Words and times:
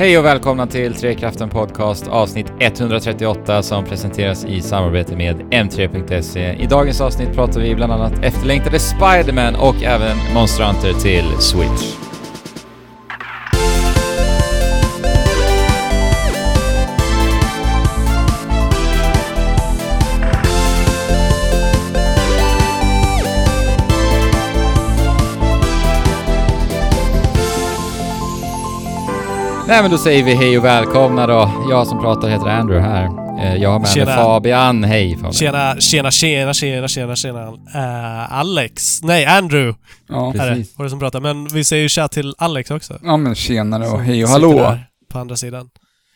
Hej 0.00 0.18
och 0.18 0.24
välkomna 0.24 0.66
till 0.66 0.94
Trekraften 0.94 1.48
Podcast 1.48 2.08
avsnitt 2.08 2.46
138 2.60 3.62
som 3.62 3.84
presenteras 3.84 4.44
i 4.44 4.60
samarbete 4.60 5.16
med 5.16 5.36
M3.se. 5.36 6.52
I 6.52 6.66
dagens 6.66 7.00
avsnitt 7.00 7.34
pratar 7.34 7.60
vi 7.60 7.74
bland 7.74 7.92
annat 7.92 8.24
efterlängtade 8.24 8.78
Spiderman 8.78 9.54
och 9.54 9.82
även 9.82 10.16
Monster 10.34 10.64
Hunter 10.64 10.92
till 10.92 11.24
Switch. 11.40 12.09
Nej 29.70 29.82
men 29.82 29.90
då 29.90 29.98
säger 29.98 30.24
vi 30.24 30.34
hej 30.34 30.58
och 30.58 30.64
välkomna 30.64 31.26
då. 31.26 31.66
Jag 31.70 31.86
som 31.86 32.00
pratar 32.00 32.28
heter 32.28 32.46
Andrew 32.46 32.88
här. 32.90 33.04
Eh, 33.40 33.62
Jag 33.62 33.70
har 33.70 33.78
med 33.78 33.88
Tjena. 33.88 34.06
mig 34.06 34.14
Fabian. 34.16 34.84
Hej 34.84 35.14
Fabian. 35.14 35.32
Tjena, 35.32 35.76
tjena, 35.80 36.10
tjena, 36.10 36.54
tjena, 36.54 36.88
tjena, 36.88 37.16
tjena. 37.16 37.42
Eh, 37.74 38.32
Alex. 38.32 39.02
Nej, 39.02 39.24
Andrew 39.26 39.78
Ja, 40.08 40.28
är 40.28 40.32
det, 40.32 40.38
Precis. 40.56 40.78
var 40.78 40.84
det 40.84 40.90
som 40.90 40.98
pratar. 40.98 41.20
Men 41.20 41.48
vi 41.48 41.64
säger 41.64 41.82
ju 41.82 41.88
tja 41.88 42.08
till 42.08 42.34
Alex 42.38 42.70
också. 42.70 42.98
ja 43.02 43.16
men 43.16 43.34
tjenare 43.34 43.88
och 43.88 44.00
hej 44.00 44.24
och 44.24 44.30
hallå. 44.30 44.52
där 44.58 44.86
På 45.12 45.18
andra 45.18 45.36
sidan. 45.36 45.68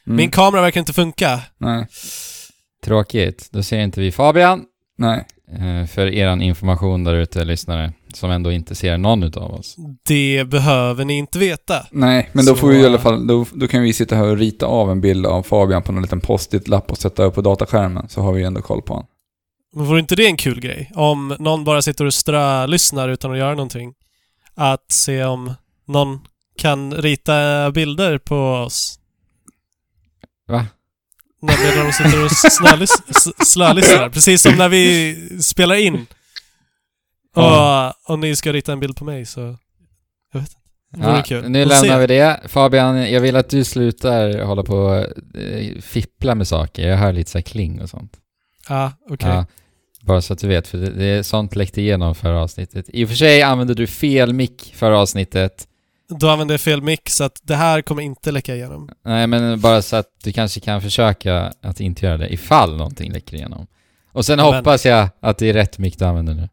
Mm. 0.07 0.17
Min 0.17 0.31
kamera 0.31 0.63
verkar 0.63 0.81
inte 0.81 0.93
funka. 0.93 1.41
Nej, 1.59 1.87
Tråkigt. 2.85 3.49
Då 3.53 3.63
ser 3.63 3.79
inte 3.79 4.01
vi 4.01 4.13
Fabian. 4.13 4.63
nej. 4.99 5.25
Eh, 5.53 5.87
För 5.87 6.07
eran 6.07 6.43
information 6.43 7.05
där 7.05 7.15
ute, 7.15 7.45
lyssnare, 7.45 7.93
som 8.15 8.31
ändå 8.31 8.53
inte 8.53 8.75
ser 8.75 8.99
någon 8.99 9.23
utav 9.23 9.55
oss. 9.55 9.77
Det 10.09 10.45
behöver 10.45 11.05
ni 11.05 11.15
inte 11.19 11.39
veta. 11.39 11.87
Nej, 11.91 12.31
men 12.33 12.45
då 12.45 12.55
Så, 12.55 12.57
får 12.61 12.69
vi 12.69 12.81
i 12.81 12.87
alla 12.87 12.99
fall, 12.99 13.27
då, 13.27 13.47
då 13.53 13.69
kan 13.69 13.83
vi 13.83 13.93
sitta 13.93 14.17
här 14.17 14.25
och 14.25 14.37
rita 14.39 14.67
av 14.67 14.91
en 14.91 15.01
bild 15.01 15.27
av 15.27 15.43
Fabian 15.43 15.83
på 15.83 15.93
någon 15.93 16.03
liten 16.03 16.21
post-it-lapp 16.21 16.91
och 16.91 16.99
sätta 16.99 17.25
upp 17.25 17.35
på 17.35 17.41
dataskärmen, 17.41 18.09
så 18.09 18.21
har 18.21 18.33
vi 18.33 18.43
ändå 18.45 18.63
koll 18.63 18.83
på 18.83 18.93
honom. 18.95 19.07
Men 19.77 19.85
vore 19.85 20.01
inte 20.01 20.17
det 20.17 20.27
en 20.27 20.37
kul 20.37 20.61
grej? 20.61 20.91
Om 20.95 21.37
någon 21.39 21.65
bara 21.65 21.83
sitter 21.83 22.05
och 22.05 22.15
strö-lyssnar 22.15 23.09
utan 23.09 23.33
att 23.33 23.39
göra 23.39 23.55
någonting. 23.55 23.95
Att 24.55 24.93
se 24.93 25.25
om 25.25 25.55
någon 25.87 26.21
kan 26.59 26.95
rita 26.95 27.71
bilder 27.71 28.19
på 28.19 28.37
oss. 28.37 28.99
Va? 30.49 30.67
När 31.47 31.85
de 31.85 31.93
sitter 31.93 32.25
och 32.25 32.31
slölyssnar. 33.47 34.09
Precis 34.09 34.43
som 34.43 34.55
när 34.55 34.69
vi 34.69 35.17
spelar 35.43 35.75
in. 35.75 36.07
Och 37.37 38.13
om 38.13 38.21
ni 38.21 38.37
ska 38.37 38.53
rita 38.53 38.73
en 38.73 38.81
bild 38.81 38.97
på 38.97 39.05
mig 39.05 39.27
så... 39.27 39.57
Jag 40.33 40.41
vet 40.41 40.51
inte. 40.51 41.09
Ja, 41.09 41.23
kul. 41.23 41.49
nu 41.49 41.65
lämnar 41.65 41.77
se. 41.77 41.99
vi 41.99 42.07
det. 42.07 42.41
Fabian, 42.47 43.13
jag 43.13 43.21
vill 43.21 43.37
att 43.37 43.51
du 43.51 43.65
slutar 43.65 44.43
hålla 44.43 44.63
på 44.63 44.77
och 44.77 44.97
eh, 45.41 45.81
fippla 45.81 46.35
med 46.35 46.49
saker. 46.49 46.89
Jag 46.89 46.97
hör 46.97 47.13
lite 47.13 47.31
så 47.31 47.43
kling 47.43 47.81
och 47.81 47.91
sånt. 47.91 48.13
Ja, 48.69 48.93
okej. 49.11 49.29
Ja, 49.29 49.47
bara 50.03 50.23
så 50.23 50.33
att 50.33 50.39
du 50.39 50.49
vet, 50.49 50.69
för 50.69 50.79
det, 50.79 50.91
det 50.91 51.05
är 51.05 51.23
sånt 51.23 51.57
läckte 51.57 51.81
igenom 51.81 52.15
förra 52.15 52.43
avsnittet. 52.43 52.87
I 52.89 53.05
och 53.05 53.09
för 53.09 53.17
sig 53.17 53.43
använde 53.43 53.75
du 53.75 53.87
fel 53.87 54.33
mick 54.33 54.73
förra 54.77 54.99
avsnittet. 54.99 55.69
Då 56.09 56.29
använder 56.29 56.53
jag 56.53 56.61
fel 56.61 56.83
mick 56.83 57.11
så 57.11 57.25
att 57.25 57.41
det 57.43 57.57
här 57.57 57.83
kommer 57.83 58.03
inte 58.03 58.31
läcka 58.33 58.55
igenom. 58.55 58.91
Nej, 59.05 59.27
men 59.27 59.61
bara 59.61 59.83
så 59.83 59.97
att 59.97 60.07
du 60.25 60.33
kanske 60.33 60.61
kan 60.61 60.83
försöka 60.83 61.53
att 61.63 61.81
inte 61.81 62.07
göra 62.07 62.17
det 62.17 62.33
ifall 62.33 62.77
någonting 62.77 63.13
läcker 63.13 63.35
igenom. 63.37 63.67
Och 64.13 64.27
sen 64.27 64.37
Men- 64.37 64.47
hoppas 64.55 64.85
jag 64.87 65.09
att 65.21 65.39
det 65.39 65.49
är 65.49 65.53
rätt 65.53 65.79
mick 65.79 65.99
du 65.99 66.05
använder 66.05 66.35
nu. 66.35 66.49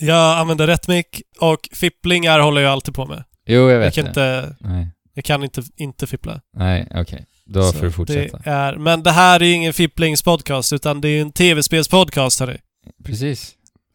Jag 0.00 0.38
använder 0.38 0.66
rätt 0.66 0.88
mick 0.88 1.22
och 1.40 1.68
fipplingar 1.72 2.40
håller 2.40 2.60
jag 2.60 2.72
alltid 2.72 2.94
på 2.94 3.06
med. 3.06 3.24
Jo, 3.46 3.60
jag 3.60 3.70
Jag 3.72 3.78
vet 3.78 3.94
kan 3.94 4.04
det. 4.04 4.08
inte, 4.08 4.56
Nej, 4.60 4.88
jag 5.14 5.24
kan 5.24 5.42
inte, 5.44 5.62
inte 5.76 6.06
fippla. 6.06 6.40
nej 6.56 6.88
okej. 6.94 7.26
Då 7.46 7.62
Så 7.62 7.72
får 7.72 7.86
du 7.86 7.92
fortsätta. 7.92 8.38
Det 8.38 8.50
är, 8.50 8.76
men 8.76 9.02
det 9.02 9.10
här 9.10 9.40
är 9.40 9.44
ju 9.44 9.52
ingen 9.52 9.72
fipplingspodcast 9.72 10.72
utan 10.72 11.00
det 11.00 11.08
är 11.08 11.20
en 11.22 11.32
tv-spelspodcast 11.32 12.40
hörni. 12.40 12.58
Precis. 13.04 13.52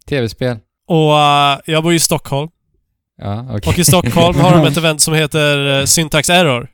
Tv-spel. 0.10 0.58
Och 0.88 1.20
eh, 1.20 1.60
jag 1.66 1.84
bor 1.84 1.92
ju 1.92 1.96
i 1.96 2.00
Stockholm. 2.00 2.50
Ja, 3.18 3.46
okej. 3.50 3.70
Och 3.70 3.80
i 3.80 3.86
Stockholm 3.86 4.40
har 4.40 4.52
de 4.52 4.68
ett 4.72 4.78
event 4.78 5.02
som 5.02 5.14
heter 5.14 5.58
uh, 5.58 5.86
Syntax 5.86 6.30
Error. 6.30 6.68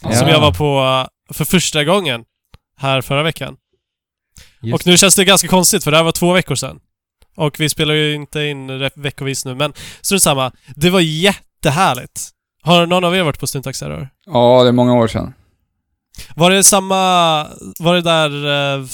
Ja. 0.00 0.12
Som 0.12 0.28
jag 0.28 0.40
var 0.40 0.52
på 0.52 0.80
eh, 0.80 1.34
för 1.34 1.44
första 1.44 1.84
gången 1.84 2.24
här 2.76 3.00
förra 3.00 3.22
veckan. 3.22 3.56
Just 4.62 4.74
Och 4.74 4.86
nu 4.86 4.96
känns 4.96 5.16
det 5.16 5.24
ganska 5.24 5.48
konstigt 5.48 5.84
för 5.84 5.90
det 5.90 5.96
här 5.96 6.04
var 6.04 6.12
två 6.12 6.32
veckor 6.32 6.54
sedan. 6.54 6.80
Och 7.36 7.60
vi 7.60 7.68
spelar 7.68 7.94
ju 7.94 8.14
inte 8.14 8.40
in 8.40 8.90
veckovis 8.94 9.44
nu, 9.44 9.54
men 9.54 9.72
strunt 10.00 10.22
samma. 10.22 10.52
Det 10.76 10.90
var 10.90 11.00
jättehärligt. 11.00 12.30
Har 12.62 12.86
någon 12.86 13.04
av 13.04 13.16
er 13.16 13.22
varit 13.22 13.40
på 13.40 13.46
Syntax 13.46 13.82
Error? 13.82 14.08
Ja, 14.26 14.62
det 14.62 14.68
är 14.68 14.72
många 14.72 14.94
år 14.94 15.08
sedan. 15.08 15.34
Var 16.34 16.50
det 16.50 16.64
samma... 16.64 16.96
Var 17.78 17.94
det 17.94 18.02
där 18.02 18.30
eh, 18.76 18.84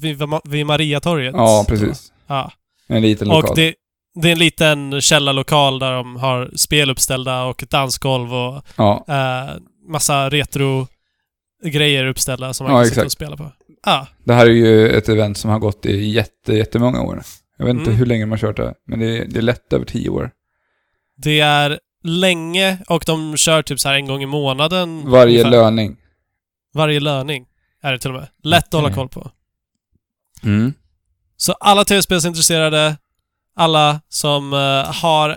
vid, 0.00 0.22
vid 0.44 0.66
Mariatorget? 0.66 1.34
Ja, 1.36 1.64
precis. 1.68 2.12
Ja. 2.26 2.52
En 2.88 3.02
liten 3.02 3.28
lokal. 3.28 3.50
Och 3.50 3.56
det, 3.56 3.74
det 4.14 4.28
är 4.28 4.32
en 4.32 4.38
liten 4.38 5.00
källarlokal 5.00 5.78
där 5.78 5.92
de 5.92 6.16
har 6.16 6.50
spel 6.56 6.90
uppställda 6.90 7.44
och 7.44 7.62
ett 7.62 7.70
dansgolv 7.70 8.34
och 8.34 8.62
Ja, 8.76 9.04
eh, 9.08 9.54
massa 9.88 10.30
retro-grejer 10.30 12.06
uppställda 12.06 12.52
som 12.54 12.64
man 12.66 12.76
Ja, 12.76 12.82
kan 12.82 12.88
sitta 12.90 13.04
och 13.04 13.12
spela 13.12 13.36
på. 13.36 13.52
Ja. 13.84 14.06
det 14.24 14.34
här 14.34 14.46
är 14.46 14.50
ju 14.50 14.88
ett 14.90 15.08
event 15.08 15.38
som 15.38 15.50
har 15.50 15.58
gått 15.58 15.86
i 15.86 16.04
jätte, 16.08 16.52
jättemånga 16.54 17.02
år. 17.02 17.22
Jag 17.58 17.64
vet 17.66 17.72
inte 17.74 17.84
Mm. 17.90 17.96
hur 17.98 18.06
länge 18.06 18.22
de 18.22 18.30
har 18.30 18.38
kört 18.38 18.56
det, 18.56 18.74
men 18.86 18.98
det 19.00 19.18
är, 19.18 19.24
det 19.24 19.38
är 19.38 19.42
lätt 19.42 19.72
över 19.72 19.84
tio 19.84 20.08
år. 20.08 20.30
Det 21.16 21.40
är 21.40 21.78
länge 22.04 22.78
och 22.88 23.02
de 23.06 23.36
kör 23.36 23.62
typ 23.62 23.80
så 23.80 23.88
här 23.88 23.94
en 23.96 24.06
gång 24.06 24.22
i 24.22 24.26
månaden. 24.26 25.10
Varje 25.10 25.32
ungefär. 25.32 25.50
löning. 25.50 25.96
Varje 26.74 27.00
löning 27.00 27.46
är 27.82 27.92
det 27.92 27.98
till 27.98 28.10
och 28.10 28.16
med. 28.16 28.28
Lätt 28.42 28.66
att 28.66 28.72
hålla 28.72 28.86
Okej. 28.86 28.94
koll 28.94 29.08
på. 29.08 29.30
Mm. 30.42 30.72
Så 31.36 31.52
alla 31.52 31.84
tv-spelsintresserade, 31.84 32.96
alla 33.58 34.00
som 34.08 34.52
eh, 34.52 34.92
har 35.02 35.30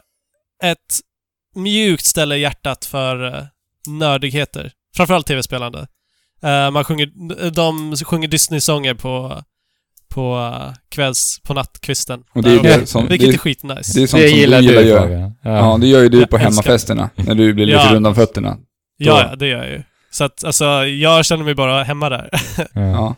ett 0.64 1.00
mjukt 1.56 2.06
ställe 2.06 2.36
i 2.36 2.40
hjärtat 2.42 2.86
för 2.86 3.24
uh, 3.24 3.44
nördigheter. 3.88 4.72
Framförallt 4.96 5.28
tv-spelande. 5.28 5.88
Eh, 6.44 6.72
man 6.72 6.84
sjunger, 6.84 7.50
de 7.52 7.96
sjunger 7.96 8.28
Disney-sånger 8.28 8.94
på, 8.94 9.42
på 10.14 10.36
uh, 10.38 10.74
kvälls... 10.90 11.40
på 11.44 11.54
nattkvisten. 11.54 12.24
Och 12.34 12.44
det 12.44 12.52
är 12.52 12.64
det 12.64 12.86
som- 12.88 13.08
Vilket 13.08 13.30
det- 13.30 13.36
är 13.36 13.38
skitnice. 13.38 13.94
Det 14.00 14.04
är 14.04 14.08
sånt 14.08 14.22
det 14.24 14.30
som 14.30 14.38
gillar 14.38 14.62
du 14.62 14.68
gillar 14.68 14.81
gör. 14.81 15.00
Fabian. 15.00 15.34
Ja, 15.44 15.78
det 15.81 15.88
gör 15.88 16.02
ju 16.02 16.10
du 16.10 16.20
Jag 16.20 16.30
på 16.30 16.38
älskar- 16.38 16.50
hemmafesterna, 16.50 17.10
när 17.16 17.36
du 17.36 17.54
blir 17.54 17.66
lite 17.66 17.78
Ja. 17.80 17.94
rund 17.94 18.08
om 18.08 18.16
fötterna. 18.16 18.58
Ja, 18.98 19.28
ja, 19.30 19.36
det 19.36 19.48
gör 19.48 19.58
jag 19.64 19.70
ju. 19.72 19.84
Så 20.12 20.24
att, 20.24 20.44
alltså, 20.44 20.66
jag 20.86 21.26
känner 21.26 21.44
mig 21.44 21.56
bara 21.56 21.84
hemma 21.84 22.10
där. 22.10 22.30
Ja. 22.58 22.68
Ja. 22.81 23.16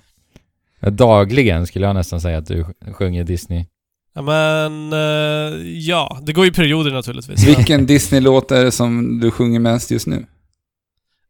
Ja, 0.80 0.90
Dagligen 0.90 1.68
skulle 1.68 1.86
jag 1.86 1.96
nästan 1.96 2.22
säga 2.22 2.38
att 2.38 2.46
du 2.48 2.66
sjunger 2.94 3.24
Disney. 3.24 3.66
Ja, 4.14 4.22
men... 4.22 4.94
eh, 4.94 5.68
ja, 5.80 6.20
det 6.24 6.34
går 6.34 6.46
ju 6.46 6.52
i 6.52 6.54
perioder 6.54 6.92
naturligtvis. 6.92 7.44
Vilken 7.48 7.86
Disney-låt 7.86 8.52
är 8.52 8.64
det 8.64 8.72
som 8.72 9.20
du 9.20 9.32
sjunger 9.32 9.60
mest 9.60 9.92
just 9.92 10.08
nu? 10.08 10.26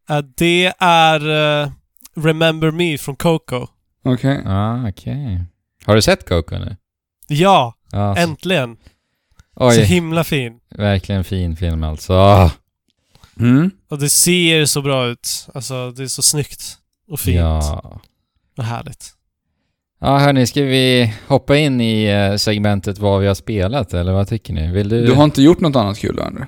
Eh, 0.09 0.17
det 0.37 0.73
är 0.79 1.29
eh, 1.63 1.71
Remember 2.15 2.71
Me 2.71 2.97
från 2.97 3.15
Coco. 3.15 3.67
Okej. 4.05 4.41
Ja, 4.45 4.89
okej. 4.89 5.43
Har 5.85 5.95
du 5.95 6.01
sett 6.01 6.29
Coco 6.29 6.55
nu? 6.57 6.77
Ja, 7.27 7.73
så- 7.91 8.15
äntligen! 8.17 8.77
Så 9.57 9.67
Oj, 9.69 9.83
himla 9.83 10.23
fin. 10.23 10.59
verkligen 10.69 11.23
fin 11.23 11.55
film 11.55 11.83
alltså. 11.83 12.13
Ah, 12.13 12.51
Mm. 13.39 13.71
Och 13.89 13.99
det 13.99 14.09
ser 14.09 14.65
så 14.65 14.81
bra 14.81 15.05
ut. 15.07 15.47
Alltså, 15.53 15.91
det 15.91 16.03
är 16.03 16.07
så 16.07 16.21
snyggt 16.21 16.77
och 17.07 17.19
fint 17.19 17.37
Ja. 17.37 18.01
och 18.57 18.63
härligt. 18.63 19.13
Ja, 20.05 20.17
hörni, 20.17 20.47
ska 20.47 20.61
vi 20.63 21.13
hoppa 21.27 21.57
in 21.57 21.81
i 21.81 22.03
eh, 22.05 22.35
segmentet 22.35 22.97
vad 22.99 23.21
vi 23.21 23.27
har 23.27 23.35
spelat, 23.35 23.93
eller 23.93 24.13
vad 24.13 24.27
tycker 24.27 24.53
ni? 24.53 24.71
Vill 24.71 24.89
du? 24.89 25.05
Du 25.05 25.13
har 25.13 25.23
inte 25.23 25.41
gjort 25.41 25.59
något 25.59 25.75
annat 25.75 25.97
kul, 25.99 26.19
Andrew? 26.19 26.47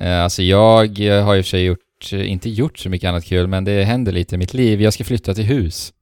Eh, 0.00 0.22
Alltså 0.24 0.42
jag 0.42 1.00
eh, 1.00 1.24
har 1.24 1.36
i 1.36 1.40
och 1.40 1.44
för 1.44 1.50
sig 1.50 1.64
gjort, 1.64 2.12
inte 2.12 2.50
gjort 2.50 2.78
så 2.78 2.88
mycket 2.88 3.08
annat 3.08 3.24
kul, 3.24 3.46
men 3.46 3.64
det 3.64 3.84
händer 3.84 4.12
lite 4.12 4.34
i 4.34 4.38
mitt 4.38 4.54
liv. 4.54 4.82
Jag 4.82 4.92
ska 4.92 5.04
flytta 5.04 5.34
till 5.34 5.44
hus. 5.44 5.92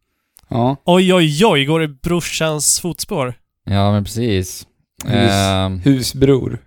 Ja. 0.48 0.76
Oj, 0.84 1.14
oj, 1.14 1.46
oj, 1.46 1.64
går 1.64 1.82
i 1.82 1.88
brorsans 1.88 2.80
fotspår? 2.80 3.34
Ja, 3.64 3.92
men 3.92 4.04
precis. 4.04 4.66
Hus. 5.04 5.30
Ehm, 5.30 5.78
Husbror. 5.80 6.58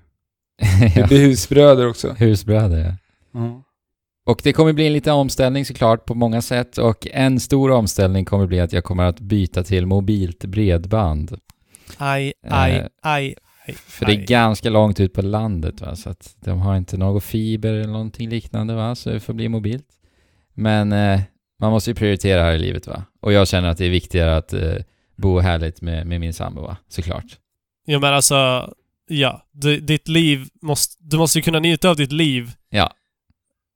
Det 0.80 0.95
ja, 1.00 1.07
blir 1.07 1.19
husbröder 1.25 1.88
också. 1.88 2.12
husbröder, 2.18 2.77
ja. 2.77 2.94
Ja. 3.39 3.63
Och 4.25 4.41
det 4.44 4.53
kommer 4.53 4.73
bli 4.73 4.88
en 4.88 4.94
liten 4.94 5.13
omställning 5.13 5.65
såklart 5.65 6.06
på 6.06 6.15
många 6.15 6.41
sätt 6.41 6.77
och 6.77 7.07
en 7.12 7.39
stor 7.39 7.71
omställning 7.71 8.25
kommer 8.25 8.47
bli 8.47 8.59
att 8.59 8.73
jag 8.73 8.83
kommer 8.83 9.03
att 9.03 9.19
byta 9.19 9.63
till 9.63 9.85
mobilt 9.85 10.45
bredband. 10.45 11.38
Aj, 11.97 12.33
aj, 12.50 12.71
Eh, 12.71 12.85
aj, 13.01 13.35
aj. 13.68 13.75
För 13.75 14.06
det 14.06 14.13
är 14.13 14.25
ganska 14.25 14.69
långt 14.69 15.00
ut 15.00 15.13
på 15.13 15.21
landet 15.21 15.81
va, 15.81 15.95
så 15.95 16.09
att 16.09 16.35
de 16.39 16.59
har 16.59 16.77
inte 16.77 16.97
någon 16.97 17.21
fiber 17.21 17.73
eller 17.73 17.88
någonting 17.94 18.29
liknande 18.29 18.73
va, 18.73 18.95
så 18.95 19.09
det 19.09 19.19
får 19.19 19.33
bli 19.33 19.50
mobilt. 19.50 19.88
Men 20.53 20.91
eh, 20.91 21.21
man 21.59 21.71
måste 21.71 21.89
ju 21.89 21.95
prioritera 21.95 22.44
här 22.44 22.53
i 22.53 22.59
livet 22.59 22.88
va. 22.88 23.03
Och 23.21 23.33
jag 23.33 23.47
känner 23.47 23.69
att 23.69 23.77
det 23.77 23.85
är 23.85 23.89
viktigare 23.89 24.38
att 24.38 24.53
eh, 24.53 24.75
bo 25.15 25.39
härligt 25.39 25.81
med, 25.81 26.07
med 26.07 26.19
min 26.19 26.33
sambo 26.33 26.62
va, 26.62 26.77
såklart. 26.88 27.38
Ja, 27.85 28.00
men 28.00 28.13
alltså... 28.13 28.69
Ja, 29.07 29.47
du, 29.51 29.79
ditt 29.79 30.07
liv 30.07 30.47
måste... 30.62 30.95
Du 31.00 31.18
måste 31.18 31.39
ju 31.39 31.44
kunna 31.44 31.59
njuta 31.59 31.89
av 31.89 31.95
ditt 31.95 32.12
liv. 32.12 32.51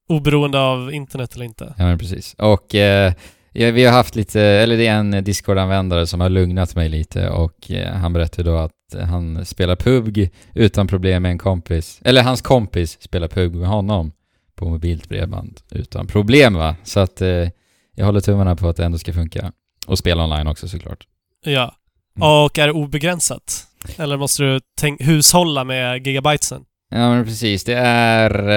Oberoende 0.08 0.60
av 0.60 0.94
internet 0.94 1.36
eller 1.36 1.46
inte. 1.46 1.74
Ja, 1.78 1.86
men 1.86 1.98
precis. 1.98 2.36
Och 2.38 2.76
eh, 2.76 3.14
vi 3.52 3.86
har 3.86 3.94
haft 3.94 4.16
lite, 4.16 4.42
eller 4.42 4.78
det 4.78 4.88
är 4.88 4.96
en 4.96 5.24
Discord-användare 5.24 6.08
som 6.08 6.22
har 6.22 6.30
lugnat 6.30 6.76
mig 6.76 6.90
lite 6.90 7.30
och 7.30 7.72
eh, 7.72 7.94
han 7.94 8.14
berättade 8.14 8.52
då 8.52 8.58
att 8.58 8.72
han 9.10 9.46
spelar 9.46 9.76
PUBG 9.76 10.30
utan 10.54 10.88
problem 10.88 11.24
med 11.24 11.32
en 11.32 11.38
kompis. 11.38 12.00
Eller 12.06 12.24
hans 12.24 12.42
kompis 12.42 13.02
spelar 13.02 13.28
PUBG 13.28 13.56
med 13.56 13.70
honom 13.70 14.12
på 14.56 14.70
mobilt 14.70 15.10
bredband 15.10 15.62
utan 15.72 16.08
problem 16.08 16.54
va. 16.54 16.76
Så 16.84 17.00
att 17.00 17.22
eh, 17.22 17.50
jag 17.96 18.06
håller 18.06 18.22
tummarna 18.22 18.56
på 18.56 18.70
att 18.70 18.78
det 18.78 18.86
ändå 18.86 18.98
ska 18.98 19.14
funka. 19.14 19.52
Och 19.88 19.98
spela 19.98 20.24
online 20.24 20.48
också 20.48 20.68
såklart. 20.68 21.08
Ja. 21.46 21.76
Mm. 22.18 22.30
Och 22.30 22.60
är 22.60 22.68
det 22.68 22.74
obegränsat? 22.74 23.68
Eller 23.98 24.18
måste 24.18 24.44
du 24.44 24.60
hushålla 25.00 25.64
med 25.64 26.08
gigabytesen? 26.08 26.66
Ja 26.90 27.10
men 27.10 27.26
precis, 27.26 27.64
det 27.64 27.74
är 27.78 28.50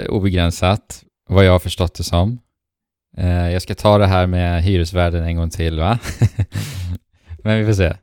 eh, 0.00 0.06
obegränsat 0.08 1.02
vad 1.28 1.44
jag 1.44 1.52
har 1.52 1.58
förstått 1.58 1.94
det 1.94 2.04
som. 2.04 2.38
Eh, 3.16 3.50
jag 3.52 3.62
ska 3.62 3.74
ta 3.74 3.98
det 3.98 4.06
här 4.06 4.26
med 4.26 4.62
hyresvärden 4.62 5.24
en 5.24 5.36
gång 5.36 5.50
till 5.50 5.78
va? 5.78 5.98
men 7.44 7.58
vi 7.58 7.66
får 7.66 7.72
se. 7.72 7.94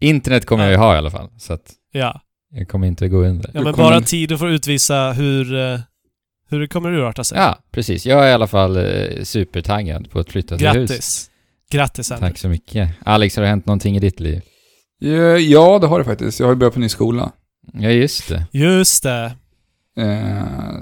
Internet 0.00 0.46
kommer 0.46 0.64
jag 0.64 0.70
ju 0.72 0.78
ha 0.78 0.94
i 0.94 0.98
alla 0.98 1.10
fall, 1.10 1.28
så 1.38 1.52
att 1.52 1.72
Ja. 1.92 2.20
jag 2.54 2.68
kommer 2.68 2.86
inte 2.86 3.08
gå 3.08 3.16
under. 3.16 3.50
Ja, 3.54 3.62
men 3.62 3.72
kommer- 3.72 3.90
bara 3.90 4.00
tiden 4.00 4.38
får 4.38 4.48
utvisa 4.50 5.12
hur, 5.12 5.54
eh, 5.72 5.78
hur 6.50 6.60
det 6.60 6.68
kommer 6.68 6.90
urarta 6.92 7.24
sig. 7.24 7.38
Ja, 7.38 7.58
precis. 7.72 8.06
Jag 8.06 8.24
är 8.24 8.28
i 8.30 8.32
alla 8.32 8.46
fall 8.46 8.76
eh, 8.76 9.22
supertaggad 9.22 10.10
på 10.10 10.18
att 10.18 10.30
flytta 10.30 10.58
till 10.58 10.68
hus. 10.68 10.90
Grattis. 10.90 11.30
Grattis 11.70 12.12
Andrew. 12.12 12.30
Tack 12.32 12.38
så 12.38 12.48
mycket. 12.48 12.90
Alex, 13.04 13.36
har 13.36 13.42
det 13.42 13.48
hänt 13.48 13.66
någonting 13.66 13.96
i 13.96 14.00
ditt 14.00 14.20
liv? 14.20 14.42
Ja, 14.98 15.36
ja, 15.38 15.78
det 15.78 15.86
har 15.86 15.98
det 15.98 16.04
faktiskt. 16.04 16.40
Jag 16.40 16.46
har 16.46 16.52
ju 16.52 16.58
börjat 16.58 16.74
på 16.74 16.80
ny 16.80 16.88
skola. 16.88 17.32
Ja, 17.72 17.88
just 17.90 18.28
det. 18.28 18.46
Just 18.52 19.02
det. 19.02 19.24
Eh, 19.96 20.04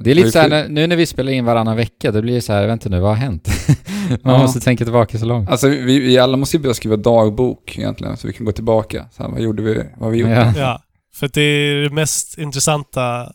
Det 0.04 0.10
är 0.10 0.14
lite 0.14 0.30
så 0.32 0.38
här, 0.38 0.68
nu 0.68 0.86
när 0.86 0.96
vi 0.96 1.06
spelar 1.06 1.32
in 1.32 1.44
varannan 1.44 1.76
vecka, 1.76 2.12
då 2.12 2.22
blir 2.22 2.34
det 2.34 2.40
så 2.40 2.52
här, 2.52 2.66
vänta 2.66 2.88
nu, 2.88 3.00
vad 3.00 3.10
har 3.10 3.16
hänt? 3.16 3.48
Man 4.24 4.34
Ja. 4.34 4.38
måste 4.42 4.60
tänka 4.60 4.84
tillbaka 4.84 5.18
så 5.18 5.24
långt. 5.26 5.50
Alltså 5.50 5.68
vi, 5.68 5.98
vi 5.98 6.18
alla 6.18 6.36
måste 6.36 6.56
ju 6.56 6.62
börja 6.62 6.74
skriva 6.74 6.96
dagbok 6.96 7.78
egentligen, 7.78 8.16
så 8.16 8.26
vi 8.26 8.32
kan 8.32 8.46
gå 8.46 8.52
tillbaka. 8.52 9.06
Så 9.12 9.22
här, 9.22 9.30
vad 9.30 9.40
gjorde 9.40 9.62
vi? 9.62 9.74
Vad 9.74 10.00
har 10.00 10.10
vi 10.10 10.18
gjort? 10.18 10.30
Ja. 10.30 10.52
Ja. 10.56 10.82
För 11.14 11.30
det 11.34 11.40
är 11.40 11.74
det 11.82 11.90
mest 11.90 12.38
intressanta 12.38 13.32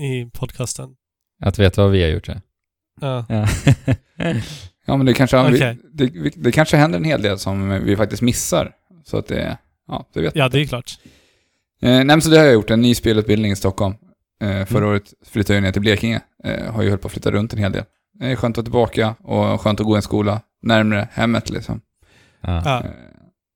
i 0.00 0.30
podcasten. 0.32 0.88
Att 1.42 1.58
veta 1.58 1.82
vad 1.82 1.90
vi 1.90 2.02
har 2.02 2.08
gjort, 2.08 2.28
ja. 2.28 2.34
Ja. 3.00 3.24
ja. 3.28 3.46
Ja, 4.88 4.96
men 4.96 5.06
det 5.06 5.14
kanske, 5.14 5.50
vi, 5.50 5.58
det, 5.92 6.04
vi, 6.14 6.32
det 6.36 6.52
kanske 6.52 6.76
händer 6.76 6.98
en 6.98 7.04
hel 7.04 7.22
del 7.22 7.38
som 7.38 7.84
vi 7.84 7.96
faktiskt 7.96 8.22
missar. 8.22 8.72
Så 9.04 9.16
att 9.18 9.26
det, 9.26 9.58
ja, 9.88 10.08
det 10.14 10.20
vet 10.20 10.36
ja, 10.36 10.48
det 10.48 10.60
är 10.60 10.64
klart. 10.66 10.98
Eh, 11.86 12.04
nej, 12.04 12.20
så 12.20 12.30
det 12.30 12.38
har 12.38 12.44
jag 12.44 12.54
gjort, 12.54 12.70
en 12.70 12.80
ny 12.80 12.94
spelutbildning 12.94 13.52
i 13.52 13.56
Stockholm. 13.56 13.94
Eh, 14.40 14.64
förra 14.66 14.78
Mm. 14.78 14.90
året 14.90 15.12
flyttade 15.26 15.54
jag 15.56 15.62
ner 15.62 15.72
till 15.72 15.80
Blekinge. 15.80 16.20
Eh, 16.44 16.72
har 16.72 16.82
ju 16.82 16.88
hållit 16.88 17.02
på 17.02 17.06
att 17.06 17.12
flytta 17.12 17.30
runt 17.30 17.52
en 17.52 17.58
hel 17.58 17.72
del. 17.72 17.84
Det 18.18 18.26
är 18.26 18.36
skönt 18.36 18.58
att 18.58 18.68
vara 18.68 18.86
tillbaka 18.88 19.14
och 19.24 19.60
skönt 19.60 19.80
att 19.80 19.86
gå 19.86 19.94
i 19.94 19.96
en 19.96 20.02
skola 20.02 20.40
närmare 20.62 21.08
hemmet 21.12 21.50
liksom. 21.50 21.80
ja. 22.40 22.62
Ja. 22.64 22.78
Eh, 22.84 22.90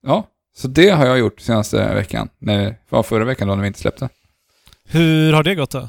ja, 0.06 0.26
så 0.56 0.68
det 0.68 0.90
har 0.90 1.06
jag 1.06 1.18
gjort 1.18 1.40
senaste 1.40 1.94
veckan. 1.94 2.28
Nej, 2.38 2.80
var 2.88 3.02
förra 3.02 3.24
veckan 3.24 3.48
då 3.48 3.54
när 3.54 3.62
vi 3.62 3.66
inte 3.66 3.80
släppte. 3.80 4.08
Hur 4.84 5.32
har 5.32 5.42
det 5.42 5.54
gått 5.54 5.70
då? 5.70 5.88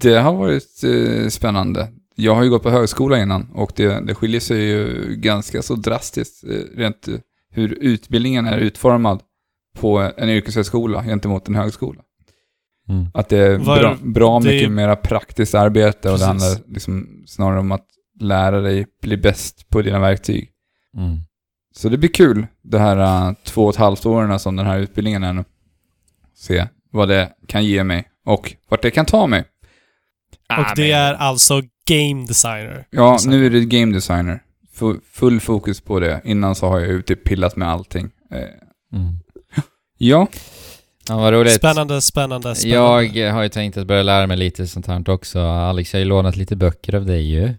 Det 0.00 0.14
har 0.14 0.32
varit 0.32 0.84
eh, 0.84 1.28
spännande. 1.28 1.88
Jag 2.14 2.34
har 2.34 2.42
ju 2.44 2.50
gått 2.50 2.62
på 2.62 2.70
högskola 2.70 3.18
innan 3.22 3.48
och 3.54 3.72
det, 3.76 4.06
det 4.06 4.14
skiljer 4.14 4.40
sig 4.40 4.58
ju 4.58 5.06
ganska 5.16 5.62
så 5.62 5.74
drastiskt 5.74 6.44
eh, 6.44 6.50
rent 6.76 7.08
eh, 7.08 7.14
hur 7.50 7.72
utbildningen 7.80 8.46
är 8.46 8.58
utformad 8.58 9.20
på 9.78 10.12
en 10.16 10.28
yrkeshögskola 10.28 11.02
gentemot 11.04 11.48
en 11.48 11.54
högskola. 11.54 12.00
Mm. 12.88 13.06
Att 13.14 13.28
det 13.28 13.38
är 13.38 13.58
Vad 13.58 13.78
är 13.78 13.82
bra, 13.82 13.96
det- 14.02 14.08
bra 14.08 14.40
det 14.40 14.48
är- 14.50 14.54
mycket 14.54 14.70
mera 14.72 14.96
praktiskt 14.96 15.54
arbete 15.54 16.10
och 16.10 16.18
det 16.18 16.26
Precis. 16.26 16.26
handlar 16.26 16.74
liksom 16.74 17.22
snarare 17.26 17.60
om 17.60 17.72
att 17.72 17.86
lära 18.20 18.60
dig 18.60 18.86
bli 19.02 19.16
bäst 19.16 19.68
på 19.68 19.82
dina 19.82 19.98
verktyg. 19.98 20.50
Mm. 20.96 21.18
Så 21.74 21.88
det 21.88 21.98
blir 21.98 22.08
kul, 22.10 22.46
det 22.62 22.78
här 22.78 23.28
uh, 23.28 23.34
två 23.44 23.64
och 23.64 23.70
ett 23.70 23.76
halvt 23.76 24.06
åren 24.06 24.38
som 24.38 24.56
den 24.56 24.66
här 24.66 24.78
utbildningen 24.78 25.24
är 25.24 25.32
nu. 25.32 25.44
Se 26.36 26.66
vad 26.90 27.08
det 27.08 27.32
kan 27.48 27.64
ge 27.64 27.84
mig 27.84 28.04
och 28.26 28.54
vart 28.68 28.82
det 28.82 28.90
kan 28.90 29.06
ta 29.06 29.26
mig. 29.26 29.44
Och 30.58 30.76
det 30.76 30.90
är 30.92 31.14
alltså 31.14 31.62
game 31.88 32.26
designer. 32.26 32.86
Ja, 32.90 33.18
nu 33.26 33.46
är 33.46 33.50
det 33.50 33.64
game 33.64 33.92
designer. 33.94 34.42
Fu- 34.78 35.00
Full 35.12 35.40
fokus 35.40 35.80
på 35.80 36.00
det. 36.00 36.20
Innan 36.24 36.54
så 36.54 36.68
har 36.68 36.80
jag 36.80 36.88
ju 36.88 37.02
typ 37.02 37.24
pillat 37.24 37.56
med 37.56 37.68
allting. 37.68 38.10
Eh, 38.30 38.38
Mm. 38.98 39.18
Ja, 40.06 40.28
Ja, 41.08 41.16
vad 41.18 41.32
roligt. 41.32 41.52
Spännande, 41.52 42.00
spännande, 42.00 42.54
spännande. 42.54 43.18
Jag 43.18 43.32
har 43.32 43.42
ju 43.42 43.48
tänkt 43.48 43.76
att 43.76 43.86
börja 43.86 44.02
lära 44.02 44.26
mig 44.26 44.36
lite 44.36 44.66
sånt 44.66 44.86
här 44.86 45.10
också. 45.10 45.40
Alex 45.40 45.92
har 45.92 45.98
ju 46.00 46.04
lånat 46.04 46.36
lite 46.36 46.56
böcker 46.56 46.94
av 46.94 47.06
dig 47.06 47.22
ju. 47.30 47.54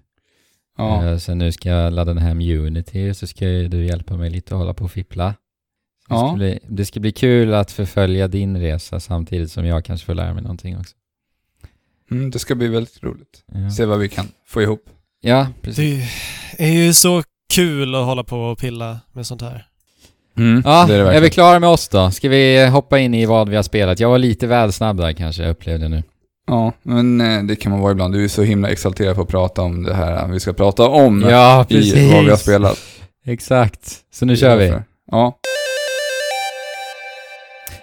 ja. 0.77 1.05
Eh, 1.05 1.17
Så 1.17 1.33
nu 1.35 1.51
ska 1.51 1.69
jag 1.69 1.93
ladda 1.93 2.13
hem 2.13 2.41
Unity 2.41 3.13
så 3.13 3.27
ska 3.27 3.45
du 3.45 3.85
hjälpa 3.85 4.17
mig 4.17 4.29
lite 4.29 4.53
att 4.53 4.59
hålla 4.59 4.73
på 4.73 4.83
och 4.85 4.91
fippla. 4.91 5.25
Det, 5.25 5.35
Ja. 6.09 6.27
ska 6.27 6.35
bli, 6.35 6.59
det 6.67 6.85
ska 6.85 6.99
bli 6.99 7.11
kul 7.11 7.53
att 7.53 7.71
förfölja 7.71 8.27
din 8.27 8.57
resa 8.57 8.99
samtidigt 8.99 9.51
som 9.51 9.65
jag 9.65 9.85
kanske 9.85 10.05
får 10.05 10.13
lära 10.13 10.33
mig 10.33 10.43
någonting 10.43 10.77
också. 10.77 10.95
Mm, 12.11 12.31
det 12.31 12.39
ska 12.39 12.55
bli 12.55 12.67
väldigt 12.67 13.03
roligt. 13.03 13.43
Ja, 13.53 13.69
Se 13.71 13.85
vad 13.85 13.99
vi 13.99 14.09
kan 14.09 14.27
få 14.47 14.61
ihop. 14.61 14.85
ja 15.21 15.47
precis. 15.61 16.03
Det 16.57 16.63
är 16.63 16.71
ju 16.73 16.93
så 16.93 17.23
kul 17.53 17.95
att 17.95 18.05
hålla 18.05 18.23
på 18.23 18.37
och 18.37 18.57
pilla 18.59 18.99
med 19.11 19.25
sånt 19.27 19.41
här. 19.41 19.67
Mm, 20.37 20.61
Ja, 20.65 20.85
det 20.87 20.95
är 20.95 21.03
det 21.03 21.11
är 21.17 21.21
vi 21.21 21.29
klara 21.29 21.59
med 21.59 21.69
oss 21.69 21.87
då? 21.87 22.11
Ska 22.11 22.29
vi 22.29 22.65
hoppa 22.67 22.99
in 22.99 23.13
i 23.13 23.25
vad 23.25 23.49
vi 23.49 23.55
har 23.55 23.63
spelat? 23.63 23.99
Jag 23.99 24.09
var 24.09 24.17
lite 24.17 24.47
väl 24.47 24.71
snabb 24.73 24.97
där 24.97 25.13
kanske, 25.13 25.41
jag 25.43 25.51
upplevde 25.51 25.87
nu. 25.89 26.03
Ja, 26.47 26.73
men 26.83 27.21
eh, 27.21 27.43
det 27.43 27.55
kan 27.55 27.71
man 27.71 27.81
vara 27.81 27.91
ibland. 27.91 28.13
Du 28.13 28.23
är 28.23 28.27
så 28.27 28.43
himla 28.43 28.69
exalterad 28.69 29.15
på 29.15 29.21
att 29.21 29.27
prata 29.27 29.61
om 29.61 29.83
det 29.83 29.93
här 29.93 30.27
vi 30.27 30.39
ska 30.39 30.53
prata 30.53 30.87
om 30.87 31.25
Ja, 31.29 31.65
i 31.69 32.11
vad 32.13 32.23
vi 32.23 32.29
har 32.29 32.37
spelat. 32.37 32.77
Exakt. 33.25 33.91
Så 34.13 34.25
nu 34.25 34.35
kör 34.37 34.55
vi. 34.57 34.73
Ja, 35.11 35.37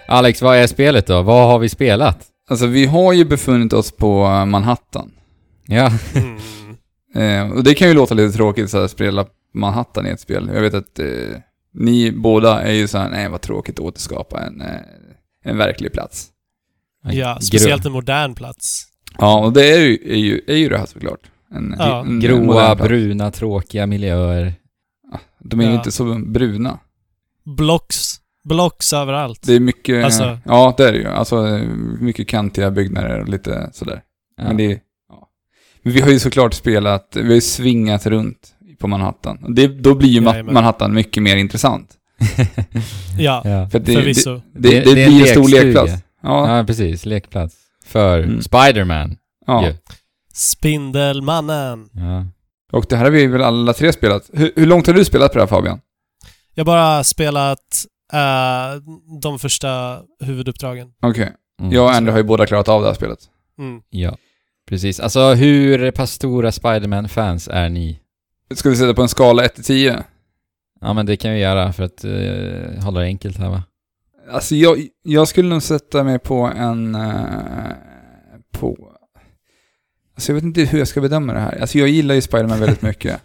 Alex, 0.08 0.42
vad 0.42 0.56
är 0.56 0.66
spelet 0.66 1.06
då? 1.06 1.22
Vad 1.22 1.46
har 1.48 1.58
vi 1.58 1.68
spelat? 1.68 2.26
alltså 2.50 2.66
vi 2.66 2.86
har 2.86 3.12
ju 3.12 3.24
befunnit 3.24 3.72
oss 3.72 3.92
på 3.92 4.24
eh, 4.24 4.44
Manhattan. 4.44 5.10
Ja, 5.66 5.90
Mm. 6.14 6.36
Eh, 7.14 7.56
och 7.56 7.64
det 7.64 7.74
kan 7.74 7.88
ju 7.88 7.94
låta 7.94 8.14
lite 8.14 8.36
tråkigt 8.36 8.70
så 8.70 8.80
här, 8.80 8.88
spela 8.88 9.26
Manhattan 9.54 10.06
i 10.06 10.10
ett 10.10 10.20
spel. 10.20 10.50
Jag 10.54 10.60
vet 10.60 10.74
att 10.74 10.98
eh, 10.98 11.06
ni 11.72 12.12
båda 12.12 12.62
är 12.62 12.72
ju 12.72 12.88
så 12.88 12.98
här, 12.98 13.10
nej 13.10 13.28
vad 13.28 13.40
tråkigt 13.40 13.78
att 13.78 13.84
återskapa 13.84 14.40
en, 14.40 14.60
eh, 14.60 14.76
en 15.44 15.58
verklig 15.58 15.92
plats. 15.92 16.28
Ja, 17.02 17.38
speciellt 17.40 17.84
en 17.86 17.92
modern 17.92 18.34
plats. 18.34 18.86
Ja, 19.18 19.44
och 19.44 19.52
det 19.52 19.70
är 19.72 19.78
ju, 19.80 19.98
är 20.12 20.16
ju, 20.16 20.40
är 20.46 20.56
ju 20.56 20.68
det 20.68 20.78
här 20.78 20.86
såklart. 20.86 21.20
En, 21.54 21.74
Ja. 21.78 22.00
en 22.06 22.20
Gråa, 22.20 22.74
bruna, 22.74 23.30
tråkiga 23.30 23.86
miljöer. 23.86 24.54
De 25.38 25.60
är 25.60 25.64
ju 25.64 25.70
Ja. 25.70 25.76
inte 25.76 25.90
så 25.92 26.14
bruna. 26.26 26.78
Blocks. 27.56 27.96
Blocks 28.44 28.92
överallt. 28.92 29.42
Det 29.46 29.54
är 29.54 29.60
mycket, 29.60 30.04
Alltså- 30.04 30.38
ja 30.44 30.74
det 30.76 30.88
är 30.88 30.92
det 30.92 30.98
ju. 30.98 31.06
Alltså 31.08 31.60
mycket 32.00 32.28
kantiga 32.28 32.70
byggnader 32.70 33.20
och 33.20 33.28
lite 33.28 33.70
sådär. 33.72 34.02
Ja. 34.36 34.44
Men 34.44 34.56
det 34.56 34.64
är, 34.72 34.80
ja. 35.08 35.28
Men 35.82 35.92
vi 35.92 36.00
har 36.00 36.10
ju 36.10 36.18
såklart 36.18 36.54
spelat, 36.54 37.12
vi 37.16 37.26
har 37.26 37.34
ju 37.34 37.40
svingat 37.40 38.06
runt 38.06 38.54
på 38.80 38.88
Manhattan. 38.88 39.54
Det, 39.54 39.66
då 39.68 39.94
blir 39.94 40.08
ju 40.08 40.22
Jajamän. 40.22 40.54
Manhattan 40.54 40.94
mycket 40.94 41.22
mer 41.22 41.36
intressant. 41.36 41.90
Ja. 43.18 43.42
För 43.72 43.78
det, 43.78 43.92
förvisso. 43.94 44.40
det, 44.54 44.68
det, 44.68 44.94
det, 44.94 45.02
är 45.02 45.08
blir 45.08 45.20
en 45.20 45.26
stor 45.26 45.48
lekstuga. 45.48 45.64
lekplats. 45.82 45.92
Ja, 46.22 46.56
Ja, 46.58 46.64
precis. 46.64 47.06
Lekplats. 47.06 47.56
För 47.84 48.18
Mm. 48.22 48.42
Spiderman. 48.42 49.16
ja. 49.46 49.66
ju. 49.66 49.74
Spindelmannen. 50.34 51.88
Ja. 51.92 52.26
Och 52.72 52.86
det 52.88 52.96
här 52.96 53.04
har 53.04 53.10
vi 53.10 53.26
väl 53.26 53.42
alla 53.42 53.72
tre 53.72 53.92
spelat. 53.92 54.30
Hur, 54.32 54.52
hur 54.56 54.66
långt 54.66 54.86
har 54.86 54.94
du 54.94 55.04
spelat 55.04 55.32
på 55.32 55.38
det 55.38 55.42
här 55.42 55.48
Fabian? 55.48 55.80
Jag 56.54 56.64
har 56.64 56.66
bara 56.66 57.04
spelat 57.04 57.84
eh, 58.12 58.82
de 59.22 59.38
första 59.38 59.98
huvuduppdragen. 60.20 60.88
Okej. 61.02 61.32
Mm. 61.60 61.72
Jag 61.72 61.84
och 61.84 61.90
Andrew 61.90 62.12
har 62.12 62.18
ju 62.18 62.24
båda 62.24 62.46
klarat 62.46 62.68
av 62.68 62.82
det 62.82 62.88
här 62.88 62.94
spelet. 62.94 63.18
Mm. 63.58 63.80
Ja. 63.90 64.16
Precis. 64.68 65.00
Alltså 65.00 65.32
hur 65.34 65.90
pass 65.90 66.12
stora 66.12 66.52
Spiderman-fans 66.52 67.48
är 67.48 67.68
ni? 67.68 67.98
Ska 68.54 68.70
vi 68.70 68.76
sätta 68.76 68.94
på 68.94 69.02
en 69.02 69.08
skala 69.08 69.44
1 69.44 69.54
till 69.54 69.64
10? 69.64 70.04
Ja 70.80 70.92
men 70.92 71.06
det 71.06 71.16
kan 71.16 71.32
vi 71.32 71.38
göra 71.40 71.72
för 71.72 71.82
att 71.82 72.04
uh, 72.04 72.82
hålla 72.82 73.00
det 73.00 73.06
enkelt 73.06 73.36
här 73.38 73.50
va? 73.50 73.62
Alltså 74.30 74.54
jag, 74.54 74.86
jag 75.02 75.28
skulle 75.28 75.48
nog 75.48 75.62
sätta 75.62 76.04
mig 76.04 76.18
på 76.18 76.36
en... 76.56 76.94
eh, 76.94 77.72
på... 78.52 78.92
Alltså 80.14 80.32
jag 80.32 80.34
vet 80.34 80.44
inte 80.44 80.60
hur 80.64 80.78
jag 80.78 80.88
ska 80.88 81.00
bedöma 81.00 81.32
det 81.32 81.40
här. 81.40 81.60
Alltså 81.60 81.78
jag 81.78 81.88
gillar 81.88 82.14
ju 82.14 82.20
Spiderman 82.20 82.60
väldigt 82.60 82.82
mycket. 82.90 83.20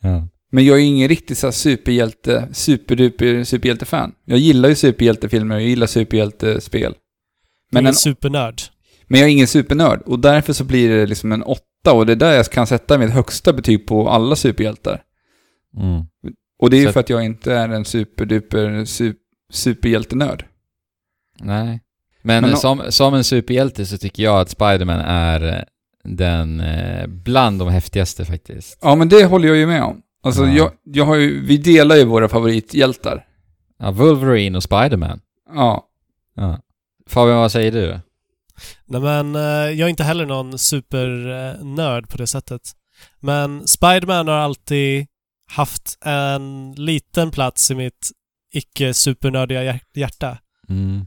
Ja. 0.00 0.26
Men 0.52 0.64
jag 0.64 0.78
är 0.78 0.82
ingen 0.82 1.08
riktig 1.08 1.36
så 1.36 1.46
här 1.46 1.52
superhjälte, 1.52 2.48
superduper 2.52 3.44
superhjältefan. 3.44 4.12
Jag 4.24 4.38
gillar 4.38 4.68
ju 4.68 4.74
superhjältefilmer 4.74 5.54
och 5.54 5.60
jag 5.60 5.68
gillar 5.68 5.86
superhjältespel. 5.86 6.94
Men, 7.72 7.84
Men 7.84 7.86
en, 7.90 7.94
supernörd. 7.94 8.62
men 9.06 9.20
jag 9.20 9.28
är 9.28 9.32
ingen 9.32 9.46
supernörd 9.46 10.02
och 10.02 10.18
därför 10.18 10.52
så 10.52 10.64
blir 10.64 10.88
det 10.90 11.06
liksom 11.06 11.32
en 11.32 11.42
åtta 11.42 11.64
och 11.86 12.06
det 12.06 12.12
är 12.12 12.16
där 12.16 12.32
jag 12.32 12.46
kan 12.46 12.66
sätta 12.66 12.98
mitt 12.98 13.10
högsta 13.10 13.52
betyg 13.52 13.86
på 13.86 14.08
alla 14.08 14.36
superhjältar. 14.36 15.02
Mm. 15.76 16.04
Och 16.58 16.70
det 16.70 16.76
är 16.76 16.80
ju 16.80 16.92
för 16.92 17.00
att 17.00 17.10
jag 17.10 17.24
inte 17.24 17.54
är 17.54 17.68
en 17.68 17.84
superduper 17.84 18.84
su, 18.84 19.14
superhjältenörd. 19.52 20.44
Nej. 21.40 21.80
Men, 22.22 22.42
Men 22.42 22.50
eh, 22.50 22.56
som, 22.56 22.82
som 22.88 23.14
en 23.14 23.24
superhjälte 23.24 23.86
så 23.86 23.98
tycker 23.98 24.22
jag 24.22 24.40
att 24.40 24.48
Spiderman 24.50 25.00
är 25.00 25.48
eh, 25.48 25.62
den 26.04 26.60
eh, 26.60 27.06
bland 27.06 27.58
de 27.58 27.68
häftigaste 27.68 28.24
faktiskt. 28.24 28.78
Ja, 28.82 28.94
men 28.94 29.08
det 29.08 29.24
håller 29.24 29.48
jag 29.48 29.56
ju 29.56 29.66
med 29.66 29.82
om. 29.82 30.02
Alltså, 30.22 30.46
Ja. 30.46 30.52
jag, 30.52 30.70
jag 30.84 31.04
har 31.04 31.16
ju, 31.16 31.46
vi 31.46 31.56
delar 31.56 31.96
ju 31.96 32.04
våra 32.04 32.28
favorithjältar. 32.28 33.26
Ja, 33.78 33.90
Wolverine 33.90 34.56
och 34.56 34.62
Spiderman. 34.62 35.20
Ja. 35.54 35.86
Ja. 36.36 36.60
Fabian, 37.06 37.38
vad 37.38 37.52
säger 37.52 37.72
du? 37.72 37.98
Nej 38.86 39.00
men, 39.00 39.34
eh, 39.34 39.40
jag 39.42 39.80
är 39.80 39.88
inte 39.88 40.04
heller 40.04 40.26
någon 40.26 40.58
supernörd 40.58 42.08
på 42.08 42.16
det 42.16 42.26
sättet. 42.26 42.62
Men 43.20 43.68
Spiderman 43.68 44.28
har 44.28 44.34
alltid 44.36 45.06
haft 45.50 45.98
en 46.04 46.72
liten 46.76 47.30
plats 47.30 47.70
i 47.70 47.74
mitt 47.74 48.10
icke-supernördiga 48.54 49.62
hjär- 49.64 49.80
hjärta. 49.94 50.38
Mm. 50.68 51.06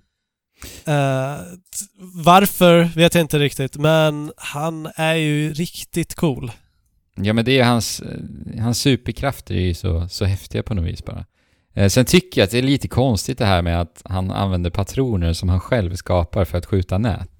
Eh, 0.86 1.38
t- 1.44 1.86
varför 2.26 2.84
vet 2.96 3.16
jag 3.16 3.22
inte 3.22 3.40
riktigt, 3.40 3.78
men 3.78 4.32
han 4.38 4.90
är 4.96 5.14
ju 5.14 5.54
riktigt 5.54 6.16
cool. 6.16 6.52
Ja 7.16 7.34
men 7.34 7.46
det 7.46 7.60
är 7.60 7.64
hans, 7.64 8.00
eh, 8.00 8.62
hans 8.64 8.80
superkrafter 8.80 9.56
är 9.56 9.60
ju 9.60 9.74
så, 9.74 10.08
så 10.10 10.26
häftiga 10.26 10.64
på 10.64 10.74
något 10.74 10.86
vis 10.86 11.06
bara. 11.06 11.26
Eh, 11.74 11.88
sen 11.90 12.06
tycker 12.06 12.42
jag 12.42 12.46
att 12.46 12.52
det 12.52 12.58
är 12.58 12.62
lite 12.62 12.88
konstigt 12.88 13.38
det 13.38 13.46
här 13.46 13.62
med 13.62 13.82
att 13.82 14.02
han 14.06 14.32
använder 14.32 14.70
patroner 14.70 15.34
som 15.34 15.50
han 15.50 15.60
själv 15.60 15.96
skapar 15.96 16.46
för 16.46 16.58
att 16.58 16.66
skjuta 16.66 16.98
nät. 16.98 17.33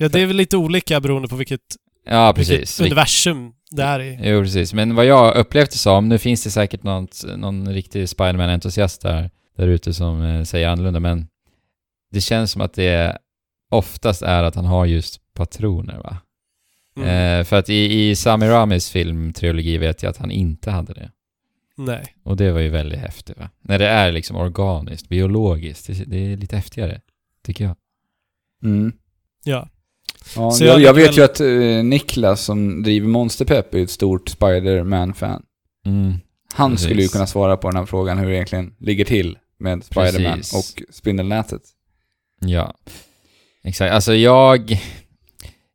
Ja, 0.00 0.08
det 0.08 0.20
är 0.20 0.26
väl 0.26 0.36
lite 0.36 0.56
olika 0.56 1.00
beroende 1.00 1.28
på 1.28 1.36
vilket, 1.36 1.60
Ja, 2.04 2.32
vilket 2.32 2.80
universum 2.80 3.52
det 3.70 3.82
är 3.82 4.00
i. 4.00 4.18
Jo, 4.22 4.42
precis. 4.42 4.72
Men 4.72 4.94
vad 4.94 5.06
jag 5.06 5.36
upplevt 5.36 5.70
det 5.70 5.78
som, 5.78 6.08
nu 6.08 6.18
finns 6.18 6.44
det 6.44 6.50
säkert 6.50 6.82
något, 6.82 7.24
någon 7.36 7.72
riktig 7.72 8.08
Spiderman-entusiast 8.08 9.02
där, 9.02 9.30
där 9.56 9.66
ute 9.66 9.94
som 9.94 10.22
eh, 10.22 10.44
säger 10.44 10.68
annorlunda, 10.68 11.00
men 11.00 11.26
det 12.10 12.20
känns 12.20 12.52
som 12.52 12.62
att 12.62 12.74
det 12.74 13.18
oftast 13.70 14.22
är 14.22 14.42
att 14.42 14.54
han 14.54 14.64
har 14.64 14.86
just 14.86 15.20
patroner, 15.34 15.98
va? 15.98 16.16
Mm. 16.96 17.40
Eh, 17.40 17.44
för 17.44 17.56
att 17.56 17.68
i, 17.68 18.08
i 18.08 18.16
Sami 18.16 18.48
Ramis 18.48 18.90
filmtrilogi 18.90 19.78
vet 19.78 20.02
jag 20.02 20.10
att 20.10 20.16
han 20.16 20.30
inte 20.30 20.70
hade 20.70 20.94
det. 20.94 21.10
Nej. 21.76 22.14
Och 22.24 22.36
det 22.36 22.52
var 22.52 22.60
ju 22.60 22.68
väldigt 22.68 22.98
häftigt, 22.98 23.38
va? 23.38 23.50
När 23.60 23.78
det 23.78 23.88
är 23.88 24.12
liksom 24.12 24.36
organiskt, 24.36 25.08
biologiskt, 25.08 25.86
det, 25.86 26.04
det 26.04 26.32
är 26.32 26.36
lite 26.36 26.56
häftigare, 26.56 27.00
tycker 27.44 27.64
jag. 27.64 27.76
Mm. 28.62 28.92
Ja. 29.44 29.68
Ja 30.36 30.50
Så 30.50 30.64
jag, 30.64 30.80
jag 30.80 30.94
vet 30.94 31.08
väl- 31.08 31.16
ju 31.16 31.22
att 31.24 31.40
eh, 31.40 31.84
Niklas 31.84 32.44
som 32.44 32.82
driver 32.82 33.08
Monsterpepp 33.08 33.74
är 33.74 33.82
ett 33.82 33.90
stort 33.90 34.28
Spider-Man-fan. 34.28 35.42
Mm. 35.86 36.14
Han 36.54 36.70
Precis. 36.70 36.84
skulle 36.86 37.02
ju 37.02 37.08
kunna 37.08 37.26
svara 37.26 37.56
på 37.56 37.68
den 37.70 37.76
här 37.76 37.86
frågan 37.86 38.18
hur 38.18 38.26
det 38.28 38.34
egentligen 38.34 38.74
ligger 38.78 39.04
till 39.04 39.38
med 39.58 39.84
Spider-Man 39.84 40.38
och 40.38 40.82
Spindelnätet. 40.94 41.62
Ja, 42.40 42.74
exakt. 43.64 43.92
Alltså 43.94 44.14
jag... 44.14 44.80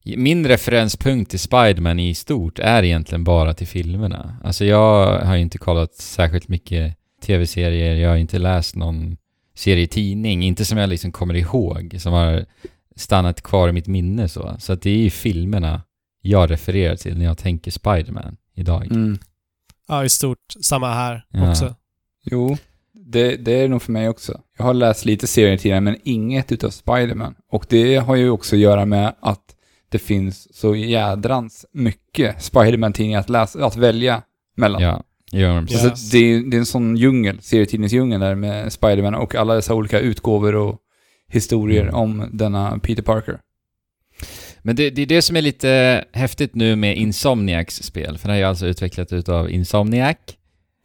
Min 0.05 0.47
referenspunkt 0.47 1.29
till 1.31 1.39
Spiderman 1.39 1.99
i 1.99 2.15
stort 2.15 2.59
är 2.59 2.83
egentligen 2.83 3.23
bara 3.23 3.53
till 3.53 3.67
filmerna. 3.67 4.37
Alltså 4.43 4.65
jag 4.65 5.19
har 5.19 5.35
ju 5.35 5.41
inte 5.41 5.57
kollat 5.57 5.95
särskilt 5.95 6.47
mycket 6.47 6.95
tv-serier, 7.25 7.95
jag 7.95 8.09
har 8.09 8.17
inte 8.17 8.39
läst 8.39 8.75
någon 8.75 9.17
serietidning, 9.55 10.43
inte 10.43 10.65
som 10.65 10.77
jag 10.77 10.89
liksom 10.89 11.11
kommer 11.11 11.33
ihåg, 11.33 11.95
som 11.99 12.13
har 12.13 12.45
stannat 12.95 13.41
kvar 13.41 13.69
i 13.69 13.71
mitt 13.71 13.87
minne 13.87 14.27
så. 14.29 14.55
Så 14.59 14.73
att 14.73 14.81
det 14.81 14.89
är 14.89 14.97
ju 14.97 15.09
filmerna 15.09 15.81
jag 16.21 16.51
refererar 16.51 16.95
till 16.95 17.17
när 17.17 17.25
jag 17.25 17.37
tänker 17.37 17.71
Spiderman 17.71 18.37
idag. 18.55 18.85
Mm. 18.91 19.17
Ja, 19.87 20.05
i 20.05 20.09
stort 20.09 20.37
samma 20.61 20.93
här 20.93 21.25
Ja. 21.31 21.49
också. 21.49 21.75
Jo, 22.25 22.57
det, 22.93 23.35
det 23.35 23.51
är 23.51 23.67
nog 23.67 23.81
för 23.81 23.91
mig 23.91 24.09
också. 24.09 24.41
Jag 24.57 24.65
har 24.65 24.73
läst 24.73 25.05
lite 25.05 25.27
serietidningar 25.27 25.81
men 25.81 25.97
inget 26.03 26.51
utav 26.51 26.69
Spider-Man. 26.69 27.35
Och 27.51 27.65
det 27.69 27.95
har 27.95 28.15
ju 28.15 28.29
också 28.29 28.55
att 28.55 28.59
göra 28.59 28.85
med 28.85 29.15
att 29.19 29.43
det 29.89 29.99
finns 29.99 30.55
så 30.57 30.75
jädrans 30.75 31.65
mycket 31.73 32.43
Spider-Man-tidningar 32.43 33.19
att, 33.19 33.29
läsa, 33.29 33.65
att 33.65 33.75
välja 33.75 34.21
mellan. 34.57 34.81
Ja. 34.81 35.03
Ja. 35.31 35.57
Alltså, 35.57 36.11
det, 36.11 36.17
är, 36.17 36.49
det 36.49 36.57
är 36.57 36.59
en 36.59 36.65
sån 36.65 36.97
djungel, 36.97 37.41
serietidningsdjungel 37.41 38.19
där 38.19 38.35
med 38.35 38.73
Spider-Man 38.73 39.15
och 39.15 39.35
alla 39.35 39.53
dessa 39.55 39.73
olika 39.73 39.99
utgåvor 39.99 40.55
och 40.55 40.79
historier 41.33 41.81
Mm. 41.83 41.95
om 41.95 42.29
denna 42.33 42.79
Peter 42.79 43.03
Parker. 43.03 43.39
Men 44.61 44.75
det, 44.75 44.89
det 44.89 45.01
är 45.01 45.05
det 45.05 45.21
som 45.21 45.35
är 45.35 45.41
lite 45.41 46.03
häftigt 46.13 46.55
nu 46.55 46.75
med 46.75 46.97
Insomniacs 46.97 47.75
spel, 47.83 48.17
för 48.17 48.27
det 48.27 48.33
här 48.33 48.41
är 48.41 48.45
alltså 48.45 48.65
utvecklat 48.67 49.13
utav 49.13 49.51
Insomniac, 49.51 50.17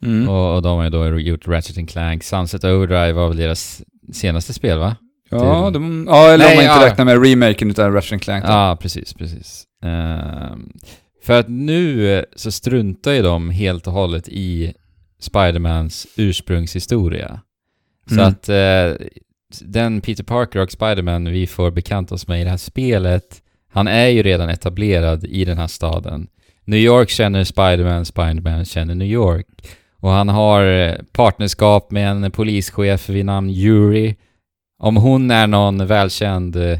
Mm. 0.04 0.28
och, 0.28 0.54
och 0.56 0.62
de 0.62 0.76
har 0.76 0.84
ju 0.84 0.90
då 0.90 1.18
gjort 1.20 1.48
Ratchet 1.48 1.78
and 1.78 1.88
Clank, 1.90 2.24
Sunset 2.24 2.64
Overdrive 2.64 3.12
var 3.12 3.28
väl 3.28 3.36
deras 3.36 3.82
senaste 4.12 4.52
spel 4.52 4.78
va? 4.78 4.96
Ja, 5.30 5.64
till- 5.66 5.72
de, 5.72 6.06
ja, 6.08 6.28
eller 6.30 6.44
Nej, 6.44 6.52
om 6.52 6.56
man 6.56 6.64
inte 6.74 6.84
ja. 6.84 6.90
räknar 6.90 7.04
med 7.04 7.24
remaken 7.26 7.70
utav 7.70 7.92
Ratchet 7.92 8.22
Clank. 8.22 8.44
då. 8.44 8.50
Ja, 8.50 8.78
precis, 8.80 9.14
precis. 9.14 9.64
Ehm, 9.84 10.72
för 11.24 11.40
att 11.40 11.48
nu 11.48 12.12
eh, 12.18 12.24
så 12.36 12.50
struntar 12.52 13.12
ju 13.12 13.22
de 13.22 13.50
helt 13.50 13.86
och 13.86 13.92
hållet 13.92 14.28
i 14.28 14.72
Spidermans 15.20 16.06
ursprungshistoria. 16.16 17.40
Så 18.08 18.14
Mm. 18.14 18.26
att 18.26 18.48
eh, 18.48 19.06
den 19.60 20.00
Peter 20.00 20.24
Parker 20.24 20.58
och 20.58 20.72
Spiderman 20.72 21.24
vi 21.24 21.46
får 21.46 21.70
bekanta 21.70 22.14
oss 22.14 22.28
med 22.28 22.40
i 22.40 22.44
det 22.44 22.50
här 22.50 22.56
spelet, 22.56 23.42
han 23.72 23.88
är 23.88 24.06
ju 24.08 24.22
redan 24.22 24.48
etablerad 24.48 25.24
i 25.24 25.44
den 25.44 25.58
här 25.58 25.66
staden. 25.66 26.26
New 26.64 26.78
York 26.80 27.10
känner 27.10 27.44
Spiderman, 27.44 28.04
Spiderman 28.04 28.64
känner 28.64 28.94
New 28.94 29.08
York. 29.08 29.46
Och 30.00 30.10
han 30.10 30.28
har 30.28 30.64
eh, 30.64 30.94
partnerskap 31.12 31.90
med 31.90 32.10
en 32.10 32.30
polischef 32.30 33.08
vid 33.08 33.24
namn 33.24 33.50
Yuri. 33.50 34.16
Om 34.78 34.96
hon 34.96 35.30
är 35.30 35.46
någon 35.46 35.86
välkänd 35.86 36.56
eh, 36.56 36.78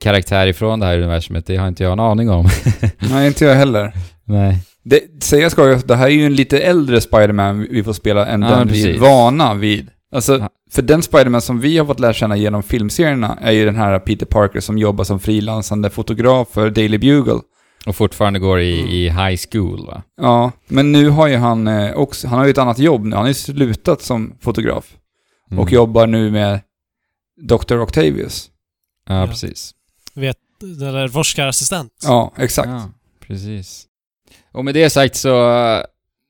karaktär 0.00 0.46
ifrån 0.46 0.80
det 0.80 0.86
här 0.86 0.98
universumet, 0.98 1.46
det 1.46 1.56
har 1.56 1.68
inte 1.68 1.82
jag 1.82 1.92
en 1.92 2.00
aning 2.00 2.30
om. 2.30 2.48
Nej, 2.98 3.26
inte 3.26 3.44
jag 3.44 3.54
heller. 3.54 3.92
Nej. 4.24 4.58
Det, 4.82 5.24
säga 5.24 5.50
ska 5.50 5.68
jag, 5.68 5.86
det 5.86 5.96
här 5.96 6.06
är 6.06 6.10
ju 6.10 6.26
en 6.26 6.34
lite 6.34 6.60
äldre 6.60 7.00
Spider-Man 7.00 7.66
vi 7.70 7.84
får 7.84 7.92
spela 7.92 8.26
än 8.26 8.42
Ja, 8.42 8.50
den 8.50 8.68
vi 8.68 8.82
är 8.82 8.86
precis. 8.86 9.02
vana 9.02 9.54
vid. 9.54 9.90
Alltså, 10.12 10.38
Ja. 10.38 10.48
för 10.70 10.82
den 10.82 11.02
Spider-Man 11.02 11.40
som 11.42 11.60
vi 11.60 11.78
har 11.78 11.86
fått 11.86 12.00
lära 12.00 12.12
känna 12.12 12.36
genom 12.36 12.62
filmserierna 12.62 13.38
är 13.40 13.52
ju 13.52 13.64
den 13.64 13.76
här 13.76 13.98
Peter 13.98 14.26
Parker 14.26 14.60
som 14.60 14.78
jobbar 14.78 15.04
som 15.04 15.20
frilansande 15.20 15.90
fotograf 15.90 16.48
för 16.48 16.70
Daily 16.70 16.98
Bugle. 16.98 17.40
Och 17.86 17.96
fortfarande 17.96 18.38
går 18.38 18.60
i, 18.60 18.80
Mm. 18.80 18.90
i 18.90 19.08
high 19.08 19.40
school 19.50 19.86
va? 19.86 20.02
Ja, 20.20 20.52
men 20.68 20.92
nu 20.92 21.08
har 21.08 21.26
ju 21.28 21.36
han 21.36 21.68
eh, 21.68 21.92
också, 21.94 22.28
han 22.28 22.38
har 22.38 22.44
ju 22.46 22.50
ett 22.50 22.58
annat 22.58 22.78
jobb 22.78 23.04
nu. 23.04 23.16
Han 23.16 23.22
har 23.24 23.28
ju 23.28 23.34
slutat 23.34 24.02
som 24.02 24.32
fotograf 24.40 24.96
Mm. 25.50 25.62
och 25.62 25.72
jobbar 25.72 26.06
nu 26.06 26.30
med 26.30 26.60
Dr. 27.42 27.78
Octavius. 27.80 28.50
Ja, 29.08 29.20
Ja. 29.20 29.26
precis. 29.26 29.72
Vet, 30.14 30.36
eller 30.62 31.08
forskarassistent. 31.08 31.92
Ja, 32.04 32.32
exakt. 32.38 32.68
Ja, 32.68 32.90
precis. 33.26 33.86
Och 34.52 34.64
med 34.64 34.74
det 34.74 34.90
sagt 34.90 35.16
så 35.16 35.28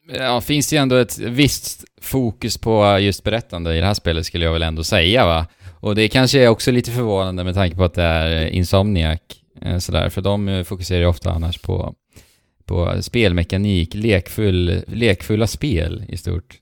ja, 0.08 0.40
finns 0.40 0.68
det 0.68 0.76
ju 0.76 0.82
ändå 0.82 0.96
ett 0.96 1.18
visst 1.18 1.84
fokus 2.00 2.58
på 2.58 2.98
just 2.98 3.24
berättande 3.24 3.76
i 3.76 3.80
det 3.80 3.86
här 3.86 3.94
spelet 3.94 4.26
skulle 4.26 4.44
jag 4.44 4.52
väl 4.52 4.62
ändå 4.62 4.84
säga 4.84 5.26
va. 5.26 5.46
Och 5.80 5.94
det 5.94 6.08
kanske 6.08 6.40
är 6.40 6.48
också 6.48 6.70
lite 6.70 6.90
förvånande 6.90 7.44
med 7.44 7.54
tanke 7.54 7.76
på 7.76 7.84
att 7.84 7.94
det 7.94 8.02
är 8.02 8.46
Insomniac 8.46 9.20
eh, 9.62 9.78
sådär, 9.78 10.08
för 10.08 10.20
de 10.20 10.48
eh, 10.48 10.64
fokuserar 10.64 11.00
ju 11.00 11.06
ofta 11.06 11.32
annars 11.32 11.58
på, 11.58 11.94
på 12.64 13.02
spelmekanik, 13.02 13.94
lekfull, 13.94 14.84
lekfulla 14.86 15.46
spel 15.46 16.04
i 16.08 16.16
stort. 16.16 16.56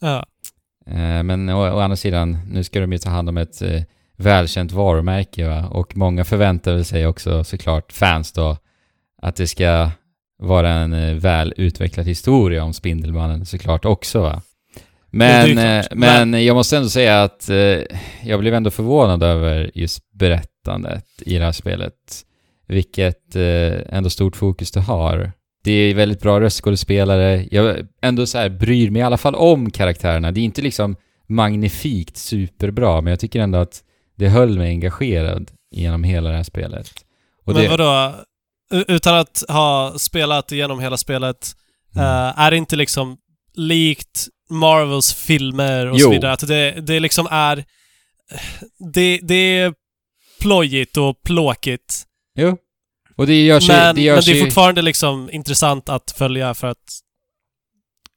Ja. 0.00 0.26
Eh, 0.86 1.22
Men 1.22 1.48
å, 1.48 1.76
å 1.76 1.78
andra 1.78 1.96
sidan, 1.96 2.38
nu 2.50 2.64
ska 2.64 2.80
de 2.80 2.92
ju 2.92 2.98
ta 2.98 3.10
hand 3.10 3.28
om 3.28 3.36
ett 3.36 3.62
välkänt 4.16 4.72
varumärke 4.72 5.48
va? 5.48 5.66
och 5.66 5.96
många 5.96 6.24
förväntar 6.24 6.82
sig 6.82 7.06
också 7.06 7.44
såklart, 7.44 7.92
fans 7.92 8.32
då, 8.32 8.56
att 9.22 9.36
det 9.36 9.46
ska 9.46 9.90
vara 10.38 10.70
en 10.70 10.92
eh, 10.92 11.14
väl 11.14 11.54
utvecklad 11.56 12.06
historia 12.06 12.64
om 12.64 12.74
Spindelmannen 12.74 13.46
såklart 13.46 13.84
också 13.84 14.20
va. 14.20 14.42
Men, 15.10 15.58
eh, 15.58 15.84
men 15.92 16.44
jag 16.44 16.54
måste 16.54 16.76
ändå 16.76 16.88
säga 16.88 17.22
att 17.22 17.48
eh, 17.48 17.80
jag 18.22 18.40
blev 18.40 18.54
ändå 18.54 18.70
förvånad 18.70 19.22
över 19.22 19.70
just 19.74 20.12
berättandet 20.12 21.04
i 21.20 21.38
det 21.38 21.44
här 21.44 21.52
spelet. 21.52 21.94
Vilket 22.68 23.36
ändå 23.88 24.10
stort 24.10 24.36
fokus 24.36 24.70
det 24.70 24.80
har. 24.80 25.32
Det 25.64 25.72
är 25.72 25.94
väldigt 25.94 26.20
bra 26.20 26.40
röstskådespelare. 26.40 27.46
Jag 27.50 27.86
ändå 28.02 28.26
så 28.26 28.38
här 28.38 28.48
bryr 28.48 28.90
mig 28.90 29.00
i 29.00 29.02
alla 29.02 29.16
fall 29.16 29.34
om 29.34 29.70
karaktärerna. 29.70 30.32
Det 30.32 30.40
är 30.40 30.44
inte 30.44 30.62
liksom 30.62 30.96
magnifikt 31.26 32.16
superbra, 32.16 33.00
men 33.00 33.10
jag 33.10 33.20
tycker 33.20 33.40
ändå 33.40 33.58
att 33.58 33.82
det 34.16 34.28
höll 34.28 34.58
mig 34.58 34.68
engagerad 34.68 35.50
genom 35.70 36.04
hela 36.04 36.30
det 36.30 36.36
här 36.36 36.42
spelet. 36.42 36.90
Och 37.44 37.54
Men 37.54 37.62
det, 37.62 37.68
vadå? 37.68 38.14
Utan 38.88 39.14
att 39.14 39.42
ha 39.48 39.94
spelat 39.98 40.52
igenom 40.52 40.80
hela 40.80 40.96
spelet, 40.96 41.52
Mm. 41.94 42.06
eh, 42.06 42.38
är 42.38 42.50
det 42.50 42.56
inte 42.56 42.76
liksom 42.76 43.16
likt 43.54 44.26
Marvels 44.50 45.14
filmer 45.14 45.86
och 45.86 45.98
Jo. 45.98 46.04
så 46.04 46.10
vidare? 46.10 46.32
Att 46.32 46.46
det, 46.48 46.70
det 46.70 47.00
liksom 47.00 47.28
är... 47.30 47.64
Det, 48.94 49.20
det 49.22 49.34
är 49.58 49.74
plojigt 50.40 50.96
och 50.96 51.22
plåkigt. 51.22 52.02
Jo. 52.38 52.56
Och 53.16 53.26
det 53.26 53.44
görs 53.44 53.68
men, 53.68 53.94
det 53.94 54.02
görs 54.02 54.26
men 54.26 54.34
det 54.34 54.40
är 54.40 54.44
fortfarande 54.44 54.82
liksom 54.82 55.30
intressant 55.32 55.88
att 55.88 56.10
följa 56.18 56.54
för 56.54 56.66
att 56.66 57.00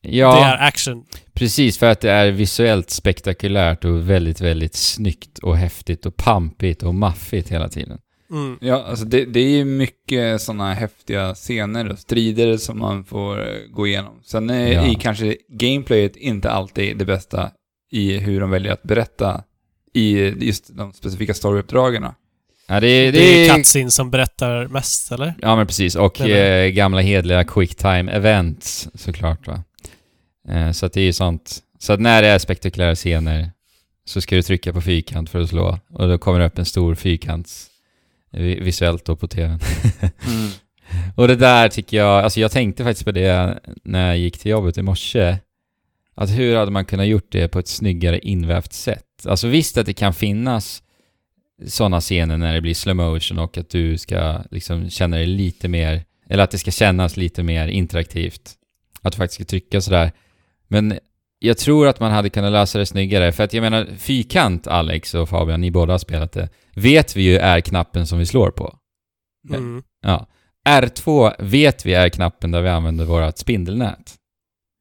Ja, 0.02 0.36
det 0.36 0.42
är 0.42 0.68
action. 0.68 1.06
precis. 1.34 1.78
För 1.78 1.86
att 1.86 2.02
det 2.02 2.12
är 2.12 2.32
visuellt 2.32 2.90
spektakulärt 2.90 3.86
och 3.86 4.10
väldigt, 4.10 4.42
väldigt 4.42 4.76
snyggt 4.76 5.40
och 5.40 5.58
häftigt 5.58 6.06
och 6.06 6.16
pampigt 6.18 6.84
och 6.84 6.96
maffigt 6.96 7.50
hela 7.50 7.70
tiden. 7.70 8.00
Mm. 8.32 8.58
Ja, 8.62 8.84
alltså 8.84 9.06
det, 9.06 9.26
det 9.26 9.40
är 9.40 9.50
ju 9.58 9.66
mycket 9.66 10.42
sådana 10.42 10.74
häftiga 10.74 11.34
scener 11.36 11.90
och 11.92 12.00
strider 12.00 12.58
som 12.58 12.80
man 12.80 13.04
får 13.06 13.40
eh, 13.50 13.56
gå 13.72 13.88
igenom. 13.88 14.14
Sen 14.26 14.50
är 14.50 14.74
Ja. 14.74 14.92
i 14.92 14.96
kanske 14.96 15.36
gameplayet 15.50 16.16
inte 16.16 16.52
alltid 16.52 16.98
det 16.98 17.06
bästa 17.06 17.52
i 17.92 18.18
hur 18.18 18.40
de 18.42 18.50
väljer 18.50 18.74
att 18.74 18.84
berätta 18.84 19.44
i 19.94 20.20
just 20.46 20.78
de 20.78 20.94
specifika 20.94 21.34
storyuppdragen. 21.34 22.06
Ja, 22.68 22.80
det, 22.80 22.88
är- 22.88 23.12
Det, 23.12 23.20
det 23.20 23.48
är 23.48 23.56
cutscene 23.56 23.92
som 23.92 24.12
berättar 24.12 24.68
mest, 24.68 25.12
eller? 25.12 25.34
Ja 25.42 25.56
men 25.56 25.68
precis, 25.68 25.96
och 25.96 26.22
eh, 26.22 26.70
gamla 26.70 27.02
hedliga 27.02 27.44
quicktime 27.44 28.12
events 28.12 28.90
såklart 28.94 29.48
va. 29.48 29.64
Eh, 30.50 30.72
så 30.72 30.86
att 30.86 30.94
det 30.94 31.02
är 31.02 31.06
ju 31.06 31.14
sånt. 31.14 31.60
Så 31.80 31.94
att 31.94 32.00
när 32.00 32.22
det 32.22 32.28
är 32.28 32.40
spektakulära 32.40 32.96
scener 32.96 33.52
så 34.06 34.22
ska 34.22 34.36
du 34.36 34.42
trycka 34.42 34.74
på 34.74 34.82
fyrkant 34.82 35.30
för 35.30 35.40
att 35.42 35.50
slå 35.50 35.80
och 35.94 36.08
då 36.08 36.18
kommer 36.18 36.40
det 36.40 36.46
upp 36.46 36.58
en 36.58 36.66
stor 36.66 36.96
fyrkant 36.96 37.48
vi- 37.48 37.79
visuellt 38.32 39.06
då 39.06 39.16
på 39.16 39.28
tvn. 39.28 39.60
Mm. 40.02 40.50
Och 41.16 41.28
det 41.28 41.36
där 41.36 41.70
tycker 41.70 41.98
jag, 41.98 42.24
alltså 42.24 42.40
jag 42.40 42.52
tänkte 42.52 42.84
faktiskt 42.84 43.06
på 43.06 43.12
det 43.12 43.60
när 43.84 44.08
jag 44.08 44.18
gick 44.18 44.38
till 44.38 44.52
jobbet 44.52 44.78
i 44.78 44.82
morse. 44.82 45.38
Att 46.16 46.30
hur 46.30 46.56
hade 46.56 46.72
man 46.72 46.86
kunnat 46.86 47.08
gjort 47.08 47.32
det 47.32 47.48
på 47.48 47.60
ett 47.60 47.68
snyggare 47.68 48.20
invävt 48.20 48.74
sätt? 48.74 49.26
Alltså 49.26 49.48
visst 49.48 49.78
att 49.78 49.86
det 49.86 49.94
kan 49.94 50.14
finnas 50.14 50.84
sådana 51.66 52.02
scener 52.02 52.38
när 52.38 52.54
det 52.54 52.62
blir 52.62 52.74
slow 52.74 52.96
motion 52.96 53.40
och 53.40 53.58
att 53.58 53.70
du 53.70 53.98
ska 53.98 54.42
liksom 54.52 54.90
känna 54.90 55.18
dig 55.18 55.26
lite 55.26 55.68
mer, 55.68 56.04
eller 56.30 56.44
att 56.44 56.52
det 56.52 56.58
ska 56.58 56.72
kännas 56.72 57.18
lite 57.18 57.44
mer 57.44 57.68
interaktivt. 57.68 58.56
Att 59.02 59.14
du 59.14 59.18
faktiskt 59.18 59.36
ska 59.36 59.46
trycka 59.46 59.82
sådär. 59.82 60.12
Men 60.68 61.00
jag 61.40 61.58
tror 61.58 61.88
att 61.88 62.00
man 62.00 62.12
hade 62.12 62.30
kunnat 62.30 62.52
lösa 62.52 62.80
det 62.80 62.86
snyggare, 62.86 63.32
för 63.32 63.44
att 63.44 63.54
jag 63.54 63.62
menar, 63.62 63.88
fyrkant, 63.98 64.68
Alex 64.68 65.14
och 65.14 65.30
Fabian, 65.30 65.62
ni 65.62 65.72
båda 65.72 65.94
har 65.94 65.98
spelat 65.98 66.32
det, 66.32 66.50
vet 66.76 67.16
vi 67.16 67.22
ju 67.24 67.38
är 67.38 67.62
knappen 67.62 68.08
som 68.08 68.20
vi 68.20 68.26
slår 68.26 68.52
på. 68.52 68.76
Mm. 69.50 69.84
Ja. 70.02 70.28
R2 70.68 71.34
vet 71.40 71.86
vi 71.86 71.94
är 71.94 72.10
knappen 72.10 72.52
där 72.52 72.62
vi 72.62 72.70
använder 72.70 73.06
vårt 73.06 73.38
spindelnät. 73.38 74.16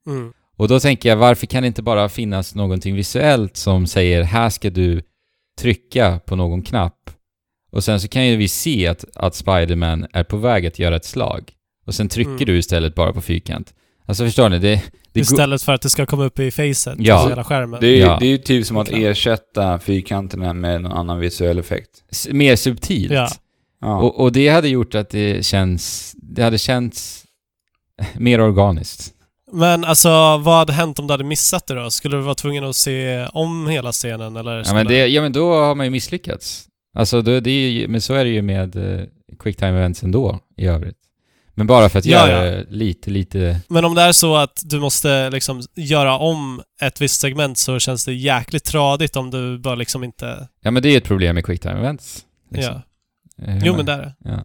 Mm. 0.07 0.33
Och 0.57 0.67
då 0.67 0.79
tänker 0.79 1.09
jag, 1.09 1.15
varför 1.15 1.45
kan 1.47 1.63
det 1.63 1.67
inte 1.67 1.81
bara 1.81 2.09
finnas 2.09 2.55
någonting 2.55 2.95
visuellt 2.95 3.57
som 3.57 3.87
säger 3.87 4.23
här 4.23 4.49
ska 4.49 4.69
du 4.69 5.01
trycka 5.59 6.19
på 6.25 6.35
någon 6.35 6.61
knapp 6.61 7.09
och 7.71 7.83
sen 7.83 7.99
så 8.01 8.07
kan 8.07 8.27
ju 8.27 8.35
vi 8.35 8.47
se 8.47 8.87
att, 8.87 9.05
att 9.15 9.35
Spiderman 9.35 10.07
är 10.13 10.23
på 10.23 10.37
väg 10.37 10.65
att 10.65 10.79
göra 10.79 10.95
ett 10.95 11.05
slag 11.05 11.51
och 11.85 11.95
sen 11.95 12.09
trycker 12.09 12.31
Mm. 12.31 12.45
du 12.45 12.57
istället 12.57 12.95
bara 12.95 13.13
på 13.13 13.21
fyrkant. 13.21 13.73
Alltså 14.05 14.25
förstår 14.25 14.49
ni? 14.49 14.59
Det, 14.59 14.83
Istället 15.13 15.63
för 15.63 15.73
att 15.73 15.81
det 15.81 15.89
ska 15.89 16.05
komma 16.05 16.25
upp 16.25 16.39
i 16.39 16.51
facet 16.51 16.95
Ja. 16.99 17.23
på 17.23 17.29
hela 17.29 17.43
skärmen. 17.43 17.79
Det, 17.81 17.87
är, 17.87 17.91
ju- 17.91 17.97
Ja. 17.97 18.17
det 18.19 18.25
är 18.25 18.29
ju 18.29 18.37
typ 18.37 18.65
som 18.65 18.77
att 18.77 18.87
Klart. 18.87 18.99
ersätta 19.01 19.79
fyrkanterna 19.79 20.53
med 20.53 20.81
någon 20.81 20.91
annan 20.91 21.19
visuell 21.19 21.59
effekt. 21.59 21.89
s- 22.11 22.27
mer 22.31 22.55
subtilt. 22.55 23.11
Ja. 23.11 23.29
Ja. 23.81 23.97
Och, 24.01 24.19
och 24.19 24.31
det 24.31 24.49
hade 24.49 24.67
gjort 24.69 24.95
att 24.95 25.09
det 25.09 25.45
känns, 25.45 26.13
det 26.17 26.43
hade 26.43 26.57
känts 26.57 27.23
mer 28.17 28.41
organiskt. 28.41 29.13
Men 29.51 29.85
alltså, 29.85 30.09
vad 30.37 30.57
hade 30.57 30.73
hänt 30.73 30.99
om 30.99 31.07
du 31.07 31.13
hade 31.13 31.23
missat 31.23 31.67
det 31.67 31.73
då? 31.83 31.89
Skulle 31.89 32.17
du 32.17 32.21
vara 32.23 32.35
tvungen 32.35 32.63
att 32.63 32.75
se 32.75 33.25
om 33.33 33.67
hela 33.67 33.91
scenen 33.91 34.35
eller? 34.35 34.63
Ja 34.67 34.73
men, 34.73 34.87
det, 34.87 35.07
ja 35.07 35.21
men 35.21 35.31
då 35.31 35.53
har 35.53 35.75
man 35.75 35.85
ju 35.85 35.89
misslyckats. 35.89 36.65
Alltså 36.97 37.21
då, 37.21 37.39
det 37.39 37.51
är 37.51 37.69
ju, 37.69 37.87
men 37.87 38.01
så 38.01 38.13
är 38.13 38.23
det 38.23 38.29
ju 38.29 38.41
med 38.41 38.75
eh, 38.99 39.05
quicktime 39.39 39.71
events 39.77 40.03
ändå 40.03 40.39
i 40.57 40.65
övrigt. 40.65 40.95
Men 41.59 41.67
bara 41.67 41.89
för 41.89 41.99
att 41.99 42.05
Ja, 42.05 42.27
göra 42.29 42.57
ja. 42.57 42.63
lite, 42.69 43.09
lite... 43.11 43.59
Men 43.67 43.85
om 43.85 43.95
det 43.95 44.01
är 44.01 44.11
så 44.11 44.35
att 44.35 44.61
du 44.65 44.79
måste 44.79 45.29
liksom 45.29 45.61
göra 45.75 46.17
om 46.17 46.61
ett 46.81 47.01
visst 47.01 47.21
segment 47.21 47.57
så 47.57 47.79
känns 47.79 48.05
det 48.05 48.13
jäkligt 48.13 48.63
tradigt 48.63 49.15
om 49.15 49.31
du 49.31 49.57
bara 49.59 49.75
liksom 49.75 50.03
inte... 50.03 50.47
Ja 50.63 50.71
men 50.71 50.83
det 50.83 50.89
är 50.89 50.97
ett 50.97 51.03
problem 51.03 51.35
med 51.35 51.45
quicktime 51.45 51.79
events. 51.79 52.25
liksom. 52.51 52.81
Ja. 53.37 53.43
Eh, 53.47 53.53
hur 53.53 53.61
Jo 53.65 53.73
man- 53.73 53.77
men 53.77 53.85
det 53.85 53.91
är 53.93 53.97
det. 54.01 54.13
Ja. 54.23 54.43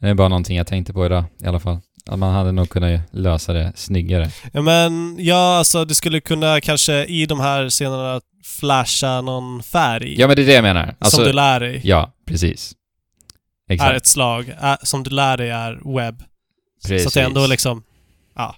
Det 0.00 0.08
är 0.08 0.14
bara 0.14 0.28
någonting 0.28 0.56
jag 0.56 0.66
tänkte 0.66 0.92
på 0.92 1.06
idag 1.06 1.24
i 1.44 1.46
alla 1.46 1.60
fall. 1.60 1.78
Att 2.06 2.18
man 2.18 2.34
hade 2.34 2.52
nog 2.52 2.68
kunnat 2.68 3.00
lösa 3.10 3.52
det 3.52 3.72
snyggare. 3.76 4.30
Ja 4.52 4.62
men, 4.62 5.16
ja 5.20 5.58
alltså 5.58 5.84
du 5.84 5.94
skulle 5.94 6.20
kunna 6.20 6.60
kanske 6.60 7.04
i 7.04 7.26
de 7.26 7.40
här 7.40 7.70
scenerna 7.70 8.20
flasha 8.60 9.20
någon 9.20 9.62
färg. 9.62 10.20
Ja 10.20 10.26
men 10.26 10.36
det 10.36 10.42
är 10.42 10.46
det 10.46 10.52
jag 10.54 10.62
menar. 10.62 10.94
Alltså, 10.98 11.16
som 11.16 11.24
du 11.24 11.32
lär 11.32 11.60
dig 11.60 11.80
Ja, 11.84 12.12
precis. 12.26 12.72
Exakt. 13.68 13.90
är 13.92 13.94
ett 13.96 14.06
slag. 14.06 14.54
Är, 14.58 14.78
som 14.82 15.02
du 15.02 15.10
lär 15.10 15.36
dig 15.36 15.50
är 15.50 15.96
webb. 15.96 16.22
Så 16.82 16.88
Precis. 16.88 17.06
att 17.06 17.14
det 17.14 17.22
ändå 17.22 17.46
liksom... 17.46 17.82
ja. 18.34 18.56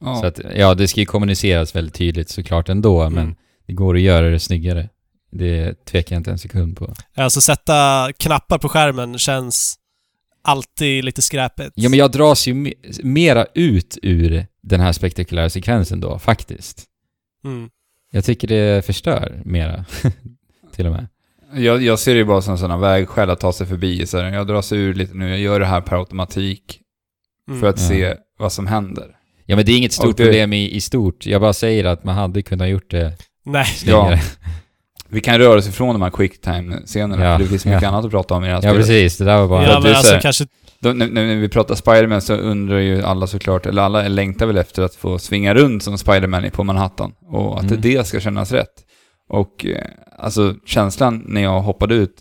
Så 0.00 0.26
att, 0.26 0.40
ja, 0.56 0.74
det 0.74 0.88
ska 0.88 1.00
ju 1.00 1.06
kommuniceras 1.06 1.76
väldigt 1.76 1.94
tydligt 1.94 2.28
såklart 2.30 2.68
ändå, 2.68 3.10
men 3.10 3.22
Mm. 3.24 3.36
det 3.66 3.72
går 3.72 3.94
att 3.96 4.00
göra 4.02 4.30
det 4.30 4.38
snyggare. 4.40 4.88
Det 5.30 5.84
tvekar 5.84 6.16
jag 6.16 6.20
inte 6.20 6.30
en 6.30 6.38
sekund 6.38 6.76
på. 6.76 6.94
Alltså 7.16 7.40
sätta 7.40 8.08
knappar 8.18 8.58
på 8.58 8.68
skärmen 8.68 9.18
känns 9.18 9.78
alltid 10.42 11.04
lite 11.04 11.22
skräpigt. 11.22 11.72
Ja, 11.74 11.88
men 11.88 11.98
jag 11.98 12.12
dras 12.12 12.46
ju 12.48 12.54
me- 12.54 13.00
mera 13.04 13.46
ut 13.54 13.98
ur 14.02 14.46
den 14.62 14.80
här 14.80 14.92
spektakulära 14.92 15.50
sekvensen 15.50 16.00
då, 16.00 16.18
faktiskt. 16.18 16.84
Mm. 17.44 17.70
Jag 18.10 18.24
tycker 18.24 18.48
det 18.48 18.86
förstör 18.86 19.42
mera, 19.44 19.84
till 20.72 20.86
och 20.86 20.92
med. 20.92 21.08
Jag, 21.54 21.82
jag 21.82 21.98
ser 21.98 22.12
det 22.14 22.18
ju 22.18 22.24
bara 22.24 22.42
som 22.42 22.58
sådana 22.58 22.76
vägskäl 22.76 23.30
att 23.30 23.40
ta 23.40 23.52
sig 23.52 23.66
förbi. 23.66 24.06
Så 24.06 24.18
här, 24.18 24.32
jag 24.32 24.46
drar 24.46 24.62
sig 24.62 24.78
ur 24.78 24.94
lite 24.94 25.14
nu, 25.14 25.28
jag 25.28 25.38
gör 25.38 25.60
det 25.60 25.66
här 25.66 25.80
per 25.80 25.96
automatik 25.96 26.80
Mm. 27.48 27.60
för 27.60 27.68
att 27.68 27.80
Ja. 27.80 27.88
se 27.88 28.14
vad 28.38 28.52
som 28.52 28.66
händer. 28.66 29.06
Ja, 29.44 29.56
men 29.56 29.64
det 29.64 29.72
är 29.72 29.76
inget 29.76 29.92
stort 29.92 30.16
det- 30.16 30.24
problem 30.24 30.52
i, 30.52 30.70
i 30.70 30.80
stort. 30.80 31.26
Jag 31.26 31.40
bara 31.40 31.52
säger 31.52 31.84
att 31.84 32.04
man 32.04 32.14
hade 32.14 32.42
kunnat 32.42 32.68
gjort 32.68 32.90
det 32.90 33.12
Nej. 33.44 33.64
snyggare. 33.66 34.20
Vi 35.08 35.20
kan 35.20 35.38
röra 35.38 35.58
oss 35.58 35.68
ifrån 35.68 35.94
de 35.94 36.02
här 36.02 36.10
quicktime-scenerna, 36.10 37.24
Ja, 37.24 37.36
för 37.36 37.44
det 37.44 37.48
finns 37.50 37.64
mycket 37.64 37.82
ja. 37.82 37.88
annat 37.88 38.04
att 38.04 38.10
prata 38.10 38.34
om 38.34 38.44
i 38.44 38.46
det 38.46 38.52
här 38.52 38.56
Ja, 38.58 38.60
spelet. 38.62 38.76
precis. 38.86 39.18
Det 39.18 39.24
där 39.24 39.38
var 39.38 39.48
bara... 39.48 39.62
Ja, 39.64 39.72
men 39.72 39.82
du 39.82 39.88
alltså 39.88 40.06
säger- 40.08 40.20
kanske... 40.20 40.46
De, 40.80 40.92
när, 40.98 41.06
när 41.08 41.34
vi 41.36 41.48
pratar 41.48 41.74
Spiderman 41.74 42.20
så 42.22 42.34
undrar 42.34 42.78
ju 42.78 43.02
alla 43.02 43.26
såklart, 43.26 43.66
eller 43.66 43.82
alla 43.82 44.08
längtar 44.08 44.46
väl 44.46 44.56
efter 44.58 44.82
att 44.82 44.94
få 44.94 45.18
svinga 45.18 45.54
runt 45.54 45.82
som 45.82 45.98
Spiderman 45.98 46.50
på 46.50 46.64
Manhattan. 46.64 47.12
Och 47.28 47.56
att 47.58 47.64
Mm. 47.70 47.80
det 47.80 48.06
ska 48.06 48.20
kännas 48.20 48.52
rätt. 48.52 48.84
Och 49.28 49.66
eh, 49.66 49.86
alltså 50.18 50.54
känslan 50.64 51.22
när 51.26 51.42
jag 51.42 51.60
hoppade 51.60 51.94
ut 51.94 52.14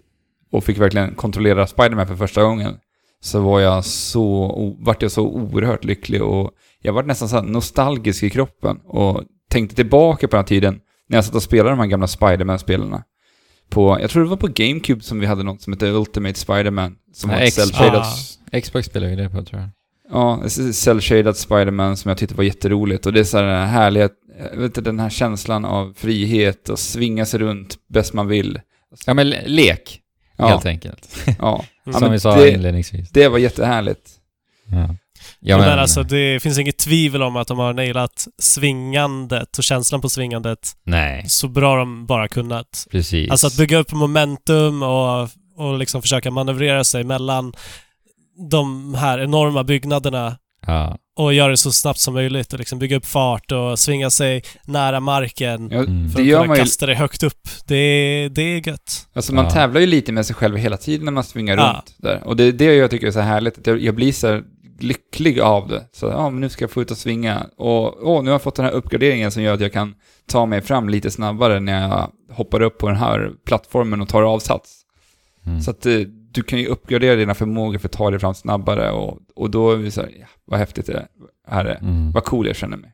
och 0.51 0.63
fick 0.63 0.77
verkligen 0.77 1.15
kontrollera 1.15 1.67
Spiderman 1.67 2.07
för 2.07 2.15
första 2.15 2.43
gången. 2.43 2.73
Så 3.21 3.39
var 3.41 3.59
jag 3.59 3.85
så, 3.85 4.75
vart 4.79 5.01
jag 5.01 5.11
så 5.11 5.27
oerhört 5.27 5.83
lycklig 5.83 6.23
och 6.23 6.51
jag 6.81 6.93
var 6.93 7.03
nästan 7.03 7.29
så 7.29 7.41
nostalgisk 7.41 8.23
i 8.23 8.29
kroppen. 8.29 8.77
Och 8.77 9.23
tänkte 9.49 9.75
tillbaka 9.75 10.27
på 10.27 10.31
den 10.35 10.43
här 10.43 10.47
tiden 10.47 10.79
när 11.09 11.17
jag 11.17 11.25
satt 11.25 11.35
och 11.35 11.43
spelade 11.43 11.69
de 11.69 11.79
här 11.79 11.87
gamla 11.87 12.07
Spiderman-spelarna. 12.07 13.03
På, 13.69 13.97
jag 14.01 14.09
tror 14.09 14.23
det 14.23 14.29
var 14.29 14.37
på 14.37 14.47
GameCube 14.47 15.01
som 15.03 15.19
vi 15.19 15.25
hade 15.25 15.43
något 15.43 15.61
som 15.61 15.73
hette 15.73 15.89
Ultimate 15.89 16.39
Spiderman. 16.39 16.95
Som 17.13 17.29
var 17.29 17.37
Nej, 17.37 17.47
ett 17.47 17.57
X- 17.57 17.71
cell-shaded 17.71 18.01
Ah. 18.51 18.59
Xbox 18.61 18.85
spelar 18.87 19.07
vi 19.07 19.15
det 19.15 19.29
på, 19.29 19.43
tror 19.43 19.61
jag. 19.61 19.69
Ja, 20.11 20.41
cell-shaded 20.71 21.33
Spider-Man 21.33 21.97
som 21.97 22.09
jag 22.09 22.17
tyckte 22.17 22.35
var 22.35 22.43
jätteroligt. 22.43 23.05
Och 23.05 23.13
det 23.13 23.19
är 23.19 23.23
så 23.23 23.37
här 23.37 23.43
den 23.43 23.55
här 23.55 23.65
härliga, 23.67 24.09
vet 24.37 24.59
inte, 24.65 24.81
den 24.81 24.99
här 24.99 25.09
känslan 25.09 25.65
av 25.65 25.93
frihet 25.97 26.69
och 26.69 26.79
svinga 26.79 27.25
sig 27.25 27.39
runt 27.39 27.75
bäst 27.89 28.13
man 28.13 28.27
vill. 28.27 28.59
Ja, 29.05 29.13
men 29.13 29.29
le- 29.29 29.47
lek, 29.47 29.99
Ja, 30.37 30.47
helt 30.47 30.65
enkelt. 30.65 31.17
ja. 31.39 31.63
Ja 31.85 31.93
Som 31.93 32.01
men 32.01 32.11
vi 32.11 32.19
sa 32.19 32.35
det, 32.35 32.51
inledningsvis. 32.51 33.09
det 33.09 33.27
var 33.27 33.37
jättehärligt. 33.37 34.09
Ja. 34.71 34.95
Ja, 35.39 35.57
men, 35.57 35.79
alltså 35.79 36.03
det 36.03 36.39
finns 36.43 36.59
inget 36.59 36.77
tvivel 36.77 37.23
om 37.23 37.35
att 37.35 37.47
de 37.47 37.59
har 37.59 37.73
nailat 37.73 38.27
svingandet 38.41 39.57
och 39.57 39.63
känslan 39.63 40.01
på 40.01 40.09
svingandet 40.09 40.71
Nej, 40.83 41.25
så 41.29 41.47
bra 41.47 41.75
de 41.75 42.05
bara 42.05 42.27
kunnat. 42.27 42.87
precis. 42.91 43.31
Alltså 43.31 43.47
att 43.47 43.57
bygga 43.57 43.77
upp 43.77 43.91
momentum 43.91 44.83
och, 44.83 45.29
och 45.57 45.77
liksom 45.77 46.01
försöka 46.01 46.31
manövrera 46.31 46.83
sig 46.83 47.03
mellan 47.03 47.53
de 48.49 48.93
här 48.95 49.19
enorma 49.19 49.63
byggnaderna 49.63 50.37
Ja. 50.67 50.97
och 51.17 51.33
göra 51.33 51.49
det 51.51 51.57
så 51.57 51.71
snabbt 51.71 51.99
som 51.99 52.13
möjligt 52.13 52.53
och 52.53 52.59
liksom 52.59 52.79
bygga 52.79 52.97
upp 52.97 53.05
fart 53.05 53.51
och 53.51 53.79
svinga 53.79 54.09
sig 54.09 54.43
nära 54.65 54.99
marken 54.99 55.69
Ja, 55.71 55.77
Mm. 55.77 56.09
för 56.09 56.23
det 56.23 56.29
att 56.33 56.35
kunna 56.37 56.47
man 56.47 56.57
ju, 56.57 56.63
kasta 56.63 56.85
det 56.85 56.95
högt 56.95 57.23
upp. 57.23 57.47
Det, 57.65 58.29
det 58.29 58.41
är 58.41 58.67
gött. 58.67 59.07
alltså 59.13 59.33
man 59.33 59.45
Ja. 59.45 59.51
tävlar 59.51 59.81
ju 59.81 59.87
lite 59.87 60.11
med 60.11 60.25
sig 60.25 60.35
själv 60.35 60.57
hela 60.57 60.77
tiden 60.77 61.05
när 61.05 61.11
man 61.11 61.23
svingar 61.23 61.57
Ja. 61.57 61.73
runt 61.75 61.95
där. 61.97 62.21
Och 62.27 62.35
det 62.35 62.43
är 62.43 62.51
det 62.51 62.75
jag 62.75 62.89
tycker 62.91 63.07
är 63.07 63.11
så 63.11 63.19
härligt, 63.19 63.57
att 63.57 63.67
jag, 63.67 63.79
jag 63.79 63.95
blir 63.95 64.11
så 64.11 64.27
här 64.27 64.43
lycklig 64.79 65.39
av 65.39 65.67
det. 65.67 65.83
Så 65.93 66.05
ja, 66.05 66.29
men 66.29 66.41
nu 66.41 66.49
ska 66.49 66.63
jag 66.63 66.71
få 66.71 66.81
ut 66.81 66.91
och 66.91 66.97
svinga. 66.97 67.45
Och 67.57 68.07
åh, 68.07 68.23
nu 68.23 68.29
har 68.29 68.33
jag 68.33 68.41
fått 68.41 68.55
den 68.55 68.65
här 68.65 68.71
uppgraderingen 68.71 69.31
som 69.31 69.43
gör 69.43 69.53
att 69.53 69.61
jag 69.61 69.73
kan 69.73 69.93
ta 70.27 70.45
mig 70.45 70.61
fram 70.61 70.89
lite 70.89 71.11
snabbare 71.11 71.59
när 71.59 71.81
jag 71.89 72.09
hoppar 72.35 72.61
upp 72.61 72.77
på 72.77 72.87
den 72.87 72.97
här 72.97 73.31
plattformen 73.45 74.01
och 74.01 74.09
tar 74.09 74.21
avsats. 74.23 74.81
Mm. 75.45 75.61
Så 75.61 75.71
att 75.71 75.85
eh, 75.85 75.93
du 76.35 76.43
kan 76.43 76.59
ju 76.59 76.67
uppgradera 76.67 77.15
dina 77.15 77.33
förmågor 77.33 77.77
för 77.79 77.87
att 77.87 77.91
ta 77.91 78.09
dig 78.11 78.19
fram 78.19 78.33
snabbare 78.33 78.91
och, 78.91 79.19
och 79.35 79.49
då 79.51 79.71
är 79.71 79.75
vi 79.75 79.91
så 79.91 80.01
här, 80.01 80.11
ja, 80.19 80.25
vad 80.45 80.59
häftigt 80.59 80.85
det 80.85 81.07
är. 81.47 81.63
det. 81.63 81.73
Mm. 81.73 82.11
Vad 82.11 82.23
cool 82.23 82.47
jag 82.47 82.55
känner 82.55 82.77
mig. 82.77 82.91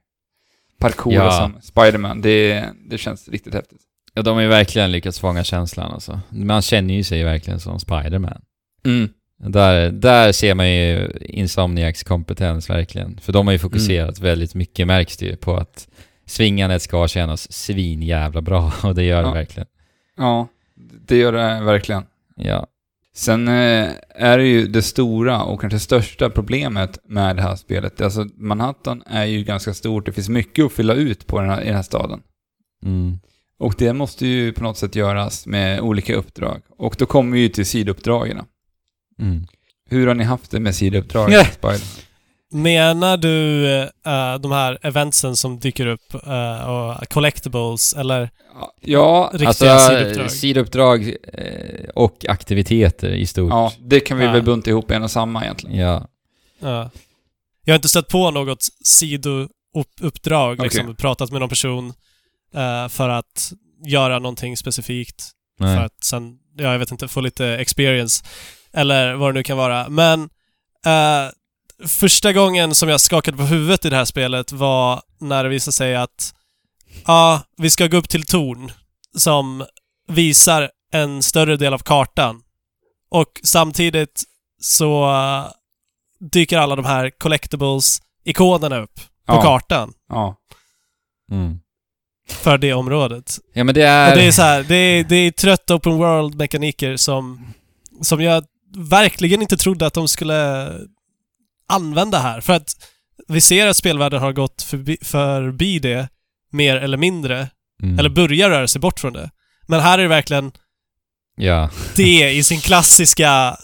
Parkour 0.79 1.13
Ja. 1.13 1.31
som 1.31 1.61
Spiderman, 1.61 2.21
det, 2.21 2.65
det 2.89 2.97
känns 2.97 3.29
riktigt 3.29 3.53
häftigt. 3.53 3.81
Ja, 4.13 4.21
de 4.21 4.35
har 4.35 4.41
ju 4.41 4.47
verkligen 4.47 4.91
lyckats 4.91 5.19
fånga 5.19 5.43
känslan 5.43 5.91
alltså. 5.91 6.19
Man 6.29 6.61
känner 6.61 6.93
ju 6.93 7.03
sig 7.03 7.23
verkligen 7.23 7.59
som 7.59 7.79
Spiderman. 7.79 8.41
Mm. 8.85 9.09
Där, 9.37 9.91
där 9.91 10.31
ser 10.31 10.55
man 10.55 10.69
ju 10.71 11.11
Insomniacs 11.21 12.03
kompetens 12.03 12.69
verkligen. 12.69 13.17
För 13.21 13.33
de 13.33 13.47
har 13.47 13.51
ju 13.51 13.59
fokuserat 13.59 14.19
väldigt 14.19 14.55
mycket, 14.55 14.87
märks 14.87 15.17
det 15.17 15.25
ju, 15.25 15.35
på 15.35 15.55
att 15.57 15.87
svingandet 16.25 16.81
ska 16.81 17.07
kännas 17.07 17.51
svin 17.51 18.01
jävla 18.03 18.41
bra 18.41 18.73
och 18.83 18.95
det 18.95 19.03
gör 19.03 19.21
det 19.21 19.27
Ja. 19.27 19.33
verkligen. 19.33 19.67
Ja, 20.17 20.47
det 21.07 21.17
gör 21.17 21.31
det 21.31 21.61
verkligen. 21.65 22.03
Ja. 22.35 22.67
Sen 23.13 23.47
eh, 23.47 23.89
är 24.09 24.37
det 24.37 24.47
ju 24.47 24.67
det 24.67 24.81
stora 24.81 25.43
och 25.43 25.61
kanske 25.61 25.79
största 25.79 26.29
problemet 26.29 26.99
med 27.03 27.35
det 27.35 27.41
här 27.41 27.55
spelet. 27.55 28.01
Alltså 28.01 28.27
Manhattan 28.35 29.03
är 29.05 29.25
ju 29.25 29.43
ganska 29.43 29.73
stort, 29.73 30.05
det 30.05 30.11
finns 30.11 30.29
mycket 30.29 30.65
att 30.65 30.71
fylla 30.71 30.93
ut 30.93 31.27
på 31.27 31.39
den 31.39 31.49
här, 31.49 31.61
i 31.61 31.65
den 31.65 31.75
här 31.75 31.83
staden. 31.83 32.21
Mm. 32.85 33.19
Och 33.59 33.75
det 33.77 33.93
måste 33.93 34.27
ju 34.27 34.53
på 34.53 34.63
något 34.63 34.77
sätt 34.77 34.95
göras 34.95 35.47
med 35.47 35.81
olika 35.81 36.15
uppdrag. 36.15 36.61
Och 36.77 36.95
då 36.97 37.05
kommer 37.05 37.31
vi 37.31 37.39
ju 37.39 37.49
till 37.49 37.65
sidouppdragen. 37.65 38.45
Mm. 39.19 39.45
Hur 39.89 40.07
har 40.07 40.15
ni 40.15 40.23
haft 40.23 40.51
det 40.51 40.59
med 40.59 40.75
sidouppdragen? 40.75 41.45
Spider? 41.51 42.10
Menar 42.51 43.17
du 43.17 43.67
eh, 43.81 43.85
de 44.41 44.51
här 44.51 44.77
eventsen 44.81 45.35
som 45.35 45.59
dyker 45.59 45.87
upp 45.87 46.13
eh, 46.27 46.69
och 46.69 47.09
collectibles 47.09 47.93
eller 47.93 48.29
Ja, 48.81 49.29
riktiga 49.33 49.47
Alltså, 49.73 49.89
sidouppdrag? 49.89 50.31
sidouppdrag 50.31 51.15
eh, 51.33 51.89
och 51.95 52.25
aktiviteter 52.29 53.09
i 53.09 53.25
stort. 53.25 53.49
ja, 53.49 53.73
det 53.79 53.99
kan 53.99 54.17
vi 54.17 54.25
Ja. 54.25 54.31
väl 54.31 54.43
bunta 54.43 54.69
ihop 54.69 54.91
i 54.91 54.93
en 54.93 55.03
och 55.03 55.11
samma 55.11 55.43
egentligen. 55.43 55.77
Ja. 55.77 56.07
Ja. 56.59 56.89
Jag 57.65 57.73
har 57.73 57.75
inte 57.75 57.89
stött 57.89 58.07
på 58.07 58.31
något 58.31 58.63
sidouppdrag, 58.85 60.53
Okej. 60.53 60.63
liksom 60.63 60.95
pratat 60.95 61.31
med 61.31 61.39
någon 61.39 61.49
person 61.49 61.93
för 62.89 63.09
att 63.09 63.51
göra 63.85 64.19
någonting 64.19 64.57
specifikt. 64.57 65.23
Nej. 65.59 65.77
För 65.77 65.83
att 65.85 66.03
sen, 66.03 66.37
ja, 66.57 66.71
jag 66.71 66.79
vet 66.79 66.91
inte, 66.91 67.07
få 67.07 67.21
lite 67.21 67.45
experience. 67.47 68.25
Eller 68.73 69.13
vad 69.13 69.29
det 69.29 69.33
nu 69.39 69.43
kan 69.43 69.57
vara. 69.57 69.89
Men 69.89 70.29
första 71.87 72.33
gången 72.33 72.75
som 72.75 72.89
jag 72.89 73.01
skakade 73.01 73.37
på 73.37 73.43
huvudet 73.43 73.85
i 73.85 73.89
det 73.89 73.95
här 73.95 74.05
spelet 74.05 74.51
var 74.51 75.01
när 75.19 75.43
det 75.43 75.49
visade 75.49 75.73
sig 75.73 75.95
att 75.95 76.33
ja, 77.05 77.41
vi 77.57 77.69
ska 77.69 77.87
gå 77.87 77.97
upp 77.97 78.09
till 78.09 78.25
torn 78.25 78.71
som 79.17 79.65
visar 80.07 80.69
en 80.93 81.23
större 81.23 81.57
del 81.57 81.73
av 81.73 81.79
kartan. 81.79 82.41
Och 83.11 83.39
samtidigt 83.43 84.23
så 84.61 85.11
eh, 85.11 85.45
dyker 86.31 86.57
alla 86.57 86.75
de 86.75 86.85
här 86.85 87.09
collectibles-ikonerna 87.19 88.77
upp 88.83 88.95
på 89.25 89.33
Ja. 89.33 89.41
kartan 89.41 89.93
Ja. 90.09 90.35
Mm. 91.31 91.59
för 92.29 92.57
det 92.57 92.73
området. 92.73 93.39
Ja 93.53 93.63
men 93.63 93.75
det 93.75 93.81
är... 93.83 94.11
Och 94.11 94.17
det 94.17 94.23
är 94.27 94.31
så 94.31 94.41
här, 94.41 94.63
det 94.63 94.75
är, 94.75 95.03
det 95.03 95.15
är 95.15 95.31
trött 95.31 95.71
open 95.71 95.97
world-mekaniker 95.97 96.97
som, 96.97 97.53
som 98.01 98.21
jag 98.21 98.43
verkligen 98.77 99.41
inte 99.41 99.57
trodde 99.57 99.85
att 99.85 99.93
de 99.93 100.07
skulle 100.07 100.69
använda 101.71 102.19
här. 102.19 102.41
För 102.41 102.53
att 102.53 102.71
vi 103.27 103.41
ser 103.41 103.67
att 103.67 103.77
spelvärlden 103.77 104.21
har 104.21 104.33
gått 104.33 104.61
förbi, 104.61 104.97
förbi 105.01 105.79
det 105.79 106.09
mer 106.51 106.75
eller 106.75 106.97
mindre. 106.97 107.47
Mm. 107.83 107.99
Eller 107.99 108.09
börjar 108.09 108.49
röra 108.49 108.67
sig 108.67 108.81
bort 108.81 108.99
från 108.99 109.13
det. 109.13 109.29
Men 109.67 109.79
här 109.79 109.99
är 109.99 110.03
det 110.03 110.09
verkligen 110.09 110.51
Ja, 111.35 111.69
det 111.95 112.31
i 112.31 112.43
sin 112.43 112.59
klassiska 112.59 113.57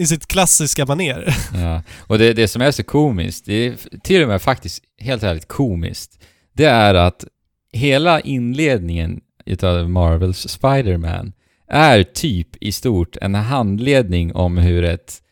i 0.00 0.06
sitt 0.06 0.26
klassiska 0.26 0.86
maner. 0.86 1.36
ja. 1.54 1.82
Och 1.98 2.18
det, 2.18 2.32
det 2.32 2.48
som 2.48 2.62
är 2.62 2.70
så 2.70 2.82
komiskt, 2.82 3.44
det 3.44 3.66
är 3.66 3.74
till 4.02 4.22
och 4.22 4.28
med 4.28 4.42
faktiskt 4.42 4.84
helt 4.98 5.22
ärligt 5.22 5.48
komiskt, 5.48 6.18
det 6.52 6.64
är 6.64 6.94
att 6.94 7.24
hela 7.72 8.20
inledningen 8.20 9.20
utav 9.46 9.90
Marvels 9.90 10.48
Spider-Man 10.48 11.32
är 11.68 12.02
typ 12.02 12.48
i 12.60 12.72
stort 12.72 13.16
en 13.16 13.34
handledning 13.34 14.34
om 14.34 14.58
hur 14.58 14.84
ett 14.84 15.22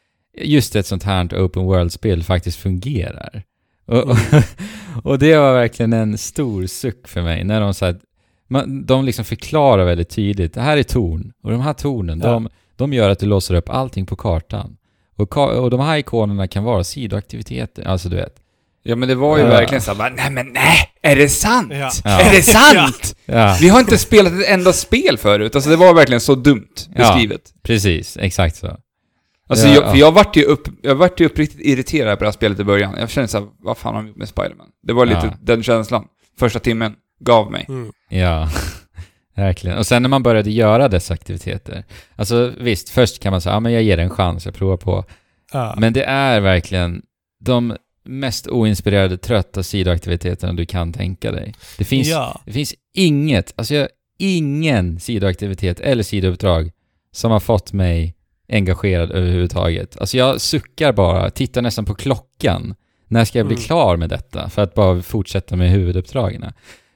just 0.40 0.76
ett 0.76 0.86
sånt 0.86 1.02
här 1.02 1.44
open 1.44 1.62
world-spel 1.64 2.22
faktiskt 2.22 2.58
fungerar. 2.58 3.42
Och, 3.86 3.98
och, 4.10 4.16
och 5.04 5.18
det 5.18 5.36
var 5.36 5.52
verkligen 5.54 5.92
en 5.92 6.18
stor 6.18 6.66
suck 6.66 7.08
för 7.08 7.22
mig 7.22 7.44
när 7.44 7.60
de 7.60 7.74
sa 7.74 7.88
att 7.88 8.00
man, 8.48 8.86
de 8.86 9.04
liksom 9.04 9.24
förklarar 9.24 9.84
väldigt 9.84 10.08
tydligt, 10.10 10.54
det 10.54 10.60
här 10.60 10.76
är 10.76 10.82
torn 10.82 11.32
och 11.42 11.50
de 11.50 11.60
här 11.60 11.72
tornen, 11.72 12.20
Ja. 12.24 12.30
de, 12.30 12.48
de 12.76 12.92
gör 12.92 13.10
att 13.10 13.18
du 13.18 13.26
låser 13.26 13.54
upp 13.54 13.68
allting 13.68 14.06
på 14.06 14.16
kartan. 14.16 14.76
Och, 15.16 15.32
ka- 15.32 15.50
och 15.54 15.70
de 15.70 15.80
här 15.80 15.96
ikonerna 15.98 16.48
kan 16.48 16.64
vara 16.64 16.84
sidoaktiviteter, 16.84 17.84
alltså 17.88 18.08
du 18.08 18.16
vet. 18.16 18.34
Ja 18.82 18.96
men 18.96 19.08
det 19.08 19.14
var 19.14 19.38
ju 19.38 19.42
Ja. 19.44 19.48
verkligen 19.50 19.82
så 19.82 19.94
bara, 19.94 20.08
nej 20.08 20.30
men 20.30 20.46
nej, 20.46 20.76
är 21.02 21.16
det 21.16 21.28
sant? 21.28 21.72
Ja. 21.72 21.90
Är 22.04 22.32
det 22.36 22.42
sant? 22.42 23.14
Ja, 23.26 23.56
Vi 23.60 23.68
har 23.68 23.80
inte 23.80 23.98
spelat 23.98 24.32
ett 24.32 24.48
enda 24.48 24.72
spel 24.72 25.18
förut, 25.18 25.54
alltså 25.54 25.70
det 25.70 25.76
var 25.76 25.94
verkligen 25.94 26.20
så 26.20 26.34
dumt 26.34 26.68
Ja. 26.76 26.98
beskrivet. 26.98 27.40
precis, 27.62 28.16
exakt 28.20 28.56
så. 28.56 28.76
Alltså 29.50 29.66
Ja, 29.66 29.74
jag, 29.74 29.84
ja. 29.84 29.90
för 29.90 29.98
jag 29.98 30.12
vart 30.12 30.36
ju 30.36 30.42
upp, 30.42 30.68
jag 30.82 30.94
vart 30.94 31.20
ju 31.20 31.26
uppriktigt 31.26 31.60
irriterad 31.60 32.18
på 32.18 32.24
det 32.24 32.28
här 32.28 32.32
spelet 32.32 32.60
i 32.60 32.64
början. 32.64 32.94
Jag 32.98 33.10
kände 33.10 33.28
såhär, 33.28 33.46
vad 33.58 33.78
fan 33.78 33.94
har 33.94 34.02
de 34.02 34.08
gjort 34.08 34.16
med 34.16 34.28
Spiderman? 34.28 34.66
Det 34.82 34.92
var 34.92 35.06
lite 35.06 35.20
Ja. 35.24 35.34
den 35.42 35.62
känslan 35.62 36.04
första 36.38 36.58
timmen 36.58 36.94
gav 37.20 37.50
mig. 37.52 37.66
Mm. 37.68 37.92
Ja, 38.08 38.48
verkligen. 39.36 39.78
Och 39.78 39.86
sen 39.86 40.02
när 40.02 40.08
man 40.08 40.22
började 40.22 40.50
göra 40.50 40.88
dessa 40.88 41.14
aktiviteter, 41.14 41.84
alltså 42.16 42.52
visst, 42.60 42.88
först 42.88 43.22
kan 43.22 43.30
man 43.30 43.40
säga, 43.40 43.54
ja 43.54 43.60
men 43.60 43.72
jag 43.72 43.82
ger 43.82 43.96
det 43.96 44.02
en 44.02 44.10
chans, 44.10 44.44
jag 44.44 44.54
provar 44.54 44.76
på. 44.76 45.04
Ja. 45.52 45.74
Men 45.78 45.92
det 45.92 46.04
är 46.04 46.40
verkligen 46.40 47.02
de 47.44 47.76
mest 48.04 48.46
oinspirerade, 48.48 49.16
trötta 49.18 49.62
sidoaktiviteterna 49.62 50.52
du 50.52 50.66
kan 50.66 50.92
tänka 50.92 51.32
dig. 51.32 51.54
Det 51.78 51.84
finns, 51.84 52.08
ja. 52.08 52.40
det 52.44 52.52
finns 52.52 52.74
inget, 52.94 53.52
alltså 53.56 53.74
jag, 53.74 53.88
ingen 54.18 55.00
sidoaktivitet 55.00 55.80
eller 55.80 56.02
sidouppdrag 56.02 56.70
som 57.12 57.30
har 57.30 57.40
fått 57.40 57.72
mig 57.72 58.14
engagerad 58.52 59.10
överhuvudtaget. 59.10 59.96
Alltså 60.00 60.16
jag 60.16 60.40
suckar 60.40 60.92
bara, 60.92 61.30
tittar 61.30 61.62
nästan 61.62 61.84
på 61.84 61.94
klockan. 61.94 62.74
När 63.08 63.24
ska 63.24 63.38
jag 63.38 63.46
bli 63.46 63.54
Mm. 63.56 63.64
klar 63.66 63.96
med 63.96 64.08
detta? 64.10 64.48
För 64.50 64.62
att 64.62 64.74
bara 64.74 65.02
fortsätta 65.02 65.56
med 65.56 65.70
huvuduppdragen. 65.70 66.44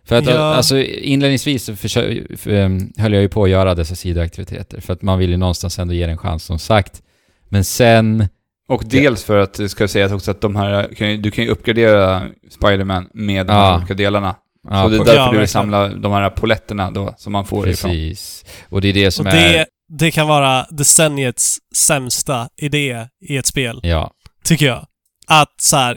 För 0.05 0.17
att 0.17 0.27
Ja. 0.27 0.39
alltså 0.55 0.79
inledningsvis 0.83 1.65
så 1.65 1.73
försö- 1.73 2.37
för, 2.37 2.51
ehm, 2.51 2.93
höll 2.97 3.13
jag 3.13 3.23
ju 3.23 3.29
på 3.29 3.45
att 3.45 3.51
göra 3.51 3.75
dessa 3.75 3.95
sidoaktiviteter. 3.95 4.81
För 4.81 4.93
att 4.93 5.03
man 5.03 5.19
vill 5.19 5.31
ju 5.31 5.37
någonstans 5.37 5.79
ändå 5.79 5.95
ge 5.95 6.07
det 6.07 6.13
en 6.13 6.19
chans 6.19 6.45
som 6.45 6.59
sagt. 6.59 7.03
Men 7.49 7.65
sen, 7.65 8.29
Och 8.69 8.83
dels 8.87 9.25
för 9.25 9.39
att 9.39 9.55
det 9.55 9.69
ska 9.69 9.89
sägas 9.89 10.13
också 10.13 10.31
att 10.31 10.41
de 10.41 10.57
här, 10.57 10.89
du 11.17 11.31
kan 11.31 11.45
ju 11.45 11.51
uppgradera 11.51 12.23
Spiderman 12.51 13.09
med 13.15 13.47
de 13.47 13.53
här 13.53 13.71
Ja. 13.71 13.77
olika 13.77 13.95
delarna. 13.95 14.35
ja, 14.71 14.83
så 14.83 14.89
det 14.89 14.97
är 14.97 14.99
därför 14.99 15.15
Ja, 15.17 15.31
du 15.33 15.39
vill 15.39 15.49
samla 15.49 15.89
de 15.89 16.13
här 16.13 16.31
poletterna 16.31 16.91
då, 16.91 17.15
som 17.19 17.33
man 17.33 17.45
får 17.45 17.69
ifrån. 17.69 17.91
precis. 17.91 18.45
Och 18.69 18.81
det 18.81 18.89
är 18.89 18.93
det 18.93 19.11
som 19.11 19.27
Och 19.27 19.33
är... 19.33 19.67
det, 19.99 20.11
kan 20.11 20.29
vara 20.29 20.67
decenniets 20.71 21.59
sämsta 21.77 22.49
idé 22.57 23.09
i 23.21 23.37
ett 23.37 23.47
spel, 23.47 23.81
Ja, 23.83 24.11
tycker 24.45 24.67
jag. 24.67 24.87
Att 25.27 25.61
så 25.61 25.77
här, 25.77 25.97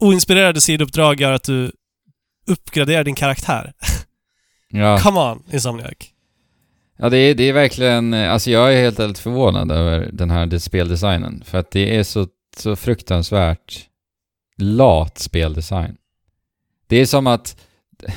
oinspirerade 0.00 0.60
sidouppdrag 0.60 1.20
gör 1.20 1.32
att 1.32 1.44
du 1.44 1.72
uppgraderar 2.46 3.04
din 3.04 3.14
karaktär. 3.14 3.72
ja. 4.68 4.98
Come 4.98 5.20
on, 5.20 5.42
Insomniac. 5.52 5.94
Ja, 6.98 7.08
det 7.08 7.18
är, 7.18 7.34
det 7.34 7.48
är 7.48 7.52
verkligen, 7.52 8.14
alltså 8.14 8.50
jag 8.50 8.74
är 8.74 8.82
helt, 8.82 8.98
helt 8.98 9.18
förvånad 9.18 9.72
över 9.72 10.10
den 10.12 10.30
här 10.30 10.46
de- 10.46 10.60
speldesignen. 10.60 11.42
För 11.46 11.58
att 11.58 11.70
det 11.70 11.96
är 11.96 12.02
så, 12.04 12.26
så 12.56 12.76
fruktansvärt 12.76 13.88
lat 14.58 15.18
speldesign. 15.18 15.96
Det 16.86 16.96
är 16.96 17.06
som 17.06 17.26
att 17.26 17.60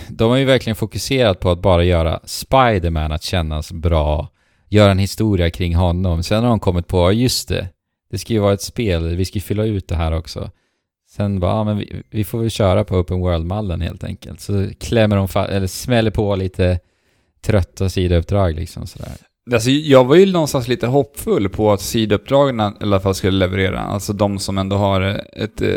de 0.09 0.29
har 0.29 0.37
ju 0.37 0.45
verkligen 0.45 0.75
fokuserat 0.75 1.39
på 1.39 1.51
att 1.51 1.61
bara 1.61 1.83
göra 1.83 2.19
Spider-Man 2.23 3.11
att 3.11 3.23
kännas 3.23 3.71
bra, 3.71 4.29
göra 4.69 4.91
en 4.91 4.99
historia 4.99 5.49
kring 5.49 5.75
honom. 5.75 6.23
Sen 6.23 6.43
har 6.43 6.49
de 6.49 6.59
kommit 6.59 6.87
på, 6.87 7.11
just 7.11 7.49
det, 7.49 7.69
det 8.11 8.17
ska 8.17 8.33
ju 8.33 8.39
vara 8.39 8.53
ett 8.53 8.61
spel, 8.61 9.15
vi 9.15 9.25
ska 9.25 9.35
ju 9.35 9.41
fylla 9.41 9.65
ut 9.65 9.87
det 9.87 9.95
här 9.95 10.11
också. 10.11 10.51
Sen 11.09 11.39
bara, 11.39 11.51
ja 11.51 11.63
men 11.63 11.77
vi, 11.77 12.03
vi 12.09 12.23
får 12.23 12.39
väl 12.39 12.49
köra 12.49 12.83
på 12.83 12.95
Open 12.97 13.19
World-mallen 13.19 13.81
helt 13.81 14.03
enkelt. 14.03 14.41
Så 14.41 14.69
klämmer 14.79 15.15
de, 15.15 15.27
fa- 15.27 15.47
eller 15.47 15.67
smäller 15.67 16.11
på 16.11 16.35
lite 16.35 16.79
trötta 17.41 17.89
sidouppdrag 17.89 18.55
liksom 18.55 18.87
sådär. 18.87 19.11
Alltså, 19.53 19.69
jag 19.69 20.05
var 20.05 20.15
ju 20.15 20.31
någonstans 20.31 20.67
lite 20.67 20.87
hoppfull 20.87 21.49
på 21.49 21.71
att 21.71 21.81
sidouppdragen 21.81 22.59
i 22.59 22.71
alla 22.81 22.99
fall 22.99 23.15
skulle 23.15 23.37
leverera. 23.37 23.79
Alltså 23.79 24.13
de 24.13 24.39
som 24.39 24.57
ändå 24.57 24.75
har 24.75 25.01
ett... 25.33 25.61
eh, 25.61 25.75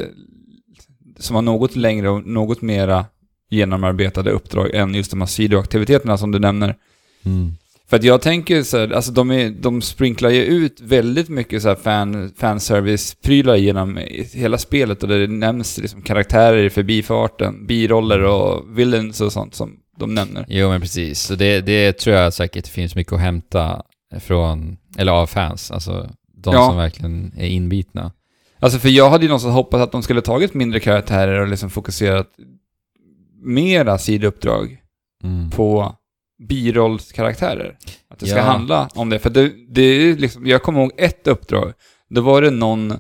Som 1.19 1.35
har 1.37 1.43
något 1.43 1.77
längre 1.77 2.09
och 2.09 2.27
något 2.27 2.63
mera 2.63 3.07
genomarbetade 3.51 4.31
uppdrag 4.31 4.75
än 4.75 4.95
just 4.95 5.11
de 5.11 5.21
här 5.21 5.27
sidoaktiviteterna 5.27 6.19
som 6.19 6.33
du 6.33 6.39
nämner. 6.39 6.77
Mm. 7.25 7.53
För 7.91 7.97
att 7.97 8.05
jag 8.05 8.23
tänker 8.23 8.63
så 8.63 8.79
här, 8.79 8.91
alltså 8.91 9.13
de, 9.13 9.31
är, 9.31 9.51
de 9.51 9.83
sprinklar 9.83 10.31
ju 10.31 10.43
ut 10.45 10.81
väldigt 10.81 11.29
mycket 11.29 11.63
så 11.63 11.69
här 11.69 11.75
fan, 11.77 12.31
fanservice-prylar 12.37 13.57
genom 13.57 14.01
hela 14.33 14.59
spelet 14.59 15.03
och 15.03 15.09
det 15.09 15.27
nämns 15.27 15.79
liksom 15.79 16.03
karaktärer 16.03 16.65
i 16.65 16.71
förbifarten, 16.71 17.67
biroller 17.67 18.23
och 18.23 18.79
villains 18.79 19.21
och 19.21 19.33
sånt 19.33 19.55
som 19.55 19.77
de 19.99 20.15
nämner. 20.15 20.45
Jo 20.49 20.69
men 20.69 20.81
precis, 20.81 21.21
så 21.21 21.35
det, 21.35 21.61
det 21.61 21.93
tror 21.93 22.17
jag 22.17 22.33
säkert 22.33 22.67
finns 22.67 22.95
mycket 22.95 23.13
att 23.13 23.21
hämta 23.21 23.83
från, 24.21 24.77
eller 24.99 25.13
av 25.13 25.27
fans, 25.27 25.71
alltså 25.71 26.11
de 26.37 26.55
Ja. 26.55 26.67
som 26.69 26.77
verkligen 26.77 27.33
är 27.37 27.47
inbitna. 27.47 28.13
Alltså 28.59 28.79
för 28.79 28.89
jag 28.89 29.11
hade 29.11 29.25
ju 29.25 29.29
någonstans 29.29 29.55
hoppats 29.55 29.83
att 29.83 29.93
de 29.93 30.03
skulle 30.03 30.21
tagit 30.23 30.55
mindre 30.55 30.81
karaktärer 30.81 31.41
och 31.41 31.49
liksom 31.49 31.71
fokuserat 31.71 32.27
mera 33.43 33.99
sidouppdrag 33.99 34.77
Mm. 35.25 35.51
på 35.51 35.97
birollskaraktärer. 36.49 37.77
Att 38.11 38.19
det 38.19 38.27
ska 38.27 38.37
Ja. 38.37 38.43
handla 38.43 38.89
om 38.95 39.11
det. 39.11 39.19
För 39.19 39.31
det, 39.31 39.53
det 39.75 39.83
är 39.83 40.17
liksom, 40.17 40.47
jag 40.47 40.63
kommer 40.63 40.81
ihåg 40.81 40.93
ett 40.97 41.27
uppdrag. 41.27 41.73
Då 42.15 42.21
var 42.21 42.43
det 42.43 42.51
någon, 42.51 42.95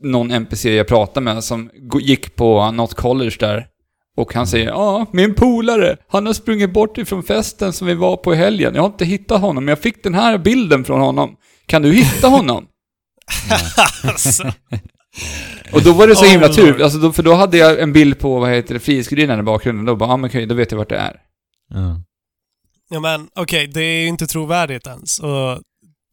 någon 0.00 0.30
NPC 0.30 0.76
jag 0.76 0.86
pratade 0.88 1.24
med 1.24 1.44
som 1.44 1.70
gick 2.00 2.36
på 2.36 2.70
något 2.70 2.94
college 2.94 3.36
där. 3.40 3.66
Och 4.16 4.34
han 4.34 4.46
säger 4.46 4.66
ja, 4.68 5.06
min 5.12 5.34
polare, 5.34 5.96
han 6.08 6.26
har 6.26 6.32
sprungit 6.32 6.72
bort 6.72 6.98
ifrån 6.98 7.22
festen 7.22 7.72
som 7.72 7.86
vi 7.86 7.94
var 7.94 8.16
på 8.16 8.34
i 8.34 8.36
helgen. 8.36 8.74
Jag 8.74 8.82
har 8.82 8.86
inte 8.88 9.04
hittat 9.04 9.40
honom, 9.40 9.64
men 9.64 9.72
jag 9.72 9.78
fick 9.78 10.02
den 10.02 10.14
här 10.14 10.38
bilden 10.38 10.84
från 10.84 11.00
honom. 11.00 11.36
Kan 11.66 11.82
du 11.82 11.92
hitta 11.92 12.28
honom? 12.28 12.66
alltså, 14.04 14.42
Och 15.72 15.82
då 15.82 15.92
var 15.92 16.06
det 16.08 16.16
så 16.16 16.24
himla 16.24 16.48
tur, 16.48 16.82
alltså 16.82 16.98
då, 16.98 17.12
för 17.12 17.22
då 17.22 17.34
hade 17.34 17.56
jag 17.58 17.80
en 17.80 17.92
bild 17.92 18.18
på, 18.18 18.38
vad 18.40 18.50
heter 18.50 18.74
det, 18.74 18.80
Frihetsgudinnan 18.80 19.40
i 19.40 19.42
bakgrunden. 19.42 19.84
Då 19.84 19.96
bara, 19.96 20.10
ja 20.10 20.16
men 20.16 20.30
okej, 20.30 20.46
då 20.46 20.54
vet 20.54 20.70
jag 20.70 20.78
vart 20.78 20.88
det 20.88 20.96
är. 20.96 21.16
Ja. 21.74 22.00
Ja 22.90 23.00
men 23.00 23.28
okej, 23.34 23.66
det 23.66 23.82
är 23.82 24.02
ju 24.02 24.08
inte 24.08 24.26
trovärdigt 24.26 24.86
ens. 24.86 25.18
Och 25.18 25.60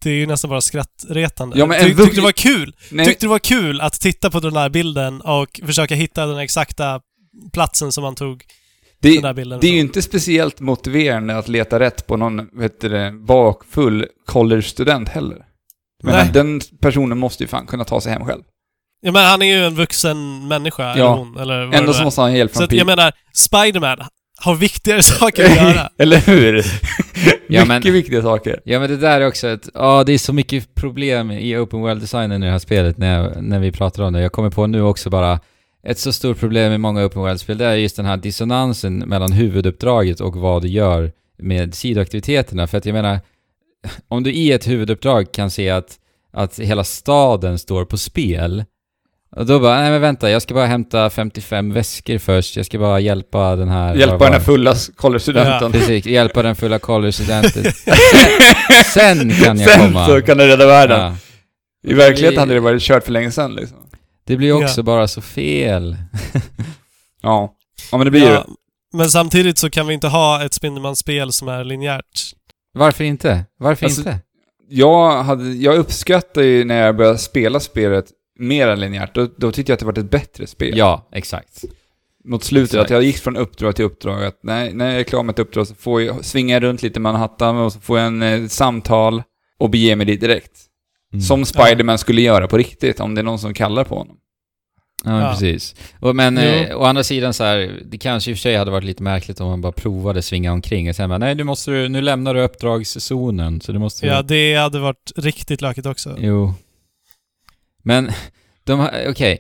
det 0.04 0.10
är 0.10 0.14
ju 0.14 0.26
nästan 0.26 0.50
bara 0.50 0.62
skrattretande. 0.62 1.60
Ja, 1.60 1.66
men 1.66 1.78
en 1.78 1.84
Ty, 1.86 1.96
tyckte 1.96 2.16
det 2.16 2.22
var 2.22 2.32
kul? 2.32 2.76
Nej, 2.92 3.06
Tyckte 3.06 3.26
det 3.26 3.30
var 3.30 3.40
kul 3.40 3.82
att 3.82 3.94
titta 3.94 4.30
på 4.30 4.40
den 4.40 4.56
här 4.56 4.70
bilden 4.70 5.22
och 5.22 5.60
försöka 5.66 5.96
hitta 5.96 6.26
den 6.26 6.38
exakta 6.38 7.02
platsen 7.54 7.92
som 7.92 8.02
man 8.04 8.16
tog 8.16 8.44
den 9.00 9.22
det, 9.22 9.28
här 9.28 9.34
bilden 9.34 9.60
det 9.60 9.68
är 9.68 9.72
ju 9.72 9.80
inte 9.80 10.02
speciellt 10.02 10.60
motiverande 10.60 11.38
att 11.38 11.48
leta 11.48 11.80
rätt 11.80 12.08
på 12.08 12.18
någon, 12.18 12.60
vet 12.60 12.82
du 12.82 13.12
bakfull 13.26 14.06
college-student 14.26 15.10
heller. 15.10 15.38
Men 16.04 16.14
Nej. 16.16 16.30
den 16.34 16.62
personen 16.82 17.18
måste 17.18 17.44
ju 17.44 17.48
fan 17.48 17.68
kunna 17.68 17.84
ta 17.84 18.02
sig 18.02 18.12
hem 18.12 18.26
själv. 18.26 18.44
Ja 19.02 19.12
men 19.12 19.26
han 19.26 19.42
är 19.42 19.58
ju 19.58 19.66
en 19.66 19.76
vuxen 19.76 20.48
människa, 20.48 20.84
Ja. 20.84 20.94
eller 20.94 21.08
hon, 21.08 21.38
eller 21.38 21.66
vad 21.66 21.76
Ändå 21.76 21.94
så 21.94 22.04
måste 22.04 22.22
han 22.22 22.30
ha 22.30 22.38
hjälp 22.38 22.52
Så 22.52 22.58
från 22.58 22.66
att, 22.66 22.72
jag 22.72 22.88
menar, 22.88 23.14
Spiderman 23.34 24.00
har 24.38 24.56
viktigare 24.56 25.04
saker 25.04 25.46
att 25.46 25.56
göra. 25.56 25.90
Eller 25.98 26.18
hur? 26.18 26.56
Ja, 27.48 27.62
Mycket 27.66 27.68
men- 27.68 27.94
viktiga 27.94 28.22
saker. 28.22 28.60
Ja 28.66 28.80
men 28.80 28.90
det 28.90 28.98
där 28.98 29.22
är 29.22 29.28
också 29.28 29.48
ett, 29.48 29.70
ja 29.74 30.04
det 30.04 30.14
är 30.14 30.18
så 30.18 30.34
mycket 30.34 30.76
problem 30.76 31.32
i 31.32 31.58
open 31.58 31.80
world-designen 31.82 32.44
i 32.44 32.46
det 32.46 32.52
här 32.52 32.60
spelet 32.60 32.98
när, 32.98 33.18
jag, 33.24 33.44
när 33.44 33.60
vi 33.60 33.72
pratar 33.72 34.04
om 34.04 34.14
det. 34.14 34.22
Jag 34.22 34.32
kommer 34.32 34.50
på 34.50 34.68
nu 34.68 34.82
också 34.82 35.10
bara, 35.10 35.40
ett 35.88 36.00
så 36.00 36.14
stort 36.14 36.40
problem 36.40 36.74
i 36.74 36.78
många 36.78 37.06
open 37.06 37.22
world-spel 37.22 37.58
det 37.58 37.66
är 37.66 37.76
just 37.76 37.96
den 37.96 38.06
här 38.06 38.18
dissonansen 38.18 38.98
mellan 38.98 39.32
huvuduppdraget 39.32 40.20
och 40.22 40.36
vad 40.36 40.62
du 40.62 40.68
gör 40.68 41.12
med 41.38 41.76
sidoaktiviteterna. 41.76 42.68
För 42.68 42.78
att 42.78 42.86
jag 42.86 42.94
menar, 42.94 43.20
om 44.08 44.24
du 44.24 44.32
i 44.34 44.52
ett 44.52 44.68
huvuduppdrag 44.68 45.32
kan 45.32 45.52
se 45.52 45.70
att, 45.70 45.96
att 46.34 46.60
hela 46.60 46.84
staden 46.84 47.60
står 47.60 47.86
på 47.86 47.98
spel, 47.98 48.64
och 49.38 49.46
då 49.46 49.60
bara, 49.60 49.82
nej 49.82 49.92
men 49.92 50.02
vänta, 50.02 50.30
jag 50.30 50.42
ska 50.42 50.54
bara 50.54 50.66
hämta 50.66 51.10
55 51.10 51.74
väskor 51.74 52.18
först, 52.18 52.56
jag 52.58 52.66
ska 52.66 52.80
bara 52.80 53.00
hjälpa 53.00 53.56
den 53.56 53.70
här... 53.70 53.96
Hjälpa 53.96 54.24
den 54.24 54.34
här 54.34 54.40
fulla 54.40 54.76
college-studenten. 54.96 55.72
Precis, 55.72 56.06
hjälpa 56.06 56.44
den 56.44 56.56
fulla 56.56 56.80
college-studenten. 56.80 57.64
Sen 58.94 59.30
kan 59.44 59.60
jag 59.60 59.70
Sen 59.70 59.80
komma. 59.80 60.06
så 60.08 60.22
kan 60.22 60.38
du 60.38 60.48
rädda 60.48 60.68
världen. 60.68 61.00
Ja. 61.00 61.16
I 61.92 61.94
verkligheten 61.94 62.36
Det- 62.36 62.40
hade 62.42 62.54
det 62.54 62.60
varit 62.60 62.82
kört 62.82 63.04
för 63.04 63.12
länge 63.12 63.32
sedan 63.32 63.56
liksom. 63.56 63.78
Det 64.28 64.36
blir 64.38 64.52
också 64.64 64.80
Ja. 64.80 64.84
bara 64.84 65.08
så 65.08 65.22
fel. 65.22 65.98
Ja. 67.22 67.54
Ja 67.92 67.98
men 67.98 68.06
det 68.06 68.12
blir 68.12 68.22
ju 68.22 68.28
Ja, 68.28 68.46
men 68.94 69.10
samtidigt 69.10 69.58
så 69.58 69.70
kan 69.70 69.88
vi 69.88 69.94
inte 69.94 70.08
ha 70.08 70.44
ett 70.46 70.54
Spindelmannen-spel 70.54 71.32
som 71.34 71.48
är 71.48 71.64
linjärt. 71.64 72.22
Varför 72.74 73.04
inte? 73.04 73.46
Varför 73.60 73.86
Alltså, 73.86 74.02
inte? 74.02 74.20
jag, 74.70 75.24
hade, 75.24 75.50
jag 75.54 75.76
uppskattar 75.76 76.42
ju 76.42 76.66
när 76.66 76.86
jag 76.86 76.96
började 76.98 77.18
spela 77.18 77.60
spelet 77.60 78.06
mer 78.40 78.68
än 78.68 78.80
linjärt. 78.80 79.16
Då, 79.16 79.28
då 79.38 79.52
tyckte 79.52 79.72
jag 79.72 79.76
att 79.76 79.80
det 79.80 79.86
var 79.86 80.00
ett 80.00 80.12
bättre 80.12 80.48
spel. 80.48 80.78
Ja, 80.78 81.08
exakt. 81.12 81.64
Mot 82.24 82.44
slutet, 82.44 82.74
Exakt. 82.74 82.86
att 82.86 82.90
jag 82.92 83.04
gick 83.04 83.18
från 83.18 83.38
uppdrag 83.38 83.76
till 83.76 83.86
uppdrag. 83.86 84.24
Att 84.26 84.44
när, 84.44 84.74
när 84.74 84.86
jag 84.92 85.00
är 85.00 85.04
klar 85.04 85.24
med 85.24 85.34
ett 85.34 85.40
uppdrag 85.40 85.68
så 85.68 85.76
får 85.76 86.02
jag 86.02 86.26
svinga 86.26 86.60
runt 86.60 86.82
lite 86.84 87.00
i 87.00 87.02
Manhattan 87.02 87.58
och 87.58 87.74
så 87.74 87.80
får 87.80 87.98
jag 88.00 88.08
en 88.08 88.22
eh, 88.22 88.48
samtal 88.48 89.24
och 89.58 89.70
bege 89.70 89.96
mig 89.96 90.06
dit 90.06 90.22
direkt. 90.22 90.52
Mm. 91.14 91.22
Som 91.22 91.46
Spiderman 91.46 91.98
skulle 91.98 92.22
göra 92.22 92.48
på 92.48 92.58
riktigt, 92.58 93.00
om 93.00 93.16
det 93.16 93.22
är 93.22 93.24
någon 93.24 93.40
som 93.40 93.54
kallar 93.54 93.84
på 93.84 93.96
honom. 93.98 94.16
Ja, 95.06 95.22
Ja. 95.22 95.32
precis. 95.32 95.76
Och, 96.00 96.16
men 96.16 96.38
eh, 96.38 96.78
å 96.78 96.84
andra 96.84 97.04
sidan 97.04 97.34
så 97.34 97.44
här, 97.44 97.82
det 97.86 97.98
kanske 97.98 98.32
i 98.32 98.34
och 98.34 98.38
för 98.38 98.42
sig 98.42 98.56
hade 98.56 98.72
varit 98.72 98.84
lite 98.84 99.04
märkligt 99.04 99.40
om 99.40 99.48
man 99.50 99.62
bara 99.62 99.72
provade 99.72 100.22
svinga 100.22 100.52
omkring 100.52 100.90
och 100.90 100.96
sen 100.96 101.10
bara, 101.10 101.18
nej 101.18 101.36
du 101.36 101.44
måste, 101.44 101.72
nu 101.72 102.02
lämnar 102.02 102.34
du 102.34 102.42
uppdragszonen, 102.42 103.62
så 103.62 103.72
du 103.72 103.80
måste... 103.80 104.08
Ja, 104.08 104.22
det 104.22 104.56
hade 104.56 104.80
varit 104.80 105.12
riktigt 105.16 105.62
lökigt 105.62 105.88
också. 105.88 106.16
Jo. 106.20 106.54
Men, 107.84 108.12
de 108.64 108.90
okej. 109.10 109.38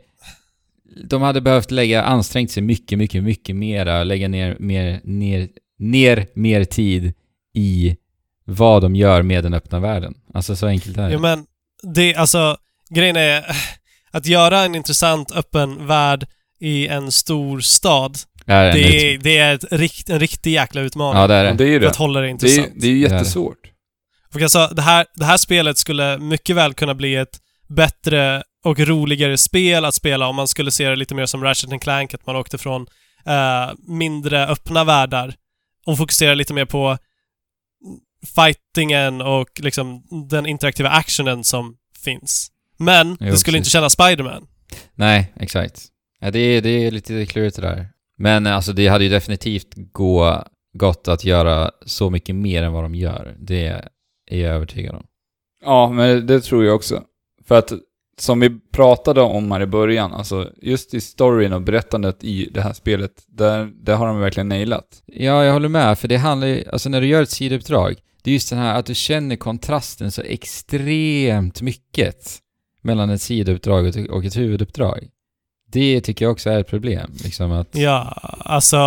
De 1.09 1.21
hade 1.21 1.41
behövt 1.41 1.71
lägga, 1.71 2.03
ansträngt 2.03 2.51
sig 2.51 2.63
mycket, 2.63 2.97
mycket, 2.97 3.23
mycket 3.23 3.55
mera, 3.55 4.03
lägga 4.03 4.27
ner 4.27 4.57
mer, 4.59 5.01
ner, 5.03 5.49
ner 5.79 6.27
mer 6.33 6.63
tid 6.63 7.13
i 7.53 7.97
vad 8.45 8.81
de 8.81 8.95
gör 8.95 9.21
med 9.21 9.43
den 9.43 9.53
öppna 9.53 9.79
världen. 9.79 10.13
Alltså 10.33 10.55
så 10.55 10.67
enkelt 10.67 10.97
är 10.97 11.07
det. 11.07 11.13
Ja, 11.13 11.19
men 11.19 11.45
det, 11.93 12.15
alltså, 12.15 12.57
grejen 12.89 13.15
är 13.15 13.45
att 14.11 14.25
göra 14.25 14.59
en 14.61 14.75
intressant 14.75 15.31
öppen 15.31 15.87
värld 15.87 16.27
i 16.59 16.87
en 16.87 17.11
stor 17.11 17.59
stad, 17.59 18.17
är 18.45 18.71
det 18.73 18.79
ut- 18.79 19.19
är, 19.19 19.23
det 19.23 19.37
är 19.37 19.53
ett 19.55 19.65
rikt, 19.71 20.09
en 20.09 20.19
riktig 20.19 20.51
jäkla 20.51 20.81
utmaning. 20.81 21.21
Ja, 21.21 21.27
det 21.27 21.33
är 21.35 21.43
det. 21.43 21.53
det 21.53 21.63
är 21.63 21.67
ju 21.67 21.73
För 21.73 21.79
det. 21.79 21.89
att 21.89 21.95
hålla 21.95 22.19
det 22.19 22.25
Det 22.25 22.29
är, 22.29 22.31
intressant. 22.31 22.67
det 22.75 22.87
är 22.87 22.91
ju 22.91 22.99
Det 22.99 23.05
är 23.05 23.09
det. 23.09 23.15
jättesvårt. 23.15 23.57
Och 24.33 24.41
alltså, 24.41 24.67
det 24.75 24.81
här, 24.81 25.05
det 25.15 25.25
här 25.25 25.37
spelet 25.37 25.77
skulle 25.77 26.17
mycket 26.17 26.55
väl 26.55 26.73
kunna 26.73 26.95
bli 26.95 27.15
ett 27.15 27.37
bättre 27.67 28.43
och 28.63 28.79
roligare 28.79 29.37
spel 29.37 29.85
att 29.85 29.95
spela 29.95 30.27
om 30.27 30.35
man 30.35 30.47
skulle 30.47 30.71
se 30.71 30.89
det 30.89 30.95
lite 30.95 31.15
mer 31.15 31.25
som 31.25 31.43
Ratchet 31.43 31.71
and 31.71 31.81
Clank, 31.81 32.13
att 32.13 32.25
man 32.25 32.35
åkte 32.35 32.57
från 32.57 32.87
eh, 33.25 33.71
mindre 33.87 34.47
öppna 34.47 34.83
världar 34.83 35.35
och 35.85 35.97
fokuserar 35.97 36.35
lite 36.35 36.53
mer 36.53 36.65
på 36.65 36.97
fightingen 38.35 39.21
och 39.21 39.49
liksom 39.59 40.03
den 40.29 40.45
interaktiva 40.45 40.89
actionen 40.89 41.43
som 41.43 41.77
finns. 42.03 42.51
Men 42.77 43.07
Jo, 43.07 43.15
det 43.19 43.37
skulle 43.37 43.57
precis. 43.57 43.67
inte 43.67 43.69
kännas 43.69 43.93
Spiderman. 43.93 44.47
Nej, 44.95 45.33
exakt. 45.35 45.85
Ja, 46.19 46.31
det, 46.31 46.39
är, 46.39 46.61
det 46.61 46.69
är 46.69 46.91
lite 46.91 47.25
klurigt 47.25 47.55
det 47.55 47.61
där. 47.61 47.87
Men 48.17 48.47
alltså 48.47 48.73
det 48.73 48.87
hade 48.87 49.03
ju 49.03 49.09
definitivt 49.09 49.73
gå, 49.75 50.43
gått 50.73 51.07
att 51.07 51.23
göra 51.23 51.71
så 51.85 52.09
mycket 52.09 52.35
mer 52.35 52.63
än 52.63 52.73
vad 52.73 52.83
de 52.83 52.95
gör. 52.95 53.35
Det 53.39 53.67
är 54.31 54.37
jag 54.37 54.55
övertygad 54.55 54.95
om. 54.95 55.05
Ja, 55.63 55.91
men 55.91 56.27
det 56.27 56.41
tror 56.41 56.65
jag 56.65 56.75
också. 56.75 57.03
För 57.47 57.55
att, 57.59 57.71
som 58.19 58.39
vi 58.39 58.49
pratade 58.71 59.21
om 59.21 59.51
här 59.51 59.61
i 59.61 59.65
början, 59.65 60.13
alltså 60.13 60.49
just 60.61 60.93
i 60.93 61.01
storyn 61.01 61.53
och 61.53 61.61
berättandet 61.61 62.23
i 62.23 62.49
det 62.53 62.61
här 62.61 62.73
spelet, 62.73 63.11
där, 63.27 63.65
där 63.83 63.95
har 63.95 64.07
de 64.07 64.19
verkligen 64.19 64.49
nailat. 64.49 65.03
Ja, 65.05 65.43
jag 65.45 65.53
håller 65.53 65.69
med, 65.69 65.99
för 65.99 66.07
det 66.07 66.17
handlar 66.17 66.47
ju, 66.47 66.63
alltså 66.71 66.89
när 66.89 67.01
du 67.01 67.07
gör 67.07 67.21
ett 67.21 67.29
sidouppdrag, 67.29 67.95
det 68.23 68.31
är 68.31 68.33
just 68.33 68.49
den 68.49 68.59
här 68.59 68.75
att 68.79 68.85
du 68.85 68.95
känner 68.95 69.35
kontrasten 69.35 70.11
så 70.11 70.21
extremt 70.21 71.61
mycket 71.61 72.17
mellan 72.81 73.09
ett 73.09 73.21
sidouppdrag 73.21 73.85
och 74.09 74.25
ett- 74.25 74.37
huvuduppdrag. 74.37 75.07
Det 75.71 76.01
tycker 76.01 76.25
jag 76.25 76.31
också 76.31 76.49
är 76.49 76.59
ett 76.59 76.67
problem, 76.67 77.11
liksom 77.23 77.51
att... 77.51 77.67
Ja, 77.71 78.01
alltså 78.39 78.77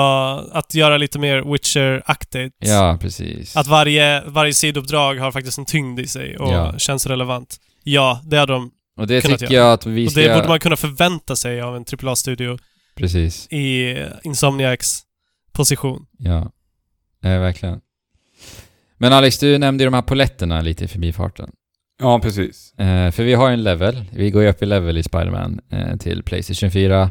att 0.52 0.74
göra 0.74 0.96
lite 0.96 1.18
mer 1.18 1.42
Witcher-aktigt. 1.52 2.54
Ja, 2.58 2.98
precis. 3.00 3.56
Att 3.56 3.66
varje, 3.66 4.22
varje 4.26 4.52
sidouppdrag 4.54 5.14
har 5.14 5.32
faktiskt 5.32 5.58
en 5.58 5.64
tyngd 5.64 6.00
i 6.00 6.06
sig 6.06 6.38
och 6.38 6.52
Ja. 6.52 6.78
känns 6.78 7.06
relevant. 7.06 7.56
Ja, 7.82 8.20
det 8.24 8.36
har 8.36 8.46
de. 8.46 8.70
och 8.96 9.06
det 9.06 9.20
kunnat 9.20 9.38
tycker 9.40 9.54
göra. 9.54 9.64
jag 9.64 9.72
att 9.72 9.86
vi 9.86 10.06
Och 10.06 10.12
ska... 10.12 10.20
det 10.20 10.34
borde 10.34 10.48
man 10.48 10.60
kunna 10.60 10.76
förvänta 10.76 11.36
sig 11.36 11.60
av 11.60 11.76
en 11.76 11.84
AAA-studio 12.02 12.58
Precis. 12.94 13.46
i 13.52 13.96
Insomniacs 14.22 15.00
position. 15.52 16.06
Ja, 16.18 16.52
eh, 17.24 17.40
verkligen. 17.40 17.80
Men 18.98 19.12
Alex, 19.12 19.38
du 19.38 19.58
nämnde 19.58 19.84
ju 19.84 19.86
de 19.90 19.94
här 19.94 20.02
poletterna 20.02 20.60
lite 20.60 20.84
i 20.84 20.88
förbifarten. 20.88 21.50
Ja, 22.02 22.18
precis. 22.20 22.74
Eh, 22.78 23.10
för 23.10 23.22
vi 23.24 23.34
har 23.34 23.50
en 23.50 23.62
level, 23.62 24.04
vi 24.12 24.30
går 24.30 24.42
ju 24.42 24.48
upp 24.48 24.62
i 24.62 24.66
level 24.66 24.98
i 24.98 25.02
Spider-Man 25.02 25.60
eh, 25.70 25.96
till 25.96 26.22
Playstation 26.22 26.70
4. 26.70 27.10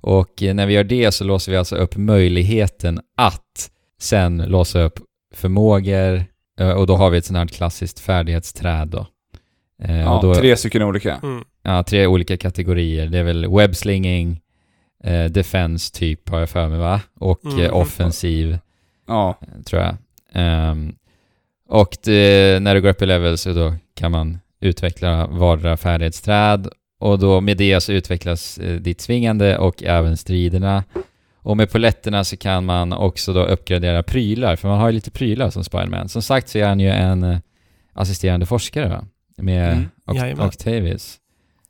Och 0.00 0.42
eh, 0.42 0.54
när 0.54 0.66
vi 0.66 0.72
gör 0.74 0.84
det 0.84 1.12
så 1.12 1.24
låser 1.24 1.52
vi 1.52 1.58
alltså 1.58 1.76
upp 1.76 1.96
möjligheten 1.96 3.00
att 3.16 3.70
sen 4.00 4.38
låsa 4.46 4.80
upp 4.80 4.98
förmågor 5.34 6.24
eh, 6.60 6.70
och 6.70 6.86
då 6.86 6.96
har 6.96 7.10
vi 7.10 7.18
ett 7.18 7.24
sånt 7.24 7.36
här 7.38 7.46
klassiskt 7.46 8.00
färdighetsträd 8.00 8.88
då. 8.88 9.06
Eh, 9.82 10.00
Ja, 10.00 10.16
och 10.16 10.22
då 10.22 10.34
tre 10.34 10.56
stycken 10.56 10.82
olika. 10.82 11.14
Mm. 11.22 11.44
ja, 11.62 11.82
tre 11.82 12.06
olika 12.06 12.36
kategorier. 12.36 13.06
Det 13.06 13.18
är 13.18 13.22
väl 13.22 13.46
webbslinging, 13.56 14.40
eh, 15.04 15.24
defense 15.24 15.94
typ 15.94 16.28
har 16.28 16.38
jag 16.38 16.50
för 16.50 16.68
mig 16.68 16.78
va? 16.78 17.00
Och 17.20 17.44
Mm. 17.44 17.60
eh, 17.64 17.76
offensiv 17.76 18.58
Ja, 19.06 19.38
tror 19.66 19.82
jag. 19.82 19.96
Ehm, 20.32 20.94
och 21.68 21.96
det, 22.04 22.62
när 22.62 22.74
du 22.74 22.80
går 22.80 22.88
upp 22.88 23.02
i 23.02 23.06
level 23.06 23.38
så 23.38 23.52
då 23.52 23.74
kan 23.94 24.10
man 24.12 24.38
utveckla 24.60 25.26
vardera 25.26 25.76
färdighetsträd 25.76 26.68
och 27.00 27.18
då 27.18 27.40
med 27.40 27.56
det 27.56 27.80
så 27.80 27.92
utvecklas 27.92 28.58
eh, 28.58 28.76
ditt 28.76 29.00
svingande 29.00 29.58
och 29.58 29.82
även 29.82 30.16
striderna. 30.16 30.84
Och 31.36 31.56
med 31.56 31.70
poletterna 31.70 32.24
så 32.24 32.36
kan 32.36 32.64
man 32.64 32.92
också 32.92 33.32
då 33.32 33.44
uppgradera 33.44 34.02
prylar, 34.02 34.56
för 34.56 34.68
man 34.68 34.78
har 34.80 34.88
ju 34.88 34.92
lite 34.94 35.10
prylar 35.10 35.50
som 35.50 35.64
Spiderman. 35.64 36.08
Som 36.08 36.22
sagt 36.22 36.48
så 36.48 36.58
är 36.58 36.66
han 36.66 36.80
ju 36.80 36.88
en 36.88 37.22
eh, 37.24 37.38
assisterande 37.92 38.46
forskare 38.46 38.88
va? 38.88 39.04
Med 39.38 39.72
Mm. 39.72 39.88
Oct- 40.06 40.16
Jajamän. 40.16 40.46
Octavius. 40.46 41.16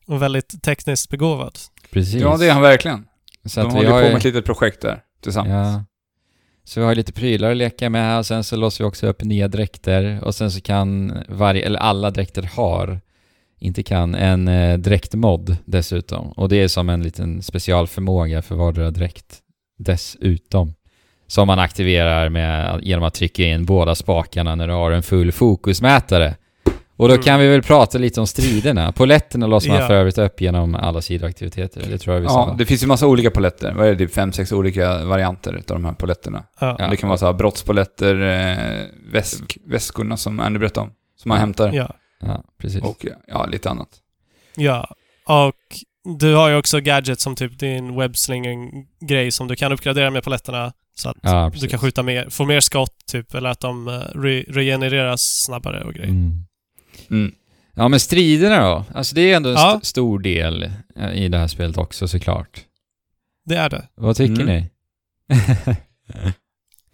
Och 0.07 0.23
väldigt 0.23 0.63
tekniskt 0.63 1.11
begåvad. 1.11 1.59
Precis. 1.91 2.21
ja 2.23 2.37
det 2.37 2.47
är 2.47 2.53
han 2.53 2.63
verkligen. 2.63 3.05
så 3.45 3.61
De 3.61 3.67
att 3.67 3.73
vi 3.73 3.77
håller 3.77 3.91
har 3.91 4.03
på 4.03 4.09
med 4.09 4.17
ett 4.17 4.25
litet 4.25 4.45
projekt 4.45 4.83
där, 4.83 5.03
tillsammans. 5.23 5.75
Ja. 5.75 5.85
Så 6.65 6.81
vi 6.81 6.87
har 6.87 6.95
lite 6.95 7.13
prylar 7.13 7.51
att 7.51 7.57
leka 7.57 7.91
med 7.91 8.03
här 8.05 8.19
och 8.19 8.27
sen 8.27 8.45
så 8.45 8.57
låser 8.57 8.85
vi 8.85 8.91
också 8.91 9.07
upp 9.07 9.23
nya 9.25 9.49
dräkter 9.49 10.21
och 10.25 10.35
sen 10.35 10.51
så 10.51 10.61
kan 10.61 11.19
varje, 11.29 11.67
eller 11.67 11.79
alla 11.81 12.11
dräkter 12.11 12.43
har, 12.43 13.01
inte 13.59 13.83
kan, 13.83 14.15
en 14.15 14.49
eh, 14.49 14.79
dräktmod 14.79 15.57
dessutom. 15.65 16.29
Och 16.33 16.49
det 16.49 16.57
är 16.57 16.69
som 16.69 16.89
en 16.89 17.03
liten 17.03 17.43
specialförmåga 17.43 18.43
för 18.43 18.55
vardera 18.55 18.91
dräkt 18.91 19.39
dessutom. 19.79 20.75
Som 21.27 21.47
man 21.47 21.59
aktiverar 21.59 22.29
med, 22.29 22.81
genom 22.83 23.05
att 23.05 23.15
trycka 23.15 23.43
in 23.43 23.65
båda 23.67 23.95
spakarna 23.95 24.55
när 24.55 24.69
du 24.69 24.75
har 24.75 24.91
en 24.91 25.03
full 25.03 25.33
fokusmätare. 25.33 26.35
Och 26.99 27.09
då 27.09 27.15
Mm. 27.15 27.25
kan 27.25 27.41
vi 27.41 27.49
väl 27.49 27.63
prata 27.63 27.99
lite 27.99 28.21
om 28.21 28.27
striderna. 28.27 28.93
Poletterna 28.93 29.47
låser 29.47 29.69
man 29.69 29.79
Ja. 29.81 29.87
för 29.87 29.95
övrigt 29.95 30.19
upp 30.19 30.41
genom 30.41 30.75
alla 30.75 31.03
sidoaktiviteter. 31.03 31.83
Det 31.91 31.99
tror 31.99 32.15
jag 32.15 32.21
vi 32.21 32.27
Ja, 32.27 32.31
sa. 32.31 32.55
det 32.59 32.67
finns 32.67 32.83
ju 32.83 32.87
massa 32.87 33.07
olika 33.07 33.31
poletter. 33.31 33.73
Vad 33.75 33.87
är 33.87 33.91
det? 33.93 33.99
Typ 33.99 34.15
fem, 34.15 34.33
sex 34.33 34.53
olika 34.53 35.05
varianter 35.05 35.55
av 35.55 35.63
de 35.67 35.85
här 35.85 35.93
poletterna. 35.93 36.45
Ja. 36.61 36.89
Det 36.91 36.97
kan 36.97 37.09
vara 37.09 37.19
så 37.19 37.27
här 37.27 37.33
brottspoletter, 37.33 38.15
eh, 38.23 38.85
väsk, 39.13 39.59
väskorna 39.67 40.17
som 40.17 40.41
Andy 40.41 40.59
berättade 40.59 40.87
om, 40.87 40.93
som 41.17 41.29
man 41.29 41.39
hämtar. 41.39 41.71
Ja. 41.73 41.91
Ja, 42.21 42.45
precis. 42.61 42.83
Och 42.83 43.07
ja, 43.27 43.47
lite 43.47 43.71
annat. 43.71 43.89
Ja, 44.57 44.89
och 45.27 45.55
du 46.19 46.35
har 46.35 46.49
ju 46.49 46.57
också 46.57 46.81
gadgets 46.81 47.23
som 47.23 47.35
typ 47.37 47.59
din 47.59 47.97
webbslinging-grej 47.97 49.31
som 49.31 49.49
du 49.49 49.57
kan 49.57 49.73
uppgradera 49.73 50.11
med 50.11 50.25
paletterna 50.25 50.73
så 50.95 51.09
att 51.09 51.17
ja, 51.23 51.53
du 51.61 51.69
kan 51.69 51.79
skjuta 51.79 52.03
mer, 52.03 52.27
få 52.31 52.45
mer 52.45 52.61
skott 52.61 52.95
typ, 53.13 53.35
eller 53.35 53.51
att 53.51 53.61
de 53.61 53.89
eh, 53.89 53.93
re 54.15 54.45
regenereras 54.49 55.43
snabbare 55.45 55.85
och 55.85 55.93
grejer. 55.95 56.09
Mm. 56.09 56.45
Mm. 57.11 57.33
Ja, 57.75 57.89
men 57.89 58.01
striderna 58.01 58.61
då? 58.69 58.85
Alltså 58.95 59.15
det 59.15 59.33
är 59.33 59.37
ändå 59.37 59.49
en 59.49 59.55
Ja. 59.55 59.73
st- 59.77 59.87
stor 59.87 60.19
del 60.19 60.71
eh, 60.97 61.13
i 61.13 61.29
det 61.29 61.39
här 61.39 61.47
spelet 61.49 61.79
också 61.79 62.09
såklart. 62.09 62.65
Det 63.45 63.55
är 63.57 63.71
det. 63.71 63.89
Vad 63.95 64.17
tycker 64.17 64.43
Mm. 64.43 64.47
ni? 64.47 64.71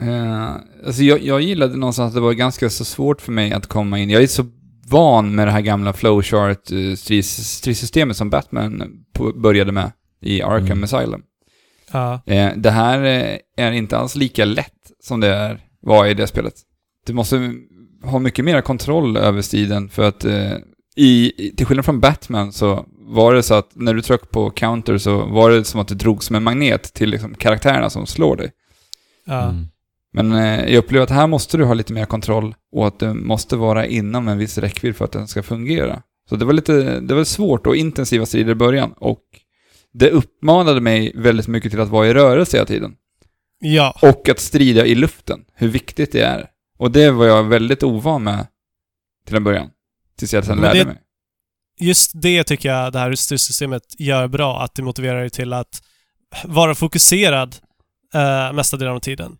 Eh, 0.02 0.50
alltså 0.86 1.02
jag, 1.02 1.22
jag 1.22 1.40
gillade 1.40 1.76
någonstans 1.76 2.08
att 2.08 2.14
det 2.14 2.20
var 2.20 2.32
ganska 2.32 2.70
så 2.70 2.84
svårt 2.84 3.20
för 3.20 3.32
mig 3.32 3.52
att 3.52 3.66
komma 3.66 3.98
in. 3.98 4.10
Jag 4.10 4.22
är 4.22 4.26
så 4.26 4.46
van 4.88 5.34
med 5.34 5.46
det 5.48 5.52
här 5.52 5.60
gamla 5.60 5.92
flowchart 5.92 6.70
eh, 6.72 6.94
strids, 6.96 7.28
stridssystemet 7.48 8.16
som 8.16 8.30
Batman 8.30 8.82
började 9.42 9.72
med 9.72 9.92
i 10.22 10.42
Arkham 10.42 10.66
Mm. 10.66 10.84
Asylum. 10.84 11.22
Ja. 11.92 12.20
Det 12.56 12.70
här 12.70 13.00
är 13.56 13.72
inte 13.72 13.98
alls 13.98 14.16
lika 14.16 14.44
lätt 14.44 14.72
som 15.02 15.20
det 15.20 15.28
är, 15.28 15.60
var 15.80 16.06
i 16.06 16.14
det 16.14 16.26
spelet. 16.26 16.54
Du 17.06 17.12
måste 17.12 17.52
ha 18.04 18.18
mycket 18.18 18.44
mer 18.44 18.60
kontroll 18.60 19.16
över 19.16 19.42
striden 19.42 19.88
för 19.88 20.02
att 20.02 20.24
eh, 20.24 20.52
i, 20.96 21.32
till 21.56 21.66
skillnad 21.66 21.84
från 21.84 22.00
Batman 22.00 22.52
så 22.52 22.86
var 23.06 23.34
det 23.34 23.42
så 23.42 23.54
att 23.54 23.70
när 23.74 23.94
du 23.94 24.02
tryckte 24.02 24.26
på 24.26 24.50
counter 24.50 24.98
så 24.98 25.26
var 25.26 25.50
det 25.50 25.64
som 25.64 25.80
att 25.80 25.88
du 25.88 25.94
drog 25.94 26.24
som 26.24 26.36
en 26.36 26.42
magnet 26.42 26.94
till 26.94 27.10
liksom, 27.10 27.34
karaktärerna 27.34 27.90
som 27.90 28.06
slår 28.06 28.36
dig. 28.36 28.50
Ja. 29.24 29.42
Mm. 29.42 29.66
Men 30.12 30.32
eh, 30.32 30.64
jag 30.64 30.74
upplever 30.74 31.04
att 31.04 31.10
här 31.10 31.26
måste 31.26 31.56
du 31.56 31.64
ha 31.64 31.74
lite 31.74 31.92
mer 31.92 32.04
kontroll 32.04 32.54
och 32.72 32.86
att 32.86 32.98
det 32.98 33.14
måste 33.14 33.56
vara 33.56 33.86
inom 33.86 34.28
en 34.28 34.38
viss 34.38 34.58
räckvidd 34.58 34.96
för 34.96 35.04
att 35.04 35.12
den 35.12 35.28
ska 35.28 35.42
fungera. 35.42 36.02
Så 36.28 36.36
det 36.36 36.44
var 36.44 36.52
lite, 36.52 37.00
det 37.00 37.14
var 37.14 37.24
svårt 37.24 37.66
och 37.66 37.76
intensiva 37.76 38.26
strider 38.26 38.52
i 38.52 38.54
början 38.54 38.92
och 38.96 39.22
det 39.92 40.10
uppmanade 40.10 40.80
mig 40.80 41.12
väldigt 41.14 41.48
mycket 41.48 41.70
till 41.70 41.80
att 41.80 41.88
vara 41.88 42.06
i 42.06 42.14
rörelse 42.14 42.56
hela 42.56 42.66
tiden. 42.66 42.94
ja. 43.60 43.98
Och 44.02 44.28
att 44.28 44.40
strida 44.40 44.86
i 44.86 44.94
luften, 44.94 45.40
hur 45.54 45.68
viktigt 45.68 46.12
det 46.12 46.20
är. 46.20 46.46
Och 46.78 46.90
det 46.90 47.10
var 47.10 47.26
jag 47.26 47.44
väldigt 47.44 47.82
ovan 47.82 48.22
med 48.22 48.46
till 49.26 49.36
en 49.36 49.44
början. 49.44 49.70
Tills 50.18 50.32
jag 50.34 50.44
sen 50.44 50.58
lärde 50.58 50.78
det- 50.78 50.84
mig. 50.84 51.00
Just 51.80 52.10
det 52.14 52.44
tycker 52.44 52.68
jag 52.68 52.92
det 52.92 52.98
här 52.98 53.14
styrsystemet 53.14 53.82
gör 54.00 54.28
bra, 54.28 54.62
att 54.62 54.74
det 54.74 54.82
motiverar 54.82 55.20
dig 55.20 55.30
till 55.30 55.52
att 55.52 55.82
vara 56.44 56.74
fokuserad 56.74 57.56
uh, 58.14 58.52
mesta 58.52 58.76
delen 58.76 58.94
av 58.94 59.00
tiden. 59.00 59.36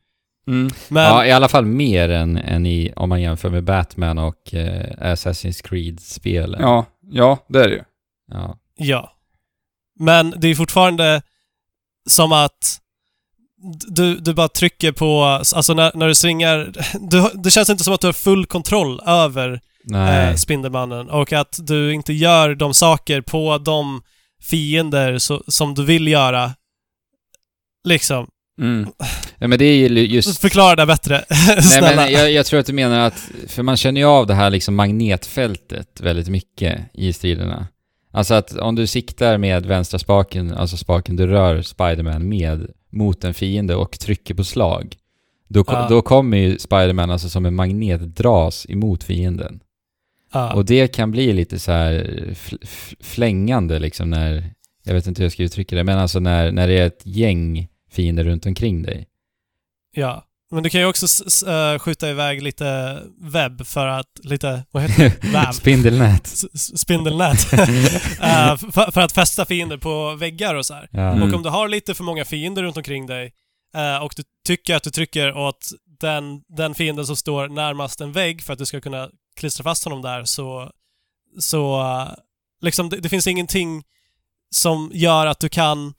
Mm. 0.47 0.71
Men, 0.89 1.03
Ja, 1.05 1.27
i 1.27 1.33
alla 1.33 1.49
fall 1.49 1.65
mer 1.67 2.09
än, 2.09 2.37
än 2.37 2.67
i, 2.67 2.93
om 2.97 3.09
man 3.09 3.23
jämför 3.23 3.51
med 3.51 3.65
Batman 3.65 4.19
och 4.19 4.55
eh, 4.55 5.13
Assassin's 5.13 5.63
Creed-spelen. 5.69 6.61
Ja, 6.61 6.87
ja, 7.01 7.39
det 7.49 7.59
är 7.65 7.69
det 7.69 7.75
ju. 7.75 7.83
Ja. 8.31 8.59
Ja. 8.77 9.13
Men 10.01 10.35
det 10.37 10.49
är 10.49 10.55
fortfarande 10.55 11.23
som 12.09 12.33
att 12.33 12.81
du, 13.87 14.17
du 14.17 14.35
bara 14.35 14.49
trycker 14.49 14.93
på, 14.93 15.25
alltså 15.25 15.75
när, 15.75 15.93
när 15.95 16.09
du 16.09 16.15
svingar, 16.15 16.73
du, 17.11 17.31
det 17.35 17.51
känns 17.51 17.71
inte 17.71 17.85
som 17.85 17.95
att 17.95 18.01
du 18.01 18.07
har 18.07 18.13
full 18.13 18.47
kontroll 18.47 19.01
över 19.07 19.61
eh, 19.95 20.35
Spindelmannen 20.37 21.11
och 21.11 21.33
att 21.33 21.59
du 21.59 21.95
inte 21.95 22.13
gör 22.13 22.55
de 22.55 22.75
saker 22.75 23.21
på 23.21 23.59
de 23.59 24.03
fiender 24.43 25.19
så, 25.19 25.43
som 25.49 25.75
du 25.75 25.85
vill 25.85 26.09
göra. 26.09 26.55
Liksom. 27.89 28.27
Mm. 28.61 28.89
Ja, 29.39 29.49
men 29.49 29.59
det 29.59 29.65
är 29.65 29.89
ju 29.89 30.07
just... 30.07 30.41
Förklara 30.41 30.77
det 30.77 30.87
bättre. 30.87 31.25
Nej, 31.81 31.97
men 31.97 32.13
jag, 32.13 32.33
jag 32.33 32.47
tror 32.47 32.61
att 32.61 32.67
du 32.67 32.73
menar 32.73 33.01
att, 33.01 33.29
för 33.49 33.63
man 33.63 33.77
känner 33.77 34.01
ju 34.01 34.07
av 34.07 34.27
det 34.27 34.35
här 34.35 34.51
liksom 34.51 34.75
magnetfältet 34.75 36.01
väldigt 36.01 36.29
mycket 36.29 36.81
i 36.95 37.13
striderna. 37.13 37.67
Alltså 38.15 38.35
att 38.35 38.53
om 38.57 38.75
du 38.75 38.87
siktar 38.87 39.39
med 39.39 39.67
vänstra 39.67 39.99
spaken, 39.99 40.53
alltså 40.55 40.77
spaken 40.77 41.17
du 41.17 41.27
rör 41.27 41.63
Spiderman 41.63 42.29
med, 42.29 42.71
mot 42.91 43.25
en 43.25 43.35
fiende 43.35 43.75
och 43.75 43.99
trycker 43.99 44.35
på 44.35 44.45
slag, 44.45 44.97
då, 45.49 45.65
Ja. 45.67 45.87
då 45.89 46.03
kommer 46.03 46.37
ju 46.37 46.59
Spiderman 46.59 47.11
alltså 47.11 47.29
som 47.29 47.47
en 47.47 47.55
magnet 47.55 48.17
dras 48.17 48.67
emot 48.69 49.05
fienden. 49.05 49.61
ja. 50.33 50.55
Och 50.55 50.65
det 50.65 50.89
kan 50.95 51.11
bli 51.11 51.33
lite 51.33 51.59
så 51.59 51.73
här 51.73 52.35
flängande 53.01 53.79
liksom 53.79 54.11
när, 54.11 54.51
jag 54.85 54.95
vet 54.95 55.07
inte 55.07 55.23
hur 55.23 55.25
jag 55.25 55.33
ska 55.33 55.43
uttrycka 55.43 55.77
det, 55.77 55.85
men 55.85 55.99
alltså 55.99 56.21
när, 56.21 56.53
när 56.53 56.69
det 56.69 56.79
är 56.79 56.87
ett 56.87 57.03
gäng 57.07 57.69
fiender 57.91 58.25
runt 58.25 58.47
omkring 58.47 58.83
dig. 58.83 59.07
ja. 59.95 60.25
Men 60.55 60.63
du 60.63 60.71
kan 60.71 60.81
ju 60.81 60.87
också 60.87 61.07
eh, 61.47 61.79
skjuta 61.79 62.11
iväg 62.11 62.43
lite 62.43 63.01
webb 63.21 63.67
för 63.67 63.87
att, 63.87 64.07
lite, 64.23 64.65
vad 64.71 64.83
heter 64.83 65.03
det? 65.21 65.29
Väv. 65.33 65.53
Spindelnät. 65.53 66.27
S- 66.55 66.81
Spindelnät. 66.81 67.53
Eh, 68.23 68.57
för, 68.57 68.91
för 68.91 69.01
att 69.01 69.13
fästa 69.13 69.45
fiender 69.47 69.77
på 69.77 70.15
väggar 70.15 70.55
och 70.55 70.67
så 70.67 70.75
här. 70.75 70.89
Ja. 70.91 71.01
Mm. 71.01 71.23
Och 71.23 71.35
om 71.35 71.43
du 71.43 71.49
har 71.49 71.69
lite 71.69 71.95
för 71.95 72.05
många 72.05 72.25
fiender 72.25 72.63
runt 72.63 72.77
omkring 72.77 73.07
dig 73.07 73.33
eh, 73.77 73.97
och 73.97 74.13
du 74.17 74.23
tycker 74.47 74.75
att 74.77 74.83
du 74.83 74.91
trycker 74.91 75.37
åt 75.37 75.69
den, 76.01 76.43
den 76.57 76.75
fienden 76.75 77.07
som 77.07 77.17
står 77.17 77.49
närmast 77.49 78.01
en 78.01 78.13
vägg 78.13 78.43
för 78.43 78.53
att 78.53 78.59
du 78.59 78.67
ska 78.67 78.81
kunna 78.81 79.09
klistra 79.37 79.65
fast 79.65 79.85
honom 79.85 80.03
där 80.03 80.25
så, 80.25 80.71
så 81.39 81.85
liksom 82.61 82.89
det, 82.89 82.97
det 82.97 83.09
finns 83.09 83.27
ingenting 83.27 83.83
som 84.55 84.91
gör 84.95 85.27
att 85.27 85.41
du 85.41 85.49
kan 85.49 85.95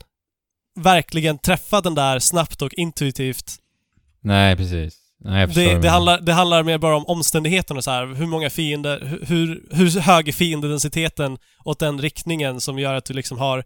verkligen 0.80 1.38
träffa 1.38 1.82
den 1.82 1.96
där 1.96 2.20
snabbt 2.20 2.62
och 2.62 2.74
intuitivt. 2.74 3.56
Nej, 4.26 4.56
precis. 4.56 4.98
Nej, 5.20 5.40
jag 5.40 5.50
Det, 5.50 5.78
det, 5.82 5.90
handlar, 5.90 6.22
det 6.22 6.34
handlar 6.34 6.64
mer 6.64 6.78
bara 6.78 6.96
om 6.96 7.06
omständigheterna 7.06 7.82
så 7.82 7.92
här. 7.92 8.06
Hur 8.06 8.26
många 8.26 8.50
fiender, 8.50 9.00
hu- 9.00 9.26
hur, 9.26 9.68
hur 9.72 10.00
hög 10.00 10.28
är 10.28 10.32
fiendedensiteten 10.32 11.38
åt 11.66 11.80
den 11.80 12.02
riktningen 12.02 12.62
som 12.62 12.80
gör 12.80 12.94
att 12.94 13.06
du 13.06 13.14
liksom 13.14 13.38
har 13.38 13.58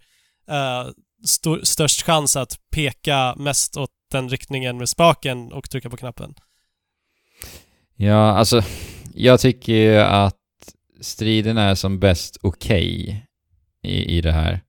eh, 0.50 0.88
stor, 1.26 1.60
störst 1.63 2.06
chans 2.06 2.36
att 2.36 2.58
peka 2.72 3.36
mest 3.38 3.78
åt 3.78 3.89
den 4.12 4.30
riktningen 4.30 4.78
med 4.78 4.89
spaken 4.89 5.52
och 5.52 5.69
trycka 5.69 5.89
på 5.89 5.98
knappen. 5.98 6.34
Ja, 7.95 8.32
alltså, 8.32 8.62
jag 9.13 9.39
tycker 9.39 9.74
ju 9.74 9.98
att 9.98 10.36
striden 11.02 11.58
är 11.58 11.76
som 11.76 12.00
bäst 12.00 12.38
okej 12.41 13.26
i, 13.84 14.17
i 14.17 14.22
det 14.22 14.32
här. 14.32 14.62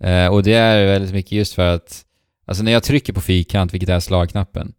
Eh, 0.00 0.32
och 0.32 0.42
det 0.42 0.54
är 0.54 0.86
väldigt 0.86 1.12
mycket 1.12 1.32
just 1.32 1.54
för 1.54 1.74
att, 1.74 2.04
alltså 2.46 2.62
när 2.62 2.72
jag 2.72 2.82
trycker 2.82 3.12
på 3.12 3.20
fyrkant, 3.20 3.74
vilket 3.74 3.88
är 3.88 4.00
slagknappen, 4.00 4.72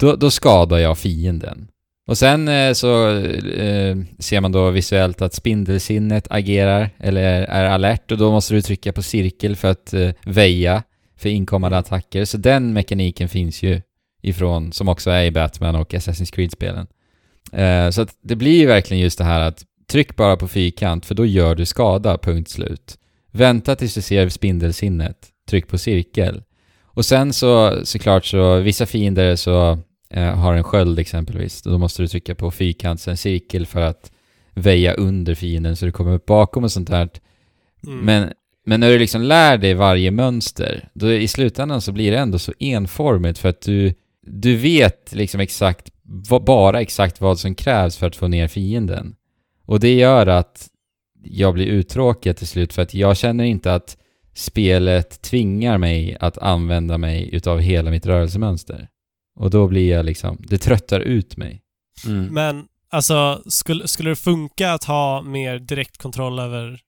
då, 0.00 0.16
då 0.16 0.30
skadar 0.30 0.78
jag 0.78 0.98
fienden. 0.98 1.68
Och 2.06 2.18
sen 2.18 2.48
eh, 2.48 2.72
så 2.72 3.16
eh, 3.18 3.96
ser 4.18 4.40
man 4.40 4.52
då 4.52 4.70
visuellt 4.70 5.22
att 5.22 5.34
spindelsinnet 5.34 6.26
agerar, 6.30 6.90
eller 6.98 7.22
är 7.42 7.64
alert, 7.64 8.12
och 8.12 8.18
då 8.18 8.30
måste 8.30 8.54
du 8.54 8.62
trycka 8.62 8.92
på 8.92 9.02
cirkel 9.02 9.56
för 9.56 9.70
att 9.70 9.94
eh, 9.94 10.10
väja 10.24 10.82
för 11.16 11.28
inkommande 11.28 11.78
attacker. 11.78 12.24
Så 12.24 12.36
den 12.36 12.72
mekaniken 12.72 13.28
finns 13.28 13.62
ju 13.62 13.80
ifrån, 14.22 14.72
som 14.72 14.88
också 14.88 15.10
är 15.10 15.24
i 15.24 15.30
Batman 15.30 15.76
och 15.76 15.94
Assassin's 15.94 16.34
Creed-spelen. 16.34 16.86
Eh, 17.52 17.90
så 17.90 18.02
att 18.02 18.16
det 18.22 18.36
blir 18.36 18.58
ju 18.58 18.66
verkligen 18.66 19.02
just 19.02 19.18
det 19.18 19.24
här 19.24 19.40
att 19.40 19.64
tryck 19.90 20.16
bara 20.16 20.36
på 20.36 20.48
fyrkant 20.48 21.06
för 21.06 21.14
då 21.14 21.26
gör 21.26 21.54
du 21.54 21.66
skada, 21.66 22.18
punkt 22.18 22.50
slut. 22.50 22.98
Vänta 23.32 23.76
tills 23.76 23.94
du 23.94 24.02
ser 24.02 24.28
spindelsinnet, 24.28 25.16
tryck 25.48 25.68
på 25.68 25.78
cirkel. 25.78 26.42
Och 26.84 27.04
sen 27.04 27.32
så 27.32 27.80
såklart 27.84 28.24
så, 28.24 28.56
vissa 28.56 28.86
fiender 28.86 29.36
så 29.36 29.78
har 30.14 30.54
en 30.54 30.64
sköld 30.64 30.98
exempelvis, 30.98 31.62
då 31.62 31.78
måste 31.78 32.02
du 32.02 32.08
trycka 32.08 32.34
på 32.34 32.50
fyrkant, 32.50 33.00
sen 33.00 33.16
cirkel 33.16 33.66
för 33.66 33.80
att 33.80 34.12
väja 34.54 34.94
under 34.94 35.34
fienden 35.34 35.76
så 35.76 35.86
du 35.86 35.92
kommer 35.92 36.12
upp 36.12 36.26
bakom 36.26 36.64
och 36.64 36.72
sånt 36.72 36.90
där. 36.90 37.08
Mm. 37.86 37.98
Men, 37.98 38.32
men 38.66 38.80
när 38.80 38.90
du 38.90 38.98
liksom 38.98 39.22
lär 39.22 39.58
dig 39.58 39.74
varje 39.74 40.10
mönster, 40.10 40.88
då 40.92 41.12
i 41.12 41.28
slutändan 41.28 41.80
så 41.80 41.92
blir 41.92 42.10
det 42.10 42.18
ändå 42.18 42.38
så 42.38 42.52
enformigt 42.58 43.38
för 43.38 43.48
att 43.48 43.60
du, 43.60 43.94
du 44.26 44.56
vet 44.56 45.12
liksom 45.12 45.40
exakt, 45.40 45.92
bara 46.46 46.80
exakt 46.80 47.20
vad 47.20 47.38
som 47.38 47.54
krävs 47.54 47.96
för 47.96 48.06
att 48.06 48.16
få 48.16 48.28
ner 48.28 48.48
fienden. 48.48 49.14
Och 49.66 49.80
det 49.80 49.94
gör 49.94 50.26
att 50.26 50.68
jag 51.22 51.54
blir 51.54 51.66
uttråkad 51.66 52.36
till 52.36 52.46
slut 52.46 52.72
för 52.72 52.82
att 52.82 52.94
jag 52.94 53.16
känner 53.16 53.44
inte 53.44 53.74
att 53.74 53.96
spelet 54.34 55.22
tvingar 55.22 55.78
mig 55.78 56.16
att 56.20 56.38
använda 56.38 56.98
mig 56.98 57.30
utav 57.32 57.58
hela 57.58 57.90
mitt 57.90 58.06
rörelsemönster. 58.06 58.88
Och 59.40 59.50
då 59.50 59.68
blir 59.68 59.90
jag 59.90 60.04
liksom, 60.04 60.38
det 60.40 60.58
tröttar 60.58 61.00
ut 61.00 61.36
mig. 61.36 61.62
Mm. 62.06 62.34
Men 62.34 62.64
alltså, 62.90 63.42
skulle, 63.46 63.88
skulle 63.88 64.10
det 64.10 64.16
funka 64.16 64.72
att 64.72 64.84
ha 64.84 65.22
mer 65.22 65.58
direktkontroll 65.58 66.38
över 66.38 66.80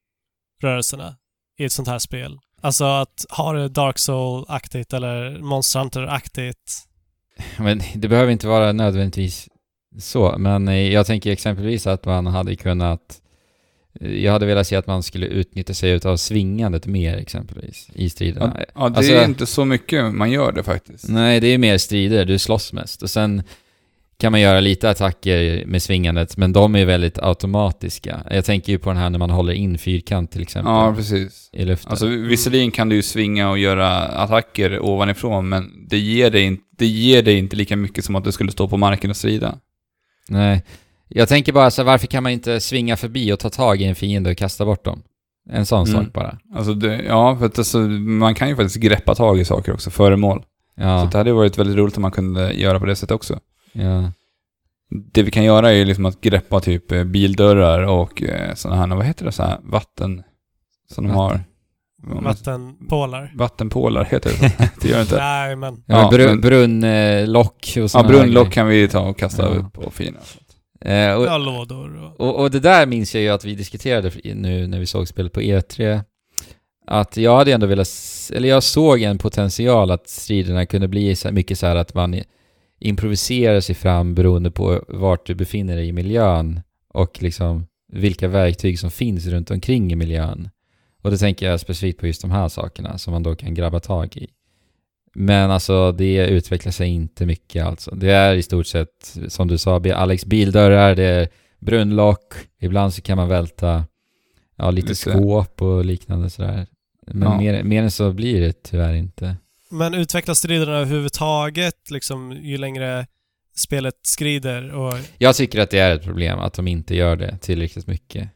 rörelserna 0.63 1.17
i 1.59 1.65
ett 1.65 1.73
sånt 1.73 1.89
här 1.89 1.99
spel? 1.99 2.39
Alltså 2.61 2.85
att 2.85 3.25
ha 3.31 3.53
det 3.53 3.69
Dark 3.69 3.99
Soul-aktigt 3.99 4.97
eller 4.97 5.39
Monster 5.39 5.81
Hunter-aktigt? 5.81 6.87
Men 7.59 7.83
det 7.95 8.09
behöver 8.09 8.33
inte 8.33 8.47
vara 8.47 8.73
nödvändigtvis 8.73 9.49
så, 9.99 10.39
men 10.39 10.69
eh, 10.69 10.93
jag 10.93 11.07
tänker 11.07 11.31
exempelvis 11.31 11.87
att 11.87 12.05
man 12.05 12.27
hade 12.27 12.57
kunnat 12.57 13.22
Jag 14.01 14.33
hade 14.33 14.47
velat 14.47 14.67
se 14.67 14.77
att 14.77 14.87
man 14.87 15.03
skulle 15.03 15.27
utnyttja 15.27 15.75
sig 15.75 16.01
av 16.05 16.17
svingandet 16.17 16.87
mer 16.87 17.17
exempelvis 17.17 17.89
i 17.95 18.11
striderna. 18.11 18.57
Ja, 18.59 18.65
ja 18.75 18.89
det 18.89 18.97
Alltså- 18.97 19.13
är 19.13 19.25
inte 19.25 19.47
så 19.47 19.65
mycket 19.65 20.15
man 20.15 20.31
gör 20.31 20.53
det 20.53 20.63
faktiskt. 20.63 21.09
Nej, 21.09 21.41
det 21.41 21.47
är 21.47 21.59
mer 21.59 21.79
strider, 21.79 22.25
du 22.25 22.39
slåss 22.39 22.73
mest. 22.73 23.03
Och 23.03 23.11
sen 23.11 23.43
kan 24.19 24.33
man 24.33 24.41
göra 24.41 24.61
lite 24.61 24.91
attacker 24.91 25.67
med 25.67 25.83
svingandet, 25.83 26.37
men 26.37 26.53
de 26.53 26.77
är 26.77 26.85
väldigt 26.85 27.19
automatiska. 27.19 28.21
Jag 28.31 28.45
tänker 28.45 28.73
ju 28.73 28.79
på 28.79 28.91
den 28.91 28.97
här 28.99 29.11
när 29.11 29.19
man 29.19 29.31
håller 29.31 29.53
in 29.53 29.79
fyrkant 29.79 30.31
till 30.33 30.43
exempel 30.43 30.73
Ja, 30.73 30.95
precis. 30.97 31.51
i 31.53 31.65
luften. 31.65 31.91
Alltså 31.91 32.07
visserligen 32.07 32.71
kan 32.71 32.89
du 32.89 32.97
ju 32.97 33.03
svinga 33.03 33.51
och 33.51 33.59
göra 33.59 33.89
attacker 33.99 34.81
ovanifrån, 34.81 35.49
men 35.49 35.87
det 35.89 35.99
ger 35.99 36.31
dig, 36.31 36.43
inte- 36.43 36.63
det 36.79 36.87
ger 36.87 37.23
dig 37.23 37.39
inte 37.39 37.57
lika 37.57 37.77
mycket 37.77 38.05
som 38.05 38.17
att 38.17 38.25
du 38.25 38.33
skulle 38.33 38.53
stå 38.53 38.69
på 38.69 38.77
marken 38.77 39.11
och 39.11 39.17
strida. 39.17 39.59
Nej. 40.29 40.63
Jag 41.15 41.29
tänker 41.29 41.53
bara 41.53 41.71
så 41.71 41.83
här, 41.83 41.87
varför 41.87 42.07
kan 42.07 42.23
man 42.23 42.33
inte 42.33 42.61
svinga 42.61 42.97
förbi 42.97 43.33
och 43.33 43.39
ta 43.39 43.51
tag 43.51 43.81
i 43.81 43.85
en 43.85 43.95
fiende 43.95 44.31
och 44.31 44.37
kasta 44.37 44.65
bort 44.65 44.85
dem? 44.85 45.03
En 45.51 45.67
sån 45.67 45.89
Mm. 45.89 46.05
sak 46.05 46.13
bara. 46.13 46.39
Alltså 46.55 46.75
det, 46.75 47.03
ja, 47.03 47.37
för 47.37 47.47
att 47.47 47.59
alltså, 47.59 47.79
man 47.79 48.35
kan 48.35 48.49
ju 48.49 48.57
faktiskt 48.57 48.77
greppa 48.77 49.15
tag 49.15 49.39
i 49.39 49.45
saker 49.45 49.73
också, 49.73 49.91
föremål. 49.91 50.39
Så 50.77 50.83
Ja, 50.83 51.09
det 51.13 51.19
hade 51.19 51.33
varit 51.33 51.59
väldigt 51.59 51.77
roligt 51.77 51.97
om 51.97 52.03
man 52.03 52.11
kunde 52.11 52.53
göra 52.53 52.81
på 52.81 52.87
det 52.87 52.97
sättet 52.97 53.15
också. 53.15 53.39
ja. 53.73 54.11
Det 55.13 55.23
vi 55.23 55.31
kan 55.31 55.45
göra 55.45 55.71
är 55.71 55.75
ju 55.75 55.85
liksom 55.85 56.07
att 56.07 56.21
greppa 56.21 56.61
typ 56.61 56.93
eh, 56.93 57.05
bildörrar 57.05 57.83
och 57.83 58.23
eh, 58.23 58.55
sådana 58.55 58.87
här, 58.87 58.97
vad 58.97 59.07
heter 59.07 59.25
det, 59.25 59.33
så 59.33 59.43
här 59.43 59.59
vatten 59.63 60.23
som 60.91 61.07
de 61.07 61.13
har. 61.17 61.41
Vattenpålar. 62.23 63.33
Vattenpålar 63.35 64.05
heter 64.05 64.31
det 64.31 64.37
så? 64.51 64.57
Det 64.81 64.89
gör 64.89 64.97
det 64.97 65.03
inte. 65.03 65.17
Nej, 65.17 65.57
men... 65.57 65.83
Ja, 65.87 66.03
Ja, 66.03 66.11
brun, 66.11 66.41
brunnlock 66.41 67.73
och 67.77 67.77
Ja, 67.77 67.89
såna 67.89 68.05
här 68.05 68.09
brunnlock 68.13 68.53
kan 68.53 68.67
vi 68.67 68.89
ta 68.89 69.01
och 69.01 69.19
kasta 69.19 69.43
Ja. 69.43 69.49
upp 69.49 69.73
på 69.73 69.91
fina. 69.91 70.19
Eh, 70.85 71.15
och, 71.15 71.27
Ja, 71.27 71.39
lådor 71.39 72.13
och... 72.17 72.41
och, 72.41 72.51
det 72.51 72.61
där 72.61 72.87
minns 72.87 73.15
jag 73.15 73.23
ju 73.23 73.29
att 73.29 73.45
vi 73.45 73.55
diskuterade 73.55 74.11
nu 74.25 74.67
när 74.67 74.79
vi 74.79 74.87
såg 74.87 75.09
spelet 75.09 75.33
på 75.33 75.41
E3. 75.41 76.01
Att 76.87 77.17
jag 77.17 77.37
hade 77.37 77.53
ändå 77.53 77.67
velat, 77.67 77.89
eller 78.35 78.49
jag 78.49 78.63
såg 78.63 79.03
en 79.03 79.19
potential 79.19 79.91
att 79.91 80.09
striderna 80.09 80.67
kunde 80.67 80.89
bli 80.89 81.17
så 81.17 81.33
mycket 81.33 81.59
så 81.59 81.67
här 81.67 81.77
att 81.77 81.95
man 81.95 82.23
improviserar 82.81 83.61
sig 83.61 83.75
fram 83.75 84.15
beroende 84.15 84.51
på 84.51 84.85
vart 84.89 85.27
du 85.27 85.35
befinner 85.35 85.77
dig 85.77 85.89
i 85.89 85.93
miljön 85.93 86.61
och 86.89 87.23
liksom 87.23 87.67
vilka 87.93 88.29
verktyg 88.29 88.79
som 88.79 88.91
finns 88.91 89.27
runt 89.27 89.51
omkring 89.51 89.93
i 89.93 89.97
miljön. 89.97 90.51
Och 91.03 91.11
då 91.11 91.17
tänker 91.17 91.51
jag 91.51 91.61
specifikt 91.61 92.01
på 92.01 92.07
just 92.07 92.23
de 92.23 92.31
här 92.31 92.49
sakerna 92.49 92.99
som 92.99 93.13
man 93.13 93.23
då 93.23 93.35
kan 93.35 93.55
grabba 93.55 93.81
tag 93.81 94.17
i. 94.17 94.29
Men 95.15 95.51
alltså 95.51 95.93
det 95.93 96.27
utvecklar 96.27 96.73
sig 96.73 96.89
inte 96.89 97.27
mycket 97.27 97.65
alltså. 97.67 97.95
Det 97.95 98.11
är 98.11 98.35
i 98.35 98.43
stort 98.43 98.67
sett, 98.67 99.17
som 99.29 99.49
du 99.49 99.59
sa, 99.59 99.81
Alex 99.95 100.25
bildörrar, 100.25 100.95
det 100.95 101.05
är 101.05 101.29
brunnlock, 101.61 102.35
ibland 102.61 102.95
så 102.95 103.03
kan 103.03 103.17
man 103.17 103.29
välta 103.29 103.85
ja, 104.57 104.71
lite, 104.71 104.89
Lite. 104.89 105.11
skåp 105.11 105.63
och 105.63 105.85
liknande 105.85 106.31
sådär. 106.31 106.67
Men 107.07 107.23
Ja. 107.33 107.39
mer, 107.39 107.63
mer 107.63 107.83
än 107.83 107.91
så 107.91 108.13
blir 108.13 108.41
det 108.41 108.63
tyvärr 108.63 108.95
inte. 108.95 109.37
Men 109.71 109.95
utvecklas 109.95 110.39
striderna 110.39 110.73
överhuvudtaget 110.73 111.91
liksom 111.91 112.33
ju 112.33 112.59
längre 112.59 113.07
spelet 113.57 113.95
skrider 114.03 114.75
och... 114.75 114.95
Jag 115.19 115.37
tycker 115.37 115.61
att 115.61 115.71
det 115.71 115.79
är 115.79 115.95
ett 115.95 116.05
problem 116.05 116.39
att 116.39 116.55
de 116.55 116.69
inte 116.69 116.95
gör 116.97 117.17
det 117.17 117.39
tillräckligt 117.39 117.87
mycket. 117.87 118.29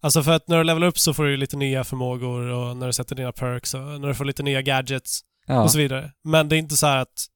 Alltså 0.00 0.22
för 0.22 0.32
att 0.32 0.48
när 0.48 0.58
du 0.58 0.64
levelar 0.64 0.86
upp 0.86 0.98
så 0.98 1.14
får 1.14 1.24
du 1.24 1.36
lite 1.36 1.56
nya 1.56 1.84
förmågor 1.84 2.48
och 2.48 2.76
när 2.76 2.86
du 2.86 2.92
sätter 2.92 3.16
dina 3.16 3.32
perks 3.32 3.74
och 3.74 3.80
när 3.80 4.08
du 4.08 4.14
får 4.14 4.24
lite 4.24 4.42
nya 4.42 4.62
gadgets 4.62 5.20
Ja, 5.46 5.62
och 5.62 5.70
så 5.70 5.78
vidare. 5.78 6.10
Men 6.24 6.48
det 6.48 6.56
är 6.56 6.58
inte 6.58 6.76
så 6.76 6.86
här 6.86 6.98
att 6.98 7.26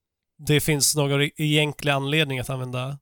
det 0.47 0.61
finns 0.61 0.97
någon 0.97 1.29
egentlig 1.37 1.93
anledning 1.93 2.39
att 2.39 2.51
använda... 2.51 2.99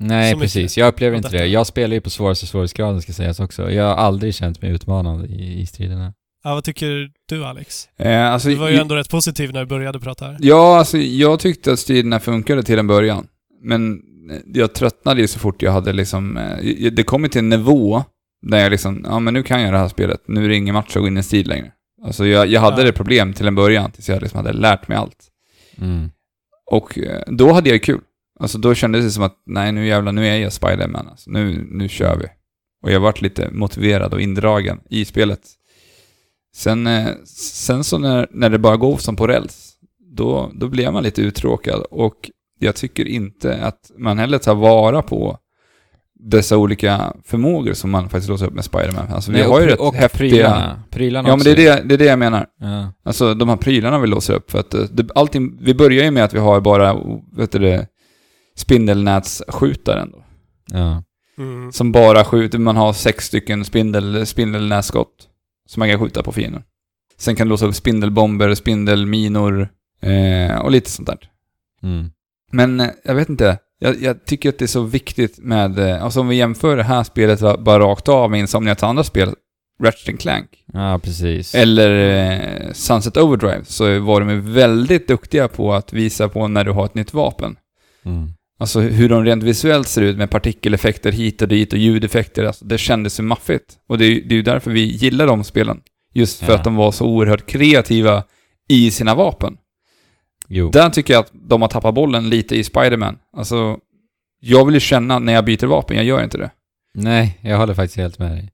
nej 0.00 0.34
precis. 0.36 0.78
Jag 0.78 0.88
upplever 0.88 1.16
inte 1.16 1.28
detta. 1.28 1.42
det. 1.42 1.48
Jag 1.48 1.66
spelar 1.66 1.94
ju 1.94 2.00
på 2.00 2.10
svåraste 2.10 2.46
svårighetsgraden 2.46 3.02
ska 3.02 3.12
sägas 3.12 3.40
också. 3.40 3.70
Jag 3.70 3.84
har 3.84 3.94
aldrig 3.94 4.34
känt 4.34 4.62
mig 4.62 4.70
utmanad 4.70 5.26
i, 5.26 5.60
i 5.60 5.66
striderna. 5.66 6.14
Ja, 6.44 6.54
vad 6.54 6.64
tycker 6.64 7.10
du 7.28 7.44
Alex? 7.44 7.88
Eh, 7.96 8.26
alltså, 8.32 8.48
Du 8.48 8.54
var 8.54 8.68
ju 8.68 8.76
ändå 8.76 8.94
rätt 8.96 9.10
positiv 9.10 9.52
när 9.52 9.60
du 9.60 9.66
började 9.66 10.00
prata 10.00 10.24
här. 10.24 10.36
Ja, 10.40 10.78
alltså 10.78 10.98
jag 10.98 11.40
tyckte 11.40 11.72
att 11.72 11.78
striderna 11.78 12.20
funkade 12.20 12.62
till 12.62 12.78
en 12.78 12.86
början. 12.86 13.26
Men 13.62 13.92
eh, 14.30 14.36
jag 14.54 14.74
tröttnade 14.74 15.20
ju 15.20 15.28
så 15.28 15.38
fort 15.38 15.62
jag 15.62 15.72
hade 15.72 15.92
liksom... 15.92 16.36
eh, 16.36 16.92
Det 16.92 17.02
kom 17.02 17.22
ju 17.22 17.28
till 17.28 17.38
en 17.38 17.48
nivå 17.48 18.04
där 18.46 18.58
jag 18.58 18.70
liksom, 18.70 19.04
ja 19.08 19.18
men 19.20 19.34
nu 19.34 19.42
kan 19.42 19.62
jag 19.62 19.72
det 19.72 19.78
här 19.78 19.88
spelet. 19.88 20.20
Nu 20.26 20.44
är 20.44 20.48
det 20.48 20.56
ingen 20.56 20.74
match 20.74 20.96
att 20.96 21.02
gå 21.02 21.08
in 21.08 21.16
i 21.18 21.22
strid 21.22 21.46
längre. 21.46 21.72
Alltså 22.04 22.26
jag, 22.26 22.46
jag 22.46 22.60
hade 22.60 22.80
Ja. 22.80 22.86
det 22.86 22.92
problem 22.92 23.32
till 23.32 23.46
en 23.46 23.54
början, 23.54 23.90
tills 23.92 24.08
jag 24.08 24.22
liksom 24.22 24.36
hade 24.36 24.52
lärt 24.52 24.88
mig 24.88 24.98
allt. 24.98 25.26
Mm. 25.78 26.10
Och 26.66 26.98
eh, 26.98 27.22
då 27.26 27.52
hade 27.52 27.68
jag 27.68 27.74
ju 27.74 27.80
kul. 27.80 28.00
Alltså 28.40 28.58
då 28.58 28.74
kändes 28.74 29.04
det 29.04 29.10
som 29.10 29.22
att, 29.22 29.36
nej 29.46 29.72
nu 29.72 29.86
jävlar, 29.86 30.12
nu 30.12 30.26
är 30.26 30.36
jag 30.36 30.52
Spiderman. 30.52 31.08
Alltså, 31.08 31.30
nu, 31.30 31.66
nu 31.70 31.88
kör 31.88 32.16
vi. 32.16 32.26
Och 32.82 32.90
jag 32.90 33.00
varit 33.00 33.22
lite 33.22 33.48
motiverad 33.52 34.14
och 34.14 34.20
indragen 34.20 34.80
i 34.90 35.04
spelet. 35.04 35.40
Sen, 36.56 36.86
eh, 36.86 37.08
sen 37.24 37.84
så 37.84 37.98
när, 37.98 38.28
när 38.30 38.50
det 38.50 38.58
bara 38.58 38.76
går 38.76 38.96
som 38.96 39.16
på 39.16 39.26
räls, 39.26 39.72
då, 40.16 40.50
då 40.54 40.68
blir 40.68 40.90
man 40.90 41.02
lite 41.02 41.22
uttråkad. 41.22 41.80
Och 41.90 42.30
jag 42.58 42.76
tycker 42.76 43.04
inte 43.08 43.56
att 43.56 43.90
man 43.98 44.18
heller 44.18 44.38
tar 44.38 44.54
vara 44.54 45.02
på 45.02 45.38
dessa 46.22 46.56
olika 46.56 47.12
förmågor 47.24 47.72
som 47.72 47.90
man 47.90 48.08
faktiskt 48.08 48.28
låser 48.28 48.46
upp 48.46 48.54
med 48.54 48.64
Spiderman. 48.64 49.06
Alltså 49.12 49.32
vi 49.32 49.38
Nej, 49.38 49.46
har 49.46 49.60
ju 49.60 49.64
och, 49.64 49.70
rätt 49.70 49.80
och 49.80 49.94
häftiga... 49.94 50.30
prylarna. 50.30 50.82
Prylarna 50.90 51.28
Ja 51.28 51.36
men 51.36 51.44
det 51.44 51.50
är 51.50 51.56
det, 51.56 51.82
det 51.88 51.94
är 51.94 51.98
det 51.98 52.04
jag 52.04 52.18
menar. 52.18 52.46
Ja. 52.60 52.92
Alltså 53.04 53.34
de 53.34 53.48
här 53.48 53.56
prylarna 53.56 53.98
vi 53.98 54.06
låser 54.06 54.34
upp. 54.34 54.50
För 54.50 54.58
att 54.58 54.74
eh, 54.74 54.80
det, 54.80 55.08
allting, 55.14 55.58
vi 55.60 55.74
börjar 55.74 56.04
ju 56.04 56.10
med 56.10 56.24
att 56.24 56.34
vi 56.34 56.38
har 56.38 56.60
bara, 56.60 56.96
vet 57.36 57.52
du 57.52 57.58
det, 57.58 57.86
spindelnätsskjutaren 58.56 60.10
då. 60.12 60.24
ja. 60.78 61.02
Mm. 61.38 61.72
Som 61.72 61.92
bara 61.92 62.24
skjuter, 62.24 62.58
man 62.58 62.76
har 62.76 62.92
sex 62.92 63.26
stycken 63.26 63.64
spindel, 63.64 64.26
spindelnässkott. 64.26 65.26
Som 65.68 65.80
man 65.80 65.88
kan 65.88 66.00
skjuta 66.00 66.22
på 66.22 66.32
fienden. 66.32 66.62
Sen 67.18 67.36
kan 67.36 67.46
du 67.46 67.50
låsa 67.50 67.66
upp 67.66 67.74
spindelbomber, 67.74 68.54
spindelminor 68.54 69.68
eh, 70.02 70.56
och 70.60 70.70
lite 70.70 70.90
sånt 70.90 71.08
där. 71.08 71.18
Mm. 71.82 72.10
Men 72.52 72.80
eh, 72.80 72.88
jag 73.04 73.14
vet 73.14 73.28
inte. 73.28 73.58
Jag, 73.82 74.02
jag 74.02 74.24
tycker 74.24 74.48
att 74.48 74.58
det 74.58 74.64
är 74.64 74.66
så 74.66 74.82
viktigt 74.82 75.38
med, 75.38 75.78
eh, 75.78 76.04
alltså 76.04 76.20
om 76.20 76.28
vi 76.28 76.36
jämför 76.36 76.76
det 76.76 76.82
här 76.82 77.02
spelet 77.04 77.40
bara 77.40 77.78
rakt 77.78 78.08
av 78.08 78.30
med 78.30 78.40
Insomnias 78.40 78.82
andra 78.82 79.04
spel, 79.04 79.34
Ratchet 79.82 80.20
Clank, 80.20 80.48
ja, 80.72 80.98
precis. 81.02 81.54
eller 81.54 81.90
eh, 82.66 82.72
Sunset 82.72 83.16
Overdrive, 83.16 83.64
så 83.64 83.98
var 84.00 84.20
de 84.20 84.52
väldigt 84.52 85.08
duktiga 85.08 85.48
på 85.48 85.74
att 85.74 85.92
visa 85.92 86.28
på 86.28 86.48
när 86.48 86.64
du 86.64 86.70
har 86.72 86.84
ett 86.84 86.94
nytt 86.94 87.14
vapen. 87.14 87.56
Mm. 88.04 88.28
Alltså 88.58 88.80
hur 88.80 89.08
de 89.08 89.24
rent 89.24 89.42
visuellt 89.42 89.88
ser 89.88 90.02
ut 90.02 90.16
med 90.16 90.30
partikeleffekter 90.30 91.12
hit 91.12 91.42
och 91.42 91.48
dit 91.48 91.72
och 91.72 91.78
ljudeffekter, 91.78 92.44
alltså, 92.44 92.64
det 92.64 92.78
kändes 92.78 93.18
ju 93.20 93.22
maffigt. 93.24 93.74
Och 93.88 93.98
det 93.98 94.04
är 94.04 94.08
ju 94.10 94.20
det 94.22 94.34
är 94.34 94.36
ju 94.36 94.42
därför 94.42 94.70
vi 94.70 94.80
gillar 94.80 95.26
de 95.26 95.44
spelen. 95.44 95.80
Just 96.14 96.40
för 96.40 96.52
Ja. 96.52 96.58
att 96.58 96.64
de 96.64 96.76
var 96.76 96.92
så 96.92 97.06
oerhört 97.06 97.46
kreativa 97.46 98.24
i 98.68 98.90
sina 98.90 99.14
vapen. 99.14 99.56
Jo. 100.52 100.70
Där 100.70 100.90
tycker 100.90 101.14
jag 101.14 101.20
att 101.20 101.30
de 101.32 101.62
har 101.62 101.68
tappat 101.68 101.94
bollen 101.94 102.28
lite 102.28 102.56
i 102.56 102.64
Spider-Man. 102.64 103.18
Alltså, 103.36 103.78
jag 104.40 104.64
vill 104.64 104.74
ju 104.74 104.80
känna 104.80 105.18
när 105.18 105.32
jag 105.32 105.44
byter 105.44 105.66
vapen, 105.66 105.96
jag 105.96 106.06
gör 106.06 106.24
inte 106.24 106.38
det. 106.38 106.50
Nej, 106.94 107.38
jag 107.40 107.58
håller 107.58 107.74
faktiskt 107.74 107.96
helt 107.96 108.18
med 108.18 108.30
dig. 108.30 108.50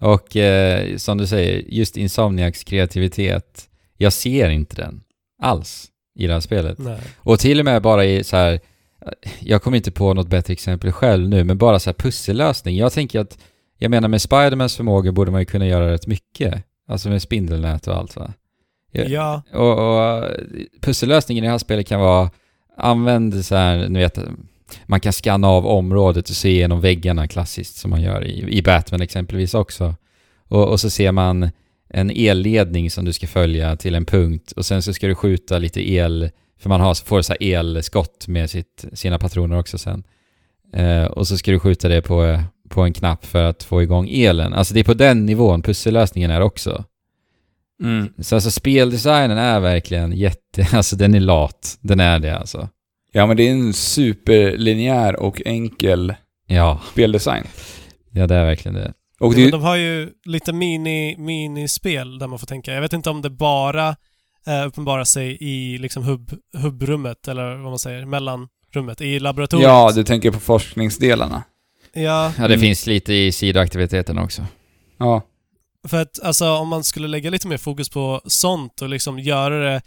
Och 0.00 0.36
eh, 0.36 0.96
som 0.96 1.18
du 1.18 1.26
säger, 1.26 1.64
just 1.68 1.96
Insomniacs 1.96 2.64
kreativitet, 2.64 3.68
jag 3.96 4.12
ser 4.12 4.48
inte 4.50 4.76
den 4.76 5.00
alls 5.42 5.90
i 6.18 6.26
det 6.26 6.32
här 6.32 6.40
spelet. 6.40 6.78
Nej. 6.78 7.00
Och 7.16 7.38
till 7.38 7.58
och 7.58 7.64
med 7.64 7.82
bara 7.82 8.04
i 8.04 8.24
så 8.24 8.36
här, 8.36 8.60
jag 9.40 9.62
kommer 9.62 9.76
inte 9.76 9.90
på 9.92 10.14
något 10.14 10.28
bättre 10.28 10.52
exempel 10.52 10.92
själv 10.92 11.28
nu, 11.28 11.44
men 11.44 11.58
bara 11.58 11.78
så 11.78 11.90
här 11.90 11.94
pussellösning. 11.94 12.76
Jag 12.76 12.92
tänker 12.92 13.20
att, 13.20 13.38
jag 13.78 13.90
menar 13.90 14.08
med 14.08 14.22
Spidermans 14.22 14.76
förmåga 14.76 15.12
borde 15.12 15.30
man 15.30 15.40
ju 15.40 15.44
kunna 15.44 15.66
göra 15.66 15.92
rätt 15.92 16.06
mycket. 16.06 16.64
Alltså 16.88 17.08
med 17.08 17.22
spindelnät 17.22 17.86
och 17.86 17.96
allt 17.96 18.16
va. 18.16 18.32
Ja. 18.94 19.42
Och, 19.52 19.78
och 19.78 20.30
pussellösningen 20.80 21.44
i 21.44 21.46
det 21.46 21.50
här 21.50 21.58
spelet 21.58 21.88
kan 21.88 22.00
vara, 22.00 22.30
använd 22.76 23.44
så 23.44 23.56
här, 23.56 23.88
ni 23.88 23.98
vet, 23.98 24.18
man 24.86 25.00
kan 25.00 25.12
scanna 25.12 25.48
av 25.48 25.66
området 25.66 26.28
och 26.28 26.36
se 26.36 26.52
genom 26.52 26.80
väggarna 26.80 27.28
klassiskt 27.28 27.76
som 27.76 27.90
man 27.90 28.02
gör 28.02 28.24
i, 28.24 28.58
i 28.58 28.62
Batman 28.62 29.00
exempelvis 29.00 29.54
också. 29.54 29.94
Och, 30.48 30.68
och 30.68 30.80
så 30.80 30.90
ser 30.90 31.12
man 31.12 31.50
en 31.88 32.10
elledning 32.10 32.90
som 32.90 33.04
du 33.04 33.12
ska 33.12 33.26
följa 33.26 33.76
till 33.76 33.94
en 33.94 34.04
punkt 34.04 34.52
och 34.52 34.66
sen 34.66 34.82
så 34.82 34.92
ska 34.92 35.06
du 35.06 35.14
skjuta 35.14 35.58
lite 35.58 35.90
el, 35.90 36.30
för 36.58 36.68
man 36.68 36.80
har, 36.80 36.94
får 36.94 37.22
så 37.22 37.34
elskott 37.40 38.28
med 38.28 38.50
sitt, 38.50 38.84
sina 38.92 39.18
patroner 39.18 39.58
också 39.58 39.78
sen. 39.78 40.04
Eh, 40.72 41.04
och 41.04 41.28
så 41.28 41.36
ska 41.36 41.50
du 41.50 41.58
skjuta 41.58 41.88
det 41.88 42.02
på, 42.02 42.42
på 42.68 42.82
en 42.82 42.92
knapp 42.92 43.26
för 43.26 43.44
att 43.44 43.62
få 43.62 43.82
igång 43.82 44.08
elen. 44.10 44.54
Alltså 44.54 44.74
det 44.74 44.80
är 44.80 44.84
på 44.84 44.94
den 44.94 45.26
nivån 45.26 45.62
pussellösningen 45.62 46.30
är 46.30 46.40
också. 46.40 46.84
Så 48.18 48.34
alltså 48.34 48.50
speldesignen 48.50 49.38
är 49.38 49.60
verkligen 49.60 50.12
jätte, 50.12 50.68
alltså 50.76 50.96
den 50.96 51.14
är 51.14 51.20
lat. 51.20 51.78
Den 51.80 52.00
är 52.00 52.18
det 52.18 52.38
alltså. 52.38 52.68
Ja, 53.12 53.26
men 53.26 53.36
det 53.36 53.48
är 53.48 53.52
en 53.52 53.72
superlinjär 53.72 55.16
och 55.20 55.42
enkel 55.46 56.14
Ja, 56.46 56.80
speldesign. 56.92 57.44
ja 58.10 58.26
det 58.26 58.34
är 58.34 58.44
verkligen 58.44 58.74
det. 58.74 58.92
Och 59.20 59.34
det, 59.34 59.40
men 59.42 59.50
de 59.50 59.62
har 59.62 59.76
ju 59.76 60.10
lite 60.24 60.52
mini, 60.52 61.16
minispel 61.18 62.18
där 62.18 62.26
man 62.26 62.38
får 62.38 62.46
tänka. 62.46 62.72
Jag 62.74 62.80
vet 62.80 62.92
inte 62.92 63.10
om 63.10 63.22
det 63.22 63.30
bara 63.30 63.88
eh, 64.46 64.66
uppenbarar 64.66 65.04
sig 65.04 65.36
i 65.40 65.78
liksom 65.78 66.02
hubb, 66.04 66.32
hubbrummet, 66.56 67.28
eller 67.28 67.54
vad 67.56 67.70
man 67.70 67.78
säger, 67.78 68.06
mellanrummet, 68.06 69.00
i 69.00 69.18
laboratoriet. 69.18 69.68
ja, 69.68 69.92
du 69.94 70.04
tänker 70.04 70.30
på 70.30 70.40
forskningsdelarna. 70.40 71.42
Ja, 71.92 72.02
Ja, 72.38 72.48
det 72.48 72.54
Mm. 72.54 72.60
finns 72.60 72.86
lite 72.86 73.14
i 73.14 73.32
sidoaktiviteten 73.32 74.18
också. 74.18 74.42
Ja. 74.98 75.22
För 75.88 76.02
att 76.02 76.22
alltså 76.22 76.50
om 76.50 76.68
man 76.68 76.84
skulle 76.84 77.08
lägga 77.08 77.30
lite 77.30 77.48
mer 77.48 77.56
fokus 77.56 77.88
på 77.88 78.20
sånt 78.24 78.82
och 78.82 78.88
liksom 78.88 79.18
göra 79.18 79.64
det 79.64 79.82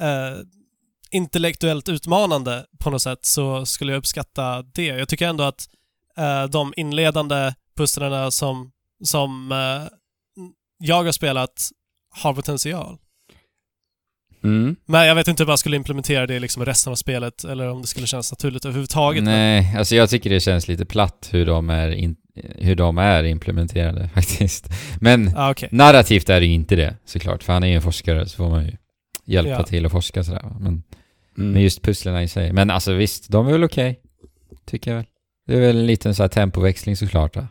eh, 0.00 0.38
intellektuellt 1.10 1.88
utmanande 1.88 2.64
på 2.78 2.90
något 2.90 3.02
sätt 3.02 3.24
så 3.24 3.66
skulle 3.66 3.92
jag 3.92 3.98
uppskatta 3.98 4.62
det. 4.62 4.86
Jag 4.86 5.08
tycker 5.08 5.28
ändå 5.28 5.44
att 5.44 5.68
eh, 6.18 6.44
de 6.44 6.74
inledande 6.76 7.54
pusslarna 7.76 8.30
som, 8.30 8.70
som 9.04 9.52
eh, 9.52 9.88
jag 10.78 11.04
har 11.04 11.12
spelat 11.12 11.68
har 12.10 12.34
potential. 12.34 12.98
Mm. 14.44 14.76
Men 14.86 15.06
jag 15.06 15.14
vet 15.14 15.28
inte 15.28 15.42
hur 15.42 15.48
man 15.48 15.58
skulle 15.58 15.76
implementera 15.76 16.26
det 16.26 16.38
liksom 16.38 16.62
i 16.62 16.64
resten 16.64 16.90
av 16.90 16.94
spelet 16.96 17.44
eller 17.44 17.68
om 17.70 17.80
det 17.80 17.86
skulle 17.86 18.06
kännas 18.06 18.32
naturligt 18.32 18.64
överhuvudtaget. 18.64 19.24
men- 19.24 19.32
Nej, 19.34 19.76
alltså 19.78 19.96
jag 19.96 20.10
tycker 20.10 20.30
det 20.30 20.40
känns 20.40 20.68
lite 20.68 20.84
platt 20.84 21.28
hur 21.32 21.46
de 21.46 21.70
är, 21.70 21.90
in, 21.90 22.16
hur 22.58 22.74
de 22.74 22.98
är 22.98 23.24
implementerade 23.24 24.08
faktiskt. 24.14 24.68
Men 25.00 25.36
Ah, 25.36 25.50
okej. 25.50 25.68
narrativt 25.72 26.28
är 26.28 26.40
det 26.40 26.46
ju 26.46 26.52
inte 26.52 26.76
det 26.76 26.96
såklart, 27.04 27.42
för 27.42 27.52
han 27.52 27.62
är 27.62 27.68
ju 27.68 27.74
en 27.74 27.82
forskare 27.82 28.26
så 28.26 28.36
får 28.36 28.50
man 28.50 28.64
ju 28.64 28.72
hjälpa 29.24 29.50
Ja. 29.50 29.62
till 29.62 29.86
att 29.86 29.92
forska 29.92 30.24
sådär. 30.24 30.42
Men, 30.60 30.82
Mm. 31.38 31.52
men 31.52 31.62
just 31.62 31.82
pusslerna 31.82 32.22
i 32.22 32.28
sig. 32.28 32.52
Men 32.52 32.70
alltså 32.70 32.92
visst, 32.92 33.28
de 33.28 33.46
är 33.48 33.52
väl 33.52 33.64
okej. 33.64 34.00
Tycker 34.66 34.90
jag 34.90 34.96
väl. 34.98 35.06
Det 35.46 35.54
är 35.54 35.60
väl 35.60 35.76
en 35.76 35.86
liten 35.86 36.14
så 36.14 36.22
här 36.22 36.28
tempoväxling 36.28 36.96
såklart. 36.96 37.36
Va? 37.36 37.48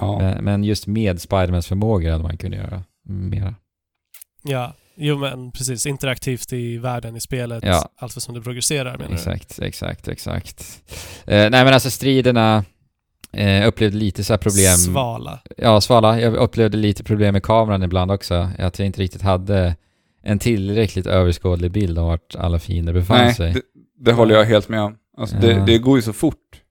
ja. 0.00 0.18
Men, 0.18 0.44
men 0.44 0.64
just 0.64 0.86
med 0.86 1.20
Spidermans 1.20 1.66
förmågor 1.66 2.10
hade 2.10 2.22
man 2.22 2.36
kunnat 2.36 2.58
göra 2.58 2.82
mera. 3.08 3.54
Ja, 4.42 4.74
jo 4.96 5.18
men 5.18 5.52
precis. 5.52 5.86
Interaktivt 5.86 6.52
i 6.52 6.78
världen, 6.78 7.16
i 7.16 7.20
spelet, 7.20 7.64
Ja. 7.64 7.88
allt 7.96 8.12
som 8.22 8.34
det 8.34 8.40
progresserar 8.42 8.92
menar 8.98 9.08
du? 9.08 9.14
Exakt, 9.14 9.58
exakt, 9.58 10.08
exakt. 10.08 10.82
Eh, 11.26 11.50
nej 11.50 11.64
men 11.64 11.74
alltså 11.74 11.90
striderna 11.90 12.64
eh, 13.36 13.68
upplevde 13.68 13.96
lite 13.98 14.24
så 14.24 14.32
här 14.32 14.38
problem. 14.38 14.76
Svala. 14.76 15.38
Ja, 15.56 15.80
svala. 15.80 16.20
Jag 16.20 16.34
upplevde 16.34 16.76
lite 16.76 17.04
problem 17.04 17.32
med 17.32 17.42
kameran 17.42 17.82
ibland 17.82 18.10
också. 18.10 18.50
Att 18.58 18.78
jag 18.78 18.86
inte 18.86 19.00
riktigt 19.02 19.22
hade 19.22 19.76
en 20.22 20.38
tillräckligt 20.38 21.06
överskådlig 21.06 21.70
bild 21.70 21.98
av 21.98 22.06
vart 22.06 22.36
alla 22.36 22.58
fiender 22.58 22.92
befann 22.92 23.16
Nej, 23.18 23.34
sig. 23.34 23.52
det, 23.52 23.60
det 23.98 24.12
håller 24.12 24.34
jag 24.34 24.44
helt 24.44 24.68
med 24.68 24.80
om. 24.82 24.96
Alltså, 25.18 25.36
det, 25.36 25.52
Ja. 25.52 25.64
det 25.64 25.78
går 25.78 25.98
ju 25.98 26.02
så 26.02 26.12
fort, 26.12 26.62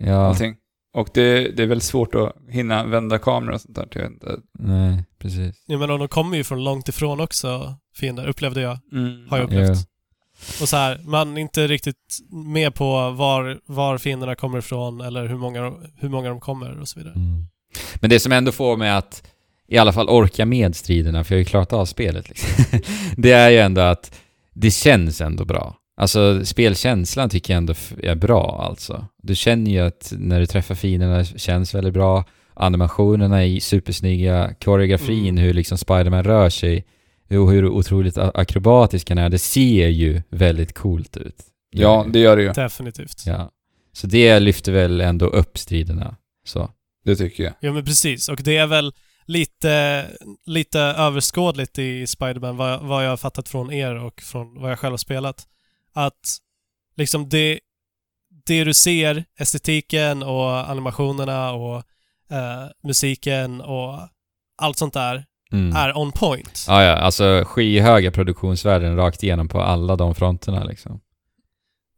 ja, 0.00 0.14
allting. 0.26 0.56
Och 0.94 1.08
det, 1.14 1.48
det 1.56 1.62
är 1.62 1.66
väldigt 1.66 1.82
svårt 1.84 2.14
att 2.14 2.32
hinna 2.48 2.84
vända 2.84 3.18
kameran 3.18 3.54
och 3.54 3.60
sånt 3.60 3.74
där. 3.76 3.88
Jag 3.92 4.06
inte. 4.06 4.26
nej, 4.58 5.04
precis. 5.18 5.64
Ja, 5.66 5.78
men 5.78 5.88
de 5.88 6.08
kommer 6.08 6.36
ju 6.36 6.44
från 6.44 6.64
långt 6.64 6.88
ifrån 6.88 7.20
också, 7.20 7.74
fiender, 7.96 8.26
upplevde 8.28 8.60
jag. 8.60 8.78
Mm. 8.92 9.26
Har 9.30 9.38
jag 9.38 9.52
Ja. 9.52 9.60
upplevt. 9.62 9.78
Och 10.60 10.68
så 10.68 10.76
här, 10.76 11.00
man 11.04 11.36
är 11.36 11.40
inte 11.40 11.66
riktigt 11.66 12.18
med 12.30 12.74
på 12.74 13.10
var, 13.10 13.58
var 13.66 13.98
fienderna 13.98 14.34
kommer 14.34 14.58
ifrån 14.58 15.00
eller 15.00 15.26
hur 15.28 15.36
många, 15.36 15.72
hur 15.98 16.08
många 16.08 16.28
de 16.28 16.40
kommer 16.40 16.80
och 16.80 16.88
så 16.88 16.98
vidare. 16.98 17.14
Mm. 17.14 17.46
Men 17.94 18.10
det 18.10 18.20
som 18.20 18.32
ändå 18.32 18.52
får 18.52 18.76
mig 18.76 18.90
att 18.90 19.22
i 19.68 19.78
alla 19.78 19.92
fall 19.92 20.08
orka 20.08 20.46
med 20.46 20.76
striderna, 20.76 21.24
för 21.24 21.34
jag 21.34 21.36
har 21.36 21.40
ju 21.40 21.44
klarat 21.44 21.72
av 21.72 21.86
spelet 21.86 22.28
liksom. 22.28 22.80
det 23.16 23.32
är 23.32 23.50
ju 23.50 23.58
ändå 23.58 23.80
att 23.80 24.14
det 24.52 24.70
känns 24.70 25.20
ändå 25.20 25.44
bra. 25.44 25.76
Alltså 25.96 26.44
spelkänslan 26.44 27.30
tycker 27.30 27.52
jag 27.52 27.58
ändå 27.58 27.74
är 28.02 28.14
bra 28.14 28.66
alltså. 28.68 29.06
Du 29.22 29.34
känner 29.34 29.70
ju 29.70 29.78
att 29.78 30.12
när 30.18 30.40
du 30.40 30.46
träffar 30.46 30.74
fienderna 30.74 31.24
känns 31.24 31.74
väldigt 31.74 31.94
bra. 31.94 32.24
Animationerna 32.54 33.44
är 33.44 33.60
supersnygga, 33.60 34.54
koreografin, 34.64 35.28
Mm. 35.28 35.36
hur 35.36 35.54
liksom 35.54 35.78
Spiderman 35.78 36.24
rör 36.24 36.50
sig 36.50 36.84
och 37.28 37.50
hur 37.52 37.68
otroligt 37.68 38.18
akrobatisk 38.18 39.08
han 39.08 39.18
är. 39.18 39.28
Det 39.28 39.38
ser 39.38 39.88
ju 39.88 40.22
väldigt 40.28 40.74
coolt 40.74 41.16
ut. 41.16 41.36
Ja, 41.70 42.06
det 42.12 42.18
gör 42.18 42.36
det 42.36 42.42
ju. 42.42 42.52
Definitivt. 42.52 43.26
Ja. 43.26 43.50
Så 43.92 44.06
det 44.06 44.40
lyfter 44.40 44.72
väl 44.72 45.00
ändå 45.00 45.26
upp 45.26 45.58
striderna. 45.58 46.16
Så. 46.44 46.70
Det 47.04 47.16
tycker 47.16 47.44
jag. 47.44 47.52
Ja 47.60 47.72
men 47.72 47.84
precis, 47.84 48.28
och 48.28 48.40
det 48.42 48.56
är 48.56 48.66
väl 48.66 48.92
lite, 49.26 50.06
lite 50.46 50.80
överskådligt 50.80 51.78
i 51.78 52.06
Spider-Man 52.06 52.56
vad, 52.56 52.82
vad 52.82 53.04
jag 53.04 53.10
har 53.10 53.16
fattat 53.16 53.48
från 53.48 53.72
er 53.72 53.94
och 53.94 54.22
från 54.22 54.60
vad 54.60 54.70
jag 54.70 54.78
själv 54.78 54.92
har 54.92 54.98
spelat. 54.98 55.46
Att 55.92 56.38
liksom 56.96 57.28
det, 57.28 57.60
det 58.46 58.64
du 58.64 58.74
ser, 58.74 59.24
estetiken 59.38 60.22
och 60.22 60.70
animationerna 60.70 61.52
och 61.52 61.76
eh, 62.30 62.66
musiken 62.82 63.60
och 63.60 64.00
allt 64.56 64.76
sånt 64.76 64.94
där 64.94 65.24
Mm. 65.54 65.76
är 65.76 65.98
on 65.98 66.12
point. 66.12 66.64
Ja, 66.68 66.82
ja, 66.82 66.92
alltså 66.92 67.44
skyhöga 67.46 68.10
produktionsvärden 68.10 68.96
rakt 68.96 69.22
igenom 69.22 69.48
på 69.48 69.60
alla 69.60 69.96
de 69.96 70.14
fronterna 70.14 70.64
liksom. 70.64 71.00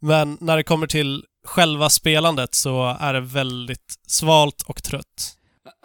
Men 0.01 0.39
när 0.41 0.57
det 0.57 0.63
kommer 0.63 0.87
till 0.87 1.25
själva 1.47 1.89
spelandet 1.89 2.55
så 2.55 2.97
är 3.01 3.13
det 3.15 3.21
väldigt 3.21 3.95
svalt 4.07 4.63
och 4.67 4.83
trött. 4.83 5.33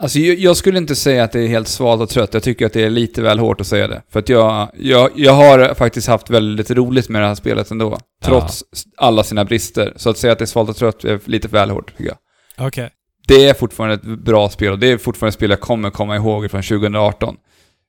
Alltså 0.02 0.20
jag, 0.20 0.40
jag 0.40 0.58
skulle 0.58 0.78
inte 0.78 0.96
säga 0.96 1.24
att 1.24 1.32
det 1.32 1.40
är 1.40 1.48
helt 1.48 1.68
svalt 1.68 2.02
och 2.02 2.10
trött. 2.10 2.34
Jag 2.34 2.44
tycker 2.44 2.66
att 2.66 2.74
det 2.74 2.84
är 2.84 2.90
lite 2.90 3.22
väl 3.22 3.40
hårt 3.40 3.62
att 3.62 3.68
säga 3.68 3.88
det. 3.88 4.02
För 4.10 4.20
att 4.20 4.30
jag, 4.30 4.70
jag, 4.78 5.10
jag 5.16 5.34
har 5.34 5.74
faktiskt 5.74 6.08
haft 6.08 6.30
väldigt 6.30 6.72
roligt 6.72 7.10
med 7.10 7.22
det 7.22 7.28
här 7.28 7.36
spelet 7.36 7.72
ändå. 7.72 7.98
Trots 8.24 8.64
alla 8.98 9.24
sina 9.24 9.46
brister. 9.46 9.94
Så 9.96 10.10
att 10.10 10.18
säga 10.18 10.34
att 10.34 10.40
det 10.40 10.46
är 10.46 10.48
svalt 10.48 10.70
och 10.70 10.76
trött 10.76 11.04
är 11.04 11.20
lite 11.26 11.48
väl 11.48 11.70
hårt, 11.70 11.98
tycker 11.98 12.16
jag. 12.58 12.68
Okej. 12.68 12.90
Det 13.28 13.50
är 13.50 13.54
fortfarande 13.54 13.96
ett 13.96 14.04
bra 14.04 14.50
spel 14.50 14.72
och 14.72 14.80
det 14.80 14.92
är 14.92 14.98
fortfarande 14.98 15.30
ett 15.30 15.36
spel 15.36 15.50
jag 15.50 15.62
kommer 15.62 15.90
komma 15.90 16.16
ihåg 16.16 16.52
från 16.52 16.64
2018. 16.64 17.36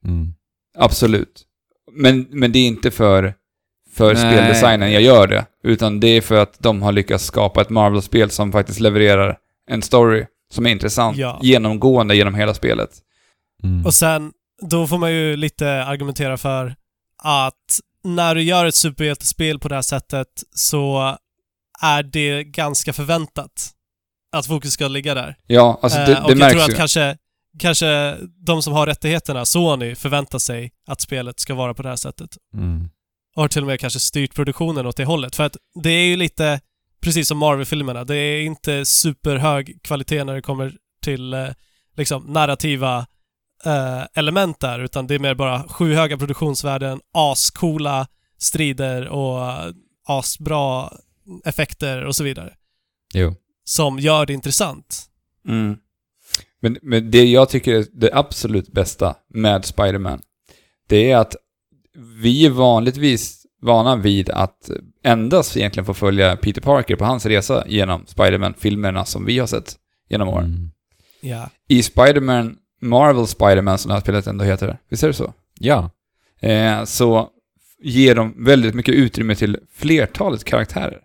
Mm. 0.05 0.35
Absolut. 0.79 1.43
Men, 1.93 2.27
men 2.31 2.53
det 2.53 2.59
är 2.59 2.67
inte 2.67 2.91
för, 2.91 3.35
för 3.93 4.15
Nej. 4.15 4.33
speldesignen 4.33 4.93
jag 4.93 5.03
gör 5.03 5.27
det. 5.27 5.47
Utan 5.65 6.01
det 6.01 6.09
är 6.09 6.21
för 6.21 6.35
att 6.43 6.59
de 6.59 6.83
har 6.83 6.93
lyckats 6.93 7.25
skapa 7.25 7.61
ett 7.61 7.71
Marvel-spel 7.71 8.31
som 8.31 8.53
faktiskt 8.53 8.81
levererar 8.81 9.37
en 9.71 9.83
story 9.83 10.27
som 10.55 10.67
är 10.67 10.71
intressant 10.71 11.17
Ja. 11.17 11.39
genomgående 11.43 12.17
genom 12.17 12.35
hela 12.35 12.55
spelet. 12.55 12.91
Mm. 13.65 13.87
Och 13.87 13.95
sen, 13.95 14.33
då 14.63 14.87
får 14.87 14.99
man 14.99 15.13
ju 15.13 15.37
lite 15.37 15.85
argumentera 15.85 16.37
för 16.37 16.75
att 17.23 17.79
när 18.05 18.35
du 18.35 18.43
gör 18.43 18.65
ett 18.67 18.75
superhjältespel 18.75 19.59
på 19.59 19.69
det 19.69 19.75
här 19.75 19.83
sättet 19.83 20.29
så 20.55 21.17
är 21.83 22.03
det 22.03 22.45
ganska 22.45 22.93
förväntat 22.93 23.71
att 24.37 24.47
fokus 24.47 24.73
ska 24.73 24.89
ligga 24.89 25.15
där. 25.15 25.37
Ja, 25.47 25.79
alltså 25.83 25.99
det, 25.99 26.13
Eh, 26.13 26.23
och 26.25 26.29
det 26.29 26.33
jag 26.33 26.39
märks 26.39 26.53
tror 26.53 26.63
att 26.63 26.71
ju. 26.71 26.75
kanske, 26.75 27.17
kanske 27.59 28.17
de 28.47 28.63
som 28.63 28.73
har 28.73 28.87
rättigheterna, 28.87 29.45
Sony, 29.45 29.95
förväntar 29.95 30.39
sig 30.39 30.73
att 30.87 31.01
spelet 31.01 31.41
ska 31.41 31.55
vara 31.55 31.75
på 31.75 31.83
det 31.83 31.89
här 31.89 31.97
sättet. 31.97 32.37
Mm. 32.55 32.89
Och 33.35 33.43
har 33.43 33.49
till 33.49 33.63
och 33.63 33.67
med 33.67 33.81
kanske 33.81 34.01
styrt 34.01 34.35
produktionen 34.35 34.87
åt 34.87 34.97
det 34.97 35.05
hållet. 35.05 35.37
För 35.37 35.45
att 35.45 35.57
det 35.83 35.91
är 35.91 36.05
ju 36.05 36.17
lite, 36.17 36.61
precis 37.01 37.29
som 37.29 37.39
Marvel-filmerna, 37.39 38.05
det 38.05 38.17
är 38.17 38.43
inte 38.43 38.85
superhög 38.85 39.79
kvalitet 39.83 40.25
när 40.25 40.35
det 40.35 40.43
kommer 40.43 40.77
till 41.03 41.35
eh, 41.35 41.49
liksom 41.97 42.23
narrativa 42.23 43.07
eh, 43.65 44.03
element 44.15 44.61
där, 44.61 44.79
utan 44.79 45.07
det 45.07 45.15
är 45.15 45.19
mer 45.19 45.35
bara 45.35 45.69
sjuhöga 45.69 46.19
produktionsvärden, 46.19 47.01
ascoola 47.15 48.07
strider 48.39 49.09
och 49.09 49.47
eh, 49.47 49.73
asbra 50.07 50.93
effekter 51.45 52.05
och 52.05 52.17
så 52.17 52.25
vidare. 52.25 52.55
Jo. 53.15 53.35
Som 53.65 53.99
gör 53.99 54.27
det 54.27 54.33
intressant. 54.33 55.07
Mm. 55.49 55.77
Men, 56.63 56.79
men 56.83 57.11
det 57.11 57.25
jag 57.25 57.49
tycker 57.49 57.75
är 57.75 57.87
det 57.93 58.11
absolut 58.13 58.73
bästa 58.73 59.15
med 59.29 59.65
Spider-Man, 59.65 60.21
det 60.87 61.11
är 61.11 61.17
att 61.17 61.37
vi 62.23 62.47
är 62.47 62.51
vanligtvis 62.51 63.47
vana 63.63 63.97
vid 63.97 64.31
att 64.31 64.71
endast 65.05 65.57
egentligen 65.57 65.85
få 65.85 65.95
följa 65.95 66.37
Peter 66.37 66.61
Parker 66.61 66.97
på 66.97 67.05
hans 67.05 67.27
resa 67.27 67.65
genom 67.67 68.07
Spider-Man-filmerna 68.07 69.05
som 69.05 69.25
vi 69.25 69.39
har 69.39 69.47
sett 69.47 69.77
genom 70.09 70.29
åren. 70.29 70.45
Mm. 70.45 70.71
Ja. 71.21 71.51
I 71.69 71.83
Spider-Man, 71.83 72.57
Marvel 72.81 73.27
Spider-Man 73.27 73.79
som 73.79 73.89
det 73.89 73.95
här 73.95 74.01
spelet 74.01 74.27
ändå 74.27 74.45
heter, 74.45 74.79
visst 74.89 75.03
är 75.03 75.09
det 75.09 75.15
så? 75.15 75.33
Ja. 75.59 75.91
Eh, 76.41 76.85
så 76.85 77.29
ger 77.83 78.15
de 78.15 78.45
väldigt 78.45 78.75
mycket 78.75 78.95
utrymme 78.95 79.35
till 79.35 79.59
flertalet 79.73 80.45
karaktärer. 80.45 81.01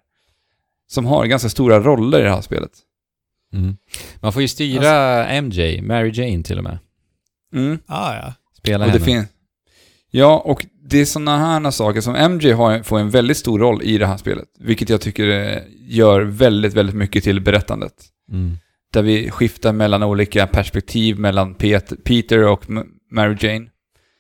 Som 0.88 1.06
har 1.06 1.26
ganska 1.26 1.50
stora 1.50 1.80
roller 1.80 2.20
i 2.20 2.24
det 2.24 2.30
här 2.30 2.42
spelet. 2.42 2.72
Mm. 3.58 3.78
Man 4.22 4.34
får 4.34 4.42
ju 4.42 4.48
styra 4.48 5.26
MJ, 5.42 5.82
Mary 5.82 6.12
Jane 6.14 6.44
till 6.44 6.58
och 6.58 6.64
med. 6.64 6.78
Mm. 7.54 7.80
Ah, 7.86 8.14
ja. 8.16 8.34
Spela 8.58 8.86
Och 8.86 8.92
det 8.92 9.00
henne. 9.00 9.06
finns... 9.06 9.28
Ja, 10.12 10.42
och 10.46 10.66
det 10.90 10.98
är 10.98 11.06
sådana 11.06 11.38
här 11.38 11.72
saker 11.72 12.02
som 12.02 12.14
MJ 12.32 12.52
har, 12.52 12.84
får 12.84 13.00
en 13.00 13.10
väldigt 13.10 13.38
stor 13.38 13.60
roll 13.60 13.82
i 13.84 13.98
det 13.98 14.08
här 14.08 14.18
spelet. 14.18 14.48
Vilket 14.60 14.90
jag 14.90 15.02
tycker 15.02 15.28
eh, 15.30 15.62
gör 15.82 16.22
väldigt, 16.22 16.74
väldigt 16.74 16.96
mycket 16.96 17.24
till 17.24 17.42
berättandet. 17.42 17.94
Mm. 18.32 18.58
Där 18.94 19.02
vi 19.02 19.32
skiftar 19.32 19.74
mellan 19.74 20.04
olika 20.04 20.48
perspektiv 20.48 21.20
mellan 21.20 21.56
Pet- 21.56 22.04
Peter 22.04 22.44
och 22.44 22.66
Mary 23.12 23.36
Jane. 23.40 23.68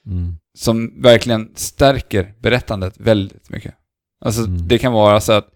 Mm. 0.07 0.35
Som 0.57 1.01
verkligen 1.01 1.51
stärker 1.55 2.33
berättandet 2.41 2.93
väldigt 2.97 3.49
mycket. 3.49 3.73
Alltså, 4.25 4.41
Mm. 4.43 4.67
det 4.67 4.77
kan 4.77 4.93
vara 4.93 5.19
så 5.19 5.33
att, 5.33 5.47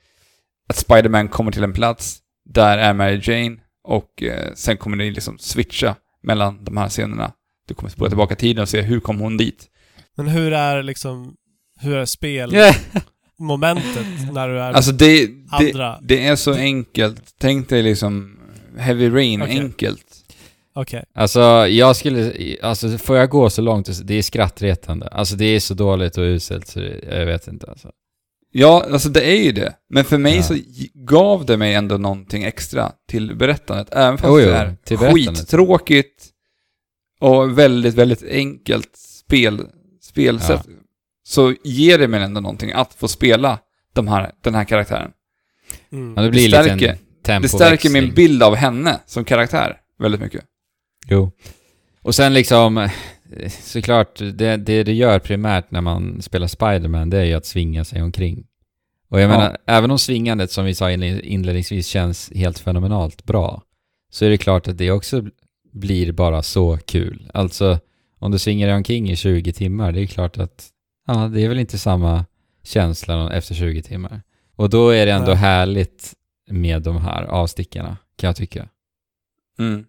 att 0.70 0.76
Spider-Man 0.76 1.28
kommer 1.28 1.52
till 1.52 1.64
en 1.64 1.74
plats, 1.74 2.20
där 2.50 2.78
är 2.78 2.94
Mary 2.94 3.20
Jane, 3.24 3.58
och 3.84 4.24
eh, 4.24 4.54
sen 4.56 4.78
kommer 4.78 4.98
det 4.98 5.12
liksom 5.12 5.38
switcha 5.40 5.96
mellan 6.24 6.64
de 6.64 6.78
här 6.78 6.90
scenerna. 6.90 7.32
Du 7.68 7.74
kommer 7.74 7.90
spola 7.90 8.10
tillbaka 8.10 8.36
tiden 8.36 8.62
och 8.62 8.70
se 8.70 8.82
hur 8.82 9.00
kom 9.00 9.20
hon 9.20 9.38
dit. 9.38 9.68
Men 10.18 10.28
hur 10.28 10.54
är 10.54 10.84
liksom, 10.84 11.36
hur 11.80 11.98
är 11.98 12.06
spel 12.06 12.54
Yeah. 12.54 12.76
momentet 13.40 14.06
när 14.34 14.50
du 14.50 14.60
är 14.60 14.74
Alltså 14.74 14.92
det, 14.92 15.28
det, 15.60 15.72
andra? 15.72 16.00
det 16.02 16.28
är 16.28 16.36
så 16.36 16.54
enkelt. 16.54 17.36
Tänk 17.40 17.70
dig 17.70 17.84
liksom 17.84 18.40
Heavy 18.78 19.10
Rain 19.10 19.42
Okej. 19.42 19.60
enkelt. 19.60 20.06
Okej. 20.74 21.04
Alltså, 21.16 21.40
jag 21.68 21.96
skulle... 21.96 22.34
Alltså, 22.62 22.98
får 22.98 23.18
jag 23.18 23.30
gå 23.30 23.50
så 23.50 23.62
långt? 23.62 24.08
Det 24.08 24.14
är 24.14 24.22
skrattretande. 24.22 25.08
Alltså, 25.08 25.36
det 25.36 25.46
är 25.46 25.60
så 25.60 25.74
dåligt 25.74 26.18
och 26.18 26.22
uselt 26.22 26.68
så 26.68 26.80
det, 26.80 27.18
jag 27.20 27.26
vet 27.26 27.48
inte 27.48 27.68
alltså. 27.72 27.92
Ja, 28.52 28.86
alltså 28.92 29.10
det 29.10 29.22
är 29.24 29.44
ju 29.44 29.52
det. 29.52 29.74
Men 29.90 30.06
för 30.06 30.18
mig 30.18 30.36
Ja. 30.36 30.44
så 30.44 30.58
gav 30.94 31.46
det 31.46 31.58
mig 31.58 31.74
ändå 31.74 31.98
någonting 31.98 32.44
extra 32.44 32.92
till 33.08 33.36
berättandet. 33.36 33.88
Även 33.94 34.18
fast 34.18 34.28
Jo, 34.30 34.40
jo, 34.40 34.46
det 34.46 34.56
är 34.56 34.76
till 34.84 34.98
skittråkigt 34.98 36.28
och 37.20 37.58
väldigt, 37.58 37.96
väldigt 37.96 38.24
enkelt 38.24 38.90
spel, 38.98 39.68
spelsätt. 40.02 40.68
Så 41.24 41.56
ger 41.64 41.98
det 41.98 42.08
mig 42.08 42.24
ändå 42.24 42.42
någonting 42.42 42.72
att 42.72 42.94
få 42.94 43.08
spela 43.08 43.60
de 43.94 44.08
här, 44.08 44.32
den 44.44 44.56
här 44.56 44.64
karaktären. 44.64 45.12
Mm. 45.92 46.14
Ja, 46.18 46.22
det 46.24 46.30
blir 46.30 46.52
Det 46.52 46.64
stärker-. 46.64 46.98
Det 47.42 47.50
stärker 47.50 47.90
min 47.90 48.14
bild 48.14 48.44
av 48.44 48.56
henne 48.56 49.00
som 49.06 49.26
karaktär 49.26 49.78
väldigt 50.00 50.22
mycket. 50.22 50.44
Jo. 51.08 51.32
Och 52.02 52.16
sen 52.16 52.34
liksom, 52.34 52.90
såklart, 53.62 54.16
det, 54.20 54.58
det 54.58 54.84
det 54.84 54.94
gör 54.94 55.20
primärt 55.20 55.72
när 55.72 55.82
man 55.82 56.22
spelar 56.22 56.48
Spider-Man, 56.48 57.10
det 57.10 57.18
är 57.18 57.24
ju 57.26 57.34
att 57.34 57.46
svinga 57.46 57.86
sig 57.86 58.02
omkring. 58.02 58.48
Och 59.10 59.20
jag 59.20 59.24
Ja. 59.32 59.38
menar, 59.38 59.58
även 59.66 59.92
om 59.92 60.00
svingandet 60.00 60.52
som 60.52 60.66
vi 60.66 60.76
sa 60.76 60.90
inle- 60.90 61.22
inledningsvis 61.22 61.88
känns 61.88 62.32
helt 62.36 62.60
fenomenalt 62.60 63.24
bra, 63.24 63.62
så 64.12 64.26
är 64.26 64.30
det 64.30 64.38
klart 64.38 64.68
att 64.68 64.78
det 64.78 64.92
också 64.92 65.24
blir 65.74 66.12
bara 66.12 66.44
så 66.44 66.78
kul. 66.78 67.32
Alltså, 67.34 67.80
om 68.20 68.32
du 68.32 68.40
svingar 68.40 68.68
dig 68.68 68.76
omkring 68.76 69.10
i 69.12 69.16
20 69.16 69.54
timmar, 69.54 69.92
det 69.92 70.02
är 70.02 70.06
klart 70.08 70.38
att, 70.38 70.70
ja, 71.08 71.14
det 71.28 71.42
är 71.42 71.50
väl 71.50 71.60
inte 71.60 71.78
samma 71.78 72.26
känsla 72.64 73.34
efter 73.34 73.56
20 73.56 73.82
timmar. 73.82 74.22
Och 74.56 74.70
då 74.70 74.90
är 74.90 75.06
det 75.06 75.12
ändå 75.12 75.28
Nej. 75.28 75.36
härligt 75.36 76.14
med 76.50 76.82
de 76.82 76.98
här 76.98 77.24
avstickarna, 77.24 77.98
kan 78.16 78.28
jag 78.28 78.36
tycka. 78.36 78.70
Mm. 79.60 79.86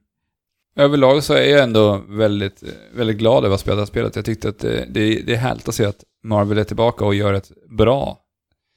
Överlag 0.77 1.25
så 1.25 1.35
är 1.35 1.43
jag 1.51 1.63
ändå 1.63 2.03
väldigt, 2.09 2.63
väldigt 2.95 3.19
glad 3.19 3.45
över 3.45 3.55
att 3.55 3.61
spela 3.61 3.75
det 3.77 3.81
här 3.83 3.87
spelet. 3.87 4.17
Jag 4.17 4.25
tyckte 4.25 4.49
att 4.49 4.59
det, 4.59 4.87
det, 4.91 5.21
det 5.27 5.33
är 5.33 5.37
härligt 5.37 5.69
att 5.69 5.75
se 5.75 5.85
att 5.85 6.05
Marvel 6.25 6.59
är 6.59 6.65
tillbaka 6.65 7.05
och 7.05 7.15
gör 7.15 7.33
ett 7.33 7.51
bra 7.79 8.19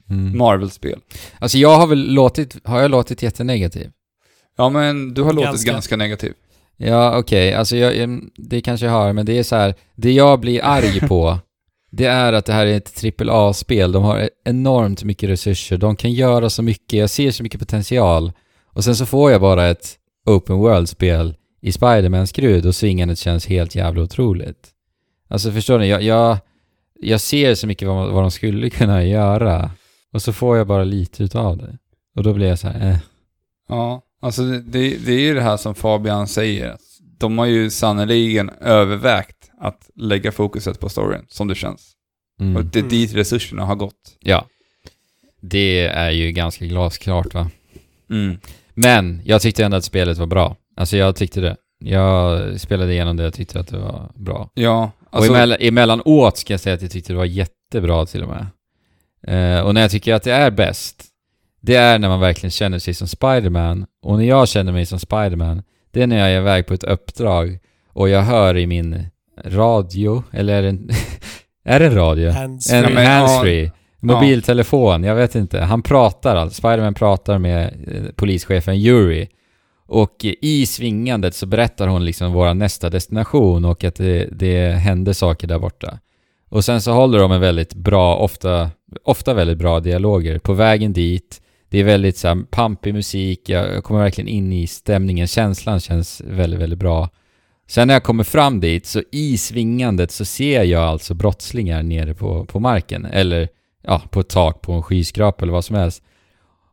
Mm. 0.09 0.37
Marvel-spel. 0.37 0.99
Alltså 1.39 1.57
jag 1.57 1.77
har 1.77 1.87
väl 1.87 2.13
låtit, 2.13 2.57
har 2.63 2.81
jag 2.81 2.91
låtit 2.91 3.23
jättenegativ? 3.23 3.91
Ja, 4.57 4.69
men 4.69 5.13
du 5.13 5.21
har 5.21 5.33
låtit 5.33 5.49
Ganska. 5.49 5.71
ganska 5.71 5.97
negativ. 5.97 6.33
Ja, 6.77 7.17
okej, 7.17 7.53
alltså 7.53 7.75
jag, 7.75 8.19
det 8.37 8.61
kanske 8.61 8.85
jag 8.85 8.93
har, 8.93 9.13
men 9.13 9.25
det 9.25 9.37
är 9.37 9.43
så 9.43 9.55
här, 9.55 9.75
det 9.95 10.11
jag 10.11 10.39
blir 10.39 10.61
arg 10.63 10.99
på, 10.99 11.39
det 11.91 12.05
är 12.05 12.33
att 12.33 12.45
det 12.45 12.53
här 12.53 12.65
är 12.65 12.77
ett 12.77 13.21
AAA-spel, 13.21 13.91
de 13.91 14.03
har 14.03 14.29
enormt 14.45 15.03
mycket 15.03 15.29
resurser, 15.29 15.77
de 15.77 15.95
kan 15.95 16.13
göra 16.13 16.49
så 16.49 16.61
mycket, 16.61 16.99
jag 16.99 17.09
ser 17.09 17.31
så 17.31 17.43
mycket 17.43 17.59
potential, 17.59 18.31
och 18.73 18.83
sen 18.83 18.95
så 18.95 19.05
får 19.05 19.31
jag 19.31 19.41
bara 19.41 19.67
ett 19.67 19.95
open 20.25 20.55
world-spel 20.55 21.35
i 21.65 21.71
Spidermans 21.71 22.29
skrud 22.29 22.65
och 22.65 22.75
svingandet 22.75 23.19
känns 23.19 23.45
helt 23.47 23.75
jävla 23.75 24.01
otroligt. 24.01 24.69
Alltså 25.27 25.51
förstår 25.51 25.79
ni, 25.79 25.87
jag, 25.87 26.03
jag, 26.03 26.37
jag 27.01 27.21
ser 27.21 27.55
så 27.55 27.67
mycket 27.67 27.87
vad, 27.87 28.11
vad 28.11 28.23
de 28.23 28.31
skulle 28.31 28.69
kunna 28.69 29.03
göra, 29.03 29.71
och 30.13 30.21
så 30.21 30.33
får 30.33 30.57
jag 30.57 30.67
bara 30.67 30.83
lite 30.83 31.23
utav 31.23 31.57
det. 31.57 31.77
Och 32.15 32.23
då 32.23 32.33
blir 32.33 32.47
jag 32.47 32.59
så 32.59 32.67
här, 32.67 32.89
eh. 32.89 32.97
Ja, 33.69 34.01
alltså 34.21 34.43
det, 34.43 34.97
det, 35.05 35.13
är 35.13 35.19
ju 35.19 35.33
det 35.33 35.41
här 35.41 35.57
som 35.57 35.75
Fabian 35.75 36.27
säger. 36.27 36.77
De 37.17 37.37
har 37.37 37.45
ju 37.45 37.69
sannoliken 37.69 38.49
övervägt 38.61 39.51
att 39.59 39.89
lägga 39.95 40.31
fokuset 40.31 40.79
på 40.79 40.89
storyn, 40.89 41.25
som 41.29 41.47
det 41.47 41.55
känns. 41.55 41.91
Mm. 42.39 42.55
Och 42.55 42.65
det 42.65 42.79
är 42.79 42.83
Mm. 42.83 42.89
dit 42.89 43.13
resurserna 43.13 43.65
har 43.65 43.75
gått. 43.75 44.17
Ja. 44.19 44.45
Det 45.41 45.79
är 45.85 46.11
ju 46.11 46.31
ganska 46.31 46.65
glasklart 46.65 47.33
va. 47.33 47.49
Mm. 48.09 48.37
Men 48.73 49.21
jag 49.25 49.41
tyckte 49.41 49.65
ändå 49.65 49.77
att 49.77 49.85
spelet 49.85 50.17
var 50.17 50.27
bra. 50.27 50.55
Alltså 50.75 50.97
jag 50.97 51.15
tyckte 51.15 51.41
det. 51.41 51.55
Jag 51.79 52.59
spelade 52.59 52.93
igenom 52.93 53.17
det 53.17 53.27
och 53.27 53.33
tyckte 53.33 53.59
att 53.59 53.67
det 53.67 53.77
var 53.77 54.11
bra. 54.15 54.49
Ja, 54.53 54.91
och 55.09 55.15
alltså... 55.17 55.31
emellan, 55.33 55.57
emellanåt 55.61 56.37
ska 56.37 56.53
jag 56.53 56.59
säga 56.59 56.75
att 56.75 56.81
jag 56.81 56.91
tyckte 56.91 57.13
det 57.13 57.17
var 57.17 57.25
jättebra 57.25 58.05
till 58.05 58.23
och 58.23 58.29
med. 58.29 58.47
Eh, 59.27 59.61
och 59.65 59.73
när 59.73 59.81
jag 59.81 59.91
tycker 59.91 60.13
att 60.13 60.23
det 60.23 60.31
är 60.31 60.51
bäst, 60.51 61.03
det 61.61 61.75
är 61.75 61.99
när 61.99 62.09
man 62.09 62.19
verkligen 62.19 62.51
känner 62.51 62.79
sig 62.79 62.93
som 62.93 63.07
Spiderman. 63.07 63.85
Och 64.01 64.17
när 64.17 64.25
jag 64.25 64.47
känner 64.47 64.71
mig 64.71 64.85
som 64.85 64.99
Spiderman, 64.99 65.63
det 65.91 66.01
är 66.01 66.07
när 66.07 66.17
jag 66.17 66.29
är 66.29 66.37
iväg 66.37 66.67
på 66.67 66.73
ett 66.73 66.83
uppdrag 66.83 67.59
och 67.93 68.09
jag 68.09 68.21
hör 68.21 68.57
i 68.57 68.67
min 68.67 69.05
radio, 69.45 70.23
eller 70.31 70.53
är 70.53 70.61
det 70.61 70.69
en, 70.69 70.89
är 71.65 71.79
det 71.79 71.85
en 71.85 71.95
radio? 71.95 72.31
Hands 72.31 72.71
En 72.71 72.93
Ja, 72.93 73.03
handsfree. 73.03 73.71
Mobiltelefon, 73.99 75.03
jag 75.03 75.15
vet 75.15 75.35
inte. 75.35 75.59
Han 75.59 75.81
pratar 75.81 76.35
alltså. 76.35 76.57
Spiderman 76.57 76.93
pratar 76.93 77.37
med 77.37 77.63
eh, 77.87 78.11
polischefen 78.15 78.75
Yuri. 78.75 79.27
Och 79.87 80.25
i 80.41 80.65
svingandet 80.65 81.35
så 81.35 81.45
berättar 81.45 81.87
hon 81.87 82.05
liksom 82.05 82.33
vår 82.33 82.53
nästa 82.53 82.89
destination 82.89 83.65
och 83.65 83.83
att 83.83 83.95
det, 83.95 84.29
det 84.31 84.71
hände 84.71 85.13
saker 85.13 85.47
där 85.47 85.59
borta. 85.59 85.99
Och 86.49 86.65
sen 86.65 86.81
så 86.81 86.91
håller 86.91 87.19
de 87.19 87.31
en 87.31 87.41
väldigt 87.41 87.73
bra, 87.73 88.15
ofta, 88.15 88.69
ofta 89.03 89.33
väldigt 89.33 89.57
bra 89.57 89.79
dialoger 89.79 90.39
på 90.39 90.53
vägen 90.53 90.93
dit. 90.93 91.41
Det 91.69 91.79
är 91.79 91.83
väldigt 91.83 92.17
så 92.17 92.27
här, 92.27 92.43
pampig 92.51 92.93
musik, 92.93 93.49
jag 93.49 93.75
jag 93.75 93.83
kommer 93.83 93.99
verkligen 93.99 94.27
in 94.27 94.53
i 94.53 94.67
stämningen, 94.67 95.27
känslan 95.27 95.79
känns 95.79 96.21
väldigt, 96.25 96.59
väldigt 96.59 96.79
bra. 96.79 97.09
Sen 97.67 97.87
när 97.87 97.95
jag 97.95 98.03
kommer 98.03 98.23
fram 98.23 98.59
dit, 98.59 98.85
så 98.85 99.01
i 99.11 99.37
svingandet 99.37 100.11
så 100.11 100.25
ser 100.25 100.63
jag 100.63 100.83
alltså 100.83 101.13
brottslingar 101.13 101.83
nere 101.83 102.13
på, 102.13 102.45
på 102.45 102.59
marken. 102.59 103.05
Eller 103.05 103.49
ja, 103.83 104.01
på 104.09 104.19
ett 104.19 104.29
tak 104.29 104.61
på 104.61 104.71
en 104.73 104.83
skyskrapa 104.83 105.45
eller 105.45 105.53
vad 105.53 105.65
som 105.65 105.75
helst. 105.75 106.03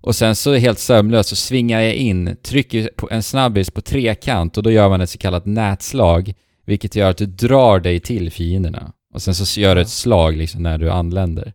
Och 0.03 0.17
sen 0.17 0.37
så 0.37 0.55
helt 0.55 0.79
sömlöst 0.79 1.29
så 1.29 1.37
svingar 1.37 1.81
jag 1.81 1.95
in, 1.95 2.37
trycker 2.43 2.91
på 2.97 3.09
en 3.11 3.23
snabbis 3.23 3.71
på 3.71 3.81
trekant 3.81 4.57
och 4.57 4.63
då 4.63 4.71
gör 4.71 4.89
man 4.89 5.01
ett 5.01 5.11
så 5.11 5.19
kallat 5.19 5.47
nätslag. 5.47 6.35
Vilket 6.67 6.97
gör 6.97 7.11
att 7.11 7.17
du 7.17 7.27
drar 7.27 7.81
dig 7.81 8.01
till 8.01 8.31
fienderna. 8.31 8.93
Och 9.15 9.23
sen 9.23 9.35
så 9.35 9.61
gör 9.61 9.75
du 9.75 9.81
ett 9.81 9.89
slag 9.89 10.37
liksom 10.37 10.63
när 10.63 10.79
du 10.79 10.91
anländer. 10.91 11.53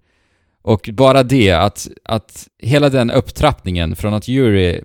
Och 0.62 0.90
bara 0.94 1.24
det, 1.24 1.52
att, 1.52 1.88
att 2.04 2.48
hela 2.60 2.90
den 2.90 3.12
upptrappningen 3.12 3.96
från 3.96 4.14
att 4.14 4.30
Yuri 4.30 4.84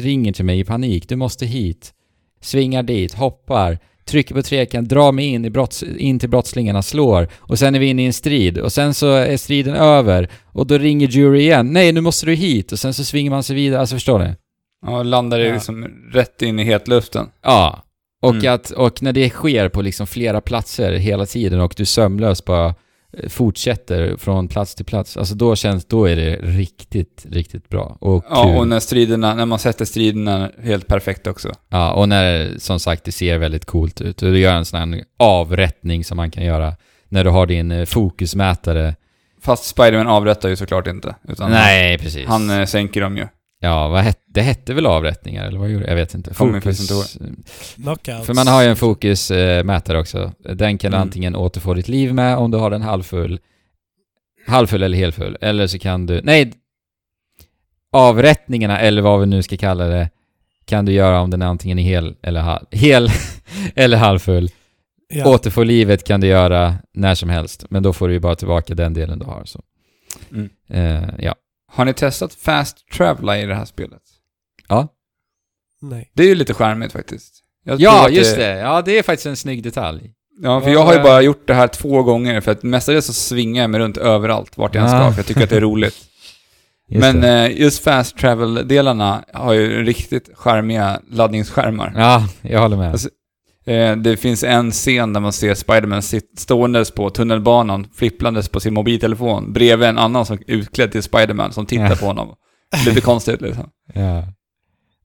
ringer 0.00 0.32
till 0.32 0.44
mig 0.44 0.60
i 0.60 0.64
panik, 0.64 1.08
du 1.08 1.16
måste 1.16 1.46
hit, 1.46 1.94
svingar 2.40 2.82
dit, 2.82 3.14
hoppar, 3.14 3.78
trycker 4.08 4.34
på 4.34 4.42
trekant, 4.42 4.88
drar 4.88 5.12
mig 5.12 5.24
in, 5.26 5.44
i 5.44 5.50
brotts, 5.50 5.82
in 5.82 6.18
till 6.18 6.28
brottslingarna, 6.28 6.82
slår 6.82 7.28
och 7.36 7.58
sen 7.58 7.74
är 7.74 7.78
vi 7.78 7.86
inne 7.86 8.02
i 8.02 8.06
en 8.06 8.12
strid 8.12 8.58
och 8.58 8.72
sen 8.72 8.94
så 8.94 9.10
är 9.12 9.36
striden 9.36 9.74
över 9.74 10.28
och 10.44 10.66
då 10.66 10.78
ringer 10.78 11.08
Jury 11.08 11.40
igen. 11.40 11.72
Nej, 11.72 11.92
nu 11.92 12.00
måste 12.00 12.26
du 12.26 12.34
hit 12.34 12.72
och 12.72 12.78
sen 12.78 12.94
så 12.94 13.04
svingar 13.04 13.30
man 13.30 13.42
sig 13.42 13.56
vidare. 13.56 13.80
Alltså 13.80 13.96
förstår 13.96 14.18
ni? 14.18 14.34
Ja, 14.86 15.02
landar 15.02 15.38
Ja. 15.38 15.52
liksom 15.54 15.84
rätt 16.12 16.42
in 16.42 16.58
i 16.58 16.64
hetluften. 16.64 17.26
Ja. 17.44 17.82
Och, 18.22 18.34
Mm. 18.34 18.54
att, 18.54 18.70
och 18.70 19.02
när 19.02 19.12
det 19.12 19.30
sker 19.30 19.68
på 19.68 19.82
liksom 19.82 20.06
flera 20.06 20.40
platser 20.40 20.92
hela 20.92 21.26
tiden 21.26 21.60
och 21.60 21.74
du 21.76 21.84
sömlöst 21.84 22.44
bara 22.44 22.74
fortsätter 23.28 24.16
från 24.16 24.48
plats 24.48 24.74
till 24.74 24.84
plats, 24.84 25.16
alltså 25.16 25.34
då 25.34 25.56
känns, 25.56 25.84
då 25.84 26.04
är 26.08 26.16
det 26.16 26.36
riktigt, 26.36 27.26
riktigt 27.30 27.68
bra 27.68 27.96
och 28.00 28.22
kul. 28.22 28.32
Ja, 28.34 28.58
och 28.58 28.68
när 28.68 28.80
striderna, 28.80 29.34
när 29.34 29.46
man 29.46 29.58
sätter 29.58 29.84
striderna 29.84 30.50
helt 30.62 30.86
perfekt 30.86 31.26
också. 31.26 31.52
Ja, 31.68 31.92
och 31.92 32.08
när 32.08 32.58
som 32.58 32.80
sagt 32.80 33.04
det 33.04 33.12
ser 33.12 33.38
väldigt 33.38 33.64
coolt 33.64 34.00
ut. 34.00 34.22
Och 34.22 34.30
du 34.30 34.38
gör 34.38 34.54
en 34.54 34.64
sån 34.64 34.92
här 34.92 35.04
avrättning 35.18 36.04
som 36.04 36.16
man 36.16 36.30
kan 36.30 36.44
göra 36.44 36.74
när 37.08 37.24
du 37.24 37.30
har 37.30 37.46
din 37.46 37.70
eh, 37.70 37.84
fokusmätare. 37.84 38.94
Fast 39.42 39.64
Spiderman 39.64 40.06
avrättar 40.06 40.48
ju 40.48 40.56
såklart 40.56 40.86
inte. 40.86 41.14
Utan 41.28 41.50
Nej, 41.50 41.98
precis. 41.98 42.26
Han 42.26 42.50
eh, 42.50 42.66
sänker 42.66 43.00
dem 43.00 43.16
ju. 43.16 43.26
Ja, 43.60 43.88
vad 43.88 44.00
hette, 44.00 44.20
det 44.26 44.42
hette 44.42 44.74
väl 44.74 44.86
avrättningar, 44.86 45.46
eller 45.46 45.58
vad 45.58 45.70
gjorde 45.70 45.86
Jag 45.86 45.94
vet 45.94 46.14
inte. 46.14 46.30
Inte 46.30 46.60
Knockouts. 47.74 48.26
För 48.26 48.34
man 48.34 48.46
har 48.46 48.62
ju 48.62 48.68
en 48.68 48.76
fokusmätare 48.76 49.98
också. 49.98 50.32
Den 50.38 50.78
kan 50.78 50.90
du 50.90 50.96
Mm. 50.96 51.06
antingen 51.08 51.36
återfå 51.36 51.74
ditt 51.74 51.88
liv 51.88 52.14
med 52.14 52.36
om 52.36 52.50
du 52.50 52.58
har 52.58 52.70
den 52.70 52.82
halvfull. 52.82 53.40
Halvfull 54.46 54.82
eller 54.82 54.96
helfull. 54.98 55.36
Eller 55.40 55.66
så 55.66 55.78
kan 55.78 56.06
du... 56.06 56.20
Nej! 56.24 56.52
Avrättningarna, 57.92 58.80
eller 58.80 59.02
vad 59.02 59.20
vi 59.20 59.26
nu 59.26 59.42
ska 59.42 59.56
kalla 59.56 59.86
det, 59.86 60.10
kan 60.64 60.84
du 60.84 60.92
göra 60.92 61.20
om 61.20 61.30
den 61.30 61.42
antingen 61.42 61.78
är 61.78 61.82
hel 61.82 62.16
eller 62.22 62.40
halv... 62.40 62.66
Hel 62.70 63.08
eller 63.74 63.96
halvfull. 63.96 64.50
Ja. 65.08 65.28
Återfå 65.34 65.62
livet 65.64 66.04
kan 66.04 66.20
du 66.20 66.26
göra 66.26 66.74
när 66.94 67.14
som 67.14 67.28
helst, 67.28 67.64
men 67.70 67.82
då 67.82 67.92
får 67.92 68.08
du 68.08 68.14
ju 68.14 68.20
bara 68.20 68.34
tillbaka 68.34 68.74
den 68.74 68.94
delen 68.94 69.18
du 69.18 69.24
har. 69.24 69.42
Så. 69.44 69.62
Mm. 70.32 70.48
Eh, 70.68 71.08
ja. 71.18 71.34
Har 71.72 71.84
ni 71.84 71.94
testat 71.94 72.34
Fast 72.34 72.88
Travela 72.88 73.38
i 73.38 73.46
det 73.46 73.54
här 73.54 73.64
spelet? 73.64 74.02
Ja, 74.68 74.88
Nej. 75.80 76.10
Det 76.14 76.22
är 76.22 76.26
ju 76.26 76.34
lite 76.34 76.54
charmigt 76.54 76.92
faktiskt. 76.92 77.34
Jag 77.64 77.78
tror 77.78 77.84
ja 77.92 78.06
att 78.06 78.12
just 78.12 78.36
det. 78.36 78.58
Ja, 78.58 78.82
det 78.82 78.98
är 78.98 79.02
faktiskt 79.02 79.26
en 79.26 79.36
snygg 79.36 79.62
detalj. 79.62 80.12
Ja, 80.42 80.60
för 80.60 80.68
Ja, 80.68 80.72
jag 80.74 80.84
har 80.84 80.94
ju 80.94 81.02
bara 81.02 81.22
gjort 81.22 81.46
det 81.46 81.54
här 81.54 81.68
två 81.68 82.02
gånger, 82.02 82.40
för 82.40 82.52
att 82.52 82.62
mestadels 82.62 83.06
så 83.06 83.12
svingar 83.12 83.62
jag 83.62 83.70
mig 83.70 83.80
runt 83.80 83.96
överallt, 83.96 84.56
vart 84.58 84.74
jag 84.74 84.82
än 84.84 84.88
ska, 84.90 84.98
Ah. 84.98 85.10
för 85.12 85.18
jag 85.18 85.26
tycker 85.26 85.42
att 85.42 85.50
det 85.50 85.56
är 85.56 85.60
roligt. 85.60 85.96
Just 86.90 87.00
Men 87.00 87.20
det. 87.20 87.28
eh, 87.46 87.60
just 87.60 87.84
Fast 87.84 88.16
Travel-delarna 88.18 89.24
har 89.32 89.52
ju 89.52 89.84
riktigt 89.84 90.30
charmiga 90.34 91.00
laddningsskärmar. 91.10 91.92
Ja, 91.96 92.28
jag 92.42 92.60
håller 92.60 92.76
med. 92.76 92.90
Alltså, 92.92 93.08
Eh, 93.68 93.96
det 93.96 94.16
finns 94.16 94.44
en 94.44 94.70
scen 94.70 95.12
där 95.12 95.20
man 95.20 95.32
ser 95.32 95.54
Spiderman 95.54 96.02
ståendes 96.38 96.90
på 96.90 97.10
tunnelbanan, 97.10 97.86
flipplandes 97.94 98.48
på 98.48 98.60
sin 98.60 98.74
mobiltelefon, 98.74 99.52
bredvid 99.52 99.88
en 99.88 99.98
annan 99.98 100.26
som 100.26 100.36
är 100.46 100.50
utklädd 100.54 100.92
till 100.92 101.02
Spiderman 101.02 101.52
som 101.52 101.66
tittar 101.66 101.90
Ja. 101.90 101.96
på 101.96 102.06
honom. 102.06 102.34
Lite 102.86 103.00
konstigt 103.00 103.40
liksom. 103.40 103.70
Ja. 103.94 104.24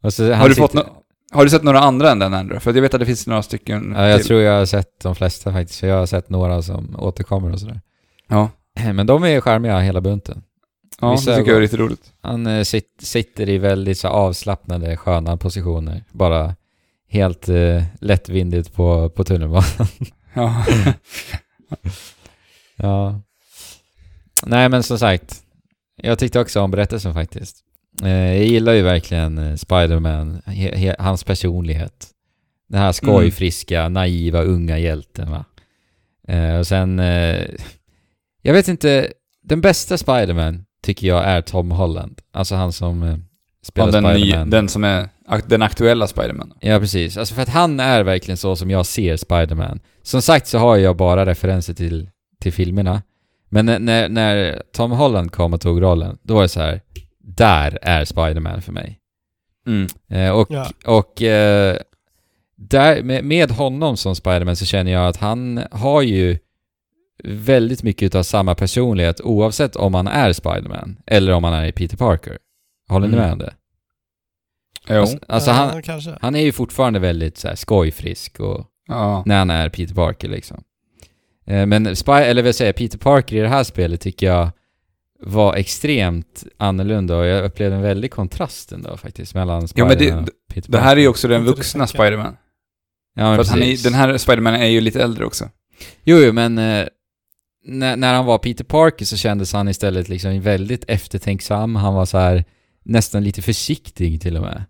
Har 0.02 0.50
du, 0.50 0.56
fått 0.56 0.74
no- 0.74 0.88
har 1.32 1.44
du 1.44 1.50
sett 1.50 1.64
några 1.64 1.80
andra 1.80 2.12
än 2.12 2.20
den 2.20 2.34
Andrew? 2.34 2.60
För 2.60 2.74
jag 2.74 2.82
vet 2.82 2.94
att 2.94 3.00
det 3.00 3.06
finns 3.06 3.28
några 3.28 3.44
stycken 3.44 3.94
Ja, 3.98 4.08
jag 4.08 4.18
till. 4.20 4.28
tror 4.28 4.42
jag 4.42 4.58
har 4.60 4.66
sett 4.66 5.00
de 5.04 5.16
flesta 5.16 5.52
faktiskt. 5.54 5.80
för 5.80 5.88
Jag 5.88 5.96
har 5.98 6.06
sett 6.06 6.30
några 6.30 6.62
som 6.62 6.96
återkommer 7.00 7.52
och 7.54 7.60
sådär. 7.60 7.82
Ja, 8.30 8.50
Men 8.94 9.08
de 9.08 9.24
är 9.24 9.42
charmiga 9.42 9.80
hela 9.80 10.02
bunten. 10.02 10.42
ja 11.02 11.08
det 11.08 11.14
Vissa 11.14 11.32
tycker 11.32 11.42
går- 11.42 11.50
jag 11.50 11.58
är 11.58 11.62
riktigt 11.62 11.80
roligt. 11.80 12.14
Han 12.22 12.48
eh, 12.48 12.64
sit, 12.64 12.90
sitter 13.02 13.50
i 13.50 13.58
väldigt 13.58 13.98
så 13.98 14.08
avslappnade, 14.08 14.98
sköna 14.98 15.38
positioner. 15.38 16.04
Bara 16.12 16.56
helt 17.14 17.50
eh, 17.50 17.84
lättvindigt 18.02 18.74
på, 18.74 19.10
på 19.10 19.24
tunnelbanan. 19.24 19.64
Ja. 20.36 20.66
ja. 22.76 23.22
Nej 24.46 24.70
men 24.70 24.84
som 24.84 25.00
sagt, 25.00 25.44
jag 25.96 26.20
tyckte 26.20 26.40
också 26.40 26.62
om 26.62 26.72
berättelsen 26.72 27.14
faktiskt. 27.14 27.58
Eh, 28.04 28.36
jag 28.36 28.46
gillar 28.46 28.74
ju 28.74 28.82
verkligen 28.82 29.38
eh, 29.38 29.56
Spider-Man, 29.56 30.42
hans 31.00 31.24
personlighet. 31.24 32.08
Den 32.70 32.80
här 32.80 32.92
skojfriska, 32.92 33.90
naiva, 33.90 34.42
unga 34.42 34.78
hjälten 34.78 35.32
va. 35.32 35.46
Eh, 36.28 36.60
och 36.60 36.68
sen, 36.68 37.00
eh, 37.00 37.46
jag 38.42 38.54
vet 38.54 38.68
inte, 38.68 39.14
den 39.44 39.62
bästa 39.62 39.98
Spider-Man 39.98 40.66
tycker 40.84 41.08
jag 41.08 41.26
är 41.26 41.42
Tom 41.42 41.72
Holland. 41.72 42.22
Alltså 42.32 42.56
han 42.56 42.74
som 42.74 43.04
eh, 43.04 43.18
spelar 43.64 43.88
ja 43.88 43.92
den, 44.02 44.04
ny, 44.04 44.22
Spider-Man. 44.22 44.50
den 44.50 44.70
som 44.70 44.84
är 44.84 45.10
den 45.48 45.62
aktuella 45.62 46.08
Spiderman. 46.08 46.54
Ja, 46.60 46.80
precis. 46.80 47.18
Alltså 47.18 47.36
för 47.36 47.42
att 47.42 47.50
han 47.50 47.80
är 47.80 48.04
verkligen 48.04 48.38
så 48.38 48.56
som 48.56 48.70
jag 48.72 48.86
ser 48.86 49.18
Spider-Man. 49.18 49.80
Som 50.04 50.22
sagt 50.22 50.48
så 50.48 50.58
har 50.58 50.78
jag 50.78 50.98
bara 50.98 51.26
referenser 51.26 51.74
till, 51.74 52.10
till 52.42 52.54
filmerna. 52.54 53.02
Men 53.50 53.66
när- 53.66 53.80
när, 53.80 54.10
när 54.10 54.62
Tom 54.74 54.92
Holland 54.92 55.32
kom 55.32 55.54
och 55.54 55.62
tog 55.62 55.82
rollen, 55.82 56.18
då 56.24 56.34
var 56.36 56.42
det 56.42 56.50
så 56.50 56.60
här. 56.62 56.82
Där 57.20 57.80
är 57.82 58.06
Spider-Man 58.06 58.62
för 58.62 58.72
mig. 58.72 59.00
Mm. 59.68 59.88
Eh, 60.10 60.30
och 60.32 60.48
Ja. 60.52 60.68
och 60.86 61.22
eh, 61.22 61.78
där, 62.56 63.04
med, 63.04 63.24
med 63.26 63.52
honom 63.52 63.98
som 63.98 64.16
Spider-Man 64.16 64.56
så 64.56 64.66
känner 64.66 64.92
jag 64.92 65.08
att 65.08 65.18
han 65.18 65.64
har 65.72 66.02
ju 66.02 66.38
väldigt 67.24 67.84
mycket 67.84 68.16
av 68.16 68.24
samma 68.24 68.56
personlighet 68.56 69.22
oavsett 69.22 69.76
om 69.76 69.94
han 69.94 70.08
är 70.08 70.34
Spider-Man 70.34 70.98
eller 71.08 71.34
om 71.34 71.44
han 71.44 71.54
är 71.54 71.72
Peter 71.72 71.98
Parker. 71.98 72.38
Håller 72.90 73.08
ni 73.08 73.14
Mm. 73.14 73.26
med 73.26 73.34
om 73.34 73.40
det? 73.40 73.54
Jo. 74.90 74.96
Alltså, 75.02 75.18
alltså 75.28 75.50
ja, 75.50 75.56
han, 75.56 75.82
kanske. 75.82 76.18
han 76.22 76.36
är 76.36 76.42
ju 76.42 76.52
fortfarande 76.52 77.00
väldigt 77.00 77.38
så 77.38 77.48
här, 77.48 77.56
skojfrisk 77.56 78.40
och 78.40 78.66
Ja. 78.88 79.24
när 79.26 79.38
han 79.38 79.50
är 79.50 79.70
Peter 79.70 79.96
Parker 79.96 80.28
liksom. 80.30 80.64
Eh, 81.46 81.66
Men 81.66 81.96
Spy, 81.96 82.12
eller 82.12 82.44
vad 82.44 82.56
säger 82.56 82.70
jag, 82.70 82.76
Peter 82.76 82.98
Parker 82.98 83.36
i 83.36 83.40
det 83.40 83.48
här 83.48 83.64
spelet 83.64 84.02
tycker 84.02 84.26
jag 84.28 84.50
var 85.20 85.56
extremt 85.56 86.44
annorlunda 86.58 87.18
och 87.18 87.26
jag 87.26 87.46
upplevde 87.46 87.76
en 87.76 87.82
väldig 87.82 88.12
kontrast 88.12 88.72
ändå 88.72 88.98
faktiskt 88.98 89.34
mellan 89.36 89.62
Ja, 89.62 89.68
Spider-Man 89.68 89.88
men 89.98 89.98
det- 89.98 90.14
och 90.22 90.30
Peter 90.54 90.72
Det 90.72 90.78
Parker. 90.78 90.86
här 90.90 90.96
är 90.98 91.02
ju 91.02 91.08
också 91.08 91.28
den 91.28 91.42
det 91.46 91.52
vuxna. 91.52 91.88
Spiderman. 91.88 92.38
ja, 93.16 93.24
men 93.24 93.36
För 93.36 93.42
att 93.42 93.48
han 93.50 93.62
är, 93.62 93.84
den 93.84 93.94
här 93.94 94.18
Spiderman 94.18 94.54
är 94.56 94.66
ju 94.66 94.82
lite 94.82 95.04
äldre 95.04 95.26
också. 95.26 95.50
Jo, 96.04 96.18
jo, 96.18 96.34
men 96.34 96.58
eh, 96.58 96.88
när, 97.66 97.96
när 97.98 98.14
han 98.14 98.26
var 98.26 98.38
Peter 98.38 98.64
Parker 98.64 99.06
så 99.06 99.18
kändes 99.18 99.54
han 99.54 99.68
istället 99.70 100.10
liksom 100.10 100.42
väldigt 100.42 100.86
eftertänksam. 100.88 101.76
Han 101.76 101.94
var 101.94 102.06
så 102.06 102.18
här 102.18 102.46
nästan 102.84 103.24
lite 103.24 103.42
försiktig 103.42 104.22
till 104.22 104.36
och 104.38 104.42
med. 104.42 104.64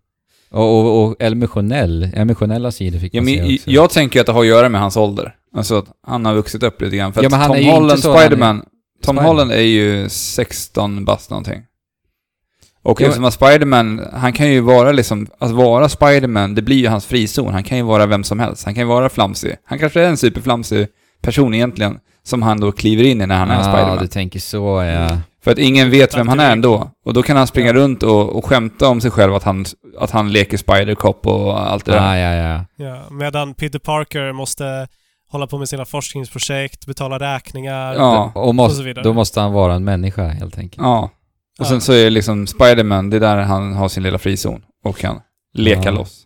Och, 0.52 0.80
och, 0.80 1.04
och 1.04 1.16
emotionell. 1.22 2.10
Emotionella 2.14 2.72
sidor 2.72 3.00
fick 3.00 3.14
Ja, 3.14 3.22
man 3.22 3.28
se 3.28 3.56
också. 3.56 3.70
jag 3.72 3.90
tänker 3.90 4.20
att 4.20 4.26
det 4.26 4.32
har 4.32 4.42
att 4.42 4.48
göra 4.48 4.70
med 4.70 4.82
hans 4.82 4.98
ålder. 4.98 5.36
Alltså 5.56 5.78
att 5.78 5.86
han 6.08 6.26
har 6.26 6.34
vuxit 6.34 6.64
upp 6.64 6.82
lite 6.82 6.98
grann. 6.98 7.14
För 7.14 7.24
Ja, 7.24 7.30
men 7.30 7.40
han 7.40 7.48
Tom 7.50 7.56
är 7.56 7.60
ju 7.62 7.66
inte 7.68 7.76
Holland 7.82 8.00
så 8.00 8.08
när 8.08 8.16
han 8.16 8.24
är 8.24 8.28
Spiderman, 8.28 8.58
Tom 8.60 8.66
Spiderman. 9.04 9.26
Holland 9.26 9.52
är 9.52 9.62
ju 9.62 10.10
16 10.10 11.06
bast 11.06 11.30
någonting. 11.30 11.62
Och 12.84 13.02
Ja, 13.02 13.06
eftersom 13.06 13.26
att 13.26 13.34
Spiderman, 13.34 14.02
han 14.14 14.34
kan 14.34 14.52
ju 14.52 14.60
vara 14.62 14.92
liksom, 14.92 15.28
att 15.40 15.52
vara 15.52 15.90
Spiderman, 15.90 16.56
det 16.56 16.62
blir 16.62 16.78
ju 16.78 16.88
hans 16.88 17.06
frizon. 17.06 17.54
Han 17.54 17.64
kan 17.64 17.78
ju 17.78 17.84
vara 17.84 18.06
vem 18.06 18.24
som 18.24 18.40
helst. 18.40 18.66
Han 18.66 18.74
kan 18.74 18.82
ju 18.84 18.88
vara 18.88 19.10
flamsig. 19.10 19.56
Han 19.66 19.80
kanske 19.80 20.02
är 20.02 20.08
en 20.08 20.18
superflamsig 20.18 20.88
person 21.22 21.54
egentligen, 21.54 22.00
som 22.24 22.42
han 22.42 22.60
då 22.60 22.72
kliver 22.72 23.04
in 23.04 23.22
i 23.22 23.26
när 23.26 23.36
han 23.38 23.50
är 23.52 23.56
Ja, 23.58 23.64
Spiderman. 23.64 23.98
du 23.98 24.08
tänker 24.08 24.40
så 24.40 24.84
ja. 24.84 25.18
För 25.44 25.52
att 25.52 25.58
ingen 25.58 25.90
vet 25.92 26.18
vem 26.18 26.28
han 26.28 26.40
är 26.40 26.52
ändå. 26.52 26.92
Och 27.06 27.14
då 27.14 27.24
kan 27.24 27.38
han 27.38 27.48
springa 27.48 27.74
runt 27.74 28.04
och, 28.04 28.36
och 28.36 28.46
skämta 28.46 28.88
om 28.88 29.02
sig 29.02 29.12
själv 29.12 29.36
att 29.36 29.44
han, 29.44 29.66
att 30.00 30.12
han 30.12 30.32
leker 30.32 30.58
Spider-Cop 30.58 31.26
och 31.28 31.72
allt 31.72 31.86
det 31.86 31.92
där. 31.92 32.00
Ah, 32.00 32.18
ja, 32.18 32.34
ja. 32.34 32.66
Ja, 32.86 33.02
medan 33.12 33.54
Peter 33.54 33.80
Parker 33.80 34.32
måste 34.32 34.88
hålla 35.30 35.48
på 35.48 35.58
med 35.58 35.70
sina 35.70 35.86
forskningsprojekt, 35.86 36.86
betala 36.86 37.20
räkningar. 37.20 37.94
Ja. 37.94 38.32
Och 38.36 38.48
Och 38.48 38.56
måste, 38.56 38.78
så 38.78 38.84
vidare. 38.84 39.04
då 39.04 39.14
måste 39.14 39.42
han 39.42 39.54
vara 39.54 39.74
en 39.74 39.84
människa 39.84 40.28
helt 40.28 40.58
enkelt. 40.58 40.82
Ja. 40.82 41.10
Och 41.60 41.66
sen 41.68 41.76
Ja. 41.76 41.82
så 41.82 41.94
är 41.94 42.04
det 42.04 42.10
liksom 42.10 42.48
Spiderman, 42.48 43.10
det 43.10 43.18
är 43.18 43.22
där 43.22 43.38
han 43.38 43.74
har 43.74 43.90
sin 43.90 44.04
lilla 44.04 44.18
frizon 44.18 44.62
och 44.86 44.98
kan 44.98 45.20
leka 45.54 45.82
Ja. 45.86 45.92
loss. 45.92 46.24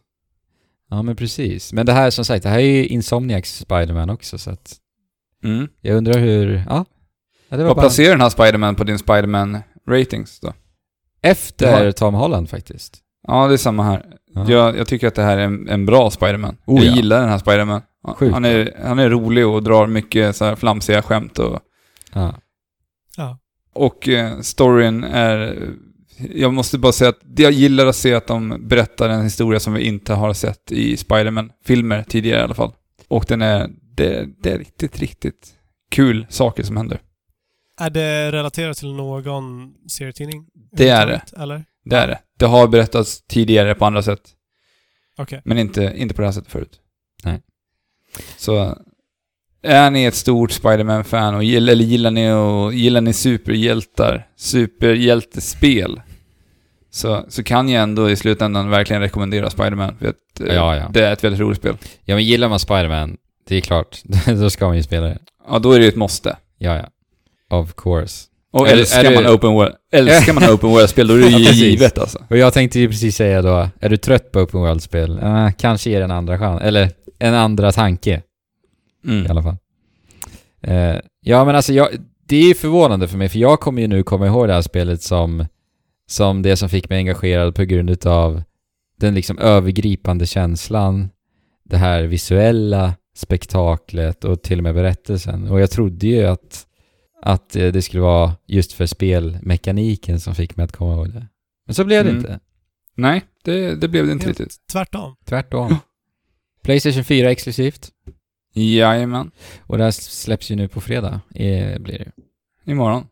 Ja, 0.89 1.01
men 1.01 1.15
precis. 1.15 1.73
Men 1.73 1.85
det 1.85 1.93
här 1.93 2.09
som 2.09 2.25
sagt, 2.25 2.43
det 2.43 2.49
här 2.49 2.59
är 2.59 2.63
ju 2.63 2.85
Insomniacs 2.87 3.57
Spiderman 3.57 4.09
också 4.09 4.37
så 4.37 4.49
att 4.51 4.75
Mm. 5.43 5.67
jag 5.81 5.97
undrar 5.97 6.19
hur... 6.19 6.63
Ja. 6.69 6.85
Ja 7.49 7.57
det 7.57 7.63
var 7.63 7.75
Vad 7.75 7.79
placerar 7.83 8.11
den 8.11 8.21
här 8.21 8.29
Spiderman 8.29 8.75
på 8.75 8.83
din 8.83 8.97
Spiderman-ratings 8.97 10.39
då? 10.41 10.53
efter. 11.21 11.91
Tom 11.91 12.13
Holland 12.13 12.49
faktiskt. 12.49 12.97
Ja, 13.27 13.47
det 13.47 13.53
är 13.53 13.57
samma 13.57 13.83
här. 13.83 14.05
Ja. 14.33 14.45
Jag, 14.51 14.77
jag 14.77 14.87
tycker 14.87 15.07
att 15.07 15.15
det 15.15 15.21
här 15.21 15.37
är 15.37 15.41
en, 15.41 15.69
en 15.69 15.85
bra 15.85 16.11
Spiderman. 16.11 16.57
Oh, 16.65 16.83
jag 16.83 16.91
ja. 16.91 16.95
gillar 16.95 17.19
den 17.19 17.29
här 17.29 17.37
Spiderman. 17.37 17.81
Sjukt 18.15 18.33
Han 18.33 18.45
är, 18.45 18.73
han 18.83 18.99
är 18.99 19.09
rolig 19.09 19.47
och 19.47 19.63
drar 19.63 19.87
mycket 19.87 20.35
så 20.35 20.45
här 20.45 20.55
flamsiga 20.55 21.01
skämt 21.01 21.39
och... 21.39 21.59
Ja. 22.13 22.35
Ja. 23.17 23.37
Och 23.73 24.09
eh, 24.09 24.39
storyn 24.39 25.03
är... 25.03 25.63
Jag 26.33 26.53
måste 26.53 26.77
bara 26.77 26.91
säga 26.91 27.09
att 27.09 27.19
jag 27.37 27.51
gillar 27.51 27.85
att 27.85 27.95
se 27.95 28.13
att 28.13 28.27
de 28.27 28.67
berättar 28.67 29.09
en 29.09 29.23
historia 29.23 29.59
som 29.59 29.73
vi 29.73 29.81
inte 29.81 30.13
har 30.13 30.33
sett 30.33 30.71
i 30.71 30.97
Spiderman-filmer 30.97 32.03
tidigare 32.07 32.39
i 32.39 32.43
alla 32.43 32.53
fall. 32.53 32.71
Och 33.07 33.25
den 33.27 33.41
är... 33.41 33.69
Det, 33.95 34.27
det 34.43 34.51
är 34.51 34.57
riktigt, 34.57 34.99
riktigt 34.99 35.47
kul 35.91 36.25
saker 36.29 36.63
som 36.63 36.77
händer. 36.77 37.01
Är 37.79 37.89
det 37.89 38.31
relaterat 38.31 38.77
till 38.77 38.93
någon 38.93 39.73
serietidning? 39.89 40.45
Det 40.71 40.89
är 40.89 41.07
det. 41.07 41.21
Eller? 41.37 41.65
Det 41.85 41.95
är 41.95 42.07
det. 42.07 42.19
Det 42.39 42.45
har 42.45 42.67
berättats 42.67 43.21
tidigare 43.27 43.75
på 43.75 43.85
andra 43.85 44.01
sätt, 44.03 44.21
Okej. 45.17 45.41
men 45.45 45.57
inte, 45.57 45.93
inte 45.97 46.15
på 46.15 46.21
det 46.21 46.27
här 46.27 46.31
sättet 46.31 46.51
förut. 46.51 46.79
Nej. 47.23 47.41
Så 48.37 48.77
är 49.63 49.91
ni 49.91 50.03
ett 50.03 50.15
stort 50.15 50.51
Spider-Man-fan 50.51 51.35
och 51.35 51.43
gillar, 51.43 51.71
eller 51.73 51.83
gillar 51.83 52.11
ni, 52.11 52.31
och, 52.31 52.73
gillar 52.73 53.01
ni 53.01 53.13
superhjältar, 53.13 54.27
superhjältespel, 54.35 56.01
så, 56.89 57.25
så 57.29 57.43
kan 57.43 57.69
jag 57.69 57.83
ändå 57.83 58.09
i 58.09 58.15
slutändan 58.15 58.69
verkligen 58.69 59.01
rekommendera 59.01 59.49
Spider-Man. 59.49 59.97
För 59.97 60.07
att 60.07 60.39
eh, 60.41 60.55
Ja, 60.55 60.75
ja. 60.75 60.89
det 60.93 61.05
är 61.05 61.13
ett 61.13 61.23
väldigt 61.23 61.41
roligt 61.41 61.57
spel. 61.57 61.77
ja, 62.05 62.15
men 62.15 62.23
gillar 62.25 62.49
man 62.49 62.59
Spiderman, 62.59 63.17
det 63.47 63.55
är 63.55 63.61
klart, 63.61 64.01
då 64.25 64.49
ska 64.49 64.67
man 64.67 64.75
ju 64.77 64.83
spela 64.83 65.07
det. 65.07 65.19
Ja, 65.47 65.59
då 65.59 65.71
är 65.71 65.79
det 65.79 65.83
ju 65.85 65.89
ett 65.89 65.95
måste. 65.95 66.37
Ja, 66.57 66.75
ja. 66.75 66.87
Of 67.49 67.73
course. 67.75 68.25
Och 68.51 68.67
Är 68.67 68.73
älskar 68.73 69.03
är 69.03 69.15
man 69.15 69.23
du- 69.23 69.29
open 69.29 69.53
world, 69.53 69.73
älskar 69.91 70.33
man 70.33 70.43
open 70.43 70.69
world-spel, 70.69 71.07
då 71.07 71.13
är 71.13 71.19
det 71.19 71.27
ju 71.29 71.51
givet 71.69 71.97
alltså. 71.97 72.23
Och 72.29 72.37
jag 72.37 72.53
tänkte 72.53 72.79
ju 72.79 72.87
precis 72.87 73.15
säga 73.15 73.41
då, 73.41 73.69
är 73.79 73.89
du 73.89 73.97
trött 73.97 74.31
på 74.31 74.39
Open 74.39 74.59
World-spel? 74.59 75.19
Eh, 75.23 75.49
kanske 75.57 75.89
ge 75.89 75.97
det 75.97 76.03
en 76.03 76.11
andra 76.11 76.39
chans, 76.39 76.61
eller 76.61 76.91
en 77.19 77.33
andra 77.33 77.71
tanke 77.71 78.21
i 79.05 79.09
Mm. 79.09 79.31
alla 79.31 79.43
fall. 79.43 79.57
Eh, 80.61 80.95
ja, 81.21 81.45
men 81.45 81.55
alltså 81.55 81.73
jag, 81.73 81.87
det 82.27 82.35
är 82.37 82.47
ju 82.47 82.53
förvånande 82.55 83.07
för 83.07 83.17
mig, 83.17 83.29
för 83.29 83.39
jag 83.39 83.59
kommer 83.59 83.81
ju 83.81 83.87
nu 83.87 84.03
komma 84.03 84.27
ihåg 84.27 84.47
det 84.47 84.53
här 84.53 84.61
spelet 84.61 85.01
som, 85.01 85.45
som 86.09 86.41
det 86.41 86.55
som 86.57 86.69
fick 86.69 86.89
mig 86.89 86.97
engagerad 86.97 87.55
på 87.55 87.63
grund 87.63 87.89
utav 87.89 88.43
den 88.99 89.15
liksom 89.15 89.39
övergripande 89.39 90.25
känslan, 90.25 91.09
det 91.65 91.77
här 91.77 92.03
visuella 92.03 92.93
spektaklet 93.15 94.23
och 94.23 94.41
till 94.41 94.57
och 94.59 94.63
med 94.63 94.73
berättelsen. 94.75 95.47
Och 95.51 95.59
jag 95.61 95.71
trodde 95.71 96.07
ju 96.07 96.25
att, 96.25 96.66
att 97.21 97.55
eh, 97.55 97.67
det 97.71 97.81
skulle 97.81 98.01
vara 98.01 98.35
just 98.45 98.73
för 98.73 98.85
spelmekaniken 98.85 100.19
som 100.19 100.35
fick 100.35 100.57
mig 100.57 100.63
att 100.63 100.71
komma 100.71 100.93
ihåg 100.93 101.13
det. 101.13 101.27
Men 101.65 101.75
så 101.75 101.83
blev 101.85 102.03
det 102.03 102.09
Mm. 102.09 102.21
inte. 102.21 102.39
Nej, 102.95 103.25
det, 103.43 103.75
det 103.75 103.87
blev 103.87 104.05
det 104.05 104.11
inte 104.11 104.25
Helt 104.25 104.39
riktigt. 104.39 104.67
Tvärtom. 104.71 105.15
Tvärtom. 105.25 105.75
Playstation 106.63 107.03
4 107.03 107.31
exklusivt. 107.31 107.89
Jajamän. 108.53 109.31
Och 109.59 109.77
det 109.77 109.83
här 109.83 109.91
släpps 109.91 110.51
ju 110.51 110.55
nu 110.55 110.67
på 110.67 110.81
fredag, 110.81 111.21
eh, 111.35 111.79
blir 111.79 111.97
det. 111.99 112.11
Imorgon. 112.71 113.07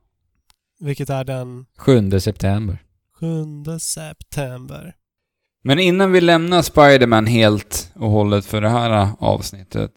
Vilket 0.80 1.10
är 1.10 1.24
den 1.24 1.66
7 1.78 2.20
september. 2.20 2.78
7 3.20 3.80
september. 3.80 4.96
Men 5.64 5.80
innan 5.80 6.12
vi 6.12 6.22
lämnar 6.22 6.62
Spider-Man 6.62 7.26
helt 7.28 7.92
och 7.96 8.10
hållet 8.10 8.46
för 8.46 8.62
det 8.62 8.70
här 8.70 9.10
avsnittet, 9.20 9.92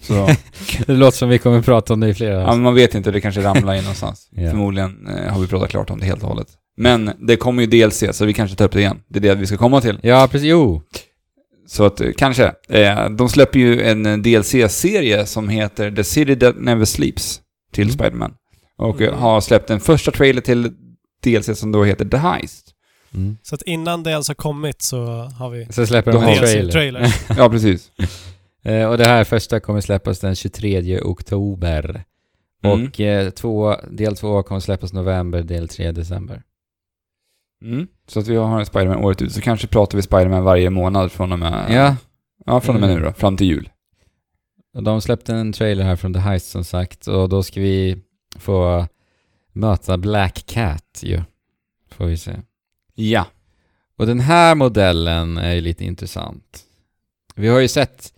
så... 0.00 0.28
Det 0.86 0.92
låter 0.92 1.18
som 1.18 1.28
vi 1.28 1.38
kommer 1.38 1.62
prata 1.62 1.92
om 1.94 2.00
det 2.00 2.08
i 2.08 2.14
flera 2.14 2.40
ja, 2.40 2.46
men 2.50 2.60
man 2.62 2.74
vet 2.74 2.94
inte, 2.94 3.10
det 3.10 3.20
kanske 3.20 3.40
ramlar 3.42 3.74
in 3.74 3.82
någonstans. 3.82 4.28
Ja. 4.36 4.50
Förmodligen 4.50 5.06
eh, 5.08 5.32
har 5.32 5.40
vi 5.40 5.46
pratat 5.46 5.70
klart 5.70 5.90
om 5.90 6.00
det 6.00 6.06
helt 6.06 6.22
och 6.22 6.28
hållet. 6.28 6.48
Men 6.76 7.10
det 7.18 7.36
kommer 7.36 7.62
ju 7.62 7.66
DLC, 7.86 8.04
så 8.12 8.24
vi 8.24 8.32
kanske 8.32 8.56
tar 8.56 8.64
upp 8.64 8.72
det 8.72 8.80
igen. 8.80 9.00
Det 9.08 9.18
är 9.18 9.20
det 9.20 9.34
vi 9.34 9.46
ska 9.46 9.56
komma 9.56 9.80
till. 9.80 9.98
Ja, 10.02 10.28
precis. 10.30 10.48
Jo. 10.48 10.82
Så 11.68 11.84
att, 11.84 12.00
eh, 12.00 12.10
kanske. 12.18 12.52
Eh, 12.68 13.08
de 13.10 13.28
släpper 13.28 13.58
ju 13.58 13.82
en 13.82 14.06
eh, 14.06 14.16
DLC-serie 14.18 15.26
som 15.26 15.48
heter 15.48 15.90
The 15.90 16.04
City 16.04 16.36
That 16.36 16.54
Never 16.58 16.84
Sleeps 16.84 17.40
till 17.72 17.84
Mm. 17.84 17.92
Spider-Man. 17.94 18.32
Och 18.78 19.00
eh, 19.00 19.08
Mm. 19.08 19.20
har 19.20 19.40
släppt 19.40 19.70
en 19.70 19.80
första 19.80 20.10
trailer 20.10 20.40
till 20.40 20.70
DLC 21.24 21.58
som 21.58 21.72
då 21.72 21.84
heter 21.84 22.04
The 22.04 22.16
Heist. 22.16 22.66
Mm. 23.14 23.36
Så 23.42 23.54
att 23.54 23.62
innan 23.62 24.02
det 24.02 24.10
ens 24.10 24.28
har 24.28 24.34
kommit 24.34 24.82
så 24.82 25.04
har 25.38 25.50
vi 25.50 25.66
Så 25.70 25.86
släpper 25.86 26.12
de 26.12 26.22
en 26.24 26.38
trailer. 26.38 26.70
trailer. 26.72 27.14
Ja, 27.36 27.48
precis. 27.50 27.90
Eh, 28.62 28.88
och 28.90 28.98
det 28.98 29.06
här 29.08 29.24
första 29.24 29.60
kommer 29.60 29.80
släppas 29.80 30.18
den 30.20 30.34
23 30.34 31.00
oktober. 31.00 32.04
Mm. 32.62 32.84
Och 32.86 33.00
eh, 33.00 33.30
två, 33.30 33.76
del 33.90 34.16
två 34.16 34.42
kommer 34.42 34.60
släppas 34.60 34.92
november, 34.92 35.42
del 35.42 35.68
tre 35.68 35.92
december. 35.92 36.42
Mm. 37.64 37.86
Så 38.06 38.20
att 38.20 38.26
vi 38.28 38.36
har 38.36 38.64
Spiderman 38.64 39.04
året 39.04 39.22
ut. 39.22 39.32
Så 39.32 39.40
kanske 39.40 39.66
pratar 39.66 39.96
vi 39.98 40.02
Spiderman 40.02 40.44
varje 40.44 40.70
månad 40.70 41.12
från 41.12 41.32
och 41.32 41.38
med... 41.38 41.66
Ja, 41.70 41.96
Ja, 42.46 42.60
från 42.60 42.74
och 42.74 42.80
med 42.80 42.90
Mm. 42.90 43.02
nu 43.02 43.08
då. 43.08 43.12
Fram 43.12 43.36
till 43.36 43.46
jul. 43.46 43.70
och 44.74 44.82
de 44.82 45.00
släppte 45.00 45.34
en 45.34 45.52
trailer 45.52 45.84
här 45.84 45.96
från 45.96 46.14
The 46.14 46.20
Heist 46.20 46.50
som 46.50 46.64
sagt. 46.64 47.06
Och 47.06 47.28
då 47.28 47.42
ska 47.42 47.60
vi 47.60 47.98
få 48.38 48.86
möta 49.52 49.96
Black 49.98 50.42
Cat 50.46 51.00
ju. 51.02 51.22
Får 51.90 52.04
vi 52.06 52.16
se. 52.16 52.32
Ja. 52.94 53.26
Och 53.96 54.06
den 54.06 54.20
här 54.20 54.54
modellen 54.54 55.38
är 55.38 55.54
ju 55.54 55.60
lite 55.60 55.84
intressant. 55.84 56.64
Vi 57.34 57.48
har 57.48 57.60
ju 57.60 57.68
sett 57.68 58.12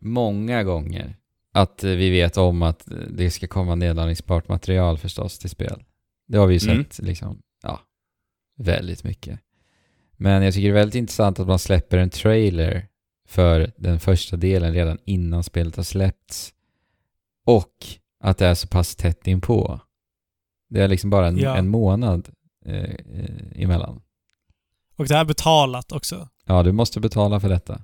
många 0.00 0.64
gånger 0.64 1.16
att 1.52 1.84
eh, 1.84 1.90
vi 1.90 2.10
vet 2.10 2.36
om 2.36 2.62
att 2.62 2.88
det 3.10 3.30
ska 3.30 3.46
komma 3.46 3.74
nedladdningsbart 3.74 4.48
material 4.48 4.98
förstås 4.98 5.38
till 5.38 5.50
spel. 5.50 5.84
Det 6.28 6.38
har 6.38 6.46
vi 6.46 6.56
ju 6.58 6.70
Mm. 6.70 6.84
sett 6.84 6.98
liksom, 7.06 7.42
ja, 7.62 7.80
väldigt 8.58 9.04
mycket. 9.04 9.40
Men 10.16 10.42
jag 10.42 10.54
tycker 10.54 10.68
det 10.68 10.72
är 10.72 10.80
väldigt 10.80 10.94
intressant 10.94 11.40
att 11.40 11.46
man 11.46 11.58
släpper 11.58 11.98
en 11.98 12.10
trailer 12.10 12.86
för 13.28 13.72
den 13.76 14.00
första 14.00 14.36
delen 14.36 14.72
redan 14.72 14.98
innan 15.04 15.42
spelet 15.44 15.76
har 15.76 15.82
släppts. 15.84 16.52
Och 17.46 17.72
att 18.20 18.38
det 18.38 18.46
är 18.46 18.54
så 18.54 18.68
pass 18.68 18.96
tätt 18.96 19.26
inpå. 19.26 19.80
Det 20.70 20.80
är 20.80 20.88
liksom 20.88 21.10
bara 21.10 21.26
en, 21.28 21.38
Ja. 21.38 21.56
en 21.56 21.68
månad 21.68 22.28
eh, 22.64 22.74
eh, 22.84 23.62
emellan. 23.62 24.02
Och 24.96 25.06
det 25.06 25.14
är 25.14 25.24
betalat 25.24 25.92
också. 25.92 26.28
Ja, 26.46 26.62
du 26.62 26.72
måste 26.72 27.00
betala 27.00 27.40
för 27.40 27.48
detta. 27.48 27.82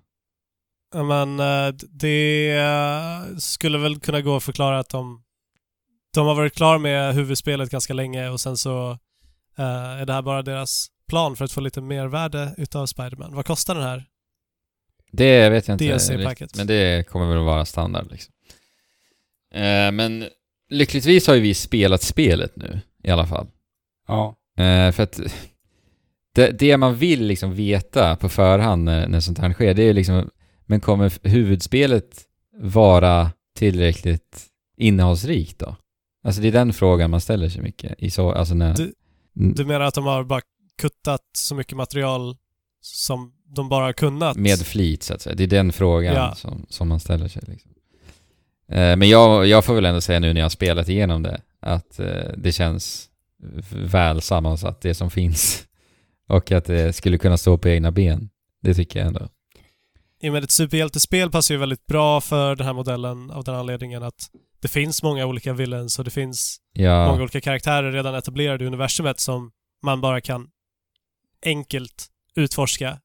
Men 0.95 1.40
eh, 1.40 1.74
det 1.90 2.61
skulle 3.38 3.78
väl 3.78 4.01
kunna 4.01 4.20
gå 4.20 4.36
att 4.36 4.42
förklara 4.42 4.78
att 4.78 4.88
de, 4.88 5.22
de 6.14 6.26
har 6.26 6.34
varit 6.34 6.55
klara 6.55 6.78
med 6.78 7.14
huvudspelet 7.14 7.70
ganska 7.70 7.95
länge 7.95 8.28
och 8.28 8.40
sen 8.40 8.57
så 8.57 8.90
eh, 9.59 10.01
är 10.01 10.07
det 10.07 10.12
här 10.12 10.22
bara 10.22 10.42
deras 10.42 10.86
plan 11.09 11.36
för 11.36 11.45
att 11.45 11.53
få 11.53 11.61
lite 11.61 11.80
mer 11.80 12.07
värde 12.07 12.55
utav 12.59 12.86
Spiderman. 12.86 13.34
Vad 13.34 13.47
kostar 13.47 13.74
den 13.74 13.84
här? 13.84 14.05
Det 15.12 15.51
vet 15.51 15.68
jag 15.68 15.74
inte 15.74 15.84
men 16.57 16.66
det 16.66 17.09
kommer 17.09 17.26
väl 17.26 17.38
att 17.38 17.45
vara 17.45 17.64
standard 17.64 18.11
liksom. 18.11 18.34
Eh, 19.55 19.92
men 19.92 20.28
lyckligtvis 20.70 21.26
har 21.26 21.34
ju 21.34 21.40
vi 21.40 21.55
spelat 21.55 22.03
spelet 22.03 22.57
nu 22.57 22.80
i 23.03 23.11
alla 23.11 23.26
fall. 23.26 23.47
Ja. 24.09 24.36
För 24.92 25.01
att 25.01 25.20
det, 26.34 26.51
det 26.51 26.76
man 26.76 26.97
vill 26.97 27.26
liksom 27.26 27.55
veta 27.55 28.16
på 28.16 28.28
förhand 28.28 28.84
när, 28.84 29.09
när 29.09 29.20
sånt 29.20 29.38
här 29.38 29.53
sker, 29.53 29.74
det 29.74 29.82
är 29.82 29.92
liksom, 29.92 30.30
men 30.67 30.81
kommer 30.81 31.29
huvudspelet 31.29 32.23
vara 32.61 33.31
tillräckligt 33.57 34.47
innehållsrikt 34.77 35.59
då? 35.59 35.77
Alltså 36.25 36.41
det 36.43 36.49
är 36.49 36.53
den 36.53 36.73
frågan 36.73 37.11
man 37.11 37.21
ställer 37.21 37.49
sig 37.49 37.62
mycket 37.62 37.95
i 37.99 38.11
så, 38.11 38.33
alltså 38.33 38.55
när... 38.55 38.75
Du- 38.77 38.95
Mm, 39.37 39.55
Du 39.55 39.65
menar 39.65 39.81
att 39.81 39.95
de 39.95 40.05
har 40.07 40.25
bara 40.25 40.41
kuttat 40.83 41.21
så 41.33 41.55
mycket 41.55 41.77
material 41.77 42.37
som 42.81 43.33
de 43.57 43.69
bara 43.69 43.85
har 43.85 43.93
kunnat? 43.93 44.37
Med 44.37 44.59
flit 44.59 45.03
så 45.03 45.15
att 45.15 45.21
säga. 45.21 45.35
Det 45.37 45.43
är 45.45 45.49
den 45.49 45.73
frågan 45.73 46.15
Ja. 46.15 46.35
som, 46.35 46.67
som 46.69 46.89
man 46.89 47.01
ställer 47.01 47.29
sig. 47.29 47.43
Liksom. 47.47 47.71
Eh, 48.69 48.97
men 48.97 49.09
jag, 49.09 49.47
jag 49.47 49.65
får 49.65 49.75
väl 49.75 49.85
ändå 49.85 50.01
säga 50.01 50.21
nu 50.21 50.33
när 50.33 50.41
jag 50.41 50.45
har 50.45 50.51
spelat 50.51 50.89
igenom 50.89 51.23
det 51.23 51.41
att 51.61 52.01
eh, 52.01 52.07
det 52.37 52.53
känns 52.53 53.09
väl 53.73 54.21
sammansatt 54.21 54.81
det 54.81 54.95
som 54.95 55.11
finns. 55.11 55.67
Och 56.29 56.53
att 56.53 56.65
det 56.65 56.93
skulle 56.97 57.19
kunna 57.19 57.37
stå 57.37 57.59
på 57.59 57.69
egna 57.69 57.91
ben. 57.93 58.29
Det 58.62 58.75
tycker 58.75 58.99
jag 58.99 59.07
ändå. 59.07 59.29
I 60.25 60.29
och 60.29 60.33
med 60.33 60.45
ett 60.45 60.51
superhjältespel 60.51 61.31
passar 61.31 61.55
ju 61.55 61.59
väldigt 61.59 61.87
bra 61.87 62.20
för 62.20 62.57
den 62.57 62.66
här 62.66 62.72
modellen 62.72 63.31
av 63.31 63.45
den 63.45 63.55
anledningen 63.55 64.03
att 64.03 64.31
det 64.61 64.68
finns 64.68 65.03
många 65.03 65.27
olika 65.27 65.53
villains 65.53 65.99
och 65.99 66.05
det 66.05 66.11
finns 66.11 66.59
många 66.79 66.89
Ja, 66.89 67.22
olika 67.22 67.41
karaktärer 67.41 67.93
redan 67.93 68.14
etablerade 68.14 68.64
i 68.64 68.66
universumet 68.66 69.20
som 69.20 69.51
man 69.83 70.01
bara 70.01 70.20
kan 70.20 70.49
enkelt 71.47 72.07
utforska 72.35 72.99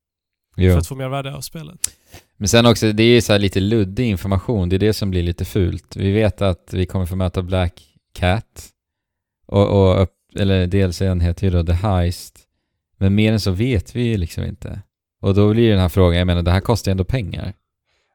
jo. 0.58 0.72
för 0.72 0.80
att 0.80 0.88
få 0.88 0.96
mer 0.96 1.08
värde 1.10 1.36
av 1.36 1.42
spelet. 1.42 1.80
Men 2.38 2.48
sen 2.48 2.66
också, 2.66 2.92
det 2.92 3.04
är 3.04 3.08
ju 3.16 3.22
så 3.22 3.32
här 3.32 3.40
lite 3.40 3.60
luddig 3.60 4.06
information. 4.06 4.70
Det 4.70 4.76
är 4.76 4.80
det 4.80 4.94
som 4.94 5.12
blir 5.12 5.24
lite 5.24 5.46
fult. 5.46 5.96
Vi 5.96 6.12
vet 6.12 6.42
att 6.42 6.74
vi 6.74 6.86
kommer 6.86 7.06
få 7.06 7.16
möta 7.16 7.42
Black 7.42 7.84
Cat. 8.14 8.70
Och, 9.46 9.92
och 9.92 10.10
eller 10.36 10.68
DLCn 10.68 11.20
heter 11.22 11.48
ju 11.48 11.52
då 11.52 11.66
The 11.66 11.74
Heist. 11.74 12.40
Men 12.98 13.16
mer 13.16 13.34
än 13.34 13.40
så 13.40 13.52
vet 13.52 13.96
vi 13.96 14.04
ju 14.04 14.18
liksom 14.18 14.44
inte. 14.44 14.82
Och 15.22 15.34
då 15.34 15.50
blir 15.54 15.70
den 15.72 15.80
här 15.80 15.90
frågan, 15.90 16.18
jag 16.18 16.28
menar 16.28 16.42
det 16.42 16.52
här 16.52 16.60
kostar 16.60 16.90
ju 16.90 16.92
ändå 16.92 17.04
pengar. 17.04 17.54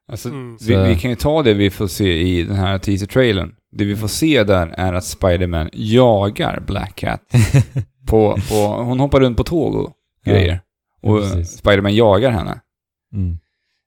Alltså, 0.08 0.28
Mm. 0.28 0.56
vi, 0.68 0.76
vi 0.76 0.96
kan 1.00 1.10
ju 1.10 1.16
ta 1.16 1.42
det 1.42 1.54
vi 1.54 1.70
får 1.70 1.86
se 1.86 2.22
i 2.22 2.42
den 2.44 2.56
här 2.56 2.78
teaser-trailern. 2.78 3.54
Det 3.72 3.84
vi 3.84 3.96
får 3.96 4.08
se 4.08 4.44
där 4.44 4.66
är 4.66 4.92
att 4.92 5.04
Spider-Man 5.04 5.70
jagar 5.72 6.60
Black 6.66 6.94
Cat. 6.96 7.20
på, 8.06 8.38
på, 8.48 8.54
hon 8.82 9.00
hoppar 9.00 9.20
runt 9.20 9.36
på 9.36 9.44
tåg 9.44 9.74
och 9.74 9.92
Ja. 10.24 10.32
grejer. 10.32 10.60
Och 11.02 11.20
precis. 11.20 11.58
Spider-Man 11.58 11.94
jagar 11.94 12.30
henne. 12.30 12.60
Mm. 13.14 13.38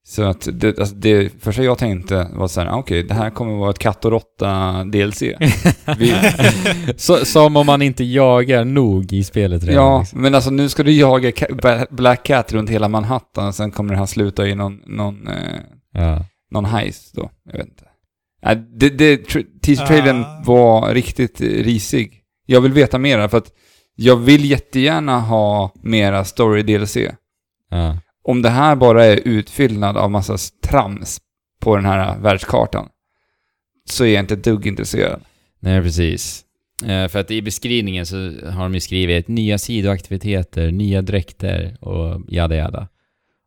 Så 0.10 0.24
att 0.24 0.48
det, 0.54 0.80
alltså 0.80 0.96
det 0.96 1.44
första 1.44 1.64
jag 1.64 1.78
tänkte 1.78 2.28
var 2.34 2.48
så 2.48 2.62
här, 2.62 2.68
ah, 2.68 2.76
okej, 2.76 3.04
det 3.04 3.14
här 3.14 3.30
kommer 3.30 3.54
vara 3.58 3.70
ett 3.70 3.80
katt 3.80 4.06
och 4.06 4.12
råtta 4.12 4.84
DLC. 4.84 5.22
Vi, 5.98 6.14
så, 6.98 7.26
som 7.26 7.56
om 7.58 7.66
man 7.66 7.82
inte 7.82 8.04
jagar 8.04 8.66
nog 8.66 9.14
i 9.14 9.24
spelet 9.24 9.64
redan. 9.64 9.76
ja, 9.86 10.00
liksom. 10.00 10.22
men 10.22 10.36
alltså 10.36 10.50
nu 10.52 10.70
ska 10.70 10.84
du 10.84 10.92
jaga 10.92 11.32
Black 11.90 12.24
Cat 12.26 12.54
runt 12.54 12.70
hela 12.70 12.88
Manhattan 12.88 13.48
och 13.48 13.56
sen 13.56 13.72
kommer 13.72 13.94
det 13.94 14.00
här 14.00 14.06
sluta 14.06 14.48
i 14.48 14.56
någon, 14.56 14.82
någon, 14.86 15.28
eh, 15.28 15.34
ja. 15.94 16.26
någon 16.52 16.66
heist 16.66 17.16
då. 17.16 17.30
Jag 17.52 17.58
vet 17.58 17.68
inte. 17.68 17.84
Ja, 18.42 18.56
det, 18.56 18.90
det, 18.90 19.16
tr- 19.30 19.46
teaser-trailern 19.62 20.24
Ah. 20.24 20.44
var 20.46 20.94
riktigt 20.94 21.42
risig. 21.42 22.22
Jag 22.46 22.62
vill 22.62 22.74
veta 22.74 22.98
mera 22.98 23.30
för 23.30 23.38
att 23.38 23.52
jag 23.96 24.16
vill 24.16 24.46
jättegärna 24.46 25.20
ha 25.20 25.72
mera 25.84 26.24
story-DLC. 26.24 26.98
ja. 27.70 27.98
Om 28.28 28.42
det 28.42 28.50
här 28.50 28.76
bara 28.76 29.06
är 29.06 29.22
utfyllnad 29.26 29.98
av 29.98 30.12
massa 30.12 30.38
trams 30.64 31.18
på 31.60 31.76
den 31.76 31.86
här 31.86 32.18
världskartan 32.18 32.90
så 33.86 34.04
är 34.04 34.14
jag 34.14 34.24
inte 34.24 34.36
dugg 34.36 34.68
intresserad. 34.68 35.22
Nej, 35.60 35.82
precis. 35.82 36.46
Eh, 36.86 37.08
för 37.08 37.20
att 37.20 37.32
i 37.32 37.42
beskrivningen 37.42 38.06
så 38.06 38.16
har 38.50 38.64
de 38.64 38.74
ju 38.74 38.80
skrivit 38.80 39.28
nya 39.28 39.58
sidoaktiviteter, 39.58 40.72
nya 40.72 41.02
dräkter 41.02 41.78
och 41.82 42.22
jada 42.28 42.56
jada. 42.56 42.88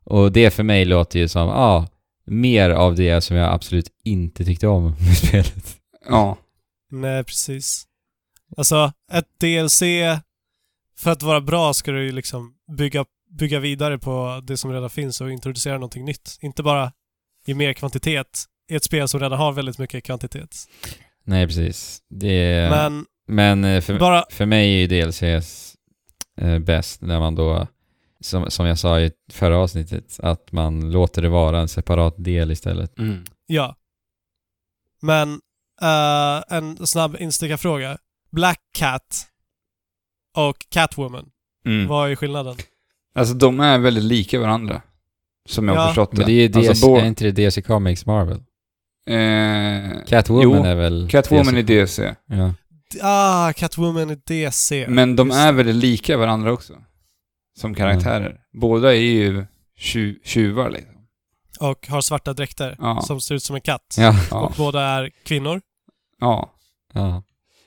Och 0.05 0.33
det 0.33 0.51
för 0.51 0.63
mig 0.63 0.85
låter 0.85 1.19
ju 1.19 1.29
som, 1.29 1.49
ja, 1.49 1.55
ah, 1.55 1.89
mer 2.27 2.71
av 2.71 2.95
det 2.95 3.21
som 3.21 3.37
jag 3.37 3.55
absolut 3.55 3.89
inte 4.05 4.45
tyckte 4.45 4.67
om 4.67 4.85
med 5.07 5.17
spelet. 5.17 5.77
Ja, 6.09 6.39
Nej, 6.91 7.25
precis. 7.25 7.87
Alltså, 8.57 8.93
ett 9.13 9.29
DLC, 9.41 9.83
för 10.99 11.11
att 11.11 11.23
vara 11.23 11.41
bra 11.41 11.75
ska 11.75 11.91
du 11.93 12.05
ju 12.05 12.13
liksom 12.13 12.55
bygga, 12.77 13.05
bygga 13.31 13.61
vidare 13.61 13.99
på 13.99 14.41
det 14.45 14.57
som 14.57 14.73
redan 14.73 14.91
finns 14.91 15.21
och 15.21 15.31
introducera 15.33 15.75
någonting 15.75 16.05
nytt. 16.05 16.39
Inte 16.41 16.63
bara 16.63 16.93
ge 17.47 17.55
mer 17.55 17.73
kvantitet 17.73 18.45
i 18.71 18.75
ett 18.75 18.85
spel 18.85 19.09
som 19.09 19.21
redan 19.21 19.39
har 19.39 19.53
väldigt 19.53 19.79
mycket 19.79 20.05
kvantitet. 20.05 20.57
Nej, 21.25 21.47
precis. 21.47 22.03
Det, 22.11 22.71
men 22.71 22.95
Men 23.27 23.61
men 23.61 23.65
eh, 23.77 23.81
för, 23.81 23.99
bara... 23.99 24.25
för 24.31 24.47
mig 24.47 24.75
är 24.75 24.79
ju 24.79 24.87
DLCs 24.87 25.75
eh, 26.41 26.59
bäst 26.59 27.01
när 27.01 27.21
man 27.21 27.35
då, 27.35 27.67
som, 28.21 28.51
som 28.51 28.67
jag 28.67 28.79
sa 28.79 29.01
i 29.01 29.13
förra 29.31 29.59
avsnittet, 29.59 30.21
att 30.23 30.53
man 30.53 30.91
låter 30.93 31.23
det 31.23 31.29
vara 31.29 31.61
en 31.61 31.69
separat 31.69 32.15
del 32.25 32.51
istället. 32.51 32.93
Ja. 33.47 33.77
Men 35.03 35.41
eh, 35.83 36.57
en 36.57 36.87
snabb 36.87 37.17
instickarfråga. 37.21 37.99
Black 38.31 38.61
Cat 38.75 39.27
och 40.37 40.57
Catwoman, 40.69 41.31
Mm. 41.65 41.89
vad 41.89 42.11
är 42.11 42.17
skillnaden? 42.17 42.57
Alltså 43.21 43.35
de 43.35 43.61
är 43.61 43.79
väldigt 43.79 44.05
lika 44.05 44.41
varandra. 44.41 44.83
Som 45.49 45.69
jag 45.69 45.75
har 45.75 45.83
Ja. 45.83 45.87
förstått 45.89 46.13
Men 46.13 46.27
det 46.27 46.33
är, 46.33 46.57
Alltså, 46.57 46.71
DC, 46.73 46.87
är 46.87 47.05
inte 47.07 47.25
det 47.25 47.31
DC 47.33 47.63
Comics 47.63 48.07
Marvel? 48.07 48.43
Eh, 49.11 50.05
Catwoman 50.07 50.43
Jo, 50.45 50.55
är 50.65 50.75
väl 50.75 51.09
Catwoman 51.11 51.57
är 51.57 51.63
DC? 51.63 52.03
DC. 52.03 52.15
Ja. 52.27 52.55
Ah, 53.03 53.53
Catwoman 53.53 54.11
är 54.11 54.19
DC. 54.27 54.87
Men 54.89 55.17
de 55.17 55.29
Just 55.29 55.39
är 55.41 55.47
det. 55.47 55.53
väldigt 55.53 55.75
lika 55.77 56.17
varandra 56.17 56.53
också. 56.53 56.73
Som 57.59 57.75
karaktärer. 57.75 58.37
Båda 58.53 58.95
är 58.95 59.01
ju 59.01 59.45
tju- 59.79 60.19
tjuvar 60.25 60.71
liksom. 60.71 60.95
Och 61.61 61.87
har 61.89 62.01
svarta 62.01 62.33
dräkter 62.33 62.77
Ja. 62.81 63.03
som 63.03 63.21
ser 63.21 63.35
ut 63.35 63.43
som 63.43 63.57
en 63.57 63.63
katt. 63.63 63.97
Ja. 63.99 64.15
Och 64.31 64.53
båda 64.57 64.83
är 64.83 65.11
kvinnor. 65.25 65.61
ja. 66.21 66.53
ja. 66.93 67.23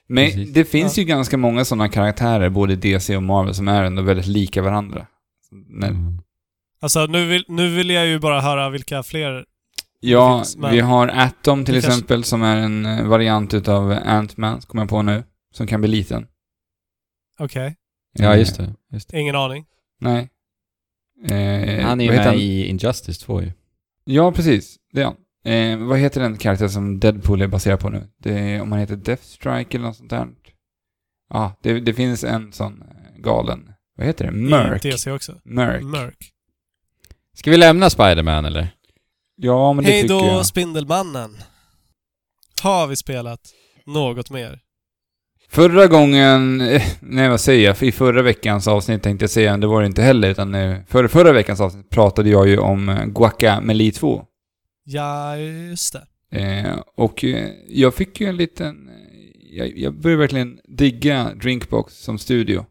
Men 0.08 0.26
Precis. 0.26 0.54
det 0.54 0.66
finns 0.66 0.98
ju 1.00 1.04
ganska 1.04 1.38
många 1.38 1.66
sådana 1.66 1.90
karaktärer, 1.90 2.50
både 2.50 2.74
i 2.74 2.76
DC 2.76 3.16
och 3.18 3.24
Marvel, 3.24 3.56
som 3.56 3.68
är 3.68 3.84
ändå 3.84 4.02
väldigt 4.02 4.28
lika 4.28 4.62
varandra. 4.62 5.08
Men, 5.68 5.90
Mm. 5.90 6.22
Alltså 6.82 7.06
nu 7.06 7.26
vill, 7.28 7.46
nu 7.48 7.76
vill 7.76 7.90
jag 7.90 8.08
ju 8.08 8.20
bara 8.20 8.42
höra 8.42 8.70
vilka 8.70 9.04
fler... 9.04 9.46
Ja, 10.00 10.40
finns, 10.40 10.58
men- 10.58 10.72
vi 10.72 10.80
har 10.80 11.08
Atom 11.08 11.66
till 11.66 11.74
Det 11.76 11.82
kanske- 11.82 11.98
exempel, 11.98 12.24
som 12.24 12.42
är 12.42 12.58
en 12.58 12.86
eh, 12.86 13.08
variant 13.08 13.54
utav 13.54 13.92
Ant-Man, 13.92 14.62
kommer 14.62 14.82
jag 14.84 14.90
på 14.90 15.02
nu. 15.02 15.24
Som 15.54 15.68
kan 15.68 15.82
bli 15.82 15.90
liten. 15.90 16.28
Okej. 17.40 17.76
Ja, 18.14 18.36
just 18.38 18.58
det. 18.58 18.74
Just 18.92 19.10
det. 19.10 19.20
Ingen 19.20 19.36
aning. 19.36 19.66
Nej. 20.00 20.30
Eh, 21.26 21.86
Han 21.86 22.02
är 22.02 22.06
ju 22.06 22.12
med 22.12 22.38
i 22.40 22.66
Injustice 22.66 23.18
2 23.20 23.42
ju. 23.42 23.52
Ja, 24.06 24.32
precis. 24.32 24.78
Det 24.94 25.02
är 25.02 25.06
han. 25.06 25.16
Eh, 25.46 25.78
vad 25.88 26.00
heter 26.00 26.22
den 26.22 26.38
karaktär 26.38 26.68
som 26.68 27.00
Deadpool 27.00 27.42
är 27.42 27.48
baserad 27.48 27.80
på 27.80 27.90
nu? 27.90 28.08
Det 28.18 28.40
är, 28.40 28.62
om 28.62 28.72
han 28.72 28.82
heter 28.82 28.96
Deathstrike 28.96 29.78
eller 29.78 29.88
något 29.88 29.98
sånt 29.98 30.10
där. 30.10 30.28
Ja, 31.30 31.40
ah, 31.40 31.52
det, 31.62 31.80
det 31.80 31.94
finns 31.94 32.24
en 32.24 32.52
sån 32.54 32.82
eh, 32.82 33.22
galen... 33.22 33.73
Vad 33.96 34.08
heter 34.08 34.26
det? 34.26 34.32
I 34.32 34.42
Merc. 34.42 34.82
DC 34.82 35.12
också. 35.12 35.40
Merc. 35.44 35.84
Merc. 35.84 36.16
Ska 37.34 37.52
vi 37.52 37.58
lämna 37.58 37.90
Spider-Man 37.90 38.46
eller? 38.46 38.68
Ja, 39.36 39.74
men 39.74 39.86
det 39.86 39.92
Hej 39.92 40.02
tycker 40.02 40.14
då 40.16 40.26
jag. 40.26 40.46
Spindelmannen. 40.46 41.38
Har 42.64 42.88
vi 42.88 42.96
spelat 42.96 43.40
något 43.86 44.30
mer? 44.30 44.60
Förra 45.50 45.88
gången, 45.88 46.62
eh, 46.62 46.82
nej 47.02 47.30
vad 47.30 47.42
säger 47.42 47.68
jag, 47.68 47.84
i 47.84 47.92
förra 47.92 48.22
veckans 48.22 48.68
avsnitt 48.68 49.04
tänkte 49.04 49.24
jag 49.24 49.30
säga, 49.30 49.58
det 49.58 49.68
var 49.68 49.82
det 49.82 49.88
inte 49.88 50.02
heller, 50.02 50.30
utan 50.30 50.56
eh, 50.56 50.78
för, 50.88 51.08
förra 51.08 51.32
veckans 51.32 51.62
avsnitt 51.62 51.90
pratade 51.90 52.30
jag 52.30 52.48
ju 52.48 52.58
om 52.58 52.90
eh, 52.90 53.06
Guacamelee 53.06 53.92
2. 53.92 54.26
Ja, 54.84 55.38
just 55.38 55.94
det. 55.94 56.40
Eh, 56.40 56.80
och 56.96 57.26
jag 57.68 57.94
fick 57.94 58.22
ju 58.22 58.28
en 58.28 58.38
liten... 58.38 58.90
Jag, 59.52 59.78
jag 59.78 59.94
började 60.02 60.20
verkligen 60.20 60.60
digga 60.78 61.34
Drinkbox 61.34 61.94
som 61.94 62.20
studio. 62.20 62.66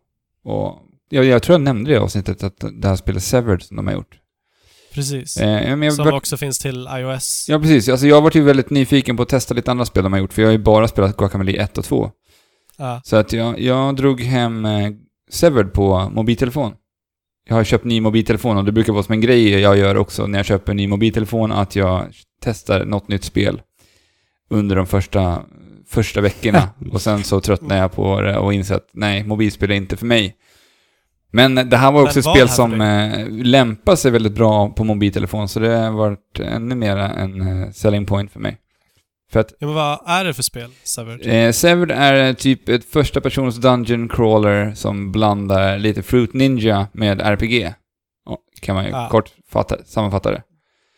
Och 0.44 0.81
jag, 1.12 1.24
jag 1.24 1.42
tror 1.42 1.54
jag 1.54 1.60
nämnde 1.60 1.90
det 1.90 1.94
i 1.94 1.98
avsnittet, 1.98 2.42
att 2.42 2.64
det 2.80 2.88
här 2.88 2.96
spelet 2.96 3.22
Severed 3.22 3.62
som 3.62 3.76
de 3.76 3.86
har 3.86 3.94
gjort. 3.94 4.18
Precis. 4.94 5.36
Eh, 5.36 5.90
Som 5.90 6.04
vart- 6.04 6.14
också 6.14 6.36
finns 6.36 6.58
till 6.58 6.88
iOS. 6.98 7.46
Ja, 7.48 7.58
precis. 7.60 7.88
Alltså 7.88 8.06
jag 8.06 8.16
har 8.16 8.22
varit 8.22 8.34
ju 8.34 8.42
väldigt 8.42 8.70
nyfiken 8.70 9.16
på 9.16 9.22
att 9.22 9.28
testa 9.28 9.54
lite 9.54 9.70
andra 9.70 9.84
spel 9.84 10.02
de 10.02 10.12
har 10.12 10.20
gjort, 10.20 10.32
för 10.32 10.42
jag 10.42 10.48
har 10.48 10.52
ju 10.52 10.58
bara 10.58 10.88
spelat 10.88 11.16
Guacamelee 11.16 11.62
1 11.62 11.78
och 11.78 11.84
2. 11.84 12.10
Ja. 12.78 13.00
Så 13.04 13.16
att 13.16 13.32
jag, 13.32 13.60
jag 13.60 13.96
drog 13.96 14.20
hem 14.20 14.64
eh, 14.64 14.90
Severed 15.30 15.72
på 15.72 16.10
mobiltelefon. 16.14 16.72
Jag 17.48 17.54
har 17.54 17.64
köpt 17.64 17.84
ny 17.84 18.00
mobiltelefon 18.00 18.56
och 18.56 18.64
det 18.64 18.72
brukar 18.72 18.92
vara 18.92 19.02
som 19.02 19.12
en 19.12 19.20
grej 19.20 19.48
jag 19.60 19.78
gör 19.78 19.96
också 19.96 20.26
när 20.26 20.38
jag 20.38 20.46
köper 20.46 20.72
en 20.72 20.76
ny 20.76 20.86
mobiltelefon 20.88 21.52
att 21.52 21.76
jag 21.76 22.06
testar 22.42 22.84
något 22.84 23.08
nytt 23.08 23.24
spel 23.24 23.62
under 24.50 24.76
de 24.76 24.86
första, 24.86 25.42
första 25.88 26.20
veckorna. 26.20 26.68
och 26.92 27.00
sen 27.02 27.24
så 27.24 27.40
tröttnar 27.40 27.76
jag 27.78 27.92
på 27.92 28.20
det 28.20 28.38
och 28.38 28.54
inser 28.54 28.74
att 28.74 28.88
nej, 28.92 29.24
mobilspel 29.24 29.70
är 29.70 29.74
inte 29.74 29.96
för 29.96 30.06
mig. 30.06 30.36
Men 31.32 31.54
det 31.54 31.76
här 31.76 31.92
var 31.92 32.02
också 32.02 32.18
ett 32.18 32.24
spel 32.24 32.48
som 32.48 32.80
eh, 32.80 33.28
lämpar 33.30 33.96
sig 33.96 34.10
väldigt 34.10 34.32
bra 34.34 34.68
på 34.68 34.84
mobiltelefon, 34.84 35.48
så 35.48 35.60
det 35.60 35.76
har 35.76 35.90
varit 35.92 36.40
ännu 36.40 36.74
mera 36.74 37.10
en 37.10 37.62
eh, 37.62 37.70
selling 37.70 38.06
point 38.06 38.32
för 38.32 38.40
mig. 38.40 38.58
För 39.32 39.40
att 39.40 39.52
ja, 39.58 39.66
men 39.66 39.74
vad 39.76 39.98
är 40.06 40.24
det 40.24 40.34
för 40.34 40.42
spel, 40.42 40.70
Severed? 40.84 41.46
Eh, 41.46 41.52
Severed 41.52 41.90
är 41.90 42.24
eh, 42.28 42.32
typ 42.34 42.68
ett 42.68 42.84
första 42.84 43.20
persons 43.20 43.56
dungeon 43.56 44.08
crawler 44.08 44.72
som 44.74 45.12
blandar 45.12 45.78
lite 45.78 46.02
Fruit 46.02 46.34
Ninja 46.34 46.86
med 46.92 47.20
RPG. 47.20 47.74
Ja, 48.26 48.38
kan 48.60 48.74
man 48.74 48.84
ju 48.86 48.92
Ah. 48.94 49.08
kort 49.08 49.30
fatta, 49.52 49.76
sammanfatta 49.84 50.30
det. 50.30 50.42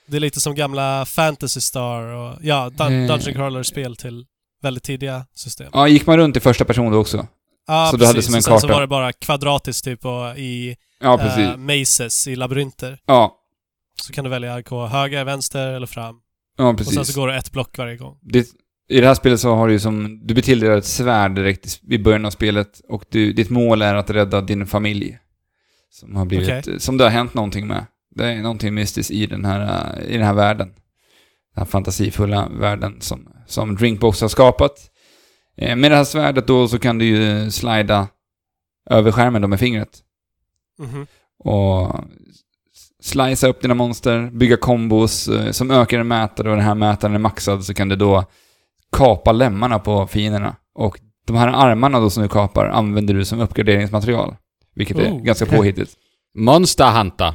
Det 0.06 0.16
är 0.16 0.20
lite 0.20 0.40
som 0.40 0.54
gamla 0.54 1.04
Fantasy 1.04 1.60
Star 1.60 2.02
och 2.02 2.34
ja, 2.42 2.70
dun- 2.76 3.02
Eh. 3.02 3.08
Dungeon 3.08 3.34
Crawler-spel 3.34 3.96
till 3.96 4.24
väldigt 4.62 4.82
tidiga 4.84 5.26
system. 5.34 5.66
Ja, 5.72 5.88
gick 5.88 6.06
man 6.06 6.16
runt 6.16 6.36
i 6.36 6.40
första 6.40 6.64
person 6.64 6.92
då 6.92 6.98
också? 6.98 7.26
Ja, 7.66 7.88
så 7.90 7.96
du 7.96 8.06
hade 8.06 8.22
som 8.22 8.34
en 8.34 8.38
och 8.38 8.44
sen 8.44 8.60
så 8.60 8.66
karta. 8.66 8.72
var 8.74 8.80
det 8.80 8.86
bara 8.86 9.12
kvadratiskt 9.12 9.84
typ 9.84 10.04
och 10.04 10.38
i 10.38 10.76
Ja, 11.00 11.18
precis. 11.18 11.38
eh, 11.38 11.56
mazes, 11.56 12.26
i 12.28 12.36
labyrinter. 12.36 12.98
ja, 13.06 13.36
Så 14.02 14.12
kan 14.12 14.24
du 14.24 14.30
välja 14.30 14.54
att 14.54 14.68
gå 14.68 14.86
höger, 14.86 15.24
vänster 15.24 15.68
eller 15.68 15.86
fram. 15.86 16.16
ja, 16.58 16.64
Och 16.64 16.78
sen 16.78 16.86
precis. 16.96 17.14
så 17.14 17.20
går 17.20 17.28
det 17.28 17.36
ett 17.36 17.52
block 17.52 17.78
varje 17.78 17.96
gång. 17.96 18.18
Det, 18.22 18.46
I 18.88 19.00
det 19.00 19.06
här 19.06 19.14
spelet 19.14 19.40
så 19.40 19.54
har 19.54 19.66
du 19.66 19.72
ju 19.72 19.78
som, 19.80 20.20
du 20.26 20.34
blir 20.34 20.44
tilldelad 20.44 20.78
ett 20.78 20.84
svärd 20.84 21.34
direkt 21.34 21.80
i 21.90 21.98
början 21.98 22.24
av 22.24 22.30
spelet 22.30 22.80
och 22.88 23.04
du, 23.10 23.32
ditt 23.32 23.50
mål 23.50 23.82
är 23.82 23.94
att 23.94 24.10
rädda 24.10 24.40
din 24.40 24.66
familj. 24.66 25.18
Som 25.90 26.16
har 26.16 26.24
blivit, 26.24 26.82
som 26.82 26.96
det 26.96 27.04
har 27.04 27.10
hänt 27.10 27.34
någonting 27.34 27.66
med. 27.66 27.86
Det 28.14 28.24
är 28.32 28.42
någonting 28.42 28.74
mystiskt 28.74 29.10
i 29.10 29.26
den 29.26 29.44
här, 29.44 29.60
eh, 30.00 30.04
i 30.14 30.16
den 30.16 30.26
här 30.26 30.34
världen. 30.34 30.68
Den 30.68 30.76
här 31.56 31.64
fantasifulla 31.64 32.48
världen 32.48 33.00
som, 33.00 33.28
som 33.46 33.76
Drinkbox 33.76 34.20
har 34.20 34.28
skapat. 34.28 34.90
Eh, 35.56 35.76
Med 35.76 35.90
det 35.90 35.96
här 35.96 36.04
svärdet 36.04 36.46
då 36.46 36.68
så 36.68 36.78
kan 36.78 36.98
du 36.98 37.04
ju 37.04 37.50
slida 37.50 38.08
över 38.90 39.12
skärmen 39.12 39.42
då 39.42 39.48
med 39.48 39.60
fingret. 39.60 39.98
Mhm. 40.78 41.06
Och 41.38 41.94
slicea 43.02 43.50
upp 43.50 43.60
dina 43.62 43.74
monster, 43.74 44.30
bygga 44.30 44.56
kombos 44.56 45.28
eh, 45.28 45.50
som 45.50 45.70
ökar 45.70 45.98
en 45.98 46.08
mätare 46.08 46.50
och 46.50 46.56
den 46.56 46.64
här 46.64 46.74
mätaren 46.74 47.14
är 47.14 47.18
maxad 47.18 47.64
så 47.64 47.74
kan 47.74 47.88
du 47.88 47.96
då 47.96 48.24
kapa 48.96 49.32
lemmarna 49.32 49.78
på 49.78 50.06
fienderna. 50.06 50.56
Och 50.74 51.00
de 51.26 51.36
här 51.36 51.48
armarna 51.48 52.00
då 52.00 52.10
som 52.10 52.22
du 52.22 52.28
kapar 52.28 52.66
använder 52.66 53.14
du 53.14 53.24
som 53.24 53.40
uppgraderingsmaterial. 53.40 54.36
Vilket 54.74 54.98
är 54.98 55.12
Oh, 55.12 55.22
ganska 55.22 55.46
påhittigt. 55.46 55.94
Monster 56.38 56.90
Hunter. 56.90 57.34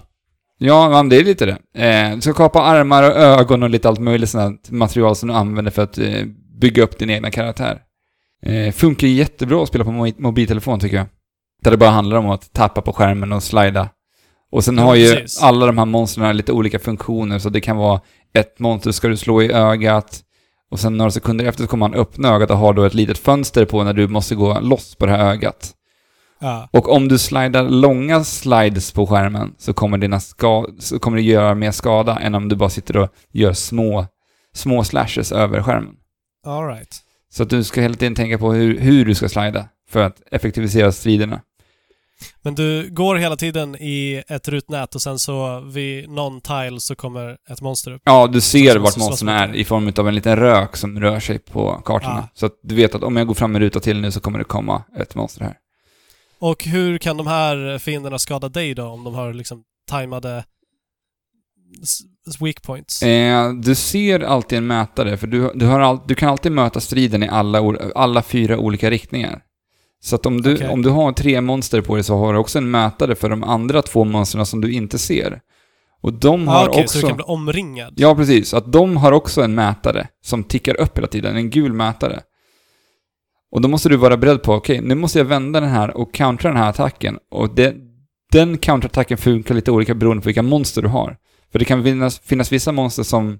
Ja, 0.58 0.90
men 0.90 1.10
det 1.10 1.16
är 1.16 1.24
lite 1.24 1.46
det. 1.46 1.86
Eh, 1.86 2.16
du 2.16 2.22
ska 2.22 2.34
kapa 2.34 2.62
armar 2.62 3.04
och 3.04 3.16
ögon 3.18 3.64
och 3.64 3.70
lite 3.70 3.90
allt 3.90 4.00
möjligt 4.00 4.30
sånt 4.30 4.72
material 4.72 5.16
som 5.16 5.30
du 5.30 5.36
använder 5.36 5.72
för 5.72 5.82
att 5.84 5.98
eh, 5.98 6.26
bygga 6.62 6.84
upp 6.84 6.98
din 7.00 7.10
egna 7.10 7.32
karaktär. 7.32 7.82
Eh, 8.46 8.72
funkar 8.74 9.08
jättebra 9.08 9.64
att 9.64 9.68
spela 9.70 9.84
på 9.86 9.92
mo- 9.92 10.16
mobiltelefon 10.22 10.80
tycker 10.80 10.98
jag. 10.98 11.06
Där 11.64 11.72
det 11.72 11.78
bara 11.78 11.90
handlar 11.90 12.18
om 12.18 12.30
att 12.30 12.54
tappa 12.54 12.82
på 12.82 12.94
skärmen 12.94 13.32
och 13.34 13.44
slida. 13.44 13.90
Och 14.52 14.64
sen 14.64 14.78
Ja, 14.78 14.84
har 14.84 14.96
ju 14.96 15.16
precis. 15.16 15.42
alla 15.44 15.66
de 15.66 15.78
här 15.78 15.86
monstren 15.86 16.38
lite 16.38 16.52
olika 16.52 16.80
funktioner, 16.80 17.40
så 17.40 17.50
det 17.50 17.62
kan 17.62 17.78
vara 17.78 18.02
ett 18.34 18.60
monster 18.60 18.92
ska 18.92 19.08
du 19.08 19.18
slå 19.18 19.42
i 19.42 19.52
ögat, 19.52 20.22
och 20.72 20.80
sen 20.80 20.98
några 20.98 21.12
sekunder 21.12 21.46
efter 21.46 21.64
så 21.64 21.68
kommer 21.70 21.86
han 21.90 21.96
öppna 22.00 22.30
ögat 22.30 22.52
och 22.52 22.58
har 22.58 22.74
då 22.74 22.84
ett 22.84 22.94
litet 22.94 23.18
fönster 23.18 23.66
på 23.66 23.84
när 23.84 23.94
du 23.94 24.08
måste 24.08 24.36
gå 24.36 24.60
loss 24.60 24.96
på 24.96 25.06
det 25.06 25.12
här 25.12 25.30
ögat. 25.32 25.72
Ja. 26.42 26.70
Och 26.72 26.90
om 26.92 27.08
du 27.08 27.18
slidar 27.18 27.64
långa 27.70 28.24
slides 28.24 28.92
på 28.92 29.08
skärmen 29.08 29.54
så 29.58 29.74
kommer, 29.74 29.98
dina 29.98 30.20
ska 30.20 30.68
så 30.80 31.00
kommer 31.00 31.18
det 31.18 31.24
göra 31.24 31.56
mer 31.56 31.72
skada 31.72 32.20
än 32.20 32.36
om 32.36 32.50
du 32.50 32.56
bara 32.56 32.70
sitter 32.70 32.98
och 32.98 33.10
gör 33.32 33.54
små, 33.54 34.06
små 34.54 34.84
slashes 34.84 35.32
över 35.32 35.62
skärmen. 35.64 35.94
All 36.46 36.68
right. 36.68 36.96
Så 37.30 37.44
att 37.44 37.50
du 37.50 37.64
ska 37.64 37.82
hela 37.82 37.96
tiden 37.96 38.16
tänka 38.16 38.38
på 38.38 38.54
hur, 38.54 38.80
hur 38.80 39.06
du 39.06 39.16
ska 39.16 39.30
slida 39.30 39.70
för 39.90 40.00
att 40.00 40.22
effektivisera 40.32 40.92
striderna. 40.92 41.42
Men 42.42 42.56
du 42.56 42.90
går 42.90 43.16
hela 43.16 43.36
tiden 43.36 43.76
i 43.76 44.24
ett 44.28 44.48
rutnät 44.48 44.96
och 44.96 45.02
sen 45.02 45.20
så 45.20 45.60
vid 45.60 46.10
någon 46.10 46.42
tile 46.42 46.80
så 46.80 46.96
kommer 46.96 47.38
ett 47.50 47.62
monster 47.62 47.92
upp. 47.92 48.02
Ja, 48.06 48.28
du 48.28 48.42
ser 48.42 48.74
Så 48.74 48.80
vart 48.80 48.98
monstren 48.98 49.30
är 49.30 49.56
i 49.56 49.66
form 49.66 49.94
av 49.98 50.08
en 50.08 50.16
liten 50.16 50.36
rök 50.36 50.78
som 50.78 51.00
rör 51.00 51.20
sig 51.20 51.40
på 51.40 51.82
kartorna. 51.86 52.20
Ah. 52.20 52.30
Så 52.34 52.46
att 52.46 52.54
du 52.64 52.76
vet 52.76 52.96
att 52.96 53.04
om 53.04 53.18
jag 53.18 53.28
går 53.28 53.34
fram 53.34 53.56
en 53.56 53.62
ruta 53.62 53.80
till 53.80 54.02
nu 54.02 54.12
så 54.12 54.20
kommer 54.20 54.40
det 54.40 54.46
komma 54.46 54.84
ett 54.98 55.16
monster 55.16 55.44
här. 55.44 55.56
Och 56.40 56.64
hur 56.64 56.98
kan 56.98 57.18
de 57.18 57.28
här 57.28 57.78
fienderna 57.78 58.20
skada 58.20 58.50
dig 58.50 58.74
då 58.74 58.86
om 58.86 59.04
de 59.04 59.16
har 59.16 59.34
liksom 59.34 59.64
tajmade 59.88 60.44
weak 62.40 62.62
points? 62.62 63.04
Eh, 63.04 63.54
du 63.54 63.76
ser 63.76 64.20
alltid 64.20 64.58
en 64.58 64.68
mätare, 64.68 65.18
för 65.18 65.28
du, 65.28 65.52
du, 65.56 65.66
har 65.66 65.80
all, 65.80 66.00
du 66.08 66.16
kan 66.16 66.30
alltid 66.30 66.52
möta 66.52 66.80
striden 66.80 67.24
i 67.24 67.30
alla, 67.30 67.78
alla 67.96 68.22
fyra 68.22 68.58
olika 68.58 68.90
riktningar. 68.90 69.42
Så 70.02 70.16
att 70.16 70.26
om 70.26 70.42
du, 70.42 70.56
Okej. 70.56 70.70
om 70.70 70.82
du 70.82 70.90
har 70.90 71.12
tre 71.12 71.42
monster 71.42 71.82
på 71.82 71.96
dig 71.96 72.04
så 72.04 72.18
har 72.18 72.34
du 72.34 72.40
också 72.40 72.58
en 72.58 72.72
mätare 72.72 73.16
för 73.16 73.30
de 73.30 73.44
andra 73.44 73.82
två 73.82 74.04
monstren 74.04 74.46
som 74.46 74.62
du 74.62 74.72
inte 74.72 74.98
ser. 74.98 75.42
Och 76.02 76.14
de 76.14 76.48
har 76.48 76.66
ah, 76.66 76.70
okej, 76.70 76.84
också... 76.84 77.00
så 77.00 77.06
du 77.06 77.08
kan 77.08 77.16
bli 77.16 77.26
omringad? 77.28 77.94
Ja, 77.98 78.16
precis. 78.16 78.54
Att 78.54 78.72
de 78.72 78.98
har 78.98 79.12
också 79.12 79.42
en 79.42 79.56
mätare 79.56 80.08
som 80.26 80.44
tickar 80.44 80.80
upp 80.80 80.98
hela 80.98 81.08
tiden, 81.08 81.36
en 81.36 81.50
gul 81.50 81.74
mätare. 81.74 82.20
Och 83.52 83.62
då 83.62 83.68
måste 83.68 83.90
du 83.90 83.98
vara 83.98 84.18
beredd 84.18 84.44
på, 84.44 84.54
okej, 84.54 84.82
nu 84.82 84.96
måste 84.96 85.18
jag 85.18 85.26
vända 85.26 85.60
den 85.60 85.70
här 85.70 85.98
och 85.98 86.14
countera 86.14 86.52
den 86.52 86.62
här 86.62 86.70
attacken. 86.70 87.18
Och 87.32 87.56
det, 87.56 87.76
den 88.32 88.58
counterattacken 88.58 89.18
funkar 89.18 89.56
lite 89.56 89.72
olika 89.72 89.96
beroende 89.96 90.22
på 90.22 90.26
vilka 90.26 90.44
monster 90.44 90.82
du 90.82 90.88
har. 90.88 91.18
För 91.52 91.60
det 91.60 91.66
kan 91.66 91.84
finnas, 91.84 92.20
finnas 92.20 92.52
vissa 92.52 92.72
monster 92.72 93.04
som 93.04 93.40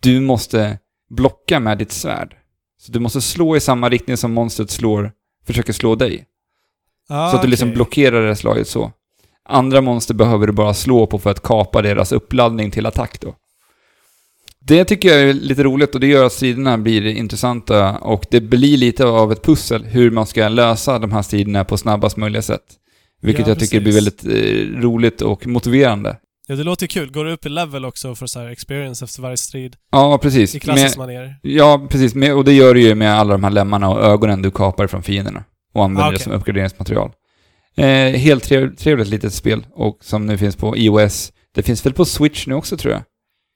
du 0.00 0.20
måste 0.20 0.78
blocka 1.10 1.60
med 1.60 1.78
ditt 1.78 1.92
svärd. 1.92 2.34
Så 2.80 2.92
du 2.92 2.98
måste 3.00 3.20
slå 3.20 3.56
i 3.56 3.60
samma 3.60 3.88
riktning 3.88 4.16
som 4.16 4.32
monstret 4.32 4.70
slår, 4.70 5.12
försöker 5.46 5.72
slå 5.72 5.94
dig. 5.94 6.24
Ah, 7.08 7.30
Så 7.30 7.36
att 7.36 7.42
du 7.42 7.48
liksom 7.48 7.68
okej. 7.68 7.74
blockerar 7.74 8.26
det 8.26 8.36
slaget 8.36 8.68
så. 8.68 8.92
Andra 9.48 9.80
monster 9.80 10.14
behöver 10.14 10.46
du 10.46 10.52
bara 10.52 10.74
slå 10.74 11.06
på 11.06 11.18
för 11.18 11.30
att 11.30 11.42
kapa 11.42 11.82
deras 11.82 12.12
uppladdning 12.12 12.70
till 12.70 12.86
attack 12.86 13.20
då. 13.20 13.34
Det 14.60 14.84
tycker 14.84 15.08
jag 15.08 15.20
är 15.20 15.32
lite 15.32 15.62
roligt 15.62 15.94
och 15.94 16.00
det 16.00 16.06
gör 16.06 16.24
att 16.24 16.32
striderna 16.32 16.78
blir 16.78 17.06
intressanta 17.06 17.98
och 17.98 18.26
det 18.30 18.40
blir 18.40 18.76
lite 18.76 19.04
av 19.06 19.32
ett 19.32 19.42
pussel 19.42 19.84
hur 19.84 20.10
man 20.10 20.26
ska 20.26 20.48
lösa 20.48 20.98
de 20.98 21.12
här 21.12 21.22
striderna 21.22 21.64
på 21.64 21.76
snabbast 21.76 22.16
möjliga 22.16 22.42
sätt. 22.42 22.64
Vilket 23.22 23.46
Ja, 23.46 23.50
jag 23.50 23.58
tycker 23.58 23.80
blir 23.80 23.92
väldigt 23.92 24.24
eh, 24.24 24.80
roligt 24.82 25.22
och 25.22 25.46
motiverande. 25.46 26.16
Ja, 26.50 26.56
det 26.56 26.64
låter 26.64 26.86
kul. 26.86 27.10
Går 27.12 27.24
du 27.24 27.32
upp 27.32 27.46
i 27.46 27.48
level 27.48 27.84
också 27.84 28.14
för 28.14 28.26
så 28.26 28.40
här 28.40 28.48
experience 28.48 29.04
efter 29.04 29.22
varje 29.22 29.36
strid? 29.36 29.76
Ja, 29.92 30.18
precis. 30.22 30.54
I 30.54 30.60
klassiskt 30.60 30.96
manér? 30.98 31.38
ja, 31.42 31.86
precis. 31.90 32.14
Med, 32.14 32.34
och 32.34 32.44
det 32.44 32.52
gör 32.52 32.74
du 32.74 32.80
ju 32.80 32.94
med 32.94 33.14
alla 33.14 33.32
de 33.32 33.44
här 33.44 33.50
lemmarna 33.50 33.88
och 33.90 34.00
ögonen 34.04 34.42
du 34.42 34.50
kapar 34.50 34.86
från 34.86 35.02
fienderna. 35.02 35.44
Och 35.74 35.84
använder 35.84 36.02
Ah, 36.02 36.10
det 36.10 36.16
okej. 36.16 36.24
som 36.24 36.32
uppgraderingsmaterial. 36.32 37.12
Eh, 37.76 37.86
helt 38.20 38.44
trev, 38.44 38.76
trevligt 38.76 39.08
litet 39.08 39.34
spel 39.34 39.66
och 39.74 39.98
som 40.00 40.26
nu 40.26 40.38
finns 40.38 40.56
på 40.56 40.76
iOS. 40.76 41.32
Det 41.54 41.62
finns 41.62 41.86
väl 41.86 41.92
på 41.92 42.04
Switch 42.04 42.46
nu 42.46 42.54
också 42.54 42.76
tror 42.76 42.92
jag. 42.92 43.02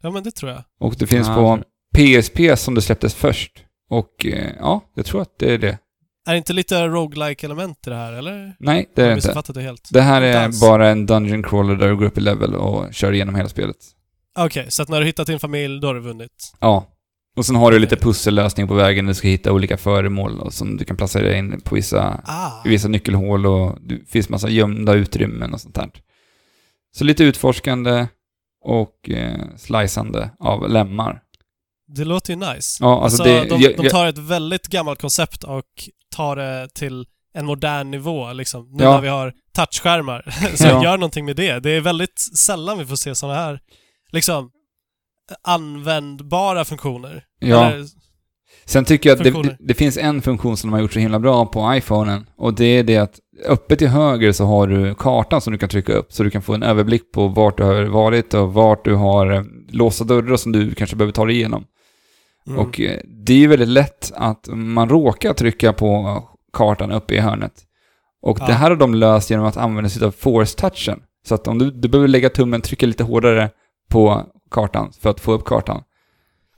Ja, 0.02 0.10
men 0.10 0.22
det 0.22 0.30
tror 0.30 0.50
jag. 0.50 0.62
Och 0.80 0.94
det 0.98 1.06
finns 1.06 1.28
Ja, 1.28 1.34
på 1.34 1.62
PSP 1.96 2.56
som 2.56 2.74
det 2.74 2.82
släpptes 2.82 3.14
först. 3.14 3.52
Och 3.90 4.26
eh, 4.26 4.50
ja, 4.58 4.80
jag 4.94 5.06
tror 5.06 5.22
att 5.22 5.38
det 5.38 5.54
är 5.54 5.58
det. 5.58 5.78
Är 6.26 6.32
det 6.32 6.38
inte 6.38 6.52
lite 6.52 6.86
roguelike 6.86 7.46
element 7.46 7.86
i 7.86 7.90
det 7.90 7.96
här, 7.96 8.12
eller? 8.12 8.56
Nej, 8.58 8.90
det 8.94 9.02
är 9.02 9.08
det 9.08 9.14
inte. 9.14 9.52
det 9.52 9.60
helt? 9.62 9.88
Det 9.92 10.00
här 10.00 10.22
är 10.22 10.44
alls. 10.44 10.60
bara 10.60 10.88
en 10.88 11.06
dungeon 11.06 11.42
crawler 11.42 11.76
där 11.76 11.88
du 11.88 11.96
går 11.96 12.04
upp 12.06 12.18
i 12.18 12.20
level 12.20 12.54
och 12.54 12.94
kör 12.94 13.12
igenom 13.12 13.34
hela 13.34 13.48
spelet. 13.48 13.76
Okej, 14.38 14.66
så 14.68 14.82
att 14.82 14.88
när 14.88 15.00
du 15.00 15.06
hittat 15.06 15.26
din 15.26 15.40
familj, 15.40 15.80
då 15.80 15.86
har 15.86 15.94
du 15.94 16.00
vunnit? 16.00 16.52
Ja. 16.60 16.88
Och 17.36 17.46
sen 17.46 17.56
har 17.56 17.70
du 17.72 17.78
lite 17.78 17.96
pussellösning 17.96 18.68
på 18.68 18.74
vägen. 18.74 19.06
Du 19.06 19.14
ska 19.14 19.28
hitta 19.28 19.52
olika 19.52 19.76
föremål 19.76 20.40
och 20.40 20.52
som 20.52 20.76
du 20.76 20.84
kan 20.84 20.96
placera 20.96 21.36
in 21.36 21.60
på 21.60 21.74
vissa, 21.74 22.20
Ah! 22.24 22.50
vissa 22.64 22.88
nyckelhål 22.88 23.46
och 23.46 23.78
det 23.80 24.10
finns 24.10 24.28
massa 24.28 24.48
gömda 24.48 24.94
utrymmen 24.94 25.54
och 25.54 25.60
sånt 25.60 25.74
där. 25.74 25.90
Så 26.96 27.04
lite 27.04 27.24
utforskande 27.24 28.06
och 28.64 29.10
eh, 29.10 29.40
sliceande 29.56 30.30
av 30.38 30.68
lemmar. 30.70 31.20
Det 31.96 32.04
låter 32.04 32.32
ju 32.32 32.38
nice. 32.38 32.84
Ja, 32.84 33.02
alltså, 33.04 33.22
Alltså, 33.22 33.24
det... 33.24 33.48
de, 33.56 33.60
jag- 33.62 33.76
de 33.76 33.82
jag- 33.82 33.90
tar 33.92 34.06
ett 34.06 34.18
väldigt 34.18 34.66
gammalt 34.68 35.00
koncept 35.00 35.44
och 35.44 35.64
tar 36.12 36.36
det 36.36 36.68
till 36.74 37.04
en 37.34 37.46
modern 37.46 37.90
nivå 37.90 38.32
liksom. 38.32 38.68
Nu 38.72 38.84
Ja. 38.84 38.94
när 38.94 39.00
vi 39.00 39.08
har 39.08 39.32
touchskärmar. 39.56 40.24
så 40.56 40.66
Ja. 40.66 40.84
gör 40.84 40.96
någonting 40.96 41.24
med 41.24 41.36
det. 41.36 41.58
Det 41.60 41.70
är 41.70 41.80
väldigt 41.80 42.20
sällan 42.38 42.78
vi 42.78 42.86
får 42.86 42.96
se 42.96 43.14
sådana 43.14 43.38
här, 43.38 43.60
liksom, 44.12 44.50
användbara 45.46 46.64
funktioner. 46.64 47.24
ja. 47.40 47.70
Eller, 47.70 47.86
Sen 48.64 48.84
tycker 48.84 49.08
jag 49.10 49.16
att 49.18 49.24
det, 49.24 49.42
det, 49.42 49.56
det 49.60 49.74
finns 49.74 49.96
en 49.96 50.22
funktion 50.22 50.56
som 50.56 50.70
de 50.70 50.74
har 50.74 50.80
gjort 50.80 50.92
så 50.92 50.98
himla 50.98 51.18
bra 51.18 51.46
på 51.46 51.74
iPhonen 51.74 52.26
och 52.36 52.54
det 52.54 52.64
är 52.64 52.82
det 52.84 52.96
att 52.96 53.18
uppe 53.48 53.76
till 53.76 53.88
höger 53.88 54.32
så 54.32 54.44
har 54.44 54.66
du 54.66 54.94
kartan 54.94 55.40
som 55.40 55.52
du 55.52 55.58
kan 55.58 55.68
trycka 55.68 55.92
upp 55.92 56.12
så 56.12 56.22
du 56.22 56.30
kan 56.30 56.42
få 56.42 56.54
en 56.54 56.62
överblick 56.62 57.12
på 57.12 57.28
vart 57.28 57.56
du 57.56 57.62
har 57.62 57.82
varit 57.84 58.34
och 58.34 58.54
vart 58.54 58.84
du 58.84 58.94
har 58.94 59.32
eh, 59.32 59.42
låsta 59.70 60.04
dörrar 60.04 60.36
som 60.36 60.52
du 60.52 60.74
kanske 60.74 60.96
behöver 60.96 61.12
ta 61.12 61.24
dig 61.24 61.36
igenom. 61.36 61.64
Mm. 62.46 62.58
Och 62.58 62.80
eh, 62.80 63.00
det 63.04 63.32
är 63.32 63.38
ju 63.38 63.46
väldigt 63.46 63.68
lätt 63.68 64.12
att 64.14 64.48
man 64.52 64.88
råkar 64.88 65.32
trycka 65.34 65.72
på 65.72 66.22
kartan 66.52 66.92
uppe 66.92 67.14
i 67.14 67.18
hörnet. 67.18 67.52
Och 68.22 68.38
Ja. 68.40 68.46
det 68.46 68.52
här 68.52 68.70
har 68.70 68.76
de 68.76 68.94
löst 68.94 69.30
genom 69.30 69.46
att 69.46 69.56
använda 69.56 69.90
sig 69.90 70.04
av 70.04 70.10
force-touchen. 70.14 71.00
Så 71.28 71.34
att 71.34 71.46
om 71.48 71.58
du, 71.58 71.70
du 71.70 71.88
behöver 71.88 72.08
lägga 72.08 72.28
tummen, 72.30 72.60
trycka 72.60 72.86
lite 72.86 73.04
hårdare 73.04 73.50
på 73.88 74.26
kartan 74.50 74.92
för 75.00 75.10
att 75.10 75.20
få 75.20 75.32
upp 75.32 75.44
kartan. 75.44 75.82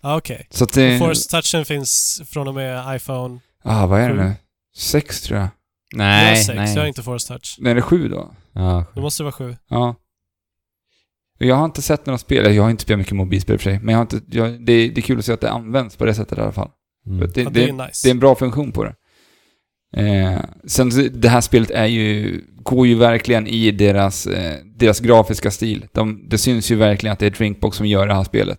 Ja, 0.02 0.16
okej. 0.16 0.46
Så 0.50 0.64
att 0.64 0.72
det... 0.72 0.98
Force 0.98 1.30
touchen 1.30 1.64
finns 1.64 2.22
från 2.26 2.48
och 2.48 2.54
med 2.54 2.96
iPhone 2.96 3.38
Ah, 3.64 3.86
vad 3.86 4.00
är 4.00 4.08
det 4.08 4.24
nu? 4.24 4.32
Sex 4.76 5.20
tror 5.22 5.38
jag. 5.38 5.48
jag 5.90 5.98
Nej, 5.98 6.28
har 6.28 6.36
6, 6.36 6.56
nej. 6.56 6.74
jag 6.74 6.82
har 6.82 6.86
inte 6.88 7.02
Force 7.02 7.32
touch. 7.32 7.56
Nej, 7.60 7.70
är 7.70 7.74
det 7.74 7.82
sju 7.82 8.08
då? 8.08 8.34
Ja, 8.52 8.84
Då 8.94 9.00
måste 9.00 9.22
det 9.22 9.24
vara 9.24 9.32
7. 9.32 9.56
Ja. 9.68 9.94
Jag 11.38 11.54
har 11.56 11.64
inte 11.64 11.82
sett 11.82 12.06
några 12.06 12.18
spel, 12.18 12.54
jag 12.54 12.62
har 12.62 12.70
inte 12.70 12.82
spelat 12.82 12.98
mycket 12.98 13.16
mobilspel 13.16 13.58
för 13.58 13.62
sig, 13.64 13.78
men 13.82 13.88
jag 13.88 13.96
har 13.98 14.02
inte, 14.02 14.20
jag, 14.30 14.50
det, 14.66 14.88
det 14.88 14.98
är 14.98 15.02
kul 15.02 15.18
att 15.18 15.24
se 15.24 15.32
att 15.32 15.40
det 15.40 15.50
används 15.50 15.96
på 15.96 16.04
det 16.04 16.14
sättet 16.14 16.38
i 16.38 16.40
alla 16.40 16.52
fall. 16.52 16.70
mm. 17.06 17.18
Det, 17.34 17.40
Ja, 17.42 17.50
det, 17.50 17.60
det 17.60 17.68
är 17.68 17.72
nice. 17.72 18.00
det 18.06 18.08
är 18.08 18.14
en 18.14 18.18
bra 18.20 18.34
funktion 18.34 18.72
på 18.72 18.84
det. 18.84 18.94
Eh, 19.96 20.40
sen 20.66 20.90
det 21.12 21.28
här 21.28 21.40
spelet 21.40 21.70
är 21.70 21.86
ju, 21.86 22.40
går 22.62 22.86
ju 22.86 22.94
verkligen 22.94 23.46
i 23.46 23.70
deras, 23.70 24.26
eh, 24.26 24.58
deras 24.76 25.00
grafiska 25.00 25.50
stil. 25.50 25.86
De, 25.92 26.28
det 26.28 26.38
syns 26.38 26.70
ju 26.70 26.74
verkligen 26.76 27.12
att 27.12 27.18
det 27.18 27.26
är 27.26 27.30
Drinkbox 27.30 27.76
som 27.76 27.86
gör 27.86 28.06
det 28.06 28.14
här 28.14 28.24
spelet. 28.24 28.58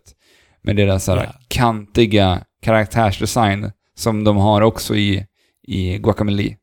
Med 0.64 0.76
deras 0.76 1.08
Ja. 1.08 1.26
kantiga 1.48 2.42
karaktärsdesign 2.62 3.72
som 3.98 4.24
de 4.24 4.38
har 4.38 4.62
också 4.62 4.96
i, 4.96 5.26
i 5.68 5.98
Guacamelee. 5.98 6.56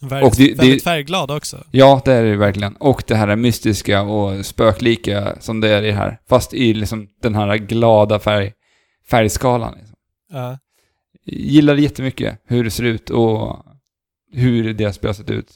Väldigt, 0.00 0.32
och 0.32 0.36
det- 0.36 0.46
det- 0.48 0.54
väldigt 0.54 0.84
färgglad 0.84 1.30
också. 1.30 1.64
Ja, 1.70 2.02
det 2.04 2.12
är 2.12 2.24
det 2.24 2.36
verkligen. 2.36 2.76
Och 2.76 3.02
det 3.06 3.14
här 3.14 3.36
mystiska 3.36 4.02
och 4.02 4.46
spöklika 4.46 5.36
som 5.40 5.60
det 5.60 5.68
är 5.68 5.82
i 5.82 5.86
det 5.86 5.92
här. 5.92 6.20
Fast 6.28 6.54
i 6.54 6.74
liksom 6.74 7.08
den 7.22 7.34
här 7.34 7.56
glada 7.56 8.18
färg, 8.18 8.52
färgskalan. 9.10 9.74
Liksom. 9.78 9.96
Ja. 10.32 10.58
Gillar 11.24 11.76
det 11.76 11.82
jättemycket, 11.82 12.42
hur 12.46 12.64
det 12.64 12.70
ser 12.70 12.84
ut 12.84 13.10
och 13.10 13.64
hur 14.32 14.74
deras 14.74 14.96
spel 14.96 15.08
har 15.08 15.14
sett 15.14 15.30
ut. 15.30 15.50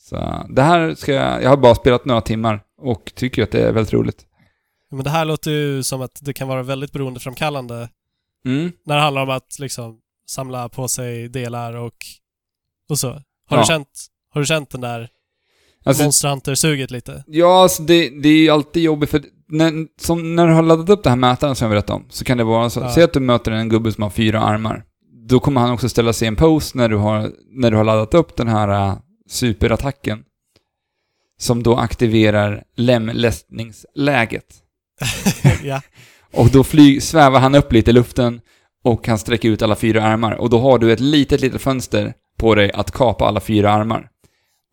Så 0.00 0.46
det 0.50 0.62
här 0.62 0.94
ska 0.94 1.12
jag, 1.12 1.42
jag 1.42 1.50
har 1.50 1.56
bara 1.56 1.74
spelat 1.74 2.04
några 2.04 2.20
timmar 2.20 2.62
och 2.78 3.12
tycker 3.14 3.42
att 3.42 3.50
det 3.50 3.62
är 3.68 3.72
väldigt 3.72 3.92
roligt. 3.92 4.26
Men 4.90 5.04
det 5.04 5.10
här 5.10 5.24
låter 5.24 5.50
ju 5.50 5.82
som 5.82 6.00
att 6.02 6.18
det 6.22 6.32
kan 6.32 6.48
vara 6.48 6.62
väldigt 6.62 6.92
beroendeframkallande 6.92 7.88
Mm. 8.44 8.72
när 8.86 8.96
det 8.96 9.02
handlar 9.02 9.22
om 9.22 9.30
att 9.30 9.58
liksom 9.58 9.98
samla 10.26 10.68
på 10.68 10.88
sig 10.88 11.28
delar 11.28 11.76
och, 11.76 11.94
och 12.88 12.98
så. 12.98 13.22
Har, 13.50 13.56
Ja. 13.56 13.62
du 13.62 13.66
känt, 13.66 13.88
har 14.34 14.40
du 14.40 14.46
känt 14.46 14.70
den 14.70 14.80
där 14.80 15.08
Alltså, 15.84 16.02
Monster 16.02 16.28
Hunter-suget 16.28 16.90
lite? 16.90 17.24
Ja, 17.26 17.62
alltså 17.62 17.82
det, 17.82 18.22
det 18.22 18.28
är 18.28 18.36
ju 18.38 18.50
alltid 18.50 18.82
jobbigt 18.82 19.10
för 19.10 19.22
när, 19.48 19.72
som 20.00 20.36
när 20.36 20.46
du 20.46 20.52
har 20.52 20.62
laddat 20.62 20.88
upp 20.88 21.02
den 21.02 21.10
här 21.10 21.16
mätaren 21.16 21.54
som 21.54 21.64
jag 21.64 21.70
berättade 21.70 21.96
om, 21.96 22.06
så 22.10 22.24
kan 22.24 22.38
det 22.38 22.44
vara 22.44 22.70
så. 22.70 22.80
Ja. 22.80 22.94
Säg 22.94 23.02
att 23.04 23.12
du 23.12 23.20
möter 23.20 23.50
en 23.52 23.68
gubbe 23.68 23.92
som 23.92 24.02
har 24.02 24.10
fyra 24.10 24.40
armar. 24.40 24.84
Då 25.28 25.40
kommer 25.40 25.60
han 25.60 25.70
också 25.70 25.88
ställa 25.88 26.12
sig 26.12 26.26
i 26.26 26.28
en 26.28 26.36
pose 26.36 26.78
när 26.78 26.88
du 26.88 26.96
har, 26.96 27.30
när 27.50 27.70
du 27.70 27.76
har 27.76 27.84
laddat 27.84 28.14
upp 28.14 28.36
den 28.36 28.48
här 28.48 28.88
äh, 28.88 28.96
superattacken. 29.30 30.24
Som 31.38 31.62
då 31.62 31.76
aktiverar 31.76 32.62
lemlästningsläget. 32.76 34.46
ja. 35.62 35.82
Och 36.32 36.48
då 36.50 36.64
flyg, 36.64 37.02
svävar 37.02 37.40
han 37.40 37.54
upp 37.54 37.72
lite 37.72 37.90
i 37.90 37.94
luften 37.94 38.40
och 38.84 39.04
kan 39.04 39.18
sträcka 39.18 39.48
ut 39.48 39.62
alla 39.62 39.76
fyra 39.76 40.02
armar. 40.04 40.32
Och 40.32 40.50
då 40.50 40.58
har 40.58 40.78
du 40.78 40.92
ett 40.92 41.00
litet, 41.00 41.40
litet 41.40 41.60
fönster 41.62 42.14
på 42.40 42.54
dig 42.54 42.72
att 42.72 42.90
kapa 42.92 43.24
alla 43.24 43.40
fyra 43.40 43.72
armar. 43.72 44.08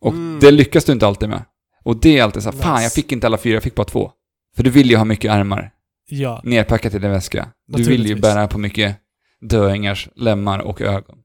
Och 0.00 0.12
Mm. 0.12 0.38
det 0.40 0.50
lyckas 0.50 0.84
du 0.84 0.92
inte 0.92 1.06
alltid 1.06 1.28
med. 1.28 1.44
Och 1.84 2.00
det 2.00 2.18
är 2.18 2.22
alltid 2.22 2.42
så 2.42 2.50
här, 2.50 2.58
fan 2.58 2.82
jag 2.82 2.92
fick 2.92 3.12
inte 3.12 3.26
alla 3.26 3.38
fyra, 3.38 3.54
jag 3.54 3.62
fick 3.62 3.74
bara 3.74 3.84
två. 3.84 4.12
För 4.56 4.62
du 4.62 4.70
vill 4.70 4.90
ju 4.90 4.96
ha 4.96 5.04
mycket 5.04 5.32
armar 5.32 5.70
Ja. 6.10 6.40
nerpackat 6.44 6.94
i 6.94 6.98
din 6.98 7.10
väska. 7.10 7.48
Du 7.66 7.82
vill 7.82 8.06
ju 8.06 8.14
bära 8.14 8.48
på 8.48 8.58
mycket 8.58 8.96
döingars 9.40 10.08
lemmar 10.16 10.58
och 10.58 10.80
ögon. 10.80 11.18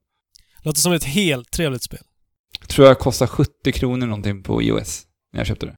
Låter 0.62 0.80
som 0.80 0.94
ett 0.94 1.04
helt 1.04 1.52
trevligt 1.52 1.84
spel. 1.84 2.00
Tror 2.68 2.88
jag 2.88 3.00
kostar 3.00 3.28
70 3.28 3.72
kronor 3.72 4.08
någonting 4.08 4.44
på 4.44 4.62
iOS 4.62 5.04
när 5.34 5.40
jag 5.40 5.48
köpte 5.48 5.66
det. 5.66 5.76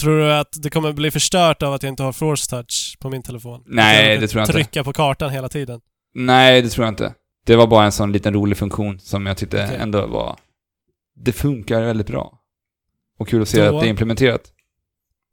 Tror 0.00 0.18
du 0.18 0.32
att 0.32 0.62
det 0.62 0.70
kommer 0.70 0.92
bli 0.92 1.10
förstört 1.10 1.62
av 1.62 1.72
att 1.72 1.82
jag 1.82 1.90
inte 1.90 2.02
har 2.02 2.12
Force 2.12 2.50
Touch 2.50 2.96
på 3.00 3.10
min 3.10 3.22
telefon? 3.22 3.62
Nej, 3.66 4.18
det 4.18 4.28
tror 4.28 4.40
jag 4.40 4.44
inte. 4.44 4.52
Trycka 4.52 4.84
på 4.84 4.92
kartan 4.92 5.30
hela 5.30 5.48
tiden. 5.48 5.80
Nej, 6.14 6.62
det 6.62 6.68
tror 6.68 6.84
jag 6.86 6.92
inte. 6.92 7.14
Det 7.44 7.56
var 7.56 7.66
bara 7.66 7.84
en 7.84 7.92
sån 7.92 8.12
liten 8.12 8.34
rolig 8.34 8.58
funktion 8.58 8.98
som 8.98 9.26
jag 9.26 9.36
tyckte 9.36 9.64
Okej. 9.64 9.76
ändå 9.80 10.06
var... 10.06 10.36
Det 11.16 11.32
funkar 11.32 11.82
väldigt 11.82 12.06
bra. 12.06 12.38
Och 13.18 13.28
kul 13.28 13.42
att 13.42 13.48
se 13.48 13.66
Då- 13.66 13.76
att 13.76 13.82
det 13.82 13.86
är 13.88 13.90
implementerat. 13.90 14.52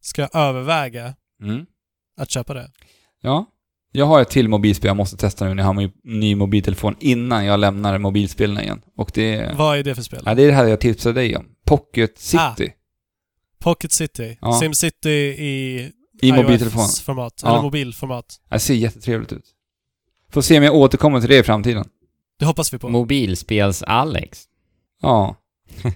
Ska 0.01 0.22
jag 0.22 0.36
överväga 0.36 1.14
Mm. 1.43 1.66
att 2.18 2.32
köpa 2.32 2.53
det? 2.53 2.72
Ja. 3.22 3.45
Jag 3.91 4.05
har 4.05 4.22
ett 4.22 4.30
till 4.30 4.49
mobilspel 4.49 4.88
jag 4.88 4.97
måste 4.97 5.18
testa 5.18 5.45
nu 5.45 5.53
när 5.53 5.64
jag 5.64 5.68
har 5.68 5.74
min 5.74 5.91
ny 6.03 6.36
mobiltelefon 6.36 6.95
innan 6.99 7.45
jag 7.45 7.59
lämnar 7.59 7.97
mobilspelen 7.97 8.59
igen. 8.64 8.82
Och 8.97 9.12
det... 9.14 9.53
Vad 9.57 9.78
är 9.78 9.84
det 9.84 9.95
för 9.95 10.01
spel? 10.01 10.24
Ja, 10.26 10.36
det 10.36 10.43
är 10.43 10.47
det 10.47 10.53
här 10.53 10.66
jag 10.68 10.80
tipsade 10.80 11.16
dig 11.16 11.36
om. 11.38 11.45
Pocket 11.66 12.18
City. 12.18 12.74
Pocket 13.59 13.91
City. 13.91 14.38
Ja. 14.41 14.53
SimCity 14.59 15.09
i 15.09 15.91
I 16.22 16.31
mobiltelefon. 16.31 16.88
format 17.03 17.41
Ja. 17.44 17.49
Eller 17.52 17.61
mobilformat. 17.61 18.26
Det 18.49 18.60
ser 18.60 18.73
jättetrevligt 18.73 19.34
ut. 19.34 19.45
Får 20.30 20.41
se 20.41 20.57
om 20.57 20.64
jag 20.64 20.76
återkommer 20.76 21.19
till 21.19 21.30
det 21.30 21.38
i 21.38 21.44
framtiden. 21.44 21.85
Det 22.41 22.45
hoppas 22.45 22.73
vi 22.73 22.77
på. 22.77 22.89
Mobilspels-Alex. 22.89 24.43
Ja. 25.01 25.35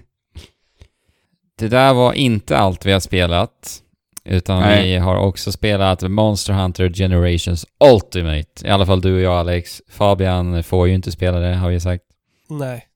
Det 1.58 1.68
där 1.68 1.94
var 1.94 2.12
inte 2.12 2.58
allt 2.58 2.86
vi 2.86 2.92
har 2.92 3.00
spelat. 3.00 3.82
Utan 4.24 4.60
Nej. 4.60 4.84
vi 4.84 4.96
har 4.96 5.16
också 5.16 5.52
spelat 5.52 6.02
Monster 6.02 6.52
Hunter 6.52 6.88
Generations 6.88 7.66
Ultimate. 7.94 8.66
I 8.66 8.68
alla 8.68 8.86
fall 8.86 9.00
du 9.00 9.14
och 9.14 9.20
jag 9.20 9.34
Alex. 9.34 9.82
Fabian 9.88 10.62
får 10.62 10.88
ju 10.88 10.94
inte 10.94 11.12
spela 11.12 11.38
det, 11.38 11.54
har 11.54 11.70
vi 11.70 11.80
sagt. 11.80 12.04
Nej. 12.48 12.86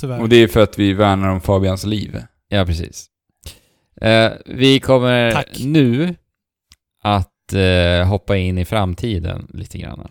Tyvärr. 0.00 0.20
Och 0.20 0.28
det 0.28 0.36
är 0.36 0.48
för 0.48 0.60
att 0.60 0.78
vi 0.78 0.92
värnar 0.92 1.28
om 1.28 1.40
Fabians 1.40 1.84
liv. 1.84 2.22
Ja, 2.48 2.66
precis. 2.66 3.06
Eh, 4.00 4.32
vi 4.46 4.80
kommer 4.80 5.32
Tack. 5.32 5.58
nu 5.58 6.14
att 7.02 7.52
eh, 7.52 8.08
hoppa 8.08 8.36
in 8.36 8.58
i 8.58 8.64
framtiden 8.64 9.50
lite 9.54 9.78
grann. 9.78 10.10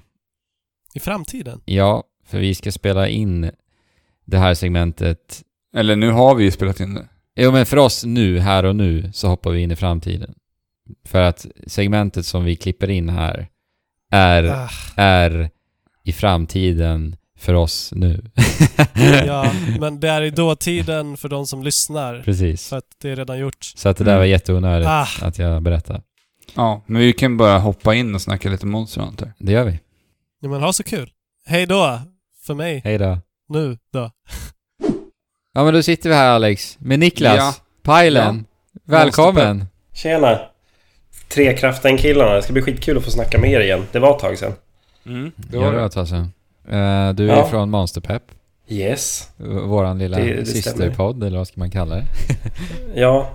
I 0.94 1.00
framtiden? 1.00 1.62
Ja, 1.66 2.04
för 2.26 2.40
vi 2.40 2.56
ska 2.56 2.72
spela 2.72 3.08
in 3.08 3.52
det 4.26 4.38
här 4.38 4.54
segmentet. 4.54 5.42
Eller 5.76 5.96
nu 5.96 6.12
har 6.12 6.36
vi 6.36 6.44
ju 6.44 6.52
spelat 6.52 6.80
in 6.80 6.94
det. 6.94 7.08
Jo, 7.36 7.52
men 7.52 7.66
för 7.66 7.78
oss 7.78 8.04
nu, 8.06 8.40
här 8.40 8.64
och 8.66 8.76
nu, 8.76 9.12
så 9.14 9.28
hoppar 9.28 9.52
vi 9.52 9.62
in 9.62 9.72
i 9.72 9.76
framtiden. 9.76 10.34
För 11.06 11.22
att 11.22 11.46
segmentet 11.68 12.26
som 12.26 12.44
vi 12.46 12.56
klipper 12.56 12.90
in 12.90 13.10
här 13.10 13.48
är, 14.12 14.44
Ah, 14.44 14.70
är 14.96 15.50
i 16.04 16.14
framtiden 16.14 17.16
för 17.38 17.54
oss 17.54 17.92
nu. 17.96 18.24
ja, 19.28 19.52
men 19.80 20.00
det 20.00 20.10
är 20.10 20.22
i 20.22 20.30
dåtiden 20.30 21.18
för 21.18 21.30
de 21.30 21.48
som 21.48 21.64
lyssnar. 21.64 22.22
Precis. 22.22 22.70
För 22.70 22.78
att 22.78 22.86
det 23.02 23.10
är 23.10 23.16
redan 23.16 23.40
gjort. 23.40 23.64
Så 23.76 23.90
att 23.90 23.98
det 23.98 24.04
där 24.04 24.18
var 24.18 24.26
jätteonödigt 24.26 24.88
Ah, 24.90 25.08
att 25.22 25.40
jag 25.40 25.62
berättade. 25.64 26.02
Ja, 26.56 26.84
men 26.86 27.02
vi 27.02 27.14
kan 27.14 27.38
bara 27.38 27.58
hoppa 27.60 27.96
in 27.96 28.16
och 28.16 28.22
snacka 28.22 28.50
lite 28.50 28.66
Monster 28.66 29.02
Hunter. 29.02 29.34
Det 29.40 29.52
gör 29.52 29.64
vi. 29.64 29.80
ja, 30.42 30.50
men 30.50 30.62
ha 30.62 30.74
så 30.74 30.84
kul. 30.84 31.12
Hej 31.46 31.66
då! 31.66 32.00
För 32.48 32.54
mig. 32.54 32.82
Hej 32.84 32.98
då. 32.98 33.18
Nu 33.50 33.78
då. 33.94 34.12
Ja, 35.54 35.64
men 35.64 35.74
då 35.74 35.84
sitter 35.84 36.10
vi 36.10 36.16
här 36.16 36.30
Alex, 36.30 36.78
med 36.80 37.00
Niklas, 37.00 37.38
Ja. 37.38 37.54
Pajlen. 37.84 38.46
Välkommen! 38.84 39.66
Tjena! 39.94 40.40
Trekraften-killarna. 41.30 42.34
Det 42.34 42.42
ska 42.42 42.54
bli 42.54 42.62
skitkul 42.62 42.98
att 42.98 43.04
få 43.04 43.12
snacka 43.12 43.38
med 43.40 43.52
er 43.52 43.60
igen. 43.60 43.86
Det 43.92 44.00
var 44.00 44.16
ett 44.16 44.20
tag 44.22 44.38
sedan. 44.38 44.54
Mm, 45.06 45.32
det 45.36 45.58
Ja, 45.58 45.64
var 45.64 45.68
det 45.72 45.74
var 45.74 45.80
det. 45.82 45.86
ett 45.88 45.92
tag 45.94 46.08
sedan. 46.08 46.32
Eh, 46.68 47.14
du 47.16 47.32
är 47.32 47.36
Ja. 47.38 47.48
från 47.48 47.70
Monsterpepp. 47.70 48.24
Yes. 48.68 49.30
Våran 49.66 49.98
lilla 50.00 50.18
Det- 50.18 50.34
det 50.34 50.46
systerpodd, 50.46 51.24
eller 51.24 51.38
vad 51.38 51.48
ska 51.48 51.60
man 51.60 51.72
kalla 51.72 51.96
det? 51.96 52.06
Ja, 52.96 53.30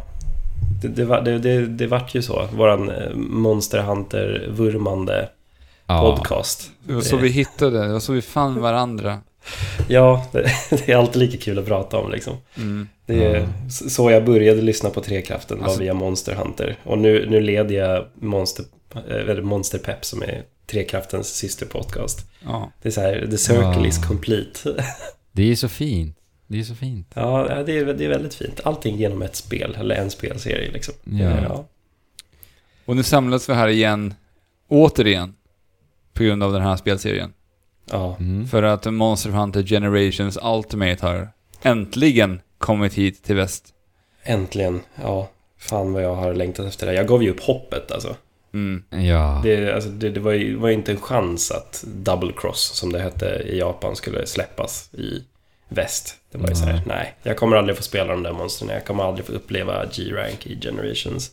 det, 0.83 0.89
det, 0.89 1.05
var, 1.05 1.21
det, 1.21 1.39
det, 1.39 1.67
det 1.67 1.87
vart 1.87 2.15
ju 2.15 2.23
så. 2.23 2.47
Våran 2.53 2.91
eh, 2.91 3.11
Hunter-vurmande 5.93 6.17
podcast. 6.21 6.71
Det 6.85 6.93
var 6.95 7.01
så 7.01 7.17
vi 7.17 7.29
hittade, 7.29 7.87
det 7.87 7.93
var 7.93 8.01
så 8.01 8.13
vi 8.13 8.23
fann 8.23 8.61
varandra. 8.61 9.19
Ja, 9.89 10.27
det, 10.33 10.51
det 10.71 10.89
är 10.93 10.97
alltid 10.97 11.23
lika 11.23 11.39
kul 11.39 11.59
att 11.59 11.67
prata 11.67 11.97
om 11.99 12.11
liksom. 12.11 12.37
Mm. 12.57 12.89
Det 13.07 13.25
är 13.25 13.37
Ja. 13.41 13.47
s- 13.67 13.95
så 13.95 14.11
jag 14.11 14.25
började 14.25 14.63
lyssna 14.63 14.91
på 14.91 15.01
Trekraften, 15.01 15.59
var 15.59 15.65
Alltså- 15.65 15.81
via 15.81 15.95
Monster 15.95 16.35
Hunter. 16.35 16.77
Och 16.85 16.99
nu, 16.99 17.27
nu 17.31 17.41
leder 17.41 17.75
jag 17.75 18.07
Monster, 18.15 18.65
eh, 18.95 19.01
eller 19.15 19.43
Monster 19.43 19.79
Pep 19.79 20.05
som 20.05 20.23
är 20.23 20.43
Trekraftens 20.67 21.29
systerpodcast. 21.29 22.27
Ja. 22.45 22.73
Det 22.83 22.89
är 22.89 22.93
så 22.93 23.01
här, 23.01 23.27
the 23.31 23.39
circle 23.39 23.63
Ja. 23.65 23.87
is 23.87 24.07
complete. 24.07 24.85
Det 25.33 25.51
är 25.51 25.57
så 25.57 25.69
fint. 25.69 26.17
Det 26.47 26.59
är 26.61 26.63
så 26.65 26.75
fint. 26.75 27.11
Ja, 27.15 27.49
ja, 27.57 27.63
det 27.63 27.79
är, 27.79 27.85
det 27.85 28.05
är 28.05 28.09
väldigt 28.09 28.35
fint. 28.35 28.61
Allting 28.65 28.97
genom 28.97 29.23
ett 29.23 29.37
spel, 29.37 29.77
eller 29.81 29.95
en 29.95 30.11
spelserie 30.11 30.71
liksom. 30.73 30.95
Ja. 31.05 31.31
ja. 31.49 31.65
Och 32.85 32.97
nu 32.97 33.03
samlas 33.03 33.49
vi 33.49 33.55
här 33.55 33.69
igen, 33.69 34.15
återigen, 34.69 35.35
på 36.15 36.23
grund 36.23 36.43
av 36.43 36.53
den 36.53 36.63
här 36.63 36.77
spelserien. 36.77 37.33
ja. 37.91 38.17
Mm. 38.21 38.47
För 38.49 38.63
att 38.63 38.93
Monster 38.93 39.31
Hunter 39.31 39.63
Generations 39.63 40.39
Ultimate 40.43 41.07
har 41.07 41.29
äntligen 41.63 42.41
kommit 42.59 42.95
hit 42.95 43.25
till 43.25 43.37
väst. 43.37 43.75
Äntligen. 44.23 44.81
Ja, 45.03 45.29
fan 45.59 45.93
vad 45.93 46.03
jag 46.03 46.15
har 46.15 46.35
längtat 46.35 46.67
efter 46.67 46.87
det. 46.87 46.95
Jag 46.95 47.07
gav 47.07 47.23
ju 47.23 47.31
upp 47.31 47.41
hoppet 47.41 47.93
alltså. 47.93 48.17
Mm. 48.55 48.85
Ja. 49.07 49.41
Det, 49.45 49.75
alltså, 49.75 49.91
det, 49.91 50.11
det 50.11 50.21
var 50.21 50.33
ju 50.33 50.57
var 50.57 50.71
inte 50.71 50.93
en 50.93 51.01
chans 51.01 51.51
att 51.51 51.85
Double 51.87 52.33
Cross, 52.37 52.61
som 52.61 52.93
det 52.93 53.01
hette 53.01 53.43
i 53.47 53.59
Japan, 53.59 53.97
skulle 53.97 54.27
släppas 54.27 54.91
i 54.95 55.25
väst. 55.69 56.17
Det 56.33 56.39
var 56.39 56.49
ju 56.49 56.55
så 56.55 56.65
här, 56.65 56.73
Nej. 56.73 56.83
nej. 56.87 57.15
Jag 57.23 57.37
kommer 57.37 57.57
aldrig 57.57 57.77
få 57.77 57.83
spela 57.83 58.13
de 58.13 58.23
där 58.23 58.33
monstren. 58.33 58.71
Jag 58.71 58.85
kommer 58.85 59.05
aldrig 59.05 59.27
få 59.27 59.33
uppleva 59.33 59.87
G-Rank 59.87 60.47
i 60.47 60.61
Generations. 60.61 61.31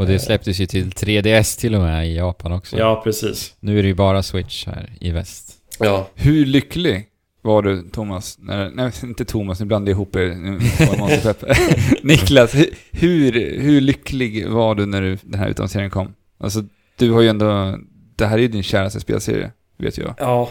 Och 0.00 0.06
det 0.06 0.18
släpptes 0.18 0.58
ju 0.60 0.66
till 0.66 0.90
3DS 0.90 1.60
till 1.60 1.74
och 1.74 1.80
med 1.80 2.08
i 2.08 2.16
Japan 2.16 2.52
också. 2.52 2.78
Ja, 2.78 3.00
precis. 3.04 3.54
Nu 3.60 3.78
är 3.78 3.82
det 3.82 3.88
ju 3.88 3.94
bara 3.94 4.22
Switch 4.22 4.66
här 4.66 4.92
i 5.00 5.10
väst. 5.10 5.52
Ja, 5.78 6.08
Hur 6.14 6.46
lycklig 6.46 7.06
var 7.42 7.62
du, 7.62 7.82
Thomas? 7.92 8.36
När, 8.38 8.70
nej, 8.70 8.92
inte 9.02 9.24
Thomas, 9.24 9.60
nu 9.60 9.66
blandade 9.66 9.90
jag 9.90 9.96
ihop 9.96 10.16
er. 10.16 10.26
nu. 10.26 10.58
Niklas, 12.02 12.54
hu- 12.54 12.74
hur, 12.92 13.32
hur 13.60 13.80
lycklig 13.80 14.48
var 14.48 14.74
du 14.74 14.86
när 14.86 15.02
du, 15.02 15.18
den 15.22 15.40
här 15.40 15.48
utannonseringen 15.48 15.90
kom? 15.90 16.14
Alltså, 16.38 16.64
du 16.96 17.10
har 17.10 17.20
ju 17.20 17.28
ändå... 17.28 17.78
Det 18.16 18.26
här 18.26 18.38
är 18.38 18.42
ju 18.42 18.48
din 18.48 18.62
käraste 18.62 19.00
spelserie, 19.00 19.50
vet 19.78 19.98
jag. 19.98 20.14
ja 20.18 20.50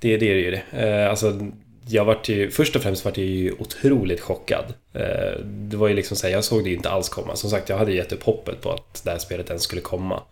det, 0.00 0.16
det 0.16 0.30
är 0.30 0.34
det 0.34 0.40
ju 0.40 0.50
det. 0.50 0.88
Eh, 1.02 1.10
alltså, 1.10 1.50
jag 1.88 2.04
vart 2.04 2.28
ju, 2.28 2.50
först 2.50 2.76
och 2.76 2.82
främst 2.82 3.04
vart 3.04 3.16
jag 3.16 3.26
ju 3.26 3.52
otroligt 3.58 4.20
chockad. 4.20 4.74
Eh, 4.92 5.40
det 5.44 5.76
var 5.76 5.88
ju 5.88 5.94
liksom 5.94 6.16
så 6.16 6.26
här, 6.26 6.34
jag 6.34 6.44
såg 6.44 6.64
det 6.64 6.70
ju 6.70 6.76
inte 6.76 6.90
alls 6.90 7.08
komma. 7.08 7.36
Som 7.36 7.50
sagt, 7.50 7.68
jag 7.68 7.78
hade 7.78 7.92
gett 7.92 8.12
upp 8.12 8.22
hoppet 8.22 8.60
på 8.60 8.72
att 8.72 9.04
det 9.04 9.10
här 9.10 9.18
spelet 9.18 9.48
ens 9.48 9.62
skulle 9.62 9.82
komma. 9.82 10.22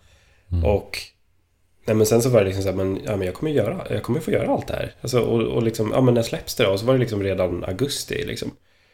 Mm. 0.51 0.65
Och 0.65 0.99
Nej 1.87 1.95
men 1.95 2.05
sen 2.05 2.21
så 2.21 2.29
var 2.29 2.39
det 2.39 2.45
liksom 2.45 2.63
så 2.63 2.69
här, 2.69 2.75
men, 2.75 2.99
ja, 3.05 3.15
men 3.15 3.25
jag 3.25 3.35
kommer 3.35 3.51
göra, 3.51 3.85
jag 3.89 4.03
kommer 4.03 4.19
få 4.19 4.31
göra 4.31 4.51
allt 4.51 4.67
det 4.67 4.73
här. 4.73 4.93
Alltså, 5.01 5.19
och, 5.19 5.41
och 5.41 5.63
liksom, 5.63 5.91
ja 5.91 6.01
men 6.01 6.13
när 6.13 6.23
släpps 6.23 6.55
det 6.55 6.63
då? 6.63 6.71
Och 6.71 6.79
så 6.79 6.85
var 6.85 6.93
det 6.93 6.99
liksom 6.99 7.23
redan 7.23 7.63
augusti 7.63 8.23
liksom. 8.25 8.51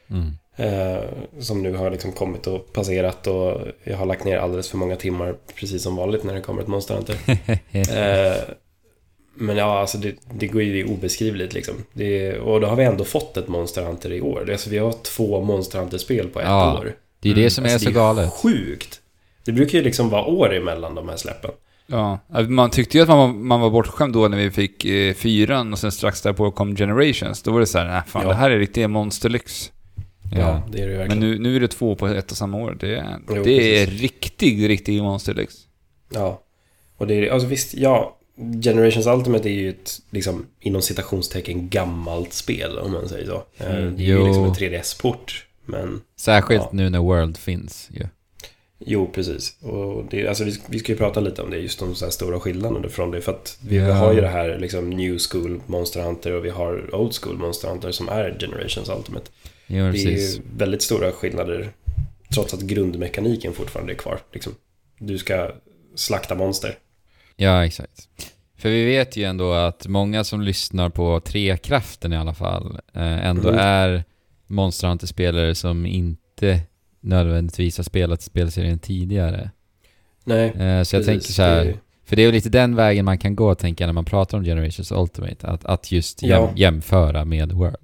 Mm. 0.10 0.32
Eh, 0.56 1.04
som 1.40 1.64
nu 1.64 1.74
har 1.74 1.92
liksom 1.92 2.12
kommit 2.12 2.48
och 2.48 2.74
passerat 2.74 3.28
och 3.28 3.62
jag 3.84 3.98
har 3.98 4.06
lagt 4.06 4.24
ner 4.24 4.38
alldeles 4.38 4.70
för 4.70 4.78
många 4.78 4.96
timmar 4.96 5.36
precis 5.56 5.84
som 5.84 5.96
vanligt 5.96 6.24
när 6.24 6.34
det 6.34 6.42
kommer 6.42 6.62
ett 6.62 6.68
Monster 6.68 6.96
Hunter. 6.96 7.18
Eh, 7.72 8.38
men 9.34 9.58
ja, 9.58 9.80
alltså 9.80 9.98
det, 9.98 10.16
det 10.34 10.48
går 10.48 10.62
ju 10.64 10.74
det 10.74 10.80
är 10.82 10.94
obeskrivligt 10.94 11.54
liksom. 11.54 11.76
Det, 11.94 12.38
och 12.40 12.62
då 12.62 12.68
har 12.68 12.76
vi 12.76 12.84
ändå 12.84 13.04
fått 13.04 13.38
ett 13.38 13.48
Monster 13.48 13.84
Hunter 13.84 14.12
i 14.14 14.22
år. 14.22 14.50
Alltså, 14.52 14.70
vi 14.70 14.78
har 14.78 14.92
två 14.92 15.42
Monster 15.42 15.80
Hunter-spel 15.80 16.28
på 16.28 16.40
ett 16.40 16.46
Ja, 16.48 16.78
år. 16.80 16.94
Det 17.20 17.30
är 17.32 17.36
det 17.36 17.50
som 17.50 17.66
är 17.66 17.70
Alltså, 17.74 17.80
så 17.86 17.90
det 17.90 17.96
galet. 17.96 18.34
sjukt. 18.34 19.02
Det 19.46 19.52
brukar 19.52 19.78
ju 19.78 19.84
liksom 19.84 20.10
vara 20.10 20.26
år 20.26 20.56
emellan 20.56 20.96
de 20.96 21.10
här 21.10 21.18
släppen. 21.18 21.52
Ja, 21.88 22.20
man 22.48 22.70
tyckte 22.70 22.98
ju 22.98 23.02
att 23.04 23.10
man 23.10 23.18
var, 23.18 23.28
man 23.28 23.62
var 23.62 23.70
bortskämd 23.70 24.14
då 24.14 24.28
när 24.28 24.38
vi 24.38 24.52
fick 24.52 24.86
eh, 24.86 25.14
fyran 25.14 25.74
och 25.74 25.80
sen 25.80 25.92
strax 25.92 26.22
därpå 26.22 26.52
kom 26.52 26.76
Generations. 26.76 27.42
Då 27.42 27.52
var 27.52 27.60
det 27.60 27.66
så 27.66 27.78
här, 27.78 27.86
nej 27.88 28.02
fan 28.08 28.22
Ja. 28.24 28.30
det 28.30 28.36
här 28.36 28.52
är 28.52 28.60
riktigt 28.60 28.90
monsterlyx. 28.90 29.72
Ja. 30.36 30.64
det 30.72 30.82
är 30.82 30.88
det 30.88 30.92
ju 30.94 30.98
Men 30.98 31.08
verkligen. 31.08 31.20
nu, 31.32 31.40
nu 31.40 31.56
är 31.56 31.60
det 31.60 31.68
två 31.68 31.96
på 31.96 32.08
ett 32.08 32.32
och 32.32 32.38
samma 32.38 32.58
år. 32.58 32.78
Det 32.80 32.96
är, 32.96 33.18
Jo, 33.36 33.44
det 33.44 33.82
är 33.82 33.86
riktig, 33.88 34.70
riktig 34.70 35.02
monsterlyx. 35.04 35.54
Ja. 36.14 36.42
Och 36.98 37.08
det 37.08 37.14
är, 37.14 37.32
alltså 37.32 37.48
visst, 37.48 37.74
ja. 37.74 38.18
Generations 38.64 39.08
Ultimate 39.08 39.50
är 39.50 39.54
ju 39.54 39.70
ett, 39.70 40.02
liksom, 40.10 40.46
inom 40.60 40.82
citationstecken, 40.82 41.70
gammalt 41.70 42.34
spel, 42.34 42.78
om 42.80 42.92
man 42.92 43.10
säger 43.10 43.26
så. 43.26 43.44
Eh, 43.58 43.76
Mm, 43.76 43.98
det 43.98 44.04
är 44.04 44.08
ju 44.08 44.26
liksom 44.26 44.44
jo. 44.44 44.50
en 44.50 44.54
3DS-port. 44.56 45.46
Men, 45.66 46.02
Särskilt 46.20 46.62
Ja. 46.64 46.70
nu 46.74 46.90
när 46.90 47.00
World 47.00 47.38
finns 47.38 47.90
ju. 47.92 48.06
jo, 48.80 49.10
precis. 49.14 49.56
Och 49.62 50.06
det, 50.10 50.28
alltså, 50.28 50.44
vi, 50.44 50.60
vi 50.68 50.80
ska 50.80 50.92
ju 50.92 50.98
prata 50.98 51.20
lite 51.20 51.42
om 51.42 51.50
det, 51.50 51.58
just 51.58 51.80
de 51.80 51.96
så 51.96 52.06
här 52.06 52.12
stora 52.12 52.40
skillnaderna 52.40 52.90
från 52.90 53.12
det. 53.12 53.22
För 53.22 53.32
att 53.32 53.58
vi 53.68 53.76
Ja. 53.78 53.94
har 53.94 54.14
ju 54.14 54.22
det 54.22 54.28
här, 54.28 54.58
liksom, 54.58 54.90
New 54.90 55.18
School 55.32 55.62
Monster 55.68 56.02
Hunter 56.02 56.34
och 56.34 56.46
vi 56.46 56.50
har 56.50 56.96
Old 56.96 57.16
School 57.16 57.38
Monster 57.38 57.68
Hunter 57.68 57.92
som 57.92 58.10
är 58.10 58.38
Generations 58.40 58.90
Ultimate. 58.90 59.26
Jo, 59.68 59.84
Det 59.84 59.90
är 59.90 59.92
precis. 59.92 60.38
ju 60.38 60.42
väldigt 60.58 60.82
stora 60.82 61.12
skillnader, 61.12 61.70
trots 62.34 62.54
att 62.54 62.62
grundmekaniken 62.62 63.54
fortfarande 63.54 63.94
är 63.94 63.98
kvar. 63.98 64.20
Liksom. 64.34 64.54
Du 65.00 65.18
ska 65.18 65.52
slakta 65.96 66.36
monster. 66.36 66.78
Ja, 67.36 67.66
exakt. 67.66 68.08
För 68.58 68.70
vi 68.70 68.86
vet 68.86 69.18
ju 69.18 69.24
ändå 69.24 69.54
att 69.54 69.88
många 69.88 70.24
som 70.24 70.42
lyssnar 70.42 70.90
på 70.90 71.20
Trekraften 71.20 72.14
i 72.14 72.18
alla 72.18 72.34
fall 72.34 72.80
eh, 72.94 73.28
ändå 73.28 73.50
Mm. 73.50 73.60
är 73.62 74.04
Monster 74.48 74.88
Hunter-spelare 74.88 75.56
som 75.56 75.86
inte 75.86 76.60
nödvändigtvis 77.00 77.78
har 77.78 77.84
spelat 77.84 78.22
spelserien 78.22 78.80
tidigare. 78.80 79.50
Nej, 80.24 80.46
Eh, 80.50 80.54
så 80.56 80.60
jag 80.62 80.84
precis. 80.86 81.06
tänker 81.06 81.28
så 81.34 81.42
här, 81.42 81.76
för 82.06 82.16
det 82.16 82.22
är 82.22 82.26
ju 82.26 82.32
lite 82.32 82.50
den 82.50 82.76
vägen 82.76 83.06
man 83.06 83.18
kan 83.18 83.36
gå 83.36 83.56
tänker 83.56 83.84
jag 83.84 83.88
när 83.88 83.94
man 83.94 84.06
pratar 84.06 84.38
om 84.38 84.44
Generations 84.44 84.92
Ultimate, 84.92 85.48
att, 85.48 85.66
att 85.66 85.92
just 85.92 86.24
jäm, 86.24 86.30
Ja. 86.42 86.52
jämföra 86.56 87.26
med 87.26 87.52
World. 87.52 87.76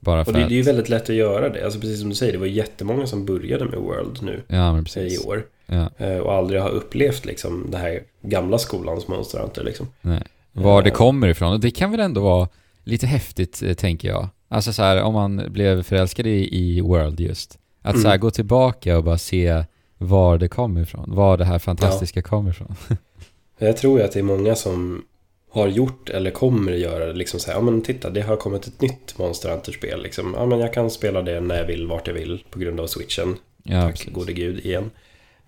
Bara 0.00 0.24
för 0.24 0.32
Och 0.32 0.38
det, 0.38 0.42
att, 0.44 0.48
det 0.48 0.54
är 0.54 0.56
ju 0.56 0.62
väldigt 0.62 0.88
lätt 0.88 1.10
att 1.10 1.16
göra 1.16 1.48
det. 1.48 1.64
Alltså 1.64 1.80
precis 1.80 2.00
som 2.00 2.08
du 2.08 2.14
säger, 2.14 2.32
det 2.32 2.38
var 2.38 2.46
jättemånga 2.46 3.06
som 3.06 3.26
började 3.26 3.64
med 3.64 3.78
World 3.78 4.22
nu 4.22 4.42
Ja, 4.48 4.78
eh, 4.96 5.02
i 5.02 5.18
år. 5.18 5.44
Ja, 5.74 6.06
eh, 6.06 6.18
Och 6.18 6.32
aldrig 6.32 6.60
har 6.60 6.68
upplevt 6.70 7.24
liksom 7.24 7.66
det 7.70 7.78
här 7.78 8.02
gamla 8.22 8.58
skolans 8.58 9.08
Monster 9.08 9.38
Hunter 9.38 9.64
liksom. 9.64 9.86
nej. 10.00 10.22
Var 10.52 10.82
det 10.82 10.88
Eh. 10.90 10.94
kommer 10.94 11.28
ifrån, 11.28 11.52
och 11.52 11.60
det 11.60 11.70
kan 11.70 11.90
väl 11.90 12.00
ändå 12.00 12.20
vara 12.20 12.48
lite 12.84 13.06
häftigt, 13.06 13.62
eh, 13.62 13.74
tänker 13.74 14.08
jag. 14.08 14.28
Alltså 14.48 14.72
så 14.72 14.82
här, 14.82 15.02
om 15.02 15.14
man 15.14 15.42
blev 15.52 15.82
förälskad 15.82 16.26
i, 16.26 16.56
i 16.58 16.80
World 16.80 17.20
just. 17.20 17.58
Att 17.82 17.94
så 18.00 18.02
här 18.08 18.14
Mm. 18.14 18.20
gå 18.20 18.30
tillbaka 18.30 18.96
och 18.98 19.04
bara 19.04 19.18
se 19.18 19.64
var 19.98 20.38
det 20.38 20.48
kommer 20.48 20.80
ifrån. 20.80 21.04
Var 21.14 21.36
det 21.36 21.44
här 21.44 21.58
fantastiska 21.58 22.22
kommer 22.22 22.50
ifrån. 22.50 22.74
Jag 23.58 23.76
tror 23.76 23.98
ju 23.98 24.04
att 24.04 24.12
det 24.12 24.18
är 24.18 24.22
många 24.24 24.54
som 24.54 25.04
har 25.50 25.68
gjort 25.68 26.08
eller 26.10 26.30
kommer 26.30 26.72
göra 26.72 27.06
det 27.06 27.12
liksom 27.12 27.40
så 27.40 27.50
här, 27.50 27.58
ja 27.58 27.62
men 27.62 27.82
titta 27.82 28.10
det 28.10 28.20
har 28.20 28.36
kommit 28.36 28.66
ett 28.66 28.80
nytt 28.80 29.18
Monster 29.18 29.50
Hunter-spel 29.50 30.02
liksom. 30.02 30.34
Ja 30.38 30.46
men 30.46 30.58
jag 30.60 30.72
kan 30.72 30.90
spela 30.90 31.22
det 31.22 31.40
när 31.40 31.56
jag 31.58 31.66
vill, 31.66 31.86
vart 31.86 32.06
jag 32.06 32.14
vill 32.14 32.44
på 32.50 32.58
grund 32.58 32.80
av 32.80 32.86
switchen. 32.86 33.36
Ja, 33.62 33.82
Tack 33.82 33.90
precis. 33.94 34.12
gode 34.12 34.32
gud 34.32 34.58
igen. 34.66 34.90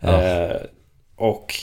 Ja. 0.05 0.23
Eh, 0.23 0.57
och 1.17 1.55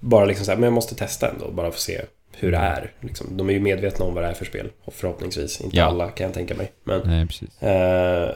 bara 0.00 0.24
liksom 0.24 0.44
så 0.44 0.50
här, 0.50 0.56
men 0.58 0.64
jag 0.64 0.72
måste 0.72 0.94
testa 0.94 1.30
ändå, 1.30 1.50
bara 1.50 1.70
för 1.70 1.76
att 1.76 1.80
se 1.80 2.00
hur 2.38 2.50
det 2.52 2.58
är. 2.58 2.92
Liksom. 3.00 3.36
De 3.36 3.48
är 3.48 3.52
ju 3.52 3.60
medvetna 3.60 4.04
om 4.04 4.14
vad 4.14 4.24
det 4.24 4.28
är 4.28 4.34
för 4.34 4.44
spel, 4.44 4.70
och 4.84 4.94
förhoppningsvis. 4.94 5.60
Inte 5.60 5.76
Ja. 5.76 5.84
alla 5.84 6.08
kan 6.10 6.24
jag 6.24 6.34
tänka 6.34 6.54
mig. 6.54 6.72
Men, 6.84 7.00
Nej, 7.04 7.26
precis. 7.26 7.62
eh, 7.62 8.30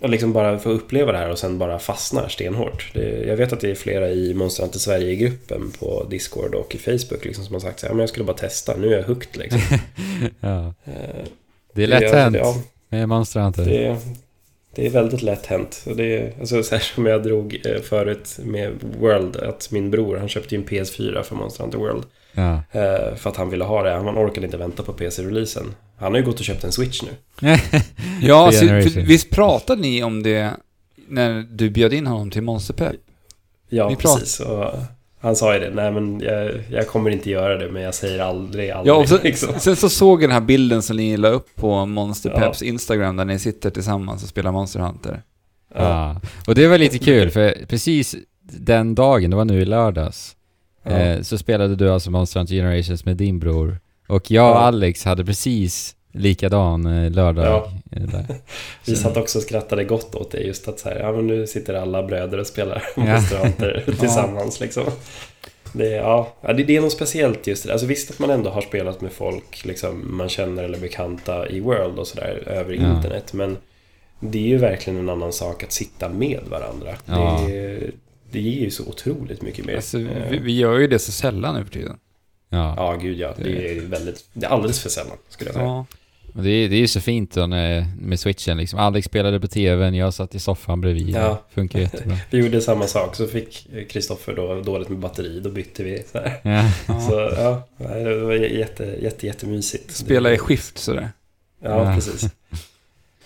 och 0.00 0.08
liksom 0.10 0.32
bara 0.32 0.58
få 0.58 0.70
uppleva 0.70 1.12
det 1.12 1.18
här 1.18 1.30
och 1.30 1.38
sen 1.38 1.58
bara 1.58 1.78
fastnar 1.78 2.28
stenhårt. 2.28 2.90
Det, 2.94 3.24
jag 3.26 3.36
vet 3.36 3.52
att 3.52 3.60
det 3.60 3.70
är 3.70 3.74
flera 3.74 4.08
i 4.10 4.34
Monster 4.34 4.62
Hunter 4.62 4.78
Sverige-gruppen 4.78 5.72
på 5.78 6.06
Discord 6.10 6.54
och 6.54 6.74
i 6.74 6.78
Facebook 6.78 7.24
liksom, 7.24 7.44
som 7.44 7.54
har 7.54 7.60
sagt 7.60 7.80
så 7.80 7.86
här, 7.86 7.94
men 7.94 8.00
jag 8.00 8.08
skulle 8.08 8.24
bara 8.24 8.36
testa, 8.36 8.76
nu 8.76 8.92
är 8.94 8.98
jag 8.98 9.04
hooked 9.06 9.36
liksom. 9.36 9.60
ja. 10.40 10.74
Eh, 10.84 11.24
Det 11.72 11.82
är 11.82 11.86
lätt 11.86 12.12
hänt 12.14 12.36
ja, 12.36 12.54
med 12.88 13.08
Monster 13.08 13.40
Hunter. 13.40 13.64
det, 13.64 13.96
det 14.74 14.86
är 14.86 14.90
väldigt 14.90 15.22
lätt 15.22 15.46
hänt. 15.46 15.84
Det 15.96 16.16
är, 16.16 16.32
alltså, 16.40 16.62
så 16.62 16.74
här 16.74 16.82
som 16.82 17.06
jag 17.06 17.22
drog 17.22 17.60
eh, 17.64 17.82
förut 17.82 18.38
med 18.44 18.72
World, 19.00 19.36
att 19.36 19.70
min 19.70 19.90
bror, 19.90 20.16
han 20.16 20.28
köpte 20.28 20.54
ju 20.54 20.60
en 20.60 20.66
PS4 20.66 21.22
för 21.22 21.34
Monster 21.34 21.62
Hunter 21.62 21.78
World. 21.78 22.04
Ja. 22.32 22.52
eh, 22.54 23.14
För 23.16 23.30
att 23.30 23.36
han 23.36 23.50
ville 23.50 23.64
ha 23.64 23.82
det, 23.82 23.90
han 23.90 24.18
orkade 24.18 24.46
inte 24.46 24.56
vänta 24.56 24.82
på 24.82 24.92
PC-releasen. 24.92 25.74
Han 25.96 26.12
har 26.12 26.20
ju 26.20 26.26
gått 26.26 26.38
och 26.38 26.44
köpt 26.44 26.64
en 26.64 26.72
Switch 26.72 27.02
nu. 27.02 27.08
Ja, 28.22 28.52
så, 28.52 28.58
för, 28.66 29.00
visst 29.00 29.30
pratade 29.30 29.82
ni 29.82 30.02
om 30.02 30.22
det 30.22 30.50
när 31.08 31.46
du 31.50 31.70
bjöd 31.70 31.92
in 31.92 32.06
honom 32.06 32.30
till 32.30 32.42
Monsterpep? 32.42 32.96
Ja, 33.68 33.96
precis. 33.98 34.40
Och 34.40 34.64
han 35.20 35.36
sa 35.36 35.54
ju 35.54 35.60
det, 35.60 35.70
nej 35.70 35.92
men 35.92 36.20
jag, 36.20 36.50
jag 36.70 36.88
kommer 36.88 37.10
inte 37.10 37.30
göra 37.30 37.56
det, 37.58 37.68
men 37.72 37.82
jag 37.82 37.94
säger 37.94 38.18
aldrig, 38.20 38.70
aldrig. 38.70 38.92
Ja, 38.94 38.96
och 38.98 39.08
så, 39.08 39.18
liksom. 39.22 39.48
sen 39.58 39.76
så 39.76 39.88
såg 39.88 40.22
jag 40.22 40.30
den 40.30 40.34
här 40.34 40.40
bilden 40.46 40.82
som 40.82 40.96
ni 40.96 41.16
la 41.16 41.28
upp 41.28 41.46
på 41.56 41.86
Monsterpeps 41.86 42.62
Instagram 42.62 43.16
där 43.16 43.24
ni 43.24 43.38
sitter 43.38 43.70
tillsammans 43.70 44.22
och 44.22 44.28
spelar 44.28 44.52
Monster 44.52 44.80
Hunter. 44.80 45.22
Ja. 45.74 45.80
Ja. 45.80 46.20
Och 46.46 46.54
det 46.54 46.66
var 46.66 46.78
lite 46.78 46.98
kul 46.98 47.30
för 47.30 47.66
precis 47.68 48.16
den 48.42 48.94
dagen, 48.94 49.30
det 49.30 49.36
var 49.36 49.44
nu 49.44 49.60
i 49.60 49.64
lördags, 49.64 50.34
Ja. 50.84 50.90
eh, 50.90 51.22
så 51.22 51.38
spelade 51.38 51.76
du 51.76 51.90
alltså 51.90 52.10
Monster 52.10 52.40
Hunter 52.40 52.54
Generations 52.54 53.04
med 53.04 53.16
din 53.16 53.38
bror. 53.38 53.78
Och 54.08 54.30
jag 54.30 54.50
och 54.50 54.56
Ja. 54.56 54.60
Alex 54.60 55.04
hade 55.04 55.24
precis 55.24 55.94
likadan 56.18 56.86
eh, 56.86 57.10
lördag. 57.10 57.44
Ja. 57.46 57.72
eh, 57.96 58.02
Där. 58.02 58.24
Vi 58.86 58.96
satt 58.96 59.16
också 59.16 59.38
och 59.38 59.42
skrattade 59.44 59.84
gott 59.84 60.14
åt 60.14 60.30
det, 60.30 60.40
just 60.40 60.68
att 60.68 60.78
så 60.78 60.88
här, 60.88 60.96
ja 61.00 61.12
men 61.12 61.26
nu 61.26 61.46
sitter 61.46 61.74
alla 61.74 62.02
bröder 62.02 62.38
och 62.38 62.46
spelar 62.46 62.82
Ja. 62.96 63.02
Monster 63.12 63.36
Hunter 63.38 63.84
tillsammans 64.00 64.60
liksom. 64.60 64.84
Det, 65.72 65.86
är- 65.94 65.96
ja, 65.96 66.32
ja, 66.40 66.52
det, 66.52 66.64
det 66.64 66.76
är 66.76 66.80
något 66.80 66.92
speciellt 66.92 67.46
just 67.46 67.66
det. 67.66 67.72
Alltså 67.72 67.86
visst 67.86 68.10
att 68.10 68.18
man 68.18 68.30
ändå 68.30 68.50
har 68.50 68.60
spelat 68.60 69.00
med 69.00 69.12
folk 69.12 69.64
liksom, 69.64 70.16
man 70.16 70.28
känner 70.28 70.64
eller 70.64 70.78
bekanta 70.78 71.48
i 71.48 71.60
World 71.60 71.98
och 71.98 72.06
sådär 72.06 72.42
över 72.46 72.72
Ja. 72.74 72.96
internet. 72.96 73.32
Men 73.32 73.56
det 74.20 74.38
är 74.38 74.46
ju 74.48 74.56
verkligen 74.58 74.98
en 74.98 75.08
annan 75.08 75.32
sak 75.32 75.62
att 75.64 75.72
sitta 75.72 76.08
med 76.08 76.40
varandra. 76.50 76.94
Ja. 77.06 77.44
Det, 77.48 77.80
det 78.30 78.40
ger 78.40 78.60
ju 78.64 78.70
så 78.70 78.84
otroligt 78.88 79.42
mycket 79.42 79.64
mer. 79.64 79.76
Alltså, 79.76 79.98
Eh, 79.98 80.30
vi, 80.30 80.38
vi 80.38 80.56
gör 80.58 80.78
ju 80.78 80.86
det 80.86 80.98
så 80.98 81.12
sällan 81.12 81.54
nu 81.54 81.64
för 81.64 81.72
tiden. 81.72 81.96
Ja. 82.50 82.74
Ja, 82.76 82.94
gud 83.02 83.18
ja. 83.18 83.34
Det 83.36 83.70
är 83.76 83.80
väldigt, 83.80 84.24
det 84.32 84.46
är 84.46 84.50
alldeles 84.50 84.80
för 84.80 84.88
sällan 84.90 85.16
skulle 85.28 85.48
jag 85.48 85.54
säga. 85.54 85.66
Ja. 85.66 85.86
Det, 86.42 86.50
är, 86.50 86.68
det 86.68 86.76
är 86.76 86.80
ju 86.80 86.88
så 86.88 87.00
fint 87.00 87.34
då 87.34 87.46
när, 87.46 87.86
med 88.00 88.20
switchen 88.20 88.56
liksom. 88.56 88.78
Alex 88.78 89.06
spelade 89.06 89.40
på 89.40 89.46
tvn, 89.48 89.94
jag 89.94 90.14
satt 90.14 90.34
i 90.34 90.38
soffan 90.38 90.80
bredvid. 90.80 91.08
Ja. 91.10 91.42
Funkar 91.54 91.78
jättebra. 91.80 92.16
Vi 92.30 92.38
gjorde 92.38 92.60
samma 92.60 92.86
sak, 92.86 93.14
så 93.16 93.26
fick 93.26 93.66
Kristoffer 93.90 94.34
då 94.34 94.60
dåligt 94.60 94.88
med 94.88 94.98
batteri, 94.98 95.40
då 95.40 95.50
bytte 95.50 95.82
vi. 95.84 96.02
Så, 96.12 96.18
här. 96.18 96.32
Ja. 96.42 96.70
Så 97.00 97.12
ja, 97.36 97.62
det 97.94 98.14
var 98.20 98.32
jätte, 98.34 98.84
jätte, 99.02 99.26
jättemysigt. 99.26 99.90
Spela 99.96 100.32
i 100.32 100.38
skift 100.38 100.78
sådär. 100.78 101.10
Ja, 101.62 101.84
Ja. 101.88 101.94
precis. 101.94 102.30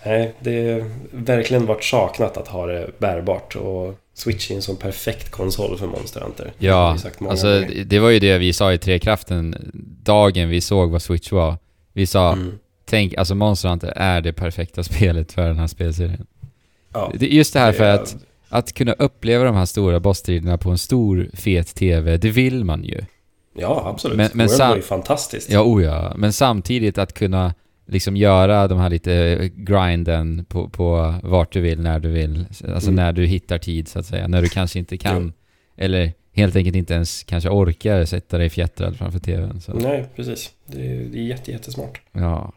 Nej, 0.05 0.33
det 0.39 0.71
har 0.71 0.91
verkligen 1.11 1.65
varit 1.65 1.83
saknat 1.83 2.37
att 2.37 2.47
ha 2.47 2.65
det 2.65 2.89
bärbart 2.99 3.55
och 3.55 3.95
Switch 4.15 4.51
är 4.51 4.55
en 4.55 4.61
sån 4.61 4.75
perfekt 4.75 5.31
konsol 5.31 5.77
för 5.77 5.87
Monster 5.87 6.21
Hunter. 6.21 6.53
Ja, 6.57 6.93
vi 6.93 6.99
sagt 6.99 7.19
många 7.19 7.31
alltså 7.31 7.47
gånger. 7.47 7.83
det 7.85 7.99
var 7.99 8.09
ju 8.09 8.19
det 8.19 8.37
vi 8.37 8.53
sa 8.53 8.73
i 8.73 8.77
Trekraften 8.77 9.71
dagen 10.03 10.49
vi 10.49 10.61
såg 10.61 10.91
vad 10.91 11.01
Switch 11.01 11.31
var. 11.31 11.57
Vi 11.93 12.07
sa, 12.07 12.31
Mm. 12.33 12.59
Tänk, 12.93 13.17
alltså 13.17 13.35
Monster 13.35 13.69
Hunter 13.69 13.93
är 13.95 14.21
det 14.21 14.33
perfekta 14.33 14.83
spelet 14.91 15.31
för 15.31 15.47
den 15.47 15.59
här 15.59 15.67
spelserien. 15.67 16.25
Ja, 16.93 17.11
Det 17.19 17.27
just 17.27 17.53
det 17.53 17.59
här 17.59 17.71
för 17.71 17.83
är- 17.83 17.93
att, 17.93 18.15
att 18.49 18.73
kunna 18.73 18.93
uppleva 18.93 19.43
de 19.43 19.55
här 19.55 19.65
stora 19.65 19.99
bossstriderna 19.99 20.57
på 20.57 20.69
en 20.71 20.77
stor 20.77 21.29
fet 21.33 21.75
TV, 21.75 22.17
det 22.17 22.29
vill 22.29 22.63
man 22.65 22.83
ju. 22.83 23.01
Ja, 23.57 23.83
absolut. 23.93 24.17
Men- 24.17 24.29
men 24.33 24.47
World 24.47 24.57
sam- 24.57 24.69
var 24.69 24.75
ju 24.75 24.81
fantastiskt. 24.81 25.51
Ja, 25.51 25.61
oh 25.61 25.83
ja. 25.83 26.13
Men 26.17 26.33
samtidigt 26.33 26.97
att 26.97 27.13
kunna 27.13 27.53
liksom 27.87 28.17
göra 28.17 28.67
de 28.67 28.79
här 28.79 28.89
lite 28.89 29.49
grinden 29.55 30.45
på, 30.49 30.69
på 30.69 31.15
vart 31.23 31.51
du 31.53 31.61
vill, 31.61 31.81
när 31.81 31.99
du 31.99 32.09
vill. 32.11 32.45
Alltså 32.49 32.89
Mm. 32.89 32.95
när 32.95 33.13
du 33.13 33.25
hittar 33.25 33.57
tid 33.57 33.87
så 33.87 33.99
att 33.99 34.05
säga. 34.05 34.27
När 34.27 34.41
du 34.41 34.49
kanske 34.49 34.79
inte 34.79 34.97
kan, 34.97 35.33
eller 35.77 36.13
helt 36.35 36.55
enkelt 36.55 36.75
inte 36.75 36.93
ens 36.93 37.23
kanske 37.23 37.49
orkar 37.49 38.05
sätta 38.05 38.37
dig 38.37 38.49
fjättrad 38.49 38.95
framför 38.97 39.19
TVn. 39.19 39.61
Så. 39.61 39.73
Nej, 39.73 40.05
precis. 40.15 40.51
Det 40.65 40.81
är, 40.91 40.99
det 41.11 41.17
är 41.19 41.23
jätte, 41.23 41.51
jättesmart. 41.51 42.01
Ja. 42.11 42.51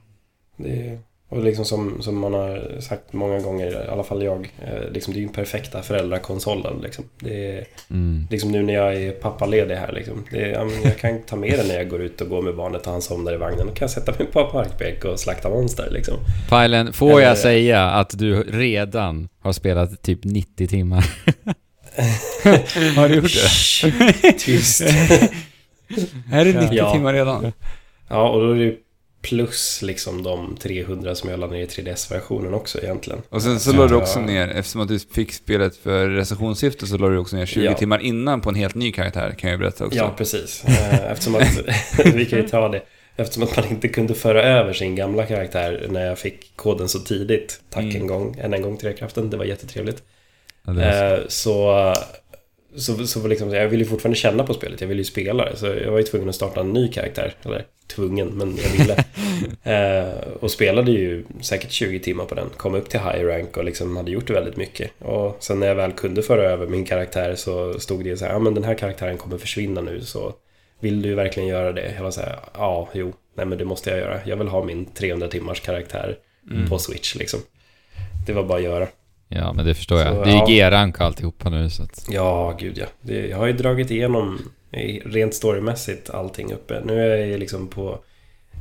Det 0.56 0.68
är, 0.70 0.98
och 1.28 1.44
liksom 1.44 1.64
som, 1.64 2.02
som 2.02 2.18
man 2.18 2.34
har 2.34 2.80
sagt 2.80 3.12
många 3.12 3.40
gånger, 3.40 3.84
i 3.86 3.88
alla 3.88 4.02
fall 4.04 4.22
jag, 4.22 4.52
eh, 4.66 4.90
liksom 4.92 5.12
det 5.12 5.18
är 5.18 5.20
ju 5.20 5.26
den 5.26 5.34
perfekta 5.34 5.82
föräldrakonsolen. 5.82 6.80
Liksom. 6.82 7.04
Det 7.20 7.50
är 7.58 7.64
Mm. 7.90 8.26
liksom 8.30 8.52
nu 8.52 8.62
när 8.62 8.74
jag 8.74 8.94
är 8.94 9.10
pappaledig 9.12 9.74
här. 9.74 9.92
Liksom. 9.92 10.24
Det 10.30 10.40
är, 10.52 10.68
jag 10.84 10.96
kan 10.98 11.22
ta 11.22 11.36
med 11.36 11.58
den 11.58 11.68
när 11.68 11.74
jag 11.74 11.88
går 11.88 12.02
ut 12.02 12.20
och 12.20 12.28
går 12.28 12.42
med 12.42 12.56
barnet 12.56 12.86
och 12.86 12.92
han 12.92 13.02
somnar 13.02 13.32
i 13.34 13.36
vagnen. 13.36 13.66
Då 13.66 13.72
kan 13.72 13.76
jag 13.80 13.90
sätta 13.90 14.12
mig 14.18 14.26
på 14.32 14.40
en 14.40 14.50
parkbänk 14.50 15.04
och 15.04 15.20
slakta 15.20 15.48
monster. 15.48 15.88
Liksom. 15.90 16.14
Pajlen, 16.48 16.92
får 16.92 17.10
Eller- 17.10 17.20
jag 17.22 17.38
säga 17.38 17.84
att 17.84 18.18
du 18.18 18.42
redan 18.42 19.28
har 19.40 19.52
spelat 19.52 20.02
typ 20.02 20.20
90 20.24 20.66
timmar? 20.66 21.04
Har 22.96 23.08
du 23.08 23.14
gjort 23.14 23.34
det? 24.22 24.32
Tyst. 24.32 24.80
Är 26.32 26.44
det 26.44 26.52
90 26.60 26.68
Ja. 26.72 26.92
timmar 26.92 27.12
redan? 27.12 27.52
Ja, 28.08 28.28
och 28.28 28.40
då 28.40 28.50
är 28.50 28.54
det 28.54 28.62
ju 28.64 28.76
plus 29.28 29.82
liksom 29.82 30.22
de 30.22 30.56
300 30.62 31.14
som 31.14 31.30
jag 31.30 31.40
laddade 31.40 31.58
ner 31.58 31.64
i 31.64 31.68
3DS-versionen 31.68 32.54
också 32.54 32.78
egentligen. 32.82 33.22
Och 33.28 33.42
sen 33.42 33.60
så 33.60 33.72
la 33.72 33.86
du 33.86 33.94
också 33.94 34.20
ner, 34.20 34.48
eftersom 34.48 34.80
att 34.80 34.88
du 34.88 34.98
fick 34.98 35.32
spelet 35.32 35.76
för 35.76 36.08
recensionssyfte 36.08 36.86
så 36.86 36.96
la 36.98 37.08
du 37.08 37.18
också 37.18 37.36
ner 37.36 37.46
20 37.46 37.64
Ja. 37.64 37.74
timmar 37.74 37.98
innan 37.98 38.40
på 38.40 38.48
en 38.48 38.54
helt 38.54 38.74
ny 38.74 38.92
karaktär, 38.92 39.34
kan 39.38 39.50
jag 39.50 39.58
berätta 39.58 39.84
också. 39.86 39.98
Ja, 39.98 40.14
precis. 40.16 40.64
Eh, 40.64 41.10
Eftersom 41.12 41.34
att, 41.34 41.58
vi 42.14 42.26
kan 42.26 42.38
ju 42.38 42.48
ta 42.48 42.68
det. 42.68 42.82
Eftersom 43.16 43.42
att 43.42 43.56
man 43.56 43.66
inte 43.70 43.88
kunde 43.88 44.14
föra 44.14 44.42
över 44.42 44.72
sin 44.72 44.96
gamla 44.96 45.26
karaktär 45.26 45.86
när 45.90 46.06
jag 46.06 46.18
fick 46.18 46.56
koden 46.56 46.88
så 46.88 46.98
tidigt. 46.98 47.60
Tack 47.70 47.82
Mm. 47.84 47.96
en 47.96 48.06
gång, 48.06 48.36
än 48.40 48.54
en 48.54 48.62
gång 48.62 48.76
till 48.76 48.92
kraften. 48.92 49.30
Det 49.30 49.36
var 49.36 49.44
jättetrevligt. 49.44 50.02
Ja, 50.66 50.72
det 50.72 50.82
är 50.84 51.24
så. 51.28 51.78
Eh, 51.88 51.94
Så, 52.76 52.96
så, 52.96 53.06
så 53.06 53.20
var 53.20 53.28
liksom, 53.28 53.50
jag 53.54 53.68
ville 53.68 53.84
ju 53.84 53.90
fortfarande 53.90 54.18
känna 54.18 54.44
på 54.44 54.54
spelet, 54.54 54.80
jag 54.80 54.88
ville 54.88 55.00
ju 55.00 55.04
spela 55.04 55.44
det. 55.44 55.56
Så 55.56 55.66
jag 55.66 55.90
var 55.90 55.98
ju 55.98 56.04
tvungen 56.04 56.28
att 56.28 56.34
starta 56.34 56.60
en 56.60 56.72
ny 56.72 56.88
karaktär. 56.88 57.34
Eller 57.42 57.64
tvungen, 57.86 58.28
men 58.28 58.56
jag 58.56 58.70
ville. 58.70 59.04
eh, 59.62 60.18
och 60.40 60.50
spelade 60.50 60.90
ju 60.90 61.24
säkert 61.40 61.70
20 61.70 61.98
timmar 61.98 62.24
på 62.24 62.34
den. 62.34 62.50
Kom 62.56 62.74
upp 62.74 62.88
till 62.88 63.00
high 63.00 63.24
rank 63.24 63.56
och 63.56 63.64
liksom 63.64 63.96
hade 63.96 64.10
gjort 64.10 64.30
väldigt 64.30 64.56
mycket. 64.56 64.90
Och 64.98 65.36
sen 65.40 65.60
när 65.60 65.66
jag 65.66 65.74
väl 65.74 65.92
kunde 65.92 66.22
föra 66.22 66.42
över 66.42 66.66
min 66.66 66.84
karaktär 66.84 67.34
så 67.34 67.80
stod 67.80 68.04
det 68.04 68.16
så 68.16 68.24
här, 68.24 68.32
ja 68.32 68.38
men 68.38 68.54
den 68.54 68.64
här 68.64 68.74
karaktären 68.74 69.18
kommer 69.18 69.38
försvinna 69.38 69.80
nu 69.80 70.00
så 70.00 70.34
vill 70.80 71.02
du 71.02 71.14
verkligen 71.14 71.48
göra 71.48 71.72
det? 71.72 71.92
Jag 71.96 72.02
var 72.02 72.10
så 72.10 72.20
här, 72.20 72.38
ja, 72.54 72.88
jo, 72.92 73.12
nej 73.36 73.46
men 73.46 73.58
det 73.58 73.64
måste 73.64 73.90
jag 73.90 73.98
göra. 73.98 74.20
Jag 74.24 74.36
vill 74.36 74.48
ha 74.48 74.64
min 74.64 74.84
300 74.84 75.28
timmars 75.28 75.60
karaktär 75.60 76.16
Mm. 76.50 76.68
på 76.68 76.78
Switch 76.78 77.14
liksom. 77.14 77.40
Det 78.26 78.32
var 78.32 78.44
bara 78.44 78.58
att 78.58 78.64
göra. 78.64 78.86
Ja, 79.28 79.52
men 79.52 79.66
det 79.66 79.74
förstår 79.74 80.00
jag. 80.00 80.14
Så, 80.14 80.24
det 80.24 80.30
är 80.30 80.34
ja. 80.34 80.46
G-rank 80.48 81.00
alltihopa 81.00 81.50
nu 81.50 81.70
så 81.70 81.82
att... 81.82 82.06
Ja, 82.10 82.56
gud 82.60 82.78
ja. 82.78 82.86
Det, 83.00 83.26
jag 83.26 83.36
har 83.36 83.46
ju 83.46 83.52
dragit 83.52 83.90
igenom 83.90 84.38
rent 85.04 85.34
storymässigt 85.34 86.10
allting 86.10 86.52
uppe. 86.52 86.80
Nu 86.84 87.00
är 87.12 87.16
jag 87.16 87.26
ju 87.28 87.38
liksom 87.38 87.68
på 87.68 87.98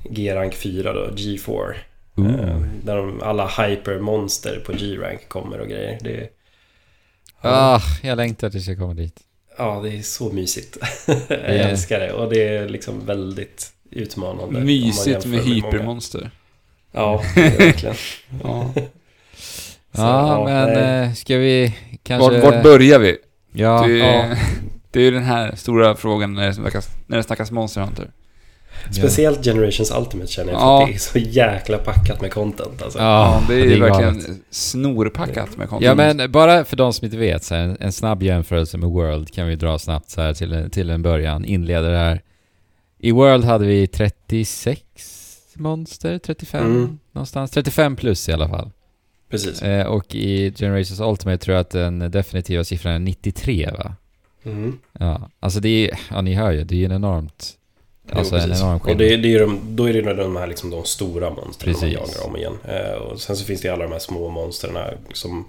G-rank 0.10 0.54
4 0.56 0.94
då, 0.94 1.08
G4. 1.16 1.74
Ooh. 2.16 2.40
Eh, 2.50 2.62
Där 2.84 2.96
de, 2.96 3.22
alla 3.22 3.48
hypermonster 3.48 4.64
på 4.66 4.74
G-rank 4.74 5.30
kommer 5.30 5.60
och 5.60 5.68
grejer. 5.68 5.98
Det, 6.02 6.30
ja, 7.42 7.50
Ah, 7.76 7.82
jag 8.04 8.16
längtar 8.16 8.50
tills 8.50 8.68
jag 8.68 8.78
kommer 8.78 8.94
dit. 8.94 9.20
ja, 9.58 9.80
det 9.84 9.90
är 9.98 10.02
så 10.02 10.32
mysigt. 10.32 10.78
jag 11.08 11.40
är- 11.40 11.70
älskar 11.70 12.00
det 12.00 12.12
och 12.12 12.30
det 12.30 12.48
är 12.48 12.70
liksom 12.70 13.06
väldigt 13.06 13.72
utmanande. 13.92 14.60
Mysigt 14.60 15.26
med 15.26 15.40
många. 15.46 15.54
hypermonster. 15.56 16.32
Ja, 16.92 17.24
det 17.36 17.42
är 17.42 17.52
det 17.52 17.66
verkligen. 17.66 17.96
Ja. 18.44 18.74
Så, 19.92 20.02
ja, 20.02 20.28
ja, 20.40 20.44
men 20.46 20.74
nej. 20.74 21.08
eh, 21.08 21.14
ska 21.14 21.38
vi 21.38 21.76
kanske... 22.04 22.32
Vart, 22.40 22.44
vart 22.54 22.64
börjar 22.64 23.00
vi? 23.00 23.18
Ja, 23.52 23.84
det, 23.88 24.02
är, 24.02 24.30
ja. 24.30 24.36
det 24.96 25.02
är 25.02 25.04
ju 25.04 25.12
den 25.12 25.24
här 25.24 25.56
stora 25.56 25.96
frågan 25.96 26.34
när 26.34 26.48
det 26.48 26.54
snackas, 26.54 26.90
när 27.08 27.18
det 27.18 27.24
snackas 27.24 27.52
Monster 27.52 27.82
Hunter. 27.82 28.12
Speciellt 28.92 29.44
Generations 29.44 29.92
Ultimate 29.92 30.32
känner 30.32 30.52
jag, 30.52 30.60
för 30.62 30.68
Ja. 30.68 30.82
att 30.84 30.88
det 30.90 30.94
är 30.96 30.98
så 31.00 31.20
jäkla 31.20 31.78
packat 31.78 32.22
med 32.22 32.34
content 32.34 32.82
alltså. 32.82 33.00
Ja, 33.00 33.42
det 33.48 33.54
är, 33.54 33.80
verkligen 33.80 34.14
galet. 34.20 34.28
snorpackat 34.50 35.58
med 35.58 35.70
content. 35.70 35.86
Ja 35.86 35.96
men 36.16 36.32
bara 36.32 36.66
för 36.66 36.76
de 36.78 36.94
som 36.94 37.06
inte 37.06 37.18
vet, 37.18 37.44
så 37.44 37.56
här, 37.56 37.62
en, 37.64 37.78
en 37.80 37.92
snabb 37.92 38.24
jämförelse 38.24 38.78
med 38.78 38.90
World 38.90 39.32
kan 39.34 39.48
vi 39.48 39.56
dra 39.56 39.80
snabbt 39.80 40.10
så 40.10 40.22
här 40.22 40.34
till, 40.34 40.70
till 40.72 40.90
en 40.90 41.02
början, 41.02 41.46
inleder 41.46 41.92
det 41.92 41.98
här. 41.98 42.22
I 43.00 43.12
World 43.12 43.46
hade 43.46 43.66
vi 43.66 43.88
36 43.88 44.82
monster, 45.56 46.18
35 46.20 46.66
Mm. 46.66 47.00
någonstans, 47.12 47.52
35 47.52 47.96
plus 47.96 48.30
i 48.30 48.34
alla 48.34 48.50
fall. 48.50 48.72
Precis. 49.30 49.62
Eh, 49.62 49.86
och 49.86 50.16
i 50.16 50.54
Generations 50.58 51.00
Ultimate 51.00 51.38
tror 51.38 51.56
jag 51.56 51.62
att 51.62 51.70
den 51.70 52.00
definitiva 52.12 52.64
siffran 52.64 52.94
är 52.94 53.00
93 53.00 53.70
va? 53.78 53.96
Mm. 54.46 54.80
Ja, 55.00 55.30
alltså 55.40 55.60
det 55.60 55.70
är, 55.90 56.00
ja 56.12 56.22
ni 56.22 56.34
hör 56.34 56.52
ju, 56.52 56.64
det 56.64 56.76
är 56.76 56.78
ju 56.78 56.86
en 56.86 56.92
enormt, 56.92 57.52
alltså 58.12 58.36
Jo, 58.38 58.42
en 58.44 58.52
enorm 58.52 58.76
Och 58.76 58.82
skillnad. 58.84 59.00
det, 59.08 59.18
det 59.18 59.36
är 59.36 59.40
de, 59.40 59.60
då 59.70 59.90
är 59.90 59.94
det 59.94 60.14
de 60.14 60.36
här 60.36 60.48
liksom 60.48 60.70
de 60.70 60.84
stora 60.86 61.30
monstren 61.30 61.76
man 61.82 61.92
jagar 61.92 62.26
om 62.26 62.38
igen. 62.38 62.54
Eh, 62.68 62.94
och 63.02 63.20
sen 63.22 63.36
så 63.36 63.46
finns 63.46 63.62
det 63.62 63.68
ju 63.68 63.74
alla 63.74 63.84
de 63.84 63.92
här 63.92 64.00
små 64.00 64.30
monstren 64.30 64.78
som 65.14 65.46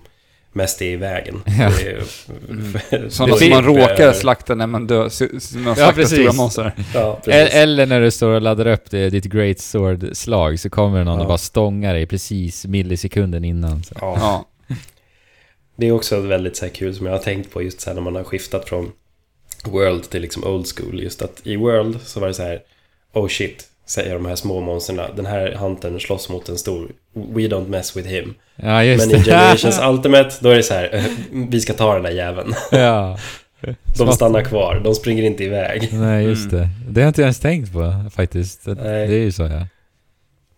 mest 0.52 0.82
är 0.82 0.86
i 0.86 0.97
vägen. 0.97 1.43
Ja. 1.59 1.70
Det 1.78 1.90
är, 1.90 2.02
Mm. 2.51 2.73
Sådana 3.10 3.35
det 3.35 3.39
som 3.40 3.51
man 3.51 3.64
råkar 3.64 4.12
slakta 4.12 4.55
när 4.55 4.66
man 4.66 4.86
dör, 4.86 5.02
när 5.56 5.64
man 5.64 5.74
slaktar 5.77 5.93
precis. 5.93 6.18
stora 6.18 6.32
monster. 6.32 6.73
Ja. 6.94 7.20
Eller 7.27 7.86
när 7.86 8.01
du 8.01 8.10
står 8.10 8.31
och 8.31 8.40
laddar 8.43 8.66
upp 8.66 8.90
det, 8.90 9.10
ditt 9.10 9.24
Great 9.24 9.59
Sword-slag 9.59 10.60
så 10.60 10.70
kommer 10.70 11.05
någon 11.05 11.14
Ja. 11.14 11.20
och 11.20 11.27
bara 11.28 11.39
stångar 11.39 11.94
dig 11.94 12.06
precis 12.06 12.66
millisekunden 12.66 13.44
innan. 13.44 13.82
Så. 13.85 13.94
Ja. 14.01 14.47
Det 15.77 15.86
är 15.86 15.93
också 15.93 16.20
väldigt 16.20 16.57
så 16.57 16.65
här 16.65 16.73
kul 16.73 16.94
som 16.94 17.07
jag 17.07 17.12
har 17.12 17.19
tänkt 17.19 17.51
på 17.53 17.62
just 17.62 17.81
så 17.81 17.90
här 17.90 17.94
när 17.94 18.03
man 18.03 18.15
har 18.16 18.24
skiftat 18.24 18.69
från 18.69 18.93
World 19.65 20.11
till 20.11 20.23
liksom 20.23 20.44
Old 20.44 20.66
School. 20.77 21.03
Just 21.03 21.23
att 21.23 21.40
i 21.47 21.57
World 21.57 22.01
så 22.05 22.20
var 22.20 22.28
det 22.28 22.35
så 22.35 22.43
här 22.43 22.61
Oh 23.12 23.28
shit, 23.28 23.65
säger 23.86 24.15
de 24.15 24.27
här 24.27 24.36
små 24.36 24.61
monstren. 24.61 25.01
Den 25.16 25.27
här 25.27 25.53
huntern 25.53 26.01
slåss 26.01 26.28
mot 26.28 26.48
en 26.48 26.59
stor. 26.59 26.89
We 27.12 27.40
don't 27.40 27.69
mess 27.69 27.97
with 27.97 28.09
him. 28.09 28.35
Ja, 28.57 28.85
just 28.85 29.07
Men 29.11 29.20
i. 29.20 29.24
Generations 29.24 29.78
Ultimate, 29.90 30.31
då 30.40 30.48
är 30.48 30.55
det 30.57 30.62
så 30.62 30.74
här 30.74 31.05
Vi 31.51 31.61
ska 31.61 31.73
ta 31.73 31.94
den 31.94 32.03
där 32.03 32.11
jäveln. 32.11 32.55
ja. 32.70 33.19
De 33.98 34.12
stannar 34.12 34.43
kvar, 34.44 34.81
de 34.85 34.94
springer 34.94 35.23
inte 35.23 35.44
iväg. 35.44 35.89
Nej, 35.93 36.24
just 36.24 36.53
Mm. 36.53 36.65
det. 36.65 36.69
Det 36.90 37.01
har 37.01 37.05
jag 37.05 37.11
inte 37.11 37.23
ens 37.23 37.40
tänkt 37.40 37.73
på 37.73 37.94
faktiskt. 38.15 38.65
Det, 38.65 38.74
Nej. 38.74 39.09
det 39.09 39.15
är 39.15 39.19
ju 39.24 39.32
så 39.32 39.43
ja. 39.43 39.66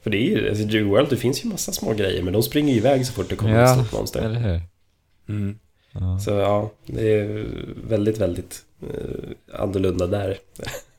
För 0.03 0.11
det 0.11 0.17
är 0.17 0.23
ju, 0.37 0.49
alltså 0.49 0.77
i 0.77 0.83
World, 0.83 1.11
det 1.11 1.17
finns 1.17 1.45
ju 1.45 1.49
massa 1.49 1.73
små 1.73 1.93
grejer, 1.95 2.23
men 2.23 2.33
de 2.33 2.43
springer 2.43 2.73
ju 2.73 2.79
iväg 2.79 3.07
så 3.07 3.13
fort 3.13 3.31
det 3.31 3.37
kommer 3.37 3.55
Ja, 3.59 3.65
ett 3.65 3.79
stort 3.87 3.93
monster. 3.99 4.21
Eller 4.23 4.41
hur? 4.41 4.61
Mm. 5.29 5.59
Ja. 5.93 6.19
Så 6.19 6.31
ja, 6.31 6.71
det 6.87 7.11
är 7.21 7.47
väldigt, 7.89 8.19
väldigt 8.19 8.63
eh, 8.83 9.61
annorlunda 9.63 10.07
där. 10.07 10.37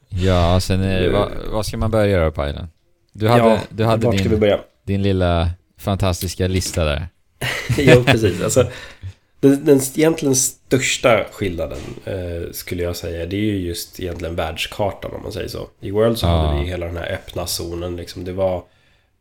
Ja, 0.09 0.59
sen 0.59 0.81
är, 0.81 1.09
vad, 1.09 1.29
vad 1.51 1.65
ska 1.65 1.77
man 1.77 1.91
börja 1.91 2.07
göra 2.07 2.31
på 2.31 2.47
Island? 2.47 2.67
Du 3.13 3.27
hade, 3.27 3.43
ja, 3.49 3.59
du 3.69 3.83
hade 3.83 4.11
din, 4.11 4.57
din 4.83 5.01
lilla 5.01 5.49
fantastiska 5.77 6.47
lista 6.47 6.85
där. 6.85 7.07
jo, 7.77 8.03
precis. 8.05 8.41
Alltså, 8.41 8.67
den, 9.39 9.65
den 9.65 9.81
egentligen 9.95 10.35
största 10.35 11.25
skillnaden 11.31 11.79
eh, 12.05 12.51
skulle 12.51 12.83
jag 12.83 12.95
säga, 12.95 13.25
det 13.25 13.35
är 13.35 13.41
ju 13.41 13.57
just 13.57 13.99
egentligen 13.99 14.35
världskartan 14.35 15.11
om 15.11 15.21
man 15.23 15.31
säger 15.31 15.47
så. 15.47 15.67
I 15.79 15.91
World 15.91 16.17
så 16.17 16.25
Ja. 16.25 16.29
hade 16.47 16.61
vi 16.61 16.67
hela 16.69 16.85
den 16.85 16.97
här 16.97 17.11
öppna 17.13 17.47
zonen. 17.47 17.95
Liksom, 17.95 18.23
det 18.23 18.33
var, 18.33 18.63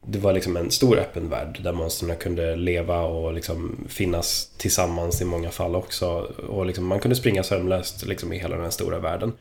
det 0.06 0.18
var 0.18 0.32
liksom 0.32 0.56
en 0.56 0.70
stor 0.70 0.98
öppen 0.98 1.28
värld 1.28 1.60
där 1.62 1.72
monstren 1.72 2.16
kunde 2.16 2.56
leva 2.56 3.00
och 3.00 3.32
liksom 3.32 3.86
finnas 3.88 4.50
tillsammans 4.58 5.22
i 5.22 5.24
många 5.24 5.50
fall 5.50 5.76
också. 5.76 6.06
Och 6.48 6.66
liksom, 6.66 6.86
man 6.86 7.00
kunde 7.00 7.16
springa 7.16 7.42
sömlöst 7.42 8.06
liksom, 8.06 8.32
i 8.32 8.38
hela 8.38 8.54
den 8.54 8.64
här 8.64 8.70
stora 8.70 8.98
världen. 8.98 9.32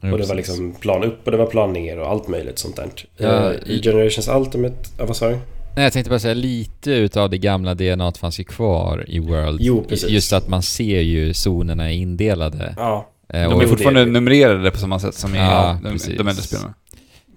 Jo, 0.00 0.12
och 0.12 0.18
det 0.18 0.26
var 0.26 0.34
liksom 0.34 0.72
plan 0.74 1.04
upp 1.04 1.18
och 1.24 1.30
det 1.30 1.36
var 1.38 1.46
plan 1.46 1.72
ner 1.72 1.98
och 1.98 2.10
allt 2.10 2.28
möjligt 2.28 2.58
sånt 2.58 2.76
där. 2.76 2.88
Ja, 3.16 3.52
Eh, 3.52 3.70
I 3.70 3.82
Generations 3.82 4.28
Ultimate, 4.28 4.76
ja, 4.98 5.06
vad 5.06 5.16
sa 5.16 5.28
du? 5.28 5.38
Nej, 5.76 5.84
jag 5.84 5.92
tänkte 5.92 6.10
bara 6.10 6.18
säga 6.18 6.34
lite 6.34 6.90
utav 6.90 7.30
det 7.30 7.38
gamla 7.38 7.74
DNA 7.74 8.12
fanns 8.12 8.40
ju 8.40 8.44
kvar 8.44 9.04
i 9.08 9.18
World. 9.18 9.58
Jo, 9.60 9.84
precis. 9.88 10.10
Just 10.10 10.32
att 10.32 10.48
man 10.48 10.62
ser 10.62 11.00
ju 11.00 11.32
zonerna 11.34 11.90
indelade. 11.92 12.74
Ja, 12.76 13.10
Eh, 13.28 13.50
De 13.50 13.60
är 13.60 13.66
fortfarande 13.66 14.04
numrerade 14.06 14.70
på 14.70 14.78
samma 14.78 14.98
sätt 14.98 15.14
som 15.14 15.34
i 15.34 15.38
Ja, 15.38 15.78
de, 15.82 15.88
de 16.16 16.28
äldre 16.28 16.32
spelarna. 16.42 16.74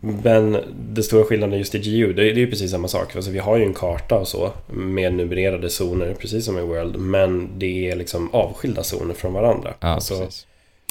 Men 0.02 0.58
det 0.94 1.04
stora 1.04 1.24
skillnaden 1.24 1.60
just 1.60 1.76
i 1.76 1.80
GU, 1.80 2.14
det 2.14 2.24
är, 2.32 2.34
ju 2.34 2.50
precis 2.50 2.72
samma 2.72 2.88
sak. 2.88 3.16
Alltså 3.16 3.32
vi 3.32 3.40
har 3.40 3.58
ju 3.58 3.64
en 3.64 3.74
karta 3.74 4.16
och 4.16 4.28
så 4.28 4.52
med 4.68 5.14
numrerade 5.14 5.70
zoner, 5.70 6.14
precis 6.14 6.46
som 6.46 6.58
i 6.58 6.62
World. 6.62 6.96
Men 7.00 7.50
det 7.60 7.90
är 7.90 7.96
liksom 7.96 8.30
avskilda 8.34 8.84
zoner 8.84 9.14
från 9.14 9.34
varandra. 9.34 9.74
ja, 9.80 9.88
alltså, 9.88 10.20
precis. 10.20 10.48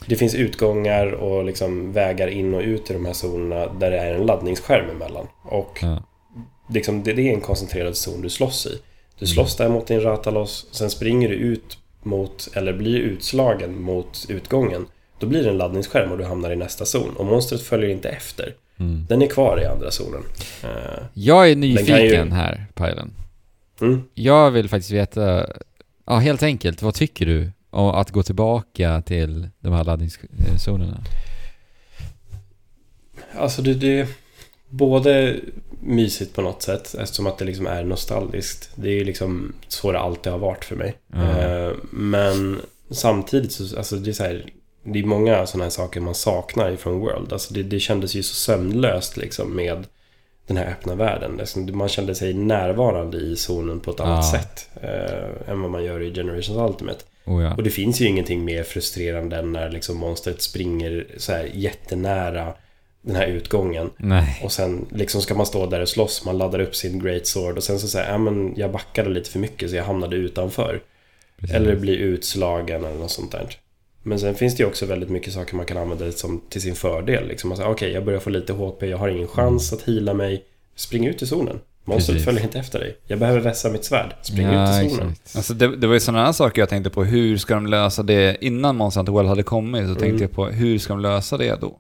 det 0.07 0.17
finns 0.17 0.35
utgångar 0.35 1.07
och 1.07 1.45
liksom 1.45 1.93
vägar 1.93 2.29
in 2.29 2.55
och 2.55 2.63
ut 2.63 2.91
i 2.91 2.93
de 2.93 3.07
här 3.07 3.13
zonerna 3.13 3.67
där 3.67 3.91
det 3.91 3.99
är 3.99 4.15
en 4.15 4.27
laddningsskärm 4.27 4.91
emellan. 4.91 5.27
Och 5.43 5.79
Ja. 5.83 6.03
liksom, 6.75 7.03
det, 7.03 7.13
det 7.13 7.29
är 7.29 7.35
en 7.35 7.41
koncentrerad 7.41 7.97
zon 7.97 8.21
du 8.23 8.31
slåss 8.31 8.67
i. 8.67 8.71
Mm. 8.71 8.81
Du 9.19 9.27
slåss 9.27 9.57
där 9.57 9.69
mot 9.69 9.87
din 9.87 10.01
Ratalos, 10.01 10.67
sen 10.71 10.91
springer 10.91 11.29
du 11.29 11.35
ut 11.35 11.79
mot, 12.03 12.49
eller 12.55 12.73
blir 12.73 12.99
utslagen 13.01 13.83
mot 13.83 14.27
utgången. 14.29 14.87
Då 15.19 15.27
blir 15.27 15.43
det 15.43 15.51
en 15.51 15.59
laddningsskärm 15.59 16.13
och 16.13 16.19
du 16.19 16.25
hamnar 16.25 16.51
i 16.51 16.57
nästa 16.57 16.85
zon. 16.85 17.17
Och 17.17 17.27
monstret 17.27 17.63
följer 17.63 17.91
inte 17.91 18.09
efter. 18.09 18.55
Mm. 18.79 19.07
Den 19.09 19.23
är 19.23 19.27
kvar 19.27 19.61
i 19.63 19.65
andra 19.67 19.91
zonen. 19.91 20.23
Eh, 20.65 21.03
Jag 21.15 21.51
är 21.51 21.57
nyfiken 21.57 22.27
ju- 22.27 22.31
här, 22.31 22.67
Pajlen. 22.75 23.11
Mm. 23.81 24.03
Jag 24.15 24.51
vill 24.51 24.69
faktiskt 24.69 24.91
veta, 24.93 25.47
ja 26.07 26.17
helt 26.17 26.43
enkelt, 26.43 26.83
vad 26.83 26.95
tycker 26.95 27.27
du 27.27 27.53
om 27.71 27.89
att 27.89 28.11
gå 28.11 28.23
tillbaka 28.23 29.03
till 29.03 29.49
de 29.61 29.73
här 29.73 29.85
laddningszonerna? 29.85 31.05
Alltså 33.39 33.63
det, 33.63 33.75
det 33.75 34.01
är 34.01 34.07
både 34.69 35.37
mysigt 35.81 36.35
på 36.35 36.43
något 36.43 36.63
sätt 36.63 36.95
eftersom 36.95 37.27
att 37.27 37.39
det 37.39 37.45
liksom 37.45 37.67
är 37.67 37.85
nostalgiskt. 37.85 38.71
Det 38.75 38.89
är 38.89 38.93
ju 38.95 39.05
liksom 39.05 39.53
så 39.69 39.93
det 39.93 39.99
alltid 39.99 40.33
har 40.33 40.39
varit 40.39 40.65
för 40.65 40.77
mig. 40.77 40.97
Eh, 41.15 41.71
men 41.91 42.61
samtidigt 42.91 43.53
så, 43.53 43.79
alltså 43.79 43.97
det 43.97 44.11
är 44.11 44.13
så 44.13 44.23
här, 44.23 44.45
det 44.87 44.99
är 44.99 45.05
många 45.05 45.47
sådana 45.47 45.65
här 45.65 45.71
saker 45.71 46.01
man 46.01 46.15
saknar 46.15 46.71
ifrån 46.71 47.01
World. 47.01 47.33
Alltså 47.33 47.55
det, 47.55 47.63
det 47.63 47.81
kändes 47.81 48.15
ju 48.15 48.23
så 48.23 48.35
sömnlöst 48.35 49.17
liksom 49.17 49.57
med 49.57 49.87
den 50.47 50.57
här 50.57 50.67
öppna 50.67 50.95
världen. 50.95 51.37
Liksom, 51.37 51.79
Man 51.79 51.89
kände 51.89 52.15
sig 52.15 52.35
närvarande 52.35 53.17
i 53.19 53.37
zonen 53.37 53.81
på 53.81 53.91
ett 53.91 54.01
annat 54.01 54.25
Ja. 54.33 54.39
sätt 54.41 54.69
eh, 54.83 55.51
än 55.53 55.63
vad 55.63 55.71
man 55.71 55.85
gör 55.85 56.01
i 56.03 56.15
Generations 56.15 56.71
Ultimate. 56.71 56.99
Oh, 57.25 57.43
ja. 57.43 57.55
Och 57.55 57.63
det 57.63 57.71
finns 57.71 58.01
ju 58.01 58.07
ingenting 58.07 58.45
mer 58.45 58.63
frustrerande 58.63 59.37
än 59.37 59.53
när 59.53 59.71
liksom 59.71 59.97
monstret 59.97 60.43
springer 60.43 61.07
så 61.17 61.33
här 61.33 61.51
jättenära 61.55 62.53
den 63.03 63.17
här 63.17 63.27
utgången. 63.27 63.91
Nej. 63.97 64.41
Och 64.45 64.53
sen 64.53 64.87
liksom 64.91 65.23
ska 65.23 65.35
man 65.35 65.47
stå 65.47 65.67
där 65.67 65.81
och 65.81 65.89
slåss, 65.89 66.25
man 66.25 66.39
laddar 66.39 66.61
upp 66.61 66.77
sin 66.77 66.99
Great 66.99 67.27
Sword 67.27 67.57
och 67.57 67.65
sen 67.65 67.79
så 67.79 67.89
säger 67.89 68.11
ja 68.13 68.19
men 68.19 68.55
jag 68.57 68.71
backade 68.73 69.11
lite 69.11 69.31
för 69.31 69.39
mycket 69.39 69.71
så 69.71 69.77
jag 69.77 69.85
hamnade 69.85 70.17
utanför. 70.17 70.81
Precis. 71.41 71.57
Eller 71.57 71.77
blir 71.77 71.97
utslagen 71.97 72.85
eller 72.85 72.97
något 72.99 73.11
sånt 73.11 73.33
där. 73.33 73.57
Men 74.07 74.21
sen 74.21 74.35
finns 74.35 74.57
det 74.57 74.63
ju 74.63 74.69
också 74.69 74.87
väldigt 74.87 75.09
mycket 75.11 75.33
saker 75.33 75.57
man 75.57 75.67
kan 75.67 75.77
använda 75.77 76.13
som 76.13 76.41
till 76.49 76.61
sin 76.63 76.75
fördel. 76.75 77.29
Liksom 77.29 77.57
säger 77.57 77.71
okej, 77.71 77.93
jag 77.93 78.05
börjar 78.05 78.21
få 78.21 78.31
lite 78.31 78.53
HP, 78.53 78.83
jag 78.83 78.99
har 78.99 79.09
ingen 79.09 79.29
chans 79.29 79.73
att 79.73 79.83
hila 79.83 80.15
mig. 80.15 80.45
Spring 80.77 81.07
ut 81.07 81.23
i 81.23 81.27
zonen. 81.27 81.61
Monstret 81.85 82.25
följer 82.25 82.43
inte 82.43 82.59
efter 82.59 82.79
dig. 82.79 82.97
Jag 83.07 83.19
behöver 83.19 83.41
vässa 83.41 83.71
mitt 83.71 83.85
svärd. 83.85 84.15
Spring 84.23 84.47
ja, 84.47 84.81
ut 84.83 84.87
i 84.87 84.91
zonen. 84.91 85.11
exakt. 85.13 85.37
Alltså 85.37 85.55
det, 85.55 85.77
det 85.77 85.87
var 85.87 85.95
ju 85.95 86.01
sådana 86.01 86.25
här 86.25 86.33
saker 86.33 86.63
jag 86.63 86.69
tänkte 86.69 86.91
på. 86.91 87.05
Hur 87.05 87.39
ska 87.39 87.55
de 87.55 87.67
lösa 87.67 88.03
det? 88.03 88.37
Innan 88.41 88.77
Monster 88.77 88.99
Hunter 88.99 89.13
World 89.13 89.29
hade 89.29 89.43
kommit 89.43 89.83
så 89.83 89.89
tänkte 89.95 90.07
Mm. 90.07 90.21
jag 90.23 90.33
på 90.33 90.47
hur 90.47 90.79
ska 90.79 90.93
de 90.93 91.01
lösa 91.03 91.37
det 91.37 91.61
då? 91.61 91.79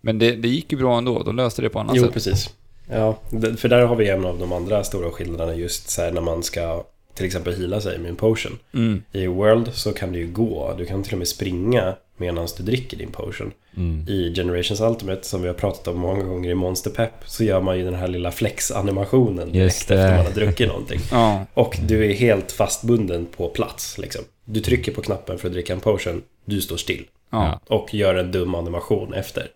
Men 0.00 0.18
det, 0.18 0.30
det 0.36 0.48
gick 0.48 0.72
ju 0.72 0.78
bra 0.78 0.98
ändå. 0.98 1.22
De 1.22 1.36
löste 1.36 1.62
det 1.62 1.68
på 1.68 1.78
annat 1.78 1.96
Jo, 1.96 2.04
sätt. 2.04 2.12
precis. 2.12 2.50
Ja, 2.90 3.18
för 3.56 3.68
där 3.68 3.82
har 3.86 3.96
vi 3.96 4.08
en 4.08 4.24
av 4.24 4.38
de 4.38 4.52
andra 4.52 4.84
stora 4.84 5.10
skillnaderna 5.10 5.54
just 5.54 5.90
så 5.90 6.02
här 6.02 6.12
när 6.12 6.20
man 6.20 6.42
ska 6.42 6.84
till 7.14 7.26
exempel 7.26 7.54
hila 7.54 7.80
sig 7.80 7.98
med 7.98 8.08
en 8.08 8.16
potion. 8.16 8.58
Mm. 8.74 9.02
I 9.12 9.26
World 9.26 9.74
så 9.74 9.92
kan 9.92 10.12
du 10.12 10.18
ju 10.18 10.32
gå, 10.32 10.74
du 10.78 10.86
kan 10.86 11.02
till 11.02 11.12
och 11.12 11.18
med 11.18 11.28
springa 11.28 11.94
medan 12.16 12.48
du 12.56 12.62
dricker 12.62 12.96
din 12.96 13.10
potion. 13.10 13.52
Mm. 13.76 14.08
I 14.08 14.34
Generations 14.34 14.80
Ultimate, 14.80 15.26
som 15.26 15.42
vi 15.42 15.48
har 15.48 15.54
pratat 15.54 15.88
om 15.88 15.98
många 15.98 16.24
gånger 16.24 16.50
i 16.50 16.54
Monster 16.54 16.90
Pep, 16.90 17.10
så 17.24 17.44
gör 17.44 17.60
man 17.60 17.78
ju 17.78 17.84
den 17.84 17.94
här 17.94 18.08
lilla 18.08 18.30
flex-animationen 18.30 19.52
direkt 19.52 19.74
efter 19.74 20.16
man 20.16 20.26
har 20.26 20.32
druckit 20.32 20.68
någonting. 20.68 21.00
Ja. 21.10 21.46
Och 21.54 21.78
du 21.86 22.10
är 22.10 22.14
helt 22.14 22.52
fastbunden 22.52 23.26
på 23.26 23.48
plats 23.48 23.98
liksom. 23.98 24.24
Du 24.44 24.60
trycker 24.60 24.92
på 24.92 25.02
knappen 25.02 25.38
för 25.38 25.48
att 25.48 25.52
dricka 25.52 25.72
en 25.72 25.80
potion, 25.80 26.22
du 26.44 26.60
står 26.60 26.76
still. 26.76 27.04
Ja. 27.30 27.60
Och 27.66 27.94
gör 27.94 28.14
en 28.14 28.32
dum 28.32 28.54
animation 28.54 29.14
efter. 29.14 29.46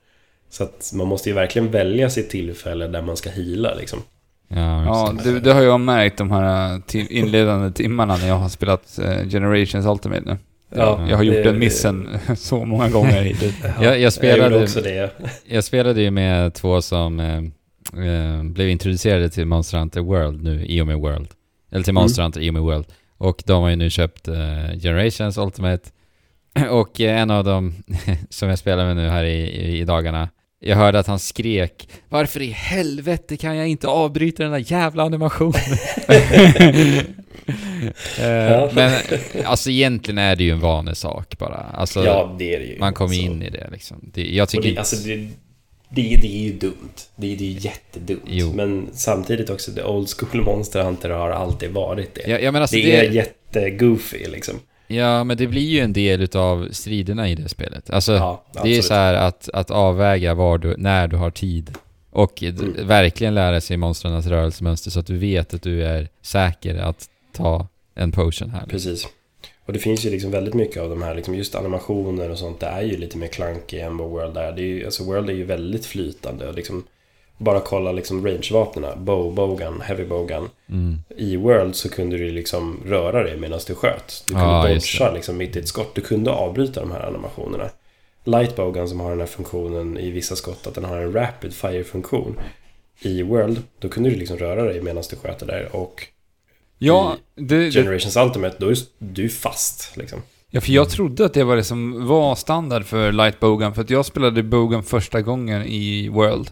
Så 0.51 0.65
att 0.65 0.91
man 0.95 1.07
måste 1.07 1.29
ju 1.29 1.35
verkligen 1.35 1.71
välja 1.71 2.11
sitt 2.11 2.31
tillfälle 2.31 2.87
där 2.87 3.03
man 3.03 3.17
ska 3.17 3.31
hila 3.31 3.75
liksom. 3.75 4.03
Ja, 4.49 4.85
Ja, 4.85 5.15
det, 5.25 5.41
det 5.41 5.53
har 5.53 5.63
jag 5.63 5.81
märkt 5.81 6.19
de 6.19 6.31
här 6.31 6.73
eh, 6.75 6.79
tim- 6.81 7.07
inledande 7.11 7.73
timmarna 7.73 8.17
när 8.17 8.29
jag 8.29 8.35
har 8.35 8.49
spelat 8.49 8.99
eh, 8.99 9.29
Generations 9.29 9.87
Ultimate 9.87 10.23
nu. 10.25 10.37
Ja, 10.77 11.07
jag 11.11 11.17
har 11.17 11.25
gjort 11.25 11.35
det- 11.37 11.43
den 11.43 11.59
missen 11.59 12.09
så 12.37 12.65
många 12.65 12.89
gånger 12.89 13.23
hittills. 13.23 13.55
Ja, 13.63 13.69
Jag- 13.81 13.85
jag 13.85 13.99
Jag 14.01 14.13
spelade- 14.13 14.53
gjorde 14.55 14.65
också 14.65 14.81
det. 14.81 15.11
Jag 15.47 15.65
spelade 15.65 16.03
ju 16.03 16.11
med 16.11 16.55
två 16.55 16.83
som 16.83 17.21
eh, 17.21 18.43
blev 18.45 18.69
introducerade 18.69 19.29
till 19.31 19.47
Monster 19.47 19.79
Hunter 19.79 20.01
World 20.01 20.43
nu 20.43 20.65
i 20.67 20.81
och 20.83 20.87
med 20.87 20.99
World. 20.99 21.29
Eller 21.73 21.85
till 21.85 21.95
Monster 21.95 22.23
Hunter 22.23 22.41
i 22.41 22.51
och 22.51 22.55
med 22.55 22.63
World. 22.63 22.87
Och 23.19 23.43
de 23.47 23.63
har 23.63 23.71
ju 23.71 23.77
nu 23.77 23.91
köpt 23.91 24.29
eh, 24.29 24.35
Generations 24.83 25.39
Ultimate. 25.39 25.91
Och 26.71 27.01
eh, 27.01 27.21
en 27.21 27.31
av 27.31 27.45
dem 27.45 27.75
som 28.31 28.49
jag 28.49 28.59
spelar 28.59 28.85
med 28.87 28.97
nu 28.97 29.09
här 29.09 29.25
i, 29.25 29.39
i, 29.41 29.79
i 29.81 29.85
dagarna, 29.85 30.29
jag 30.61 30.77
hörde 30.77 30.99
att 30.99 31.07
han 31.07 31.19
skrek 31.19 31.89
Varför 32.09 32.43
i 32.43 32.51
helvete 32.51 33.37
kan 33.37 33.57
jag 33.57 33.69
inte 33.69 33.89
avbryta 33.89 34.43
den 34.43 34.53
där 34.53 34.73
jävla 34.73 35.03
animationen? 35.03 35.55
Eh, 38.19 38.27
Ja. 38.29 38.71
Men 38.75 38.93
alltså 39.45 39.71
egentligen 39.71 40.19
är 40.19 40.37
det 40.37 40.45
ju 40.45 40.51
en 40.51 40.61
vanesak 40.61 41.39
bara. 41.39 41.57
Alltså, 41.57 42.05
Ja, 42.05 42.37
det 42.39 42.55
är 42.55 42.59
det 42.59 42.65
ju. 42.65 42.79
man 42.79 42.95
kommer 42.95 43.15
Alltså, 43.15 43.23
in 43.23 43.43
i 43.43 43.51
det 43.51 43.69
liksom. 43.73 44.11
Det, 44.15 44.35
jag 44.35 44.43
Och 44.43 44.49
tycker 44.49 44.63
det, 44.63 44.69
inte... 44.69 44.81
alltså 44.81 44.97
det, 44.97 45.17
det, 45.89 46.03
det 46.03 46.37
är 46.37 46.43
ju 46.43 46.53
dumt. 46.53 46.93
Det, 47.17 47.37
det 47.37 47.45
är 47.45 47.49
ju 47.49 47.59
jättedumt. 47.59 48.23
Jo. 48.27 48.53
Men 48.55 48.89
samtidigt 48.93 49.51
också, 49.51 49.73
the 49.73 49.83
old 49.83 50.09
school 50.09 50.43
Monster 50.45 50.83
Hunter 50.83 51.11
har 51.11 51.31
alltid 51.31 51.71
varit 51.71 52.15
det. 52.15 52.31
Ja, 52.31 52.39
ja, 52.39 52.61
alltså 52.61 52.77
det, 52.77 52.83
det, 52.83 53.07
är 53.07 53.11
jättegoofy 53.11 54.27
liksom. 54.29 54.55
Ja, 54.89 55.25
men 55.25 55.37
det 55.37 55.47
blir 55.47 55.69
ju 55.69 55.81
en 55.81 55.93
del 55.93 56.21
utav 56.23 56.69
striderna 56.73 57.29
i 57.29 57.35
det 57.35 57.49
spelet. 57.49 57.91
Alltså, 57.91 58.13
Ja, 58.13 58.45
det 58.63 58.79
är 58.79 58.83
så 58.83 58.95
här 58.95 59.15
att, 59.15 59.49
att 59.53 59.71
avväga 59.71 60.35
var 60.35 60.59
du, 60.59 60.75
när 60.79 61.09
du 61.09 61.17
har 61.17 61.31
tid. 61.31 61.71
Och 62.11 62.43
Mm. 62.43 62.87
verkligen 62.87 63.35
lära 63.35 63.61
sig 63.61 63.77
monstrens 63.77 64.27
rörelsemönster 64.27 64.91
så 64.91 65.01
att 65.01 65.07
du 65.07 65.17
vet 65.17 65.55
att 65.55 65.63
du 65.63 65.83
är 65.85 66.09
säker 66.23 66.75
att 66.75 67.07
ta 67.33 67.69
en 67.95 68.13
potion 68.13 68.51
här. 68.51 68.67
Precis. 68.67 69.09
Och 69.67 69.73
det 69.73 69.79
finns 69.79 70.07
ju 70.07 70.11
liksom 70.11 70.31
väldigt 70.31 70.55
mycket 70.55 70.83
av 70.83 70.89
de 70.91 71.03
här, 71.03 71.15
liksom 71.15 71.35
just 71.35 71.55
animationer 71.55 72.31
och 72.31 72.39
sånt, 72.39 72.61
det 72.61 72.67
är 72.67 72.83
ju 72.83 72.97
lite 72.97 73.19
mer 73.19 73.27
clunky 73.27 73.79
än 73.79 73.97
vad 73.97 74.11
World 74.11 74.37
är. 74.37 74.53
Det 74.53 74.63
är 74.63 74.67
ju, 74.67 74.85
alltså 74.85 75.05
World 75.05 75.31
är 75.31 75.35
ju 75.35 75.45
väldigt 75.45 75.87
flytande 75.87 76.49
och 76.49 76.55
liksom 76.55 76.85
bara 77.39 77.61
kolla 77.61 77.93
liksom 77.93 78.27
range-vapnen, 78.27 79.05
bow, 79.05 79.35
bowgun, 79.35 79.81
heavy 79.81 80.05
bowgun. 80.05 80.49
Mm. 80.69 80.99
I 81.17 81.37
World 81.37 81.77
så 81.77 81.89
kunde 81.89 82.17
du 82.17 82.31
liksom 82.31 82.81
röra 82.87 83.23
dig 83.23 83.37
medan 83.37 83.61
du 83.67 83.75
sköt. 83.75 84.25
Du 84.27 84.35
kunde 84.35 84.73
just 84.73 84.99
dodga 84.99 85.13
liksom 85.15 85.37
mitt 85.37 85.57
i 85.57 85.59
ett 85.59 85.69
skott. 85.69 85.95
Du 85.95 86.01
kunde 86.01 86.31
avbryta 86.31 86.81
de 86.81 86.91
här 86.91 87.07
animationerna. 87.07 87.71
Lightbowgun 88.25 88.89
som 88.89 89.01
har 89.01 89.11
den 89.11 89.21
här 89.21 89.27
funktionen 89.27 89.99
i 89.99 90.11
vissa 90.11 90.37
skott, 90.37 90.67
att 90.67 90.75
den 90.75 90.85
har 90.85 90.97
en 90.97 91.13
rapid 91.13 91.55
fire-funktion. 91.55 92.39
I 93.01 93.23
World, 93.23 93.63
då 93.79 93.89
kunde 93.89 94.11
du 94.11 94.17
liksom 94.17 94.39
röra 94.39 94.63
dig 94.63 94.83
medan 94.83 95.05
du 95.11 95.17
sköt 95.17 95.39
det 95.39 95.47
där 95.47 95.77
och 95.77 96.09
Ja, 96.79 97.17
det, 97.35 97.43
det, 97.43 97.71
Generations 97.71 98.17
Ultimate, 98.17 98.57
då 98.59 98.69
är 98.69 98.77
du 98.99 99.29
fast 99.29 99.97
liksom. 99.97 100.23
ja, 100.51 100.61
för 100.61 100.73
jag 100.73 100.91
trodde 100.91 101.25
att 101.25 101.35
det 101.35 101.45
var 101.45 101.57
det 101.57 101.65
som 101.65 102.07
var 102.07 102.35
standard 102.35 102.85
för 102.85 103.13
Light 103.13 103.41
Bogan, 103.41 103.75
för 103.75 103.83
att 103.83 103.91
jag 103.91 104.07
spelade 104.07 104.43
Bogan 104.43 104.83
första 104.83 105.23
gången 105.23 105.63
i 105.63 106.09
World. 106.09 106.51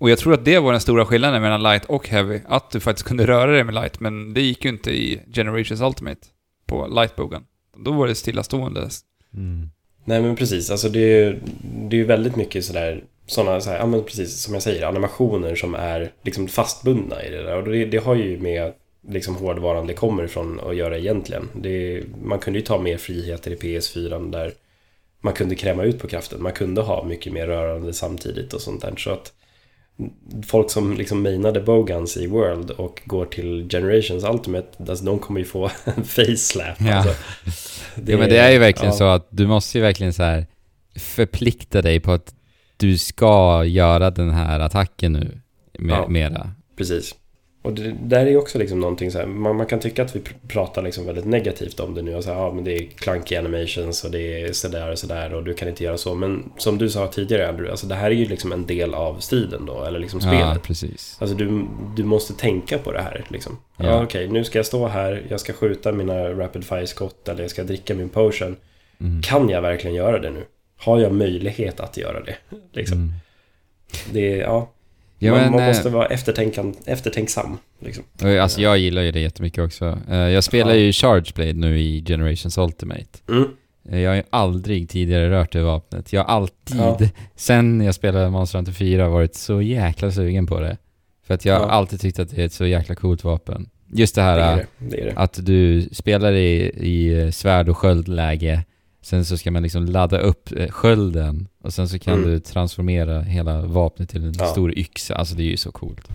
Och 0.00 0.10
jag 0.10 0.18
tror 0.18 0.34
att 0.34 0.44
det 0.44 0.58
var 0.58 0.72
den 0.72 0.80
stora 0.80 1.06
skillnaden 1.06 1.42
mellan 1.42 1.62
Light 1.62 1.84
och 1.84 2.08
Heavy, 2.08 2.40
att 2.46 2.70
du 2.70 2.80
faktiskt 2.80 3.08
kunde 3.08 3.26
röra 3.26 3.52
dig 3.52 3.64
med 3.64 3.74
Light, 3.74 4.00
men 4.00 4.34
det 4.34 4.40
gick 4.40 4.64
ju 4.64 4.70
inte 4.70 4.90
i 4.90 5.20
Generations 5.34 5.80
Ultimate 5.80 6.20
på 6.66 6.86
Light 6.86 7.16
Bogan. 7.16 7.44
Då 7.76 7.92
var 7.92 8.06
det 8.06 8.14
stillastående. 8.14 8.88
Mm. 9.34 9.70
Nej 10.04 10.22
men 10.22 10.36
precis, 10.36 10.70
alltså 10.70 10.88
det 10.88 11.00
är 11.00 11.24
ju 11.24 11.40
det 11.62 12.00
är 12.00 12.04
väldigt 12.04 12.36
mycket 12.36 12.64
sådär 12.64 13.04
sådana, 13.26 13.60
så 13.60 13.70
här, 13.70 13.78
ja 13.78 13.86
men 13.86 14.04
precis 14.04 14.42
som 14.42 14.54
jag 14.54 14.62
säger, 14.62 14.86
animationer 14.86 15.54
som 15.54 15.74
är 15.74 16.12
liksom 16.22 16.48
fastbundna 16.48 17.24
i 17.24 17.30
det 17.30 17.42
där. 17.42 17.56
Och 17.56 17.64
det, 17.64 17.84
det 17.84 17.98
har 17.98 18.14
ju 18.14 18.40
med 18.40 18.72
liksom 19.08 19.36
hårdvaran 19.36 19.86
det 19.86 19.94
kommer 19.94 20.24
ifrån 20.24 20.60
att 20.60 20.76
göra 20.76 20.98
egentligen. 20.98 21.48
Det, 21.54 22.02
man 22.24 22.38
kunde 22.38 22.58
ju 22.58 22.64
ta 22.64 22.78
mer 22.78 22.96
friheter 22.96 23.50
i 23.50 23.56
PS4 23.56 24.30
där 24.30 24.52
man 25.20 25.32
kunde 25.32 25.54
kräma 25.54 25.84
ut 25.84 25.98
på 25.98 26.08
kraften. 26.08 26.42
Man 26.42 26.52
kunde 26.52 26.80
ha 26.80 27.04
mycket 27.04 27.32
mer 27.32 27.46
rörande 27.46 27.92
samtidigt 27.92 28.52
och 28.52 28.60
sånt 28.60 28.82
där. 28.82 28.94
Så 28.96 29.10
att 29.10 29.32
folk 30.46 30.70
som 30.70 30.94
liksom 30.94 31.22
mainade 31.22 31.60
Bogans 31.60 32.16
i 32.16 32.26
World 32.26 32.70
och 32.70 33.02
går 33.04 33.26
till 33.26 33.68
Generations 33.70 34.24
Ultimate, 34.24 34.68
alltså 34.88 35.04
de 35.04 35.18
kommer 35.18 35.40
ju 35.40 35.46
få 35.46 35.70
en 35.84 36.04
face-slap. 36.04 36.76
Ja. 36.80 36.94
Alltså. 36.94 37.14
Det, 37.94 38.12
ja, 38.12 38.18
men 38.18 38.28
det 38.28 38.38
är 38.38 38.50
ju 38.50 38.58
verkligen 38.58 38.92
ja, 38.92 38.98
så 38.98 39.04
att 39.04 39.28
du 39.30 39.46
måste 39.46 39.78
ju 39.78 39.82
verkligen 39.82 40.12
så 40.12 40.22
här 40.22 40.46
förplikta 40.96 41.82
dig 41.82 42.00
på 42.00 42.12
att 42.12 42.34
du 42.76 42.98
ska 42.98 43.64
göra 43.64 44.10
den 44.10 44.30
här 44.30 44.60
attacken 44.60 45.12
nu. 45.12 45.40
Med, 45.78 45.96
Ja. 45.96 46.08
Mera. 46.08 46.50
Precis. 46.76 47.14
Och 47.62 47.72
det 47.72 47.94
där 48.02 48.26
är 48.26 48.36
också 48.36 48.58
liksom 48.58 48.80
någonting 48.80 49.10
så 49.10 49.18
här, 49.18 49.26
man, 49.26 49.56
man 49.56 49.66
kan 49.66 49.80
tycka 49.80 50.02
att 50.02 50.16
vi 50.16 50.20
pr- 50.20 50.34
pratar 50.48 50.82
liksom 50.82 51.06
väldigt 51.06 51.24
negativt 51.24 51.80
om 51.80 51.94
det 51.94 52.02
nu 52.02 52.14
och 52.14 52.24
så 52.24 52.32
här, 52.32 52.40
ja 52.40 52.52
men 52.52 52.64
det 52.64 52.72
är 52.76 52.86
clunky 52.86 53.36
animations 53.36 54.04
och 54.04 54.10
det 54.10 54.42
är 54.42 54.52
sådär 54.52 54.90
och 54.92 54.98
sådär 54.98 55.34
och 55.34 55.44
du 55.44 55.54
kan 55.54 55.68
inte 55.68 55.84
göra 55.84 55.98
så. 55.98 56.14
Men 56.14 56.52
som 56.58 56.78
du 56.78 56.90
sa 56.90 57.06
tidigare 57.06 57.48
Andrew, 57.48 57.70
alltså 57.70 57.86
det 57.86 57.94
här 57.94 58.10
är 58.10 58.14
ju 58.14 58.24
liksom 58.24 58.52
en 58.52 58.66
del 58.66 58.94
av 58.94 59.18
striden 59.18 59.66
då, 59.66 59.84
eller 59.84 59.98
liksom 59.98 60.20
Ja, 60.22 60.28
spelet. 60.28 60.62
precis. 60.62 61.16
Alltså 61.20 61.36
du, 61.36 61.66
du 61.96 62.04
måste 62.04 62.34
tänka 62.34 62.78
på 62.78 62.92
det 62.92 63.02
här 63.02 63.24
liksom. 63.28 63.56
Ja, 63.76 63.86
Ja. 63.86 64.02
okej, 64.04 64.28
nu 64.28 64.44
ska 64.44 64.58
jag 64.58 64.66
stå 64.66 64.86
här, 64.86 65.22
jag 65.28 65.40
ska 65.40 65.52
skjuta 65.52 65.92
mina 65.92 66.28
rapid 66.30 66.64
fire 66.64 66.86
skott 66.86 67.28
eller 67.28 67.42
jag 67.42 67.50
ska 67.50 67.62
dricka 67.64 67.94
min 67.94 68.08
potion. 68.08 68.56
Mm. 69.00 69.22
Kan 69.22 69.48
jag 69.48 69.62
verkligen 69.62 69.96
göra 69.96 70.18
det 70.18 70.30
nu? 70.30 70.44
Har 70.76 71.00
jag 71.00 71.12
möjlighet 71.14 71.80
att 71.80 71.96
göra 71.96 72.20
det? 72.24 72.36
Liksom. 72.72 72.96
Mm. 72.98 73.12
Det 74.12 74.32
är, 74.32 74.36
ja, 74.40 74.70
Ja, 75.22 75.32
man, 75.32 75.40
men, 75.40 75.50
man 75.52 75.60
eh, 75.60 75.66
måste 75.66 75.88
vara 75.88 76.06
eftertänksam. 76.86 77.58
Liksom. 77.78 78.04
Alltså 78.40 78.60
jag 78.60 78.78
gillar 78.78 79.02
ju 79.02 79.10
det 79.12 79.20
jättemycket 79.20 79.64
också. 79.64 79.98
Eh, 80.10 80.16
Jag 80.16 80.44
spelar 80.44 80.74
ju 80.74 80.92
Charge 80.92 81.32
Blade 81.34 81.52
nu 81.52 81.80
i 81.80 82.04
Generations 82.06 82.58
Ultimate. 82.58 83.04
Mm. 83.28 83.48
Eh, 83.90 83.98
Jag 84.00 84.10
har 84.10 84.16
ju 84.16 84.22
aldrig 84.30 84.88
tidigare 84.88 85.30
rört 85.30 85.52
det 85.52 85.62
vapnet. 85.62 86.12
Jag 86.12 86.24
har 86.24 86.34
alltid, 86.34 86.76
Ja. 86.80 86.98
sen 87.36 87.80
jag 87.80 87.94
spelade 87.94 88.30
Monster 88.30 88.58
Hunter 88.58 88.72
4, 88.72 89.08
varit 89.08 89.34
så 89.34 89.62
jäkla 89.62 90.10
sugen 90.10 90.46
på 90.46 90.60
det. 90.60 90.76
För 91.26 91.34
att 91.34 91.44
jag 91.44 91.54
har 91.54 91.66
Ja. 91.66 91.70
alltid 91.72 92.00
tyckt 92.00 92.18
att 92.18 92.30
det 92.30 92.42
är 92.42 92.46
ett 92.46 92.52
så 92.52 92.66
jäkla 92.66 92.94
coolt 92.94 93.24
vapen. 93.24 93.68
Just 93.92 94.14
det 94.14 94.22
här 94.22 94.36
Det 94.56 94.60
äh, 94.62 94.66
det. 94.78 94.96
det. 95.04 95.12
att 95.16 95.46
du 95.46 95.88
spelar 95.92 96.32
i, 96.32 96.60
i 96.80 97.32
svärd 97.32 97.68
och 97.68 97.76
sköldläge, 97.78 98.64
sen 99.10 99.24
så 99.24 99.36
ska 99.38 99.50
man 99.50 99.62
liksom 99.62 99.84
ladda 99.86 100.18
upp 100.18 100.52
eh, 100.56 100.68
skölden 100.70 101.48
och 101.62 101.74
sen 101.74 101.88
så 101.88 101.98
kan 101.98 102.14
Mm. 102.18 102.30
du 102.30 102.40
transformera 102.40 103.20
hela 103.22 103.60
vapnet 103.62 104.08
till 104.10 104.24
en 104.24 104.34
Ja. 104.38 104.46
stor 104.46 104.78
yxa. 104.78 105.14
Alltså 105.14 105.34
det 105.34 105.42
är 105.42 105.50
ju 105.50 105.56
så 105.56 105.72
coolt. 105.72 106.08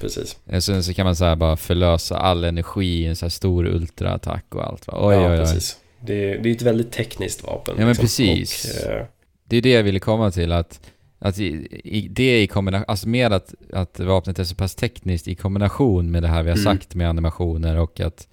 Precis. 0.00 0.38
Eh, 0.46 0.60
Sen 0.60 0.84
så 0.84 0.94
kan 0.94 1.04
man 1.06 1.16
så 1.16 1.24
här 1.24 1.36
bara 1.36 1.56
förlösa 1.56 2.16
all 2.16 2.44
energi 2.44 2.86
i 3.02 3.06
en 3.06 3.16
så 3.16 3.24
här 3.24 3.30
stor 3.30 3.66
ultraattack 3.66 4.44
och 4.54 4.66
allt 4.66 4.86
va? 4.86 4.94
Oj, 5.08 5.14
ja, 5.14 5.20
oj, 5.26 5.30
oj. 5.32 5.38
precis. 5.38 5.76
Det, 6.00 6.36
det 6.36 6.48
är 6.50 6.54
ett 6.54 6.62
väldigt 6.62 6.92
tekniskt 6.92 7.42
vapen. 7.42 7.74
Ja, 7.76 7.80
men 7.80 7.88
liksom. 7.88 8.02
precis. 8.02 8.82
Och, 8.84 8.90
eh, 8.92 9.04
Det 9.44 9.56
är 9.56 9.62
det 9.62 9.70
jag 9.70 9.82
ville 9.82 9.98
komma 9.98 10.30
till, 10.30 10.52
att, 10.52 10.80
att 11.18 11.38
i, 11.38 11.46
i, 11.84 12.08
det 12.08 12.42
i 12.42 12.46
kombination, 12.46 12.84
alltså 12.88 13.08
med 13.08 13.32
att, 13.32 13.54
att 13.72 14.00
vapnet 14.00 14.38
är 14.38 14.44
så 14.44 14.54
pass 14.54 14.74
tekniskt 14.74 15.28
i 15.28 15.34
kombination 15.34 16.10
med 16.10 16.22
det 16.22 16.28
här 16.28 16.42
vi 16.42 16.50
har 16.50 16.56
Mm. 16.58 16.64
sagt 16.78 16.94
med 16.94 17.08
animationer 17.08 17.76
och 17.78 18.00
att, 18.00 18.28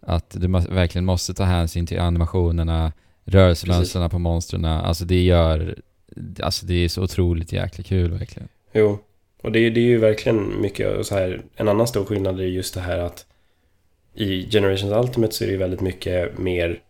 att 0.00 0.30
du 0.38 0.46
verkligen 0.48 1.04
måste 1.04 1.34
ta 1.34 1.44
hänsyn 1.44 1.86
till 1.86 2.00
animationerna, 2.00 2.92
rörelsemönstren 3.24 4.10
på 4.10 4.18
monstren, 4.18 4.64
alltså 4.64 5.04
det 5.04 5.22
gör, 5.22 5.78
alltså 6.42 6.66
det 6.66 6.74
är 6.74 6.88
så 6.88 7.02
otroligt 7.02 7.52
jäkla 7.52 7.84
kul 7.84 8.10
verkligen. 8.10 8.48
jo, 8.72 8.98
och 9.42 9.52
det, 9.52 9.70
det 9.70 9.80
är 9.80 9.84
ju 9.84 9.98
verkligen 9.98 10.60
mycket 10.60 11.06
så 11.06 11.14
här. 11.14 11.42
En 11.56 11.68
annan 11.68 11.86
stor 11.86 12.04
skillnad 12.04 12.40
är 12.40 12.44
just 12.44 12.74
det 12.74 12.80
här 12.80 12.98
att 12.98 13.26
i 14.14 14.50
Generations 14.50 14.92
Ultimate 14.92 15.34
så 15.34 15.44
är 15.44 15.48
det 15.48 15.52
ju 15.52 15.58
väldigt 15.58 15.80
mycket 15.80 16.38
mer 16.38 16.80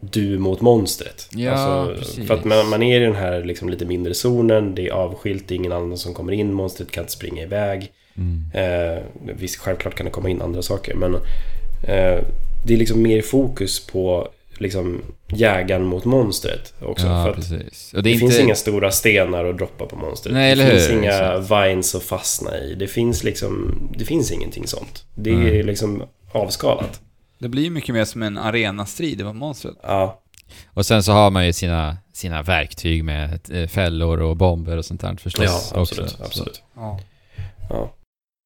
du 0.00 0.38
mot 0.38 0.60
monstret. 0.60 1.28
Ja, 1.32 1.52
alltså, 1.52 2.00
precis. 2.00 2.26
För 2.26 2.34
att 2.34 2.44
man, 2.44 2.68
man 2.68 2.82
är 2.82 3.00
i 3.00 3.04
den 3.04 3.14
här 3.14 3.44
liksom 3.44 3.68
lite 3.68 3.86
mindre 3.86 4.14
zonen, 4.14 4.74
det 4.74 4.88
är 4.88 4.92
avskilt, 4.92 5.48
det 5.48 5.54
är 5.54 5.56
ingen 5.56 5.72
annan 5.72 5.98
som 5.98 6.14
kommer 6.14 6.32
in, 6.32 6.52
monstret 6.52 6.90
kan 6.90 7.02
inte 7.02 7.12
springa 7.12 7.42
iväg. 7.42 7.92
Mm. 8.16 8.44
Eh, 8.54 9.02
visst, 9.20 9.56
självklart 9.56 9.94
kan 9.94 10.04
det 10.04 10.10
komma 10.12 10.28
in 10.28 10.42
andra 10.42 10.62
saker, 10.62 10.94
men 10.94 11.14
eh, 11.14 12.24
det 12.66 12.74
är 12.74 12.76
liksom 12.76 13.02
mer 13.02 13.22
fokus 13.22 13.86
på 13.86 14.28
liksom 14.60 15.02
jägaren 15.28 15.84
mot 15.84 16.04
monstret 16.04 16.74
också. 16.80 17.06
Ja, 17.06 17.24
för 17.24 17.32
precis. 17.32 17.94
Och 17.94 18.02
det 18.02 18.10
det 18.10 18.14
är 18.16 18.18
finns 18.18 18.32
inte... 18.32 18.44
inga 18.44 18.54
stora 18.54 18.90
stenar 18.90 19.44
att 19.44 19.58
droppa 19.58 19.86
på 19.86 19.96
monstret. 19.96 20.34
Nej, 20.34 20.56
det 20.56 20.66
finns 20.66 20.90
inga 20.90 21.12
Exakt. 21.12 21.50
vines 21.50 21.94
att 21.94 22.02
fastna 22.02 22.58
i. 22.58 22.74
Det 22.74 22.86
finns 22.86 23.24
liksom, 23.24 23.80
det 23.98 24.04
finns 24.04 24.32
ingenting 24.32 24.66
sånt. 24.66 25.04
Det 25.14 25.30
är 25.30 25.36
Nej. 25.36 25.62
liksom 25.62 26.02
avskalat. 26.32 27.00
Det 27.38 27.48
blir 27.48 27.62
ju 27.62 27.70
mycket 27.70 27.94
mer 27.94 28.04
som 28.04 28.22
en 28.22 28.38
arenastrid 28.38 29.20
än 29.20 29.36
monstret. 29.36 29.76
Ja, 29.82 30.20
Och 30.74 30.86
sen 30.86 31.02
så 31.02 31.12
har 31.12 31.30
man 31.30 31.46
ju 31.46 31.52
sina, 31.52 31.96
sina 32.12 32.42
verktyg 32.42 33.04
med 33.04 33.40
eh, 33.52 33.68
fällor 33.68 34.20
och 34.22 34.36
bomber 34.36 34.76
och 34.76 34.84
sånt 34.84 35.00
där 35.00 35.16
förstås 35.16 35.72
ja 35.72 35.80
absolut. 35.80 36.12
också. 36.12 36.24
absolut. 36.24 36.62
Ja. 36.76 37.00
Ja. 37.70 37.94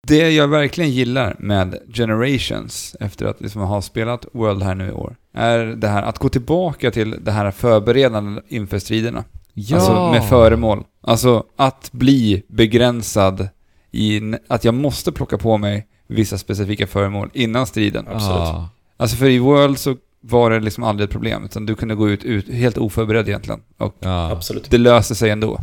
Det 0.06 0.30
jag 0.30 0.48
verkligen 0.48 0.90
gillar 0.90 1.36
med 1.38 1.78
Generations, 1.94 2.96
efter 3.00 3.26
att 3.26 3.40
liksom 3.40 3.62
ha 3.62 3.82
spelat 3.82 4.26
World 4.32 4.62
här 4.62 4.74
nu 4.74 4.88
i 4.88 4.92
år, 4.92 5.16
är 5.34 5.58
det 5.58 5.88
här 5.88 6.02
att 6.02 6.18
gå 6.18 6.28
tillbaka 6.28 6.90
till 6.90 7.16
det 7.24 7.30
här 7.30 7.50
förberedande 7.50 8.40
inför 8.48 8.78
striderna. 8.78 9.24
Ja! 9.54 9.76
Alltså 9.76 10.10
med 10.10 10.28
föremål. 10.28 10.84
Alltså 11.00 11.44
att 11.56 11.92
bli 11.92 12.42
begränsad 12.48 13.48
i 13.90 14.20
att 14.48 14.64
jag 14.64 14.74
måste 14.74 15.12
plocka 15.12 15.38
på 15.38 15.58
mig 15.58 15.86
vissa 16.06 16.38
specifika 16.38 16.86
föremål 16.86 17.30
innan 17.32 17.66
striden. 17.66 18.06
Absolut. 18.08 18.38
Ja. 18.38 18.68
Alltså 18.96 19.16
för 19.16 19.28
i 19.28 19.38
World 19.38 19.78
så 19.78 19.96
var 20.20 20.50
det 20.50 20.60
liksom 20.60 20.84
aldrig 20.84 21.04
ett 21.04 21.12
problem, 21.12 21.44
utan 21.44 21.66
du 21.66 21.74
kunde 21.74 21.94
gå 21.94 22.08
ut, 22.08 22.24
ut 22.24 22.48
helt 22.48 22.78
oförberedd 22.78 23.28
egentligen. 23.28 23.60
Och 23.78 23.96
ja. 24.00 24.30
Absolut. 24.30 24.70
det 24.70 24.78
löste 24.78 25.14
sig 25.14 25.30
ändå. 25.30 25.60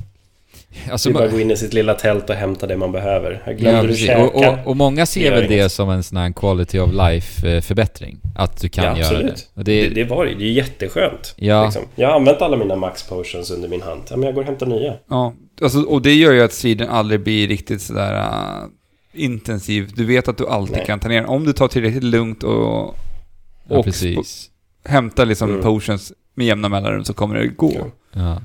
Alltså, 0.92 1.10
det 1.10 1.14
är 1.14 1.14
bara 1.14 1.26
att 1.26 1.32
gå 1.32 1.40
in 1.40 1.52
i 1.52 1.58
sitt 1.58 1.74
lilla 1.74 1.94
tält 1.94 2.30
och 2.30 2.36
hämta 2.36 2.68
det 2.68 2.78
man 2.78 2.92
behöver. 2.92 3.42
Jag 3.46 3.58
glömde 3.58 3.92
ja, 3.92 3.98
käka? 3.98 4.24
och, 4.24 4.36
och, 4.36 4.68
och 4.68 4.76
många 4.78 5.06
ser 5.06 5.24
Det 5.32 5.40
väl 5.40 5.48
det 5.50 5.54
inget. 5.56 5.72
som 5.72 5.90
en 5.90 6.04
sån 6.04 6.18
här 6.18 6.32
quality 6.32 6.80
of 6.80 6.90
life 6.94 7.50
eh, 7.56 7.62
förbättring. 7.62 8.20
Att 8.36 8.62
du 8.62 8.70
kan 8.70 8.84
Ja, 8.86 8.92
göra 8.98 9.02
absolut. 9.08 9.36
det. 9.36 9.60
Och 9.60 9.64
det, 9.64 9.82
det, 9.82 9.90
det 9.90 10.04
var 10.04 10.26
det. 10.26 10.36
Det 10.36 10.44
är 10.44 10.52
jätteskönt. 10.52 11.34
ja, 11.38 11.66
Liksom. 11.66 11.84
Jag 11.96 12.08
har 12.08 12.16
använt 12.16 12.42
alla 12.42 12.58
mina 12.58 12.76
max 12.76 13.04
potions 13.04 13.52
under 13.52 13.70
min 13.70 13.82
hand. 13.82 14.02
Ja, 14.10 14.18
men 14.18 14.26
jag 14.26 14.34
går 14.36 14.42
och 14.42 14.48
hämtar 14.48 14.66
nya. 14.66 14.94
Ja, 15.10 15.34
alltså, 15.62 15.82
och 15.82 16.02
det 16.02 16.14
gör 16.14 16.32
ju 16.32 16.42
att 16.42 16.54
striden 16.54 16.90
aldrig 16.90 17.24
blir 17.24 17.48
riktigt 17.48 17.82
sådär 17.82 18.14
uh, 18.14 18.68
intensiv. 19.14 19.92
Du 19.96 20.06
vet 20.06 20.28
att 20.28 20.38
du 20.38 20.48
alltid 20.48 20.76
Nej. 20.78 20.86
kan 20.86 21.00
ta 21.00 21.08
ner. 21.08 21.26
Om 21.26 21.46
du 21.46 21.54
tar 21.54 21.68
tillräckligt 21.68 22.04
lugnt 22.04 22.44
och, 22.44 22.96
ja, 23.70 23.78
och 23.78 23.86
precis. 23.86 24.50
hämtar 24.86 25.26
liksom 25.26 25.50
Mm. 25.50 25.62
potions 25.62 26.14
med 26.36 26.48
jämna 26.48 26.70
mellanrum 26.70 27.06
så 27.06 27.14
kommer 27.14 27.36
det 27.36 27.48
gå. 27.48 27.74
Ja. 28.14 28.42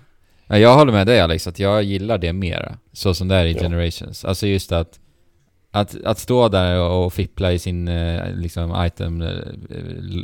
Ja. 0.47 0.55
Ja, 0.55 0.59
jag 0.59 0.75
håller 0.75 0.93
med 0.93 1.07
dig 1.07 1.21
Alex, 1.21 1.47
att 1.47 1.59
jag 1.59 1.83
gillar 1.83 2.19
det 2.19 2.33
mera. 2.33 2.79
Så 2.93 3.15
som 3.15 3.29
det 3.29 3.35
är 3.35 3.45
i 3.45 3.53
Ja. 3.53 3.61
Generations. 3.61 4.25
Alltså 4.25 4.47
just 4.47 4.73
att, 4.73 5.01
att, 5.71 6.05
att 6.05 6.19
stå 6.19 6.49
där 6.49 6.81
och, 6.81 7.13
fippla 7.13 7.53
i 7.53 7.59
sin 7.59 7.89
eh, 7.89 8.31
liksom 8.35 8.85
item 8.87 9.23
eh, 9.23 9.31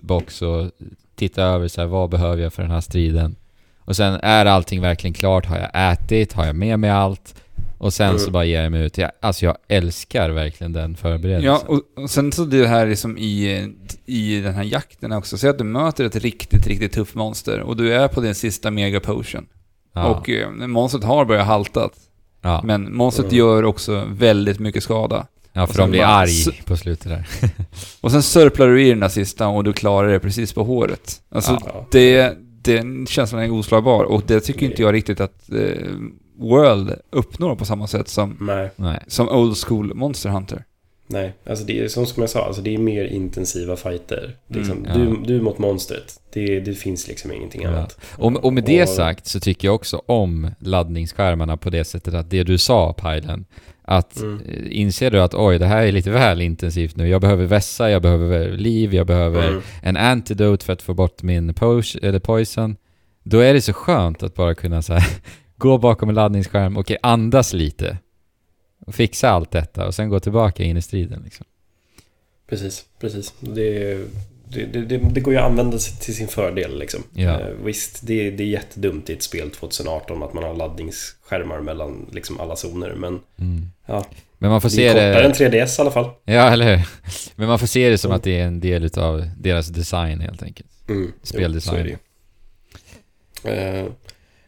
box 0.03 0.43
och 0.43 0.71
titta 1.17 1.43
över 1.43 1.69
så 1.69 1.81
här, 1.81 1.89
vad 1.89 2.11
behöver 2.11 2.43
jag 2.43 2.53
för 2.53 2.63
den 2.63 2.71
här 2.73 2.81
striden? 2.81 3.37
Och 3.79 3.97
sen 3.97 4.19
är 4.23 4.47
allting 4.47 4.81
verkligen 4.81 5.15
klart? 5.15 5.47
Har 5.47 5.57
jag 5.59 5.93
ätit? 5.93 6.33
Har 6.33 6.47
jag 6.47 6.57
med 6.57 6.79
mig 6.79 6.91
allt? 6.91 7.35
Och 7.79 7.93
sen 7.93 8.09
Mm. 8.09 8.19
så 8.19 8.31
bara 8.31 8.45
ger 8.45 8.63
jag 8.63 8.73
mig 8.73 8.83
ut. 8.83 8.99
Jag, 8.99 9.11
alltså 9.21 9.45
jag 9.45 9.57
älskar 9.69 10.31
verkligen 10.31 10.73
den 10.73 10.97
förberedelsen. 10.97 11.45
Ja, 11.53 11.63
och, 11.67 12.03
och 12.03 12.11
sen 12.11 12.33
så 12.33 12.45
det 12.45 12.67
här 12.67 12.87
liksom 12.87 13.19
i, 13.19 13.69
i 14.07 14.41
den 14.41 14.55
här 14.55 14.63
jakten 14.65 15.13
också. 15.13 15.39
Säg 15.39 15.51
att 15.51 15.59
du 15.59 15.65
möter 15.65 16.05
ett 16.05 16.17
riktigt, 16.17 16.67
riktigt 16.67 16.93
tufft 16.93 17.15
monster 17.15 17.61
och 17.61 17.77
du 17.77 17.95
är 17.95 18.09
på 18.09 18.21
din 18.21 18.35
sista 18.35 18.71
mega 18.71 19.01
potion. 19.01 19.47
Ja. 19.93 20.07
Och 20.07 20.31
eh, 20.31 20.51
monstret 20.51 21.05
har 21.05 21.25
börjat 21.25 21.47
haltat. 21.47 21.93
ja. 22.43 22.61
Men 22.65 22.97
monstret 22.97 23.33
gör 23.33 23.65
också 23.65 24.05
väldigt 24.11 24.59
mycket 24.59 24.83
skada. 24.83 25.27
ja, 25.53 25.67
för 25.67 25.79
de 25.79 25.91
blir 25.91 26.01
bara- 26.01 26.09
arg 26.09 26.63
på 26.65 26.77
slutet 26.77 27.09
där. 27.09 27.29
Och 28.01 28.11
sen 28.13 28.23
sörplar 28.23 28.67
du 28.67 28.83
i 28.87 28.91
den 28.91 29.01
där 29.01 29.09
sista 29.09 29.49
och 29.49 29.65
du 29.65 29.73
klarar 29.73 30.09
det 30.09 30.21
precis 30.21 30.53
på 30.53 30.65
håret. 30.65 31.23
Alltså 31.31 31.59
Ja. 31.67 31.87
det, 31.91 32.37
den 32.63 33.07
känslan 33.07 33.43
är 33.43 33.51
oslagbar 33.53 34.05
och 34.05 34.23
det 34.27 34.41
tycker 34.41 34.67
inte 34.67 34.83
jag 34.83 34.95
riktigt 34.95 35.21
att 35.21 35.51
eh, 35.53 35.87
World 36.39 36.95
uppnår 37.13 37.57
på 37.57 37.65
samma 37.65 37.87
sätt 37.87 38.09
som, 38.09 38.37
Nej, 38.41 38.71
Nej. 38.77 39.05
som 39.07 39.29
Old 39.29 39.57
School 39.57 39.95
Monster 39.95 40.29
Hunter. 40.31 40.65
Nej. 41.11 41.33
Alltså 41.47 41.65
det 41.65 41.81
är 41.81 41.89
som, 41.89 42.07
som 42.07 42.21
jag 42.21 42.31
sa, 42.31 42.47
alltså 42.47 42.63
det 42.63 42.75
är 42.75 42.79
mer 42.79 43.05
intensiva 43.05 43.77
fighter. 43.77 44.37
Liksom, 44.49 44.79
Mm, 44.79 44.89
ja. 44.89 44.95
du, 45.27 45.35
du 45.35 45.41
mot 45.43 45.59
monstret. 45.59 46.21
Det, 46.33 46.61
det 46.61 46.75
finns 46.75 47.09
liksom 47.09 47.33
ingenting 47.33 47.63
Ja. 47.63 47.69
annat. 47.69 47.99
Och, 48.17 48.45
och 48.45 48.53
med 48.53 48.65
det 48.65 48.83
Och- 48.83 48.89
sagt 48.89 49.27
så 49.27 49.41
tycker 49.41 49.69
jag 49.69 49.75
också 49.75 50.03
om 50.07 50.51
laddningsskärmarna 50.59 51.57
på 51.57 51.71
det 51.71 51.85
sättet 51.85 52.15
att 52.15 52.31
det 52.31 52.43
du 52.43 52.59
sa, 52.59 52.93
Pajlen, 52.93 53.45
att 53.83 54.21
Mm. 54.21 54.41
eh, 54.49 54.81
inser 54.81 55.11
du 55.11 55.21
att 55.23 55.35
oj, 55.35 55.59
det 55.59 55.67
här 55.67 55.83
är 55.87 55.93
lite 55.93 56.11
väl 56.11 56.41
intensivt 56.41 56.97
nu. 56.97 57.09
Jag 57.09 57.21
behöver 57.21 57.45
vässa, 57.45 57.91
jag 57.91 58.03
behöver 58.03 58.49
liv, 58.57 58.95
jag 58.95 59.07
behöver 59.07 59.49
Mm. 59.49 59.61
en 59.83 59.97
antidote 59.97 60.65
för 60.65 60.73
att 60.73 60.83
få 60.83 60.95
bort 60.95 61.23
min 61.23 61.55
poison. 62.23 62.77
Då 63.23 63.39
är 63.39 63.55
det 63.55 63.61
så 63.61 63.73
skönt 63.73 64.23
att 64.23 64.35
bara 64.35 64.55
kunna 64.55 64.83
så 64.83 64.93
här 64.93 65.05
gå 65.57 65.79
bakom 65.79 66.09
en 66.09 66.15
laddningsskärm, 66.15 66.77
okej, 66.77 66.97
andas 67.03 67.53
lite. 67.53 67.99
Och 68.87 68.95
fixa 68.95 69.29
allt 69.31 69.51
detta 69.51 69.87
och 69.87 69.95
sen 69.95 70.09
gå 70.09 70.21
tillbaka 70.21 70.63
in 70.63 70.77
i 70.77 70.83
striden 70.83 71.23
liksom. 71.25 71.47
Precis, 72.49 72.85
precis. 73.01 73.35
Det, 73.41 73.95
det, 74.49 74.65
det, 74.67 74.81
det, 74.81 74.99
det 74.99 75.21
går 75.21 75.33
ju 75.35 75.39
att 75.41 75.51
använda 75.51 75.79
sig 75.79 75.97
till 76.01 76.15
sin 76.15 76.29
fördel 76.29 76.79
liksom. 76.79 77.03
Ja. 77.15 77.41
Eh, 77.41 77.47
visst, 77.65 78.07
det, 78.07 78.31
det 78.31 78.43
är 78.43 78.47
jättedumt 78.49 79.11
i 79.11 79.13
ett 79.13 79.23
spel 79.23 79.51
2018 79.51 80.23
att 80.23 80.33
man 80.33 80.45
har 80.45 80.55
laddningsskärmar 80.55 81.61
mellan 81.61 82.07
liksom 82.13 82.41
alla 82.41 82.57
zoner, 82.57 82.95
men 82.95 83.21
Mm. 83.39 83.63
ja, 83.87 84.07
Men 84.39 84.51
man 84.51 84.61
får 84.61 84.69
det 84.69 84.75
se 84.75 84.87
är 84.87 84.93
kortare 84.93 85.25
än 85.25 85.51
det... 85.51 85.65
3DS 85.65 85.79
i 85.79 85.83
alla 85.83 85.91
fall. 85.91 86.11
Ja, 86.25 86.51
eller 86.53 86.77
hur? 86.77 86.87
Men 87.37 87.49
man 87.49 87.59
får 87.59 87.67
se 87.67 87.89
det 87.91 87.99
som 87.99 88.09
Mm. 88.11 88.17
att 88.17 88.25
det 88.25 88.39
är 88.41 88.45
en 88.47 88.61
del 88.61 88.85
utav 88.85 89.25
deras 89.39 89.69
design 89.69 90.21
helt 90.21 90.43
enkelt. 90.43 90.71
Mm, 90.89 91.13
Speldesign. 91.23 91.87
Jo, 91.91 91.97
det. 93.43 93.51
Eh, 93.79 93.87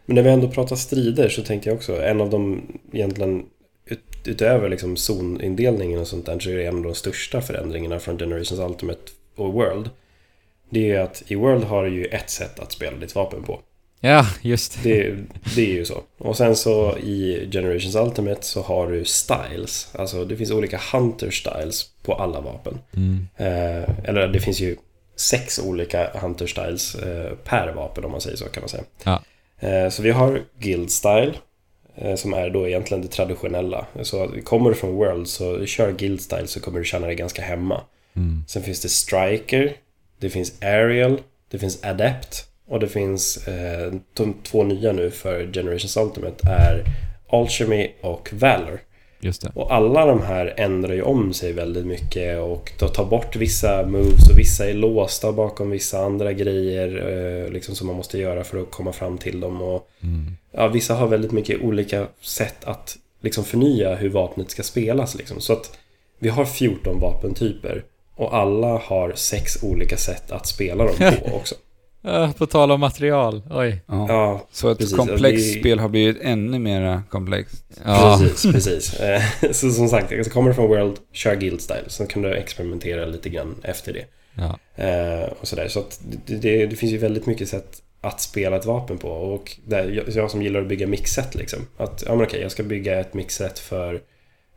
Men 0.06 0.14
när 0.14 0.22
vi 0.22 0.30
ändå 0.30 0.48
pratar 0.48 0.76
strider 0.76 1.28
så 1.28 1.42
tänkte 1.42 1.68
jag 1.68 1.76
också, 1.76 2.02
en 2.02 2.20
av 2.20 2.30
de 2.30 2.62
egentligen 2.92 3.44
utöver 4.24 4.68
liksom 4.68 4.96
zonindelningen 4.96 6.00
och 6.00 6.06
sånt 6.06 6.26
där 6.26 6.38
så 6.38 6.50
är 6.50 6.56
det 6.56 6.66
en 6.66 6.76
av 6.76 6.82
de 6.82 6.94
största 6.94 7.40
förändringarna 7.40 7.98
från 7.98 8.18
Generations 8.18 8.60
Ultimate 8.60 9.00
och 9.36 9.52
World. 9.52 9.90
Det 10.70 10.90
är 10.90 11.00
att 11.00 11.22
i 11.26 11.34
World 11.34 11.64
har 11.64 11.84
du 11.84 11.90
ju 11.90 12.04
ett 12.04 12.30
sätt 12.30 12.60
att 12.60 12.72
spela 12.72 12.96
ditt 12.96 13.14
vapen 13.14 13.42
på. 13.42 13.60
Ja, 14.04 14.26
just 14.40 14.82
det. 14.82 15.02
Det, 15.02 15.16
det 15.56 15.62
är 15.62 15.74
ju 15.74 15.84
så. 15.84 16.02
Och 16.18 16.36
sen 16.36 16.56
så 16.56 16.98
i 16.98 17.48
Generations 17.52 17.94
Ultimate 17.94 18.42
så 18.42 18.62
har 18.62 18.90
du 18.90 19.04
styles. 19.04 19.88
Alltså 19.94 20.24
det 20.24 20.36
finns 20.36 20.50
olika 20.50 20.80
hunter 20.92 21.30
styles 21.30 21.86
på 22.02 22.14
alla 22.14 22.40
vapen. 22.40 22.78
Mm. 22.96 23.28
Eh, 23.36 24.08
eller 24.08 24.28
det 24.28 24.40
finns 24.40 24.60
ju 24.60 24.76
sex 25.16 25.58
olika 25.58 26.10
hunter 26.20 26.46
styles 26.46 26.94
eh, 26.94 27.32
per 27.44 27.72
vapen 27.72 28.04
om 28.04 28.10
man 28.10 28.20
säger 28.20 28.36
så 28.36 28.44
kan 28.44 28.60
man 28.60 28.68
säga. 28.68 28.84
Ja. 29.04 29.22
Eh, 29.68 29.88
så 29.88 30.02
vi 30.02 30.10
har 30.10 30.42
guild 30.58 30.90
style. 30.90 31.34
Eh, 31.94 32.14
Som 32.14 32.34
är 32.34 32.50
då 32.50 32.68
egentligen 32.68 33.02
det 33.02 33.08
traditionella. 33.08 33.86
Så 34.02 34.28
kommer 34.44 34.70
du 34.70 34.76
från 34.76 34.94
World 34.94 35.28
så 35.28 35.66
kör 35.66 35.92
guild 35.92 36.20
style 36.20 36.46
så 36.46 36.60
kommer 36.60 36.78
du 36.78 36.84
känna 36.84 37.06
dig 37.06 37.16
ganska 37.16 37.42
hemma. 37.42 37.80
Mm. 38.16 38.44
Sen 38.48 38.62
finns 38.62 38.80
det 38.82 38.88
striker. 38.88 39.72
Det 40.18 40.30
finns 40.30 40.62
aerial. 40.62 41.20
Det 41.50 41.58
finns 41.58 41.84
adept. 41.84 42.46
Och 42.68 42.80
det 42.80 42.88
finns 42.88 43.48
eh, 43.48 43.92
de 44.14 44.34
två 44.42 44.62
nya 44.64 44.92
nu 44.92 45.10
för 45.10 45.52
Generations 45.52 45.96
Ultimate 45.96 46.48
är 46.48 46.84
Alchemy 47.30 47.90
och 48.00 48.28
Valor. 48.32 48.80
Och 49.54 49.74
alla 49.74 50.06
de 50.06 50.22
här 50.22 50.54
ändrar 50.56 50.94
ju 50.94 51.02
om 51.02 51.32
sig 51.34 51.52
väldigt 51.52 51.86
mycket 51.86 52.38
och 52.38 52.72
de 52.78 52.88
tar 52.88 53.04
bort 53.04 53.36
vissa 53.36 53.86
moves 53.86 54.30
och 54.30 54.38
vissa 54.38 54.68
är 54.68 54.74
låsta 54.74 55.32
bakom 55.32 55.70
vissa 55.70 55.98
andra 55.98 56.32
grejer 56.32 56.88
eh, 57.44 57.52
liksom 57.52 57.74
som 57.74 57.86
man 57.86 57.96
måste 57.96 58.18
göra 58.18 58.44
för 58.44 58.62
att 58.62 58.70
komma 58.70 58.92
fram 58.92 59.18
till 59.18 59.40
dem. 59.40 59.62
Och, 59.62 59.88
Mm. 60.00 60.36
Ja, 60.52 60.68
vissa 60.68 60.94
har 60.94 61.06
väldigt 61.06 61.32
mycket 61.32 61.60
olika 61.62 62.06
sätt 62.20 62.64
att 62.64 62.96
liksom 63.20 63.44
förnya 63.44 63.94
hur 63.94 64.08
vapnet 64.08 64.50
ska 64.50 64.62
spelas. 64.62 65.14
Liksom. 65.14 65.40
Så 65.40 65.52
att 65.52 65.78
vi 66.18 66.28
har 66.28 66.44
14 66.44 67.00
vapentyper 67.00 67.84
och 68.16 68.36
alla 68.36 68.66
har 68.78 69.12
sex 69.14 69.62
olika 69.62 69.96
sätt 69.96 70.30
att 70.32 70.46
spela 70.46 70.84
dem 70.84 70.94
på 70.98 71.36
också. 71.36 71.54
Ja, 72.04 72.32
på 72.38 72.46
tal 72.46 72.70
om 72.70 72.80
material. 72.80 73.42
Oj. 73.50 73.82
Ja. 73.86 74.06
Ja, 74.08 74.46
Så 74.52 74.68
ett 74.70 74.78
precis. 74.78 74.96
komplext 74.96 75.54
Det- 75.54 75.60
spel 75.60 75.78
har 75.78 75.88
blivit 75.88 76.18
ännu 76.22 76.58
mer 76.58 77.02
komplext. 77.10 77.64
Ja. 77.84 78.18
Precis, 78.22 78.52
precis. 78.52 79.00
Eh, 79.00 79.22
Så 79.52 79.70
som 79.70 79.88
sagt, 79.88 80.24
så 80.24 80.30
kommer 80.30 80.48
du 80.48 80.54
från 80.54 80.68
World, 80.68 80.96
kör 81.12 81.34
Guild 81.36 81.60
Style. 81.60 81.84
Sen 81.88 82.06
kan 82.06 82.22
du 82.22 82.34
experimentera 82.34 83.04
lite 83.06 83.28
grann 83.28 83.54
efter 83.62 83.92
det. 83.92 84.04
Ja. 84.34 84.58
Eh, 84.84 85.28
och 85.40 85.48
sådär. 85.48 85.68
Så 85.68 85.80
att 85.80 86.00
det, 86.26 86.34
det, 86.36 86.66
det 86.66 86.76
finns 86.76 86.92
ju 86.92 86.98
väldigt 86.98 87.26
mycket 87.26 87.48
sätt 87.48 87.82
att 88.02 88.20
spela 88.20 88.56
ett 88.56 88.64
vapen 88.66 88.98
på. 88.98 89.08
Och 89.08 89.56
där, 89.66 89.88
jag, 89.88 90.08
jag 90.08 90.30
som 90.30 90.42
gillar 90.42 90.60
att 90.60 90.68
bygga 90.68 90.86
mixset 90.86 91.34
liksom. 91.34 91.58
Att, 91.76 92.02
ja 92.06 92.14
men 92.14 92.26
okej, 92.26 92.40
jag 92.40 92.52
ska 92.52 92.62
bygga 92.62 93.00
ett 93.00 93.14
mixset 93.14 93.58
för 93.58 94.00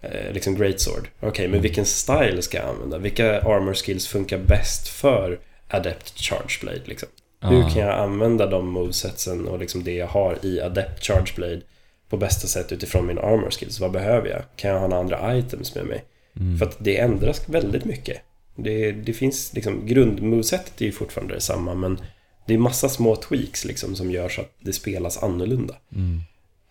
eh, 0.01 0.31
liksom 0.33 0.55
Greatsword. 0.55 1.07
Okej, 1.19 1.47
men 1.47 1.61
vilken 1.61 1.85
style 1.85 2.41
ska 2.41 2.57
jag 2.57 2.69
använda? 2.69 2.97
Vilka 2.97 3.41
armor 3.41 3.73
skills 3.73 4.07
funkar 4.07 4.37
bäst 4.37 4.87
för 4.87 5.39
Adept 5.67 6.17
Charge 6.19 6.59
Blade 6.61 6.81
liksom? 6.85 7.09
Hur 7.41 7.59
Ja. 7.61 7.69
kan 7.73 7.81
jag 7.81 7.99
använda 7.99 8.45
de 8.45 8.67
movesetsen 8.67 9.47
och 9.47 9.59
liksom 9.59 9.83
det 9.83 9.93
jag 9.95 10.07
har 10.07 10.37
i 10.45 10.61
Adept 10.61 11.03
Charge 11.03 11.33
Blade 11.35 11.61
på 12.09 12.17
bästa 12.17 12.47
sätt 12.47 12.71
utifrån 12.71 13.05
min 13.07 13.17
armor 13.17 13.49
skills? 13.51 13.79
Vad 13.79 13.91
behöver 13.91 14.29
jag? 14.29 14.41
Kan 14.55 14.71
jag 14.71 14.79
ha 14.79 14.87
några 14.87 14.99
andra 15.01 15.37
items 15.37 15.75
med 15.75 15.85
mig? 15.85 16.03
Mm. 16.39 16.57
För 16.57 16.65
att 16.65 16.75
det 16.79 16.99
ändras 16.99 17.49
väldigt 17.49 17.85
mycket. 17.85 18.17
Det, 18.55 18.91
det 18.91 19.13
finns 19.13 19.53
liksom, 19.53 19.85
grundmovesetet 19.87 20.81
är 20.81 20.85
ju 20.85 20.91
fortfarande 20.91 21.33
detsamma 21.33 21.73
men 21.73 21.99
det 22.45 22.53
är 22.53 22.57
massa 22.57 22.89
små 22.89 23.15
tweaks 23.15 23.65
liksom 23.65 23.95
som 23.95 24.11
gör 24.11 24.29
så 24.29 24.41
att 24.41 24.51
det 24.59 24.73
spelas 24.73 25.23
annorlunda. 25.23 25.75
Mm. 25.95 26.21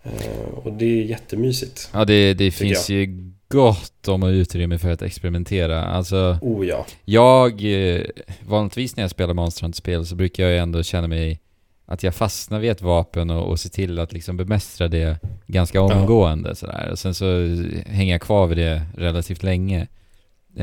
Eh, 0.02 0.48
och 0.54 0.72
det 0.72 0.84
är 0.84 1.04
jättemysigt. 1.04 1.90
Ja, 1.92 2.04
det, 2.04 2.34
det 2.34 2.50
finns 2.50 2.88
ju 2.90 3.30
gott 3.48 4.08
om 4.08 4.22
utrymme 4.22 4.78
för 4.78 4.90
att 4.90 5.02
experimentera. 5.02 5.84
Alltså, 5.84 6.38
Oh 6.42 6.66
ja. 6.66 6.86
jag... 7.04 7.64
eh, 7.94 8.02
Vanligtvis 8.46 8.96
när 8.96 9.04
jag 9.04 9.10
spelar 9.10 9.34
Monster 9.34 9.62
Hunter-spel 9.62 10.06
så 10.06 10.14
brukar 10.14 10.42
jag 10.44 10.52
ju 10.52 10.58
ändå 10.58 10.82
känna 10.82 11.06
mig 11.08 11.40
att 11.86 12.02
jag 12.02 12.14
fastnar 12.14 12.58
vid 12.58 12.70
ett 12.70 12.82
vapen 12.82 13.30
och, 13.30 13.48
och 13.50 13.60
ser 13.60 13.70
till 13.70 13.98
att 13.98 14.12
liksom 14.12 14.36
bemästra 14.36 14.88
det 14.88 15.18
ganska 15.46 15.80
omgående 15.80 16.54
sådär. 16.54 16.88
Och 16.92 16.98
sen 16.98 17.14
så 17.14 17.26
hänger 17.86 18.12
jag 18.14 18.20
kvar 18.22 18.46
vid 18.46 18.58
det 18.58 18.82
relativt 18.96 19.42
länge. 19.42 19.80
Eh, 19.80 19.86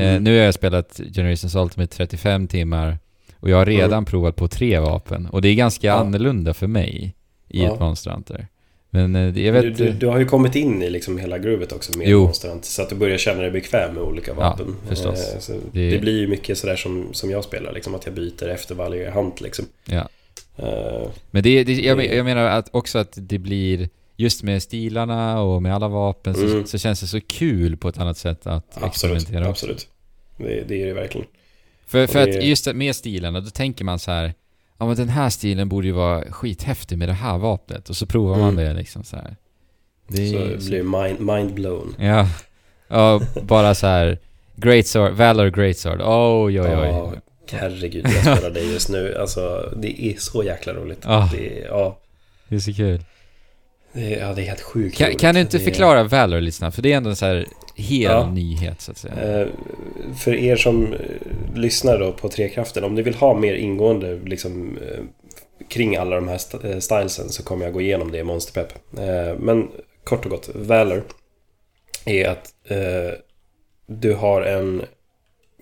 Mm. 0.09 0.23
nu 0.23 0.37
har 0.37 0.45
jag 0.45 0.53
spelat 0.53 0.99
Generations 1.13 1.55
Ultimate 1.55 1.95
35 1.95 2.47
timmar 2.47 2.97
och 3.41 3.49
jag 3.49 3.57
har 3.57 3.65
redan 3.65 3.91
Mm. 3.93 4.05
provat 4.05 4.35
på 4.35 4.47
tre 4.47 4.79
vapen. 4.79 5.25
Och 5.27 5.41
det 5.41 5.49
är 5.49 5.55
ganska 5.55 5.87
Ja. 5.87 5.93
annorlunda 5.93 6.53
för 6.53 6.67
mig 6.67 7.15
i 7.49 7.63
Ja. 7.63 7.73
ett 7.73 7.79
Monster 7.79 8.11
Hunter. 8.11 8.47
Men 8.93 9.15
eh, 9.15 9.39
jag 9.45 9.53
vet... 9.53 9.61
Du, 9.63 9.69
du, 9.85 9.91
du 9.91 10.07
har 10.07 10.19
ju 10.19 10.25
kommit 10.25 10.55
in 10.55 10.83
i 10.83 10.89
liksom 10.89 11.17
hela 11.17 11.37
groovet 11.37 11.71
också 11.71 11.97
med 11.97 12.07
Jo. 12.07 12.23
Monster 12.23 12.49
Hunter, 12.49 12.67
Så 12.67 12.81
att 12.81 12.89
du 12.89 12.95
börjar 12.95 13.17
känna 13.17 13.41
dig 13.41 13.51
bekväm 13.51 13.93
med 13.93 14.03
olika 14.03 14.33
vapen. 14.33 14.75
förstås. 14.87 15.49
Eh, 15.49 15.55
Det- 15.71 15.89
det... 15.89 15.97
blir 15.99 16.19
ju 16.19 16.27
mycket 16.27 16.57
sådär 16.57 16.75
som, 16.75 17.07
som 17.11 17.31
jag 17.31 17.43
spelar, 17.43 17.73
liksom 17.73 17.95
att 17.95 18.05
jag 18.05 18.15
byter 18.15 18.47
efter 18.47 18.75
varje 18.75 19.09
hand 19.11 19.33
liksom. 19.41 19.65
Ja. 19.85 20.07
Eh, 20.57 21.07
Men 21.31 21.43
det, 21.43 21.63
det, 21.63 21.73
jag, 21.73 22.05
jag 22.05 22.25
menar 22.25 22.43
att 22.45 22.69
också 22.71 22.99
att 22.99 23.13
det 23.21 23.37
blir, 23.39 23.89
just 24.17 24.43
med 24.43 24.63
stilarna 24.63 25.41
och 25.41 25.61
med 25.63 25.75
alla 25.75 25.87
vapen 25.87 26.33
så, 26.33 26.41
Mm. 26.45 26.65
så 26.65 26.77
känns 26.77 27.01
det 27.01 27.07
så 27.07 27.21
kul 27.21 27.77
på 27.77 27.89
ett 27.89 27.97
annat 27.97 28.17
sätt 28.17 28.47
att 28.47 28.83
absolut, 28.83 29.17
experimentera 29.17 29.49
absolut. 29.51 29.87
Det, 30.37 30.63
det 30.67 30.81
är 30.81 30.85
det 30.85 30.93
verkligen. 30.93 31.27
För, 31.91 32.07
för 32.07 32.25
det- 32.27 32.37
att 32.37 32.43
just 32.43 32.73
med 32.75 32.95
stilarna, 32.95 33.39
då 33.39 33.49
tänker 33.49 33.85
man 33.85 33.99
så 33.99 34.11
här. 34.11 34.33
Ja 34.77 34.85
men 34.87 34.95
den 34.95 35.09
här 35.09 35.29
stilen 35.29 35.69
borde 35.69 35.87
ju 35.87 35.93
vara 35.93 36.23
skithäftig 36.31 36.97
med 36.97 37.09
det 37.09 37.13
här 37.13 37.37
vapnet. 37.37 37.89
Och 37.89 37.95
så 37.95 38.05
provar 38.05 38.37
man 38.37 38.49
Mm. 38.53 38.65
det 38.65 38.73
liksom 38.73 39.03
så 39.03 39.15
här. 39.15 39.35
Det 40.07 40.27
Så 40.29 40.37
är 40.37 40.47
det 40.47 40.57
blir 40.69 40.83
mind, 40.83 41.19
mind 41.19 41.53
blown. 41.53 41.95
Ja. 41.99 42.27
Ja, 42.87 43.21
bara 43.41 43.75
så 43.75 43.87
här. 43.87 44.19
Great 44.55 44.87
Sword, 44.87 45.11
Valor 45.11 45.47
Great 45.49 45.77
Sword. 45.77 46.01
Oj, 46.01 46.61
oj, 46.61 46.67
oj. 46.75 46.87
Ja, 46.87 47.13
herregud, 47.51 48.05
jag 48.05 48.21
spelar 48.37 48.49
det 48.49 48.61
just 48.61 48.89
nu. 48.89 49.15
Alltså, 49.17 49.73
det 49.77 50.03
är 50.05 50.15
så 50.17 50.43
jäkla 50.43 50.73
roligt. 50.73 50.99
Ah. 51.05 51.29
Det, 51.31 51.59
är- 51.61 51.67
ja, 51.67 51.99
Det 52.47 52.55
är 52.55 52.59
så 52.59 52.73
kul. 52.73 53.03
det, 53.93 54.15
är- 54.15 54.19
ja, 54.27 54.33
det 54.33 54.41
är 54.41 54.45
helt 54.45 54.61
sjukt 54.61 54.97
Kan, 54.97 55.07
roligt. 55.07 55.19
kan 55.21 55.35
du 55.35 55.41
inte 55.41 55.57
Det 55.57 55.63
är- 55.63 55.65
förklara 55.65 56.03
Valor 56.03 56.41
lite 56.41 56.57
snabbt? 56.57 56.75
För 56.75 56.81
det 56.81 56.93
är 56.93 56.97
ändå 56.97 57.09
en 57.09 57.15
så 57.15 57.25
här 57.25 57.45
hel 57.75 58.01
Ja. 58.11 58.31
nyhet 58.31 58.81
så 58.81 58.91
att 58.91 58.97
säga. 58.97 59.41
Eh, 59.41 59.47
För 60.19 60.33
er 60.33 60.55
som 60.55 60.93
eh, 60.93 60.99
lyssnar 61.55 61.99
då 61.99 62.11
på 62.13 62.29
Trekraften, 62.29 62.83
om 62.83 62.95
ni 62.95 63.01
vill 63.01 63.15
ha 63.15 63.33
mer 63.39 63.53
ingående 63.53 64.19
liksom, 64.25 64.77
eh, 64.77 64.99
kring 65.69 65.95
alla 65.95 66.15
de 66.15 66.27
här 66.27 66.35
st- 66.35 66.81
stylesen 66.81 67.29
så 67.29 67.43
kommer 67.43 67.65
jag 67.65 67.73
gå 67.73 67.81
igenom 67.81 68.11
det 68.11 68.17
i 68.17 68.23
Monsterpepp. 68.23 68.73
Men 69.39 69.67
kort 70.03 70.25
och 70.25 70.31
gott, 70.31 70.49
Valor 70.55 71.03
är 72.05 72.27
att 72.29 72.53
du 73.87 74.13
har 74.13 74.41
en 74.41 74.81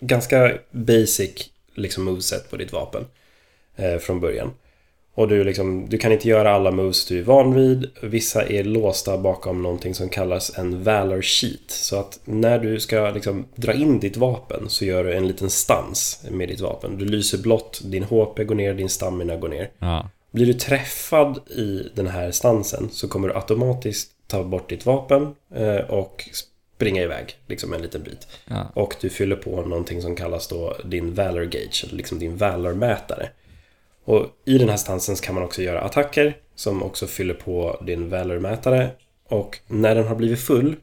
ganska 0.01 0.51
basic 0.71 1.49
liksom, 1.75 2.03
moveset 2.03 2.49
på 2.49 2.57
ditt 2.57 2.73
vapen 2.73 3.05
från 4.01 4.19
början. 4.19 4.51
Och 5.19 5.27
du, 5.27 5.43
liksom, 5.43 5.89
du 5.89 5.97
kan 5.97 6.11
inte 6.11 6.27
göra 6.27 6.51
alla 6.51 6.71
moves 6.71 7.05
du 7.05 7.19
är 7.19 7.23
van 7.23 7.53
vid. 7.53 7.89
Vissa 8.01 8.45
är 8.45 8.63
låsta 8.63 9.17
bakom 9.17 9.61
någonting 9.61 9.95
som 9.95 10.09
kallas 10.09 10.57
en 10.57 10.83
Valor 10.83 11.21
Sheet. 11.21 11.71
Så 11.71 11.99
att 11.99 12.19
när 12.25 12.59
du 12.59 12.79
ska 12.79 13.09
liksom, 13.09 13.45
dra 13.55 13.73
in 13.73 13.99
ditt 13.99 14.17
vapen 14.17 14.69
så 14.69 14.85
gör 14.85 15.03
du 15.03 15.13
en 15.13 15.27
liten 15.27 15.49
stans 15.49 16.25
med 16.31 16.49
ditt 16.49 16.59
vapen. 16.59 16.97
Du 16.97 17.05
lyser 17.05 17.37
blått, 17.37 17.81
din 17.83 18.03
HP 18.03 18.43
går 18.43 18.55
ner, 18.55 18.73
din 18.73 18.89
stamina 18.89 19.35
går 19.35 19.49
ner. 19.49 19.69
Ja. 19.79 20.09
Blir 20.31 20.45
du 20.45 20.53
träffad 20.53 21.37
i 21.49 21.89
den 21.95 22.07
här 22.07 22.31
stansen 22.31 22.89
så 22.91 23.07
kommer 23.07 23.27
du 23.27 23.35
automatiskt 23.35 24.11
ta 24.27 24.43
bort 24.43 24.69
ditt 24.69 24.85
vapen 24.85 25.35
eh, 25.55 25.75
och 25.75 26.29
springa 26.75 27.01
iväg 27.03 27.35
liksom 27.47 27.73
en 27.73 27.81
liten 27.81 28.03
bit. 28.03 28.27
ja. 28.45 28.71
Och 28.73 28.95
du 29.01 29.09
fyller 29.09 29.35
på 29.35 29.61
någonting 29.61 30.01
som 30.01 30.15
kallas 30.15 30.47
då 30.47 30.75
din 30.85 31.13
Valor 31.13 31.43
Gauge, 31.43 31.83
eller 31.83 31.95
liksom 31.97 32.19
din 32.19 32.37
Valor-mätare. 32.37 33.29
Och 34.09 34.25
i 34.45 34.57
den 34.57 34.69
här 34.69 34.77
stansen 34.77 35.15
kan 35.15 35.35
man 35.35 35.43
också 35.43 35.61
göra 35.61 35.81
attacker 35.81 36.37
som 36.55 36.83
också 36.83 37.07
fyller 37.07 37.33
på 37.33 37.81
din 37.85 38.09
Valor-mätare. 38.09 38.89
Och 39.27 39.59
när 39.67 39.95
den 39.95 40.07
har 40.07 40.15
blivit 40.15 40.39
full, 40.39 40.75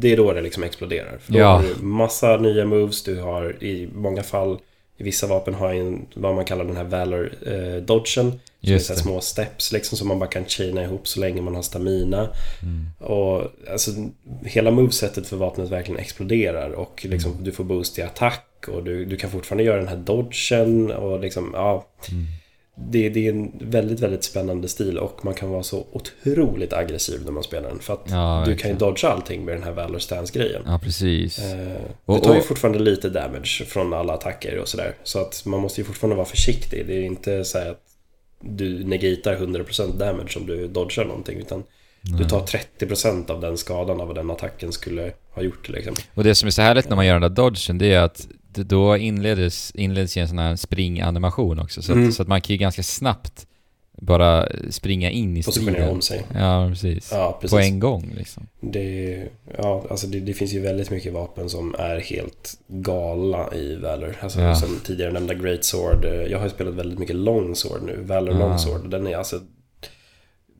det 0.00 0.12
är 0.12 0.16
då 0.16 0.32
det 0.32 0.40
liksom 0.40 0.62
exploderar. 0.62 1.18
För 1.18 1.32
då 1.32 1.38
Ja. 1.38 1.46
har 1.56 1.62
du 1.62 1.82
massa 1.84 2.36
nya 2.36 2.64
moves, 2.64 3.02
du 3.02 3.20
har 3.20 3.64
i 3.64 3.88
många 3.94 4.22
fall 4.22 4.58
vissa 4.98 5.26
vapen 5.26 5.54
har 5.54 5.74
en, 5.74 6.06
vad 6.14 6.34
man 6.34 6.44
kallar 6.44 6.64
den 6.64 6.76
här 6.76 6.84
Valor 6.84 7.32
eh, 7.46 7.82
Just 8.60 8.86
så 8.86 8.92
det. 8.92 8.98
små 8.98 9.20
steps 9.20 9.72
liksom 9.72 9.98
som 9.98 10.08
man 10.08 10.18
bara 10.18 10.30
kan 10.30 10.44
chaina 10.44 10.82
ihop 10.82 11.08
så 11.08 11.20
länge 11.20 11.42
man 11.42 11.54
har 11.54 11.62
stamina. 11.62 12.28
Mm. 12.62 12.86
Och 13.12 13.42
alltså, 13.70 13.90
hela 14.44 14.70
movesetet 14.70 15.26
för 15.26 15.36
vapnet 15.36 15.70
verkligen 15.70 16.00
exploderar 16.00 16.70
och 16.70 17.06
liksom, 17.08 17.32
Mm. 17.32 17.44
du 17.44 17.52
får 17.52 17.64
boost 17.64 17.98
i 17.98 18.02
attack 18.02 18.46
och 18.68 18.84
du, 18.84 19.04
du 19.04 19.16
kan 19.16 19.30
fortfarande 19.30 19.64
göra 19.64 19.76
den 19.76 19.88
här 19.88 19.96
dodgen 19.96 20.90
och 20.90 21.20
liksom, 21.20 21.50
ja. 21.54 21.86
Mm. 22.10 22.24
Det, 22.90 23.08
det 23.08 23.26
är 23.26 23.32
en 23.32 23.52
väldigt, 23.60 24.00
väldigt 24.00 24.24
spännande 24.24 24.68
stil 24.68 24.98
och 24.98 25.24
man 25.24 25.34
kan 25.34 25.50
vara 25.50 25.62
så 25.62 25.86
otroligt 25.92 26.72
aggressiv 26.72 27.20
när 27.24 27.32
man 27.32 27.42
spelar 27.42 27.68
den. 27.68 27.78
För 27.78 27.94
att 27.94 28.06
Ja, 28.10 28.42
du 28.46 28.56
kan 28.56 28.70
ju 28.70 28.76
dodga 28.76 29.08
allting 29.08 29.44
med 29.44 29.54
den 29.54 29.62
här 29.62 29.72
Valor 29.72 29.98
Stance-grejen. 29.98 30.62
Ja, 30.66 30.78
precis. 30.82 31.38
Eh, 31.38 31.76
Och- 32.04 32.18
det 32.18 32.24
tar 32.24 32.34
ju 32.34 32.40
fortfarande 32.40 32.78
lite 32.78 33.08
damage 33.08 33.64
från 33.66 33.92
alla 33.92 34.12
attacker 34.12 34.58
och 34.58 34.68
sådär. 34.68 34.94
Så 35.02 35.20
att 35.20 35.42
man 35.46 35.60
måste 35.60 35.80
ju 35.80 35.84
fortfarande 35.84 36.16
vara 36.16 36.26
försiktig. 36.26 36.86
Det 36.86 36.94
är 36.96 37.02
inte 37.02 37.44
så 37.44 37.58
att 37.58 37.80
du 38.40 38.84
negatar 38.84 39.36
100% 39.36 39.98
damage 39.98 40.36
om 40.36 40.46
du 40.46 40.68
dodgar 40.68 41.04
någonting. 41.04 41.38
Utan 41.38 41.62
du 42.18 42.24
tar 42.24 42.40
30% 42.40 43.30
av 43.30 43.40
den 43.40 43.56
skadan 43.56 44.00
av 44.00 44.06
vad 44.06 44.16
den 44.16 44.30
attacken 44.30 44.72
skulle 44.72 45.12
ha 45.30 45.42
gjort 45.42 45.68
liksom. 45.68 45.94
Och 46.14 46.24
det 46.24 46.34
som 46.34 46.46
är 46.46 46.50
så 46.50 46.62
härligt 46.62 46.88
när 46.88 46.96
man 46.96 47.06
gör 47.06 47.12
den 47.12 47.22
där 47.22 47.28
dodgen, 47.28 47.78
det 47.78 47.92
är 47.92 48.00
att 48.00 48.26
då 48.62 48.96
inleds, 48.96 49.72
inleds 49.74 50.16
ju 50.16 50.22
en 50.22 50.28
sån 50.28 50.38
här 50.38 50.56
springanimation 50.56 51.58
också. 51.58 51.82
Så, 51.82 51.92
Mm. 51.92 52.08
att, 52.08 52.14
så 52.14 52.22
att 52.22 52.28
man 52.28 52.40
kan 52.40 52.54
ju 52.54 52.58
ganska 52.58 52.82
snabbt 52.82 53.46
bara 54.00 54.48
springa 54.70 55.10
in 55.10 55.36
i 55.36 55.42
Positionera 55.42 55.74
striden. 55.74 55.94
om 55.94 56.00
sig. 56.02 56.22
Ja, 56.34 56.68
precis. 56.68 57.08
Ja, 57.12 57.38
precis. 57.40 57.50
På 57.50 57.58
en 57.58 57.80
gång 57.80 58.12
liksom. 58.16 58.46
Det, 58.60 59.22
ja, 59.58 59.84
alltså 59.90 60.06
det, 60.06 60.20
det 60.20 60.32
finns 60.34 60.52
ju 60.52 60.60
väldigt 60.60 60.90
mycket 60.90 61.12
vapen 61.12 61.48
som 61.48 61.74
är 61.78 62.00
helt 62.00 62.58
gala 62.68 63.54
i 63.54 63.76
Valor. 63.76 64.16
Alltså 64.20 64.40
Ja. 64.40 64.54
som 64.54 64.80
tidigare 64.84 65.12
nämnda 65.12 65.34
Great 65.34 65.64
Sword. 65.64 66.04
eh, 66.04 66.10
Jag 66.12 66.38
har 66.38 66.44
ju 66.44 66.50
spelat 66.50 66.74
väldigt 66.74 66.98
mycket 66.98 67.16
Longsword 67.16 67.82
nu. 67.82 67.98
Valor 68.02 68.34
Ah. 68.34 68.38
Longsword. 68.38 68.90
Den 68.90 69.06
är 69.06 69.16
alltså... 69.16 69.40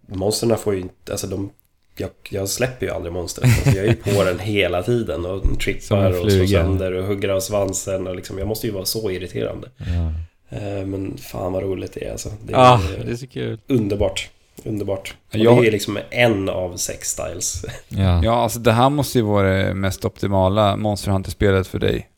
Monsterna 0.09 0.57
får 0.57 0.75
ju 0.75 0.81
inte... 0.81 1.13
Alltså 1.13 1.27
de... 1.27 1.51
Jag, 1.99 2.11
jag 2.31 2.49
släpper 2.49 2.87
ju 2.87 2.93
aldrig 2.93 3.13
monstret. 3.13 3.45
Alltså 3.45 3.71
jag 3.71 3.85
är 3.87 3.91
ju 3.91 3.95
på 4.17 4.25
den 4.25 4.39
hela 4.39 4.83
tiden 4.83 5.25
och 5.25 5.61
trippar 5.61 6.11
och 6.11 6.33
slår 6.33 6.47
sönder 6.47 6.93
och 6.93 7.07
hugger 7.07 7.29
av 7.29 7.41
svansen. 7.41 8.07
Och 8.07 8.17
liksom, 8.17 8.39
jag 8.39 8.49
måste 8.49 8.67
ju 8.67 8.73
vara 8.73 8.85
så 8.85 9.11
irriterande. 9.11 9.69
Ja. 9.77 10.13
Eh, 10.59 10.87
Men 10.87 11.17
fan 11.19 11.53
vad 11.53 11.63
roligt 11.63 11.93
det 11.95 12.05
är 12.05 12.11
alltså. 12.13 12.29
Det 12.47 12.53
är 12.53 12.57
Ah, 12.59 12.81
det 13.05 13.11
är 13.13 13.17
så 13.17 13.27
kul. 13.27 13.59
underbart. 13.69 14.31
Underbart. 14.65 15.15
Och 15.33 15.37
Jag- 15.39 15.63
det 15.63 15.69
är 15.69 15.73
liksom 15.73 15.99
en 16.11 16.49
av 16.49 16.77
sex 16.77 17.09
styles. 17.11 17.65
Ja. 17.89 18.25
Ja, 18.25 18.33
alltså 18.43 18.59
det 18.59 18.73
här 18.73 18.91
måste 18.91 19.19
ju 19.19 19.25
vara 19.25 19.53
det 19.67 19.75
mest 19.75 20.05
optimala 20.05 20.77
Monster 20.77 21.11
Hunter-spelet 21.11 21.67
för 21.67 21.79
dig, 21.79 22.09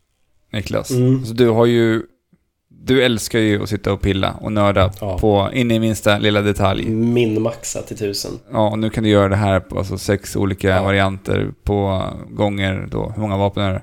Niklas. 0.52 0.90
Mm. 0.90 1.16
Alltså, 1.18 1.34
du 1.34 1.48
har 1.48 1.66
ju... 1.66 2.02
Du 2.84 3.02
älskar 3.02 3.38
ju 3.38 3.62
att 3.62 3.68
sitta 3.68 3.92
och 3.92 4.00
pilla 4.00 4.32
och 4.40 4.52
nörda 4.52 4.92
Ja. 5.00 5.18
på 5.18 5.50
in 5.52 5.70
i 5.70 5.78
minsta 5.78 6.18
lilla 6.18 6.40
detalj. 6.42 6.88
Min 6.90 7.42
maxa 7.42 7.82
till 7.82 7.98
tusen. 7.98 8.30
Ja, 8.52 8.68
och 8.70 8.78
nu 8.78 8.90
kan 8.90 9.04
du 9.04 9.10
göra 9.10 9.28
det 9.28 9.36
här 9.36 9.60
på 9.60 9.78
alltså, 9.78 9.98
sex 9.98 10.36
olika 10.36 10.68
Ja. 10.68 10.82
varianter 10.82 11.52
på 11.64 12.02
gånger 12.30 12.88
då. 12.90 13.12
Hur 13.14 13.20
många 13.22 13.36
vapen 13.36 13.62
är 13.62 13.72
det? 13.72 13.82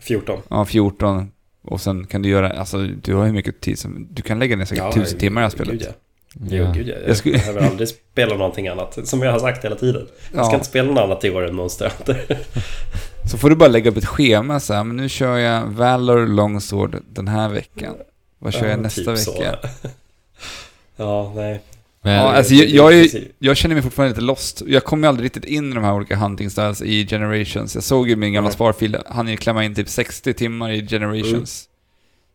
14. 0.00 0.38
Ja, 0.48 0.64
14. 0.64 1.30
Och 1.64 1.80
sen 1.80 2.06
kan 2.06 2.22
du 2.22 2.28
göra, 2.28 2.50
alltså 2.50 2.78
du 2.78 3.14
har 3.14 3.24
hur 3.26 3.32
mycket 3.32 3.60
tid 3.60 3.78
som... 3.78 4.06
Du 4.10 4.22
kan 4.22 4.38
lägga 4.38 4.56
ner 4.56 4.64
säkert 4.64 4.94
tusen 4.94 5.18
timmar 5.18 5.40
i 5.40 5.42
det 5.42 5.46
här 5.46 5.50
spelet. 5.50 5.98
Jo, 6.40 6.56
Ja. 6.56 6.72
gud, 6.72 6.88
ja. 6.88 6.94
Jag, 7.00 7.08
Jag 7.08 7.16
skulle- 7.16 7.38
behöver 7.38 7.60
aldrig 7.60 7.88
spela 7.88 8.36
någonting 8.36 8.68
annat. 8.68 8.98
Som 9.04 9.22
jag 9.22 9.32
har 9.32 9.38
sagt 9.38 9.64
hela 9.64 9.76
tiden. 9.76 10.06
Jag 10.34 10.46
ska 10.46 10.54
inte 10.54 10.66
spela 10.66 10.92
något 10.92 11.02
annat 11.04 11.24
i 11.24 11.30
år 11.30 11.46
än 11.48 11.54
Monster 11.54 11.92
Hunter. 11.96 12.38
så 13.30 13.38
får 13.38 13.50
du 13.50 13.56
bara 13.56 13.68
lägga 13.68 13.90
upp 13.90 13.96
ett 13.96 14.06
schema 14.06 14.60
så 14.60 14.74
här, 14.74 14.84
men 14.84 14.96
nu 14.96 15.08
kör 15.08 15.38
jag 15.38 15.66
Valor 15.66 16.26
Longsword 16.26 16.96
den 17.12 17.28
här 17.28 17.48
veckan. 17.48 17.94
Vad 18.38 18.52
kör 18.52 18.66
jag 18.66 18.72
Ja, 18.78 18.82
nästa 18.82 19.02
typ 19.14 19.18
så. 19.18 19.32
vecka? 19.32 19.58
ja, 20.96 21.32
nej. 21.36 21.60
Men, 22.04 22.12
Ja, 22.14 22.20
alltså, 22.32 22.54
jag- 22.54 22.68
jag 22.68 22.98
är-. 23.00 23.24
Jag 23.38 23.56
känner 23.56 23.74
mig 23.74 23.82
fortfarande 23.82 24.10
lite 24.14 24.20
lost. 24.24 24.62
Jag 24.66 24.84
kommer 24.84 25.06
ju 25.06 25.08
aldrig 25.08 25.24
riktigt 25.24 25.44
in 25.44 25.70
i 25.70 25.74
de 25.74 25.84
här 25.84 25.94
olika 25.94 26.16
hunting 26.16 26.50
styles 26.50 26.82
i 26.82 27.06
Generations. 27.06 27.74
Jag 27.74 27.84
såg 27.84 28.08
ju 28.08 28.16
min 28.16 28.32
gamla 28.32 28.48
Nej. 28.48 28.54
sparfil, 28.54 28.96
han 29.06 29.36
klämma 29.36 29.64
in 29.64 29.74
typ 29.74 29.88
60 29.88 30.32
timmar 30.34 30.70
i 30.70 30.86
Generations. 30.86 31.68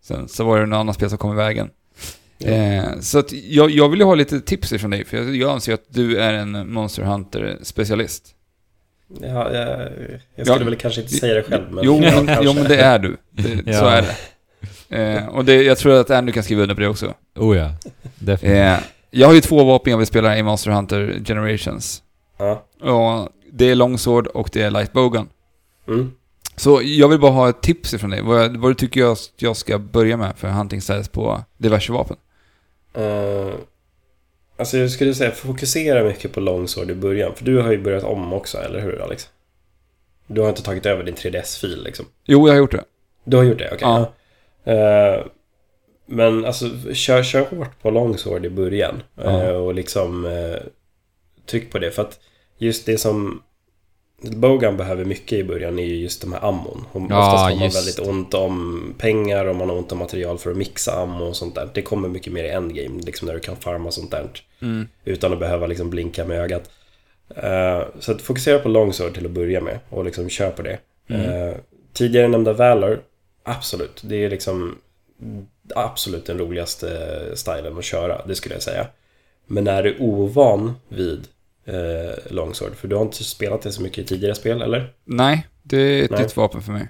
Sen 0.03 0.27
så 0.27 0.43
var 0.43 0.59
det 0.59 0.65
något 0.65 0.77
annat 0.77 0.95
spel 0.95 1.09
som 1.09 1.17
kom 1.17 1.31
i 1.33 1.35
vägen. 1.35 1.69
Ja. 2.37 2.47
Eh, 2.49 2.99
så 2.99 3.19
att 3.19 3.31
jag, 3.31 3.69
jag 3.69 3.89
vill 3.89 3.99
ju 3.99 4.05
ha 4.05 4.15
lite 4.15 4.41
tips 4.41 4.73
ifrån 4.73 4.89
dig, 4.89 5.05
för 5.05 5.17
jag, 5.17 5.35
jag 5.35 5.51
anser 5.51 5.73
att 5.73 5.85
du 5.87 6.17
är 6.17 6.33
en 6.33 6.73
Monster 6.73 7.03
Hunter-specialist. 7.03 8.33
Ja, 9.21 9.53
jag, 9.53 9.79
jag 10.35 10.47
skulle 10.47 10.59
Ja, 10.59 10.65
väl 10.65 10.75
kanske 10.75 11.01
inte 11.01 11.13
säga 11.13 11.33
det 11.33 11.43
själv, 11.43 11.71
men... 11.71 11.83
jo, 11.83 11.99
ja, 12.03 12.21
men, 12.23 12.37
jo, 12.41 12.53
men 12.53 12.63
det 12.63 12.77
är 12.77 12.99
du. 12.99 13.17
Det, 13.31 13.61
Ja. 13.71 13.79
Så 13.79 13.85
är 13.85 14.01
det. 14.01 14.15
Eh, 14.89 15.27
och 15.27 15.45
det, 15.45 15.63
jag 15.63 15.77
tror 15.77 15.99
att 15.99 16.09
Andy 16.09 16.31
kan 16.31 16.43
skriva 16.43 16.61
under 16.61 16.75
på 16.75 16.81
det 16.81 16.87
också. 16.87 17.13
oh 17.35 17.57
ja, 17.57 17.71
definitivt. 18.19 18.57
Eh, 18.57 18.79
jag 19.11 19.27
har 19.27 19.33
ju 19.33 19.41
två 19.41 19.63
vapen 19.63 19.91
jag 19.91 19.97
vill 19.97 20.07
spela 20.07 20.37
i 20.37 20.43
Monster 20.43 20.71
Hunter 20.71 21.19
Generations. 21.25 22.03
Ja. 22.37 22.63
Och 22.81 23.29
det 23.51 23.65
är 23.65 23.75
Longsword 23.75 24.27
och 24.27 24.49
det 24.53 24.61
är 24.61 24.71
Light 24.71 24.93
Bowgun. 24.93 25.27
Mm. 25.87 26.11
Så 26.55 26.81
jag 26.83 27.07
vill 27.07 27.19
bara 27.19 27.31
ha 27.31 27.49
ett 27.49 27.61
tips 27.61 27.93
ifrån 27.93 28.09
dig. 28.09 28.21
Vad, 28.21 28.57
vad 28.57 28.71
du 28.71 28.75
tycker 28.75 28.99
jag, 29.01 29.17
jag 29.37 29.57
ska 29.57 29.79
börja 29.79 30.17
med 30.17 30.37
för 30.37 30.47
hunting 30.47 30.81
styles 30.81 31.09
på 31.09 31.43
diverse 31.57 31.93
vapen. 31.93 32.17
Eh, 32.97 33.53
alltså 34.57 34.77
jag 34.77 34.91
skulle 34.91 35.13
säga 35.13 35.31
fokusera 35.31 36.03
mycket 36.03 36.31
på 36.31 36.39
longsword 36.39 36.91
i 36.91 36.95
början. 36.95 37.35
För 37.35 37.45
du 37.45 37.61
har 37.61 37.71
ju 37.71 37.77
börjat 37.77 38.03
om 38.03 38.33
också, 38.33 38.57
eller 38.57 38.79
hur 38.79 39.01
Alex? 39.01 39.29
Du 40.27 40.41
har 40.41 40.49
inte 40.49 40.63
tagit 40.63 40.85
över 40.85 41.03
din 41.03 41.15
3DS-fil 41.15 41.83
liksom. 41.83 42.05
Jo, 42.25 42.47
jag 42.47 42.53
har 42.53 42.59
gjort 42.59 42.71
det. 42.71 42.83
Du 43.23 43.37
har 43.37 43.43
gjort 43.43 43.59
det? 43.59 43.71
Okej. 43.73 43.79
Ja. 43.81 44.13
ja. 44.63 44.73
Eh, 44.73 45.25
men 46.05 46.45
alltså, 46.45 46.93
kör, 46.93 47.23
kör 47.23 47.45
hårt 47.45 47.81
på 47.81 47.89
longsword 47.89 48.45
i 48.45 48.49
början. 48.49 49.03
Ja. 49.15 49.43
Eh, 49.43 49.55
och 49.55 49.73
liksom 49.73 50.27
tryck 51.45 51.71
på 51.71 51.79
det. 51.79 51.91
För 51.91 52.01
att 52.01 52.19
just 52.57 52.85
det 52.85 52.97
som 52.97 53.41
Bogan 54.21 54.77
behöver 54.77 55.05
mycket 55.05 55.39
i 55.39 55.43
början 55.43 55.79
är 55.79 55.83
ju 55.83 55.95
just 55.95 56.21
de 56.21 56.33
här 56.33 56.45
ammon. 56.45 56.85
Hon- 56.91 57.07
Ja, 57.09 57.19
Oftast 57.27 57.43
har 57.43 57.55
man 57.55 57.63
just 57.63 57.77
väldigt 57.77 57.99
ont 57.99 58.33
om 58.33 58.93
pengar 58.97 59.45
och 59.45 59.55
man 59.55 59.69
har 59.69 59.77
ont 59.77 59.91
om 59.91 59.97
material 59.97 60.37
för 60.37 60.51
att 60.51 60.57
mixa 60.57 61.01
ammo 61.01 61.25
och 61.25 61.35
sånt 61.35 61.55
där. 61.55 61.69
Det 61.73 61.81
kommer 61.81 62.09
mycket 62.09 62.33
mer 62.33 62.43
i 62.43 62.49
endgame, 62.49 63.01
liksom 63.01 63.25
när 63.27 63.33
du 63.33 63.39
kan 63.39 63.55
farma 63.55 63.91
sånt 63.91 64.11
där. 64.11 64.29
Mm. 64.61 64.87
Utan 65.05 65.33
att 65.33 65.39
behöva 65.39 65.67
liksom 65.67 65.89
blinka 65.89 66.25
med 66.25 66.41
ögat. 66.41 66.69
Eh, 67.35 67.81
så 67.99 68.11
att 68.11 68.21
fokusera 68.21 68.59
på 68.59 68.69
longsword 68.69 69.13
till 69.13 69.25
att 69.25 69.31
börja 69.31 69.61
med 69.61 69.79
och 69.89 70.05
liksom 70.05 70.29
kör 70.29 70.51
på 70.51 70.61
det. 70.61 70.79
Mm. 71.09 71.21
Eh, 71.49 71.55
tidigare 71.93 72.27
nämnda 72.27 72.53
Valor, 72.53 72.99
absolut. 73.43 74.01
Det 74.05 74.15
är 74.25 74.29
liksom 74.29 74.77
absolut 75.75 76.25
den 76.25 76.37
roligaste 76.37 77.19
stilen 77.35 77.77
att 77.77 77.83
köra, 77.83 78.25
det 78.25 78.35
skulle 78.35 78.55
jag 78.55 78.61
säga. 78.63 78.87
Men 79.47 79.67
är 79.67 79.83
du 79.83 79.97
ovan 79.99 80.73
vid 80.89 81.27
eh, 81.67 82.33
longsword, 82.33 82.75
för 82.75 82.87
du 82.87 82.95
har 82.95 83.03
inte 83.03 83.23
spelat 83.23 83.61
det 83.61 83.71
så 83.71 83.81
mycket 83.81 83.97
i 83.97 84.03
tidigare 84.03 84.35
spel, 84.35 84.61
eller? 84.61 84.93
Nej, 85.05 85.47
det 85.63 85.77
är 85.77 86.03
ett 86.03 86.11
Nej. 86.11 86.21
nytt 86.21 86.37
vapen 86.37 86.61
för 86.61 86.71
mig. 86.71 86.87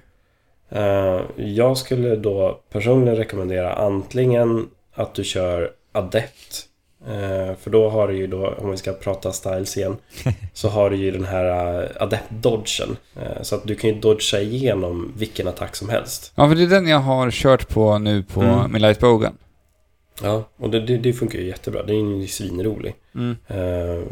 Eh, 0.70 1.20
jag 1.36 1.76
skulle 1.76 2.16
då 2.16 2.60
personligen 2.72 3.16
rekommendera 3.16 3.72
antingen 3.72 4.66
att 4.94 5.14
du 5.14 5.24
kör 5.24 5.70
Adept. 5.92 6.64
Eh, 7.06 7.56
för 7.60 7.70
då 7.70 7.88
har 7.88 8.08
du 8.08 8.16
ju 8.16 8.26
då, 8.26 8.48
om 8.58 8.70
vi 8.70 8.76
ska 8.76 8.92
prata 8.92 9.32
styles 9.32 9.76
igen, 9.76 9.96
så 10.52 10.68
har 10.68 10.90
du 10.90 10.96
ju 10.96 11.10
den 11.10 11.24
här 11.24 11.78
uh, 11.82 11.88
Adept-dodgen. 12.00 12.96
Eh, 13.16 13.42
så 13.42 13.54
att 13.54 13.66
du 13.66 13.74
kan 13.74 13.90
ju 13.90 14.00
dodga 14.00 14.40
igenom 14.40 15.12
vilken 15.16 15.48
attack 15.48 15.76
som 15.76 15.88
helst. 15.88 16.32
Ja, 16.34 16.48
för 16.48 16.54
det 16.54 16.62
är 16.62 16.66
den 16.66 16.86
jag 16.88 16.98
har 16.98 17.30
kört 17.30 17.68
på 17.68 17.98
nu 17.98 18.22
på 18.22 18.40
Mm. 18.40 18.72
min 18.72 18.82
Light 18.82 19.00
Bowgun. 19.00 19.32
Ja, 20.22 20.48
och 20.56 20.70
det, 20.70 20.80
det, 20.80 20.96
det 20.96 21.12
funkar 21.12 21.38
ju 21.38 21.46
jättebra. 21.46 21.82
Den 21.82 22.14
är 22.14 22.20
ju 22.20 22.26
svinrolig. 22.26 22.94
Mm. 23.14 23.36
Eh, 23.46 24.02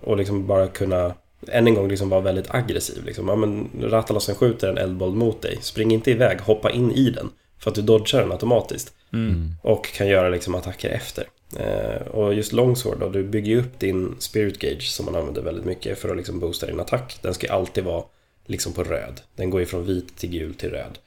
och 0.00 0.16
liksom 0.16 0.46
bara 0.46 0.66
kunna 0.66 1.14
än 1.48 1.66
en 1.66 1.74
gång 1.74 1.88
liksom 1.88 2.08
vara 2.08 2.20
väldigt 2.20 2.54
aggressiv. 2.54 3.04
Liksom. 3.04 3.28
Ja, 3.28 3.36
men 3.36 3.70
Ratalossen 3.82 4.34
skjuter 4.34 4.68
en 4.68 4.78
eldboll 4.78 5.14
mot 5.14 5.42
dig. 5.42 5.58
Spring 5.60 5.92
inte 5.92 6.10
iväg, 6.10 6.40
hoppa 6.40 6.70
in 6.70 6.92
i 6.92 7.10
den. 7.10 7.30
För 7.58 7.70
att 7.70 7.74
du 7.74 7.82
dodgar 7.82 8.20
den 8.20 8.32
automatiskt. 8.32 8.94
Mm. 9.12 9.54
Och 9.62 9.86
kan 9.86 10.08
göra 10.08 10.28
liksom 10.28 10.54
attacker 10.54 10.90
efter. 10.90 11.24
Eh, 11.58 12.06
och 12.06 12.34
just 12.34 12.52
Longsword 12.52 13.00
då, 13.00 13.08
du 13.08 13.22
bygger 13.22 13.52
ju 13.52 13.60
upp 13.60 13.78
din 13.78 14.14
Spirit 14.18 14.58
Gauge 14.58 14.82
som 14.82 15.06
man 15.06 15.16
använder 15.16 15.42
väldigt 15.42 15.64
mycket 15.64 15.98
för 15.98 16.08
att 16.08 16.16
liksom 16.16 16.40
boosta 16.40 16.66
din 16.66 16.80
attack. 16.80 17.18
Den 17.22 17.34
ska 17.34 17.52
alltid 17.52 17.84
vara 17.84 18.04
liksom 18.46 18.72
på 18.72 18.84
röd. 18.84 19.20
Den 19.36 19.50
går 19.50 19.60
ju 19.60 19.66
från 19.66 19.86
vit 19.86 20.16
till 20.16 20.30
gul 20.30 20.54
till 20.54 20.70
röd. 20.70 20.98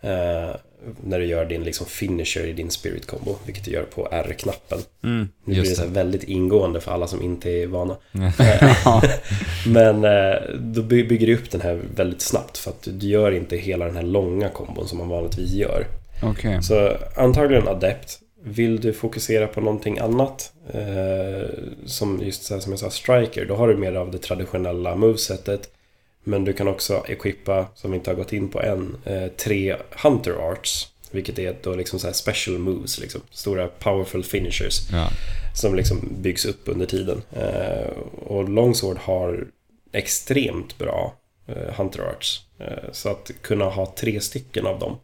Eh, 0.00 0.56
när 1.04 1.18
du 1.18 1.26
gör 1.26 1.44
din 1.44 1.64
liksom 1.64 1.86
finisher 1.86 2.46
i 2.46 2.52
din 2.52 2.70
Spirit 2.70 3.06
Combo, 3.06 3.36
vilket 3.46 3.64
du 3.64 3.70
gör 3.70 3.82
på 3.82 4.08
R-knappen. 4.10 4.78
Mm. 5.04 5.28
Nu 5.44 5.54
blir 5.54 5.70
det 5.70 5.76
så 5.76 5.86
väldigt 5.86 6.24
ingående 6.24 6.80
för 6.80 6.92
alla 6.92 7.06
som 7.06 7.22
inte 7.22 7.50
är 7.50 7.66
vana. 7.66 7.96
Men 9.66 10.04
eh, 10.04 10.40
då 10.58 10.82
by- 10.82 11.04
bygger 11.08 11.26
du 11.26 11.34
upp 11.34 11.50
den 11.50 11.60
här 11.60 11.80
väldigt 11.96 12.20
snabbt 12.20 12.58
för 12.58 12.70
att 12.70 12.88
du 12.92 13.06
gör 13.06 13.32
inte 13.32 13.56
hela 13.56 13.84
den 13.84 13.96
här 13.96 14.02
långa 14.02 14.48
kombon 14.48 14.88
som 14.88 14.98
man 14.98 15.08
vanligtvis 15.08 15.52
gör. 15.52 15.86
Okej. 16.22 16.62
Så 16.62 16.92
antagligen 17.16 17.68
adept. 17.68 18.18
Vill 18.42 18.80
du 18.80 18.92
fokusera 18.92 19.46
på 19.46 19.60
någonting 19.60 19.98
annat, 19.98 20.52
eh, 20.74 21.48
som 21.86 22.20
just 22.22 22.42
så 22.42 22.54
här, 22.54 22.60
som 22.60 22.72
jag 22.72 22.78
sa, 22.78 22.90
striker, 22.90 23.44
då 23.44 23.54
har 23.56 23.68
du 23.68 23.76
mer 23.76 23.94
av 23.94 24.10
det 24.10 24.18
traditionella 24.18 24.96
movesetet. 24.96 25.68
Men 26.30 26.44
du 26.44 26.52
kan 26.52 26.68
också 26.68 27.04
equippa, 27.08 27.66
som 27.74 27.90
vi 27.90 27.96
inte 27.96 28.10
har 28.10 28.14
gått 28.16 28.32
in 28.32 28.48
på 28.48 28.62
än, 28.62 28.96
eh, 29.04 29.26
tre 29.26 29.76
hunter 30.02 30.32
arts. 30.32 30.92
Vilket 31.10 31.38
är 31.38 31.56
då 31.62 31.74
liksom 31.74 31.98
så 31.98 32.12
special 32.12 32.58
moves, 32.58 33.00
liksom. 33.00 33.20
Stora 33.30 33.68
powerful 33.68 34.24
finishers. 34.24 34.90
Ja. 34.92 35.08
Som 35.54 35.74
liksom 35.74 36.08
byggs 36.10 36.44
upp 36.44 36.60
under 36.64 36.86
tiden. 36.86 37.22
Eh, 37.32 37.90
och 38.26 38.48
Longsword 38.48 38.96
har 38.98 39.46
extremt 39.92 40.78
bra 40.78 41.14
eh, 41.46 41.74
Hunter 41.74 42.00
Arts. 42.00 42.46
Så 42.92 43.08
att 43.08 43.30
kunna 43.42 43.64
ha 43.64 43.94
tre 43.96 44.20
stycken 44.20 44.66
av 44.66 44.78
dem. 44.78 44.96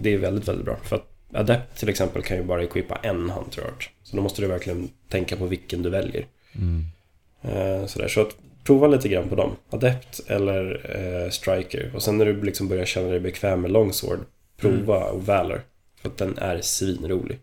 Det 0.00 0.14
är 0.14 0.18
väldigt, 0.18 0.48
väldigt 0.48 0.64
bra. 0.64 0.76
För 0.82 0.96
att 0.96 1.06
Adept 1.32 1.78
till 1.78 1.88
exempel 1.88 2.22
kan 2.22 2.36
ju 2.36 2.42
bara 2.42 2.62
equippa 2.62 2.98
en 3.02 3.30
Hunter 3.30 3.62
Art. 3.62 3.90
Så 4.02 4.16
då 4.16 4.22
måste 4.22 4.42
du 4.42 4.48
verkligen 4.48 4.90
tänka 5.08 5.36
på 5.36 5.46
vilken 5.46 5.82
du 5.82 5.90
väljer. 5.90 6.26
Mm. 6.54 7.88
Sådär. 7.88 8.08
Så 8.08 8.20
att 8.20 8.36
prova 8.68 8.86
lite 8.86 9.08
grann 9.08 9.28
på 9.28 9.34
dem. 9.34 9.56
Adept 9.70 10.20
eller 10.26 10.90
eh, 11.24 11.30
Striker. 11.30 11.90
Och 11.94 12.02
sen 12.02 12.18
när 12.18 12.24
du 12.26 12.42
liksom 12.42 12.68
börjar 12.68 12.84
känna 12.84 13.08
dig 13.08 13.20
bekväm 13.20 13.60
med 13.60 13.70
Longsword, 13.70 14.18
prova 14.56 15.12
Valor. 15.12 15.62
För 16.02 16.08
att 16.08 16.16
den 16.16 16.38
är 16.38 16.60
svinrolig. 16.60 17.38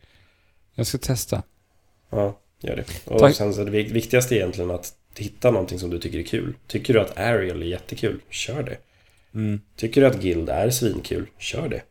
Jag 0.76 0.88
ska 0.88 0.98
testa. 0.98 1.44
Ja, 2.10 2.40
gör 2.62 2.76
det. 2.76 2.86
Och 3.12 3.20
Tack. 3.20 3.36
sen 3.36 3.54
så 3.54 3.64
det 3.64 3.72
vik- 3.72 3.92
viktigaste 3.92 4.36
är 4.36 4.38
egentligen 4.38 4.72
att 4.72 4.94
hitta 5.18 5.52
någonting 5.52 5.80
som 5.80 5.90
du 5.90 6.00
tycker 6.00 6.20
är 6.20 6.24
kul. 6.24 6.54
Tycker 6.68 6.94
du 6.94 7.00
att 7.00 7.18
Ariel 7.18 7.62
är 7.62 7.66
jättekul, 7.66 8.20
kör 8.30 8.64
det. 8.64 8.78
Mm. 9.34 9.60
Tycker 9.76 10.02
du 10.02 10.08
att 10.08 10.22
Guild 10.22 10.50
är 10.50 10.70
svinkul, 10.70 11.26
kör 11.38 11.68
det. 11.70 11.82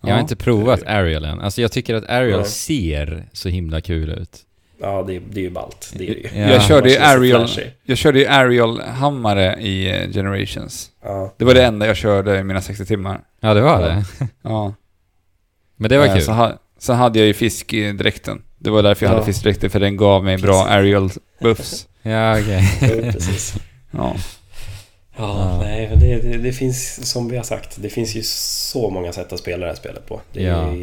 Jag 0.00 0.08
har 0.08 0.16
Ja. 0.16 0.20
inte 0.20 0.36
provat 0.36 0.82
Ariel 0.82 1.24
än. 1.24 1.40
Alltså 1.40 1.60
jag 1.62 1.72
tycker 1.72 1.94
att 1.94 2.04
Ariel 2.04 2.40
Nej. 2.40 2.48
ser 2.48 3.28
så 3.32 3.48
himla 3.48 3.80
kul 3.80 4.10
ut. 4.10 4.45
Ja, 4.80 5.02
det, 5.06 5.18
det 5.18 5.40
är 5.40 5.44
ju 5.44 5.50
ballt. 5.50 5.92
Det 5.96 6.04
är 6.10 6.14
det 6.14 6.20
ju. 6.34 6.40
Ja. 6.42 6.50
Jag 6.50 6.62
körde 6.62 6.90
ju 6.90 6.96
Ariel, 6.98 7.48
jag 7.84 7.98
körde 7.98 8.30
Ariel-hammare 8.30 9.56
i 9.60 9.90
eh, 10.02 10.10
Generations. 10.10 10.90
Ja. 11.04 11.34
Det 11.38 11.44
var 11.44 11.54
det 11.54 11.64
enda 11.64 11.86
jag 11.86 11.96
körde 11.96 12.38
i 12.38 12.42
mina 12.44 12.60
60 12.62 12.86
timmar. 12.86 13.20
Ja, 13.40 13.54
det 13.54 13.60
var 13.60 13.80
Ja. 13.80 13.86
det. 13.88 14.04
Ja. 14.42 14.74
Men 15.76 15.90
det 15.90 15.98
var 15.98 16.06
Eh, 16.06 16.12
kul. 16.14 16.22
Så, 16.22 16.32
ha, 16.32 16.52
så 16.78 16.92
hade 16.92 17.18
jag 17.18 17.26
ju 17.28 17.34
fiskdräkten. 17.34 18.42
Det 18.58 18.70
var 18.70 18.82
därför 18.82 19.06
jag 19.06 19.10
Ja. 19.12 19.14
hade 19.14 19.26
fiskdräkten, 19.26 19.70
för 19.70 19.80
den 19.80 19.96
gav 19.96 20.24
mig 20.24 20.38
bra 20.38 20.66
Ariel-buffs. 20.70 21.86
Ja, 22.02 22.38
okej. 22.40 22.62
Jo, 22.82 23.12
precis. 23.12 23.54
Ja. 23.90 24.16
Ja, 25.16 25.58
nej, 25.62 25.90
det, 26.00 26.16
det, 26.20 26.38
det 26.38 26.52
finns, 26.52 27.10
som 27.10 27.28
vi 27.28 27.36
har 27.36 27.44
sagt, 27.44 27.82
det 27.82 27.88
finns 27.88 28.14
ju 28.14 28.22
så 28.22 28.90
många 28.90 29.12
sätt 29.12 29.32
att 29.32 29.38
spela 29.40 29.66
det 29.66 29.72
här 29.72 29.76
spelet 29.76 30.06
på. 30.06 30.20
Det 30.32 30.44
är 30.44 30.48
Ja. 30.48 30.76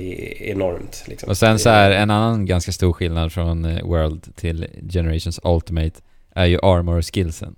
enormt. 0.51 1.03
Liksom. 1.07 1.30
Och 1.30 1.38
sen 1.38 1.60
så 1.60 1.69
här, 1.69 1.91
en 1.91 2.10
annan 2.11 2.45
ganska 2.45 2.72
stor 2.72 2.93
skillnad 2.93 3.31
från 3.34 3.65
eh, 3.65 3.84
World 3.85 4.35
till 4.35 4.68
Generations 4.89 5.39
Ultimate 5.43 6.01
är 6.35 6.45
ju 6.45 6.60
armor 6.64 6.97
och 6.97 7.14
skillsen. 7.14 7.55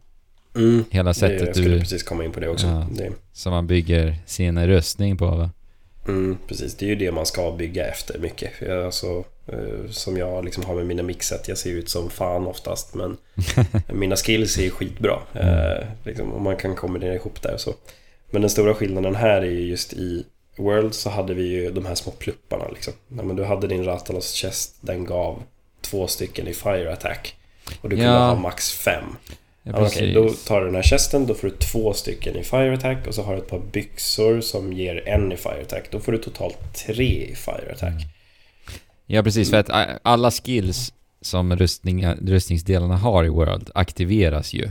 Mm, 0.55 0.85
Hela 0.89 1.03
det, 1.03 1.07
jag 1.09 1.15
sättet 1.15 1.55
skulle 1.55 1.73
du, 1.73 1.79
precis 1.79 2.03
komma 2.03 2.23
in 2.25 2.31
på 2.31 2.39
det 2.39 2.49
också. 2.49 2.67
Ja. 2.67 2.87
Det, 2.91 3.11
som 3.33 3.51
man 3.53 3.67
bygger 3.67 4.15
sin 4.25 4.67
rustning 4.67 5.17
på 5.17 5.25
va? 5.25 5.49
mm, 6.07 6.37
precis, 6.47 6.75
det 6.75 6.85
är 6.85 6.89
ju 6.89 6.95
det 6.95 7.11
man 7.11 7.25
ska 7.25 7.51
bygga 7.51 7.87
efter 7.87 8.19
mycket. 8.19 8.51
Jag, 8.67 8.85
alltså, 8.85 9.23
som 9.89 10.17
jag 10.17 10.45
liksom 10.45 10.65
har 10.65 10.75
med 10.75 10.85
mina 10.85 11.03
mixet, 11.03 11.47
jag 11.47 11.57
ser 11.57 11.69
ut 11.69 11.89
som 11.89 12.09
fan 12.09 12.47
oftast 12.47 12.93
men 12.93 13.17
mina 13.93 14.15
skills 14.15 14.57
är 14.57 14.69
skitbra. 14.69 15.19
Eh, 15.33 15.87
liksom, 16.03 16.31
och 16.31 16.41
man 16.41 16.57
kan 16.57 16.75
kombinera 16.75 17.13
ihop 17.15 17.41
det 17.41 17.53
och 17.53 17.61
så. 17.61 17.73
Men 18.29 18.41
den 18.41 18.49
stora 18.49 18.73
skillnaden 18.73 19.15
här 19.15 19.41
är 19.41 19.45
ju 19.51 19.61
just 19.61 19.93
i 19.93 20.25
World 20.57 20.93
så 20.93 21.09
hade 21.09 21.33
vi 21.33 21.43
ju 21.43 21.71
de 21.71 21.85
här 21.85 21.95
små 21.95 22.11
plupparna 22.11 22.67
liksom. 22.73 22.93
Ja, 23.17 23.23
men 23.23 23.35
du 23.35 23.43
hade 23.43 23.67
din 23.67 23.83
Ratalos 23.85 24.33
Chest, 24.33 24.75
den 24.81 25.05
gav 25.05 25.43
två 25.81 26.07
stycken 26.07 26.47
i 26.47 26.53
Fire 26.53 26.93
Attack. 26.93 27.35
Och 27.81 27.89
du 27.89 27.95
kunde 27.95 28.11
Ja. 28.11 28.27
ha 28.27 28.35
max 28.35 28.71
fem. 28.71 29.03
Ja, 29.63 29.71
Ja, 29.77 29.85
Okej, 29.87 30.13
då 30.13 30.29
tar 30.29 30.59
du 30.59 30.65
den 30.65 30.75
här 30.75 30.83
chesten, 30.83 31.27
då 31.27 31.33
får 31.33 31.47
du 31.47 31.55
två 31.55 31.93
stycken 31.93 32.35
i 32.35 32.43
Fire 32.43 32.73
Attack 32.73 33.07
och 33.07 33.15
så 33.15 33.21
har 33.23 33.33
du 33.33 33.37
ett 33.41 33.49
par 33.49 33.59
byxor 33.59 34.41
som 34.41 34.73
ger 34.73 35.07
en 35.07 35.31
i 35.31 35.37
Fire 35.37 35.61
Attack. 35.61 35.83
Då 35.91 35.99
får 35.99 36.11
du 36.11 36.17
totalt 36.17 36.57
tre 36.85 37.25
i 37.31 37.35
Fire 37.35 37.71
Attack. 37.73 37.93
Ja, 39.07 39.23
precis. 39.23 39.49
För 39.49 39.57
att 39.57 39.69
eh, 39.69 39.83
alla 40.01 40.31
skills 40.31 40.93
som 41.21 41.55
rustningar, 41.55 42.17
rustningsdelarna 42.21 42.97
har 42.97 43.25
i 43.25 43.29
World 43.29 43.69
aktiveras 43.75 44.53
ju. 44.53 44.69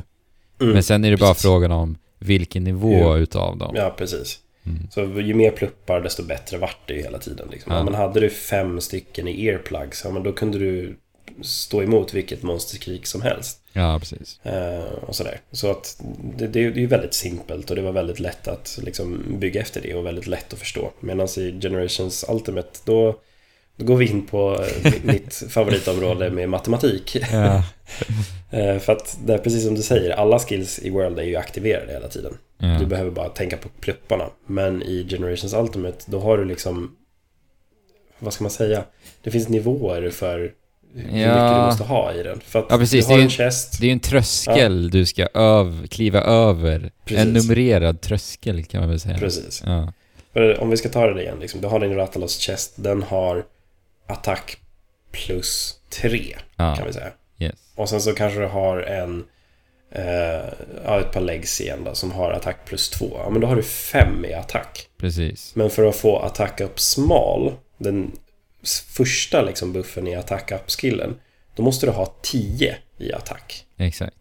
Mm, 0.60 0.72
Men 0.72 0.82
sen 0.82 1.04
är 1.04 1.10
det 1.10 1.16
bara 1.16 1.30
precis. 1.30 1.42
frågan 1.42 1.72
om 1.72 1.96
vilken 2.18 2.64
nivå 2.64 2.92
Ja. 2.98 3.16
utav 3.16 3.58
dem. 3.58 3.72
Ja, 3.76 3.94
precis. 3.98 4.38
Mm. 4.66 4.88
Så 4.90 5.00
ju 5.20 5.34
mer 5.34 5.50
pluppar 5.50 6.00
desto 6.00 6.22
bättre 6.22 6.58
vart 6.58 6.78
det 6.88 6.94
ju 6.94 7.02
hela 7.02 7.18
tiden. 7.18 7.48
Liksom. 7.50 7.72
Ja. 7.72 7.78
Ja. 7.78 7.84
men 7.84 7.94
hade 7.94 8.20
du 8.20 8.30
fem 8.30 8.80
stycken 8.80 9.28
i 9.28 9.44
earplugs, 9.46 10.02
ja, 10.04 10.10
men 10.10 10.22
då 10.22 10.32
kunde 10.32 10.58
du 10.58 10.96
stå 11.42 11.82
emot 11.82 12.14
vilket 12.14 12.42
monsterkrig 12.42 13.06
som 13.06 13.22
helst. 13.22 13.60
Ja, 13.72 13.98
precis. 13.98 14.40
Eh, 14.42 14.84
och 15.02 15.16
sådär. 15.16 15.40
Så 15.52 15.70
att 15.70 16.00
det, 16.36 16.46
det, 16.46 16.70
det 16.70 16.78
är 16.78 16.80
ju 16.80 16.86
väldigt 16.86 17.14
simpelt 17.14 17.70
och 17.70 17.76
det 17.76 17.82
var 17.82 17.92
väldigt 17.92 18.20
lätt 18.20 18.48
att 18.48 18.78
liksom, 18.82 19.22
bygga 19.38 19.60
efter 19.60 19.80
det 19.80 19.94
och 19.94 20.06
väldigt 20.06 20.26
lätt 20.26 20.52
att 20.52 20.58
förstå. 20.58 20.90
Medan 21.00 21.28
i 21.36 21.58
Generations 21.60 22.24
Ultimate, 22.28 22.78
då, 22.84 23.20
då 23.76 23.84
går 23.84 23.96
vi 23.96 24.06
in 24.10 24.26
på 24.26 24.64
eh, 24.84 24.92
mitt 25.02 25.42
favoritområde 25.50 26.30
med 26.30 26.48
matematik. 26.48 27.16
Ja. 27.32 27.62
Eh, 28.50 28.78
för 28.78 28.92
att 28.92 29.18
det 29.26 29.34
är 29.34 29.38
precis 29.38 29.64
som 29.64 29.74
du 29.74 29.82
säger, 29.82 30.10
alla 30.10 30.38
skills 30.38 30.78
i 30.78 30.90
World 30.90 31.18
är 31.18 31.22
ju 31.22 31.36
aktiverade 31.36 31.92
hela 31.92 32.08
tiden. 32.08 32.32
ja. 32.58 32.76
Du 32.80 32.86
behöver 32.86 33.10
bara 33.10 33.28
tänka 33.28 33.56
på 33.56 33.68
plupparna. 33.80 34.24
Men 34.46 34.82
i 34.82 35.06
Generations 35.10 35.54
Ultimate, 35.54 35.98
då 36.06 36.20
har 36.20 36.38
du 36.38 36.44
liksom... 36.44 36.96
Vad 38.18 38.32
ska 38.32 38.44
man 38.44 38.50
säga? 38.50 38.84
Det 39.22 39.30
finns 39.30 39.48
nivåer 39.48 40.10
för 40.10 40.38
hur 40.94 41.02
Ja. 41.02 41.10
mycket 41.12 41.56
du 41.58 41.66
måste 41.66 41.84
ha 41.84 42.12
i 42.12 42.22
den. 42.22 42.40
För 42.40 42.58
att 42.58 42.66
Ja, 42.68 42.78
precis. 42.78 43.06
du 43.06 43.12
har 43.12 43.18
Det 43.18 43.22
är 43.22 43.24
en 43.24 43.30
chest. 43.30 43.80
Det 43.80 43.84
är 43.86 43.88
ju 43.88 43.92
en 43.92 44.00
tröskel 44.00 44.90
du 44.90 45.06
ska 45.06 45.28
öv, 45.34 45.86
kliva 45.86 46.20
över. 46.20 46.90
Precis. 47.04 47.24
En 47.24 47.32
numrerad 47.32 48.00
tröskel 48.00 48.64
kan 48.64 48.80
man 48.80 48.90
väl 48.90 49.00
säga. 49.00 49.18
Precis. 49.18 49.62
Om 50.58 50.70
vi 50.70 50.76
ska 50.76 50.88
ta 50.88 51.06
det 51.06 51.22
igen, 51.22 51.38
liksom, 51.40 51.60
du 51.60 51.66
har 51.66 51.80
din 51.80 51.94
Ratalos 51.94 52.38
chest. 52.38 52.72
Den 52.76 53.02
har 53.02 53.44
attack 54.06 54.56
plus 55.12 55.74
3, 55.90 56.36
ja. 56.56 56.76
kan 56.76 56.86
vi 56.86 56.92
säga. 56.92 57.12
Yes. 57.38 57.54
Och 57.74 57.88
sen 57.88 58.00
så 58.02 58.12
kanske 58.14 58.40
du 58.40 58.46
har 58.46 58.78
en... 58.78 59.24
Eh, 59.92 60.98
ett 61.00 61.12
par 61.12 61.20
legs 61.20 61.60
igen 61.60 61.84
då, 61.84 61.94
som 61.94 62.12
har 62.12 62.30
attack 62.32 62.56
plus 62.64 62.90
2. 62.90 63.10
Ja, 63.14 63.30
men 63.30 63.40
då 63.40 63.46
har 63.46 63.56
du 63.56 63.62
5 63.62 64.24
i 64.24 64.34
attack. 64.34 64.86
Precis. 64.98 65.52
Men 65.56 65.70
för 65.70 65.84
att 65.84 65.96
få 65.96 66.18
attack 66.18 66.60
up 66.60 66.80
small, 66.80 67.52
den 67.78 68.12
första 68.96 69.42
liksom 69.42 69.72
buffen 69.72 70.06
i 70.08 70.14
attack 70.14 70.52
up-skillen, 70.52 71.14
då 71.56 71.62
måste 71.62 71.86
du 71.86 71.92
ha 71.92 72.14
10 72.22 72.76
i 72.98 73.12
attack. 73.12 73.64
Exakt. 73.78 74.16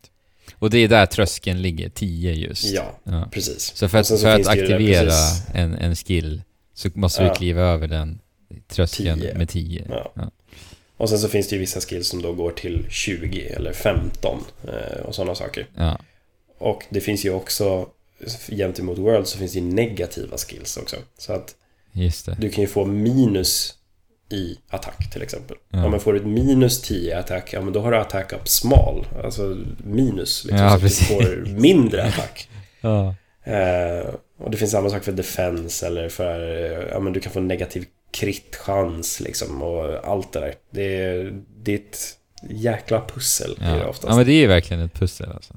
Och 0.59 0.69
det 0.69 0.77
är 0.77 0.87
där 0.87 1.05
tröskeln 1.05 1.61
ligger, 1.61 1.89
10 1.89 2.31
just. 2.33 2.65
Ja, 2.65 2.99
Ja. 3.03 3.27
precis. 3.31 3.75
Så 3.75 3.89
för 3.89 3.97
att, 3.97 4.07
så 4.07 4.17
för 4.17 4.39
att 4.39 4.47
aktivera 4.47 5.13
en, 5.53 5.73
en 5.75 5.95
skill 5.95 6.41
så 6.73 6.89
måste 6.93 7.23
Ja. 7.23 7.29
du 7.29 7.35
kliva 7.35 7.61
över 7.61 7.87
den 7.87 8.19
tröskeln 8.67 9.19
10. 9.19 9.33
med 9.37 9.49
10. 9.49 9.85
Ja. 9.89 10.11
Ja. 10.15 10.31
Och 10.97 11.09
sen 11.09 11.19
så 11.19 11.27
finns 11.29 11.47
det 11.47 11.55
ju 11.55 11.59
vissa 11.59 11.81
skills 11.81 12.07
som 12.07 12.21
då 12.21 12.33
går 12.33 12.51
till 12.51 12.85
20 12.89 13.41
eller 13.47 13.73
15 13.73 14.39
eh, 14.67 14.99
och 15.05 15.15
sådana 15.15 15.35
saker. 15.35 15.67
Ja. 15.75 15.99
Och 16.57 16.83
det 16.89 17.01
finns 17.01 17.25
ju 17.25 17.33
också, 17.33 17.87
gentemot 18.49 18.97
World 18.97 19.27
så 19.27 19.37
finns 19.37 19.53
det 19.53 19.59
ju 19.59 19.65
negativa 19.65 20.37
skills 20.37 20.77
också. 20.77 20.95
Så 21.17 21.33
att 21.33 21.55
du 22.37 22.49
kan 22.49 22.61
ju 22.61 22.67
få 22.67 22.85
minus 22.85 23.75
i 24.29 24.57
attack 24.69 25.11
till 25.11 25.21
exempel. 25.21 25.57
Ja. 25.69 25.85
Om 25.85 25.91
man 25.91 25.99
får 25.99 26.15
ett 26.15 26.25
minus 26.25 26.81
10 26.81 27.09
i 27.09 27.13
attack, 27.13 27.53
ja 27.53 27.61
men 27.61 27.73
då 27.73 27.79
har 27.79 27.91
du 27.91 27.97
attack 27.97 28.33
up 28.33 28.47
small. 28.47 29.05
Alltså 29.23 29.57
minus, 29.77 30.45
liksom, 30.45 30.65
Ja, 30.65 30.73
så 30.75 30.79
precis. 30.79 31.07
du 31.07 31.13
får 31.15 31.45
mindre 31.59 32.03
attack. 32.03 32.49
Ja. 32.85 33.15
Eh, 33.43 34.13
och 34.39 34.51
det 34.51 34.57
finns 34.57 34.71
samma 34.71 34.89
sak 34.89 35.03
för 35.03 35.11
defense 35.11 35.87
eller 35.87 36.09
för, 36.09 36.39
eh, 36.55 36.87
ja 36.91 36.99
men 36.99 37.13
du 37.13 37.19
kan 37.19 37.31
få 37.31 37.39
negativ 37.39 37.85
kritchans 38.13 39.19
liksom 39.19 39.61
och 39.61 40.07
allt 40.07 40.31
det 40.33 40.39
där. 40.39 40.53
Det 40.71 40.95
är, 40.95 41.41
det 41.63 41.71
är 41.73 41.75
ett 41.75 41.97
jäkla 42.49 43.01
pussel 43.13 43.57
är 43.61 43.73
det 43.73 43.79
Ja. 43.79 43.87
oftast. 43.87 44.09
ja, 44.09 44.15
men 44.15 44.25
det 44.25 44.31
är 44.33 44.41
ju 44.41 44.47
verkligen 44.47 44.83
ett 44.83 44.93
pussel 44.93 45.29
alltså. 45.35 45.53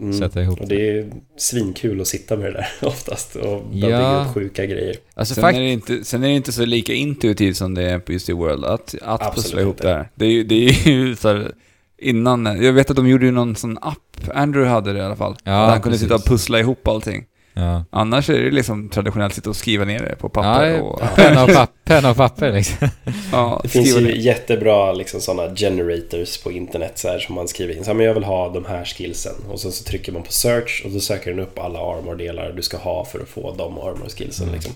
Mm. 0.00 0.12
Sätta 0.12 0.42
ihop 0.42 0.60
Och 0.60 0.68
det 0.68 0.88
är 0.98 1.10
svinkul 1.38 2.00
att 2.00 2.06
sitta 2.06 2.36
med 2.36 2.46
det 2.46 2.52
där 2.52 2.68
oftast 2.88 3.36
och 3.36 3.62
Ja. 3.72 3.86
bygga 3.86 4.22
upp 4.24 4.34
sjuka 4.34 4.66
grejer. 4.66 4.96
Alltså 5.14 5.34
Sen, 5.34 5.44
är 5.44 5.48
fakt- 5.48 5.58
det 5.58 5.70
inte, 5.70 6.04
sen 6.04 6.24
är 6.24 6.28
det 6.28 6.34
inte 6.34 6.52
så 6.52 6.64
lika 6.64 6.92
intuitivt 6.92 7.56
som 7.56 7.74
det 7.74 7.82
är 7.90 7.98
på 7.98 8.12
just 8.12 8.28
i 8.28 8.32
World 8.32 8.64
att, 8.64 8.94
att 9.02 9.22
Absolut 9.22 9.34
pussla 9.44 9.60
ihop 9.60 9.74
inte. 9.76 9.88
det 9.88 9.94
här. 9.94 10.08
Det 10.14 10.24
är 10.24 10.30
ju, 10.30 10.44
det 10.44 10.54
är 10.68 10.88
ju 10.88 11.16
så 11.16 11.28
här, 11.28 11.52
innan, 11.98 12.46
jag 12.64 12.72
vet 12.72 12.90
att 12.90 12.96
de 12.96 13.08
gjorde 13.08 13.26
ju 13.26 13.32
någon 13.32 13.56
sån 13.56 13.78
app, 13.82 14.30
Andrew 14.34 14.70
hade 14.74 14.92
det 14.92 14.98
i 14.98 15.02
alla 15.02 15.16
fall. 15.16 15.36
Ja, 15.44 15.50
där 15.52 15.58
han 15.58 15.72
kunde 15.80 15.82
precis. 15.94 16.00
sitta 16.00 16.14
och 16.14 16.24
pussla 16.24 16.60
ihop 16.60 16.88
allting. 16.88 17.24
Ja. 17.54 17.84
Annars 17.90 18.30
är 18.30 18.42
det 18.42 18.50
liksom 18.50 18.88
traditionellt 18.88 19.34
sitta 19.34 19.50
och 19.50 19.56
skriva 19.56 19.84
ner 19.84 19.98
det 19.98 20.16
på 20.16 20.28
papper 20.28 20.64
Ja, 20.70 20.82
och... 20.82 21.00
penna 21.16 21.44
och, 21.44 21.52
papp, 21.54 21.70
penna 21.84 22.10
och 22.10 22.16
papper 22.16 22.52
liksom. 22.52 22.88
ja, 23.32 23.60
Det 23.62 23.68
finns 23.68 23.96
ju 23.96 24.00
ner. 24.00 24.10
jättebra 24.10 24.92
liksom, 24.92 25.20
sådana 25.20 25.54
generators 25.54 26.38
på 26.42 26.52
internet 26.52 26.92
så 26.98 27.08
här, 27.08 27.18
som 27.18 27.34
man 27.34 27.48
skriver 27.48 27.76
in. 27.76 27.84
Så 27.84 27.90
här, 27.90 27.94
men 27.94 28.06
jag 28.06 28.14
vill 28.14 28.24
ha 28.24 28.48
de 28.48 28.64
här 28.64 28.84
skillsen. 28.84 29.32
Och 29.50 29.60
sen 29.60 29.72
så 29.72 29.84
trycker 29.84 30.12
man 30.12 30.22
på 30.22 30.32
search 30.32 30.82
och 30.84 30.90
då 30.90 31.00
söker 31.00 31.30
den 31.30 31.40
upp 31.40 31.58
alla 31.58 31.78
armor-delar 31.78 32.52
du 32.56 32.62
ska 32.62 32.76
ha 32.76 33.04
för 33.04 33.20
att 33.20 33.28
få 33.28 33.54
de 33.58 33.78
armor-skillsen. 33.78 34.42
Mm. 34.44 34.54
Liksom. 34.54 34.72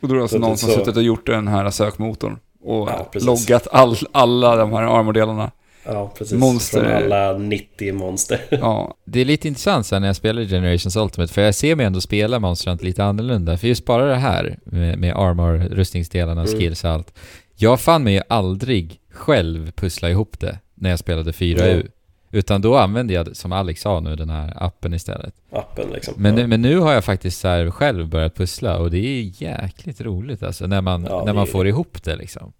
Och 0.00 0.08
då 0.08 0.14
är 0.14 0.16
det 0.16 0.22
alltså 0.22 0.36
Så 0.36 0.40
någon 0.40 0.50
det- 0.50 0.56
som 0.56 0.68
så- 0.70 0.74
suttit 0.78 0.96
och 0.96 1.02
gjort 1.02 1.26
den 1.26 1.48
här 1.48 1.70
sökmotorn 1.70 2.36
och 2.64 2.88
Ja, 2.88 3.06
loggat 3.12 3.66
all, 3.72 3.96
alla 4.12 4.56
de 4.56 4.72
här 4.72 4.82
armordelarna. 4.82 5.50
Ja, 5.92 6.12
precis. 6.18 6.38
Monster. 6.38 6.80
Från 6.84 6.92
alla 7.12 7.38
90 7.38 7.92
monster. 7.94 8.40
Ja, 8.50 8.94
Det 9.04 9.20
är 9.20 9.24
lite 9.24 9.48
intressant 9.48 9.86
sen 9.86 10.02
när 10.02 10.08
jag 10.08 10.16
spelar 10.16 10.44
Generations 10.44 10.96
Ultimate, 10.96 11.32
för 11.32 11.42
jag 11.42 11.54
ser 11.54 11.76
mig 11.76 11.86
ändå 11.86 12.00
spela 12.00 12.38
Monster 12.38 12.70
Hunter 12.70 12.84
lite 12.84 13.04
annorlunda. 13.04 13.56
För 13.58 13.68
just 13.68 13.84
bara 13.84 14.04
det 14.04 14.14
här 14.16 14.58
med, 14.64 14.98
med 14.98 15.16
armor, 15.16 15.58
rustningsdelarna, 15.58 16.40
Mm. 16.42 16.54
skills 16.58 16.84
och 16.84 16.90
allt. 16.90 17.14
Jag 17.56 17.80
fann 17.80 18.04
mig 18.04 18.14
ju 18.14 18.20
aldrig 18.28 19.00
själv 19.10 19.70
pussla 19.72 20.10
ihop 20.10 20.40
det 20.40 20.58
när 20.74 20.90
jag 20.90 20.98
spelade 20.98 21.32
4U. 21.32 21.72
Mm. 21.74 21.86
Utan 22.32 22.62
då 22.62 22.76
använde 22.76 23.12
jag, 23.14 23.36
som 23.36 23.52
Alex 23.52 23.80
sa 23.80 24.00
nu, 24.00 24.16
den 24.16 24.30
här 24.30 24.52
appen 24.56 24.94
istället. 24.94 25.34
Appen 25.52 25.90
liksom. 25.92 26.14
Men, 26.16 26.34
ja. 26.36 26.40
nu, 26.42 26.46
men 26.46 26.62
nu 26.62 26.78
har 26.78 26.92
jag 26.92 27.04
faktiskt 27.04 27.40
så 27.40 27.48
här 27.48 27.70
själv 27.70 28.08
börjat 28.08 28.34
pussla 28.34 28.78
och 28.78 28.90
det 28.90 28.98
är 28.98 29.42
jäkligt 29.42 30.00
roligt 30.00 30.42
alltså, 30.42 30.66
när 30.66 30.80
man, 30.80 31.04
Ja, 31.10 31.22
när 31.26 31.32
man 31.32 31.42
är- 31.42 31.46
får 31.46 31.66
ihop 31.68 32.02
det 32.02 32.16
liksom. 32.16 32.52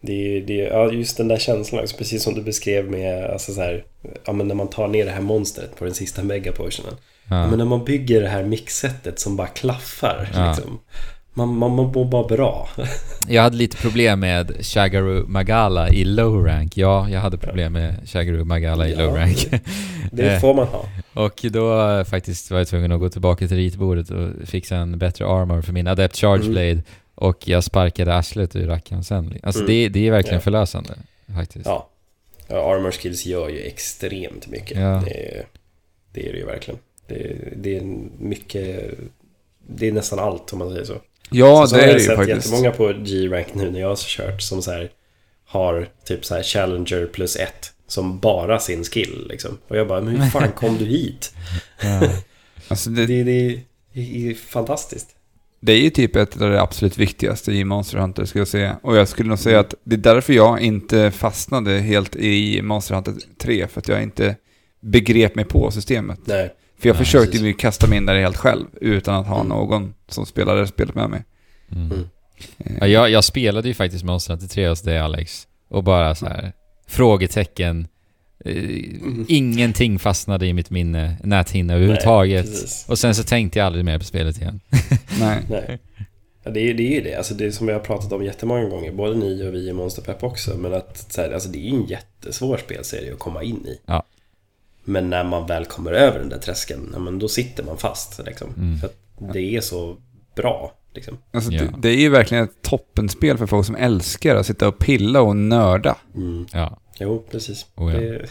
Det 0.00 0.12
är, 0.36 0.40
det 0.40 0.60
är, 0.60 0.72
ja, 0.72 0.92
just 0.92 1.16
den 1.16 1.28
där 1.28 1.38
känslan 1.38 1.82
också, 1.82 1.96
precis 1.96 2.22
som 2.22 2.34
du 2.34 2.42
beskrev 2.42 2.90
med, 2.90 3.24
alltså 3.24 3.52
så 3.52 3.60
här, 3.60 3.84
ja 4.24 4.32
men 4.32 4.48
när 4.48 4.54
man 4.54 4.68
tar 4.70 4.88
ner 4.88 5.04
det 5.04 5.10
här 5.10 5.20
monstret 5.20 5.76
på 5.78 5.84
den 5.84 5.94
sista 5.94 6.22
megaportionen. 6.24 6.94
Ja. 7.28 7.36
Ja. 7.40 7.48
men 7.48 7.58
när 7.58 7.64
man 7.64 7.84
bygger 7.84 8.22
det 8.22 8.28
här 8.28 8.42
mixsetet 8.44 9.18
som 9.20 9.36
bara 9.36 9.46
klaffar, 9.46 10.28
Ja. 10.34 10.48
liksom. 10.48 10.78
Man, 11.34 11.48
man, 11.56 11.70
man 11.74 11.86
mår 11.92 12.04
bara 12.04 12.26
bra. 12.28 12.68
Jag 13.28 13.42
hade 13.42 13.56
lite 13.56 13.76
problem 13.76 14.20
med 14.20 14.52
Shagaru 14.66 15.24
Magala 15.26 15.88
i 15.88 16.04
low 16.04 16.44
rank. 16.44 16.76
Ja, 16.76 17.08
jag 17.08 17.20
hade 17.20 17.38
problem 17.38 17.72
med 17.72 17.94
Shagaru 18.08 18.44
Magala 18.44 18.88
i 18.88 18.94
low 18.94 19.14
rank. 19.14 19.46
Det 20.12 20.40
får 20.40 20.54
man 20.54 20.66
ha. 20.66 20.84
Och 21.24 21.40
då 21.50 21.90
eh, 21.90 22.04
faktiskt 22.04 22.50
var 22.50 22.58
jag 22.58 22.68
tvungen 22.68 22.92
att 22.92 23.00
gå 23.00 23.08
tillbaka 23.08 23.48
till 23.48 23.56
ritbordet 23.56 24.10
och 24.10 24.48
fixa 24.48 24.76
en 24.76 24.98
bättre 24.98 25.26
armor 25.26 25.62
för 25.62 25.72
min 25.72 25.86
Adept 25.86 26.16
Charge 26.16 26.42
Mm. 26.42 26.82
Och 27.18 27.48
jag 27.48 27.64
sparkade 27.64 28.14
arslet 28.14 28.56
ur 28.56 28.66
rackaren 28.66 29.04
sen. 29.04 29.38
Alltså 29.42 29.60
Mm. 29.60 29.72
det, 29.72 29.88
det 29.88 30.06
är 30.06 30.10
verkligen 30.10 30.34
Ja. 30.36 30.40
förlösande. 30.40 30.94
Faktiskt. 31.34 31.66
Ja. 31.66 31.88
ja. 32.48 32.74
Armor 32.74 32.90
skills 32.90 33.26
gör 33.26 33.48
ju 33.48 33.60
extremt 33.60 34.46
mycket. 34.46 34.78
Ja. 34.78 35.02
Det, 35.06 35.36
är, 35.38 35.46
det 36.12 36.28
är 36.28 36.32
det 36.32 36.38
ju 36.38 36.44
verkligen. 36.46 36.80
Det, 37.06 37.36
det 37.56 37.76
är 37.76 37.82
mycket... 38.18 38.94
Det 39.68 39.88
är 39.88 39.92
nästan 39.92 40.18
allt 40.18 40.52
om 40.52 40.58
man 40.58 40.70
säger 40.72 40.84
så. 40.84 40.94
ja 41.30 41.66
så 41.66 41.76
det 41.76 41.82
har 41.82 41.88
är 41.88 41.92
jag 41.92 41.96
det 41.96 42.00
ju 42.02 42.06
sett 42.06 42.16
faktiskt. 42.16 42.36
jättemånga 42.46 42.70
på 42.70 42.92
G-rank 43.04 43.54
nu 43.54 43.70
när 43.70 43.80
jag 43.80 43.88
har 43.88 43.96
kört 43.96 44.42
som 44.42 44.62
så 44.62 44.70
här 44.72 44.90
har 45.46 45.88
typ 46.04 46.24
så 46.24 46.34
här 46.34 46.42
Challenger 46.42 47.06
plus 47.06 47.36
ett 47.36 47.72
som 47.88 48.18
bara 48.18 48.58
sin 48.60 48.84
skill 48.84 49.26
liksom. 49.28 49.58
Och 49.68 49.76
jag 49.76 49.88
bara, 49.88 50.00
men 50.00 50.16
hur 50.20 50.30
fan 50.30 50.52
kom 50.56 50.76
du 50.78 50.84
hit? 50.84 51.34
Ja. 51.82 52.02
Alltså 52.68 52.90
det, 52.90 53.06
Det, 53.06 53.22
det, 53.24 53.60
det 53.92 54.30
är 54.30 54.34
fantastiskt. 54.34 55.15
Det 55.66 55.72
är 55.72 55.80
ju 55.80 55.90
typ 55.90 56.16
ett 56.16 56.42
av 56.42 56.50
det 56.50 56.60
absolut 56.62 56.98
viktigaste 56.98 57.52
i 57.52 57.64
Monster 57.64 57.98
Hunter 57.98 58.24
skulle 58.24 58.40
jag 58.40 58.48
säga. 58.48 58.78
Och 58.82 58.96
jag 58.96 59.08
skulle 59.08 59.28
nog 59.28 59.38
säga 59.38 59.60
att 59.60 59.74
det 59.84 59.94
är 59.94 59.98
därför 59.98 60.32
jag 60.32 60.60
inte 60.60 61.10
fastnade 61.10 61.78
helt 61.78 62.16
i 62.16 62.62
Monster 62.62 62.94
Hunter 62.94 63.14
3. 63.38 63.66
För 63.68 63.80
att 63.80 63.88
jag 63.88 64.02
inte 64.02 64.36
begrep 64.80 65.34
mig 65.34 65.44
på 65.44 65.70
systemet. 65.70 66.18
Nej, 66.24 66.50
För 66.78 66.88
jag 66.88 66.94
Nej, 66.96 67.04
försökte 67.04 67.30
precis. 67.30 67.46
ju 67.46 67.52
kasta 67.52 67.86
mig 67.86 67.96
in 67.98 68.06
där 68.06 68.14
helt 68.20 68.36
själv. 68.36 68.66
Utan 68.80 69.14
att 69.14 69.26
ha 69.26 69.36
Mm. 69.36 69.48
någon 69.48 69.94
som 70.08 70.26
spelade 70.26 70.66
spelet 70.66 70.94
med 70.94 71.10
mig. 71.10 71.24
Mm. 71.72 71.86
Mm. 71.92 72.04
Eh, 72.58 72.76
Ja, 72.80 72.86
jag, 72.86 73.10
jag 73.10 73.24
spelade 73.24 73.68
ju 73.68 73.74
faktiskt 73.74 74.04
Monster 74.04 74.32
Hunter 74.32 74.48
3 74.48 74.68
hos 74.68 74.82
dig 74.82 74.98
Alex. 74.98 75.46
Och 75.70 75.84
bara 75.84 76.14
så 76.14 76.26
här 76.26 76.52
frågetecken. 76.88 77.88
Eh, 78.46 78.80
Ingenting 79.28 79.98
fastnade 79.98 80.46
i 80.46 80.52
mitt 80.52 80.70
minne, 80.70 81.16
näthinna 81.22 81.74
överhuvudtaget. 81.74 82.44
precis. 82.46 82.86
och 82.88 82.98
sen 82.98 83.14
så 83.14 83.22
tänkte 83.22 83.58
jag 83.58 83.66
aldrig 83.66 83.84
mer 83.84 83.98
på 83.98 84.04
spelet 84.04 84.36
igen. 84.40 84.60
Nej. 85.20 85.42
Nej. 85.50 85.78
Ja, 86.44 86.50
det, 86.50 86.60
är, 86.60 86.74
det 86.74 86.82
är 86.82 86.94
ju 86.94 87.00
det. 87.00 87.14
Alltså 87.14 87.34
det 87.34 87.44
är 87.46 87.50
som 87.50 87.68
jag 87.68 87.74
har 87.74 87.80
pratat 87.84 88.12
om 88.12 88.24
jättemånga 88.24 88.64
gånger. 88.68 88.92
Både 88.92 89.14
ni 89.16 89.48
och 89.48 89.54
vi 89.54 89.68
i 89.68 89.72
Monster 89.72 90.02
Pep 90.02 90.22
också. 90.24 90.56
Men 90.56 90.74
att 90.74 91.12
så 91.12 91.20
här, 91.20 91.30
alltså 91.32 91.48
det 91.48 91.58
är 91.58 91.70
ju 91.70 91.76
en 91.76 91.86
jättesvår 91.86 92.56
spelserie 92.56 93.12
att 93.12 93.18
komma 93.18 93.42
in 93.42 93.66
i. 93.66 93.80
Ja. 93.86 94.02
Men 94.84 95.10
när 95.10 95.24
man 95.24 95.46
väl 95.46 95.64
kommer 95.64 95.92
över 95.92 96.18
den 96.18 96.28
där 96.28 96.38
tröskeln, 96.38 96.90
ja, 96.92 96.98
men 96.98 97.18
då 97.18 97.28
sitter 97.28 97.64
man 97.64 97.76
fast. 97.78 98.20
Liksom. 98.26 98.48
Mm. 98.56 98.78
För 98.78 98.86
att 98.86 98.96
det 99.32 99.56
är 99.56 99.60
så 99.60 99.96
bra. 100.36 100.72
Liksom. 100.94 101.18
Alltså, 101.32 101.52
Ja. 101.52 101.62
det, 101.62 101.72
det 101.78 101.88
är 101.88 102.00
ju 102.00 102.08
verkligen 102.08 102.44
ett 102.44 102.62
toppenspel 102.62 103.38
för 103.38 103.46
folk 103.46 103.66
som 103.66 103.76
älskar 103.76 104.36
att 104.36 104.46
sitta 104.46 104.68
och 104.68 104.78
pilla 104.78 105.20
och 105.20 105.36
nörda. 105.36 105.96
Mm. 106.14 106.46
Ja. 106.52 106.78
Jo, 106.98 107.24
precis. 107.30 107.66
Oh, 107.76 107.94
ja. 107.94 108.00
det, 108.00 108.26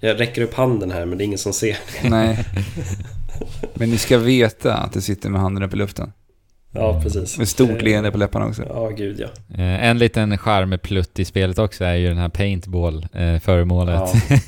jag 0.00 0.20
räcker 0.20 0.42
upp 0.42 0.54
handen 0.54 0.90
här, 0.90 1.06
men 1.06 1.18
det 1.18 1.24
är 1.24 1.26
ingen 1.26 1.38
som 1.38 1.52
ser. 1.52 1.76
Nej. 2.04 2.38
Men 3.74 3.90
ni 3.90 3.98
ska 3.98 4.18
veta 4.18 4.74
att 4.74 4.92
det 4.92 5.00
sitter 5.00 5.30
med 5.30 5.40
handen 5.40 5.62
upp 5.62 5.74
i 5.74 5.76
luften. 5.76 6.12
Ja, 6.72 7.00
precis. 7.02 7.38
Med 7.38 7.48
stort 7.48 7.70
Eh, 7.70 7.82
leende 7.82 8.10
på 8.10 8.18
läpparna 8.18 8.46
också. 8.46 8.62
Ja, 8.68 8.88
gud 8.88 9.20
ja. 9.20 9.26
Eh, 9.58 9.84
En 9.88 9.98
liten 9.98 10.38
charmplutt 10.38 11.18
i 11.18 11.24
spelet 11.24 11.58
också 11.58 11.84
är 11.84 11.94
ju 11.94 12.08
den 12.08 12.18
här 12.18 12.28
paintball-föremålet. 12.28 14.00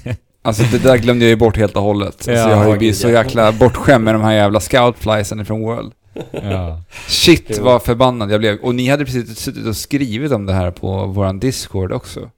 ja. 0.05 0.13
Alltså 0.43 0.63
det 0.63 0.79
där 0.79 0.97
glömde 0.99 1.25
jag 1.25 1.31
ju 1.31 1.37
bort 1.37 1.57
helt 1.57 1.77
och 1.77 1.83
hållet. 1.83 2.09
Alltså, 2.09 2.31
Ja, 2.33 2.51
jag 2.51 2.57
har 2.57 2.73
ju 2.73 2.79
blivit 2.79 2.97
så 2.97 3.11
jäkla 3.11 3.53
bortskämd 3.53 4.05
med 4.05 4.15
de 4.15 4.23
här 4.23 4.33
jävla 4.33 4.61
scoutfliesen 4.61 5.45
från 5.47 5.61
World. 5.61 5.93
ja. 6.33 6.83
Shit 7.09 7.59
vad 7.59 7.83
förbannad 7.83 8.31
jag 8.33 8.41
blev. 8.41 8.59
Och 8.59 8.75
ni 8.75 8.89
hade 8.89 9.05
precis 9.05 9.39
suttit 9.39 9.67
och 9.67 9.77
skrivit 9.77 10.33
om 10.33 10.47
det 10.47 10.53
här 10.53 10.71
på 10.71 11.07
våran 11.07 11.39
Discord 11.41 11.93
också. 11.93 12.31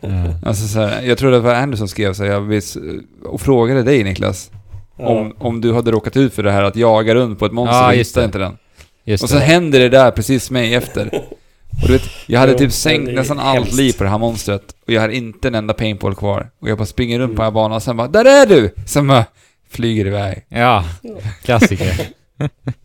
Ja. 0.00 0.08
Alltså 0.46 0.66
så 0.68 0.80
här, 0.80 1.02
jag 1.02 1.18
tror 1.18 1.30
det 1.30 1.40
var 1.40 1.54
Andy 1.54 1.76
som 1.76 1.88
skrev 1.88 2.12
så 2.14 2.24
här, 2.24 2.30
jag 2.30 2.40
vis, 2.40 2.76
och 3.24 3.40
frågade 3.40 3.82
dig 3.82 4.04
Niklas. 4.04 4.50
Ja. 4.98 5.06
Om, 5.08 5.34
om 5.38 5.60
du 5.60 5.72
hade 5.72 5.90
råkat 5.90 6.16
ut 6.16 6.34
för 6.34 6.42
det 6.42 6.52
här 6.52 6.62
att 6.62 6.76
jaga 6.76 7.14
runt 7.14 7.38
på 7.38 7.46
ett 7.46 7.52
monster 7.52 7.76
Ja, 7.76 7.86
och 7.88 7.94
hitta 7.94 8.24
inte 8.24 8.38
den. 8.38 8.56
Just 9.04 9.22
Och 9.24 9.30
sen 9.30 9.38
det. 9.38 9.44
händer 9.44 9.80
det 9.80 9.88
där 9.88 10.10
precis 10.10 10.50
mig 10.50 10.74
efter. 10.74 11.14
Och 11.82 11.86
du 11.86 11.92
vet, 11.92 12.02
jag 12.26 12.40
hade 12.40 12.54
typ 12.54 12.72
sänkt 12.72 13.12
nästan 13.14 13.38
allt 13.38 13.72
liv 13.72 13.92
på 13.98 14.04
det 14.04 14.10
här 14.10 14.18
monstret. 14.18 14.62
Och 14.86 14.92
jag 14.92 15.00
har 15.00 15.08
inte 15.08 15.48
en 15.48 15.54
enda 15.54 15.74
paintball 15.74 16.14
kvar. 16.14 16.50
Och 16.60 16.68
jag 16.68 16.78
bara 16.78 16.86
springer 16.86 17.18
runt 17.18 17.36
på 17.36 17.42
den 17.42 17.44
här 17.44 17.48
Mm. 17.50 17.54
banan 17.54 17.76
och 17.76 17.82
sen 17.82 17.96
bara 17.96 18.08
Där 18.08 18.24
är 18.24 18.46
du! 18.46 18.74
Sen 18.86 19.06
bara 19.06 19.24
flyger 19.70 20.06
iväg. 20.06 20.44
Ja, 20.48 20.84
klassiker. 21.42 22.06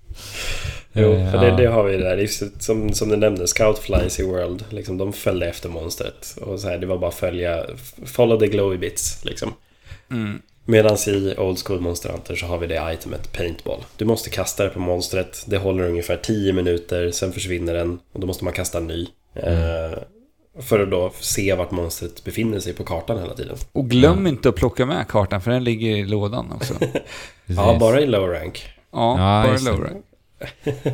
Jo, 0.93 1.13
Eh, 1.13 1.31
för 1.31 1.37
det, 1.37 1.47
ja. 1.47 1.55
det 1.55 1.65
har 1.67 1.83
vi 1.83 1.97
där. 1.97 2.15
Det 2.15 2.21
är 2.21 2.21
just 2.21 2.61
som, 2.63 2.93
som 2.93 3.09
du 3.09 3.15
nämnde, 3.17 3.47
Scoutflies 3.47 4.19
i 4.19 4.23
World. 4.23 4.65
Liksom, 4.69 4.97
de 4.97 5.13
följde 5.13 5.47
efter 5.47 5.69
monstret. 5.69 6.35
Och 6.41 6.59
så 6.59 6.69
här, 6.69 6.77
det 6.77 6.85
var 6.85 6.97
bara 6.97 7.11
följa, 7.11 7.65
follow 8.05 8.39
the 8.39 8.47
glowy 8.47 8.77
bits. 8.77 9.25
Liksom. 9.25 9.53
Mm. 10.11 10.41
Medan 10.65 10.97
i 11.07 11.35
Old 11.37 11.59
School 11.59 11.79
Monster 11.81 12.09
Hunter 12.09 12.35
så 12.35 12.45
har 12.45 12.57
vi 12.57 12.67
det 12.67 12.93
itemet 12.93 13.33
Paintball. 13.33 13.83
Du 13.97 14.05
måste 14.05 14.29
kasta 14.29 14.63
det 14.63 14.69
på 14.69 14.79
monstret. 14.79 15.43
Det 15.47 15.57
håller 15.57 15.83
ungefär 15.89 16.17
10 16.17 16.53
minuter, 16.53 17.11
sen 17.11 17.31
försvinner 17.31 17.73
den. 17.73 17.99
Och 18.13 18.19
då 18.19 18.27
måste 18.27 18.43
man 18.43 18.53
kasta 18.53 18.77
en 18.77 18.87
ny. 18.87 19.07
Eh, 19.35 19.99
för 20.61 20.79
att 20.79 20.91
då 20.91 21.11
se 21.19 21.53
vart 21.53 21.71
monstret 21.71 22.23
befinner 22.23 22.59
sig 22.59 22.73
på 22.73 22.83
kartan 22.83 23.19
hela 23.19 23.33
tiden. 23.33 23.55
Och 23.71 23.89
glöm 23.89 24.27
inte 24.27 24.49
att 24.49 24.55
plocka 24.55 24.85
med 24.85 25.07
kartan 25.07 25.41
för 25.41 25.51
den 25.51 25.63
ligger 25.63 25.89
i 25.89 26.05
lådan 26.05 26.51
också. 26.55 26.73
Ja, 27.45 27.77
bara 27.79 28.01
i 28.01 28.05
low 28.05 28.27
rank. 28.29 28.63
Ja, 28.91 29.11
Ja, 29.11 29.47
bara 29.47 29.57
det. 29.57 29.63
low 29.71 29.81
rank. 29.81 30.05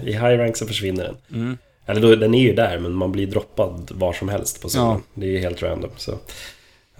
I 0.03 0.11
high 0.11 0.37
rank 0.37 0.57
så 0.57 0.65
försvinner 0.67 1.03
den. 1.03 1.41
Mm. 1.41 1.57
Eller 1.85 2.01
då, 2.01 2.15
den 2.15 2.33
är 2.35 2.41
ju 2.41 2.53
där, 2.53 2.79
men 2.79 2.91
man 2.93 3.11
blir 3.11 3.27
droppad 3.27 3.91
var 3.93 4.13
som 4.13 4.29
helst 4.29 4.61
på 4.61 4.69
zonen. 4.69 4.87
Ja. 4.87 5.01
Det 5.13 5.25
är 5.25 5.29
ju 5.31 5.39
helt 5.39 5.63
random. 5.63 5.89
Så. 5.97 6.11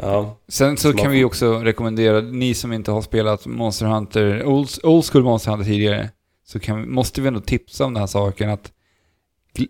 Ja, 0.02 0.38
Sen 0.48 0.78
så 0.78 0.92
Så 0.92 0.98
kan 0.98 1.12
vi 1.12 1.24
också 1.24 1.54
rekommendera, 1.60 2.22
ni 2.22 2.54
som 2.54 2.74
inte 2.74 2.92
har 2.92 3.02
spelat 3.02 3.46
Monster 3.46 3.86
Hunter, 3.86 4.46
old, 4.46 4.70
old 4.84 5.06
school 5.06 5.24
Monster 5.24 5.52
Hunter 5.52 5.66
tidigare, 5.72 6.10
så 6.48 6.60
kan, 6.60 6.92
måste 6.92 7.22
vi 7.22 7.28
ändå 7.28 7.40
tipsa 7.40 7.86
om 7.86 7.94
den 7.94 8.02
här 8.02 8.08
saken 8.08 8.50
att 8.50 8.72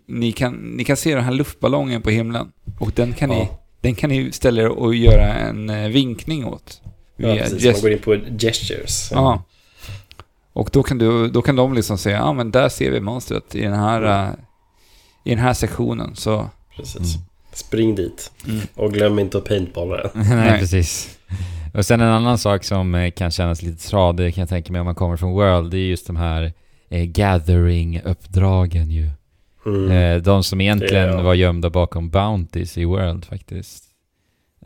ni 0.06 0.32
kan, 0.32 0.52
ni 0.54 0.84
kan 0.84 0.96
se 0.96 1.14
den 1.14 1.24
här 1.24 1.32
luftballongen 1.32 2.02
på 2.02 2.10
himlen. 2.10 2.52
Och 2.80 2.92
den 2.94 3.12
kan, 3.12 3.28
ni, 3.28 3.36
Ja. 3.38 3.48
den 3.80 3.94
kan 3.94 4.10
ni 4.10 4.32
ställa 4.32 4.62
er 4.62 4.68
och 4.68 4.94
göra 4.94 5.34
en 5.34 5.70
eh, 5.70 5.88
vinkning 5.88 6.44
åt. 6.46 6.80
ja 7.16 7.34
precis. 7.36 7.62
gest- 7.64 7.72
Man 7.72 7.80
går 7.82 7.92
in 7.92 7.98
på 7.98 8.16
gestures. 8.38 9.08
Ja. 9.12 9.42
Och 10.56 10.70
då 10.72 10.82
kan, 10.82 10.98
du, 10.98 11.28
då 11.28 11.42
kan 11.42 11.56
de 11.56 11.74
liksom 11.74 11.98
säga, 11.98 12.16
ja 12.16 12.32
men 12.32 12.50
där 12.50 12.68
ser 12.68 12.90
vi 12.90 13.00
monstret 13.00 13.54
i 13.54 13.60
den 13.60 13.72
här, 13.72 14.02
Mm. 14.02 14.26
eh, 14.26 14.34
i 15.24 15.30
den 15.30 15.38
här 15.38 15.54
sektionen. 15.54 16.16
Så, 16.16 16.50
Precis. 16.76 17.14
Mm. 17.16 17.26
Spring 17.52 17.94
dit. 17.94 18.32
mm. 18.48 18.60
Och 18.74 18.92
glöm 18.92 19.18
inte 19.18 19.38
att 19.38 19.44
paintballa 19.44 19.96
den. 19.96 20.10
Nej, 20.28 20.60
precis. 20.60 21.18
Och 21.74 21.86
sen 21.86 22.00
en 22.00 22.08
annan 22.08 22.38
sak 22.38 22.64
som 22.64 22.94
eh, 22.94 23.10
kan 23.10 23.30
kännas 23.30 23.62
lite 23.62 23.88
tradig 23.88 24.34
kan 24.34 24.42
jag 24.42 24.48
tänka 24.48 24.72
mig 24.72 24.80
om 24.80 24.84
man 24.84 24.94
kommer 24.94 25.16
från 25.16 25.32
World, 25.32 25.70
det 25.70 25.78
är 25.78 25.88
just 25.88 26.06
de 26.06 26.16
här 26.16 26.52
eh, 26.90 27.04
gathering-uppdragen 27.04 28.90
ju. 28.90 29.10
Mm. 29.66 29.90
Eh, 29.90 30.22
de 30.22 30.42
som 30.44 30.60
egentligen 30.60 31.08
ja. 31.08 31.22
var 31.22 31.34
gömda 31.34 31.70
bakom 31.70 32.10
Bounties 32.10 32.78
i 32.78 32.84
World 32.84 33.24
faktiskt. 33.24 33.84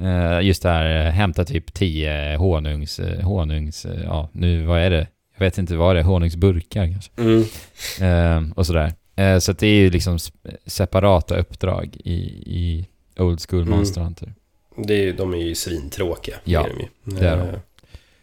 Eh, 0.00 0.40
just 0.40 0.62
det 0.62 0.68
här, 0.68 1.06
eh, 1.06 1.12
hämta 1.12 1.44
typ 1.44 1.74
10 1.74 2.36
honungs, 2.36 3.00
honungs, 3.22 3.86
ja 4.04 4.28
nu 4.32 4.64
vad 4.64 4.80
är 4.80 4.90
det? 4.90 5.06
Jag 5.40 5.46
vet 5.46 5.58
inte 5.58 5.76
vad 5.76 5.96
det 5.96 6.00
är, 6.00 6.04
honungsburkar 6.04 6.86
kanske. 6.92 7.10
Mm. 7.18 8.46
Eh, 8.46 8.52
och 8.56 8.66
sådär. 8.66 8.92
Eh, 9.16 9.38
så 9.38 9.52
det 9.52 9.66
är 9.66 9.74
ju 9.74 9.90
liksom 9.90 10.18
separata 10.66 11.36
uppdrag 11.38 11.96
i, 12.04 12.12
i 12.46 12.86
Old 13.18 13.40
School 13.48 13.62
Mm. 13.62 13.76
Monster 13.78 14.00
Hunter. 14.00 14.34
Det 14.76 14.94
är, 14.94 15.02
ju- 15.02 15.12
de 15.12 15.34
är 15.34 15.38
ju 15.38 15.54
svintråkiga. 15.54 16.36
Ja, 16.44 16.64
är 16.66 16.68
de 16.70 16.80
ju. 16.80 17.18
det 17.20 17.26
är 17.28 17.36
de. 17.36 17.42
Eh, 17.48 17.54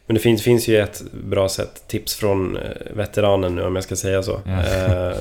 Men 0.06 0.14
det 0.14 0.20
finns, 0.20 0.42
finns 0.44 0.68
ju 0.68 0.78
ett 0.78 1.02
bra 1.24 1.50
sätt, 1.50 1.84
tips 1.88 2.16
från 2.16 2.58
eh, 2.58 2.64
veteranen 2.96 3.56
nu 3.56 3.62
om 3.64 3.76
jag 3.76 3.84
ska 3.84 3.96
säga 3.96 4.24
så. 4.24 4.42
Ja. 4.46 4.52
Eh, 4.52 5.18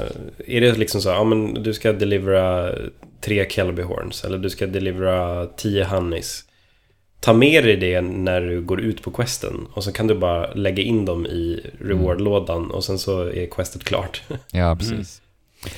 är 0.47 0.60
det 0.60 0.78
liksom 0.78 1.01
så, 1.02 1.09
ja 1.09 1.24
men 1.24 1.55
du 1.62 1.74
ska 1.74 1.93
delivera 1.93 2.73
tre 3.20 3.47
Kelby 3.51 3.82
Horns 3.82 4.24
eller 4.24 4.39
du 4.39 4.51
ska 4.51 4.66
delivera 4.66 5.47
tio 5.47 5.85
Honeys. 5.85 6.44
Ta 7.21 7.33
med 7.33 7.65
dig 7.65 7.77
det 7.77 8.01
när 8.01 8.41
du 8.41 8.61
går 8.63 8.81
ut 8.81 9.03
på 9.03 9.11
questen 9.11 9.67
och 9.73 9.85
så 9.85 9.93
kan 9.93 10.07
du 10.07 10.15
bara 10.15 10.55
lägga 10.55 10.83
in 10.83 11.05
dem 11.05 11.27
i 11.27 11.61
reward-lådan 11.81 12.71
och 12.71 12.85
sen 12.85 12.99
så 12.99 13.21
är 13.23 13.47
questet 13.51 13.85
klart. 13.85 14.23
Ja, 14.53 14.77
precis. 14.79 15.23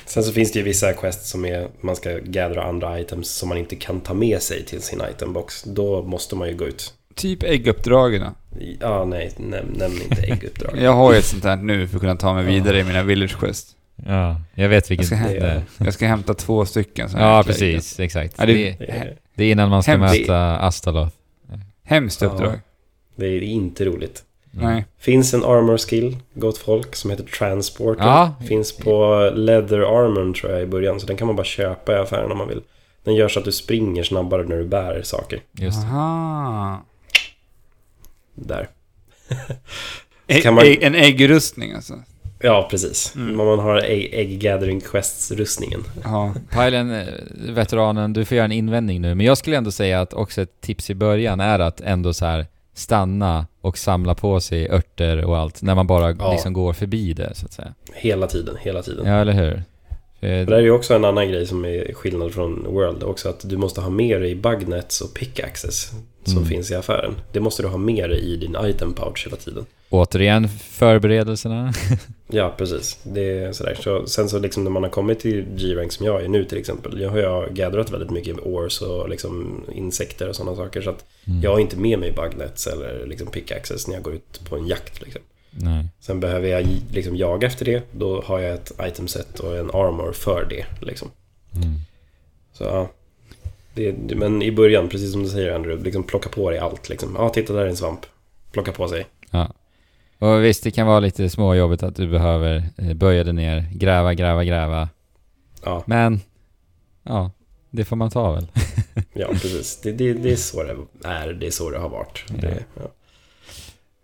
Sen 0.05 0.23
så 0.23 0.31
finns 0.31 0.51
det 0.51 0.59
ju 0.59 0.65
vissa 0.65 0.93
quests 0.93 1.29
som 1.29 1.45
är 1.45 1.67
man 1.81 1.95
ska 1.95 2.17
gathera 2.17 2.63
andra 2.63 2.99
items 2.99 3.29
som 3.29 3.49
man 3.49 3.57
inte 3.57 3.75
kan 3.75 4.01
ta 4.01 4.13
med 4.13 4.41
sig 4.41 4.65
till 4.65 4.81
sin 4.81 5.01
itembox. 5.11 5.63
Då 5.63 6.01
måste 6.03 6.35
man 6.35 6.47
ju 6.47 6.55
gå 6.55 6.67
ut. 6.67 6.93
Typ 7.15 7.43
ägguppdragen. 7.43 8.23
Ja, 8.79 9.05
nej, 9.05 9.31
näm, 9.37 9.65
nämn 9.77 10.01
inte 10.09 10.21
ägguppdrag. 10.21 10.77
Jag 10.81 10.93
har 10.93 11.11
ju 11.13 11.19
ett 11.19 11.25
sånt 11.25 11.43
här 11.43 11.55
nu 11.55 11.87
för 11.87 11.95
att 11.95 12.01
kunna 12.01 12.15
ta 12.15 12.33
mig 12.33 12.45
vidare 12.45 12.79
i 12.79 12.83
mina 12.83 13.03
village 13.03 13.39
quest. 13.39 13.75
Ja, 14.07 14.41
jag 14.55 14.69
vet 14.69 14.91
vilket 14.91 15.11
Jag 15.11 15.19
ska 15.19 15.29
det 15.29 15.37
är. 15.37 15.61
Jag 15.77 15.93
ska 15.93 16.07
hämta 16.07 16.33
två 16.33 16.65
stycken. 16.65 17.09
Ja, 17.17 17.43
precis. 17.45 17.99
Exakt. 17.99 18.35
Ja, 18.37 18.45
det- 18.45 18.53
det, 18.79 19.17
Det 19.35 19.43
är, 19.43 19.51
innan 19.51 19.69
man 19.69 19.83
ska 19.83 19.91
Hemskt. 19.91 20.19
möta 20.19 20.57
Astaloth. 20.57 21.15
Hemskt 21.89 22.21
Ja. 22.21 22.27
uppdrag. 22.27 22.59
det 23.15 23.25
är 23.25 23.41
inte 23.43 23.85
roligt. 23.85 24.23
Nej. 24.51 24.85
Finns 24.97 25.33
en 25.33 25.43
armor 25.43 25.77
skill, 25.77 26.17
gott 26.33 26.57
folk, 26.57 26.95
som 26.95 27.09
heter 27.11 27.23
Transporter. 27.23 28.03
Ja. 28.03 28.33
Finns 28.47 28.77
på 28.77 29.29
Leather 29.35 29.79
Armor 29.79 30.33
tror 30.33 30.51
jag 30.51 30.61
i 30.61 30.65
början, 30.65 30.99
så 30.99 31.07
den 31.07 31.17
kan 31.17 31.27
man 31.27 31.35
bara 31.35 31.43
köpa 31.43 31.91
i 31.93 31.95
affären 31.95 32.31
om 32.31 32.37
man 32.37 32.47
vill. 32.47 32.61
Den 33.03 33.15
gör 33.15 33.27
så 33.27 33.39
att 33.39 33.45
du 33.45 33.51
springer 33.51 34.03
snabbare 34.03 34.43
när 34.43 34.57
du 34.57 34.63
bär 34.65 35.01
saker. 35.01 35.41
Just 35.51 35.81
det. 35.81 35.87
Aha. 35.87 36.85
Där. 38.35 38.69
Man- 40.51 40.65
En 40.81 40.95
äggrustning 40.95 41.71
alltså. 41.73 41.93
Ja, 42.41 42.67
precis. 42.71 43.15
Mm. 43.15 43.37
Man 43.37 43.59
har 43.59 43.81
Egg, 43.83 44.09
egg 44.13 44.39
Gathering 44.39 44.79
Quests-rustningen. 44.81 45.83
Ja. 46.03 46.33
Pajlen, 46.51 46.91
eh, 46.91 47.05
veteranen, 47.49 48.13
du 48.13 48.25
får 48.25 48.37
göra 48.37 48.45
en 48.45 48.51
invändning 48.51 49.01
nu. 49.01 49.15
Men 49.15 49.25
jag 49.25 49.37
skulle 49.37 49.57
ändå 49.57 49.71
säga 49.71 50.01
att 50.01 50.13
också 50.13 50.41
ett 50.41 50.61
tips 50.61 50.89
i 50.89 50.95
början 50.95 51.39
är 51.39 51.59
att 51.59 51.81
ändå 51.81 52.13
så 52.13 52.25
här 52.25 52.45
stanna 52.73 53.47
och 53.61 53.77
samla 53.77 54.15
på 54.15 54.39
sig 54.39 54.69
örter 54.69 55.25
och 55.25 55.37
allt 55.37 55.61
när 55.61 55.75
man 55.75 55.87
bara 55.87 56.11
Ja. 56.19 56.31
liksom 56.31 56.53
går 56.53 56.73
förbi 56.73 57.13
det 57.13 57.35
så 57.35 57.45
att 57.45 57.53
säga. 57.53 57.73
Hela 57.93 58.27
tiden, 58.27 58.55
hela 58.61 58.81
tiden. 58.81 59.05
Ja, 59.07 59.13
eller 59.13 59.33
hur? 59.33 59.63
Det 60.19 60.45
där 60.45 60.55
är 60.55 60.61
ju 60.61 60.71
också 60.71 60.93
en 60.93 61.05
annan 61.05 61.29
grej 61.29 61.47
som 61.47 61.65
är 61.65 61.93
skillnad 61.93 62.33
från 62.33 62.63
World 62.63 63.03
också. 63.03 63.29
Att 63.29 63.49
du 63.49 63.57
måste 63.57 63.81
ha 63.81 63.89
med 63.89 64.21
dig 64.21 64.35
bugnets 64.35 65.01
och 65.01 65.13
pickaxes 65.13 65.91
som 66.23 66.37
Mm. 66.37 66.49
finns 66.49 66.71
i 66.71 66.75
affären. 66.75 67.15
Det 67.31 67.39
måste 67.39 67.63
du 67.63 67.67
ha 67.67 67.77
med 67.77 68.09
dig 68.09 68.19
i 68.19 68.35
din 68.37 68.55
item 68.65 68.93
pouch 68.93 69.25
hela 69.27 69.37
tiden. 69.37 69.65
Återigen, 69.89 70.49
förberedelserna. 70.49 71.73
Ja, 72.31 72.53
precis. 72.57 72.99
Det 73.03 73.37
är 73.39 73.51
sådär. 73.53 73.77
Så, 73.83 74.05
sen 74.07 74.29
så 74.29 74.39
liksom 74.39 74.63
när 74.63 74.71
man 74.71 74.83
har 74.83 74.89
kommit 74.89 75.19
till 75.19 75.45
G-rank 75.55 75.91
som 75.91 76.05
jag 76.05 76.23
är 76.23 76.27
nu 76.27 76.45
till 76.45 76.57
exempel. 76.57 77.01
Jag 77.01 77.09
har 77.09 77.17
ju 77.17 77.53
gatherat 77.53 77.91
väldigt 77.91 78.09
mycket 78.11 78.39
ores 78.39 78.81
och 78.81 79.09
liksom 79.09 79.63
insekter 79.71 80.29
och 80.29 80.35
sådana 80.35 80.55
saker. 80.55 80.81
Så 80.81 80.89
att 80.89 81.05
Mm. 81.27 81.41
jag 81.41 81.51
har 81.51 81.59
inte 81.59 81.77
med 81.77 81.99
mig 81.99 82.11
bugnets 82.11 82.67
eller 82.67 83.05
liksom 83.07 83.27
pickaxes 83.27 83.87
när 83.87 83.93
jag 83.95 84.03
går 84.03 84.13
ut 84.13 84.41
på 84.49 84.55
en 84.57 84.67
jakt. 84.67 85.01
Liksom. 85.01 85.21
Nej. 85.51 85.85
Sen 85.99 86.19
behöver 86.19 86.47
jag 86.47 86.67
liksom 86.93 87.15
jaga 87.15 87.47
efter 87.47 87.65
det. 87.65 87.83
Då 87.91 88.21
har 88.21 88.39
jag 88.39 88.53
ett 88.53 88.71
itemset 88.87 89.39
och 89.39 89.57
en 89.57 89.69
armor 89.71 90.11
för 90.11 90.47
det. 90.49 90.65
Liksom. 90.85 91.11
Mm. 91.55 91.73
Så 92.53 92.63
ja. 92.63 92.89
Det- 93.73 94.15
men 94.15 94.41
i 94.41 94.51
början, 94.51 94.89
precis 94.89 95.11
som 95.11 95.23
du 95.23 95.29
säger 95.29 95.51
Andrew, 95.55 95.83
liksom 95.85 96.03
plocka 96.03 96.29
på 96.29 96.49
dig 96.49 96.59
allt. 96.59 96.89
Liksom. 96.89 97.15
Ja, 97.17 97.29
titta 97.29 97.53
där 97.53 97.61
är 97.61 97.67
en 97.67 97.77
svamp. 97.77 97.99
Plocka 98.51 98.71
på 98.71 98.87
sig. 98.87 99.05
Ja. 99.31 99.53
Och 100.19 100.43
visst, 100.43 100.63
det 100.63 100.71
kan 100.71 100.87
vara 100.87 100.99
lite 100.99 101.29
småjobbigt 101.29 101.83
att 101.83 101.95
du 101.95 102.07
behöver 102.07 102.63
eh, 102.77 102.93
böja 102.93 103.23
dig 103.23 103.33
ner, 103.33 103.69
gräva, 103.73 104.13
gräva, 104.13 104.43
gräva. 104.43 104.89
Ja, 105.63 105.83
Men, 105.85 106.21
ja, 107.03 107.31
det 107.69 107.85
får 107.85 107.95
man 107.95 108.09
ta 108.09 108.31
väl. 108.31 108.47
ja 109.13 109.27
precis. 109.27 109.81
Det, 109.81 109.91
det, 109.91 110.13
det 110.13 110.31
är 110.31 110.35
så 110.35 110.63
det 110.63 110.75
är. 111.09 111.33
Det 111.33 111.47
är 111.47 111.51
så 111.51 111.69
det 111.69 111.79
har 111.79 111.89
varit. 111.89 112.23
Det, 112.27 112.63
ja. 112.75 112.91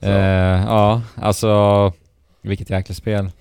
Eh, 0.07 0.63
ja, 0.65 1.01
alltså, 1.15 1.93
vilket 2.41 2.69
jäkla 2.69 2.95
spel. 2.95 3.31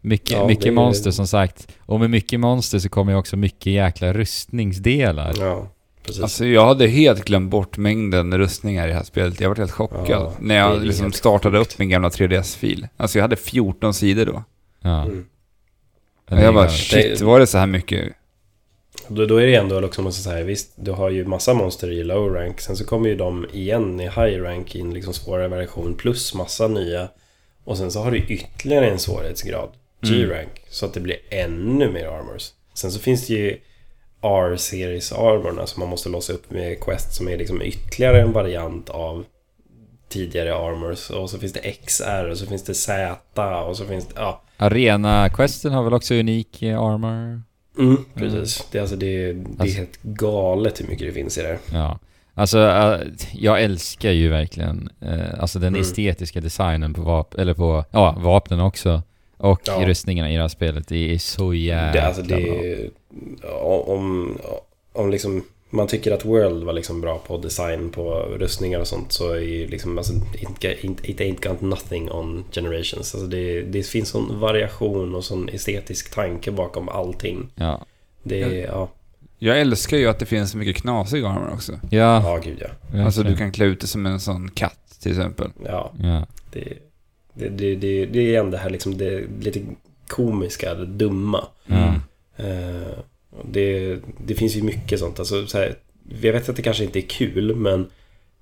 Mycket, 0.00 0.30
Ja, 0.30 0.46
mycket 0.46 0.74
monster 0.74 1.10
som 1.10 1.26
sagt. 1.26 1.68
Och 1.80 2.00
med 2.00 2.10
mycket 2.10 2.40
monster 2.40 2.78
så 2.78 2.88
kommer 2.88 3.12
ju 3.12 3.18
också 3.18 3.36
mycket 3.36 3.72
jäkla 3.72 4.12
rustningsdelar. 4.12 5.34
ja, 5.38 5.68
precis. 6.06 6.22
Alltså 6.22 6.46
jag 6.46 6.66
hade 6.66 6.86
helt 6.86 7.24
glömt 7.24 7.50
bort 7.50 7.76
mängden 7.76 8.38
rustningar 8.38 8.84
i 8.86 8.90
det 8.90 8.96
här 8.96 9.04
spelet. 9.04 9.40
Jag 9.40 9.48
var 9.48 9.56
helt 9.56 9.70
chockad 9.70 10.06
Ja, 10.08 10.32
när 10.40 10.56
jag 10.56 10.82
liksom 10.84 11.12
startade 11.12 11.58
sjukt. 11.58 11.72
upp 11.72 11.78
min 11.78 11.88
gamla 11.88 12.08
3DS-fil. 12.08 12.88
Alltså 12.96 13.18
jag 13.18 13.22
hade 13.24 13.36
14 13.36 13.94
sidor 13.94 14.26
då. 14.26 14.44
Ja. 14.82 15.02
Mm. 15.04 15.26
Och 16.30 16.38
jag 16.38 16.54
bara 16.54 16.64
Det 16.66 16.70
är- 16.72 16.76
shit, 16.76 17.20
var 17.20 17.40
det 17.40 17.46
så 17.46 17.58
här 17.58 17.66
mycket? 17.66 18.12
Då, 19.08 19.26
då 19.26 19.36
är 19.36 19.46
det 19.46 19.54
ändå 19.54 19.80
liksom, 19.80 20.04
måste 20.04 20.22
säga, 20.22 20.44
visst, 20.44 20.72
du 20.76 20.90
har 20.90 21.10
ju 21.10 21.24
massa 21.26 21.54
monster 21.54 21.90
i 21.90 22.04
low 22.04 22.34
rank. 22.34 22.60
Sen 22.60 22.76
så 22.76 22.84
kommer 22.84 23.08
ju 23.08 23.16
de 23.16 23.46
igen 23.52 24.00
i 24.00 24.04
high 24.04 24.42
rank 24.42 24.74
i 24.76 24.80
en 24.80 24.94
liksom 24.94 25.12
svårare 25.14 25.48
version 25.48 25.94
plus 25.94 26.34
massa 26.34 26.68
nya. 26.68 27.08
Och 27.64 27.78
sen 27.78 27.90
så 27.90 28.00
har 28.02 28.10
du 28.10 28.18
ytterligare 28.18 28.90
en 28.90 28.98
svårighetsgrad, 28.98 29.68
Mm. 30.02 30.18
G-rank, 30.18 30.48
så 30.70 30.86
att 30.86 30.94
det 30.94 31.00
blir 31.00 31.16
ännu 31.30 31.90
mer 31.90 32.06
armors. 32.06 32.50
Sen 32.74 32.90
så 32.92 33.00
finns 33.00 33.26
det 33.26 33.34
ju 33.34 33.58
R-series 34.22 35.12
armorna 35.12 35.66
som 35.66 35.80
man 35.80 35.88
måste 35.88 36.08
låsa 36.08 36.32
upp 36.32 36.50
med 36.50 36.80
quest 36.80 37.14
som 37.14 37.28
är 37.28 37.36
liksom 37.36 37.62
ytterligare 37.62 38.20
en 38.22 38.32
variant 38.32 38.90
av 38.90 39.24
tidigare 40.08 40.54
armors. 40.54 41.10
Och 41.10 41.30
så 41.30 41.38
finns 41.38 41.52
det 41.52 41.60
XR 41.86 42.28
och 42.30 42.38
så 42.38 42.46
finns 42.46 42.64
det 42.64 42.74
Z 42.74 43.62
och 43.66 43.76
så 43.76 43.84
finns 43.86 44.06
det, 44.06 44.14
ja. 44.16 44.42
Arena-questen 44.56 45.72
har 45.72 45.82
väl 45.82 45.94
också 45.94 46.14
unik 46.14 46.62
eh, 46.62 46.80
armor? 46.80 47.42
Mm, 47.78 48.04
precis. 48.14 48.66
Det, 48.72 48.78
är 48.78 48.82
alltså, 48.82 48.96
det, 48.96 49.32
det 49.32 49.40
är 49.40 49.44
Alltså- 49.60 49.76
helt 49.78 50.02
galet 50.02 50.80
hur 50.80 50.86
mycket 50.88 51.06
det 51.06 51.12
finns 51.12 51.38
i 51.38 51.42
det. 51.42 51.58
Ja. 51.72 51.98
Alltså, 52.34 52.58
eh, 52.58 53.00
jag 53.32 53.62
älskar 53.62 54.10
ju 54.10 54.28
verkligen 54.28 54.88
eh, 55.00 55.40
alltså 55.40 55.58
den 55.58 55.68
Mm. 55.68 55.80
estetiska 55.80 56.40
designen 56.40 56.94
på 56.94 57.02
vapen, 57.02 57.40
eller 57.40 57.54
på, 57.54 57.84
ja, 57.90 58.16
vapnen 58.18 58.60
också. 58.60 59.02
Och 59.36 59.60
Ja. 59.64 59.82
rustningarna 59.86 60.30
i 60.30 60.34
det 60.34 60.40
här 60.40 60.48
spelet. 60.48 60.88
Det 60.88 61.14
är 61.14 61.18
så 61.18 61.54
jävla 61.54 61.92
Det, 61.92 62.06
alltså 62.06 62.22
det, 62.22 62.90
om, 63.62 64.38
om 64.92 65.10
liksom 65.10 65.44
man 65.70 65.86
tycker 65.86 66.12
att 66.12 66.24
World 66.24 66.64
var 66.64 66.72
liksom 66.72 67.00
bra 67.00 67.18
på 67.18 67.36
design 67.38 67.90
på 67.90 68.10
rustningar 68.38 68.80
och 68.80 68.86
sånt 68.86 69.12
så 69.12 69.32
är 69.32 69.40
ju 69.40 69.66
liksom 69.66 69.98
alltså, 69.98 70.12
it, 71.02 71.20
ain't 71.20 71.48
got 71.48 71.60
nothing 71.60 72.10
on 72.10 72.44
generations. 72.52 73.14
Alltså 73.14 73.26
det, 73.26 73.62
det 73.62 73.82
finns 73.82 74.08
sån 74.08 74.40
variation 74.40 75.14
och 75.14 75.24
sån 75.24 75.48
estetisk 75.48 76.14
tanke 76.14 76.50
bakom 76.50 76.88
allting. 76.88 77.48
Ja. 77.54 77.84
Det 78.22 78.42
är, 78.42 78.66
ja, 78.66 78.88
Jag 79.38 79.60
älskar 79.60 79.96
ju 79.96 80.06
att 80.08 80.18
det 80.18 80.26
finns 80.26 80.50
så 80.50 80.58
mycket 80.58 80.76
knasig 80.82 81.24
armor 81.24 81.50
också. 81.54 81.72
Ja, 81.90 82.22
ja 82.22 82.40
gud 82.44 82.62
ja. 82.92 83.04
Alltså 83.04 83.22
du 83.22 83.36
kan 83.36 83.52
klä 83.52 83.64
ut 83.64 83.80
dig 83.80 83.88
som 83.88 84.06
en 84.06 84.20
sån 84.20 84.50
katt 84.50 84.98
till 85.02 85.10
exempel. 85.12 85.50
ja 85.64 85.92
Ja. 86.02 86.26
det, 86.52 86.78
det, 87.38 87.48
det, 87.48 87.74
det, 87.76 88.06
det 88.06 88.18
är 88.18 88.22
igen 88.28 88.50
det 88.50 88.58
här 88.58 88.70
liksom 88.70 88.98
det 88.98 89.24
lite 89.40 89.60
komiska, 90.08 90.74
det 90.74 90.86
dumma. 90.86 91.44
Ja. 91.66 91.94
Eh, 92.36 92.98
det, 93.44 93.96
det 94.26 94.34
finns 94.34 94.56
ju 94.56 94.62
mycket 94.62 94.98
sånt. 95.00 95.18
Alltså, 95.18 95.46
så 95.46 95.58
här, 95.58 95.74
jag 96.22 96.32
vet 96.32 96.48
att 96.48 96.56
det 96.56 96.62
kanske 96.62 96.84
inte 96.84 96.98
är 96.98 97.08
kul, 97.08 97.54
men 97.56 97.86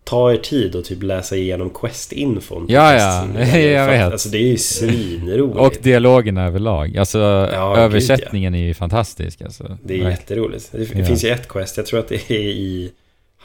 ta 0.05 0.33
er 0.33 0.37
tid 0.37 0.75
och 0.77 0.85
typ 0.85 1.03
läsa 1.03 1.37
igenom 1.37 1.71
Quest-infon. 1.71 2.67
Ja, 2.69 2.95
ja. 2.95 3.41
Jag 3.59 3.87
vet. 3.87 4.13
Alltså, 4.13 4.29
det 4.29 4.39
är 4.39 4.47
ju 4.49 4.59
svinroligt. 4.59 5.59
Och 5.59 5.83
dialogerna 5.83 6.47
överlag. 6.47 6.97
Alltså, 6.99 7.19
Ja, 7.53 7.77
översättningen 7.77 8.55
är 8.55 8.65
ju 8.67 8.75
fantastisk. 8.75 9.43
Alltså. 9.43 9.79
det 9.83 10.01
är 10.01 10.11
jätteroligt. 10.11 10.73
Det, 10.73 10.79
det 10.79 10.99
Ja. 10.99 11.05
finns 11.05 11.25
ju 11.25 11.29
ett 11.29 11.49
Quest, 11.49 11.77
jag 11.77 11.87
tror 11.87 12.01
att 12.01 12.09
det 12.09 12.31
är 12.31 12.41
i 12.41 12.93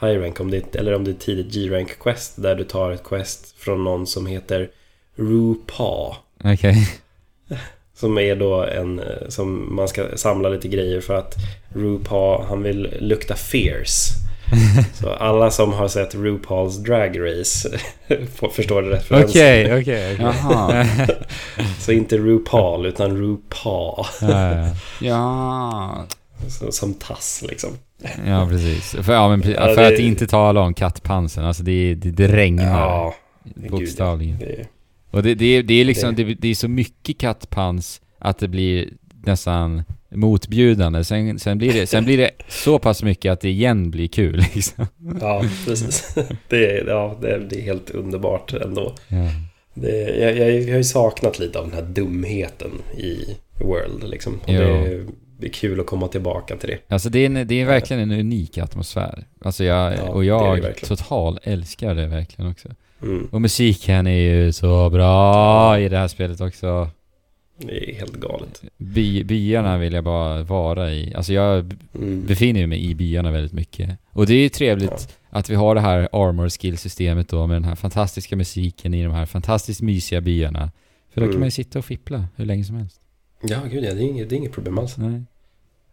High 0.00 0.20
Rank, 0.20 0.40
om 0.40 0.50
det, 0.50 0.76
eller 0.76 0.94
om 0.94 1.04
det 1.04 1.10
är 1.10 1.14
tidigt 1.14 1.54
G-Rank 1.54 1.98
Quest, 1.98 2.42
där 2.42 2.54
du 2.54 2.64
tar 2.64 2.90
ett 2.92 3.04
Quest 3.04 3.54
från 3.58 3.84
någon 3.84 4.06
som 4.06 4.26
heter 4.26 4.70
RuPa. 5.20 6.16
Okej. 6.44 6.88
Som 7.94 8.18
är 8.18 8.36
då 8.36 8.64
en, 8.64 8.98
eh, 8.98 9.04
som 9.28 9.74
man 9.76 9.88
ska 9.88 10.04
samla 10.16 10.48
lite 10.48 10.68
grejer 10.68 11.00
för 11.00 11.14
att 11.14 11.34
RuPa, 11.74 12.44
han 12.48 12.62
vill 12.62 12.94
lukta 13.00 13.34
fierce. 13.34 14.14
Så 14.94 15.10
alla 15.12 15.50
som 15.50 15.72
har 15.72 15.88
sett 15.88 16.14
RuPaul's 16.14 16.84
Drag 16.84 17.20
Race 17.20 17.78
förstår 18.52 18.82
det 18.82 18.90
referensen. 18.90 19.30
Okej, 19.30 19.80
okej. 19.80 20.18
Så 21.78 21.92
inte 21.92 22.16
RuPaul 22.18 22.86
utan 22.86 23.16
RuPa. 23.16 24.06
Ja. 25.00 26.06
Så, 26.48 26.72
som 26.72 26.94
tass 26.94 27.44
liksom. 27.48 27.70
Ja, 28.26 28.46
precis. 28.50 28.96
För, 29.04 29.12
ja, 29.12 29.28
men, 29.28 29.50
Ja, 29.50 29.74
för 29.74 29.76
det- 29.82 29.86
att 29.86 29.98
inte 29.98 30.26
tala 30.26 30.60
om 30.60 30.74
kattpansen. 30.74 31.44
Alltså 31.44 31.62
det, 31.62 31.94
det, 31.94 32.10
det 32.10 32.28
regnar. 32.28 32.64
Ja, 32.80 33.14
bokstavligen. 33.70 34.38
gud, 34.38 34.48
ja. 34.50 34.56
Det, 34.56 34.66
Och 35.10 35.22
det, 35.22 35.34
det, 35.34 35.44
är, 35.56 35.62
det 35.62 35.74
är 35.74 35.84
liksom, 35.84 36.14
Det- 36.14 36.34
det, 36.34 36.48
är 36.48 36.54
så 36.54 36.68
mycket 36.68 37.18
kattpans 37.18 38.00
att 38.18 38.38
det 38.38 38.48
blir 38.48 38.88
nästan 39.24 39.82
motbjudande. 40.14 41.04
Sen, 41.04 41.38
sen, 41.38 41.58
blir 41.58 41.72
det, 41.72 41.86
sen 41.86 42.04
blir 42.04 42.18
det 42.18 42.30
så 42.48 42.78
pass 42.78 43.02
mycket 43.02 43.32
att 43.32 43.40
det 43.40 43.48
igen 43.50 43.90
blir 43.90 44.08
kul 44.08 44.44
liksom. 44.54 44.86
ja, 45.20 45.44
precis. 45.66 46.14
Det, 46.48 46.66
är- 46.78 46.86
ja, 46.86 47.18
det, 47.20 47.30
är- 47.34 47.38
det 47.50 47.56
är 47.56 47.62
helt 47.62 47.90
underbart 47.90 48.52
ändå. 48.52 48.94
Ja. 49.08 49.16
Det, 49.74 49.88
jag, 50.18 50.36
jag, 50.36 50.50
jag 50.60 50.68
har 50.70 50.76
ju 50.76 50.84
saknat 50.84 51.38
lite 51.38 51.58
av 51.58 51.64
den 51.64 51.74
här 51.74 51.82
dumheten 51.82 52.70
i 52.98 53.36
World 53.64 54.10
liksom. 54.10 54.34
Och 54.46 54.52
det, 54.52 55.06
det 55.38 55.46
är 55.46 55.52
kul 55.52 55.80
att 55.80 55.86
komma 55.86 56.08
tillbaka 56.08 56.56
till 56.56 56.68
det. 56.68 56.78
Alltså 56.94 57.08
det 57.08 57.18
är, 57.18 57.26
en, 57.26 57.46
det 57.48 57.54
är 57.60 57.64
verkligen 57.66 58.02
en 58.10 58.20
unik 58.20 58.58
atmosfär. 58.58 59.24
Alltså 59.40 59.64
jag, 59.64 59.94
Ja, 59.96 60.02
och 60.08 60.22
är 60.24 60.26
jag 60.28 60.76
total 60.76 61.38
älskar 61.42 61.94
det 61.94 62.06
verkligen 62.06 62.50
också. 62.50 62.68
Mm. 63.02 63.28
Och 63.32 63.40
musiken 63.40 64.06
är 64.06 64.20
ju 64.34 64.52
så 64.52 64.90
bra 64.90 65.78
i 65.80 65.88
det 65.88 65.98
här 65.98 66.08
spelet 66.08 66.40
också. 66.40 66.90
Det 67.58 67.90
är 67.90 67.94
helt 67.94 68.14
galet. 68.16 68.62
By, 68.76 69.24
byarna 69.24 69.78
vill 69.78 69.92
jag 69.92 70.04
bara 70.04 70.42
vara 70.42 70.92
i. 70.92 71.14
Alltså 71.14 71.32
jag 71.32 71.72
Mm. 71.94 72.26
befinner 72.26 72.66
mig 72.66 72.84
i 72.90 72.94
byarna 72.94 73.30
väldigt 73.30 73.52
mycket. 73.52 73.98
Och 74.10 74.26
det 74.26 74.34
är 74.34 74.38
ju 74.42 74.48
trevligt 74.48 75.16
att 75.30 75.50
vi 75.50 75.54
har 75.54 75.74
det 75.74 75.80
här 75.80 76.08
armor 76.12 76.48
skill 76.48 76.78
systemet 76.78 77.28
då 77.28 77.46
med 77.46 77.56
den 77.56 77.64
här 77.64 77.74
fantastiska 77.74 78.36
musiken 78.36 78.94
i 78.94 79.04
de 79.04 79.12
här 79.12 79.26
fantastiskt 79.26 79.82
mysiga 79.82 80.20
byarna. 80.20 80.70
För 81.14 81.20
då 81.20 81.24
Mm. 81.24 81.32
kan 81.34 81.40
man 81.40 81.46
ju 81.46 81.50
sitta 81.50 81.78
och 81.78 81.84
fippla 81.84 82.24
hur 82.36 82.44
länge 82.46 82.64
som 82.64 82.76
helst. 82.76 83.00
Ja, 83.42 83.58
gud 83.70 83.84
ja, 83.84 83.94
det 83.94 84.00
är 84.00 84.08
inget, 84.08 84.28
det 84.28 84.34
är 84.34 84.36
inget 84.36 84.52
problem 84.52 84.78
alls. 84.78 84.96
Nej. 84.96 85.22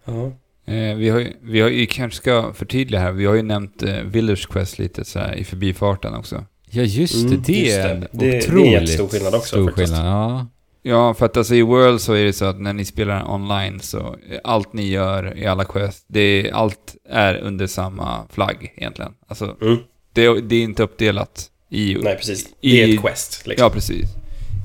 Ja. 0.05 0.31
Eh, 0.73 0.95
vi, 0.95 1.09
har, 1.09 1.19
ju- 1.19 1.33
vi 1.41 1.61
har 1.61 1.69
ju 1.69 1.85
kanske 1.85 2.17
ska 2.17 2.53
förtydliga 2.53 3.01
här, 3.01 3.11
vi 3.11 3.25
har 3.25 3.35
ju 3.35 3.41
nämnt 3.41 3.83
eh, 3.83 4.01
Village 4.01 4.49
Quest 4.49 4.79
lite 4.79 5.05
så 5.05 5.19
här 5.19 5.33
i 5.35 5.43
förbifarten 5.43 6.13
också. 6.13 6.45
Ja 6.69 6.83
just 6.83 7.13
det, 7.13 7.19
Mm, 7.27 7.41
det 7.45 7.53
just 7.53 7.77
är 7.77 7.83
det. 7.83 7.89
en 7.93 7.99
Det- 7.99 8.07
det 8.11 8.37
är 8.37 8.41
otroligt 8.47 8.71
jättestor 8.71 9.07
skillnad 9.07 9.35
också, 9.35 9.47
stor 9.47 9.65
faktiskt. 9.67 9.93
skillnad. 9.93 10.07
Ja. 10.13 10.47
Ja, 10.83 11.13
för 11.13 11.25
att 11.25 11.37
alltså 11.37 11.55
i 11.55 11.61
World 11.61 12.01
så 12.01 12.13
är 12.13 12.23
det 12.23 12.33
så 12.33 12.45
att 12.45 12.59
när 12.61 12.73
ni 12.73 12.85
spelar 12.85 13.31
online 13.31 13.79
så 13.79 14.15
allt 14.43 14.73
ni 14.73 14.87
gör 14.89 15.37
i 15.37 15.45
alla 15.45 15.65
quest, 15.65 16.05
det 16.07 16.19
är, 16.19 16.51
allt 16.53 16.95
är 17.09 17.35
under 17.37 17.67
samma 17.67 18.23
flagg 18.29 18.73
egentligen. 18.77 19.11
Alltså, 19.27 19.55
Mm. 19.61 19.77
det, 20.13 20.41
det 20.41 20.55
är 20.55 20.63
inte 20.63 20.83
uppdelat 20.83 21.49
i... 21.69 21.97
Nej, 22.01 22.15
precis. 22.15 22.47
I- 22.61 22.71
Det 22.71 22.83
är 22.83 22.93
ett 22.93 23.01
quest. 23.01 23.47
Liksom. 23.47 23.63
Ja, 23.63 23.69
precis. 23.69 24.09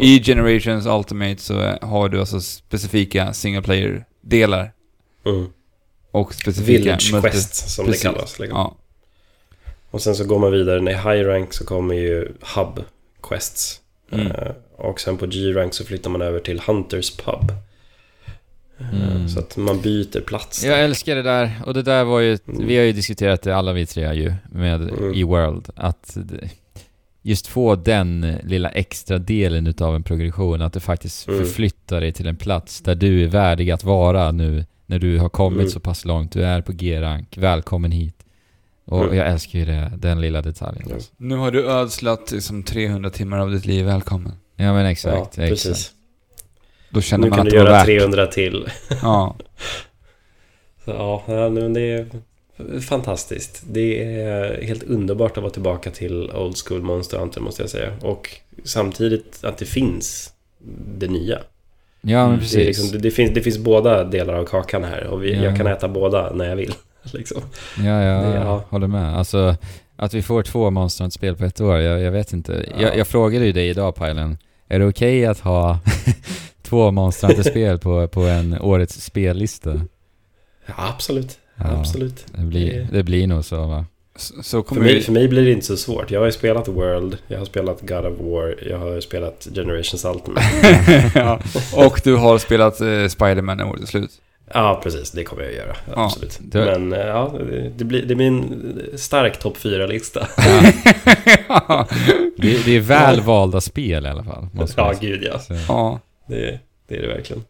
I 0.01 0.23
Generations 0.25 0.87
Ultimate 0.87 1.37
så 1.37 1.55
har 1.83 2.09
du 2.09 2.21
alltså 2.21 2.41
specifika 2.41 3.33
single 3.33 3.63
player-delar 3.63 4.73
Mm. 5.27 5.47
och 6.13 6.35
specifika... 6.35 6.79
Village 6.79 7.13
multi- 7.15 7.21
quest, 7.21 7.71
som 7.71 7.87
Precis. 7.87 8.03
det 8.03 8.09
kallas. 8.09 8.39
Liksom. 8.39 8.59
Ja. 8.59 8.77
Och 9.93 10.03
sen 10.03 10.15
så 10.15 10.25
går 10.25 10.39
man 10.39 10.53
vidare. 10.53 10.81
När 10.81 10.93
high 10.93 11.29
rank 11.29 11.53
så 11.53 11.65
kommer 11.65 11.95
ju 11.95 12.29
hub 12.57 12.85
quests. 13.23 13.81
Mm. 14.13 14.27
Eh, 14.27 14.53
och 14.77 15.01
sen 15.01 15.17
på 15.17 15.27
G-rank 15.27 15.75
så 15.75 15.85
flyttar 15.85 16.11
man 16.11 16.23
över 16.23 16.39
till 16.41 16.61
Hunters 16.61 17.17
pub. 17.17 17.51
Eh, 17.51 19.03
Mm. 19.13 19.29
Så 19.29 19.39
att 19.39 19.57
man 19.57 19.81
byter 19.81 20.21
plats. 20.21 20.65
Jag 20.65 20.81
älskar 20.81 21.15
det 21.17 21.23
där. 21.23 21.51
Och 21.67 21.75
det 21.75 21.83
där 21.83 22.05
var 22.05 22.21
ju... 22.21 22.39
Mm. 22.49 22.67
Vi 22.67 22.77
har 22.77 22.85
ju 22.85 22.93
diskuterat 22.93 23.43
det 23.43 23.57
alla 23.57 23.73
vi 23.73 23.87
tre 23.87 24.15
ju 24.15 24.33
med 24.51 24.83
Mm. 24.89 25.15
i 25.15 25.23
World. 25.23 25.69
Att 25.77 26.13
det, 26.17 26.49
just 27.23 27.47
få 27.47 27.75
den 27.77 28.37
lilla 28.45 28.69
extra 28.69 29.19
delen 29.19 29.67
utav 29.67 29.95
en 29.95 30.03
progression. 30.03 30.63
Att 30.63 30.73
du 30.73 30.81
faktiskt 30.81 31.29
Mm. 31.29 31.41
förflyttar 31.41 32.01
dig 32.01 32.13
till 32.13 32.27
en 32.27 32.37
plats 32.37 32.81
där 32.81 32.95
du 32.95 33.23
är 33.25 33.29
värdig 33.29 33.71
att 33.71 33.85
vara 33.85 34.33
nu. 34.33 34.65
När 34.87 34.99
du 34.99 35.19
har 35.19 35.29
kommit 35.29 35.59
Mm. 35.61 35.71
så 35.71 35.81
pass 35.81 36.05
långt. 36.05 36.33
Du 36.33 36.45
är 36.45 36.61
på 36.61 36.73
G-rank. 36.73 37.37
Välkommen 37.37 37.93
hit. 37.93 38.15
Och 38.85 39.17
jag 39.17 39.27
älskar 39.29 39.59
ju 39.59 39.65
det, 39.65 39.93
den 39.97 40.21
lilla 40.21 40.43
detaljen. 40.43 40.85
Ja. 40.89 40.95
alltså. 40.95 41.13
Nu 41.17 41.37
har 41.37 41.51
du 41.51 41.65
ödslat 41.67 42.31
liksom 42.33 42.63
300 42.63 43.11
timmar 43.11 43.39
av 43.39 43.51
ditt 43.51 43.67
liv, 43.67 43.85
välkommen. 43.87 44.33
Ja 44.57 44.73
men 44.73 44.85
Ja, 44.85 44.91
exakt. 44.91 45.37
precis. 45.37 45.67
exakt. 45.67 45.93
Då 46.91 47.01
känner 47.01 47.25
Nu 47.25 47.31
man 47.31 47.37
kan 47.39 47.47
att 47.47 47.51
du 47.53 47.57
det 47.59 47.63
var 47.65 47.71
göra 47.71 47.79
värt. 47.79 47.87
300 47.87 48.27
till. 48.27 48.69
Ja. 49.03 49.37
Så, 50.85 50.91
ja, 50.91 51.23
ja, 51.27 51.49
men 51.49 51.73
det 51.73 51.81
är 51.81 52.07
fantastiskt. 52.81 53.63
Det 53.71 54.21
är 54.23 54.63
helt 54.63 54.83
underbart 54.83 55.37
att 55.37 55.43
vara 55.43 55.53
tillbaka 55.53 55.91
till 55.91 56.31
Old 56.31 56.57
School 56.67 56.83
Monster 56.83 57.19
Hunter 57.19 57.41
måste 57.41 57.63
jag 57.63 57.71
säga. 57.71 57.93
Och 58.01 58.31
samtidigt 58.65 59.45
att 59.45 59.59
det 59.59 59.65
finns 59.65 60.33
det 60.99 61.09
nya. 61.09 61.39
Ja 62.01 62.29
men 62.29 62.39
precis. 62.39 62.57
Det, 62.59 62.65
liksom, 62.65 62.89
det, 62.91 62.99
det, 62.99 63.11
finns, 63.11 63.35
det 63.35 63.41
finns 63.43 63.59
båda 63.59 64.05
delar 64.05 64.35
av 64.35 64.45
kakan 64.45 64.85
här 64.85 65.05
och 65.07 65.25
vi, 65.25 65.35
Ja. 65.35 65.43
jag 65.43 65.57
kan 65.57 65.67
äta 65.67 65.89
båda 65.89 66.33
när 66.35 66.49
jag 66.49 66.57
vill. 66.57 66.75
Liksom. 67.13 67.43
Ja, 67.79 68.03
jag 68.03 68.25
Det- 68.25 68.35
ja. 68.39 68.65
håller 68.69 68.87
med. 68.87 69.19
Alltså, 69.19 69.57
att 69.97 70.15
vi 70.15 70.23
får 70.23 70.43
två 70.43 70.71
Monster 70.71 71.11
spel 71.11 71.37
på 71.37 71.45
ett 71.45 71.61
år, 71.61 71.79
jag, 71.79 72.01
jag 72.01 72.13
vet 72.13 72.33
inte. 72.33 72.65
Ja. 72.71 72.83
Jag, 72.83 72.97
jag 72.97 73.07
frågade 73.07 73.47
ju 73.47 73.53
dig 73.53 73.69
idag, 73.69 73.95
Pajlen. 73.95 74.39
Är 74.69 74.79
det 74.79 74.87
okej 74.87 75.27
att 75.27 75.41
ha 75.41 75.79
två 76.63 76.91
Monster 76.91 77.43
spel 77.51 77.79
på, 77.79 78.09
på 78.09 78.21
en 78.21 78.61
årets 78.61 79.05
spellista? 79.05 79.81
Ja, 80.67 80.75
absolut. 80.77 81.39
Ja, 81.57 81.65
absolut. 81.79 82.27
Det 82.33 82.43
blir, 82.43 82.89
Det- 82.93 83.03
blir 83.03 83.27
nog 83.27 83.45
så 83.45 83.67
va? 83.67 83.85
Så, 84.17 84.43
så 84.43 84.63
För 84.63 84.75
mig, 84.75 84.95
vi... 84.95 85.01
för 85.01 85.13
mig 85.13 85.29
blir 85.29 85.45
det 85.45 85.53
inte 85.53 85.67
så 85.67 85.77
svårt. 85.77 86.11
Jag 86.11 86.21
har 86.21 86.27
ju 86.27 86.33
spelat 86.33 86.69
World, 86.69 87.19
jag 87.29 87.39
har 87.39 87.45
spelat 87.45 87.81
God 87.81 88.07
of 88.07 88.19
War, 88.21 88.69
jag 88.69 88.79
har 88.79 89.01
spelat 89.01 89.49
Generations 89.55 90.05
Ultimate. 90.05 91.11
ja. 91.15 91.41
Och 91.77 92.01
du 92.05 92.17
har 92.17 92.39
spelat 92.39 92.81
eh, 92.81 93.07
Spider-Man 93.07 93.57
när 93.57 93.69
året 93.69 93.83
är 93.83 93.87
slut. 93.87 94.11
Ja, 94.55 94.81
precis. 94.83 95.11
Det 95.11 95.25
kommer 95.25 95.43
jag 95.43 95.51
att 95.51 95.57
göra. 95.57 95.77
Ja, 95.87 96.05
Absolut. 96.05 96.39
det- 96.41 96.65
Men 96.65 96.93
eh, 96.93 97.07
ja, 97.07 97.35
det 97.77 97.85
blir, 97.85 98.03
det 98.03 98.15
blir 98.15 98.27
en 98.27 98.75
stark 98.97 99.39
topp 99.39 99.57
4-lista. 99.59 100.29
Ja. 101.49 101.89
Det, 102.37 102.65
det 102.65 102.77
är 102.77 102.81
väl 102.81 103.21
valda 103.21 103.61
spel 103.61 104.07
i 104.07 104.09
alla 104.09 104.25
fall. 104.25 104.49
Måste 104.53 104.81
Ja, 104.81 104.93
gud 105.01 105.23
ja. 105.25 105.39
Så, 105.39 105.55
ja. 105.69 106.01
Det, 106.29 106.59
det 106.89 106.97
är 106.97 107.03
det 107.03 107.09
verkligen. 107.09 107.45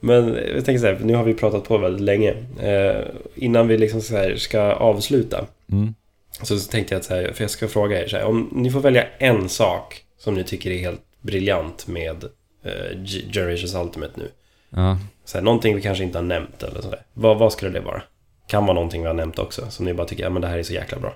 Men 0.00 0.38
jag 0.54 0.64
tänker 0.64 0.78
så 0.78 0.86
här, 0.86 0.98
nu 1.02 1.14
har 1.14 1.24
vi 1.24 1.34
pratat 1.34 1.64
på 1.64 1.78
väldigt 1.78 2.00
länge. 2.02 2.34
Eh, 2.60 3.04
innan 3.34 3.68
vi 3.68 3.78
liksom 3.78 4.00
så 4.00 4.16
här 4.16 4.36
ska 4.36 4.60
avsluta 4.60 5.44
mm. 5.72 5.94
så 6.42 6.58
tänkte 6.58 6.94
jag 6.94 6.98
att 7.00 7.04
så 7.04 7.14
här, 7.14 7.32
för 7.32 7.44
jag 7.44 7.50
ska 7.50 7.68
fråga 7.68 8.02
er 8.04 8.08
så 8.08 8.16
här, 8.16 8.24
om 8.24 8.48
ni 8.52 8.70
får 8.70 8.80
välja 8.80 9.06
en 9.18 9.48
sak 9.48 10.02
som 10.18 10.34
ni 10.34 10.44
tycker 10.44 10.70
är 10.70 10.78
helt 10.78 11.02
briljant 11.20 11.86
med 11.86 12.24
eh, 12.64 13.04
Generations 13.32 13.74
Ultimate 13.74 14.12
nu. 14.16 14.28
Ja. 14.76 14.98
Så 15.24 15.38
här, 15.38 15.44
någonting 15.44 15.76
vi 15.76 15.82
kanske 15.82 16.04
inte 16.04 16.18
har 16.18 16.22
nämnt 16.24 16.62
eller 16.62 16.80
sådär. 16.80 17.02
Vad, 17.14 17.38
vad 17.38 17.52
skulle 17.52 17.70
det 17.70 17.80
vara? 17.80 18.02
Kan 18.46 18.64
vara 18.66 18.74
någonting 18.74 19.00
vi 19.02 19.06
har 19.06 19.14
nämnt 19.14 19.38
också, 19.38 19.70
som 19.70 19.84
ni 19.84 19.94
bara 19.94 20.06
tycker, 20.06 20.22
ja 20.22 20.30
men 20.30 20.42
det 20.42 20.48
här 20.48 20.58
är 20.58 20.62
så 20.62 20.72
jäkla 20.72 20.98
bra. 20.98 21.14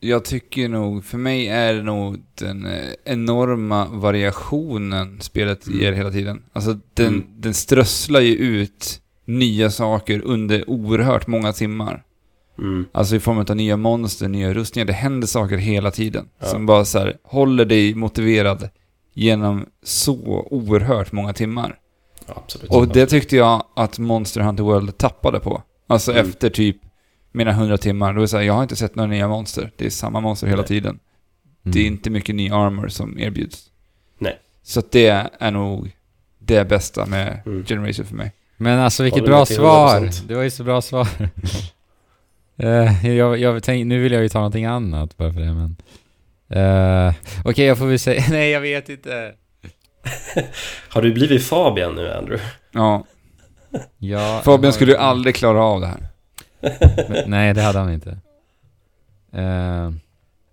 Jag 0.00 0.24
tycker 0.24 0.68
nog, 0.68 1.04
för 1.04 1.18
mig 1.18 1.48
är 1.48 1.74
det 1.74 1.82
nog 1.82 2.22
den 2.34 2.66
eh, 2.66 2.90
enorma 3.04 3.86
variationen 3.86 5.20
spelet 5.20 5.66
Mm. 5.66 5.80
ger 5.80 5.92
hela 5.92 6.10
tiden. 6.10 6.42
Alltså 6.52 6.78
den, 6.94 7.06
Mm. 7.06 7.24
den 7.36 7.54
strösslar 7.54 8.20
ju 8.20 8.34
ut 8.34 9.00
nya 9.24 9.70
saker 9.70 10.20
under 10.24 10.70
oerhört 10.70 11.26
många 11.26 11.52
timmar. 11.52 12.02
Mm. 12.58 12.84
Alltså 12.92 13.16
i 13.16 13.20
form 13.20 13.38
av 13.38 13.56
nya 13.56 13.76
monster, 13.76 14.28
nya 14.28 14.54
rustningar. 14.54 14.86
Det 14.86 14.92
händer 14.92 15.26
saker 15.26 15.56
hela 15.56 15.90
tiden. 15.90 16.28
Ja. 16.38 16.46
Som 16.46 16.66
bara 16.66 16.84
så 16.84 16.98
här, 16.98 17.16
håller 17.22 17.64
dig 17.64 17.94
motiverad 17.94 18.68
genom 19.14 19.66
så 19.82 20.46
oerhört 20.50 21.12
många 21.12 21.32
timmar. 21.32 21.78
Ja, 22.26 22.34
absolut. 22.36 22.70
Och 22.70 22.88
det 22.88 23.06
tyckte 23.06 23.36
jag 23.36 23.64
att 23.76 23.98
Monster 23.98 24.40
Hunter 24.40 24.64
World 24.64 24.98
tappade 24.98 25.40
på. 25.40 25.62
Alltså 25.86 26.12
Mm. 26.12 26.26
efter 26.28 26.50
typ 26.50 26.76
mina 27.32 27.50
100 27.50 27.78
timmar, 27.78 28.12
då 28.12 28.18
är 28.18 28.20
det 28.20 28.28
så 28.28 28.36
här, 28.36 28.44
jag 28.44 28.54
har 28.54 28.62
inte 28.62 28.76
sett 28.76 28.94
några 28.94 29.10
nya 29.10 29.28
monster. 29.28 29.72
Det 29.76 29.86
är 29.86 29.90
samma 29.90 30.20
monster 30.20 30.46
hela 30.46 30.62
Nej. 30.62 30.68
tiden. 30.68 30.90
Mm. 31.64 31.72
Det 31.74 31.80
är 31.80 31.86
inte 31.86 32.10
mycket 32.10 32.34
ny 32.34 32.50
armor 32.50 32.88
som 32.88 33.18
erbjuds. 33.18 33.70
Nej. 34.18 34.38
Så 34.62 34.82
det 34.90 35.30
är 35.38 35.50
nog 35.50 35.96
det 36.38 36.68
bästa 36.68 37.06
med 37.06 37.42
Mm. 37.46 37.64
Generation 37.64 38.06
för 38.06 38.14
mig. 38.16 38.32
Men 38.56 38.78
alltså 38.78 39.02
vilket 39.02 39.24
bra 39.24 39.46
svar! 39.46 40.00
100%. 40.00 40.24
Det 40.28 40.34
var 40.34 40.42
ju 40.42 40.50
så 40.50 40.64
bra 40.64 40.82
svar. 40.82 41.08
Eh, 42.56 43.08
jag, 43.16 43.38
jag 43.38 43.62
tänk, 43.62 43.86
nu 43.86 44.00
vill 44.02 44.12
jag 44.12 44.22
ju 44.22 44.28
ta 44.28 44.38
någonting 44.38 44.64
annat 44.64 45.16
bara 45.16 45.32
för 45.32 45.40
det 45.40 45.54
men... 45.54 45.76
Uh, 46.56 47.12
Okej, 47.44 47.66
jag 47.66 47.78
får 47.78 47.86
väl 47.86 47.98
säga... 47.98 48.24
Nej, 48.30 48.50
jag 48.50 48.60
vet 48.60 48.88
inte. 48.88 49.32
Har 50.88 51.02
du 51.02 51.12
blivit 51.12 51.44
Fabian 51.44 51.94
nu, 51.94 52.12
Andrew? 52.12 52.44
Ja, 52.72 53.04
Ja, 53.98 54.40
Fabian 54.44 54.72
skulle 54.72 54.92
ju 54.92 54.98
aldrig 54.98 55.34
klara 55.34 55.62
av 55.64 55.80
det 55.80 55.86
här. 55.86 56.06
Men, 57.08 57.30
nej, 57.30 57.54
det 57.54 57.62
hade 57.62 57.78
han 57.78 57.92
inte. 57.92 58.10
Uh, 59.36 59.92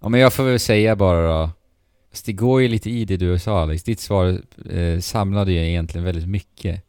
ja, 0.02 0.10
men 0.10 0.20
jag 0.20 0.34
får 0.34 0.44
väl 0.44 0.60
säga 0.60 0.96
bara 0.96 1.28
då. 1.28 1.50
Fast 2.12 2.26
det 2.26 2.34
går 2.34 2.62
ju 2.62 2.68
lite 2.68 2.90
i 2.90 3.06
det 3.06 3.18
du 3.18 3.40
sa 3.40 3.62
Alex. 3.62 3.84
Ditt 3.84 4.00
svar 4.00 4.38
eh, 4.72 5.00
samlade 5.00 5.52
ju 5.52 5.70
egentligen 5.70 6.06
väldigt 6.06 6.28
mycket. 6.28 6.82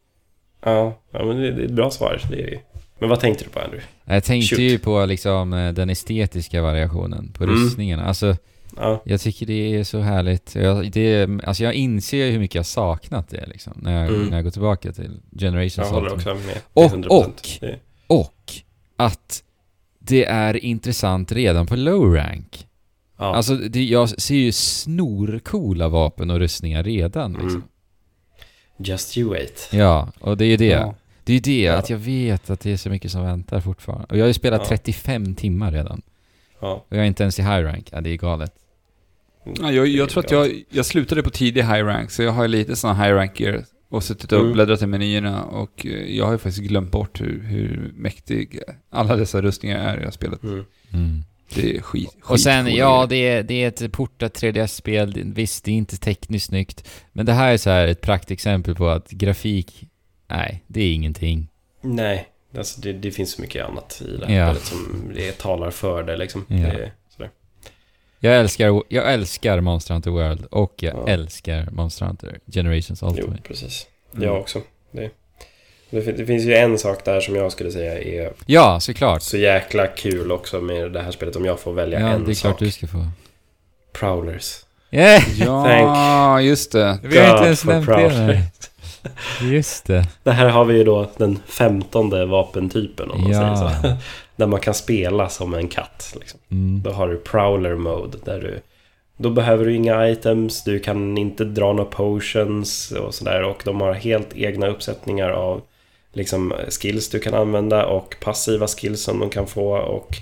Ja, 0.63 0.97
ja 1.11 1.25
men 1.25 1.37
det, 1.37 1.51
det 1.51 1.61
är 1.61 1.65
ett 1.65 1.71
bra 1.71 1.91
svar. 1.91 2.21
Det 2.29 2.35
är 2.41 2.45
det 2.45 2.51
ju. 2.51 2.59
Men 2.99 3.09
vad 3.09 3.19
tänkte 3.19 3.43
du 3.43 3.49
på, 3.49 3.59
Andrew? 3.59 3.85
Jag 4.05 4.23
tänkte 4.23 4.55
Shoot. 4.55 4.59
ju 4.59 4.79
på 4.79 5.05
liksom 5.05 5.53
eh, 5.53 5.73
den 5.73 5.89
estetiska 5.89 6.61
variationen 6.61 7.31
på 7.37 7.43
Mm. 7.43 7.55
rustningarna. 7.55 8.05
Alltså, 8.05 8.35
Ja, 8.77 9.01
jag 9.05 9.21
tycker 9.21 9.45
det 9.45 9.75
är 9.75 9.83
så 9.83 9.99
härligt. 9.99 10.55
Jag, 10.55 10.91
det, 10.91 11.29
alltså 11.43 11.63
jag 11.63 11.73
inser 11.73 12.31
hur 12.31 12.39
mycket 12.39 12.55
jag 12.55 12.65
saknat 12.65 13.29
det 13.29 13.45
liksom. 13.47 13.73
När 13.81 14.01
jag, 14.05 14.15
Mm. 14.15 14.27
när 14.27 14.37
jag 14.37 14.43
går 14.43 14.51
tillbaka 14.51 14.91
till 14.91 15.19
Generations 15.39 15.77
jag 15.77 15.85
håller 15.85 16.13
också 16.13 16.29
med. 16.35 16.61
Och- 16.73 16.91
100%. 16.91 17.07
och- 18.07 18.17
Och 18.19 18.51
att 18.95 19.43
det 19.99 20.25
är 20.25 20.65
intressant 20.65 21.31
redan 21.31 21.65
på 21.67 21.75
low 21.75 22.13
rank. 22.15 22.67
Ja, 23.17 23.35
Alltså, 23.35 23.55
det, 23.55 23.83
jag 23.83 24.09
ser 24.09 24.35
ju 24.35 24.51
snorcoola 24.51 25.87
vapen 25.89 26.29
och 26.29 26.39
rustningar 26.39 26.83
redan 26.83 27.31
liksom. 27.33 27.49
Mm. 27.49 27.63
just 28.77 29.17
you 29.17 29.29
wait. 29.29 29.69
Ja, 29.71 30.11
och 30.19 30.37
det 30.37 30.45
är 30.45 30.49
ju 30.49 30.57
det. 30.57 30.65
Ja. 30.65 30.95
Det 31.23 31.31
är 31.31 31.35
ju 31.35 31.39
det, 31.41 31.61
Ja. 31.61 31.73
att 31.73 31.89
jag 31.89 31.97
vet 31.97 32.49
att 32.49 32.59
det 32.59 32.71
är 32.71 32.77
så 32.77 32.89
mycket 32.89 33.11
som 33.11 33.23
väntar 33.23 33.61
fortfarande. 33.61 34.05
Och 34.09 34.17
jag 34.17 34.23
har 34.23 34.27
ju 34.27 34.33
spelat 34.33 34.61
Ja. 34.61 34.67
35 34.67 35.35
timmar 35.35 35.71
redan. 35.71 36.01
Ja. 36.59 36.85
Och 36.89 36.97
jag 36.97 36.99
är 37.03 37.07
inte 37.07 37.23
ens 37.23 37.39
i 37.39 37.41
high 37.41 37.63
rank. 37.63 37.89
Ja, 37.91 38.01
det 38.01 38.09
är 38.09 38.17
galet. 38.17 38.53
Ja, 39.59 39.71
jag, 39.71 39.87
jag 39.87 40.09
tror 40.09 40.23
att 40.25 40.31
jag, 40.31 40.63
jag 40.69 40.85
slutade 40.85 41.23
på 41.23 41.29
tidig 41.29 41.61
high 41.61 41.83
rank, 41.85 42.11
så 42.11 42.23
jag 42.23 42.31
har 42.31 42.47
lite 42.47 42.75
såna 42.75 42.93
high 43.03 43.13
rank 43.15 43.39
gear. 43.39 43.65
och 43.89 44.03
suttit 44.03 44.31
och 44.31 44.39
Mm. 44.39 44.53
bläddrat 44.53 44.81
i 44.81 44.87
menyerna 44.87 45.43
och 45.43 45.85
eh, 45.85 45.91
jag 46.17 46.25
har 46.25 46.31
ju 46.31 46.37
faktiskt 46.37 46.63
glömt 46.67 46.91
bort 46.91 47.21
hur, 47.21 47.41
hur 47.43 47.91
mäktig 47.95 48.59
alla 48.89 49.15
dessa 49.15 49.41
rustningar 49.41 49.79
är 49.89 49.93
i 49.95 49.99
det 49.99 50.03
här 50.05 50.11
spelet. 50.11 50.43
Mm. 50.43 50.65
Mm. 50.93 51.23
Det 51.55 51.77
är 51.77 51.81
skit, 51.81 52.17
Och 52.23 52.39
sen, 52.39 52.75
ja, 52.75 53.05
det 53.09 53.15
är, 53.15 53.43
det 53.43 53.63
är 53.63 53.67
ett 53.67 53.91
portat 53.91 54.41
3DS-spel. 54.41 55.11
Det- 55.13 55.21
Visst, 55.23 55.63
det 55.63 55.71
är 55.71 55.75
inte 55.75 55.97
tekniskt 55.97 56.45
snyggt. 56.47 56.89
Men 57.11 57.25
det 57.25 57.33
här 57.33 57.53
är 57.53 57.57
så 57.57 57.69
här 57.69 57.87
ett 57.87 58.01
praktexempel 58.01 58.75
på 58.75 58.89
att 58.89 59.09
grafik, 59.11 59.83
nej, 60.29 60.63
det 60.67 60.81
är 60.81 60.93
ingenting. 60.93 61.47
Nej, 61.81 62.27
alltså 62.57 62.81
det, 62.81 62.93
det 62.93 63.11
finns 63.11 63.31
så 63.31 63.41
mycket 63.41 63.65
annat 63.65 64.01
i 64.05 64.17
det 64.17 64.25
här 64.25 64.35
Ja. 64.35 64.45
spelet 64.53 64.65
som 64.67 65.11
det 65.15 65.31
talar 65.37 65.71
för 65.71 66.03
det 66.03 66.17
liksom. 66.17 66.45
Ja. 66.47 66.55
Det. 66.57 66.91
Jag 68.25 68.35
älskar, 68.39 68.81
jag 68.87 69.13
älskar 69.13 69.61
Monster 69.61 69.93
Hunter 69.93 70.11
World 70.11 70.45
och 70.51 70.73
jag 70.77 70.93
Ja. 70.95 71.07
älskar 71.11 71.67
Monster 71.71 72.05
Hunter 72.05 72.37
Generations 72.53 72.99
Jo, 73.01 73.07
Ultimate. 73.07 73.41
precis. 73.41 73.87
Mm. 74.15 74.27
Jag 74.27 74.39
också. 74.39 74.61
Det, 74.91 75.09
det, 75.89 76.01
fin- 76.01 76.15
det 76.17 76.25
finns 76.25 76.43
ju 76.43 76.53
en 76.55 76.77
sak 76.77 77.05
där 77.05 77.19
som 77.21 77.35
jag 77.35 77.51
skulle 77.51 77.71
säga 77.71 77.99
är 78.01 78.33
Ja, 78.45 78.79
såklart. 78.79 79.21
så 79.21 79.37
jäkla 79.37 79.87
kul 79.87 80.31
också 80.31 80.61
med 80.61 80.91
det 80.91 81.01
här 81.01 81.11
spelet 81.11 81.35
om 81.35 81.45
jag 81.45 81.59
får 81.59 81.73
välja 81.73 81.99
Ja, 81.99 82.07
en 82.07 82.25
det 82.25 82.31
är 82.31 82.35
sak. 82.35 82.41
klart 82.41 82.59
du 82.59 82.71
ska 82.71 82.87
få. 82.87 83.05
Prowlers. 83.93 84.55
Yeah! 84.91 85.23
Ja, 85.39 86.41
just 86.41 86.71
det. 86.71 86.99
Vi 87.03 87.19
har 87.19 87.33
inte 87.33 87.45
ens 87.45 87.65
nämnt 87.65 87.87
det. 87.87 88.41
Just 89.41 89.85
det. 89.85 90.07
Det 90.23 90.31
här 90.31 90.49
har 90.49 90.65
vi 90.65 90.77
ju 90.77 90.83
då 90.83 91.09
den 91.17 91.39
femtonde 91.45 92.25
vapentypen 92.25 93.11
om 93.11 93.21
man 93.21 93.31
Ja. 93.31 93.57
säger 93.57 93.81
så. 93.81 93.97
Där 94.35 94.47
man 94.47 94.59
kan 94.59 94.73
spela 94.73 95.29
som 95.29 95.53
en 95.53 95.67
katt. 95.67 96.15
Liksom. 96.19 96.39
Mm. 96.51 96.81
Då 96.83 96.91
har 96.91 97.07
du 97.07 97.17
Prowler 97.17 97.75
Mode 97.75 98.17
där 98.25 98.39
du 98.41 98.59
Då 99.17 99.29
behöver 99.29 99.65
du 99.65 99.75
inga 99.75 100.09
items, 100.09 100.63
du 100.63 100.79
kan 100.79 101.17
inte 101.17 101.43
dra 101.43 101.73
några 101.73 101.89
potions 101.89 102.91
och 102.91 103.13
sådär 103.13 103.43
och 103.43 103.61
de 103.65 103.81
har 103.81 103.93
helt 103.93 104.35
egna 104.35 104.67
uppsättningar 104.67 105.29
av 105.29 105.61
liksom 106.13 106.53
skills 106.81 107.09
du 107.09 107.19
kan 107.19 107.33
använda 107.33 107.85
och 107.85 108.15
passiva 108.21 108.67
skills 108.67 109.01
som 109.01 109.19
de 109.19 109.29
kan 109.29 109.47
få 109.47 109.77
och 109.77 110.15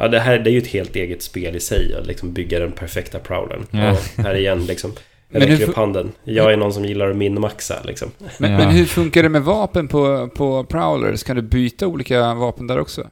Ja, 0.00 0.08
det 0.08 0.20
här 0.20 0.38
det 0.38 0.50
är 0.50 0.52
ju 0.52 0.58
ett 0.58 0.66
helt 0.66 0.96
eget 0.96 1.22
spel 1.22 1.56
i 1.56 1.60
sig 1.60 1.94
att 2.00 2.06
liksom 2.06 2.32
bygga 2.32 2.58
den 2.58 2.72
perfekta 2.72 3.18
prowlern. 3.18 3.66
Ja. 3.70 3.92
Och 3.92 4.24
här 4.24 4.34
igen 4.34 4.66
liksom 4.66 4.92
jag 5.30 5.40
Men 5.40 5.48
räcker 5.48 5.68
upp 5.68 5.76
handen. 5.76 6.12
Jag 6.24 6.52
är 6.52 6.56
någon 6.56 6.72
som 6.72 6.84
gillar 6.84 7.10
att 7.10 7.16
minmaxa 7.16 7.74
liksom. 7.84 8.10
Men, 8.38 8.50
Ja. 8.52 8.58
men 8.58 8.68
hur 8.68 8.84
funkar 8.84 9.22
det 9.22 9.28
med 9.28 9.42
vapen 9.42 9.88
på, 9.88 10.28
på 10.36 10.64
Prowlers? 10.64 11.22
Kan 11.22 11.36
du 11.36 11.42
byta 11.42 11.86
olika 11.86 12.34
vapen 12.34 12.66
där 12.66 12.78
också? 12.78 13.06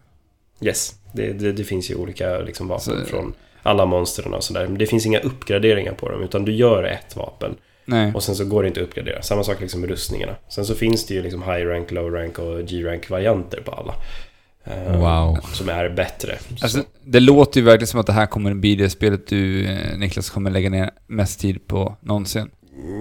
Yes, 0.60 0.94
det, 1.12 1.32
det, 1.32 1.52
det 1.52 1.64
finns 1.64 1.90
ju 1.90 1.94
olika 1.94 2.38
liksom, 2.38 2.68
vapen 2.68 2.82
Så- 3.00 3.04
från 3.10 3.34
alla 3.62 3.86
monstren 3.86 4.34
och 4.34 4.44
sådär. 4.44 4.66
Men 4.68 4.78
det 4.78 4.86
finns 4.86 5.06
inga 5.06 5.18
uppgraderingar 5.20 5.92
på 5.92 6.08
dem, 6.08 6.22
utan 6.22 6.44
du 6.44 6.52
gör 6.52 6.84
ett 6.84 7.16
vapen 7.16 7.54
Nej. 7.84 8.12
och 8.14 8.22
sen 8.22 8.34
så 8.34 8.44
går 8.44 8.62
det 8.62 8.68
inte 8.68 8.80
att 8.80 8.86
uppgradera. 8.86 9.22
Samma 9.22 9.44
sak 9.44 9.60
liksom 9.60 9.80
med 9.80 9.90
rustningarna. 9.90 10.32
Sen 10.48 10.64
så 10.64 10.74
finns 10.74 11.06
det 11.06 11.14
ju 11.14 11.22
liksom 11.22 11.42
high 11.42 11.66
rank, 11.66 11.90
low 11.90 12.10
rank 12.10 12.38
och 12.38 12.64
G-rank 12.68 13.10
varianter 13.10 13.60
på 13.64 13.72
alla. 13.72 13.94
Eh, 14.64 14.98
Wow. 15.00 15.38
Som 15.52 15.68
är 15.68 15.88
bättre. 15.88 16.32
Alltså, 16.50 16.68
Så, 16.68 16.84
det 17.04 17.20
låter 17.20 17.60
ju 17.60 17.66
verkligen 17.66 17.86
som 17.86 18.00
att 18.00 18.06
det 18.06 18.12
här 18.12 18.26
kommer 18.26 18.54
bli 18.54 18.74
det 18.76 18.90
spelet 18.90 19.26
du, 19.26 19.66
eh, 19.66 19.98
Niklas, 19.98 20.30
kommer 20.30 20.50
lägga 20.50 20.70
ner 20.70 20.90
mest 21.06 21.40
tid 21.40 21.66
på 21.66 21.96
någonsin. 22.00 22.50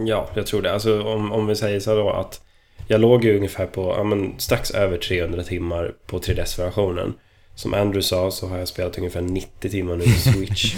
ja, 0.07 0.29
jag 0.35 0.45
tror 0.47 0.61
det. 0.61 0.73
Alltså 0.73 1.03
om, 1.03 1.31
om 1.31 1.47
vi 1.47 1.55
säger 1.55 1.79
så 1.79 1.95
då 1.95 2.09
att 2.09 2.41
jag 2.87 3.01
låg 3.01 3.23
ju 3.23 3.37
ungefär 3.37 3.65
på, 3.65 3.93
ja 3.97 4.03
men 4.03 4.33
strax 4.37 4.71
över 4.71 4.97
300 4.97 5.43
timmar 5.43 5.93
på 6.07 6.19
3DS-versionen. 6.19 7.13
Som 7.55 7.73
Andrew 7.73 8.01
sa 8.01 8.31
så 8.31 8.47
har 8.47 8.57
jag 8.57 8.67
spelat 8.67 8.97
ungefär 8.97 9.21
90 9.21 9.69
timmar 9.69 9.95
nu 9.95 10.03
i 10.03 10.07
Switch. 10.33 10.75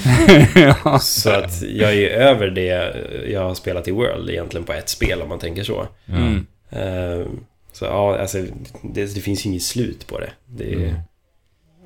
ja. 0.56 1.00
Så 1.00 1.30
att 1.30 1.62
jag 1.62 1.94
är 1.94 2.10
över 2.10 2.48
det 2.48 2.96
jag 3.32 3.42
har 3.42 3.56
spelat 3.56 3.88
i 3.88 3.92
World 3.92 4.30
egentligen 4.30 4.66
på 4.66 4.74
ett 4.74 4.90
spel 4.90 5.22
om 5.22 5.30
man 5.30 5.40
tänker 5.40 5.64
så. 5.64 5.88
Mm. 6.08 6.46
Eh, 6.70 7.28
Så 7.72 7.86
ja, 7.86 8.18
alltså 8.18 8.38
det, 8.82 9.06
det 9.16 9.22
finns 9.22 9.46
ju 9.46 9.50
inget 9.50 9.64
slut 9.64 10.08
på 10.08 10.20
det. 10.20 10.30
det 10.46 10.74
är, 10.74 10.78
Mm. 10.78 10.96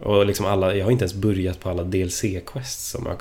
Och 0.04 0.26
liksom 0.26 0.46
alla, 0.46 0.76
jag 0.76 0.86
har 0.86 0.92
inte 0.92 1.04
ens 1.04 1.14
börjat 1.14 1.60
på 1.60 1.70
alla 1.70 1.84
DLC-quests 1.84 2.90
som 2.92 3.06
har 3.06 3.16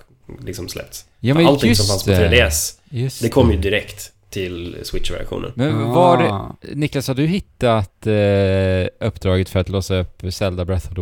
liksom 0.44 0.68
släppts. 0.68 1.04
Ja, 1.20 1.34
men 1.34 1.46
Allting 1.46 1.76
som 1.76 1.86
fanns 1.86 2.04
på 2.04 2.10
det. 2.10 2.28
3DS, 2.30 2.78
Just 2.90 3.22
det 3.22 3.28
kom 3.28 3.50
ju 3.50 3.56
direkt 3.56 4.12
till 4.30 4.76
Switch-versionen. 4.82 5.52
Men 5.54 5.84
var 5.90 6.16
det... 6.22 6.28
Ah. 6.32 6.56
Niklas, 6.74 7.08
har 7.08 7.14
du 7.14 7.26
hittat 7.26 8.06
eh, 8.06 9.06
uppdraget 9.08 9.48
för 9.48 9.60
att 9.60 9.68
låsa 9.68 9.96
upp 10.00 10.22
Zelda 10.32 10.64
Breath 10.64 10.88
of 10.88 10.94
the 10.94 11.00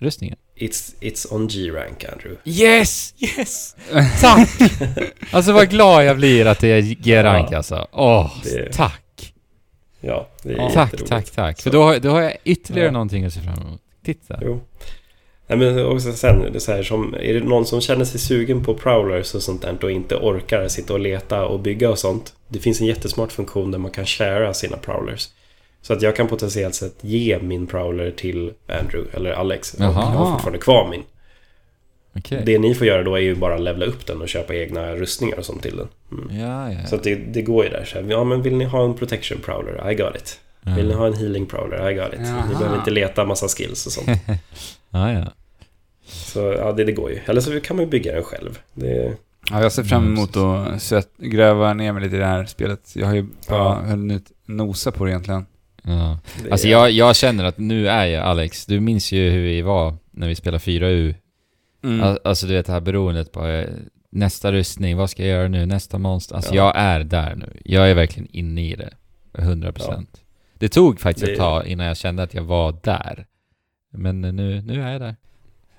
Wild-rustningen? 0.00 0.36
It's, 0.56 0.94
it's 1.00 1.26
on 1.34 1.48
G-rank, 1.48 2.04
Andrew. 2.12 2.36
Yes! 2.44 3.14
Yes! 3.18 3.76
Tack! 4.20 4.48
alltså 5.30 5.52
vad 5.52 5.70
glad 5.70 6.04
jag 6.04 6.16
blir 6.16 6.46
att 6.46 6.58
det 6.60 6.68
är 6.68 6.80
G-rank 6.82 7.48
Ja. 7.50 7.56
alltså. 7.56 7.86
Åh, 7.92 8.32
Det- 8.44 8.72
tack! 8.72 9.34
Ja, 10.00 10.28
det 10.42 10.52
är 10.52 10.70
tack, 10.70 10.92
tack, 11.08 11.30
tack. 11.30 11.56
Så- 11.56 11.62
För 11.62 11.70
då, 11.70 11.82
har- 11.82 11.98
då 11.98 12.10
har 12.10 12.20
jag 12.22 12.36
ytterligare 12.44 12.88
Ja. 12.88 12.92
någonting 12.92 13.24
att 13.24 13.32
se 13.32 13.40
fram 13.40 13.58
emot. 13.66 13.80
Titta. 14.04 14.38
Jo. 14.42 14.60
Nej, 15.46 15.58
men 15.58 15.86
också 15.86 16.12
sen, 16.12 16.38
det 16.52 16.54
är, 16.54 16.58
så 16.58 16.72
här, 16.72 16.82
som, 16.82 17.14
är 17.14 17.34
det 17.34 17.40
någon 17.40 17.66
som 17.66 17.80
känner 17.80 18.04
sig 18.04 18.20
sugen 18.20 18.64
på 18.64 18.74
prowlers 18.74 19.34
och 19.34 19.42
sånt 19.42 19.62
där 19.62 19.84
och 19.84 19.90
inte 19.90 20.14
orkar 20.16 20.68
sitta 20.68 20.92
och 20.92 21.00
leta 21.00 21.46
och 21.46 21.60
bygga 21.60 21.90
och 21.90 21.98
sånt. 21.98 22.32
Det 22.48 22.58
finns 22.58 22.80
en 22.80 22.86
jättesmart 22.86 23.32
funktion 23.32 23.70
där 23.70 23.78
man 23.78 23.90
kan 23.90 24.06
sharea 24.06 24.54
sina 24.54 24.76
prowlers. 24.76 25.28
Så 25.82 25.92
att 25.92 26.02
jag 26.02 26.16
kan 26.16 26.28
potentiellt 26.28 26.74
sett 26.74 26.94
ge 27.00 27.38
min 27.42 27.66
prowler 27.66 28.10
till 28.10 28.52
Andrew 28.68 29.16
eller 29.16 29.30
Alex. 29.32 29.74
Och 29.74 29.80
jag 29.80 29.88
har 29.92 30.30
fortfarande 30.32 30.58
kvar 30.58 30.88
min. 30.90 31.02
Okej. 32.16 32.42
Det 32.46 32.58
ni 32.58 32.74
får 32.74 32.86
göra 32.86 33.02
då 33.02 33.14
är 33.16 33.20
ju 33.20 33.34
bara 33.34 33.58
levla 33.58 33.86
upp 33.86 34.06
den 34.06 34.20
och 34.22 34.28
köpa 34.28 34.54
egna 34.54 34.94
rustningar 34.96 35.38
och 35.38 35.44
sånt 35.44 35.62
till 35.62 35.76
den. 35.76 35.88
Mm. 36.12 36.40
Ja, 36.40 36.72
ja. 36.72 36.86
Så 36.86 36.96
att 36.96 37.02
det, 37.02 37.14
det 37.14 37.42
går 37.42 37.64
ju 37.64 37.70
där. 37.70 37.84
Så 37.84 37.98
här, 38.00 38.10
ja, 38.10 38.24
men 38.24 38.42
vill 38.42 38.56
ni 38.56 38.64
ha 38.64 38.84
en 38.84 38.94
protection 38.94 39.38
prowler? 39.44 39.90
I 39.90 39.94
got 39.94 40.16
it. 40.16 40.40
ja. 40.62 40.74
Vill 40.74 40.88
ni 40.88 40.94
ha 40.94 41.06
en 41.06 41.14
healing 41.14 41.46
prowler? 41.46 41.90
I 41.90 41.94
got 41.94 42.12
it. 42.12 42.20
Jaha. 42.22 42.44
Ni 42.48 42.54
behöver 42.54 42.78
inte 42.78 42.90
leta 42.90 43.24
massa 43.24 43.48
skills 43.48 43.86
och 43.86 43.92
sånt. 43.92 44.08
ja, 44.90 45.12
ja. 45.12 45.24
Så 46.06 46.40
ja, 46.40 46.72
det, 46.72 46.84
det 46.84 46.92
går 46.92 47.10
ju. 47.10 47.18
Eller 47.26 47.40
så 47.40 47.60
kan 47.60 47.76
man 47.76 47.84
ju 47.84 47.90
bygga 47.90 48.12
den 48.14 48.22
själv. 48.24 48.58
Det, 48.74 49.16
Ja, 49.50 49.62
jag 49.62 49.72
ser 49.72 49.82
fram 49.82 50.02
Mm, 50.02 50.14
emot 50.16 50.36
att 50.36 50.82
svett, 50.82 51.08
gräva 51.18 51.74
ner 51.74 51.92
mig 51.92 52.02
lite 52.02 52.16
i 52.16 52.18
det 52.18 52.24
här 52.24 52.44
spelet. 52.46 52.80
Jag 52.96 53.06
har 53.06 53.14
ju 53.14 53.22
bara 53.22 53.58
Ja. 53.58 53.74
hunnit 53.74 54.32
nosa 54.46 54.92
på 54.92 55.04
det 55.04 55.10
egentligen. 55.10 55.46
Ja. 55.88 56.18
det 56.44 56.50
Alltså 56.50 56.68
jag, 56.68 56.90
jag 56.90 57.16
känner 57.16 57.44
att 57.44 57.58
nu 57.58 57.88
är 57.88 58.06
jag 58.06 58.24
Alex. 58.24 58.66
Du 58.66 58.80
minns 58.80 59.12
ju 59.12 59.30
hur 59.30 59.42
vi 59.42 59.62
var 59.62 59.94
när 60.10 60.28
vi 60.28 60.34
spelade 60.34 60.58
4U. 60.64 61.14
Mm. 61.84 62.02
Al- 62.02 62.18
Alltså 62.24 62.46
du 62.46 62.52
vet 62.54 62.66
det 62.66 62.72
här 62.72 62.80
beroendet 62.80 63.32
på 63.32 63.46
eh, 63.46 63.68
nästa 64.10 64.52
rustning, 64.52 64.96
vad 64.96 65.10
ska 65.10 65.22
jag 65.26 65.30
göra 65.38 65.48
nu, 65.48 65.66
nästa 65.66 65.98
monster. 65.98 66.36
Alltså 66.36 66.54
Ja. 66.54 66.64
jag 66.66 66.82
är 66.82 67.00
där 67.04 67.34
nu. 67.34 67.60
Jag 67.64 67.90
är 67.90 67.94
verkligen 67.94 68.28
inne 68.32 68.70
i 68.70 68.74
det. 68.76 68.90
100%. 69.32 70.06
Det 70.54 70.68
tog 70.68 71.00
faktiskt 71.00 71.26
Det- 71.26 71.32
ett 71.32 71.38
tag 71.38 71.66
innan 71.66 71.86
jag 71.86 71.96
kände 71.96 72.22
att 72.22 72.34
jag 72.34 72.42
var 72.42 72.76
där. 72.82 73.26
Men 73.92 74.24
eh, 74.24 74.32
nu, 74.32 74.60
nu 74.62 74.82
är 74.82 74.92
jag 74.92 75.00
där. 75.00 75.16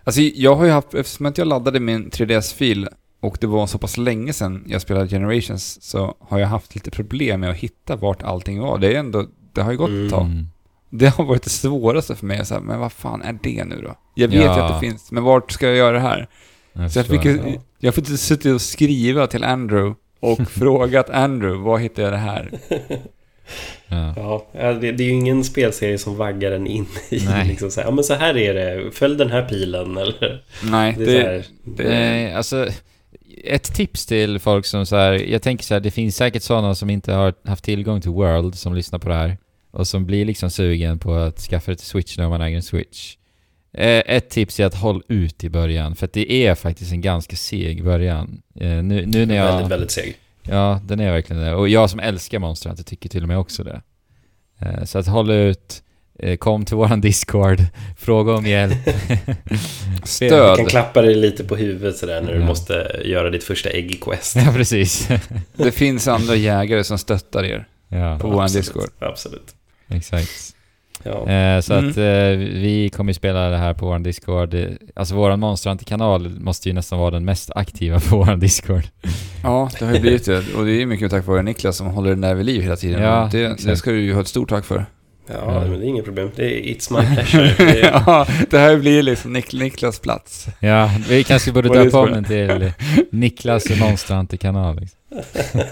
Alltså 0.03 0.22
jag 0.22 0.56
har 0.56 0.65
ju 0.65 0.72
haft, 0.72 0.94
eftersom 0.94 1.26
att 1.26 1.38
jag 1.38 1.48
laddade 1.48 1.80
min 1.80 2.10
3DS-fil 2.11 2.88
och 3.19 3.38
det 3.41 3.48
var 3.48 3.68
så 3.68 3.77
pass 3.77 3.98
länge 3.98 4.34
sedan 4.34 4.64
jag 4.68 4.81
spelade 4.81 5.07
Generations 5.07 5.81
så 5.81 6.15
har 6.19 6.40
jag 6.40 6.48
haft 6.48 6.76
lite 6.76 6.91
problem 6.91 7.40
med 7.40 7.49
att 7.49 7.56
hitta 7.57 7.95
vart 7.95 8.23
allting 8.23 8.60
var. 8.60 8.77
Det 8.77 8.95
är 8.95 8.99
ändå, 8.99 9.26
det 9.53 9.61
har 9.61 9.71
ju 9.71 9.77
gått 9.77 9.89
ett 9.89 10.09
tag. 10.11 10.26
Mm. 10.26 10.47
Det 10.89 11.07
har 11.09 11.23
varit 11.26 11.43
det 11.43 11.49
svåraste 11.49 12.15
för 12.15 12.26
mig. 12.26 12.45
Så 12.45 12.53
här, 12.53 12.61
men 12.61 12.80
vad 12.80 12.91
fan 12.91 13.21
är 13.21 13.39
det 13.43 13.65
nu 13.65 13.81
då? 13.81 13.95
Jag 14.15 14.27
vet 14.27 14.38
Ja. 14.43 14.55
ju 14.57 14.61
att 14.63 14.73
det 14.81 14.88
finns, 14.88 15.11
men 15.11 15.23
vart 15.23 15.51
ska 15.51 15.67
jag 15.67 15.76
göra 15.76 15.91
det 15.91 15.99
här? 15.99 16.27
Jag 16.73 16.91
Så 16.91 16.99
jag, 16.99 17.05
fick, 17.05 17.26
ju- 17.26 17.59
jag 17.80 17.88
har 17.88 17.91
fått 17.91 18.19
sitta 18.19 18.53
och 18.53 18.61
skriva 18.61 19.27
till 19.27 19.43
Andrew 19.43 19.95
och 20.19 20.39
frågat 20.51 21.09
Andrew, 21.09 21.63
var 21.63 21.77
hittar 21.77 22.03
jag 22.03 22.11
det 22.13 22.17
här? 22.17 22.51
ja. 23.88 24.45
Ja, 24.51 24.73
det, 24.73 24.91
det 24.91 25.03
är 25.03 25.05
ju 25.07 25.13
ingen 25.13 25.43
spelserie 25.43 25.97
som 25.97 26.15
vaggar 26.17 26.51
en 26.51 26.67
in 26.67 26.85
i 27.09 27.26
Nej. 27.26 27.47
liksom 27.47 27.71
så 27.71 27.81
här, 27.81 27.88
ja 27.88 27.91
men 27.91 28.03
så 28.03 28.13
här 28.13 28.38
är 28.38 28.53
det, 28.53 28.91
följ 28.91 29.17
den 29.17 29.31
här 29.31 29.45
pilen 29.49 29.97
eller... 29.97 30.43
Nej, 30.63 30.95
Det 30.97 31.03
är 31.03 31.07
det, 31.07 31.21
så 31.23 31.30
här, 31.30 31.45
det, 31.63 31.84
Nej, 31.89 32.34
alltså 32.34 32.67
ett 33.43 33.73
tips 33.73 34.06
till 34.06 34.39
folk 34.39 34.65
som 34.65 34.85
så 34.85 34.95
här, 34.95 35.14
jag 35.14 35.41
tänker 35.41 35.64
så 35.64 35.73
här, 35.73 35.81
det 35.81 35.91
finns 35.91 36.15
säkert 36.15 36.43
sådana 36.43 36.76
som 36.76 36.89
inte 36.89 37.14
har 37.14 37.34
haft 37.45 37.64
tillgång 37.64 38.01
till 38.01 38.11
World 38.11 38.56
som 38.56 38.76
lyssnar 38.76 38.99
på 38.99 39.10
det 39.10 39.15
här 39.15 39.38
och 39.72 39.88
som 39.88 40.06
blir 40.06 40.26
liksom 40.26 40.49
sugen 40.49 40.99
på 40.99 41.14
att 41.14 41.39
skaffa 41.39 41.76
till 41.76 41.85
Switch 41.85 42.18
när 42.18 42.30
man 42.30 42.41
äger 42.41 42.56
en 42.57 42.64
Switch. 42.64 43.15
Eh, 43.73 44.03
ett 44.06 44.30
tips 44.30 44.60
är 44.60 44.65
att 44.65 44.76
håll 44.76 45.03
ut 45.07 45.43
i 45.43 45.49
början, 45.49 45.95
för 45.95 46.10
det 46.14 46.31
är 46.47 46.56
faktiskt 46.56 46.91
en 46.91 47.01
ganska 47.01 47.35
seg 47.35 47.84
början. 47.84 48.41
Eh, 48.56 48.84
nu, 48.84 49.06
nu 49.06 49.26
när 49.26 49.35
jag... 49.35 49.45
Väldigt, 49.45 49.72
väldigt 49.72 49.91
seg. 49.91 50.15
Ja, 50.43 50.81
den 50.85 50.99
är 50.99 51.11
verkligen 51.11 51.41
det. 51.41 51.56
Och 51.56 51.69
jag 51.69 51.89
som 51.89 51.99
älskar 51.99 52.39
Monster 52.39 52.69
Hunter 52.69 52.84
tycker 52.84 53.10
till 53.10 53.22
och 53.22 53.27
med 53.27 53.38
också 53.38 53.64
det. 53.64 53.81
Eh, 54.60 54.84
Så 54.84 54.99
att 54.99 55.07
håll 55.07 55.31
ut, 55.31 55.84
kom 56.40 56.66
till 56.66 56.76
våran 56.76 57.02
Discord, 57.02 57.60
fråga 57.98 58.34
om 58.34 58.46
hjälp. 58.46 58.78
Du 60.02 60.08
stöd. 60.08 60.58
kan 60.58 60.66
klappa 60.66 61.02
dig 61.02 61.16
lite 61.16 61.44
på 61.44 61.56
huvudet 61.56 61.98
sådär 61.98 62.22
när 62.22 62.34
du 62.34 62.40
Ja. 62.40 62.46
måste 62.46 63.02
göra 63.06 63.30
ditt 63.30 63.44
första 63.44 63.70
ägg 63.70 63.91
i 63.91 63.96
Quest. 63.96 64.36
ja, 64.36 64.52
precis. 64.56 65.08
Det 65.56 65.72
finns 65.72 66.08
andra 66.08 66.36
jägare 66.36 66.84
som 66.84 66.98
stöttar 66.98 67.44
er 67.44 67.68
ja, 67.90 68.18
på 68.22 68.28
vår 68.30 68.44
Absolut, 68.44 68.66
Discord. 68.66 68.90
Absolut. 69.00 69.56
exakt. 69.88 70.56
Ja. 71.04 71.30
Eh, 71.30 71.62
så 71.62 71.74
Mm. 71.74 71.90
att 71.90 71.98
eh, 71.98 72.04
vi 72.38 72.91
kommer 72.96 73.14
spela 73.14 73.50
det 73.50 73.58
här 73.58 73.74
på 73.74 73.86
vår 73.86 74.00
Discord. 74.00 74.54
Eh, 74.54 74.68
Alltså 74.96 75.16
våran 75.16 75.40
Monster 75.40 75.70
Hunter-kanal 75.70 76.30
måste 76.30 76.70
ju 76.70 76.74
nästan 76.76 77.00
vara 77.00 77.12
den 77.12 77.26
mest 77.26 77.52
aktiva 77.56 78.00
på 78.00 78.18
vår 78.18 78.36
Discord. 78.36 78.84
Ja, 79.44 79.70
det 79.80 79.86
har 79.86 79.94
ju 79.94 80.00
blivit 80.00 80.26
det. 80.26 80.38
Och 80.56 80.66
det 80.66 80.82
är 80.82 80.86
mycket 80.86 81.12
tack 81.12 81.26
vare 81.28 81.41
Niklas 81.41 81.78
som 81.78 81.88
håller 81.88 82.10
den 82.10 82.22
där 82.22 82.36
vid 82.36 82.46
liv 82.46 82.62
hela 82.62 82.76
tiden. 82.76 83.02
Ja, 83.04 83.30
det, 83.32 83.66
det 83.66 83.78
ska 83.78 83.91
du 83.91 84.02
ju 84.02 84.14
ha 84.14 84.22
ett 84.22 84.28
stort 84.28 84.50
tack 84.50 84.66
för. 84.66 84.86
Ja, 85.34 85.57
Mm. 85.57 85.72
men 85.72 85.80
det 85.80 85.85
är 85.85 85.89
inget 85.89 86.06
problem. 86.06 86.31
Det 86.35 86.43
är 86.45 86.73
It's 86.73 86.99
my 86.99 87.15
pleasure. 87.15 87.56
Det 87.57 87.81
är, 87.81 87.91
ja, 87.91 88.27
det 88.49 88.57
här 88.60 88.77
blir 88.77 89.01
liksom 89.03 89.34
Nik 89.34 89.53
Niklas 89.53 89.99
plats. 89.99 90.47
Ja, 90.60 90.91
vi 91.10 91.23
kanske 91.23 91.51
borde 91.51 91.69
döpa 91.69 91.99
om 91.99 92.11
den 92.11 92.23
till 92.23 92.72
Niklas 93.11 93.69
Monsterhunter-kanal. 93.80 94.80
Liksom. 94.80 94.99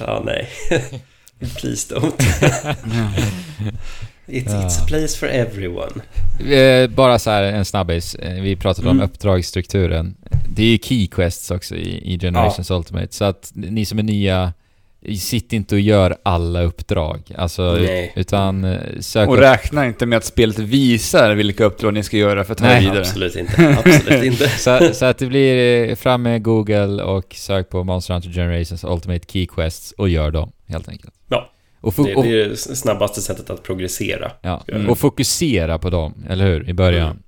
ja, 0.00 0.22
nej. 0.26 0.48
Please 1.60 1.94
don't. 1.94 2.12
It's, 4.26 4.52
Ja. 4.52 4.66
it's 4.66 4.82
a 4.82 4.84
place 4.88 5.18
for 5.18 5.26
everyone. 5.26 5.92
Bara 6.88 7.18
så 7.18 7.30
här 7.30 7.42
en 7.42 7.64
snabbis. 7.64 8.14
Eh, 8.14 8.42
Vi 8.42 8.56
pratade 8.56 8.88
om 8.88 8.96
Mm. 8.96 9.04
uppdragsstrukturen. 9.10 10.14
Det 10.48 10.62
är 10.62 10.66
ju 10.66 10.78
key 10.78 11.06
quests 11.06 11.50
också 11.50 11.74
i, 11.74 12.14
i 12.14 12.18
Generations 12.18 12.70
Ultimate. 12.70 13.14
Så 13.14 13.24
att 13.24 13.50
ni 13.54 13.84
som 13.84 13.98
är 13.98 14.02
nya, 14.02 14.52
sitt 15.14 15.52
inte 15.52 15.74
och 15.74 15.80
gör 15.80 16.16
alla 16.22 16.62
uppdrag. 16.62 17.32
Alltså, 17.38 17.72
Nej. 17.72 18.12
utan 18.16 18.64
eh, 18.64 18.78
sök 19.00 19.28
Och 19.28 19.34
upp 19.34 19.40
räkna 19.40 19.86
inte 19.86 20.06
med 20.06 20.16
att 20.16 20.24
spelet 20.24 20.58
visar 20.58 21.34
vilka 21.34 21.64
uppdrag 21.64 21.94
ni 21.94 22.02
ska 22.02 22.16
göra 22.16 22.44
för 22.44 22.52
att 22.52 22.58
ta 22.58 22.64
Nej, 22.64 22.80
vidare. 22.80 22.98
Absolut 23.00 23.36
inte. 23.36 23.76
Absolut 23.84 24.24
inte. 24.32 24.48
så, 24.48 24.78
så 24.92 25.04
att 25.04 25.18
det 25.18 25.26
blir 25.26 25.88
eh, 25.88 25.94
fram 25.94 26.22
med 26.22 26.42
Google 26.42 27.02
och 27.02 27.34
sök 27.34 27.70
på 27.70 27.84
Monster 27.84 28.14
Hunter 28.14 28.30
Generations 28.30 28.84
Ultimate 28.84 29.24
Key 29.32 29.46
Quests 29.46 29.92
och 29.98 30.08
gör 30.08 30.30
dem, 30.30 30.52
helt 30.68 30.88
enkelt. 30.88 31.14
Ja. 31.28 31.50
Och, 31.80 31.94
Det, 31.96 32.02
det 32.22 32.40
är 32.42 32.48
det 32.48 32.56
snabbaste 32.56 33.20
sättet 33.20 33.50
att 33.50 33.62
progressera. 33.62 34.32
ja. 34.42 34.62
Mm. 34.68 34.90
och 34.90 34.98
fokusera 34.98 35.78
på 35.78 35.90
dem, 35.90 36.14
eller 36.28 36.46
hur? 36.46 36.68
I 36.70 36.72
början. 36.72 37.10
Mm. 37.10 37.22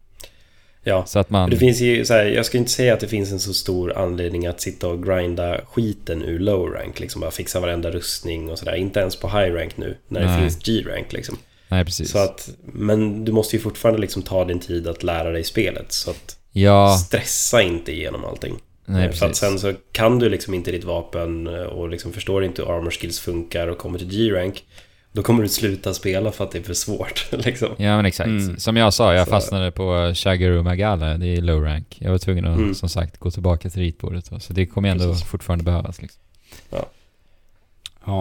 Ja. 0.89 1.05
Så 1.07 1.19
att 1.19 1.31
man... 1.31 1.51
Det 1.51 1.57
finns 1.57 1.81
ju 1.81 2.05
så 2.05 2.15
här, 2.15 2.25
jag 2.25 2.47
ska 2.47 2.59
inte 2.59 2.71
säga 2.71 2.95
att 2.95 3.01
det 3.01 3.09
finns 3.09 3.33
en 3.33 3.41
så 3.41 3.55
stor 3.55 3.99
anledning 3.99 4.47
att 4.47 4.61
sitta 4.61 4.89
och 4.89 5.07
grinda 5.07 5.61
skiten 5.65 6.23
ur 6.23 6.39
low 6.39 6.71
rank, 6.71 7.01
liksom 7.01 7.21
bara 7.21 7.31
fixa 7.31 7.61
varenda 7.61 7.91
rustning 7.91 8.51
och 8.51 8.59
sådär. 8.59 8.75
Inte 8.75 9.01
ens 9.01 9.17
på 9.17 9.29
high 9.29 9.53
rank 9.55 9.77
nu, 9.77 9.97
när 10.09 10.21
det 10.21 10.27
Nej. 10.27 10.41
finns 10.41 10.59
G-rank 10.65 11.13
liksom. 11.13 11.39
Nej, 11.69 11.85
precis. 11.85 12.11
Så 12.11 12.19
att, 12.19 12.51
men 12.65 13.25
du 13.25 13.33
måste 13.33 13.57
ju 13.57 13.63
fortfarande 13.63 14.01
liksom 14.01 14.23
ta 14.23 14.45
din 14.45 14.61
tid 14.61 14.89
att 14.89 15.03
lära 15.03 15.31
dig 15.31 15.45
spelet, 15.45 15.93
så 15.93 16.11
att 16.11 16.39
ja, 16.53 16.97
stressa 17.07 17.63
inte 17.63 17.93
igenom 17.93 18.25
allting. 18.25 18.55
nej 18.85 19.13
För 19.13 19.27
att 19.27 19.37
sen 19.37 19.59
så 19.59 19.73
kan 19.93 20.19
du 20.19 20.29
liksom 20.29 20.55
inte 20.55 20.71
ditt 20.71 20.85
vapen 20.85 21.47
och 21.47 21.89
liksom 21.89 22.13
förstår 22.13 22.45
inte 22.45 22.63
hur 22.63 22.77
armor 22.77 22.91
skills 22.91 23.21
funkar 23.21 23.69
och 23.69 23.79
kommer 23.79 23.99
till 23.99 24.09
G-rank, 24.09 24.65
då 25.19 25.23
kommer 25.23 25.43
du 25.43 25.49
sluta 25.49 25.95
spela 25.95 26.33
för 26.33 26.45
att 26.45 26.51
det 26.51 26.59
är 26.59 26.63
för 26.63 26.75
svårt 26.75 27.27
liksom. 27.33 27.69
Ja 27.77 27.97
men 27.97 28.07
exakt. 28.07 28.27
Mm. 28.29 28.57
Som 28.59 28.77
jag 28.77 28.95
sa, 28.95 29.15
jag 29.15 29.27
Så- 29.27 29.31
fastnade 29.31 29.71
på 29.71 30.13
Shagaru 30.15 30.63
Magala, 30.63 31.17
det 31.17 31.27
är 31.27 31.41
low 31.41 31.63
rank. 31.63 31.97
Jag 32.01 32.11
var 32.11 32.19
tvungen 32.19 32.45
att, 32.45 32.59
Mm. 32.59 32.75
som 32.75 32.89
sagt, 32.89 33.19
gå 33.19 33.31
tillbaka 33.31 33.71
till 33.71 33.83
ritbordet. 33.83 34.31
Så 34.43 34.53
det 34.53 34.67
kommer 34.67 34.89
ändå 34.89 35.05
Precis. 35.11 35.25
fortfarande 35.29 35.65
behövas 35.65 36.03
liksom. 36.03 36.21
Ja. 36.71 36.89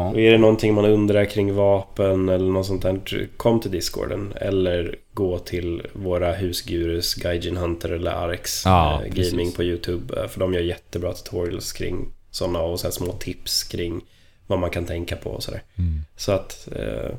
Och 0.09 0.19
är 0.19 0.31
det 0.31 0.37
någonting 0.37 0.73
man 0.73 0.85
undrar 0.85 1.25
kring 1.25 1.53
vapen 1.55 2.29
eller 2.29 2.51
något 2.51 2.65
sånt 2.65 2.81
där, 2.81 3.27
kom 3.37 3.59
till 3.59 3.71
Discorden. 3.71 4.33
Eller 4.41 4.95
gå 5.13 5.39
till 5.39 5.81
våra 5.93 6.31
husgurus, 6.33 7.15
Gaijin 7.15 7.57
Hunter 7.57 7.89
eller 7.89 8.11
Arx 8.11 8.61
Ja, 8.65 9.01
eh, 9.05 9.09
precis. 9.13 9.31
Gaming 9.31 9.51
på 9.51 9.63
YouTube. 9.63 10.21
eh, 10.21 10.27
För 10.27 10.39
de 10.39 10.53
gör 10.53 10.61
jättebra 10.61 11.13
tutorials 11.13 11.71
kring 11.73 12.07
sådana 12.31 12.59
och 12.59 12.79
så 12.79 12.87
här 12.87 12.91
små 12.91 13.11
tips 13.13 13.63
kring 13.63 14.01
vad 14.47 14.59
man 14.59 14.69
kan 14.69 14.85
tänka 14.85 15.15
på 15.15 15.29
och 15.29 15.43
sådär. 15.43 15.63
Mm. 15.75 16.01
Så 16.15 16.31
att 16.31 16.67
eh, 16.75 17.15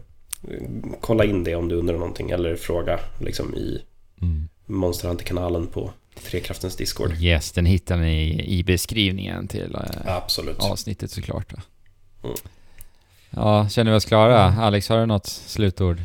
kolla 1.00 1.24
in 1.24 1.44
det 1.44 1.54
om 1.54 1.68
du 1.68 1.74
undrar 1.74 1.94
någonting 1.98 2.30
eller 2.30 2.56
fråga 2.56 3.00
liksom 3.20 3.54
i 3.54 3.82
Mm. 4.22 4.48
Monster 4.66 5.08
Hunter-kanalen 5.08 5.66
på 5.66 5.90
Trekraftens 6.30 6.76
Discord. 6.76 7.12
Yes, 7.20 7.52
den 7.52 7.66
hittar 7.66 7.96
ni 7.96 8.44
i 8.46 8.64
beskrivningen 8.64 9.48
till 9.48 9.74
eh, 9.74 10.16
Absolut. 10.16 10.58
avsnittet 10.58 11.10
såklart. 11.10 11.52
Mm. 12.24 12.36
Ja, 13.30 13.68
känner 13.68 13.90
vi 13.90 13.96
oss 13.96 14.04
klara? 14.04 14.38
Alex, 14.44 14.88
har 14.88 14.98
du 14.98 15.06
något 15.06 15.26
slutord? 15.26 15.98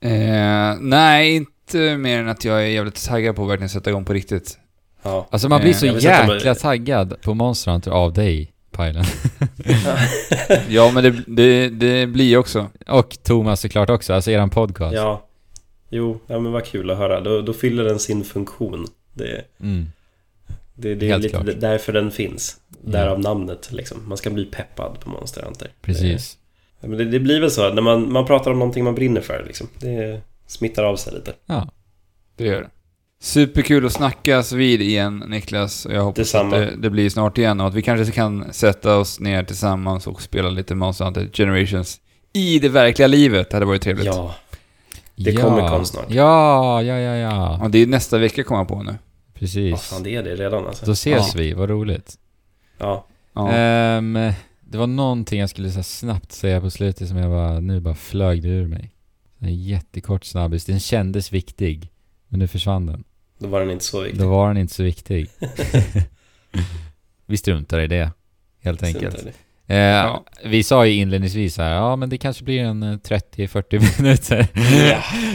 Eh, 0.00 0.74
nej, 0.80 1.34
inte 1.36 1.96
mer 1.96 2.18
än 2.18 2.28
att 2.28 2.44
jag 2.44 2.62
är 2.62 2.66
jävligt 2.66 3.04
taggad 3.04 3.36
på 3.36 3.42
att 3.42 3.50
verkligen 3.50 3.68
sätta 3.68 3.90
igång 3.90 4.04
på 4.04 4.12
riktigt. 4.12 4.58
Ja. 5.02 5.28
Alltså 5.30 5.48
man 5.48 5.60
blir 5.60 5.70
Eh, 5.70 5.76
så 5.76 5.86
jäkla 5.86 6.54
taggad 6.54 7.20
på 7.22 7.34
Monster 7.34 7.72
Hunter 7.72 7.90
av 7.90 8.12
dig, 8.12 8.52
Pajlen. 8.74 9.04
Ja, 10.68 10.90
men 10.94 11.02
det, 11.04 11.22
det, 11.26 11.68
det 11.68 12.06
blir 12.06 12.36
också. 12.38 12.66
Och 12.86 13.16
Thomas 13.22 13.60
såklart 13.60 13.90
också, 13.90 14.14
alltså 14.14 14.30
eran 14.30 14.50
podcast. 14.50 14.94
ja. 14.94 15.26
Jo, 15.90 16.20
ja, 16.26 16.38
men 16.38 16.52
vad 16.52 16.64
kul 16.64 16.90
att 16.90 16.98
höra. 16.98 17.20
Då, 17.20 17.40
då 17.42 17.52
fyller 17.52 17.84
den 17.84 17.98
sin 17.98 18.24
funktion. 18.24 18.86
Det, 19.12 19.44
Mm. 19.60 19.86
det, 20.74 20.94
det 20.94 21.10
är 21.10 21.18
lite 21.18 21.28
klart. 21.28 21.60
därför 21.60 21.92
den 21.92 22.10
finns. 22.10 22.56
Därav 22.80 23.18
Ja. 23.22 23.28
namnet 23.28 23.72
liksom. 23.72 24.08
Man 24.08 24.18
ska 24.18 24.30
bli 24.30 24.44
peppad 24.44 25.00
på 25.00 25.10
Monster 25.10 25.42
Hunter. 25.42 25.68
Precis. 25.82 26.38
Det, 26.80 26.88
men 26.88 26.98
det, 26.98 27.04
det 27.04 27.20
blir 27.20 27.40
väl 27.40 27.50
så 27.50 27.74
när 27.74 27.82
man, 27.82 28.12
man 28.12 28.26
pratar 28.26 28.50
om 28.50 28.58
någonting 28.58 28.84
man 28.84 28.94
brinner 28.94 29.20
för 29.20 29.44
liksom. 29.46 29.68
Det 29.78 30.20
smittar 30.46 30.84
av 30.84 30.96
sig 30.96 31.12
lite. 31.14 31.32
Ja. 31.46 31.68
Det 32.36 32.44
gör 32.44 32.60
det. 32.62 32.70
Superkul 33.24 33.86
att 33.86 33.92
snackas 33.92 34.52
vid 34.52 34.82
igen, 34.82 35.24
Niklas. 35.28 35.86
Jag 35.90 36.02
hoppas 36.04 36.16
Detsamma. 36.16 36.56
att 36.56 36.62
det, 36.62 36.76
det 36.76 36.90
blir 36.90 37.10
snart 37.10 37.38
igen 37.38 37.60
och 37.60 37.66
att 37.66 37.74
vi 37.74 37.82
kanske 37.82 38.12
kan 38.12 38.52
sätta 38.52 38.96
oss 38.96 39.20
ner 39.20 39.42
tillsammans 39.44 40.06
och 40.06 40.22
spela 40.22 40.48
lite 40.50 40.74
Monster 40.74 41.04
Hunter 41.04 41.28
Generations 41.32 42.00
i 42.32 42.58
det 42.58 42.68
verkliga 42.68 43.06
livet. 43.08 43.50
Det 43.50 43.56
hade 43.56 43.66
varit 43.66 43.82
trevligt. 43.82 44.06
Ja, 44.06 44.34
Det 45.16 45.32
kommer 45.32 45.68
kom 45.68 45.84
snart. 45.84 46.06
Ja, 46.08 46.82
ja, 46.82 46.98
ja, 46.98 47.14
ja. 47.16 47.60
Och 47.64 47.70
det 47.70 47.78
är 47.78 47.86
nästa 47.86 48.18
vecka 48.18 48.44
kommer 48.44 48.60
jag 48.60 48.68
på 48.68 48.82
nu. 48.82 48.94
Precis. 49.34 49.72
vad 49.72 49.82
fan 49.82 50.02
det 50.02 50.14
är 50.16 50.22
det 50.22 50.34
redan 50.36 50.66
alltså. 50.66 50.86
Då 50.86 50.92
ses 50.92 51.34
Ja. 51.34 51.40
vi, 51.40 51.52
vad 51.52 51.70
roligt. 51.70 52.14
Ja, 52.78 53.06
Ja. 53.34 53.52
Ehm, 53.52 54.18
det 54.60 54.78
var 54.78 54.86
någonting 54.86 55.40
jag 55.40 55.50
skulle 55.50 55.70
så 55.70 55.82
snabbt 55.82 56.32
säga 56.32 56.60
på 56.60 56.70
slutet 56.70 57.08
som 57.08 57.16
jag 57.16 57.30
bara, 57.30 57.60
nu 57.60 57.80
bara 57.80 57.94
flög 57.94 58.42
det 58.42 58.48
ur 58.48 58.66
mig. 58.66 58.90
En 59.38 59.62
jättekort 59.62 60.24
snabbis. 60.24 60.64
Den 60.64 60.80
kändes 60.80 61.32
viktig, 61.32 61.90
men 62.28 62.40
nu 62.40 62.48
försvann 62.48 62.86
den. 62.86 63.04
Då 63.44 63.50
var 63.50 63.60
den 63.60 63.70
inte 63.70 63.84
så 63.84 64.00
viktig. 64.00 64.20
Då 64.20 64.28
var 64.28 64.48
den 64.48 64.56
inte 64.56 64.74
så 64.74 64.82
viktig. 64.82 65.26
vi 67.26 67.36
struntar 67.36 67.80
i 67.80 67.86
det, 67.86 68.10
helt 68.62 68.82
enkelt. 68.82 69.26
Eh, 69.66 69.76
Ja. 69.76 70.24
Vi 70.44 70.62
sa 70.62 70.86
ju 70.86 70.92
inledningsvis 70.92 71.58
här, 71.58 71.74
ja 71.74 71.96
men 71.96 72.08
det 72.08 72.18
kanske 72.18 72.44
blir 72.44 72.60
en 72.60 72.82
eh, 72.82 72.96
30-40 72.96 73.98
minuter. 74.02 74.46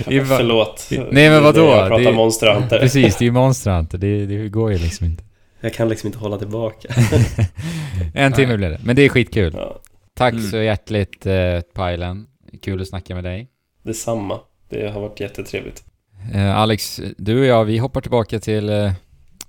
Ja, 0.08 0.26
förlåt. 0.26 0.88
Nej, 1.12 1.30
men 1.30 1.44
vadå? 1.44 1.66
Jag 1.66 1.88
pratar 1.88 2.04
Det- 2.04 2.12
Monster 2.12 2.54
Hunter. 2.54 2.80
Precis, 2.80 3.18
det 3.18 3.24
är 3.24 3.26
ju 3.26 3.32
Monster 3.32 3.72
Hunter. 3.72 3.98
Det, 3.98 4.26
det 4.26 4.50
går 4.50 4.72
ju 4.72 4.78
liksom 4.78 5.06
inte. 5.06 5.24
Jag 5.62 5.74
kan 5.74 5.90
liksom 5.90 6.08
inte 6.08 6.20
hålla 6.20 6.38
tillbaka. 6.38 6.88
en 8.14 8.34
timme 8.34 8.58
blev 8.58 8.72
det, 8.72 8.80
men 8.84 8.96
det 8.96 9.02
är 9.02 9.10
skitkul. 9.10 9.54
Ja, 9.58 9.80
Tack 10.14 10.34
Mm. 10.34 10.46
så 10.52 10.58
hjärtligt 10.58 11.26
eh, 11.26 11.60
Pajlen. 11.74 12.28
Kul 12.62 12.82
att 12.82 12.88
snacka 12.88 13.16
med 13.16 13.24
dig. 13.24 13.48
detsamma. 13.84 14.40
Det 14.70 14.90
har 14.92 15.02
varit 15.02 15.20
jättetrevligt. 15.20 15.84
Eh, 16.34 16.58
Alex, 16.58 17.02
du 17.18 17.40
och 17.40 17.46
jag, 17.46 17.66
vi 17.66 17.78
hoppar 17.78 18.02
tillbaka 18.02 18.40
till 18.40 18.70
eh, 18.70 18.92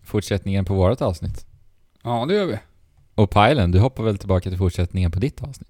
fortsättningen 0.05 0.64
på 0.64 0.74
vårt 0.74 1.01
avsnitt. 1.01 1.47
ja, 2.05 2.24
det 2.28 2.34
gör 2.34 2.47
vi. 2.47 2.59
Och 3.14 3.30
Pajlen, 3.30 3.70
du 3.70 3.78
hoppar 3.78 4.05
väl 4.05 4.18
tillbaka 4.18 4.48
till 4.48 4.59
fortsättningen 4.59 5.10
på 5.10 5.18
ditt 5.18 5.42
avsnitt? 5.42 5.68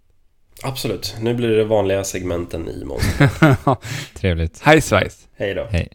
Absolut. 0.62 1.16
Nu 1.20 1.34
blir 1.34 1.48
det 1.48 1.64
vanliga 1.64 2.04
segmenten 2.04 2.68
i 2.68 2.84
Monster. 2.84 3.56
Trevligt. 4.18 4.60
Hej 4.62 4.80
svejs. 4.80 5.28
Hej 5.36 5.54
då. 5.54 5.66
Hej. 5.70 5.88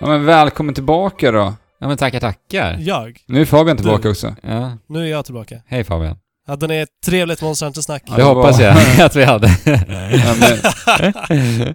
Ja, 0.00 0.06
men 0.06 0.24
välkommen 0.24 0.74
tillbaka 0.74 1.32
då. 1.32 1.54
Ja 1.78 1.88
men 1.88 1.96
tackar 1.96 2.20
tackar. 2.20 2.76
Jag? 2.80 3.20
Nu 3.26 3.40
är 3.40 3.44
Fabian 3.44 3.76
tillbaka 3.76 4.02
Du. 4.02 4.10
också. 4.10 4.34
Ja, 4.42 4.72
Nu 4.86 5.02
är 5.02 5.06
jag 5.10 5.24
tillbaka. 5.24 5.60
hej 5.66 5.84
Fabian. 5.84 6.18
Hade 6.46 6.66
ni 6.66 6.76
ett 6.76 6.88
trevligt 7.06 7.42
Monster 7.42 7.66
Hunter-snack? 7.66 8.02
Ja, 8.06 8.12
det 8.16 8.22
det 8.22 8.24
hoppas 8.28 8.60
jag 8.60 8.76
att 9.00 9.16
vi 9.16 9.24
hade. 9.32 9.46
Ja, 9.66 10.34
men, 10.40 11.74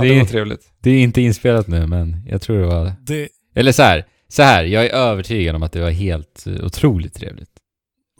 det 0.00 0.08
Det 0.08 0.14
är- 0.14 0.18
var 0.20 0.26
trevligt. 0.26 0.72
det 0.82 0.90
är 0.90 1.02
inte 1.02 1.20
inspelat 1.22 1.66
nu, 1.68 1.86
men 1.86 2.22
jag 2.26 2.42
tror 2.42 2.60
det 2.60 2.66
var... 2.66 2.92
Det, 3.06 3.28
Eller 3.54 3.72
så 3.72 3.82
här, 3.82 4.04
så 4.28 4.42
här, 4.42 4.64
jag 4.64 4.84
är 4.86 4.90
övertygad 4.90 5.56
om 5.56 5.62
att 5.62 5.72
det 5.72 5.80
var 5.80 5.90
helt 5.90 6.46
eh, 6.46 6.64
otroligt 6.64 7.14
trevligt. 7.14 7.50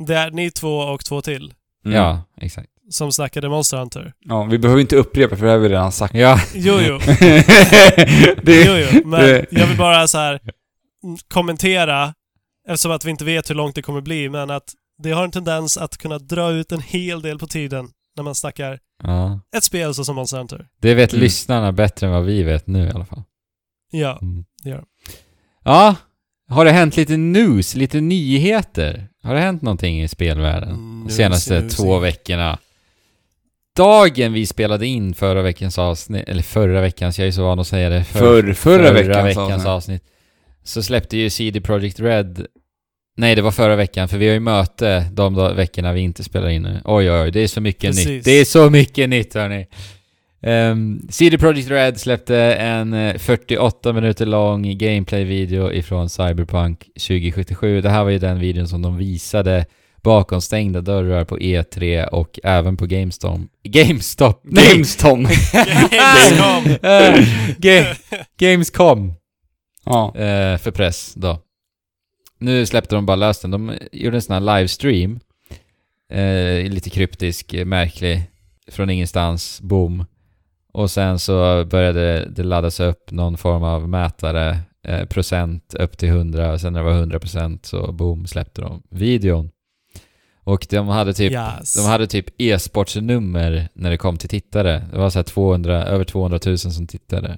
det 0.06 0.14
är 0.14 0.30
ni 0.30 0.50
två 0.50 0.78
och 0.78 1.04
två 1.04 1.20
till 1.22 1.54
Mm. 1.84 1.96
Ja, 1.96 2.22
exakt. 2.40 2.68
som 2.90 3.12
snackade 3.12 3.48
Monster 3.48 3.76
Hunter. 3.76 4.12
Ja, 4.20 4.44
vi 4.44 4.58
behöver 4.58 4.80
inte 4.80 4.96
upprepa 4.96 5.36
för 5.36 5.44
det 5.44 5.50
här 5.50 5.58
har 5.58 5.62
vi 5.62 5.68
redan 5.68 5.92
sagt. 5.92 6.14
Ja, 6.14 6.40
Jo, 6.54 6.78
jo. 6.88 6.98
det, 8.42 8.64
Jo, 8.66 8.72
jo. 8.92 9.00
Men 9.08 9.20
det- 9.20 9.46
jag 9.50 9.66
vill 9.66 9.78
bara 9.78 10.08
så 10.08 10.18
här 10.18 10.40
mm, 11.04 11.16
kommentera, 11.28 12.14
eftersom 12.68 12.92
att 12.92 13.04
vi 13.04 13.10
inte 13.10 13.24
vet 13.24 13.50
hur 13.50 13.54
långt 13.54 13.74
det 13.74 13.82
kommer 13.82 14.00
bli, 14.00 14.28
men 14.28 14.50
att 14.50 14.72
det 15.02 15.10
har 15.10 15.24
en 15.24 15.30
tendens 15.30 15.76
att 15.78 15.96
kunna 15.98 16.18
dra 16.18 16.50
ut 16.50 16.72
en 16.72 16.80
hel 16.80 17.22
del 17.22 17.38
på 17.38 17.46
tiden 17.46 17.88
när 18.20 18.24
man 18.24 18.34
snackar 18.34 18.78
ja. 19.02 19.40
ett 19.56 19.64
spel 19.64 19.94
så 19.94 20.04
som 20.04 20.16
Monster 20.16 20.38
Hunter. 20.38 20.68
Det 20.80 20.94
vet 20.94 21.12
Mm. 21.12 21.22
lyssnarna 21.22 21.72
bättre 21.72 22.06
än 22.06 22.12
vad 22.12 22.24
vi 22.24 22.42
vet 22.42 22.66
nu 22.66 22.86
i 22.86 22.90
alla 22.90 23.04
fall. 23.04 23.22
Ja, 23.90 24.18
Mm. 24.22 24.44
det 24.62 24.70
gör 24.70 24.76
de. 24.76 24.86
Ja, 25.64 25.94
har 26.48 26.64
det 26.64 26.70
hänt 26.70 26.96
lite 26.96 27.16
news, 27.16 27.74
lite 27.74 28.00
nyheter? 28.00 29.08
Har 29.22 29.34
det 29.34 29.40
hänt 29.40 29.62
någonting 29.62 30.02
i 30.02 30.08
spelvärlden 30.08 30.68
de 30.70 31.00
News, 31.02 31.16
senaste 31.16 31.60
news. 31.60 31.76
två 31.76 31.98
veckorna? 31.98 32.58
Dagen 33.76 34.32
vi 34.32 34.46
spelade 34.46 34.86
in 34.86 35.14
förra 35.14 35.42
veckans 35.42 35.78
avsnitt, 35.78 36.28
eller 36.28 36.42
förra 36.42 36.80
veckans, 36.80 37.18
jag 37.18 37.28
är 37.28 37.32
så 37.32 37.42
van 37.42 37.58
att 37.58 37.66
säga 37.66 37.88
det. 37.88 38.04
För- 38.04 38.52
förra 38.52 39.22
veckans 39.22 39.66
avsnitt. 39.66 40.02
Så 40.64 40.82
släppte 40.82 41.16
ju 41.16 41.30
CD 41.30 41.60
Projekt 41.60 42.00
Red 42.00 42.46
Nej, 43.16 43.34
det 43.34 43.42
var 43.42 43.50
förra 43.50 43.76
veckan, 43.76 44.08
för 44.08 44.18
vi 44.18 44.26
har 44.26 44.34
ju 44.34 44.40
möte 44.40 45.04
de 45.12 45.34
veckorna 45.56 45.92
vi 45.92 46.00
inte 46.00 46.24
spelar 46.24 46.48
in 46.48 46.62
nu. 46.62 46.80
Oj, 46.84 47.10
oj, 47.10 47.20
oj, 47.20 47.30
det 47.30 47.40
är 47.40 47.46
så 47.48 47.60
mycket 47.60 47.82
Precis. 47.90 48.06
nytt. 48.06 48.24
Det 48.24 48.30
är 48.30 48.44
så 48.44 48.70
mycket 48.70 49.08
nytt, 49.08 49.34
hörni. 49.34 49.66
Um, 50.42 51.06
CD 51.10 51.38
Projekt 51.38 51.70
Red 51.70 52.00
släppte 52.00 52.36
en 52.54 52.92
eh, 52.92 53.16
48 53.18 53.92
minuter 53.92 54.26
lång 54.26 54.78
gameplay-video 54.78 55.72
ifrån 55.72 56.08
Cyberpunk 56.10 56.78
2077. 57.08 57.80
Det 57.80 57.90
här 57.90 58.04
var 58.04 58.10
ju 58.10 58.18
den 58.18 58.38
videon 58.40 58.68
som 58.68 58.82
de 58.82 58.96
visade 58.96 59.66
bakom 60.02 60.40
stängda 60.40 60.80
dörrar 60.80 61.24
på 61.24 61.38
E3 61.38 62.06
och 62.06 62.38
även 62.44 62.76
på 62.76 62.86
GameStop. 62.86 63.40
GameStop! 63.64 64.40
Nej! 64.44 64.68
Gamestom. 64.72 65.22
Gamescom! 65.90 66.66
Eh, 66.82 67.26
Ga- 67.58 67.94
Gamescom! 68.38 69.14
ja. 69.84 70.06
eh, 70.16 70.58
för 70.58 70.70
press 70.70 71.14
då. 71.16 71.38
Nu 72.40 72.66
släppte 72.66 72.94
de 72.94 73.06
bara 73.06 73.16
lös 73.16 73.40
den. 73.40 73.50
De 73.50 73.72
gjorde 73.92 74.16
en 74.16 74.22
sån 74.22 74.34
här 74.46 74.58
livestream. 74.58 75.20
Eh, 76.12 76.70
lite 76.70 76.90
kryptisk, 76.90 77.54
märklig. 77.64 78.22
Från 78.70 78.90
ingenstans, 78.90 79.60
boom. 79.60 80.04
Och 80.72 80.90
sen 80.90 81.18
så 81.18 81.64
började 81.64 82.24
det 82.30 82.42
laddas 82.42 82.80
upp 82.80 83.10
någon 83.10 83.36
form 83.38 83.62
av 83.62 83.88
mätare, 83.88 84.58
eh, 84.84 85.04
procent 85.04 85.74
upp 85.74 85.98
till 85.98 86.08
100. 86.08 86.52
Och 86.52 86.60
sen 86.60 86.72
när 86.72 86.80
det 86.80 86.90
var 86.90 86.92
100% 87.00 87.66
så 87.66 87.92
boom 87.92 88.26
släppte 88.26 88.60
de 88.60 88.82
videon. 88.90 89.50
Och 90.44 90.66
de 90.70 90.88
hade 90.88 91.14
typ 91.14 91.32
Yes. 91.32 91.74
de 91.74 91.80
hade 91.86 92.06
typ 92.06 92.26
e-sportsnummer 92.38 93.68
när 93.74 93.90
det 93.90 93.96
kom 93.96 94.16
till 94.16 94.28
tittare. 94.28 94.82
Det 94.92 94.98
var 94.98 95.10
så 95.10 95.18
här 95.18 95.24
200, 95.24 95.84
över 95.84 96.04
200 96.04 96.38
000 96.46 96.58
som 96.58 96.86
tittade. 96.86 97.36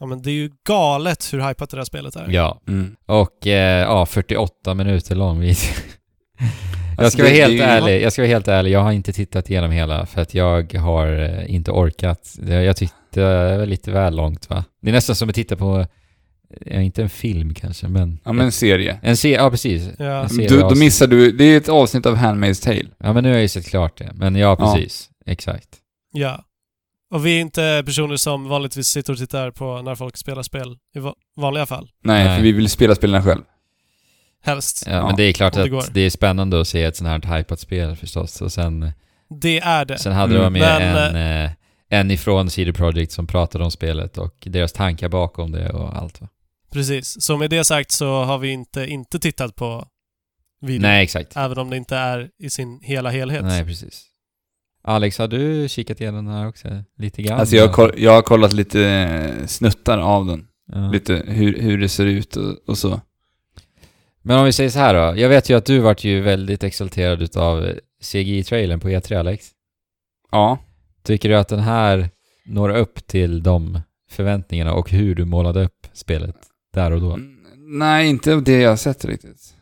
Ja, 0.00 0.06
men 0.06 0.22
det 0.22 0.30
är 0.30 0.34
ju 0.34 0.50
galet 0.68 1.32
hur 1.32 1.48
hypat 1.48 1.70
det 1.70 1.76
där 1.76 1.84
spelet 1.84 2.16
är. 2.16 2.26
Ja. 2.30 2.60
Mm. 2.68 2.96
Och 3.06 3.46
eh, 3.46 3.80
ja, 3.82 4.06
48 4.06 4.74
minuter 4.74 5.14
lång 5.14 5.40
video. 5.40 5.56
jag 6.96 7.04
Alltså, 7.04 7.10
ska 7.18 7.22
vara 7.22 7.32
helt 7.34 7.52
ju- 7.54 7.60
ärlig, 7.60 8.02
jag 8.02 8.12
ska 8.12 8.22
vara 8.22 8.28
helt 8.28 8.48
ärlig, 8.48 8.70
jag 8.70 8.80
har 8.80 8.92
inte 8.92 9.12
tittat 9.12 9.50
igenom 9.50 9.70
hela 9.70 10.06
för 10.06 10.20
att 10.22 10.34
jag 10.34 10.74
har 10.74 11.06
eh, 11.22 11.54
inte 11.54 11.70
orkat. 11.70 12.34
Det- 12.38 12.62
Jag 12.62 12.76
tyckte 12.76 12.94
det 13.10 13.58
var 13.58 13.66
lite 13.66 13.90
väl 13.90 14.16
långt 14.16 14.50
va? 14.50 14.64
Det 14.82 14.88
är 14.88 14.92
nästan 14.92 15.16
som 15.16 15.28
att 15.28 15.34
titta 15.34 15.56
på, 15.56 15.86
eh, 16.66 16.84
inte 16.84 17.02
en 17.02 17.08
film 17.08 17.54
kanske, 17.54 17.88
men... 17.88 18.18
Ja, 18.24 18.32
men 18.32 18.46
en 18.46 18.52
serie. 18.52 18.98
En 19.02 19.16
serie, 19.16 19.36
ja 19.36 19.50
precis. 19.50 19.88
Ja. 19.98 20.04
En 20.22 20.28
serie 20.28 20.48
Du, 20.48 20.58
då 20.60 20.74
missar 20.74 21.06
du, 21.06 21.32
det 21.32 21.44
är 21.44 21.56
ett 21.56 21.68
avsnitt 21.68 22.06
av 22.06 22.16
Handmaid's 22.16 22.64
Tale. 22.64 22.86
Ja 22.98 23.12
men 23.12 23.22
nu 23.24 23.28
har 23.28 23.34
jag 23.36 23.42
ju 23.42 23.48
sett 23.48 23.66
klart 23.66 23.98
det. 23.98 24.10
Men 24.14 24.36
ja, 24.36 24.56
Ja. 24.58 24.74
precis. 24.74 25.08
Exakt. 25.26 25.68
Ja. 26.12 26.44
Och 27.10 27.26
vi 27.26 27.36
är 27.36 27.40
inte 27.40 27.82
personer 27.86 28.16
som 28.16 28.48
vanligtvis 28.48 28.86
sitter 28.86 29.12
och 29.12 29.18
tittar 29.18 29.50
på 29.50 29.82
när 29.82 29.94
folk 29.94 30.16
spelar 30.16 30.42
spel 30.42 30.78
i 30.94 30.98
va- 30.98 31.14
vanliga 31.36 31.66
fall. 31.66 31.90
Nej, 32.04 32.24
Nej. 32.24 32.36
för 32.36 32.42
vi 32.42 32.52
vill 32.52 32.68
spela 32.68 32.94
spelen 32.94 33.22
själv. 33.22 33.42
Helst. 34.42 34.84
Ja, 34.86 34.92
Ja, 34.92 35.06
men 35.06 35.16
det 35.16 35.22
är 35.22 35.32
klart 35.32 35.52
det 35.54 35.62
att 35.62 35.70
går. 35.70 35.84
det 35.92 36.00
är 36.00 36.10
spännande 36.10 36.60
att 36.60 36.68
se 36.68 36.82
ett 36.84 36.96
sånt 36.96 37.24
här 37.24 37.36
hypat 37.38 37.60
spel 37.60 37.96
förstås. 37.96 38.40
Och 38.42 38.52
sen, 38.52 38.92
Det 39.40 39.58
är 39.58 39.84
det. 39.84 39.98
sen 39.98 40.12
hade 40.12 40.36
Mm. 40.38 40.44
de 40.52 40.60
med 40.60 40.80
Men, 40.80 41.16
en, 41.16 41.44
eh, 41.44 41.50
en 41.88 42.10
ifrån 42.10 42.50
CD 42.50 42.72
Projekt 42.72 43.12
som 43.12 43.26
pratade 43.26 43.64
om 43.64 43.70
spelet 43.70 44.18
och 44.18 44.34
deras 44.46 44.72
tankar 44.72 45.08
bakom 45.08 45.52
det 45.52 45.70
och 45.70 45.96
allt 45.96 46.20
va? 46.20 46.28
Precis. 46.72 47.22
Så 47.22 47.36
med 47.36 47.50
det 47.50 47.64
sagt 47.64 47.90
så 47.90 48.22
har 48.24 48.38
vi 48.38 48.48
inte, 48.50 48.86
inte 48.86 49.18
tittat 49.18 49.56
på 49.56 49.86
videon. 50.60 50.82
Nej, 50.82 51.02
exakt. 51.04 51.36
Även 51.36 51.58
om 51.58 51.70
det 51.70 51.76
inte 51.76 51.96
är 51.96 52.28
i 52.38 52.50
sin 52.50 52.80
hela 52.82 53.10
helhet. 53.10 53.44
Nej, 53.44 53.64
precis. 53.64 54.04
Alex, 54.88 55.18
har 55.18 55.28
du 55.28 55.68
kikat 55.68 56.00
igenom 56.00 56.24
den 56.24 56.34
här 56.34 56.48
också? 56.48 56.68
Lite 56.98 57.22
grann? 57.22 57.40
Alltså 57.40 57.56
jag 57.56 57.66
har, 57.66 57.72
koll, 57.72 57.92
jag 57.96 58.12
har 58.12 58.22
kollat 58.22 58.52
lite 58.52 58.84
eh, 58.84 59.46
snuttar 59.46 59.98
av 59.98 60.26
den. 60.26 60.46
Ja. 60.72 60.90
Lite 60.90 61.22
hur, 61.26 61.60
hur 61.60 61.78
det 61.78 61.88
ser 61.88 62.06
ut 62.06 62.36
och, 62.36 62.56
och 62.66 62.78
så. 62.78 63.00
Men 64.22 64.38
om 64.38 64.44
vi 64.44 64.52
säger 64.52 64.70
så 64.70 64.78
här 64.78 64.94
då. 64.94 65.20
Jag 65.20 65.28
vet 65.28 65.50
ju 65.50 65.56
att 65.56 65.64
du 65.64 65.78
vart 65.78 66.04
ju 66.04 66.20
väldigt 66.20 66.64
exalterad 66.64 67.22
utav 67.22 67.72
CGI-trailern 68.02 68.80
på 68.80 68.88
E3, 68.88 69.18
Alex. 69.18 69.46
Ja. 70.30 70.58
Tycker 71.02 71.28
du 71.28 71.36
att 71.36 71.48
den 71.48 71.60
här 71.60 72.10
når 72.46 72.68
upp 72.76 73.06
till 73.06 73.42
de 73.42 73.80
förväntningarna 74.10 74.72
och 74.72 74.90
hur 74.90 75.14
du 75.14 75.24
målade 75.24 75.64
upp 75.64 75.86
spelet 75.92 76.36
där 76.74 76.90
och 76.90 77.00
då? 77.00 77.12
Mm, 77.12 77.38
Nej, 77.78 78.08
inte 78.08 78.40
det 78.40 78.60
jag 78.60 78.70
har 78.70 78.76
sett 78.76 79.04
riktigt. 79.04 79.54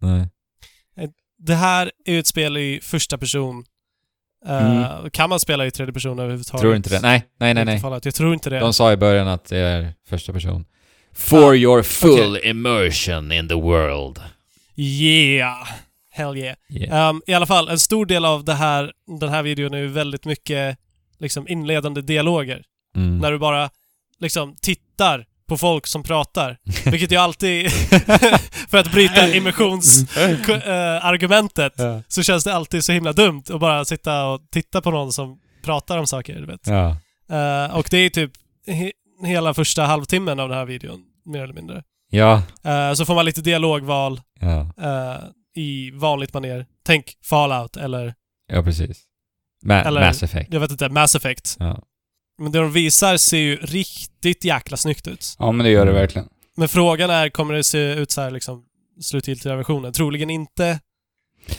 Nej. 0.00 0.28
Det 1.38 1.54
här 1.54 1.90
är 2.04 2.58
ju 2.58 2.80
första 2.80 3.18
person. 3.18 3.64
Eh, 4.46 5.08
Kan 5.12 5.28
man 5.30 5.40
spela 5.40 5.66
i 5.66 5.70
tredje 5.70 5.92
person 5.92 6.18
överhuvudtaget? 6.18 6.60
Tror 6.60 6.76
inte 6.76 6.90
det. 6.90 7.00
Nej, 7.00 7.24
nej, 7.40 7.54
nej, 7.54 7.64
nej. 7.64 7.80
Jag 8.04 8.14
tror 8.14 8.34
inte 8.34 8.50
det. 8.50 8.58
De 8.58 8.72
sa 8.72 8.92
i 8.92 8.96
början 8.96 9.28
att 9.28 9.44
det 9.44 9.58
är 9.58 9.94
första 10.08 10.32
person. 10.32 10.64
For 11.14 11.52
Ah, 11.52 11.54
your 11.54 11.82
full 11.82 12.40
immersion 12.44 13.32
in 13.32 13.48
the 13.48 13.54
world. 13.54 14.20
Yeah! 14.76 15.66
Hell 16.10 16.36
yeah. 16.36 16.56
Yeah. 16.68 17.10
Um, 17.10 17.22
I 17.26 17.34
alla 17.34 17.46
fall, 17.46 17.68
en 17.68 17.78
stor 17.78 18.06
del 18.06 18.24
av 18.24 18.44
det 18.44 18.54
här, 18.54 18.92
den 19.20 19.28
här 19.28 19.42
videon 19.42 19.74
är 19.74 19.78
ju 19.78 19.86
väldigt 19.86 20.24
mycket 20.24 20.78
liksom 21.18 21.48
inledande 21.48 22.00
dialoger. 22.02 22.62
Mm. 22.96 23.18
När 23.18 23.32
du 23.32 23.38
bara 23.38 23.70
liksom 24.18 24.56
tittar 24.60 25.26
på 25.48 25.56
folk 25.56 25.86
som 25.86 26.02
pratar. 26.02 26.58
Vilket 26.90 27.12
ju 27.12 27.16
alltid, 27.16 27.70
för 28.70 28.78
att 28.78 28.92
bryta 28.92 29.28
immersionsargumentet, 29.36 31.72
Ja. 31.76 32.02
så 32.08 32.22
känns 32.22 32.44
det 32.44 32.54
alltid 32.54 32.84
så 32.84 32.92
himla 32.92 33.12
dumt 33.12 33.42
att 33.50 33.60
bara 33.60 33.84
sitta 33.84 34.26
och 34.26 34.40
titta 34.50 34.80
på 34.82 34.90
någon 34.90 35.12
som 35.12 35.38
pratar 35.64 35.98
om 35.98 36.06
saker, 36.06 36.34
du 36.40 36.46
vet. 36.46 36.66
Ja. 36.66 36.96
Eh, 37.36 37.76
och 37.76 37.88
det 37.90 37.98
är 37.98 38.10
typ 38.10 38.30
he 38.66 38.92
hela 39.24 39.54
första 39.54 39.84
halvtimmen 39.84 40.40
av 40.40 40.48
den 40.48 40.58
här 40.58 40.64
videon, 40.64 41.02
mer 41.24 41.42
eller 41.42 41.54
mindre. 41.54 41.82
Ja. 42.10 42.42
Eh, 42.64 42.92
så 42.92 43.04
får 43.04 43.14
man 43.14 43.24
lite 43.24 43.40
dialogval 43.40 44.20
Ja. 44.40 44.60
eh, 44.60 45.16
i 45.62 45.90
vanligt 45.90 46.34
manér. 46.34 46.66
Tänk 46.86 47.12
Fallout 47.24 47.76
eller, 47.76 48.14
Ja, 48.52 48.62
precis. 48.62 49.02
Ma- 49.64 49.84
Eller- 49.84 50.00
Mass 50.06 50.22
Effect. 50.22 50.52
jag 50.52 50.60
vet 50.60 50.70
inte, 50.70 50.88
Mass 50.88 51.14
Effect. 51.14 51.56
Ja. 51.58 51.82
Men 52.38 52.52
det 52.52 52.58
de 52.58 52.72
visar 52.72 53.16
ser 53.16 53.38
ju 53.38 53.56
riktigt 53.56 54.44
jäkla 54.44 54.76
snyggt 54.76 55.08
ut. 55.08 55.36
Ja, 55.38 55.52
men 55.52 55.64
det 55.64 55.70
gör 55.70 55.84
det 55.84 55.90
Mm. 55.90 56.00
verkligen. 56.00 56.28
Men 56.56 56.68
frågan 56.68 57.10
är, 57.10 57.28
kommer 57.28 57.54
det 57.54 57.64
se 57.64 57.78
ut 57.94 58.10
så 58.10 58.20
här 58.20 58.30
liksom 58.30 58.64
slutgiltiga 59.00 59.56
versionen? 59.56 59.92
Troligen 59.92 60.30
inte. 60.30 60.80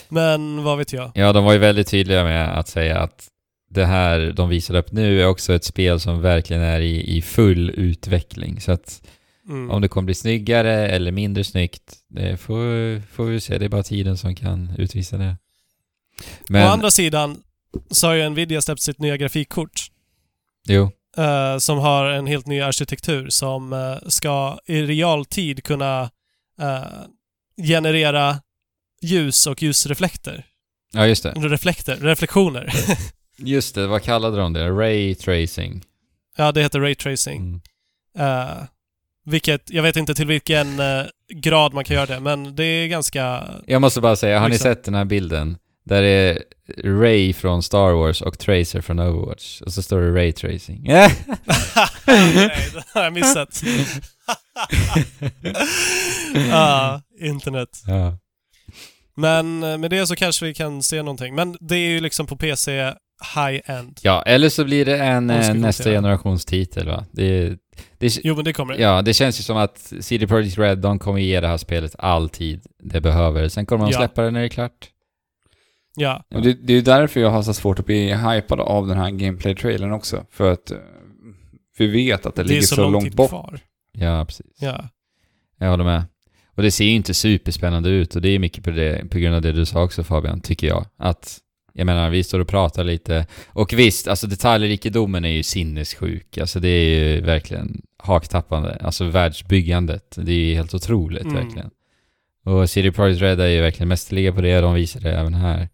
Men 0.08 0.62
vad 0.64 0.78
vet 0.78 0.92
jag? 0.92 1.10
ja, 1.14 1.32
de 1.32 1.44
var 1.44 1.52
ju 1.52 1.58
väldigt 1.58 1.88
tydliga 1.88 2.24
med 2.24 2.58
att 2.58 2.68
säga 2.68 2.98
att 3.00 3.28
det 3.70 3.84
här 3.84 4.32
de 4.36 4.48
visade 4.48 4.78
upp 4.78 4.92
nu 4.92 5.20
är 5.22 5.26
också 5.26 5.52
ett 5.54 5.64
spel 5.64 6.00
som 6.00 6.20
verkligen 6.20 6.62
är 6.62 6.80
i, 6.80 7.16
i 7.16 7.22
full 7.22 7.70
utveckling. 7.70 8.60
Så 8.60 8.72
att 8.72 9.02
Mm. 9.48 9.70
om 9.70 9.82
det 9.82 9.88
kommer 9.88 10.04
bli 10.06 10.14
snyggare 10.14 10.88
eller 10.88 11.12
mindre 11.12 11.44
snyggt, 11.44 11.94
det 12.08 12.36
får, 12.36 13.00
får 13.12 13.24
vi 13.24 13.40
se. 13.40 13.58
Det 13.58 13.64
är 13.64 13.68
bara 13.68 13.82
tiden 13.82 14.16
som 14.16 14.34
kan 14.34 14.70
utvisa 14.78 15.16
det. 15.18 15.36
Men, 16.48 16.66
Å 16.68 16.70
andra 16.70 16.90
sidan 16.90 17.42
så 17.90 18.06
har 18.06 18.14
ju 18.14 18.28
Nvidia 18.30 18.62
släppt 18.62 18.82
sitt 18.82 18.98
nya 18.98 19.16
grafikkort. 19.16 19.86
Jo. 20.68 20.90
eh, 21.16 21.58
som 21.58 21.78
har 21.78 22.04
en 22.04 22.26
helt 22.26 22.46
ny 22.46 22.60
arkitektur 22.60 23.28
som 23.28 23.72
eh, 23.72 24.08
ska 24.08 24.58
i 24.66 24.82
realtid 24.82 25.64
kunna 25.64 26.10
eh, 26.60 26.82
generera 27.68 28.36
ljus 29.02 29.46
och 29.46 29.62
ljusreflekter. 29.62 30.46
Ja, 30.92 31.06
just 31.06 31.22
det. 31.22 31.30
Reflekter, 31.30 31.96
reflektioner. 31.96 32.72
Just 33.40 33.74
det, 33.74 33.86
vad 33.86 34.02
kallade 34.02 34.36
de 34.36 34.52
det? 34.52 34.70
Ray 34.70 35.14
tracing. 35.14 35.84
ja, 36.36 36.52
det 36.52 36.62
heter 36.62 36.80
raytracing. 36.80 37.60
Mm. 38.14 38.48
Uh, 38.48 38.64
vilket, 39.24 39.70
jag 39.70 39.82
vet 39.82 39.96
inte 39.96 40.14
till 40.14 40.26
vilken 40.26 40.66
grad 41.34 41.74
man 41.74 41.84
kan 41.84 41.96
göra 41.96 42.06
det, 42.06 42.20
men 42.20 42.56
det 42.56 42.64
är 42.64 42.86
ganska... 42.86 43.48
Jag 43.66 43.80
måste 43.80 44.00
bara 44.00 44.16
säga, 44.16 44.40
har 44.40 44.48
ni 44.48 44.58
sett 44.58 44.84
den 44.84 44.94
här 44.94 45.04
bilden? 45.04 45.58
Där 45.88 46.02
det 46.02 46.08
är 46.08 46.42
Ray 47.00 47.32
från 47.32 47.62
Star 47.62 47.92
Wars 47.92 48.22
och 48.22 48.38
Tracer 48.38 48.80
från 48.80 48.98
Overwatch. 49.00 49.60
Och 49.60 49.72
så 49.72 49.82
står 49.82 50.00
det 50.00 50.14
Ray 50.14 50.32
tracing. 50.32 50.82
Nej, 50.88 51.14
det 52.06 52.84
har 52.94 53.04
jag 53.04 53.12
missat. 53.12 53.62
ah, 56.52 57.00
internet. 57.20 57.82
ja. 57.86 58.18
Men 59.16 59.62
eh, 59.62 59.78
med 59.78 59.90
det 59.90 60.06
så 60.06 60.16
kanske 60.16 60.46
vi 60.46 60.54
kan 60.54 60.82
se 60.82 61.02
någonting. 61.02 61.34
Men 61.34 61.56
det 61.60 61.74
är 61.76 61.88
ju 61.88 62.00
liksom 62.00 62.26
på 62.26 62.36
PC 62.36 62.92
high-end. 63.34 63.98
ja, 64.02 64.22
eller 64.22 64.48
så 64.48 64.64
blir 64.64 64.84
det 64.84 64.98
en 64.98 65.30
eh, 65.30 65.54
nästa 65.54 65.90
generations 65.90 66.44
titel 66.44 66.86
va? 66.88 67.04
Det, 67.12 67.48
det, 67.98 68.18
Jo, 68.24 68.36
men 68.36 68.44
det 68.44 68.52
kommer 68.52 68.74
det. 68.74 68.82
ja, 68.82 69.02
det 69.02 69.14
känns 69.14 69.38
ju 69.40 69.42
som 69.42 69.56
att 69.56 69.92
CD 70.00 70.26
Projekt 70.26 70.58
Red, 70.58 70.78
de 70.78 70.98
kommer 70.98 71.18
ge 71.18 71.40
det 71.40 71.48
här 71.48 71.56
spelet 71.56 71.94
all 71.98 72.28
tid 72.28 72.60
det 72.82 73.00
behöver. 73.00 73.48
Sen 73.48 73.66
kommer 73.66 73.84
de 73.84 73.92
Ja. 73.92 73.98
släppa 73.98 74.22
det 74.22 74.30
när 74.30 74.40
det 74.40 74.46
är 74.46 74.50
klart. 74.50 74.88
Ja. 75.98 76.24
Och 76.34 76.42
det, 76.42 76.52
det 76.62 76.72
är 76.72 76.82
därför 76.82 77.20
jag 77.20 77.30
har 77.30 77.42
så 77.42 77.54
svårt 77.54 77.78
att 77.78 77.86
bli 77.86 78.14
hypad 78.14 78.60
av 78.60 78.86
den 78.86 78.98
här 78.98 79.10
gameplay-trailern 79.10 79.92
också. 79.92 80.24
För 80.30 80.52
att 80.52 80.70
eh, 80.70 80.76
vi 81.78 81.86
vet 81.86 82.26
att 82.26 82.34
det, 82.34 82.42
Det 82.42 82.48
ligger 82.48 82.62
så, 82.62 82.74
så 82.74 82.82
lång 82.82 82.92
långt 82.92 83.14
bort. 83.14 83.28
kvar. 83.28 83.60
Ja, 83.92 84.24
precis. 84.24 84.46
Ja. 84.60 84.88
Jag 85.58 85.70
håller 85.70 85.84
med. 85.84 86.02
Och 86.54 86.62
det 86.62 86.70
ser 86.70 86.84
ju 86.84 86.90
inte 86.90 87.14
superspännande 87.14 87.88
ut 87.90 88.16
och 88.16 88.22
det 88.22 88.28
är 88.28 88.38
mycket 88.38 88.64
på, 88.64 88.70
det, 88.70 89.10
på 89.10 89.18
grund 89.18 89.34
av 89.34 89.42
det 89.42 89.52
du 89.52 89.66
sa 89.66 89.82
också 89.82 90.04
Fabian, 90.04 90.40
tycker 90.40 90.66
jag. 90.66 90.86
Att, 90.98 91.38
jag 91.72 91.86
menar, 91.86 92.10
vi 92.10 92.24
står 92.24 92.40
och 92.40 92.48
pratar 92.48 92.84
lite. 92.84 93.26
Och 93.48 93.72
visst, 93.72 94.08
alltså 94.08 94.26
detaljrikedomen 94.26 95.24
är 95.24 95.28
ju 95.28 95.42
sinnessjuk. 95.42 96.38
Alltså 96.38 96.60
det 96.60 96.68
är 96.68 96.84
ju 97.14 97.20
verkligen 97.20 97.82
haktappande. 97.98 98.78
Alltså 98.82 99.04
världsbyggandet, 99.04 100.14
det 100.16 100.32
är 100.32 100.36
ju 100.36 100.54
helt 100.54 100.74
otroligt 100.74 101.22
Mm. 101.22 101.34
verkligen. 101.34 101.70
Och 102.44 102.70
CD 102.70 102.92
Projekt 102.92 103.20
Red 103.22 103.40
är 103.40 103.46
ju 103.46 103.60
verkligen 103.60 103.88
mästerliga 103.88 104.32
på 104.32 104.40
det, 104.40 104.60
de 104.60 104.74
visar 104.74 105.00
det 105.00 105.12
även 105.12 105.34
här. 105.34 105.68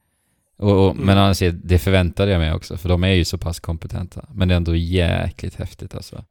Och, 0.57 0.71
och, 0.87 0.91
Mm. 0.95 1.07
Men 1.07 1.19
annars, 1.19 1.39
det 1.65 1.79
förväntade 1.79 2.33
jag 2.33 2.39
mig 2.39 2.53
också, 2.53 2.77
för 2.77 2.89
de 2.89 3.05
är 3.05 3.09
ju 3.09 3.25
så 3.25 3.39
pass 3.39 3.61
kompetenta. 3.61 4.25
Men 4.35 4.49
det 4.49 4.55
är 4.55 4.57
ändå 4.57 4.77
jäkligt 4.77 5.55
häftigt 5.55 5.95
alltså. 5.95 6.25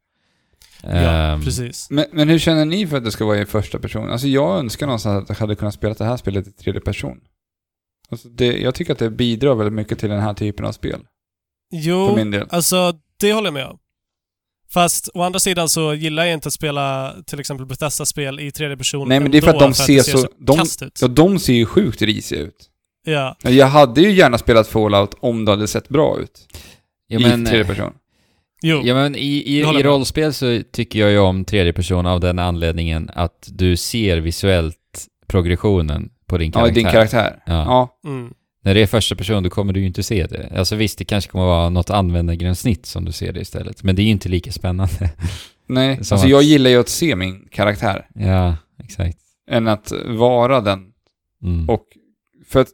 Ja, 0.82 0.88
Ehm, 0.90 1.42
precis. 1.44 1.90
Men, 1.90 2.04
men 2.12 2.28
hur 2.28 2.38
känner 2.38 2.64
ni 2.64 2.86
för 2.86 2.96
att 2.96 3.04
det 3.04 3.10
ska 3.12 3.24
vara 3.24 3.38
i 3.40 3.46
första 3.46 3.78
person? 3.78 4.10
Alltså 4.10 4.26
jag 4.26 4.58
önskar 4.58 4.86
någonstans 4.86 5.22
att 5.22 5.28
jag 5.28 5.36
hade 5.36 5.54
kunnat 5.54 5.74
spela 5.74 5.94
det 5.94 6.04
här 6.04 6.16
spelet 6.16 6.46
i 6.48 6.52
tredje 6.52 6.80
person. 6.80 7.20
Alltså 8.08 8.28
det, 8.28 8.46
jag 8.60 8.74
tycker 8.74 8.92
att 8.92 8.98
det 8.98 9.10
bidrar 9.10 9.54
väldigt 9.54 9.72
mycket 9.74 9.98
till 9.98 10.08
den 10.10 10.20
här 10.20 10.34
typen 10.34 10.66
av 10.66 10.72
spel. 10.72 11.00
För 11.70 11.78
Jo, 11.78 12.16
min 12.16 12.30
del. 12.30 12.46
alltså 12.50 12.92
det 13.20 13.32
håller 13.32 13.46
jag 13.46 13.54
med 13.54 13.66
om. 13.66 13.78
Fast 14.70 15.08
å 15.14 15.22
andra 15.22 15.38
sidan 15.40 15.68
så 15.68 15.94
gillar 15.94 16.24
jag 16.24 16.34
inte 16.34 16.48
att 16.48 16.52
spela 16.52 17.14
till 17.26 17.40
exempel 17.40 17.66
Bethesda-spel 17.66 18.40
i 18.40 18.50
tredje 18.50 18.76
person 18.76 19.08
Nej, 19.08 19.20
men 19.20 19.30
det 19.30 19.38
är 19.38 19.42
för 19.42 19.50
att 19.50 19.58
de 19.58 19.74
ser 19.74 20.00
så- 20.02 20.28
de- 20.38 20.56
kast 20.58 20.82
ut. 20.82 20.98
Ja, 21.02 21.08
de 21.08 21.38
ser 21.38 21.52
ju 21.52 21.66
sjukt 21.66 22.02
risiga 22.02 22.40
ut. 22.40 22.70
Ja. 23.04 23.36
Jag 23.42 23.66
hade 23.66 24.00
ju 24.00 24.10
gärna 24.12 24.38
spelat 24.38 24.68
Fallout 24.68 25.14
om 25.20 25.44
det 25.44 25.50
hade 25.52 25.68
sett 25.68 25.88
bra 25.88 26.18
ut. 26.20 26.48
ja, 27.06 27.18
I 27.20 27.22
men, 27.22 27.44
tredje 27.46 27.64
person. 27.64 27.92
Jo. 28.62 28.80
Ja 28.84 28.94
men 28.94 29.14
i, 29.16 29.18
i, 29.18 29.58
i 29.60 29.82
rollspel 29.82 30.32
så 30.32 30.60
tycker 30.72 30.98
jag 30.98 31.10
ju 31.10 31.18
om 31.18 31.44
tredje 31.44 31.72
person 31.72 32.06
av 32.06 32.20
den 32.20 32.38
anledningen 32.38 33.10
att 33.14 33.48
du 33.52 33.76
ser 33.76 34.16
visuellt 34.16 34.76
progressionen 35.26 36.10
på 36.26 36.38
din 36.38 36.46
Ja, 36.54 36.60
karaktär. 36.60 36.74
din 36.74 36.84
karaktär. 36.86 37.42
Ja. 37.46 37.52
Ja. 38.04 38.10
Mm. 38.10 38.34
När 38.62 38.74
det 38.74 38.82
är 38.82 38.86
första 38.86 39.14
person 39.16 39.42
då 39.42 39.50
kommer 39.50 39.72
du 39.72 39.80
ju 39.80 39.86
inte 39.86 40.02
se 40.02 40.26
det. 40.26 40.52
Alltså 40.58 40.76
visst, 40.76 40.98
det 40.98 41.04
kanske 41.04 41.30
kommer 41.30 41.44
vara 41.44 41.68
något 41.68 41.90
användargränssnitt 41.90 42.86
som 42.86 43.04
du 43.04 43.12
ser 43.12 43.32
det 43.32 43.40
istället. 43.40 43.82
Men 43.82 43.96
det 43.96 44.02
är 44.02 44.04
ju 44.04 44.10
inte 44.10 44.28
lika 44.28 44.52
spännande. 44.52 45.10
Nej, 45.66 45.96
alltså 45.98 46.14
att- 46.14 46.28
jag 46.28 46.42
gillar 46.42 46.70
ju 46.70 46.80
att 46.80 46.88
se 46.88 47.16
min 47.16 47.48
karaktär. 47.50 48.06
ja, 48.14 48.56
exakt. 48.84 49.18
Än 49.50 49.68
att 49.68 49.92
vara 50.06 50.60
den. 50.60 50.84
Mm. 51.42 51.68
Och 51.70 51.84
för 52.48 52.60
att, 52.60 52.68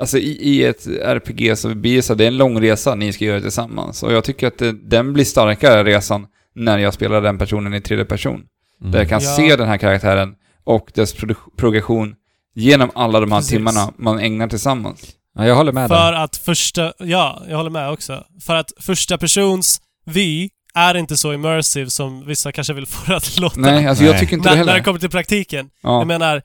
alltså 0.00 0.18
i, 0.18 0.38
i 0.42 0.64
ett 0.64 0.86
RPG 0.86 1.58
så 1.58 1.74
blir 1.74 1.96
det 1.96 2.02
så 2.02 2.12
att 2.12 2.18
det 2.18 2.24
är 2.24 2.28
en 2.28 2.36
lång 2.36 2.60
resa 2.62 2.94
ni 2.94 3.12
ska 3.12 3.24
göra 3.24 3.40
tillsammans. 3.40 4.02
Och 4.02 4.12
jag 4.12 4.24
tycker 4.24 4.46
att 4.46 4.58
det, 4.58 4.72
den 4.72 5.12
blir 5.12 5.24
starkare 5.24 5.84
resan 5.84 6.26
när 6.54 6.78
jag 6.78 6.94
spelar 6.94 7.20
den 7.22 7.38
personen 7.38 7.74
i 7.74 7.80
tredje 7.80 8.04
person. 8.04 8.42
Mm. 8.80 8.92
Där 8.92 8.98
jag 8.98 9.08
kan 9.08 9.20
Ja. 9.22 9.36
se 9.36 9.56
den 9.56 9.68
här 9.68 9.76
karaktären 9.78 10.34
och 10.64 10.90
dess 10.94 11.14
progression 11.56 12.14
genom 12.54 12.90
alla 12.94 13.20
de 13.20 13.32
här 13.32 13.38
Precis. 13.38 13.50
timmarna 13.52 13.92
man 13.98 14.18
ägnar 14.18 14.48
tillsammans. 14.48 15.00
Ja, 15.34 15.46
jag 15.46 15.54
håller 15.54 15.72
med 15.72 15.88
För 15.88 16.12
dig. 16.12 16.22
att 16.22 16.36
första... 16.36 16.92
Ja, 16.98 17.42
jag 17.48 17.56
håller 17.56 17.70
med 17.70 17.90
också. 17.90 18.24
För 18.46 18.54
att 18.56 18.72
första 18.80 19.18
persons 19.18 19.80
vy 20.06 20.48
är 20.74 20.96
inte 20.96 21.16
så 21.16 21.32
immersive 21.32 21.90
som 21.90 22.26
vissa 22.26 22.52
kanske 22.52 22.72
vill 22.72 22.86
få 22.86 23.10
det 23.10 23.16
att 23.16 23.38
låta. 23.38 23.60
Nej, 23.60 23.86
alltså 23.86 24.04
jag 24.04 24.10
Nej. 24.10 24.20
tycker 24.20 24.36
inte 24.36 24.48
det 24.48 24.56
när 24.56 24.64
det 24.64 24.70
heller. 24.72 24.84
kommer 24.84 24.98
till 25.00 25.10
praktiken. 25.10 25.70
Ja. 25.82 25.98
Jag 25.98 26.06
menar, 26.06 26.42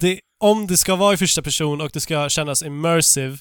det, 0.00 0.20
om 0.44 0.66
det 0.66 0.76
ska 0.76 0.96
vara 0.96 1.14
i 1.14 1.16
första 1.16 1.42
person 1.42 1.80
och 1.80 1.90
det 1.92 2.00
ska 2.00 2.28
kännas 2.28 2.62
immersive, 2.62 3.36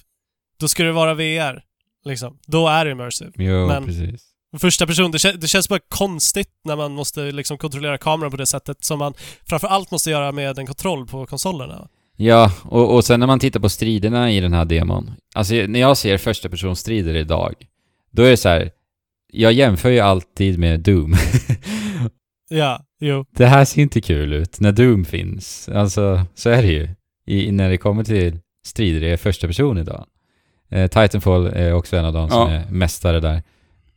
då 0.59 0.67
ska 0.67 0.83
det 0.83 0.91
vara 0.91 1.13
VR. 1.13 1.63
Liksom. 2.05 2.37
Då 2.47 2.67
är 2.67 2.85
det 2.85 2.91
immersive. 2.91 3.31
Jo, 3.35 3.67
men- 3.67 3.85
precis. 3.85 4.29
Första 4.59 4.87
person, 4.87 5.11
det, 5.11 5.41
det 5.41 5.47
känns 5.47 5.69
bara 5.69 5.79
konstigt 5.89 6.49
när 6.65 6.75
man 6.75 6.91
måste 6.91 7.21
liksom 7.31 7.57
kontrollera 7.57 7.97
kameran 7.97 8.31
på 8.31 8.37
det 8.37 8.45
sättet 8.45 8.83
som 8.83 8.99
man 8.99 9.13
framför 9.45 9.67
allt 9.67 9.91
måste 9.91 10.09
göra 10.09 10.31
med 10.31 10.59
en 10.59 10.65
kontroll 10.67 11.07
på 11.07 11.25
konsolerna. 11.25 11.87
Ja, 12.17 12.51
och, 12.63 12.95
och 12.95 13.05
sen 13.05 13.19
när 13.19 13.27
man 13.27 13.39
tittar 13.39 13.59
på 13.59 13.69
striderna 13.69 14.31
i 14.31 14.39
den 14.39 14.53
här 14.53 14.65
demon. 14.65 15.11
Alltså 15.35 15.53
när 15.53 15.79
jag 15.79 15.97
ser 15.97 16.17
första 16.17 16.49
personstrider 16.49 17.15
idag, 17.15 17.53
då 18.11 18.23
är 18.23 18.29
det 18.29 18.37
så 18.37 18.49
här. 18.49 18.71
Jag 19.33 19.53
jämför 19.53 19.89
ju 19.89 19.99
alltid 19.99 20.59
med 20.59 20.79
Doom. 20.79 21.15
Ja, 22.49 22.85
jo. 23.07 23.25
det 23.31 23.45
här 23.45 23.65
ser 23.65 23.81
inte 23.81 24.01
kul 24.01 24.33
ut 24.33 24.59
när 24.59 24.71
Doom 24.71 25.05
finns. 25.05 25.69
Alltså, 25.69 26.25
så 26.35 26.49
är 26.49 26.61
det 26.61 26.67
ju. 26.71 26.89
I, 27.27 27.51
när 27.51 27.69
det 27.69 27.77
kommer 27.77 28.03
till 28.03 28.39
strider 28.65 29.01
i 29.13 29.17
första 29.17 29.47
person 29.47 29.77
idag. 29.77 30.05
Eh, 30.71 30.87
Titanfall 30.87 31.45
är 31.47 31.73
också 31.73 31.97
en 31.97 32.05
av 32.05 32.13
dem 32.13 32.29
som 32.29 32.51
Ja. 32.51 32.57
är 32.57 32.69
mästare 32.69 33.19
där. 33.19 33.43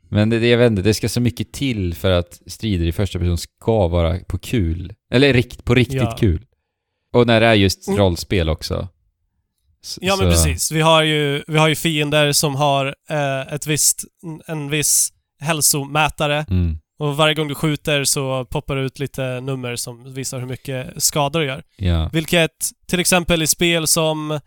Men 0.09 0.31
det, 0.31 0.39
det, 0.39 0.49
jag 0.49 0.59
vet 0.59 0.70
inte, 0.70 0.83
det 0.83 0.95
ska 0.95 1.09
så 1.09 1.20
mycket 1.20 1.53
till 1.53 1.95
för 1.95 2.11
att 2.11 2.41
strider 2.47 2.87
i 2.87 2.93
första 2.93 3.19
person 3.19 3.39
ska 3.39 3.89
vara 3.89 4.19
på 4.28 4.39
kul. 4.39 4.93
Eller 5.12 5.33
rikt, 5.33 5.65
på 5.65 5.74
riktigt 5.74 5.97
Ja. 6.03 6.16
kul. 6.20 6.45
Och 7.12 7.27
när 7.27 7.41
det 7.41 7.47
är 7.47 7.55
just 7.55 7.89
Mm. 7.89 7.99
rollspel 8.01 8.49
också. 8.49 8.89
S- 9.85 9.99
Ja, 10.03 10.16
men 10.16 10.27
så- 10.27 10.45
precis. 10.45 10.73
Vi 10.73 10.81
har 10.81 11.03
ju, 11.03 11.43
vi 11.47 11.59
har 11.59 11.69
ju 11.69 11.74
fiender 11.74 12.33
som 12.33 12.55
har 12.55 12.87
eh, 13.11 13.55
ett 13.55 13.66
visst, 13.66 14.05
en 14.47 14.70
viss 14.70 15.12
hälsomätare 15.41 16.47
Mm, 16.51 16.78
och 16.98 17.16
varje 17.16 17.35
gång 17.35 17.48
du 17.48 17.55
skjuter 17.55 18.05
så 18.05 18.44
poppar 18.44 18.77
det 18.77 18.82
ut 18.82 18.98
lite 18.98 19.40
nummer 19.40 19.77
som 19.77 20.14
visar 20.14 20.39
hur 20.39 20.47
mycket 20.47 21.02
skador 21.02 21.40
du 21.40 21.47
gör. 21.47 21.62
ja. 21.77 22.10
Vilket 22.12 22.51
till 22.89 23.01
exempel 23.01 23.43
i 23.43 23.47
spel 23.47 23.86
som 23.86 24.31
eh, 24.31 24.40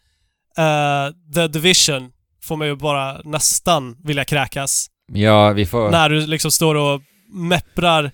The 1.35 1.47
Division 1.47 2.11
får 2.43 2.55
man 2.55 2.67
ju 2.67 2.75
bara 2.75 3.21
nästan 3.23 3.95
vilja 4.03 4.25
kräkas. 4.25 4.87
Ja, 5.13 5.51
vi 5.51 5.65
får... 5.65 5.91
När 5.91 6.09
du 6.09 6.27
liksom 6.27 6.51
står 6.51 6.75
och 6.75 7.01
mepprar 7.33 8.11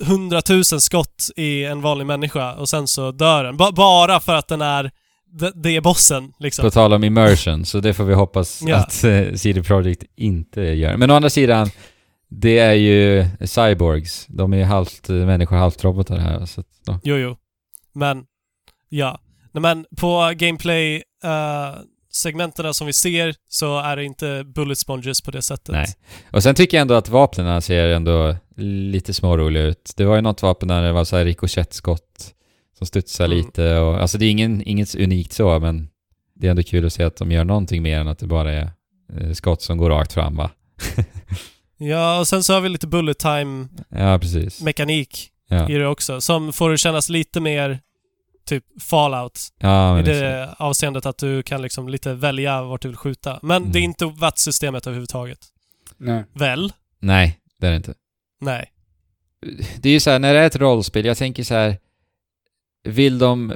hundratusen 0.00 0.80
skott 0.80 1.28
i 1.36 1.64
en 1.64 1.80
vanlig 1.80 2.06
människa 2.06 2.54
och 2.54 2.68
sen 2.68 2.88
så 2.88 3.12
dör 3.12 3.44
den. 3.44 3.56
Ba- 3.56 3.72
bara 3.72 4.20
för 4.20 4.34
att 4.34 4.48
den 4.48 4.62
är... 4.62 4.90
Det, 5.38 5.52
det 5.54 5.76
är 5.76 5.80
bossen, 5.80 6.32
liksom. 6.38 6.62
På 6.62 6.70
tal 6.70 6.92
om 6.92 7.04
immersion, 7.04 7.64
så 7.66 7.80
det 7.80 7.94
får 7.94 8.04
vi 8.04 8.14
hoppas 8.14 8.62
Ja. 8.66 8.76
att 8.76 9.04
eh, 9.04 9.32
CD 9.34 9.62
Projekt 9.62 10.04
inte 10.16 10.60
gör. 10.60 10.96
Men 10.96 11.10
å 11.10 11.14
andra 11.14 11.30
sidan, 11.30 11.70
det 12.28 12.58
är 12.58 12.72
ju 12.72 13.24
cyborgs. 13.46 14.26
De 14.28 14.52
är 14.52 14.56
ju 14.56 14.64
halvt 14.64 15.10
eh, 15.10 15.16
människor, 15.16 15.56
halvt 15.56 15.84
robotar 15.84 16.18
här. 16.18 16.46
Så 16.46 16.64
då. 16.84 16.98
Jo, 17.04 17.16
jo. 17.16 17.36
Men, 17.92 18.24
ja. 18.88 19.20
Nej, 19.52 19.62
men 19.62 19.86
på 19.96 20.32
gameplay 20.36 20.94
eh, 21.24 21.74
segmenterna 22.12 22.72
som 22.72 22.86
vi 22.86 22.92
ser 22.92 23.34
så 23.48 23.78
är 23.78 23.96
det 23.96 24.04
inte 24.04 24.44
bullet 24.54 24.78
sponges 24.78 25.20
på 25.20 25.30
det 25.30 25.42
sättet. 25.42 25.68
Nej. 25.68 25.86
Och 26.32 26.42
sen 26.42 26.54
tycker 26.54 26.76
jag 26.76 26.82
ändå 26.82 26.94
att 26.94 27.08
vapnen 27.08 27.62
ser 27.62 27.86
ändå 27.88 28.36
lite 28.56 29.14
småroliga 29.14 29.62
ut. 29.64 29.92
Det 29.96 30.04
var 30.04 30.16
ju 30.16 30.22
något 30.22 30.42
vapen 30.42 30.68
där 30.68 30.82
det 30.82 30.92
var 30.92 31.04
så 31.04 31.16
här 31.16 31.24
rikoschettskott 31.24 32.32
som 32.78 32.86
studsar 32.86 33.24
Mm. 33.24 33.36
lite 33.36 33.76
och... 33.76 34.00
Alltså 34.00 34.18
det 34.18 34.26
är 34.26 34.30
ingen, 34.30 34.62
inget 34.68 34.94
unikt 34.94 35.32
så, 35.32 35.58
men 35.58 35.88
det 36.34 36.46
är 36.46 36.50
ändå 36.50 36.62
kul 36.62 36.86
att 36.86 36.92
se 36.92 37.02
att 37.04 37.16
de 37.16 37.32
gör 37.32 37.44
någonting 37.44 37.82
mer 37.82 37.98
än 37.98 38.08
att 38.08 38.18
det 38.18 38.26
bara 38.26 38.52
är 38.52 38.70
eh, 39.20 39.32
skott 39.32 39.62
som 39.62 39.78
går 39.78 39.90
rakt 39.90 40.12
fram 40.12 40.36
va? 40.36 40.50
Ja, 41.78 42.18
och 42.18 42.28
sen 42.28 42.42
så 42.44 42.52
har 42.54 42.60
vi 42.60 42.68
lite 42.68 42.86
bullet 42.86 43.18
time 43.18 43.68
ja, 43.88 44.18
Ja, 45.48 45.70
i 45.70 45.74
det 45.74 45.86
också. 45.86 46.20
Som 46.20 46.52
får 46.52 46.70
det 46.70 46.78
kännas 46.78 47.08
lite 47.08 47.40
mer 47.40 47.80
typ 48.46 48.64
fallout. 48.82 49.40
ja 49.58 50.00
I 50.00 50.02
det 50.02 50.54
avseendet 50.58 51.06
att 51.06 51.18
du 51.18 51.42
kan 51.42 51.62
liksom 51.62 51.88
lite 51.88 52.14
välja 52.14 52.62
vart 52.62 52.82
du 52.82 52.88
vill 52.88 52.96
skjuta. 52.96 53.38
Men 53.42 53.56
Mm. 53.62 53.72
det 53.72 53.78
är 53.78 53.82
inte 53.82 54.06
VAT-systemet 54.06 54.86
överhuvudtaget. 54.86 55.38
Nej. 55.96 56.24
Väl? 56.34 56.72
Nej, 57.00 57.38
det 57.60 57.66
är 57.66 57.70
det 57.70 57.76
inte. 57.76 57.94
Nej. 58.40 58.72
det 59.80 59.88
är 59.88 59.92
ju 59.92 60.00
så 60.00 60.10
här, 60.10 60.18
när 60.18 60.34
det 60.34 60.40
är 60.40 60.46
ett 60.46 60.56
rollspel, 60.56 61.04
jag 61.04 61.16
tänker 61.16 61.44
så 61.44 61.54
här, 61.54 61.78
vill 62.84 63.18
de 63.18 63.52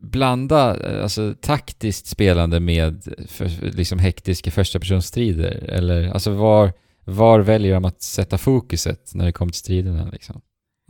blanda 0.00 0.76
alltså, 1.02 1.34
taktiskt 1.40 2.06
spelande 2.06 2.60
med 2.60 3.14
för, 3.28 3.48
liksom 3.70 3.98
hektiska 3.98 4.50
första 4.50 4.78
personstrider 4.80 5.50
Eller 5.68 6.08
alltså 6.12 6.30
var, 6.30 6.72
var 7.04 7.40
väljer 7.40 7.74
de 7.74 7.84
att 7.84 8.02
sätta 8.02 8.38
fokuset 8.38 9.14
när 9.14 9.24
det 9.24 9.32
kommer 9.32 9.52
till 9.52 9.58
striderna 9.58 10.10
liksom? 10.12 10.40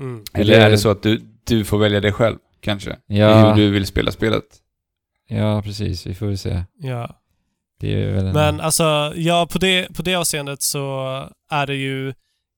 Mm. 0.00 0.24
Eller 0.34 0.60
är 0.60 0.70
det 0.70 0.78
så 0.78 0.90
att 0.90 1.02
du, 1.02 1.20
du 1.44 1.64
får 1.64 1.78
välja 1.78 2.00
det 2.00 2.12
själv, 2.12 2.38
kanske? 2.60 2.96
Ja, 3.06 3.48
hur 3.48 3.62
du 3.62 3.70
vill 3.70 3.86
spela 3.86 4.12
spelet. 4.12 4.44
ja 5.28 5.62
precis, 5.62 6.06
vi 6.06 6.14
får 6.14 6.26
väl 6.26 6.38
se. 6.38 6.64
Ja. 6.78 7.18
Det 7.80 8.02
är 8.02 8.12
väl 8.12 8.26
en, 8.26 8.32
Men 8.32 8.60
alltså, 8.60 9.12
ja, 9.16 9.48
på 9.50 9.58
det, 9.58 9.94
på 9.94 10.02
det 10.02 10.14
avseendet 10.14 10.62
så 10.62 11.08
är 11.50 11.66
det 11.66 11.74
ju 11.74 12.14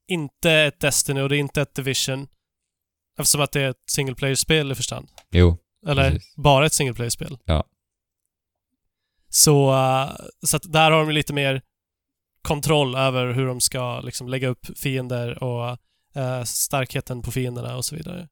inte 0.09 0.53
ett 0.53 0.81
Destiny 0.81 1.21
och 1.21 1.29
det 1.29 1.37
är 1.37 1.41
inte 1.41 1.63
ett 1.63 1.75
Division. 1.75 2.27
Eftersom 3.19 3.41
att 3.41 3.53
det 3.53 3.61
är 3.61 3.71
ett 3.71 3.83
single 3.91 4.15
player-spel 4.15 4.73
i 4.73 4.75
första 4.75 4.95
hand. 4.95 5.09
Jo, 5.31 5.57
Eller 5.87 6.11
Precis. 6.11 6.37
bara 6.37 6.67
ett 6.67 6.73
single 6.73 6.95
player-spel. 6.95 7.39
Ja. 7.45 7.65
Så, 9.29 9.73
eh, 9.73 10.11
så 10.47 10.57
att 10.57 10.73
där 10.73 10.91
har 10.91 10.99
de 11.07 11.11
lite 11.11 11.33
mer 11.33 11.63
kontroll 12.45 12.95
över 12.97 13.33
hur 13.33 13.47
de 13.47 13.61
ska 13.61 14.01
liksom 14.01 14.29
lägga 14.29 14.49
upp 14.49 14.67
fiender 14.79 15.43
och 15.45 15.69
eh, 16.23 16.43
starkheten 16.45 17.23
på 17.23 17.31
fienderna 17.31 17.77
och 17.77 17.85
så 17.85 17.97
vidare. 17.97 18.29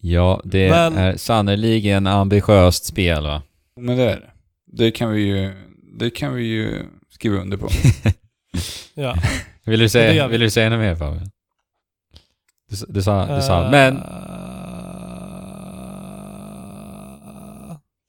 ja 0.00 0.40
det 0.44 0.70
Men- 0.70 0.96
är 0.96 1.16
sannerligen 1.16 2.06
ambitiöst 2.06 2.84
spel 2.84 3.22
va? 3.22 3.42
Men 3.76 3.96
det 3.96 4.02
är 4.02 4.16
det. 4.20 4.30
Det 4.66 4.90
kan 4.90 5.12
vi 5.12 5.20
ju, 5.22 5.52
det 5.98 6.10
kan 6.10 6.34
vi 6.34 6.42
ju 6.42 6.82
skriva 7.10 7.36
under 7.36 7.56
på. 7.56 7.68
Ja. 8.94 9.16
Vill 9.64 9.80
du 9.80 9.88
säga, 9.88 10.28
vill 10.28 10.40
du 10.40 10.50
säga 10.50 10.68
något 10.70 10.78
mer 10.78 10.94
Fabian? 10.94 11.30
Du, 12.70 12.76
du 12.88 13.02
sa, 13.02 13.36
du 13.36 13.42
sa, 13.42 13.64
Eh, 13.64 13.70
men 13.70 14.02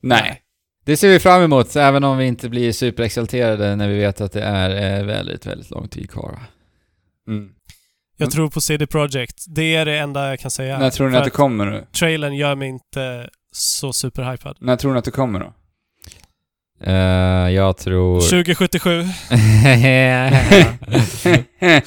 Nej. 0.04 0.41
Det 0.92 0.98
ser 0.98 1.10
vi 1.10 1.20
fram 1.20 1.42
emot, 1.42 1.76
även 1.76 2.04
om 2.04 2.18
vi 2.18 2.26
inte 2.26 2.50
blir 2.50 2.72
superexalterade 2.72 3.76
när 3.76 3.88
vi 3.88 3.98
vet 3.98 4.22
att 4.22 4.32
det 4.32 4.42
är 4.42 5.00
eh, 5.00 5.06
väldigt, 5.06 5.46
väldigt 5.46 5.70
lång 5.70 5.88
tid 5.88 6.12
kvar. 6.12 6.32
va? 6.32 6.40
Mm. 7.28 7.50
Jag 8.18 8.26
Mm. 8.26 8.32
tror 8.32 8.50
på 8.50 8.62
CD 8.62 8.88
Projekt. 8.88 9.46
Det 9.48 9.76
är 9.76 9.86
det 9.86 9.98
enda 9.98 10.30
jag 10.30 10.40
kan 10.40 10.52
säga. 10.52 10.80
När 10.80 10.90
tror 10.90 11.10
ni 11.10 11.18
att 11.18 11.24
det 11.24 11.30
kommer 11.30 11.66
nu? 11.66 11.86
trailern 11.92 12.34
gör 12.36 12.56
mig 12.56 12.68
inte 12.70 13.30
så 13.52 13.94
superhypad. 13.94 14.58
När 14.60 14.76
tror 14.76 14.94
ni 14.94 15.00
att 15.00 15.06
det 15.06 15.12
kommer 15.12 15.40
då? 15.40 15.54
Eh, 16.84 16.94
jag 17.54 17.78
tror... 17.78 18.20
2077. 18.22 19.04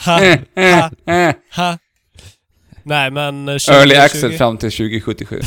Ha, 0.05 0.21
ha, 0.67 1.33
ha. 1.57 1.79
Nej, 2.83 3.11
men... 3.11 3.49
eh, 3.49 3.53
2020. 3.53 3.73
Early 3.73 3.95
access 3.95 4.39
fram 4.39 4.57
till 4.57 4.71
2077. 4.71 5.41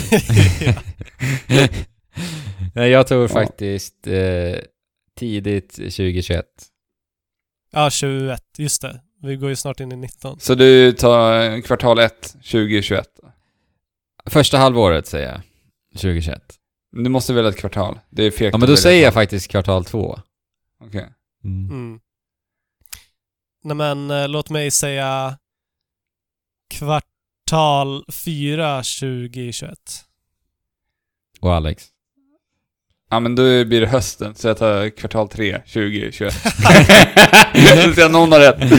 Nej, 2.76 2.90
jag 2.90 3.08
tror 3.08 3.22
Ja. 3.22 3.28
faktiskt 3.28 4.08
eh, 4.08 4.56
tidigt 5.16 5.74
2021. 5.74 6.46
Ja, 7.72 7.90
21. 7.90 8.44
Just 8.58 8.82
det. 8.82 9.02
Vi 9.22 9.36
går 9.36 9.50
ju 9.50 9.56
snart 9.56 9.80
in 9.80 9.92
i 9.92 9.96
19. 9.96 10.40
Så 10.40 10.56
du 10.56 10.92
tar 10.92 11.62
kvartal 11.62 12.00
1, 12.00 12.22
2021. 12.32 13.10
Första 14.26 14.58
halvåret 14.58 15.08
säger 15.08 15.28
jag. 15.32 15.42
2021. 15.94 16.42
Du 16.92 17.10
måste 17.10 17.34
välja 17.34 17.50
ett 17.50 17.58
kvartal. 17.58 18.00
Det 18.10 18.24
är 18.24 18.32
fegt 18.32 18.54
Ja 18.54 18.58
men 18.58 18.70
då 18.70 18.78
säger 18.78 19.04
jag 19.04 19.14
faktiskt 19.14 19.48
kvartal 19.52 19.86
två. 19.86 20.20
Okej. 20.80 21.10
Mm. 21.44 21.70
Mm. 21.72 22.00
Nej 23.64 23.76
men 23.76 24.12
eh, 24.12 24.28
låt 24.28 24.50
mig 24.50 24.72
säga 24.72 25.38
kvartal 26.70 28.06
4 28.12 28.78
2021. 28.78 29.80
Och 31.42 31.54
Alex. 31.54 31.88
Ja 33.10 33.20
men 33.20 33.36
då 33.36 33.66
blir 33.66 33.82
det 33.82 33.88
hösten, 33.88 34.36
så 34.36 34.48
jag 34.48 34.58
tar 34.58 34.90
kvartal 34.90 35.30
3, 35.30 35.58
2021. 35.60 36.34
så 37.96 38.02
jag 38.02 38.12
någon 38.12 38.32
har 38.32 38.40
rätt. 38.40 38.72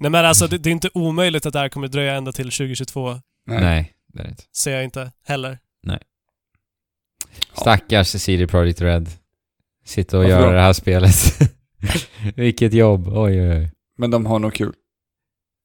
Nej 0.00 0.10
men 0.10 0.14
alltså 0.14 0.46
det, 0.46 0.58
det 0.58 0.70
är 0.70 0.72
inte 0.72 0.90
omöjligt 0.94 1.46
att 1.46 1.52
det 1.52 1.58
här 1.58 1.68
kommer 1.68 1.88
dröja 1.88 2.14
ända 2.14 2.32
till 2.32 2.50
2022. 2.50 3.20
Nej, 3.46 3.92
det 4.12 4.20
är 4.20 4.24
det 4.24 4.30
inte. 4.30 4.42
Ser 4.52 4.72
jag 4.72 4.84
inte 4.84 5.12
heller. 5.26 5.58
Stackars 7.60 8.08
CD 8.08 8.46
Projekt 8.46 8.80
Red. 8.80 9.08
Sitta 9.84 10.18
och 10.18 10.24
Varför 10.24 10.36
göra 10.36 10.46
då? 10.46 10.52
det 10.52 10.60
här 10.60 10.72
spelet. 10.72 11.38
Vilket 12.36 12.74
jobb. 12.74 13.08
Oj, 13.08 13.40
oj, 13.40 13.50
oj. 13.50 13.70
Men 13.98 14.10
de 14.10 14.26
har 14.26 14.38
nog 14.38 14.54
kul. 14.54 14.72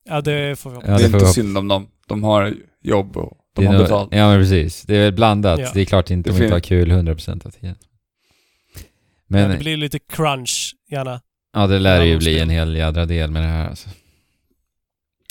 Ja, 0.09 0.21
det 0.21 0.59
får 0.59 0.69
vi 0.69 0.75
hoppas. 0.75 0.89
Ja, 0.89 0.97
det 0.97 1.07
det 1.07 1.17
är 1.17 1.19
inte 1.19 1.33
synd 1.33 1.57
om 1.57 1.67
dem. 1.67 1.87
De 2.07 2.23
har 2.23 2.53
jobb 2.81 3.17
och 3.17 3.37
de 3.55 3.61
Det 3.61 3.67
har 3.67 3.73
nog- 3.73 3.83
betalt. 3.83 4.09
Ja 4.11 4.27
men 4.29 4.39
precis. 4.39 4.81
Det 4.83 4.95
är 4.95 4.99
väl 5.03 5.13
blandat. 5.13 5.59
Ja. 5.59 5.69
Det 5.73 5.81
är 5.81 5.85
klart 5.85 6.09
inte 6.11 6.29
Det 6.29 6.37
de 6.37 6.43
inte 6.43 6.55
har 6.55 6.59
kul 6.59 6.91
100% 6.91 7.45
av 7.45 7.49
tiden. 7.51 7.75
Ja, 8.73 8.81
Men 9.27 9.49
det 9.49 9.57
blir 9.57 9.77
lite 9.77 9.99
crunch, 9.99 10.75
gärna. 10.91 11.21
ja, 11.53 11.67
det 11.67 11.79
lär 11.79 12.01
ju 12.03 12.17
bli 12.17 12.39
en 12.39 12.49
hel 12.49 12.75
jädra 12.75 13.05
del 13.05 13.31
med 13.31 13.41
det 13.41 13.47
här 13.47 13.69
alltså. 13.69 13.89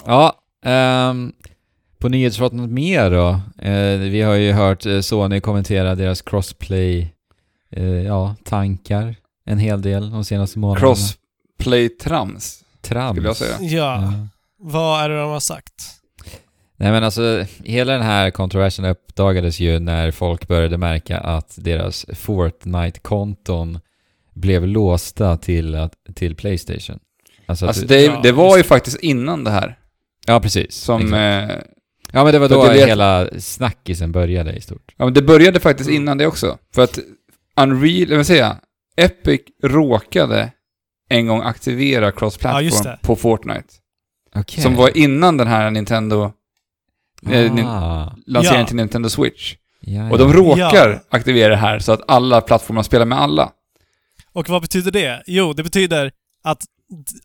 Ja, 0.07 0.35
ehm, 0.65 1.33
på 1.99 2.09
nyhetsfronten 2.09 2.59
något 2.59 2.71
mer 2.71 3.11
då? 3.11 3.41
Eh, 3.69 3.99
vi 3.99 4.23
har 4.23 4.35
ju 4.35 4.53
hört 4.53 4.87
eh, 4.87 5.01
Sony 5.01 5.41
kommentera 5.41 5.95
deras 5.95 6.23
crossplay, 6.23 7.15
eh, 7.71 7.85
ja, 7.85 8.37
tankar 8.45 9.17
en 9.45 9.59
hel 9.59 9.83
del 9.83 10.11
de 10.11 10.25
senaste 10.25 10.59
månaderna. 10.59 10.95
Crossplay-trams, 10.95 12.63
Trams. 12.81 13.15
skulle 13.17 13.29
jag 13.29 13.37
säga. 13.37 13.57
Ja. 13.61 14.03
Ja. 14.03 14.13
Vad 14.59 15.05
är 15.05 15.09
det 15.09 15.19
de 15.21 15.31
har 15.31 15.41
sagt? 15.41 15.75
Nej 16.77 16.93
men 16.93 17.05
alltså, 17.05 17.45
hela 17.65 17.93
den 17.93 18.03
här 18.03 18.31
kontroversen 18.31 18.85
uppdagades 18.85 19.61
ju 19.61 19.79
när 19.79 20.11
folk 20.11 20.49
började 20.49 20.79
märka 20.79 21.19
att 21.19 21.55
deras 21.61 22.07
Fortnite-konton 22.13 23.81
blev 24.35 24.67
låsta 24.67 25.37
till, 25.37 25.75
att, 25.75 25.93
till 26.15 26.37
Playstation. 26.37 26.99
Alltså, 27.47 27.67
Alltså 27.67 27.87
det, 27.87 28.01
Ja, 28.05 28.21
det 28.23 28.33
var 28.33 28.57
ju 28.57 28.63
det. 28.63 28.69
faktiskt 28.69 28.99
innan 29.01 29.45
det 29.45 29.51
här. 29.51 29.79
ja 30.27 30.41
precis. 30.41 30.75
Som... 30.75 31.15
Eh, 31.15 31.51
ja 32.13 32.25
men 32.25 32.33
det 32.33 32.39
var 32.39 32.49
då 32.49 32.65
det 32.65 32.73
vet- 32.73 32.89
hela 32.89 33.29
snackisen 33.39 34.13
började 34.13 34.53
i 34.53 34.61
stort. 34.61 34.95
ja 34.97 35.05
men 35.05 35.15
det 35.15 35.23
började 35.23 35.61
faktiskt 35.61 35.89
Mm. 35.91 36.03
innan 36.03 36.19
det 36.19 36.27
också. 36.27 36.59
För 36.75 36.83
att 36.83 36.99
Unreal, 37.57 38.11
jag 38.11 38.17
vill 38.17 38.25
säga, 38.25 38.57
Epic 38.97 39.41
råkade 39.63 40.51
en 41.09 41.27
gång 41.27 41.43
aktivera 41.43 42.05
Ja, 42.05 42.11
cross-platform 42.11 42.83
det. 42.85 42.99
på 43.03 43.17
Fortnite. 43.17 43.65
Okej. 44.35 44.63
Som 44.63 44.75
var 44.75 44.97
innan 44.97 45.37
den 45.37 45.47
här 45.47 45.71
Nintendo, 45.71 46.17
nin- 46.25 46.33
ah, 47.67 48.13
lanseringen 48.27 48.61
Ja. 48.63 48.67
till 48.67 48.77
Nintendo 48.77 49.09
Switch. 49.09 49.55
ja, 49.81 50.11
Och 50.11 50.19
de 50.19 50.33
råkar 50.33 50.89
Ja. 50.91 51.01
aktivera 51.11 51.49
det 51.49 51.57
här 51.57 51.79
så 51.79 51.93
att 51.93 52.01
alla 52.09 52.41
plattformar 52.41 52.83
spelar 52.83 53.05
med 53.07 53.21
alla. 53.21 53.51
Och 54.33 54.49
vad 54.49 54.63
betyder 54.63 54.91
det? 54.91 55.23
Jo, 55.27 55.53
det 55.53 55.63
betyder 55.63 56.13
att, 56.45 56.63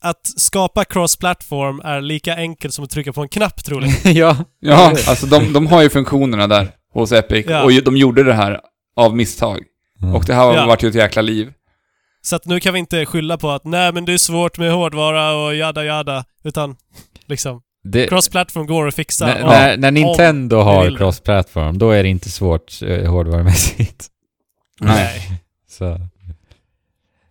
att 0.01 0.27
skapa 0.37 0.83
cross-platform 0.85 1.81
är 1.83 2.01
lika 2.01 2.35
enkelt 2.35 2.73
som 2.73 2.83
att 2.85 2.89
trycka 2.91 3.13
på 3.13 3.21
en 3.21 3.29
knapp 3.29 3.63
troligen. 3.63 3.95
ja. 4.15 4.37
Ja, 4.59 4.89
alltså 5.07 5.25
de, 5.25 5.53
de 5.53 5.67
har 5.67 5.81
ju 5.81 5.89
funktionerna 5.89 6.47
där 6.47 6.71
hos 6.93 7.11
Epic 7.11 7.45
Ja. 7.49 7.63
och 7.63 7.71
de 7.83 7.97
gjorde 7.97 8.23
det 8.23 8.33
här 8.33 8.59
av 8.95 9.15
misstag. 9.15 9.59
Och 10.15 10.23
det 10.25 10.33
här 10.33 10.45
har 10.45 10.55
Ja. 10.55 10.65
varit 10.65 10.83
ju 10.83 10.87
ett 10.87 10.95
jäkla 10.95 11.21
liv. 11.21 11.53
Så 12.21 12.35
att 12.35 12.45
nu 12.45 12.59
kan 12.59 12.73
vi 12.73 12.79
inte 12.79 13.05
skylla 13.05 13.37
på 13.37 13.49
att 13.49 13.65
nej 13.65 13.93
men 13.93 14.05
det 14.05 14.13
är 14.13 14.17
svårt 14.17 14.57
med 14.57 14.71
hårdvara 14.73 15.33
och 15.35 15.55
jada 15.55 15.83
jada. 15.85 16.25
Utan 16.43 16.75
liksom, 17.27 17.61
det, 17.83 18.07
cross-platform 18.07 18.65
går 18.67 18.87
att 18.87 18.95
fixa. 18.95 19.25
när, 19.25 19.43
och- 19.43 19.49
när, 19.49 19.77
när 19.77 19.91
Nintendo 19.91 20.57
vi 20.57 20.63
har 20.63 20.97
cross-platform, 20.97 21.77
då 21.77 21.91
är 21.91 22.03
det 22.03 22.09
inte 22.09 22.29
svårt 22.29 22.81
eh, 22.81 23.11
hårdvarumässigt. 23.11 24.07
Nej. 24.81 25.31
Så. 25.69 25.85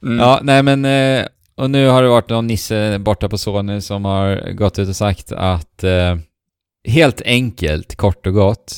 Mm. 0.02 0.18
Ja, 0.18 0.41
nej 0.43 0.62
men... 0.62 0.85
eh, 0.85 1.27
Och 1.57 1.70
nu 1.70 1.86
har 1.89 2.02
det 2.02 2.09
varit 2.09 2.28
någon 2.28 2.47
nisse 2.47 2.99
borta 2.99 3.28
på 3.28 3.39
Sony 3.39 3.81
som 3.81 4.05
har 4.05 4.52
gått 4.52 4.78
ut 4.78 4.89
och 4.89 4.97
sagt 4.97 5.33
att... 5.33 5.85
eh, 5.85 6.17
Helt 6.89 7.23
enkelt, 7.23 7.97
kort 7.97 8.27
och 8.27 8.35
gott, 8.35 8.77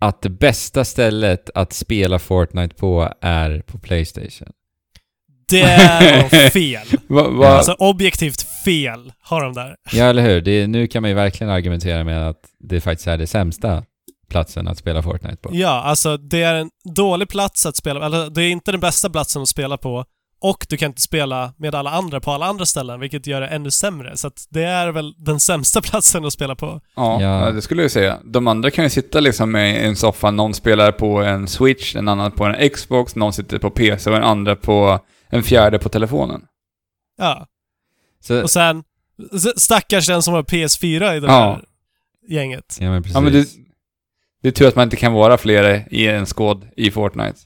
att 0.00 0.22
det 0.22 0.28
bästa 0.30 0.84
stället 0.84 1.50
att 1.54 1.72
spela 1.72 2.18
Fortnite 2.18 2.74
på 2.74 3.12
är 3.20 3.62
på 3.66 3.78
Playstation. 3.78 4.48
Det 5.48 5.60
är 5.62 6.22
nog 6.22 6.30
fel. 6.52 6.86
Va, 7.08 7.28
va, 7.28 7.48
Alltså 7.48 7.72
objektivt 7.72 8.46
fel 8.66 9.12
har 9.20 9.42
de 9.42 9.52
där. 9.54 9.76
Ja, 9.92 10.04
eller 10.04 10.22
hur? 10.22 10.40
Det, 10.40 10.66
nu 10.66 10.86
kan 10.86 11.02
man 11.02 11.10
ju 11.10 11.14
verkligen 11.14 11.52
argumentera 11.52 12.04
med 12.04 12.28
att 12.28 12.40
det 12.58 12.80
faktiskt 12.80 13.06
är 13.06 13.18
det 13.18 13.26
sämsta 13.26 13.82
platsen 14.28 14.68
att 14.68 14.78
spela 14.78 15.02
Fortnite 15.02 15.36
på. 15.36 15.50
Ja, 15.52 15.82
alltså 15.82 16.16
det 16.16 16.42
är 16.42 16.54
en 16.54 16.70
dålig 16.94 17.28
plats 17.28 17.66
att 17.66 17.76
spela 17.76 18.06
Eller 18.06 18.30
det 18.30 18.42
är 18.42 18.50
inte 18.50 18.72
den 18.72 18.80
bästa 18.80 19.10
platsen 19.10 19.42
att 19.42 19.48
spela 19.48 19.76
på. 19.78 20.04
Och 20.40 20.66
du 20.68 20.76
kan 20.76 20.90
inte 20.90 21.02
spela 21.02 21.52
med 21.56 21.74
alla 21.74 21.90
andra 21.90 22.20
på 22.20 22.30
alla 22.30 22.46
andra 22.46 22.66
ställen, 22.66 23.00
vilket 23.00 23.26
gör 23.26 23.40
det 23.40 23.46
ännu 23.46 23.70
sämre. 23.70 24.16
Så 24.16 24.26
att 24.26 24.46
det 24.50 24.62
är 24.62 24.88
väl 24.92 25.14
den 25.18 25.40
sämsta 25.40 25.80
platsen 25.90 26.24
att 26.24 26.32
spela 26.32 26.54
på. 26.54 26.80
ja, 26.96 27.22
Ja. 27.22 27.46
ja, 27.46 27.52
det 27.52 27.62
skulle 27.62 27.82
jag 27.82 27.90
säga. 27.90 28.18
De 28.24 28.46
andra 28.46 28.70
kan 28.70 28.84
ju 28.84 28.90
sitta 28.90 29.20
liksom 29.20 29.56
i 29.56 29.78
en 29.78 29.96
soffa, 29.96 30.30
någon 30.30 30.54
spelar 30.54 30.92
på 30.92 31.22
en 31.22 31.48
Switch, 31.48 31.96
en 31.96 32.08
annan 32.08 32.32
på 32.32 32.44
en 32.44 32.70
Xbox, 32.70 33.16
någon 33.16 33.32
sitter 33.32 33.58
på 33.58 33.70
PC 33.70 34.10
och 34.10 34.16
en 34.16 34.22
andra 34.22 34.56
på 34.56 34.98
en 35.28 35.42
fjärde 35.42 35.78
på 35.78 35.88
telefonen. 35.88 36.42
Ja. 37.18 37.46
Så, 38.26 38.42
Och 38.42 38.50
sen, 38.50 38.84
stackars 39.56 40.06
den 40.06 40.22
som 40.22 40.34
har 40.34 40.42
PS4 40.42 41.16
i 41.16 41.20
det 41.20 41.26
Ja. 41.26 41.32
här 41.32 41.64
gänget. 42.28 42.76
ja, 42.80 42.90
men 42.90 43.02
precis. 43.02 43.14
Ja, 43.14 43.20
men 43.20 43.32
det, 43.32 43.46
det 44.42 44.48
är 44.48 44.52
tur 44.52 44.68
att 44.68 44.76
man 44.76 44.82
inte 44.84 44.96
kan 44.96 45.12
vara 45.12 45.38
flera 45.38 45.76
i 45.86 46.06
en 46.08 46.26
skåd 46.26 46.68
i 46.76 46.90
Fortnite. 46.90 47.38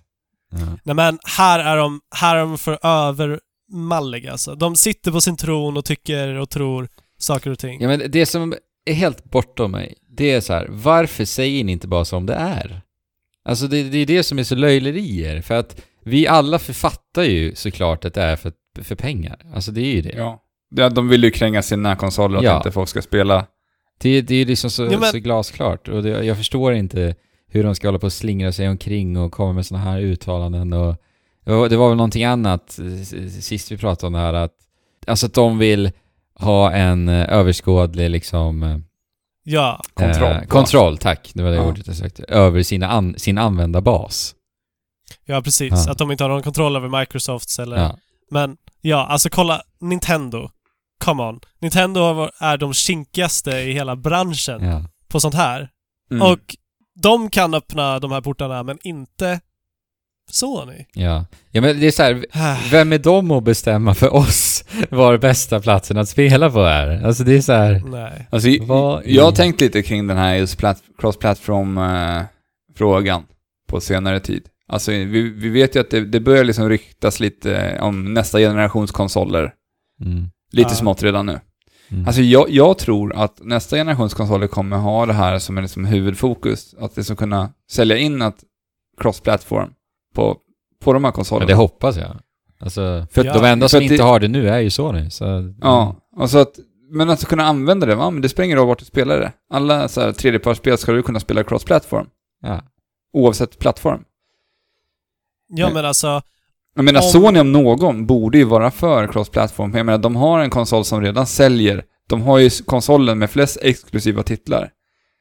Ja. 0.52 0.58
Nej 0.84 0.94
men, 0.94 1.18
här 1.38 1.58
är 1.58 1.76
de, 1.76 2.00
här 2.14 2.36
är 2.36 2.40
de 2.40 2.58
för 2.58 2.78
övermalliga 2.82 4.32
alltså. 4.32 4.54
De 4.54 4.76
sitter 4.76 5.10
på 5.12 5.20
sin 5.20 5.36
tron 5.36 5.76
och 5.76 5.84
tycker 5.84 6.34
och 6.34 6.50
tror 6.50 6.88
saker 7.18 7.50
och 7.50 7.58
ting. 7.58 7.80
Ja 7.80 7.88
men 7.88 8.02
det 8.10 8.26
som 8.26 8.54
är 8.84 8.92
helt 8.94 9.24
bortom 9.24 9.70
mig, 9.70 9.94
det 10.16 10.30
är 10.32 10.40
så 10.40 10.52
här, 10.52 10.66
varför 10.70 11.24
säger 11.24 11.64
ni 11.64 11.72
inte 11.72 11.88
bara 11.88 12.04
som 12.04 12.26
det 12.26 12.34
är? 12.34 12.80
Alltså 13.44 13.66
det, 13.66 13.82
det 13.82 13.98
är 13.98 14.06
det 14.06 14.22
som 14.22 14.38
är 14.38 14.44
så 14.44 14.54
löjlerier, 14.54 15.42
för 15.42 15.54
att 15.54 15.80
vi 16.04 16.26
alla 16.26 16.58
författar 16.58 17.22
ju 17.22 17.54
såklart 17.54 18.04
att 18.04 18.14
det 18.14 18.22
är 18.22 18.36
för, 18.36 18.52
för 18.82 18.94
pengar. 18.94 19.38
Alltså 19.54 19.70
det 19.72 19.80
är 19.80 19.92
ju 19.94 20.00
det. 20.00 20.14
Ja. 20.16 20.42
Det- 20.70 20.88
De 20.88 21.08
vill 21.08 21.24
ju 21.24 21.30
kränga 21.30 21.62
sina 21.62 21.96
konsoler 21.96 22.38
och 22.38 22.44
Ja. 22.44 22.52
att 22.52 22.56
inte 22.66 22.72
folk 22.72 22.88
ska 22.88 23.02
spela. 23.02 23.46
Det, 24.00 24.20
det 24.22 24.34
är 24.34 24.46
liksom 24.46 24.70
så, 24.70 24.84
Ja, 24.84 24.98
men- 24.98 25.10
så 25.12 25.18
glasklart 25.18 25.88
och 25.88 26.02
det, 26.02 26.24
jag 26.24 26.36
förstår 26.36 26.72
inte 26.72 27.14
hur 27.48 27.64
de 27.64 27.74
ska 27.74 27.88
hålla 27.88 27.98
på 27.98 28.06
och 28.06 28.12
slingra 28.12 28.52
sig 28.52 28.68
omkring 28.68 29.16
och 29.18 29.32
komma 29.32 29.52
med 29.52 29.66
sådana 29.66 29.84
här 29.90 30.00
uttalanden 30.00 30.72
och, 30.72 30.88
och 31.46 31.68
det 31.70 31.76
var 31.76 31.88
väl 31.88 31.96
någonting 31.96 32.24
annat 32.24 32.78
eh, 32.78 33.28
sist 33.40 33.72
vi 33.72 33.76
pratade 33.78 34.06
om 34.06 34.12
det 34.12 34.18
här 34.18 34.34
att 34.34 34.52
alltså 35.06 35.26
att 35.26 35.34
de 35.34 35.58
vill 35.58 35.90
ha 36.34 36.72
en 36.72 37.08
eh, 37.08 37.32
överskådlig 37.32 38.10
liksom 38.10 38.62
eh, 38.62 38.78
Ja. 39.44 39.80
Kontroll. 39.94 40.32
Eh, 40.32 40.42
kontroll, 40.42 40.98
tack. 40.98 41.30
Det 41.34 41.42
var 41.42 41.50
det 41.50 41.56
Ja. 41.56 41.68
ordet 41.68 41.86
jag 41.86 41.96
sökte. 41.96 42.24
Över 42.28 42.62
sina 42.62 42.88
an, 42.88 43.14
sin 43.18 43.38
användarbas. 43.38 44.34
Ja, 45.24 45.42
precis. 45.42 45.72
Ja. 45.86 45.92
Att 45.92 45.98
de 45.98 46.10
inte 46.12 46.24
har 46.24 46.28
någon 46.28 46.42
kontroll 46.42 46.76
över 46.76 47.00
Microsofts 47.00 47.58
eller... 47.58 47.76
Ja. 47.76 47.98
Men, 48.30 48.56
ja, 48.80 49.06
alltså 49.06 49.28
kolla. 49.30 49.62
Nintendo. 49.80 50.48
Come 51.04 51.22
on. 51.22 51.40
Nintendo 51.60 52.30
är 52.38 52.56
de 52.56 52.74
kinkigaste 52.74 53.50
i 53.50 53.72
hela 53.72 53.96
branschen 53.96 54.64
ja. 54.64 54.84
på 55.08 55.20
sånt 55.20 55.34
här. 55.34 55.68
Mm. 56.10 56.22
Och 56.22 56.56
de 57.02 57.30
kan 57.30 57.54
öppna 57.54 57.98
de 57.98 58.12
här 58.12 58.20
portarna, 58.20 58.62
men 58.62 58.78
inte 58.82 59.40
Sony. 60.30 60.86
Ja. 60.92 61.26
ja, 61.50 61.60
men 61.60 61.80
det 61.80 61.86
är 61.86 61.90
så 61.90 62.02
här, 62.02 62.26
vem 62.70 62.92
är 62.92 62.98
de 62.98 63.30
att 63.30 63.44
bestämma 63.44 63.94
för 63.94 64.14
oss 64.14 64.64
var 64.90 65.18
bästa 65.18 65.60
platsen 65.60 65.96
att 65.96 66.08
spela 66.08 66.50
på 66.50 66.60
är? 66.60 67.04
Alltså 67.04 67.24
det 67.24 67.36
är 67.36 67.40
så 67.40 67.52
här, 67.52 67.82
Nej. 67.86 68.28
Alltså, 68.30 68.48
Vad 68.60 69.06
jag 69.06 69.24
har 69.24 69.32
tänkt 69.32 69.60
lite 69.60 69.82
kring 69.82 70.06
den 70.06 70.16
här 70.16 70.34
just 70.34 70.58
plat- 70.58 70.82
cross-platform-frågan 70.98 73.22
på 73.68 73.80
senare 73.80 74.20
tid. 74.20 74.46
Alltså 74.68 74.90
vi, 74.90 75.30
vi 75.30 75.48
vet 75.48 75.76
ju 75.76 75.80
att 75.80 75.90
det, 75.90 76.00
det 76.00 76.20
börjar 76.20 76.44
liksom 76.44 76.68
ryktas 76.68 77.20
lite 77.20 77.78
om 77.80 78.14
nästa 78.14 78.38
generations 78.38 78.90
konsoler. 78.90 79.52
Mm. 80.04 80.30
Lite 80.52 80.70
Ja. 80.70 80.74
smått 80.76 81.02
redan 81.02 81.26
nu. 81.26 81.40
Mm. 81.90 82.06
Alltså 82.06 82.22
jag, 82.22 82.50
jag 82.50 82.78
tror 82.78 83.14
att 83.16 83.40
nästa 83.44 83.76
generations 83.76 84.14
konsoler 84.14 84.46
kommer 84.46 84.76
ha 84.76 85.06
det 85.06 85.12
här 85.12 85.38
som 85.38 85.58
en 85.58 85.64
liksom 85.64 85.84
huvudfokus. 85.84 86.74
Att 86.80 86.94
det 86.94 87.04
ska 87.04 87.16
kunna 87.16 87.52
sälja 87.70 87.96
in 87.98 88.22
att 88.22 88.44
cross-platform 89.00 89.70
på, 90.14 90.36
på 90.84 90.92
de 90.92 91.04
här 91.04 91.08
Men 91.08 91.12
konsolerna. 91.12 91.46
det 91.46 91.54
hoppas 91.54 91.96
jag. 91.96 92.16
Alltså, 92.60 93.06
För 93.10 93.24
Ja. 93.24 93.32
de 93.34 93.44
enda 93.44 93.68
som 93.68 93.82
inte 93.82 93.96
det- 93.96 94.02
har 94.02 94.20
det 94.20 94.28
nu 94.28 94.48
är 94.48 94.58
ju 94.58 94.70
Sony, 94.70 95.10
så... 95.10 95.54
Ja, 95.60 95.96
och 96.16 96.30
så 96.30 96.38
att, 96.38 96.58
men 96.90 97.10
att 97.10 97.24
kunna 97.24 97.44
använda 97.44 97.86
det, 97.86 97.94
va? 97.94 98.10
men 98.10 98.22
det 98.22 98.28
spelar 98.28 98.44
ingen 98.44 98.58
roll 98.58 98.66
vart 98.68 98.78
du 98.78 98.84
spelar 98.84 99.18
det. 99.20 99.32
Alla 99.52 99.88
så 99.88 100.00
här 100.00 100.12
tredjepartsspel 100.12 100.78
ska 100.78 100.92
du 100.92 101.02
kunna 101.02 101.20
spela 101.20 101.42
cross-platform. 101.42 102.06
Ja. 102.42 102.62
Oavsett 103.12 103.58
plattform. 103.58 104.04
Ja, 105.48 105.70
men 105.74 105.84
alltså... 105.84 106.22
Jag 106.74 106.84
menar, 106.84 107.00
Om- 107.00 107.08
Sony 107.08 107.40
om 107.40 107.52
någon 107.52 108.06
borde 108.06 108.38
ju 108.38 108.44
vara 108.44 108.70
för 108.70 109.06
cross-platform. 109.06 109.76
Jag 109.76 109.86
menar, 109.86 109.98
de 109.98 110.16
har 110.16 110.40
en 110.40 110.50
konsol 110.50 110.84
som 110.84 111.02
redan 111.02 111.26
säljer. 111.26 111.84
De 112.08 112.22
har 112.22 112.38
ju 112.38 112.50
konsolen 112.50 113.18
med 113.18 113.30
flest 113.30 113.58
exklusiva 113.62 114.22
titlar. 114.22 114.70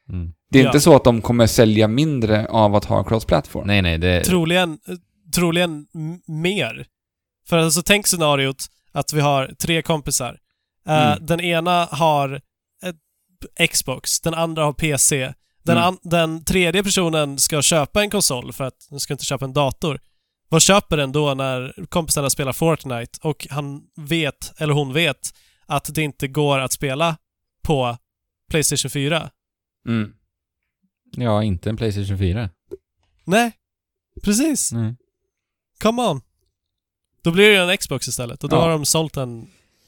Mm. 0.09 0.33
Det 0.51 0.59
är 0.59 0.63
Ja. 0.63 0.69
inte 0.69 0.79
så 0.79 0.95
att 0.95 1.03
de 1.03 1.21
kommer 1.21 1.47
sälja 1.47 1.87
mindre 1.87 2.47
av 2.49 2.75
att 2.75 2.85
ha 2.85 3.03
cross-platform. 3.03 3.67
Nej, 3.67 3.81
nej, 3.81 3.97
det... 3.97 4.23
Troligen, 4.23 4.77
troligen 5.35 5.85
mer. 6.27 6.85
För 7.49 7.57
alltså 7.57 7.81
tänk 7.85 8.07
scenariot 8.07 8.65
att 8.91 9.13
vi 9.13 9.21
har 9.21 9.47
tre 9.59 9.81
kompisar. 9.81 10.37
Eh, 10.87 11.11
Mm. 11.11 11.25
Den 11.25 11.39
ena 11.41 11.85
har 11.91 12.41
ett 12.85 13.69
Xbox, 13.71 14.19
den 14.21 14.33
andra 14.33 14.63
har 14.63 14.73
PC. 14.73 15.33
Den, 15.63 15.77
Mm. 15.77 15.97
den 16.03 16.43
tredje 16.43 16.83
personen 16.83 17.37
ska 17.37 17.61
köpa 17.61 18.01
en 18.01 18.09
konsol 18.09 18.53
för 18.53 18.63
att 18.63 18.87
den 18.89 18.99
ska 18.99 19.13
inte 19.13 19.25
köpa 19.25 19.45
en 19.45 19.53
dator. 19.53 19.99
Vad 20.49 20.61
köper 20.61 20.97
den 20.97 21.11
då 21.11 21.33
när 21.33 21.85
kompisarna 21.89 22.29
spelar 22.29 22.53
Fortnite 22.53 23.19
och 23.21 23.47
han 23.49 23.81
vet, 23.95 24.53
eller 24.57 24.73
hon 24.73 24.93
vet, 24.93 25.33
att 25.65 25.89
det 25.95 26.01
inte 26.01 26.27
går 26.27 26.59
att 26.59 26.71
spela 26.71 27.17
på 27.63 27.97
Playstation 28.51 28.91
4? 28.91 29.29
Mm. 29.87 30.13
Ja, 31.11 31.43
inte 31.43 31.69
en 31.69 31.77
Playstation 31.77 32.17
4. 32.17 32.49
Nej, 33.23 33.51
precis. 34.23 34.71
Nej. 34.71 34.95
Come 35.81 36.01
on. 36.01 36.21
Då 37.21 37.31
blir 37.31 37.49
det 37.49 37.53
ju 37.55 37.71
en 37.71 37.77
Xbox 37.77 38.07
istället 38.07 38.43
och 38.43 38.49
då 38.49 38.55
Ja. 38.55 38.61
har 38.61 38.69
de 38.69 38.85
sålt 38.85 39.17
en... 39.17 39.47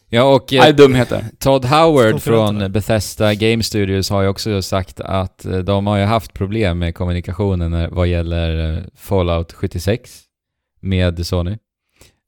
Ja, 0.09 0.23
och... 0.35 0.53
eh, 0.53 0.75
dumheter. 0.75 1.25
Todd 1.39 1.65
Howard 1.65 2.21
från 2.21 2.71
Bethesda 2.71 3.33
Game 3.33 3.63
Studios 3.63 4.09
har 4.09 4.21
ju 4.21 4.27
också 4.27 4.61
sagt 4.61 4.99
att 4.99 5.45
eh, 5.45 5.57
de 5.59 5.87
har 5.87 5.97
ju 5.97 6.03
haft 6.03 6.33
problem 6.33 6.79
med 6.79 6.95
kommunikationen 6.95 7.71
när- 7.71 7.87
vad 7.89 8.07
gäller 8.07 8.77
eh, 8.77 8.83
Fallout 8.95 9.53
76 9.53 10.21
med 10.81 11.25
Sony. 11.25 11.57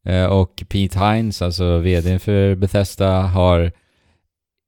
Eh, 0.06 0.25
Och 0.25 0.64
Pete 0.69 0.99
Hines, 0.99 1.41
alltså 1.41 1.77
vdn 1.77 2.19
för 2.19 2.56
Bethesda, 2.56 3.22
har... 3.22 3.72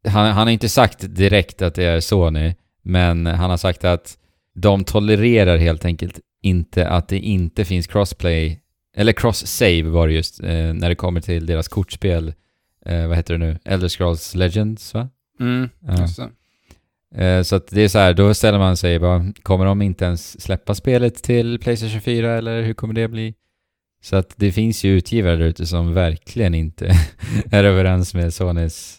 Han, 0.07 0.25
han 0.25 0.47
har 0.47 0.53
inte 0.53 0.69
sagt 0.69 1.15
direkt 1.15 1.61
att 1.61 1.75
det 1.75 1.83
är 1.83 1.99
Sony, 1.99 2.53
men 2.83 3.25
han 3.25 3.49
har 3.49 3.57
sagt 3.57 3.83
att 3.85 4.17
de 4.55 4.83
tolererar 4.83 5.57
helt 5.57 5.85
enkelt 5.85 6.19
inte 6.41 6.87
att 6.87 7.07
det 7.07 7.19
inte 7.19 7.65
finns 7.65 7.87
crossplay, 7.87 8.59
eller 8.97 9.13
cross-save 9.13 9.89
var 9.89 10.07
det 10.07 10.13
just, 10.13 10.39
eh, 10.39 10.73
när 10.73 10.89
det 10.89 10.95
kommer 10.95 11.21
till 11.21 11.45
deras 11.45 11.67
kortspel 11.67 12.33
eh, 12.85 13.07
vad 13.07 13.17
heter 13.17 13.33
det 13.33 13.45
nu? 13.45 13.59
Elder 13.65 13.87
Scrolls 13.87 14.35
Legends 14.35 14.93
va? 14.93 15.09
Mm. 15.39 15.69
Just 15.99 16.17
det. 16.17 17.25
Eh, 17.25 17.41
så 17.43 17.55
att 17.55 17.67
det 17.67 17.81
är 17.81 17.87
så 17.87 17.99
här, 17.99 18.13
då 18.13 18.33
ställer 18.33 18.59
man 18.59 18.77
sig 18.77 18.99
bara, 18.99 19.33
kommer 19.43 19.65
de 19.65 19.81
inte 19.81 20.05
ens 20.05 20.41
släppa 20.41 20.75
spelet 20.75 21.23
till 21.23 21.59
Playstation 21.59 22.01
4 22.01 22.37
eller 22.37 22.61
hur 22.61 22.73
kommer 22.73 22.93
det 22.93 23.07
bli? 23.07 23.33
Så 24.05 24.15
att 24.15 24.33
det 24.35 24.51
finns 24.51 24.83
ju 24.83 24.91
utgivare 24.97 25.35
där 25.35 25.45
ute 25.45 25.65
som 25.65 25.93
verkligen 25.93 26.53
inte 26.53 26.85
är 27.51 27.63
överens 27.63 28.13
med 28.13 28.33
Sonys... 28.33 28.97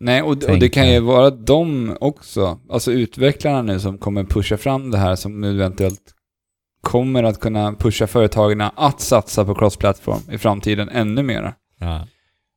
Nej, 0.00 0.22
och, 0.22 0.30
och 0.30 0.58
det 0.58 0.68
kan 0.68 0.92
ju 0.92 1.00
vara 1.00 1.30
de 1.30 1.96
också, 2.00 2.60
alltså 2.70 2.92
utvecklarna 2.92 3.62
nu 3.62 3.80
som 3.80 3.98
kommer 3.98 4.24
pusha 4.24 4.56
fram 4.56 4.90
det 4.90 4.98
här 4.98 5.16
som 5.16 5.40
nu 5.40 5.50
eventuellt 5.50 6.14
kommer 6.80 7.22
att 7.22 7.40
kunna 7.40 7.72
pusha 7.72 8.06
företagen 8.06 8.60
att 8.60 9.00
satsa 9.00 9.44
på 9.44 9.54
cross-platform 9.54 10.20
i 10.32 10.38
framtiden 10.38 10.88
ännu 10.88 11.22
mer. 11.22 11.54
Ja. 11.78 12.06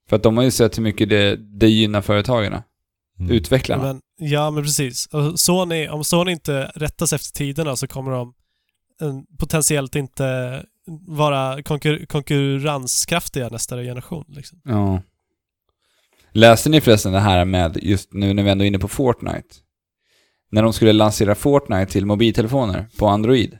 För 0.09 0.15
att 0.15 0.23
de 0.23 0.37
har 0.37 0.43
ju 0.43 0.51
sett 0.51 0.77
hur 0.77 0.83
mycket 0.83 1.09
det, 1.09 1.35
det 1.35 1.67
gynnar 1.67 2.01
företagen, 2.01 2.61
Mm. 3.19 3.31
utvecklarna. 3.31 3.83
Men, 3.83 4.01
ja, 4.17 4.51
men 4.51 4.63
precis. 4.63 5.05
Och 5.05 5.39
Sony, 5.39 5.87
om 5.87 6.03
Sony 6.03 6.31
inte 6.31 6.71
rättas 6.75 7.13
efter 7.13 7.37
tiderna 7.37 7.75
så 7.75 7.87
kommer 7.87 8.11
de 8.11 8.33
eh, 9.01 9.19
potentiellt 9.39 9.95
inte 9.95 10.25
vara 11.07 11.63
konkur 11.63 12.05
konkurrenskraftiga 12.05 13.49
nästa 13.49 13.75
generation. 13.75 14.25
Liksom. 14.27 14.61
Ja. 14.63 15.01
Läste 16.31 16.69
ni 16.69 16.81
förresten 16.81 17.11
det 17.11 17.19
här 17.19 17.45
med, 17.45 17.77
just 17.81 18.13
nu 18.13 18.33
när 18.33 18.43
vi 18.43 18.49
ändå 18.49 18.63
är 18.63 18.67
inne 18.67 18.79
på 18.79 18.87
Fortnite? 18.87 19.55
När 20.51 20.63
de 20.63 20.73
skulle 20.73 20.93
lansera 20.93 21.35
Fortnite 21.35 21.91
till 21.91 22.05
mobiltelefoner 22.05 22.87
på 22.97 23.07
Android. 23.07 23.57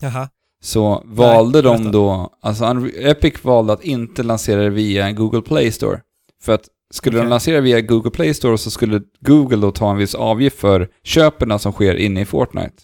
Jaha. 0.00 0.28
Så 0.60 1.02
valde 1.04 1.62
de 1.62 1.76
berätta. 1.76 1.90
då, 1.90 2.38
alltså 2.40 2.64
Epic 3.00 3.44
valde 3.44 3.72
att 3.72 3.84
inte 3.84 4.22
lansera 4.22 4.62
det 4.62 4.70
via 4.70 5.12
Google 5.12 5.42
Play 5.42 5.72
Store. 5.72 6.00
För 6.42 6.52
att 6.52 6.68
skulle 6.90 7.16
de 7.16 7.20
Okej. 7.20 7.30
lansera 7.30 7.60
via 7.60 7.80
Google 7.80 8.10
Play 8.10 8.34
Store 8.34 8.58
så 8.58 8.70
skulle 8.70 9.02
Google 9.20 9.56
då 9.56 9.70
ta 9.70 9.90
en 9.90 9.96
viss 9.96 10.14
avgift 10.14 10.58
för 10.58 10.88
köpen 11.02 11.58
som 11.58 11.72
sker 11.72 11.94
inne 11.94 12.20
i 12.20 12.24
Fortnite. 12.24 12.74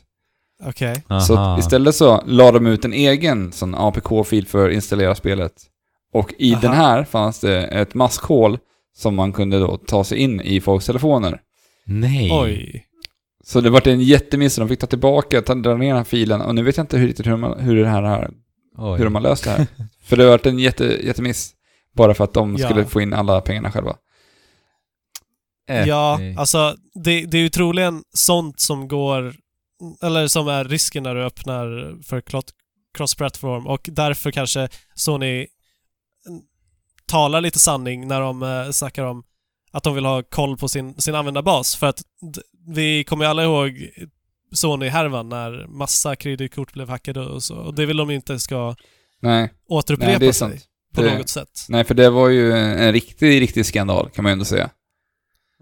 Okej. 0.66 1.02
Så 1.26 1.36
Aha. 1.36 1.54
att 1.54 1.60
istället 1.60 1.94
så 1.94 2.22
la 2.26 2.52
de 2.52 2.66
ut 2.66 2.84
en 2.84 2.92
egen 2.92 3.52
sån 3.52 3.74
APK-fil 3.74 4.46
för 4.46 4.68
att 4.68 4.74
installera 4.74 5.14
spelet. 5.14 5.52
Och 6.12 6.34
i 6.38 6.52
Aha. 6.52 6.60
den 6.62 6.72
här 6.72 7.04
fanns 7.04 7.40
det 7.40 7.64
ett 7.66 7.94
maskhål 7.94 8.58
som 8.96 9.14
man 9.14 9.32
kunde 9.32 9.58
då 9.58 9.76
ta 9.76 10.04
sig 10.04 10.18
in 10.18 10.40
i 10.40 10.60
folks 10.60 10.86
telefoner. 10.86 11.40
Nej. 11.86 12.30
Oj. 12.32 12.84
Så 13.44 13.60
det 13.60 13.70
vart 13.70 13.86
en 13.86 14.00
jättemiss, 14.00 14.56
de 14.56 14.68
fick 14.68 14.80
ta 14.80 14.86
tillbaka, 14.86 15.42
ta, 15.42 15.54
dra 15.54 15.76
ner 15.76 15.88
den 15.88 15.96
här 15.96 16.04
filen 16.04 16.40
och 16.40 16.54
nu 16.54 16.62
vet 16.62 16.76
jag 16.76 16.84
inte 16.84 16.98
hur, 16.98 17.06
riktigt 17.06 17.26
hur, 17.26 17.36
man, 17.36 17.60
hur 17.60 17.76
det 17.76 17.88
här 17.88 18.30
Oj. 18.78 18.98
hur 18.98 19.04
de 19.04 19.14
har 19.14 19.22
löst 19.22 19.44
det 19.44 19.50
här. 19.50 19.66
för 20.04 20.16
det 20.16 20.22
har 20.22 20.30
varit 20.30 20.46
en 20.46 20.58
jätte, 20.58 20.84
jättemiss. 20.84 21.52
Bara 21.96 22.14
för 22.14 22.24
att 22.24 22.34
de 22.34 22.56
Ja. 22.56 22.68
skulle 22.68 22.84
få 22.84 23.00
in 23.00 23.12
alla 23.12 23.40
pengarna 23.40 23.70
själva. 23.72 23.96
Äh, 25.70 25.88
Ja, 25.88 26.16
nej. 26.20 26.36
alltså 26.38 26.74
det, 26.94 27.24
det 27.26 27.36
är 27.38 27.42
ju 27.42 27.48
troligen 27.48 28.02
sånt 28.14 28.60
som 28.60 28.88
går, 28.88 29.34
eller 30.02 30.26
som 30.28 30.48
är 30.48 30.64
risken 30.64 31.02
när 31.02 31.14
du 31.14 31.22
öppnar 31.24 31.96
för 32.02 32.22
cross-platform 32.98 33.66
och 33.66 33.88
därför 33.92 34.30
kanske 34.30 34.68
Sony 34.94 35.46
talar 37.06 37.40
lite 37.40 37.58
sanning 37.58 38.08
när 38.08 38.20
de 38.20 38.42
eh, 38.42 38.70
snackar 38.70 39.04
om 39.04 39.22
att 39.72 39.82
de 39.82 39.94
vill 39.94 40.04
ha 40.04 40.22
koll 40.22 40.56
på 40.56 40.68
sin, 40.68 41.00
sin 41.00 41.14
användarbas. 41.14 41.76
För 41.76 41.86
att 41.86 42.02
vi 42.66 43.04
kommer 43.04 43.24
ju 43.24 43.30
alla 43.30 43.42
ihåg 43.44 43.88
Sony-härvan 44.52 45.28
när 45.28 45.66
massa 45.66 46.16
kreditkort 46.16 46.72
blev 46.72 46.88
hackade 46.88 47.20
och 47.20 47.42
så. 47.42 47.56
Och 47.56 47.74
det 47.74 47.86
vill 47.86 47.96
de 47.96 48.10
inte 48.10 48.38
ska 48.38 48.74
Nej, 49.22 49.52
återupprepa 49.68 50.18
nej 50.18 50.32
sig 50.32 50.34
sant. 50.34 50.64
på 50.94 51.02
Det- 51.02 51.18
något 51.18 51.28
sätt. 51.28 51.48
Nej, 51.68 51.84
för 51.84 51.94
det 51.94 52.10
var 52.10 52.28
ju 52.28 52.52
en, 52.52 52.78
en 52.78 52.92
riktig, 52.92 53.40
riktig 53.40 53.66
skandal 53.66 54.10
kan 54.10 54.22
man 54.22 54.30
ju 54.30 54.32
ändå 54.32 54.44
säga. 54.44 54.70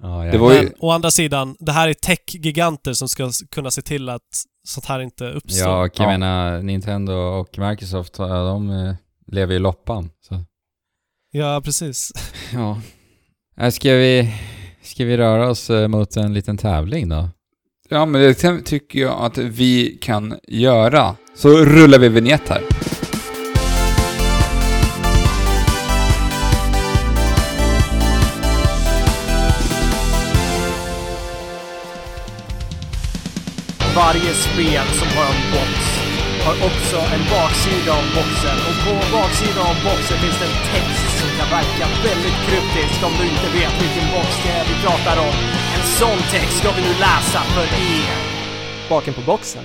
Ja, 0.03 0.27
ja. 0.27 0.33
det 0.33 0.39
var 0.39 0.53
ju- 0.53 0.63
Men 0.63 0.73
å 0.79 0.91
andra 0.91 1.11
sidan, 1.11 1.57
det 1.59 1.73
här 1.73 1.89
är 1.89 1.95
tech-giganter 1.95 2.93
som 2.93 3.09
ska 3.09 3.31
kunna 3.51 3.71
se 3.71 3.83
till 3.83 4.09
att 4.09 4.23
sånt 4.69 4.87
här 4.87 5.01
inte 5.01 5.25
uppstår. 5.31 5.69
Ja, 5.69 5.81
och 5.85 5.93
jag 6.01 6.05
Ja. 6.07 6.11
menar 6.11 6.63
Nintendo 6.63 7.13
och 7.13 7.59
Microsoft, 7.59 8.15
de 8.15 8.71
eh, 8.71 8.95
lever 9.33 9.53
ju 9.53 9.59
loppan. 9.59 10.11
Så. 10.29 10.45
Ja, 11.33 11.61
precis. 11.65 12.13
Ja. 12.53 12.81
Äh, 13.61 13.71
Ska 13.71 13.93
vi, 13.95 14.35
ska 14.83 15.05
vi 15.05 15.17
röra 15.17 15.49
oss 15.51 15.71
eh, 15.71 15.89
mot 15.89 16.17
en 16.17 16.35
liten 16.35 16.57
tävling 16.59 17.09
då? 17.09 17.29
Ja, 17.89 18.07
men 18.07 18.21
det 18.23 18.35
ty- 18.35 18.63
tycker 18.63 19.01
jag 19.01 19.21
att 19.25 19.39
vi 19.39 19.99
kan 20.03 20.39
göra. 20.49 21.17
Så 21.37 21.49
rullar 21.65 21.99
vi 21.99 22.09
vignett 22.09 22.49
här. 22.49 22.63
Varje 33.97 34.35
spel 34.35 34.87
som 35.01 35.09
har 35.17 35.29
en 35.35 35.43
box 35.55 35.73
har 36.47 36.57
också 36.69 36.97
en 37.15 37.25
baksida 37.35 37.93
av 38.01 38.05
boxen 38.19 38.59
och 38.69 38.77
på 38.85 38.93
baksidan 39.17 39.65
av 39.73 39.77
boxen 39.89 40.17
finns 40.23 40.39
det 40.41 40.47
en 40.53 40.59
text 40.73 41.11
som 41.21 41.29
kan 41.39 41.49
verka 41.59 41.85
väldigt 42.09 42.39
kryptisk 42.47 42.99
om 43.07 43.13
du 43.19 43.25
inte 43.33 43.49
vet 43.59 43.75
vilken 43.85 44.07
box 44.15 44.29
det 44.45 44.51
är 44.59 44.65
vi 44.71 44.75
pratar 44.87 45.17
om. 45.29 45.35
En 45.77 45.85
sån 46.01 46.19
text 46.35 46.55
ska 46.59 46.69
vi 46.77 46.83
nu 46.83 46.93
läsa 47.07 47.41
för 47.55 47.63
er. 47.63 48.15
Baken 48.89 49.15
på 49.15 49.21
boxen. 49.21 49.63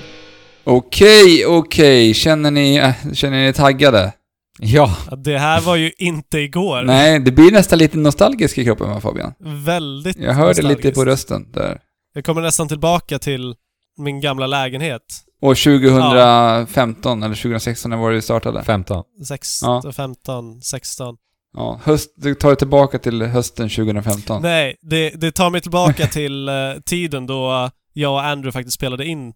Okej, 0.63 1.45
okej. 1.45 2.13
Känner 2.13 2.51
ni, 2.51 2.75
äh, 2.75 3.13
känner 3.13 3.37
ni 3.37 3.47
er 3.47 3.51
taggade? 3.53 4.13
Ja. 4.59 4.95
Det 5.25 5.37
här 5.37 5.61
var 5.61 5.75
ju 5.75 5.91
inte 5.97 6.37
igår. 6.39 6.83
Nej, 6.83 7.19
det 7.19 7.31
blir 7.31 7.51
nästan 7.51 7.79
lite 7.79 7.97
nostalgisk 7.97 8.57
i 8.57 8.65
kroppen 8.65 8.89
va 8.89 9.01
Fabian? 9.01 9.33
Väldigt 9.65 10.17
Jag 10.19 10.33
hörde 10.33 10.49
lite 10.61 10.63
nostalgiskt. 10.67 10.95
på 10.95 11.05
rösten 11.05 11.51
där. 11.51 11.79
Jag 12.13 12.25
kommer 12.25 12.41
nästan 12.41 12.67
tillbaka 12.67 13.19
till 13.19 13.55
min 13.97 14.21
gamla 14.21 14.47
lägenhet. 14.47 15.01
Och 15.41 15.57
2015, 15.57 17.23
eller 17.23 17.35
2016, 17.35 17.89
när 17.89 17.97
var 17.97 18.09
det 18.09 18.15
vi 18.15 18.21
startade? 18.21 18.63
15. 18.63 19.03
16, 19.27 19.81
Ja. 19.83 19.91
15, 19.91 20.61
16. 20.61 21.15
Ja, 21.57 21.79
höst, 21.83 22.13
det 22.17 22.35
tar 22.35 22.49
det 22.49 22.55
tillbaka 22.55 22.99
till 22.99 23.21
hösten 23.21 23.69
2015. 23.69 24.41
Nej, 24.41 24.75
det, 24.81 25.09
det 25.09 25.31
tar 25.31 25.49
mig 25.49 25.61
tillbaka 25.61 26.07
till 26.11 26.49
eh, 26.49 26.53
tiden 26.85 27.27
då 27.27 27.51
eh, 27.51 27.69
jag 27.93 28.13
och 28.13 28.23
Andrew 28.25 28.51
faktiskt 28.51 28.75
spelade 28.75 29.05
in 29.05 29.33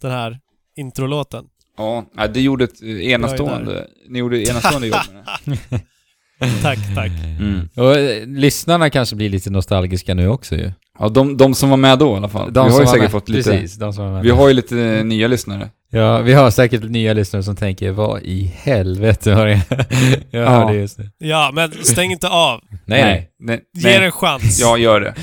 den 0.00 0.10
här 0.10 0.38
introlåten. 0.76 1.44
Ja, 1.76 2.06
det 2.34 2.40
gjorde 2.40 2.64
ett 2.64 2.82
eh, 2.82 2.88
enastående, 2.88 3.86
ni 4.08 4.18
gjorde 4.18 4.38
ett 4.38 4.48
enastående 4.48 4.86
jobb 4.86 5.00
med 5.44 5.58
det. 5.68 5.80
Tack, 6.62 6.78
tack. 6.94 7.12
Mm. 7.40 7.68
Och 7.76 7.96
lyssnarna 8.28 8.90
kanske 8.90 9.16
blir 9.16 9.28
lite 9.28 9.50
nostalgiska 9.50 10.14
nu 10.14 10.28
också 10.28 10.54
ju. 10.56 10.72
Ja, 10.98 11.08
de, 11.08 11.36
de 11.36 11.54
som 11.54 11.70
var 11.70 11.76
med 11.76 11.98
då 11.98 12.12
i 12.14 12.16
alla 12.16 12.28
fall. 12.28 12.52
De 12.52 12.66
vi 12.66 12.72
har 12.72 12.80
ju 12.80 12.86
säkert 12.86 13.02
med- 13.02 13.10
fått 13.10 13.28
lite... 13.28 13.50
Precis, 13.50 13.76
de 13.76 13.92
som 13.92 14.04
var 14.04 14.12
med. 14.12 14.22
Vi 14.22 14.30
har 14.30 14.48
ju 14.48 14.54
lite 14.54 14.80
eh, 14.80 15.04
nya 15.04 15.28
lyssnare. 15.28 15.70
Ja, 15.90 16.18
vi 16.18 16.32
har 16.32 16.50
säkert 16.50 16.82
nya 16.84 17.12
lyssnare 17.12 17.42
som 17.42 17.56
tänker 17.56 17.90
vad 17.90 18.22
i 18.22 18.52
helvete 18.62 19.34
var 19.34 19.46
det 19.46 19.60
jag 20.30 20.42
Ja. 20.44 20.48
hörde 20.50 20.74
just 20.74 20.98
nu. 20.98 21.10
Ja, 21.18 21.50
men 21.54 21.72
stäng 21.72 22.10
inte 22.12 22.28
av. 22.28 22.60
Nej, 22.86 23.02
nej. 23.02 23.28
nej. 23.40 23.60
Ge 23.74 23.88
nej. 23.90 23.98
det 23.98 24.04
en 24.06 24.12
chans. 24.12 24.60
Ja, 24.60 24.76
gör 24.78 25.00
det. 25.00 25.14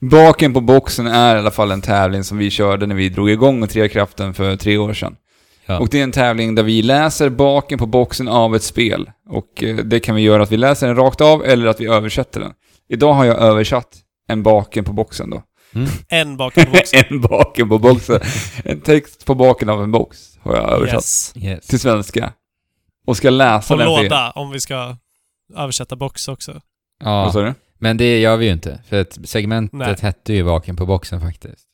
Baken 0.00 0.52
på 0.54 0.60
boxen 0.60 1.06
är 1.06 1.36
i 1.36 1.38
alla 1.38 1.50
fall 1.50 1.70
en 1.70 1.82
tävling 1.82 2.24
som 2.24 2.38
vi 2.38 2.50
körde 2.50 2.86
när 2.86 2.94
vi 2.94 3.08
drog 3.08 3.30
igång 3.30 3.60
med 3.60 3.70
Trekraften 3.70 4.34
för 4.34 4.56
tre 4.56 4.78
år 4.78 4.92
sedan. 4.92 5.14
Ja. 5.66 5.78
Och 5.78 5.88
det 5.90 5.98
är 5.98 6.02
en 6.04 6.12
tävling 6.12 6.54
där 6.54 6.62
vi 6.62 6.82
läser 6.82 7.28
baken 7.28 7.78
på 7.78 7.86
boxen 7.86 8.28
av 8.28 8.56
ett 8.56 8.62
spel. 8.62 9.10
Och 9.28 9.62
eh, 9.64 9.76
det 9.76 10.00
kan 10.00 10.14
vi 10.14 10.22
göra 10.22 10.42
att 10.42 10.52
vi 10.52 10.56
läser 10.56 10.86
den 10.86 10.96
rakt 10.96 11.20
av 11.20 11.44
eller 11.44 11.66
att 11.66 11.80
vi 11.80 11.86
översätter 11.86 12.40
den. 12.40 12.52
Idag 12.88 13.12
har 13.12 13.24
jag 13.24 13.38
översatt 13.38 13.88
en 14.30 14.42
baken 14.42 14.84
på 14.84 14.92
boxen 14.92 15.30
då. 15.30 15.42
En 16.08 16.36
bakom 16.36 16.64
boxen. 16.72 17.02
en 17.10 17.20
baken 17.20 17.68
på 17.68 17.78
boxen. 17.78 18.20
En 18.64 18.80
text 18.80 19.24
på 19.26 19.34
baken 19.34 19.68
av 19.68 19.82
en 19.82 19.92
box 19.92 20.38
har 20.42 20.56
jag 20.56 20.70
översatt 20.72 20.94
Yes. 20.94 21.32
Yes. 21.36 21.66
till 21.66 21.80
svenska. 21.80 22.32
Och 23.06 23.16
ska 23.16 23.30
läsa 23.30 23.74
På 23.74 23.78
den 23.82 23.96
för 23.96 24.02
låda, 24.02 24.30
om 24.30 24.50
vi 24.50 24.60
ska 24.60 24.96
översätta 25.56 25.96
box 25.96 26.28
också. 26.28 26.52
Vad 27.04 27.26
Ja, 27.26 27.32
sa 27.32 27.42
du? 27.42 27.54
men 27.78 27.96
det 27.96 28.20
gör 28.20 28.36
vi 28.36 28.46
ju 28.46 28.52
inte. 28.52 28.82
För 28.88 29.00
att 29.00 29.18
segmentet 29.24 29.78
Nej. 29.78 29.96
hette 30.00 30.32
ju 30.32 30.42
Vaken 30.42 30.76
på 30.76 30.86
boxen 30.86 31.20
faktiskt. 31.20 31.64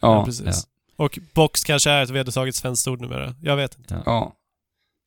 Ja, 0.00 0.14
Ja. 0.18 0.24
precis. 0.24 0.66
Och 0.96 1.18
box 1.34 1.64
kanske 1.64 1.90
är 1.90 2.02
ett 2.02 2.10
vedertaget 2.10 2.54
svenskt 2.54 2.88
ord 2.88 3.00
numera. 3.00 3.34
Jag 3.42 3.56
vet 3.56 3.78
inte. 3.78 4.02
Ja. 4.06 4.32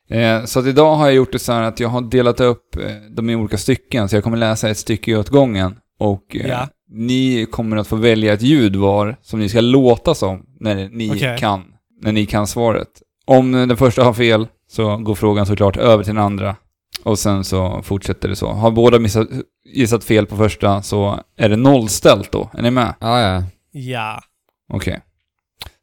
Eh, 0.10 0.46
så 0.46 0.60
att 0.60 0.66
idag 0.66 0.96
har 0.96 1.06
jag 1.06 1.16
gjort 1.16 1.32
det 1.32 1.40
så 1.40 1.54
här 1.54 1.62
att 1.62 1.80
jag 1.80 1.90
har 1.90 2.02
delat 2.02 2.40
upp 2.40 2.76
eh, 2.76 2.96
dem 2.96 3.30
i 3.30 3.36
olika 3.36 3.58
stycken, 3.58 4.10
så 4.10 4.16
jag 4.16 4.24
kommer 4.24 4.38
läsa 4.38 4.70
ett 4.70 4.78
stycke 4.78 5.16
åt 5.16 5.30
gången. 5.30 5.76
Och 6.00 6.36
eh, 6.36 6.48
Ja. 6.48 6.68
Ni 6.90 7.46
kommer 7.52 7.78
att 7.78 7.88
få 7.88 7.96
välja 7.96 8.34
ett 8.34 8.42
ljud 8.42 8.76
var 8.76 9.16
som 9.22 9.40
ni 9.40 9.50
ska 9.50 9.62
låta 9.62 10.16
som 10.16 10.46
när 10.60 10.90
ni 10.90 11.12
Okej. 11.12 11.38
kan, 11.40 11.64
när 12.02 12.12
ni 12.12 12.26
kan 12.26 12.48
svaret. 12.48 12.88
Om 13.26 13.52
den 13.52 13.78
första 13.78 14.04
har 14.04 14.14
fel 14.14 14.48
så 14.72 14.98
går 14.98 15.16
frågan 15.16 15.46
såklart 15.46 15.78
över 15.78 16.04
till 16.04 16.16
den 16.16 16.24
andra. 16.24 16.56
Och 17.04 17.20
sen 17.20 17.44
så 17.44 17.82
fortsätter 17.84 18.30
det 18.30 18.36
så. 18.36 18.48
Har 18.52 18.72
båda 18.72 19.00
missat, 19.00 19.28
gissat 19.74 20.04
fel 20.04 20.26
på 20.26 20.38
första 20.38 20.82
så 20.82 21.20
är 21.38 21.50
det 21.50 21.56
nollställt 21.56 22.32
då. 22.32 22.50
Är 22.54 22.62
ni 22.62 22.72
med? 22.72 22.94
Ja, 23.00 23.22
ja. 23.22 23.44
Ja. 23.72 24.22
Okej. 24.74 25.02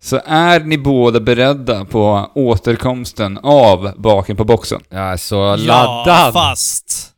Så 0.02 0.20
är 0.24 0.60
ni 0.60 0.78
båda 0.78 1.20
beredda 1.20 1.84
på 1.84 2.30
återkomsten 2.34 3.38
av 3.42 3.92
Baken 3.96 4.36
på 4.36 4.44
boxen? 4.44 4.80
Jag 4.88 5.00
är 5.12 5.16
så 5.16 5.36
Ja, 5.36 5.56
laddad! 5.56 6.32
fast. 6.32 7.11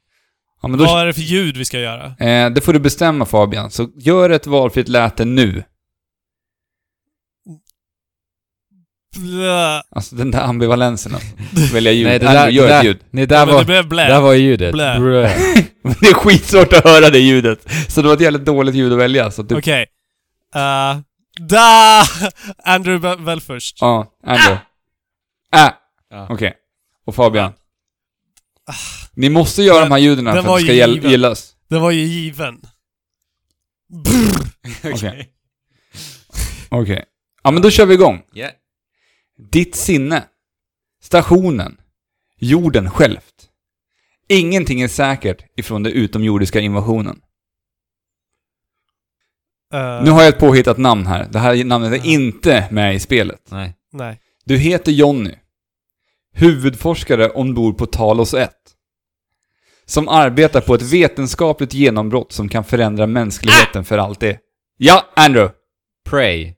Ja, 0.64 0.68
men 0.68 0.78
då, 0.78 0.84
Vad 0.84 1.02
är 1.02 1.06
det 1.06 1.12
för 1.12 1.20
ljud 1.20 1.56
vi 1.56 1.64
ska 1.64 1.78
göra? 1.80 2.04
eh, 2.06 2.50
det 2.50 2.60
får 2.60 2.72
du 2.72 2.78
bestämma 2.78 3.24
Fabian, 3.26 3.70
så 3.70 3.88
gör 3.96 4.30
ett 4.30 4.46
valfritt 4.46 4.88
läte 4.88 5.24
nu. 5.24 5.64
Blä. 9.16 9.82
Alltså 9.90 10.16
den 10.16 10.30
där 10.30 10.40
ambivalensen 10.40 11.14
alltså. 11.14 11.28
Välja 11.74 11.92
ljud. 11.92 12.06
Nej, 12.06 12.18
det 12.18 12.26
där, 12.26 12.48
gör 12.48 12.66
det 12.68 12.74
ett 12.74 12.80
där, 12.80 12.84
ljud. 12.84 12.98
nej, 13.10 13.22
Ja, 13.22 13.26
där, 13.26 13.46
men 13.46 13.54
var, 13.54 13.60
det 13.60 13.66
blev 13.66 13.88
blä. 13.88 14.08
där 14.08 14.20
var 14.20 14.32
ju 14.32 14.40
ljudet. 14.44 14.72
Blä. 14.72 14.98
Brö. 15.00 15.22
det 16.00 16.06
är 16.08 16.14
skitsvårt 16.14 16.72
att 16.72 16.84
höra 16.84 17.10
det 17.10 17.18
ljudet. 17.18 17.72
Så 17.88 18.02
det 18.02 18.08
var 18.08 18.14
ett 18.14 18.20
jävligt 18.20 18.44
dåligt 18.44 18.74
ljud 18.74 18.92
att 18.92 18.98
välja. 18.98 19.30
Så 19.30 19.42
du... 19.42 19.56
Okej. 19.58 19.86
Uh, 20.56 21.00
da! 21.48 22.02
Andrew 22.64 23.16
väl- 23.24 23.40
först. 23.40 23.78
Ja, 23.80 24.06
Andrew. 24.26 24.52
Äh. 25.56 25.70
Ja. 26.10 26.26
Okej. 26.30 26.54
Och 27.06 27.14
Fabian. 27.14 27.52
Ni 29.16 29.28
måste 29.28 29.62
göra 29.62 29.78
Den- 29.78 29.88
de 29.88 29.94
här 29.94 29.98
ljuden 29.98 30.24
den 30.24 30.44
för 30.44 30.54
att 30.54 30.58
det 30.60 30.64
ska 30.64 30.72
given. 30.72 31.10
gillas. 31.10 31.56
Den 31.68 31.80
var 31.82 31.90
ju 31.90 32.00
given. 32.02 32.60
Okej. 34.94 35.30
Okej. 36.68 37.04
Ja, 37.42 37.50
men 37.50 37.62
då 37.62 37.70
kör 37.70 37.86
vi 37.86 37.94
igång. 37.94 38.22
Yeah. 38.34 38.52
Ditt 39.50 39.74
sinne. 39.74 40.24
Stationen. 41.02 41.76
Jorden 42.38 42.90
självt. 42.90 43.50
Ingenting 44.28 44.80
är 44.80 44.88
säkert 44.88 45.44
ifrån 45.56 45.82
den 45.82 45.92
utomjordiska 45.92 46.60
invasionen. 46.60 47.20
Eh, 49.72 50.04
Nu 50.04 50.10
har 50.10 50.20
jag 50.22 50.28
ett 50.28 50.38
påhittat 50.38 50.78
namn 50.78 51.06
här. 51.06 51.28
Det 51.30 51.38
här 51.38 51.64
namnet 51.64 51.92
är 51.92 52.06
inte 52.06 52.68
med 52.70 52.94
i 52.94 53.00
spelet. 53.00 53.48
Nej. 53.50 53.76
Nej. 53.92 54.20
Du 54.44 54.56
heter 54.56 54.92
Jonny. 54.92 55.34
Huvudforskare 56.32 57.28
ombord 57.30 57.78
på 57.78 57.86
Talos 57.86 58.34
1. 58.34 58.50
Som 59.86 60.08
arbetar 60.08 60.60
på 60.60 60.74
ett 60.74 60.82
vetenskapligt 60.82 61.74
genombrott 61.74 62.32
som 62.32 62.48
kan 62.48 62.64
förändra 62.64 63.06
mänskligheten 63.06 63.84
för 63.84 63.98
alltid. 63.98 64.36
Ja, 64.76 65.04
Andrew. 65.16 65.54
Pray. 66.10 66.54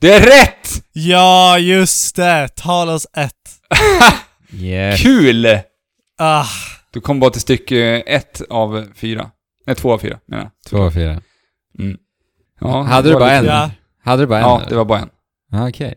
Det 0.00 0.12
är 0.14 0.20
rätt! 0.20 0.84
Ja, 0.92 1.58
just 1.58 2.16
det! 2.16 2.48
Talos 2.56 3.06
1. 3.16 3.32
Yeah. 4.54 4.96
Kul! 4.96 5.46
Ah, 6.18 6.44
Du 6.92 7.00
kom 7.00 7.20
bara 7.20 7.30
till 7.30 7.40
stycke 7.40 8.00
ett 8.06 8.42
av 8.50 8.84
fyra. 8.94 9.30
Nej, 9.66 9.76
två 9.76 9.92
av 9.92 9.98
fyra 9.98 10.18
menar 10.26 10.42
jag. 10.42 10.50
Två 10.70 10.78
av 10.78 10.90
fyra. 10.90 11.20
Mm. 11.78 11.96
Ja, 12.60 12.82
Hade 12.82 13.02
det 13.02 13.08
du 13.08 13.12
var 13.12 13.20
bara 13.20 13.40
lite- 13.40 13.52
en? 13.52 13.58
Ja. 13.60 13.70
Hade 14.04 14.22
du 14.22 14.26
bara 14.26 14.38
en? 14.38 14.44
Ja, 14.44 14.62
det 14.68 14.74
var 14.76 14.84
bara 14.84 14.98
en. 14.98 15.10
Ah, 15.52 15.68
Okej. 15.68 15.94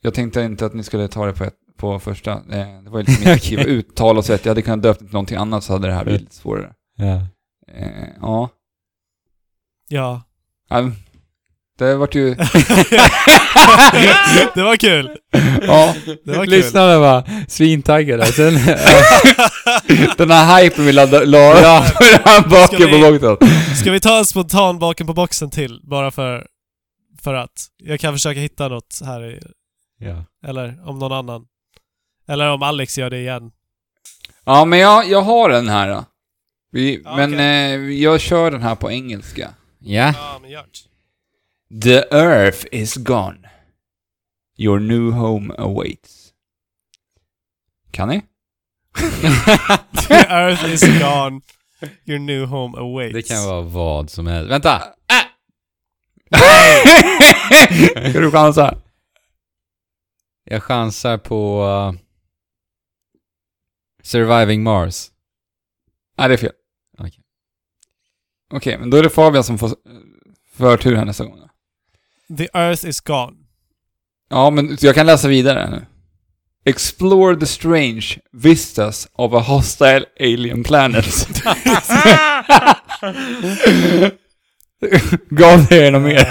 Jag 0.00 0.14
tänkte 0.14 0.40
inte 0.42 0.66
att 0.66 0.74
ni 0.74 0.82
skulle 0.82 1.08
ta 1.08 1.26
det 1.26 1.32
på, 1.32 1.44
ett, 1.44 1.54
på 1.78 1.98
första. 1.98 2.32
Eh, 2.32 2.82
Det 2.84 2.90
var 2.90 2.98
ju 2.98 3.04
lite 3.04 3.24
mer 3.24 3.34
att 3.34 3.42
skriva 3.42 3.62
ut 3.64 3.96
tal 3.96 4.18
och 4.18 4.24
så 4.24 4.32
att 4.32 4.44
jag 4.44 4.50
hade 4.50 4.62
kunnat 4.62 4.82
döpt 4.82 4.98
till 4.98 5.08
någonting 5.12 5.36
annat 5.36 5.64
så 5.64 5.72
hade 5.72 5.88
det 5.88 5.94
här 5.94 6.04
blivit 6.04 6.20
lite 6.22 6.34
svårare. 6.34 6.72
Ja. 6.96 7.14
Eh, 7.76 8.08
ja. 8.20 8.50
ja. 9.88 10.22
Det 11.78 11.94
vart 11.96 12.14
ju... 12.14 12.34
det 14.54 14.62
var 14.62 14.76
kul. 14.76 15.16
ja, 15.66 15.94
Det 16.24 16.36
var 16.36 16.44
kul. 16.44 16.50
Lyssnarna 16.50 16.98
var 16.98 17.22
svintaggade. 17.48 18.26
Sen... 18.26 18.54
den 20.16 20.30
här 20.30 20.62
hypen 20.64 20.84
vi 20.84 20.92
laddade, 20.92 21.26
la 21.26 21.38
ja. 21.38 21.84
Ska 21.84 22.40
på 22.42 22.48
boxen. 22.48 23.48
Ska 23.76 23.90
vi 23.90 24.00
ta 24.00 24.18
en 24.18 24.24
spontan 24.24 24.78
baken 24.78 25.06
på 25.06 25.12
boxen 25.14 25.50
till? 25.50 25.80
Bara 25.84 26.10
för, 26.10 26.46
för 27.22 27.34
att. 27.34 27.66
Jag 27.76 28.00
kan 28.00 28.12
försöka 28.12 28.40
hitta 28.40 28.68
något 28.68 29.00
här 29.04 29.24
i, 29.24 29.40
ja. 29.98 30.24
Eller 30.46 30.88
om 30.88 30.98
någon 30.98 31.12
annan. 31.12 31.44
Eller 32.28 32.50
om 32.50 32.62
Alex 32.62 32.98
gör 32.98 33.10
det 33.10 33.18
igen. 33.18 33.52
Ja, 34.44 34.64
men 34.64 34.78
jag, 34.78 35.08
jag 35.08 35.22
har 35.22 35.48
den 35.48 35.68
här 35.68 35.88
då. 35.88 36.04
Vi, 36.70 37.02
Ja, 37.04 37.16
men 37.16 37.34
eh, 37.34 37.92
jag 37.94 38.20
kör 38.20 38.50
den 38.50 38.62
här 38.62 38.74
på 38.74 38.90
engelska. 38.90 39.54
Ja. 39.78 40.12
Ja, 40.16 40.38
men 40.42 40.50
gör 40.50 40.66
The 41.82 42.16
earth 42.16 42.66
is 42.72 42.94
gone. 42.94 43.50
Your 44.56 44.80
new 44.80 45.12
home 45.12 45.54
awaits. 45.58 46.32
Kan 47.90 48.08
ni? 48.08 48.22
The 50.08 50.14
earth 50.14 50.64
is 50.64 50.82
gone. 51.00 51.40
Your 52.04 52.18
new 52.18 52.46
home 52.46 52.78
awaits. 52.78 53.14
Det 53.14 53.22
kan 53.22 53.46
vara 53.46 53.60
vad 53.60 54.10
som 54.10 54.26
helst. 54.26 54.50
Vänta! 54.50 54.82
Ska 58.10 58.20
du 58.20 58.30
chansa? 58.30 58.78
Jag 60.44 60.62
chansar 60.62 61.18
på... 61.18 61.64
Surviving 64.04 64.62
Mars. 64.62 65.10
Nej, 66.18 66.28
det 66.28 66.34
är 66.34 66.38
fel. 66.38 66.52
Okej. 66.98 67.20
Okej, 68.52 68.78
men 68.78 68.90
då 68.90 68.96
är 68.96 69.02
det 69.02 69.10
Fabian 69.10 69.44
som 69.44 69.58
får 69.58 69.68
eh, 69.68 69.72
förtur 70.54 70.96
här 70.96 71.04
nästa 71.04 71.24
gång. 71.24 71.38
då. 71.40 71.48
The 72.36 72.48
earth 72.54 72.86
is 72.86 73.00
gone. 73.00 73.36
Ja, 74.30 74.50
men 74.50 74.76
jag 74.80 74.94
kan 74.94 75.06
läsa 75.06 75.28
vidare 75.28 75.70
nu. 75.70 75.86
Explore 76.64 77.36
the 77.36 77.46
strange 77.46 78.18
vistas 78.32 79.08
of 79.12 79.32
a 79.32 79.38
hostile 79.40 80.04
alien 80.20 80.62
planet. 80.64 81.06
Gav 85.30 85.66
det 85.68 85.86
er 85.86 85.90
något 85.90 86.02
mer? 86.02 86.26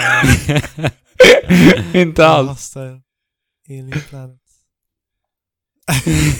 Inte 1.96 2.26
alls. 2.26 2.48
Hostile 2.48 3.00
Alien 3.68 4.00
planet. 4.08 4.40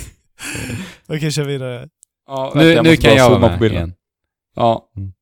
Okej, 1.09 1.31
kör 1.31 1.45
vidare. 1.45 1.89
Ja, 2.27 2.43
vänta, 2.55 2.59
Nu, 2.59 2.75
nu 2.83 2.91
måste 2.91 2.97
kan 2.97 3.17
jag 3.17 3.31
vara 3.31 3.41
på 3.41 3.49
med 3.49 3.59
bilden. 3.61 3.77
igen. 3.79 3.95
Ja. 4.57 4.91
Mm. 4.97 5.13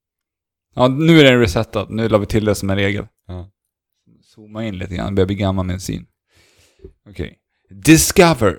Ja, 0.75 0.89
nu 0.89 1.21
är 1.21 1.25
den 1.25 1.41
resetad. 1.41 1.91
Nu 1.91 2.09
la 2.09 2.19
vi 2.19 2.27
till 2.27 2.45
det 2.45 2.55
som 2.55 2.71
en 2.71 2.77
regel. 2.77 3.07
Ja. 3.29 3.49
Zooma 4.35 4.65
in 4.65 4.79
lite 4.79 4.95
grann. 4.95 5.15
Börjar 5.15 5.27
bli 5.27 5.37
gammal 5.37 5.67
med 5.67 5.75
en 5.75 5.81
syn. 5.81 6.07
Okej. 7.09 7.39
Discover. 7.71 8.59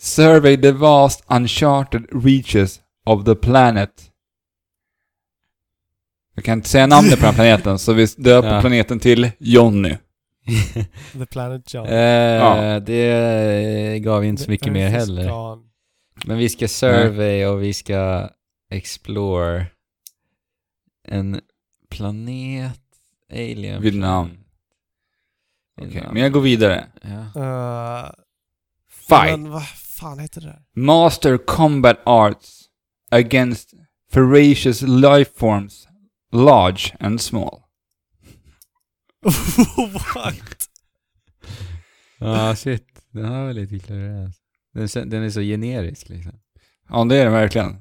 Survey 0.00 0.56
the 0.56 0.72
vast 0.72 1.24
uncharted 1.30 2.24
reaches 2.24 2.80
of 3.06 3.24
the 3.24 3.34
planet. 3.34 3.90
Jag 6.34 6.44
kan 6.44 6.58
inte 6.58 6.68
säga 6.68 6.86
namnet 6.86 7.18
på 7.20 7.26
den 7.26 7.34
planeten, 7.40 7.78
så 7.78 7.92
vi 7.92 8.06
döper 8.16 8.54
Ja. 8.54 8.60
planeten 8.60 8.98
till 9.00 9.30
Johnny. 9.38 9.96
The 11.12 11.26
Planet 11.26 11.74
John. 11.74 11.86
Eh, 11.86 11.94
Ja. 11.98 12.80
Det 12.80 13.98
gav 13.98 14.24
inte 14.24 14.42
så 14.42 14.50
mycket 14.50 14.72
mer 14.72 14.88
heller. 14.88 15.28
gone. 15.28 15.62
Men 16.26 16.38
vi 16.38 16.48
ska 16.48 16.68
survey 16.68 17.46
och 17.46 17.62
vi 17.62 17.74
ska 17.74 18.30
explore 18.70 19.66
en 21.08 21.40
planet, 21.90 22.80
alien. 23.32 23.82
Vid 23.82 23.96
namn. 23.96 24.30
planet. 24.30 24.46
Okej, 25.90 26.02
namn. 26.02 26.14
men 26.14 26.22
jag 26.22 26.32
går 26.32 26.40
vidare. 26.40 26.86
Ja. 27.02 27.42
Uh, 27.42 28.10
Fight. 28.88 29.40
Men 29.40 29.50
vad 29.50 29.68
fan 29.68 30.18
heter 30.18 30.40
det 30.40 30.46
där? 30.46 30.62
Master 30.74 31.38
Combat 31.38 31.98
Arts 32.04 32.64
against 33.10 33.74
Ferocious 34.12 34.82
life 34.82 35.30
forms, 35.36 35.88
large 36.32 36.96
and 37.00 37.20
small. 37.20 37.62
What? 40.14 40.68
Ja, 42.18 42.56
shit. 42.56 42.86
Den 43.12 43.24
har 43.24 43.46
väl 43.46 43.56
lite 43.56 43.78
klurigare. 43.78 44.32
Den, 44.74 45.10
den 45.10 45.22
är 45.22 45.30
så 45.30 45.40
generisk 45.40 46.08
liksom. 46.08 46.32
Ja, 46.88 47.04
det 47.04 47.16
är 47.16 47.24
det 47.24 47.30
verkligen. 47.30 47.76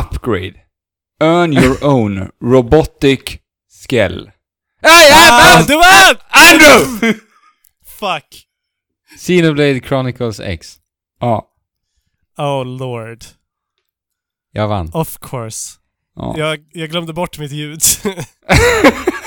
Upgrade. 0.00 0.54
Earn 1.20 1.52
your 1.52 1.84
own 1.84 2.30
robotic 2.42 3.20
skell. 3.88 4.30
Hey, 4.82 5.10
Ah, 5.12 5.62
det 5.66 5.74
var 5.74 6.20
Andrew! 6.30 7.14
Fuck! 7.86 8.44
Xenoblade 9.18 9.80
Chronicles 9.80 10.40
X. 10.40 10.76
ja. 11.20 11.44
Oh 12.36 12.66
lord. 12.66 13.24
Jag 14.52 14.68
vann. 14.68 14.90
Of 14.94 15.18
course. 15.20 15.78
Ja. 16.14 16.34
Jag, 16.38 16.64
jag 16.72 16.90
glömde 16.90 17.12
bort 17.12 17.38
mitt 17.38 17.52
ljud. 17.52 17.80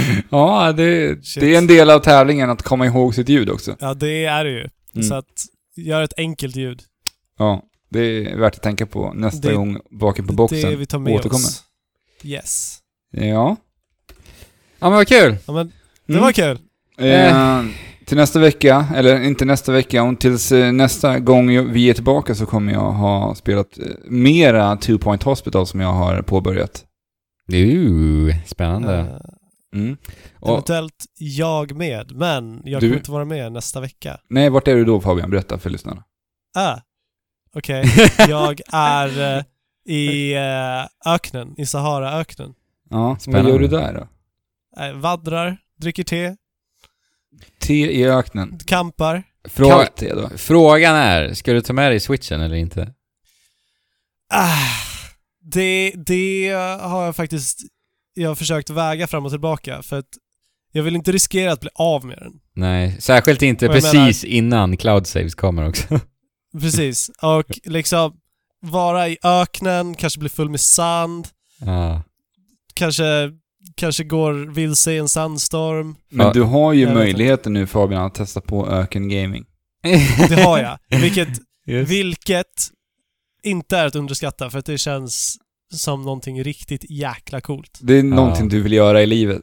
ja, 0.30 0.72
det, 0.72 1.14
det 1.40 1.54
är 1.54 1.58
en 1.58 1.66
del 1.66 1.90
av 1.90 1.98
tävlingen 1.98 2.50
att 2.50 2.62
komma 2.62 2.86
ihåg 2.86 3.14
sitt 3.14 3.28
ljud 3.28 3.50
också. 3.50 3.76
ja, 3.80 3.94
det 3.94 4.24
är 4.24 4.44
det 4.44 4.50
ju. 4.50 4.68
Mm. 4.94 5.02
Så 5.08 5.14
att, 5.14 5.26
gör 5.76 6.02
ett 6.02 6.12
enkelt 6.16 6.56
ljud. 6.56 6.82
Ja, 7.38 7.62
det 7.90 8.00
är 8.00 8.36
värt 8.36 8.54
att 8.54 8.62
tänka 8.62 8.86
på 8.86 9.12
nästa 9.12 9.48
Det- 9.48 9.54
gång 9.54 9.78
baken 9.90 10.26
på 10.26 10.32
Det 10.32 10.36
boxen 10.36 10.78
vi 10.78 10.86
tar 10.86 10.98
med 10.98 11.12
återkommer. 11.14 11.44
oss. 11.44 11.62
Yes. 12.22 12.78
Ja. 13.10 13.56
Ja 14.78 14.88
men 14.88 14.92
vad 14.92 15.08
kul! 15.08 15.36
Ja, 15.46 15.52
men 15.52 15.72
det 16.06 16.12
Mm. 16.12 16.22
var 16.24 16.32
kul. 16.32 16.58
Eh, 16.98 17.64
till 18.06 18.16
nästa 18.16 18.38
vecka, 18.38 18.86
eller 18.96 19.22
inte 19.22 19.44
nästa 19.44 19.72
vecka, 19.72 20.02
och 20.02 20.20
tills 20.20 20.52
eh, 20.52 20.72
nästa 20.72 21.18
gång 21.18 21.72
vi 21.72 21.90
är 21.90 21.94
tillbaka 21.94 22.34
så 22.34 22.46
kommer 22.46 22.72
jag 22.72 22.92
ha 22.92 23.34
spelat 23.34 23.78
eh, 23.78 23.84
mera 24.04 24.76
Two 24.76 24.98
Point 24.98 25.22
Hospital 25.22 25.66
som 25.66 25.80
jag 25.80 25.92
har 25.92 26.22
påbörjat. 26.22 26.84
Uh, 27.52 28.34
spännande. 28.46 28.98
Eh, 28.98 29.06
Mm. 29.74 29.96
Och, 30.40 30.50
eventuellt 30.50 31.04
jag 31.18 31.76
med, 31.76 32.12
men 32.16 32.62
jag 32.64 32.80
Du- 32.80 32.86
kommer 32.88 32.98
inte 32.98 33.10
vara 33.10 33.24
med 33.24 33.52
nästa 33.52 33.80
vecka. 33.80 34.20
Nej, 34.28 34.50
vart 34.50 34.68
är 34.68 34.74
du 34.76 34.84
då 34.84 35.00
Fabian? 35.00 35.30
Berätta 35.30 35.58
för 35.58 35.70
lyssnarna. 35.70 36.04
Ah, 36.54 36.76
okej. 37.54 37.84
jag 38.28 38.60
är 38.72 39.36
eh, 39.38 39.44
i 39.94 40.34
eh, 40.34 41.12
öknen, 41.14 41.54
i 41.60 41.66
Saharaöknen. 41.66 42.54
Ja, 42.90 43.16
Spännande. 43.20 43.52
vad 43.52 43.62
gör 43.62 43.68
du 43.68 43.76
där 43.76 43.94
då? 43.94 44.08
Eh, 44.82 44.92
vaddrar, 44.92 45.56
dricker 45.80 46.04
te, 46.04 46.36
Te 47.58 47.74
i 47.74 48.04
öknen. 48.08 48.58
kampar. 48.66 49.22
frå 49.44 49.68
Kallt 49.68 49.96
te 49.96 50.14
då? 50.14 50.28
frågan 50.36 50.94
är, 50.94 51.34
ska 51.34 51.52
du 51.52 51.60
ta 51.60 51.72
med 51.72 51.90
dig 51.92 52.00
switchen 52.00 52.40
eller 52.40 52.56
inte? 52.56 52.94
Ah, 54.34 54.56
det, 55.40 55.92
det 56.06 56.50
har 56.80 57.04
jag 57.04 57.16
faktiskt 57.16 57.58
jag 58.14 58.28
har 58.28 58.34
försökt 58.34 58.70
väga 58.70 59.06
fram 59.06 59.24
och 59.24 59.30
tillbaka 59.30 59.82
för 59.82 59.98
att 59.98 60.08
jag 60.72 60.82
vill 60.82 60.96
inte 60.96 61.12
riskera 61.12 61.52
att 61.52 61.60
bli 61.60 61.70
av 61.74 62.04
med 62.04 62.18
den. 62.18 62.32
Nej, 62.54 62.96
särskilt 63.00 63.42
inte 63.42 63.68
precis 63.68 64.24
innan 64.24 64.76
cloud 64.76 65.06
saves 65.06 65.34
kommer 65.34 65.68
också. 65.68 66.00
Precis. 66.60 67.10
Och 67.22 67.58
liksom 67.64 68.12
vara 68.60 69.08
i 69.08 69.18
öknen, 69.22 69.94
kanske 69.94 70.20
bli 70.20 70.28
full 70.28 70.50
med 70.50 70.60
sand, 70.60 71.28
ja. 71.60 72.02
kanske, 72.74 73.30
kanske 73.74 74.04
går 74.04 74.32
vilse 74.54 74.92
i 74.92 74.98
en 74.98 75.08
sandstorm. 75.08 75.96
Men 76.08 76.32
du 76.32 76.42
har 76.42 76.72
ju 76.72 76.82
Jag 76.82 76.94
möjligheten 76.94 77.52
nu 77.52 77.66
Fabian 77.66 78.04
att 78.04 78.14
testa 78.14 78.40
på 78.40 78.68
öken 78.70 79.08
gaming. 79.08 79.44
Det 80.28 80.42
har 80.42 80.58
jag. 80.58 80.78
Vilket, 81.00 81.28
vilket 81.66 82.46
inte 83.42 83.78
är 83.78 83.86
att 83.86 83.94
underskatta 83.94 84.50
för 84.50 84.58
att 84.58 84.66
det 84.66 84.78
känns 84.78 85.36
som 85.72 86.02
någonting 86.02 86.44
riktigt 86.44 86.90
jäkla 86.90 87.40
coolt. 87.40 87.78
Det 87.82 87.98
är 87.98 88.02
någonting 88.02 88.48
du 88.48 88.62
vill 88.62 88.72
göra 88.72 89.02
i 89.02 89.06
livet. 89.06 89.42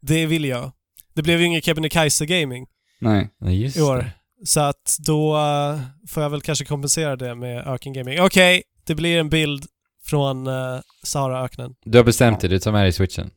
Det 0.00 0.26
vill 0.26 0.44
jag. 0.44 0.72
Det 1.14 1.22
blev 1.22 1.40
ju 1.40 1.46
ingen 1.46 1.60
Kebnekaise 1.62 2.26
Gaming 2.26 2.66
Nej. 3.00 3.28
Ja, 3.40 3.50
just 3.50 3.76
i 3.76 3.80
år. 3.82 3.96
det. 3.96 4.12
Så 4.46 4.60
att 4.60 4.96
då 5.06 5.36
eh, 5.36 5.80
får 6.08 6.22
jag 6.22 6.30
väl 6.30 6.40
kanske 6.40 6.64
kompensera 6.64 7.16
det 7.16 7.34
med 7.34 7.66
Öken 7.66 7.92
Gaming. 7.92 8.20
Okej, 8.20 8.62
det 8.86 8.94
blir 8.94 9.18
en 9.18 9.28
bild 9.28 9.64
från 10.06 10.46
uh, 10.46 10.80
Saharaöknen. 11.02 11.74
Du 11.84 11.98
har 11.98 12.04
bestämt 12.04 12.40
dig, 12.40 12.50
du 12.50 12.58
tar 12.58 12.72
med 12.72 12.84
dig 12.84 12.92
switchen? 12.92 13.30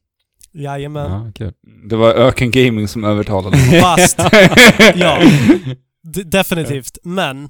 Jajamän. 0.53 1.11
Ja, 1.11 1.31
kul. 1.35 1.53
Det 1.89 1.95
var 1.95 2.13
öken 2.13 2.51
gaming 2.51 2.87
som 2.87 3.03
övertalade. 3.03 3.57
Fast, 3.57 4.17
ja. 4.95 5.19
D- 6.15 6.23
definitivt. 6.23 6.97
Men 7.03 7.49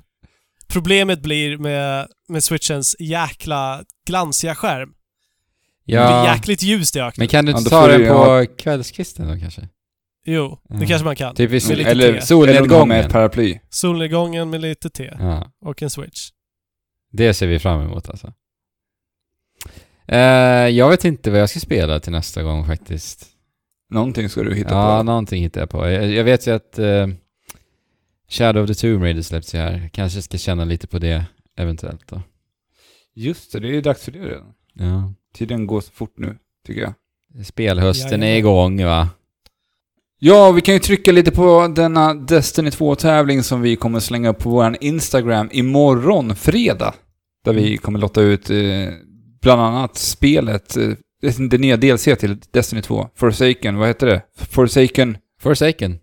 problemet 0.67 1.21
blir 1.21 1.57
med, 1.57 2.07
med 2.29 2.43
switchens 2.43 2.95
jäkla 2.99 3.83
glansiga 4.11 4.55
skärm. 4.55 4.89
Det 4.89 5.91
blir 5.91 5.95
Ja, 5.99 6.33
jäkligt 6.35 6.61
ljust 6.63 6.95
i 6.95 6.99
öknen. 6.99 7.13
men 7.21 7.27
kan 7.27 7.45
du 7.45 7.51
Ja, 7.51 7.57
inte 7.57 7.69
då 7.69 7.75
ta 7.81 7.87
den 7.87 8.07
på 8.07 8.13
ha- 8.13 8.45
kvällskvisten 8.45 9.27
då 9.27 9.39
kanske? 9.39 9.67
Jo, 10.25 10.59
det 10.69 10.75
Ja. 10.81 10.87
kanske 10.87 11.05
man 11.05 11.15
kan. 11.15 11.35
Typ 11.35 11.49
vid 11.51 11.67
Med 11.69 11.77
lite 11.77 11.89
Eller, 11.91 12.13
te. 12.13 12.21
solnedgången. 12.21 12.87
med 12.87 13.05
ett 13.05 13.11
paraply. 13.11 13.59
Solnedgången 13.69 14.49
med 14.49 14.61
lite 14.61 14.89
te 14.89 15.13
Ja, 15.19 15.51
och 15.61 15.81
en 15.83 15.89
switch. 15.89 16.29
det 17.11 17.33
ser 17.33 17.47
vi 17.47 17.59
fram 17.59 17.81
emot 17.81 18.09
alltså. 18.09 18.33
Eh, 20.07 20.17
jag 20.69 20.89
vet 20.89 21.05
inte 21.05 21.31
vad 21.31 21.39
jag 21.41 21.49
ska 21.49 21.59
spela 21.59 21.99
till 21.99 22.11
nästa 22.11 22.43
gång 22.43 22.65
faktiskt. 22.65 23.27
Någonting 23.89 24.29
ska 24.29 24.43
du 24.43 24.55
hitta 24.55 24.69
ja, 24.75 24.97
på. 24.97 25.03
någonting 25.03 25.43
hittar 25.43 25.61
jag 25.61 25.69
på. 25.69 25.89
Jag, 25.89 26.11
jag 26.11 26.23
vet 26.23 26.47
ju 26.47 26.51
att 26.55 26.79
eh, 26.79 27.07
Shadow 28.29 28.63
of 28.63 28.67
the 28.67 28.73
Tomb 28.75 29.03
Raider 29.03 29.21
släpps 29.21 29.55
ju 29.55 29.59
här. 29.59 29.89
Kanske 29.93 30.21
ska 30.21 30.37
känna 30.37 30.65
lite 30.65 30.87
på 30.87 30.99
det 30.99 31.25
eventuellt 31.57 32.07
då. 32.07 32.21
Just 33.15 33.51
det, 33.51 33.59
det 33.59 33.77
är 33.77 33.81
dags 33.81 34.03
för 34.05 34.11
det 34.11 34.19
redan. 34.19 34.53
Ja. 34.73 35.13
Tiden 35.33 35.67
går 35.67 35.81
så 35.81 35.91
fort 35.91 36.13
nu, 36.17 36.37
tycker 36.67 36.81
jag. 36.81 36.93
Spelhösten 37.45 38.23
är 38.23 38.35
igång 38.37 38.83
va? 38.85 39.09
Ja, 40.19 40.51
vi 40.51 40.61
kan 40.61 40.73
ju 40.73 40.79
trycka 40.79 41.11
lite 41.11 41.31
på 41.31 41.73
denna 41.75 42.13
Destiny 42.13 42.69
2-tävling 42.69 43.43
som 43.43 43.61
vi 43.61 43.75
kommer 43.75 43.99
slänga 43.99 44.29
upp 44.29 44.39
på 44.39 44.49
vår 44.49 44.77
Instagram 44.81 45.49
imorgon, 45.51 46.35
fredag. 46.35 46.93
Där 47.43 47.53
vi 47.53 47.77
kommer 47.77 47.99
lotta 47.99 48.21
ut 48.21 48.49
eh, 48.49 48.57
bland 49.41 49.61
annat 49.61 49.97
spelet, 49.97 50.77
eh, 50.77 50.89
det 51.49 51.57
nya 51.57 51.77
DLC 51.77 52.03
till 52.03 52.37
Destiny 52.51 52.81
2, 52.81 53.09
Forsaken, 53.15 53.77
vad 53.77 53.87
heter 53.87 54.07
det? 54.07 54.21
Forsaken, 54.37 55.17
Forsaken. 55.41 55.99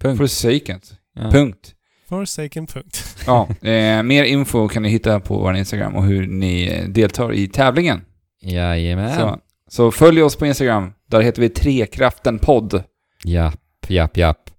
Punkt. 0.00 0.18
Forsaken, 0.18 0.80
Ja. 1.14 1.30
punkt. 1.30 1.74
Forsaken 2.12 2.66
punkt. 2.66 3.16
Ja, 3.26 3.48
eh, 3.68 4.02
mer 4.02 4.24
info 4.24 4.68
kan 4.68 4.82
ni 4.82 4.88
hitta 4.88 5.20
på 5.20 5.38
vår 5.38 5.56
Instagram 5.56 5.94
och 5.96 6.04
hur 6.04 6.26
ni 6.26 6.62
eh, 6.66 6.88
deltar 6.88 7.32
i 7.32 7.48
tävlingen. 7.48 8.00
Jajamän. 8.42 9.14
Så, 9.16 9.38
så 9.70 9.90
följ 9.90 10.22
oss 10.22 10.36
på 10.36 10.46
Instagram, 10.46 10.92
där 11.10 11.20
heter 11.20 11.42
vi 11.42 11.48
Trekraften 11.48 12.38
podd. 12.38 12.82
Japp, 13.24 13.60
japp, 13.88 14.16
japp. 14.16 14.50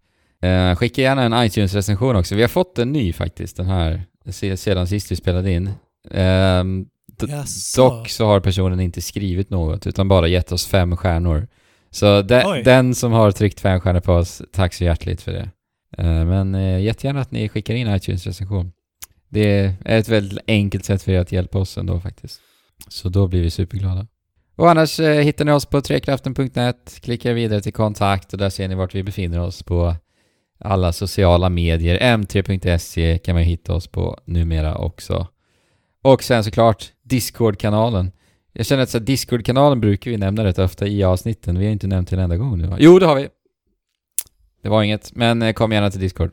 Eh, 0.41 0.75
skicka 0.75 1.01
gärna 1.01 1.23
en 1.23 1.33
iTunes-recension 1.45 2.15
också. 2.15 2.35
Vi 2.35 2.41
har 2.41 2.49
fått 2.49 2.80
en 2.80 2.91
ny 2.91 3.14
faktiskt, 3.14 3.57
den 3.57 3.65
här, 3.65 4.03
se- 4.30 4.57
sedan 4.57 4.88
sist 4.88 5.11
vi 5.11 5.15
spelade 5.15 5.51
in. 5.51 5.69
D- 7.19 7.27
Jaså. 7.30 7.82
dock 7.90 8.09
så 8.09 8.25
har 8.25 8.40
personen 8.40 8.80
inte 8.80 9.01
skrivit 9.01 9.49
något, 9.49 9.88
utan 9.88 10.07
bara 10.07 10.27
gett 10.27 10.51
oss 10.51 10.67
fem 10.67 10.98
stjärnor. 10.98 11.48
Så 11.91 12.22
de, 12.22 12.61
den 12.65 12.95
som 12.95 13.11
har 13.11 13.32
tryckt 13.32 13.59
fem 13.59 13.80
stjärnor 13.82 13.99
på 13.99 14.14
oss, 14.14 14.41
tack 14.53 14.73
så 14.73 14.83
hjärtligt 14.83 15.22
för 15.22 15.32
det. 15.32 15.49
Eh, 15.97 16.25
men 16.25 16.55
eh, 16.55 16.81
jättegärna 16.81 17.22
att 17.22 17.31
ni 17.31 17.49
skickar 17.49 17.73
in 17.73 17.88
iTunes-recension. 17.88 18.72
Det 19.30 19.75
är 19.85 19.99
ett 19.99 20.09
väldigt 20.09 20.39
enkelt 20.47 20.85
sätt 20.85 21.03
för 21.03 21.11
er 21.11 21.19
att 21.19 21.31
hjälpa 21.31 21.59
oss 21.59 21.77
ändå 21.77 21.99
faktiskt. 21.99 22.41
Så 22.88 23.09
då 23.09 23.27
blir 23.27 23.41
vi 23.41 23.49
superglada. 23.49 24.07
Och 24.55 24.69
annars 24.69 24.99
eh, 24.99 25.22
hittar 25.22 25.45
ni 25.45 25.51
oss 25.51 25.65
på 25.65 25.81
trekraften.net, 25.81 26.99
klickar 27.01 27.33
vidare 27.33 27.61
till 27.61 27.73
kontakt 27.73 28.33
och 28.33 28.39
där 28.39 28.49
ser 28.49 28.67
ni 28.67 28.75
vart 28.75 28.95
vi 28.95 29.03
befinner 29.03 29.39
oss 29.39 29.63
på 29.63 29.95
alla 30.59 30.93
sociala 30.93 31.49
medier. 31.49 32.17
m3.se 32.17 33.17
kan 33.17 33.35
man 33.35 33.43
hitta 33.43 33.73
oss 33.73 33.88
på 33.88 34.17
numera 34.25 34.75
också. 34.75 35.27
Och 36.01 36.23
sen 36.23 36.43
såklart 36.43 36.91
Discord-kanalen. 37.03 38.11
Jag 38.53 38.65
känner 38.65 38.83
att 38.83 39.05
Discord-kanalen 39.05 39.81
brukar 39.81 40.11
vi 40.11 40.17
nämna 40.17 40.43
rätt 40.43 40.59
ofta 40.59 40.88
i 40.88 41.03
avsnitten. 41.03 41.59
Vi 41.59 41.65
har 41.65 41.72
inte 41.72 41.88
nämnt 41.88 42.09
den 42.09 42.19
en 42.19 42.23
enda 42.23 42.38
gång 42.38 42.57
nu 42.57 42.67
va? 42.67 42.77
Jo, 42.80 42.99
det 42.99 43.05
har 43.05 43.15
vi! 43.15 43.27
Det 44.64 44.69
var 44.69 44.83
inget, 44.83 45.16
men 45.16 45.42
eh, 45.42 45.53
kom 45.53 45.72
gärna 45.72 45.92
till 45.92 46.00
Discord. 46.00 46.32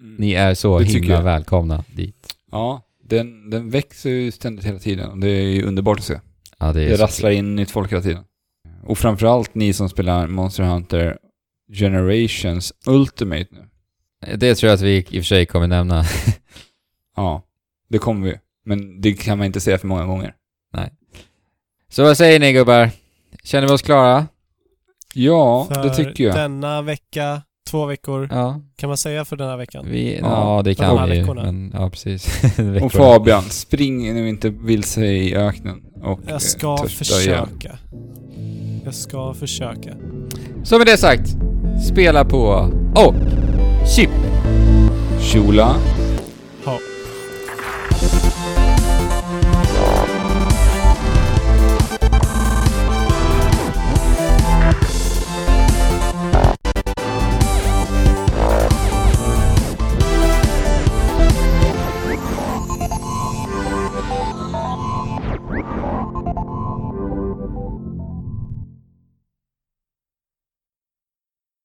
Mm. 0.00 0.14
Ni 0.16 0.32
är 0.32 0.54
så 0.54 0.78
Det 0.78 0.84
himla 0.84 1.14
jag. 1.14 1.22
välkomna 1.22 1.84
dit. 1.94 2.34
Ja, 2.50 2.82
den, 3.04 3.50
den 3.50 3.70
växer 3.70 4.10
ju 4.10 4.30
ständigt 4.30 4.64
hela 4.64 4.78
tiden 4.78 5.10
och 5.10 5.18
det 5.18 5.28
är 5.28 5.42
ju 5.50 5.62
underbart 5.62 5.98
att 5.98 6.04
se. 6.04 6.20
Ja, 6.58 6.72
det 6.72 6.86
Det 6.86 6.96
rasslar 6.96 7.30
in 7.30 7.56
nytt 7.56 7.70
folk 7.70 7.92
hela 7.92 8.02
tiden. 8.02 8.24
Och 8.82 8.98
framförallt 8.98 9.54
ni 9.54 9.72
som 9.72 9.88
spelar 9.88 10.26
Monster 10.26 10.62
Hunter 10.62 11.18
Generations 11.72 12.72
Ultimate 12.86 13.46
nu. 13.50 13.58
kul. 14.26 14.38
Det 14.38 14.54
tror 14.54 14.68
jag 14.68 14.74
att 14.74 14.80
vi 14.82 14.96
i 14.96 15.02
och 15.02 15.06
för 15.10 15.22
sig 15.22 15.46
kommer 15.46 15.66
nämna. 15.66 16.04
Ja, 17.16 17.42
det 17.88 17.98
kommer 17.98 18.26
vi. 18.26 18.38
Men 18.64 19.00
det 19.00 19.12
kan 19.12 19.38
man 19.38 19.46
inte 19.46 19.60
säga 19.60 19.78
för 19.78 19.86
många 19.86 20.06
gånger. 20.06 20.34
Så 21.88 22.02
vad 22.02 22.16
säger 22.16 22.40
ni 22.40 22.52
gubbar? 22.52 22.90
Känner 23.42 23.68
vi 23.68 23.74
oss 23.74 23.82
klara? 23.82 24.26
Ja, 25.14 25.66
För 25.74 25.82
det 25.82 25.94
tycker 25.94 26.24
jag. 26.24 26.34
denna 26.36 26.82
vecka, 26.82 27.42
två 27.70 27.86
veckor, 27.86 28.28
Ja, 28.30 28.60
kan 28.76 28.88
man 28.88 28.96
säga 28.96 29.24
för 29.24 29.36
denna 29.36 29.56
veckan? 29.56 29.86
vi, 29.90 30.18
Ja, 30.22 30.56
ja, 30.56 30.62
det 30.62 30.70
de 30.70 30.74
kan 30.74 30.98
här 30.98 31.06
vi 31.06 31.14
ju. 31.14 31.20
veckorna. 31.20 31.42
Men, 31.42 31.70
ja, 31.74 31.90
precis. 31.90 32.42
Och. 32.82 32.92
Fabian, 32.92 33.42
spring 33.42 34.14
nu 34.14 34.28
inte 34.28 34.50
vilse 34.50 35.06
i 35.06 35.34
öknen 35.36 35.80
och 36.02 36.20
Jag 36.28 36.42
ska 36.42 36.66
eh, 36.74 36.74
igen. 36.80 36.88
försöka. 36.88 37.78
Jag 38.84 38.94
ska 38.94 39.34
försöka. 39.34 39.90
Så 40.64 40.78
med 40.78 40.86
det 40.86 40.96
sagt, 40.96 41.28
spela 41.88 42.24
på 42.24 42.70
och 42.96 43.14
chip! 43.96 44.10
Shula. 45.20 45.76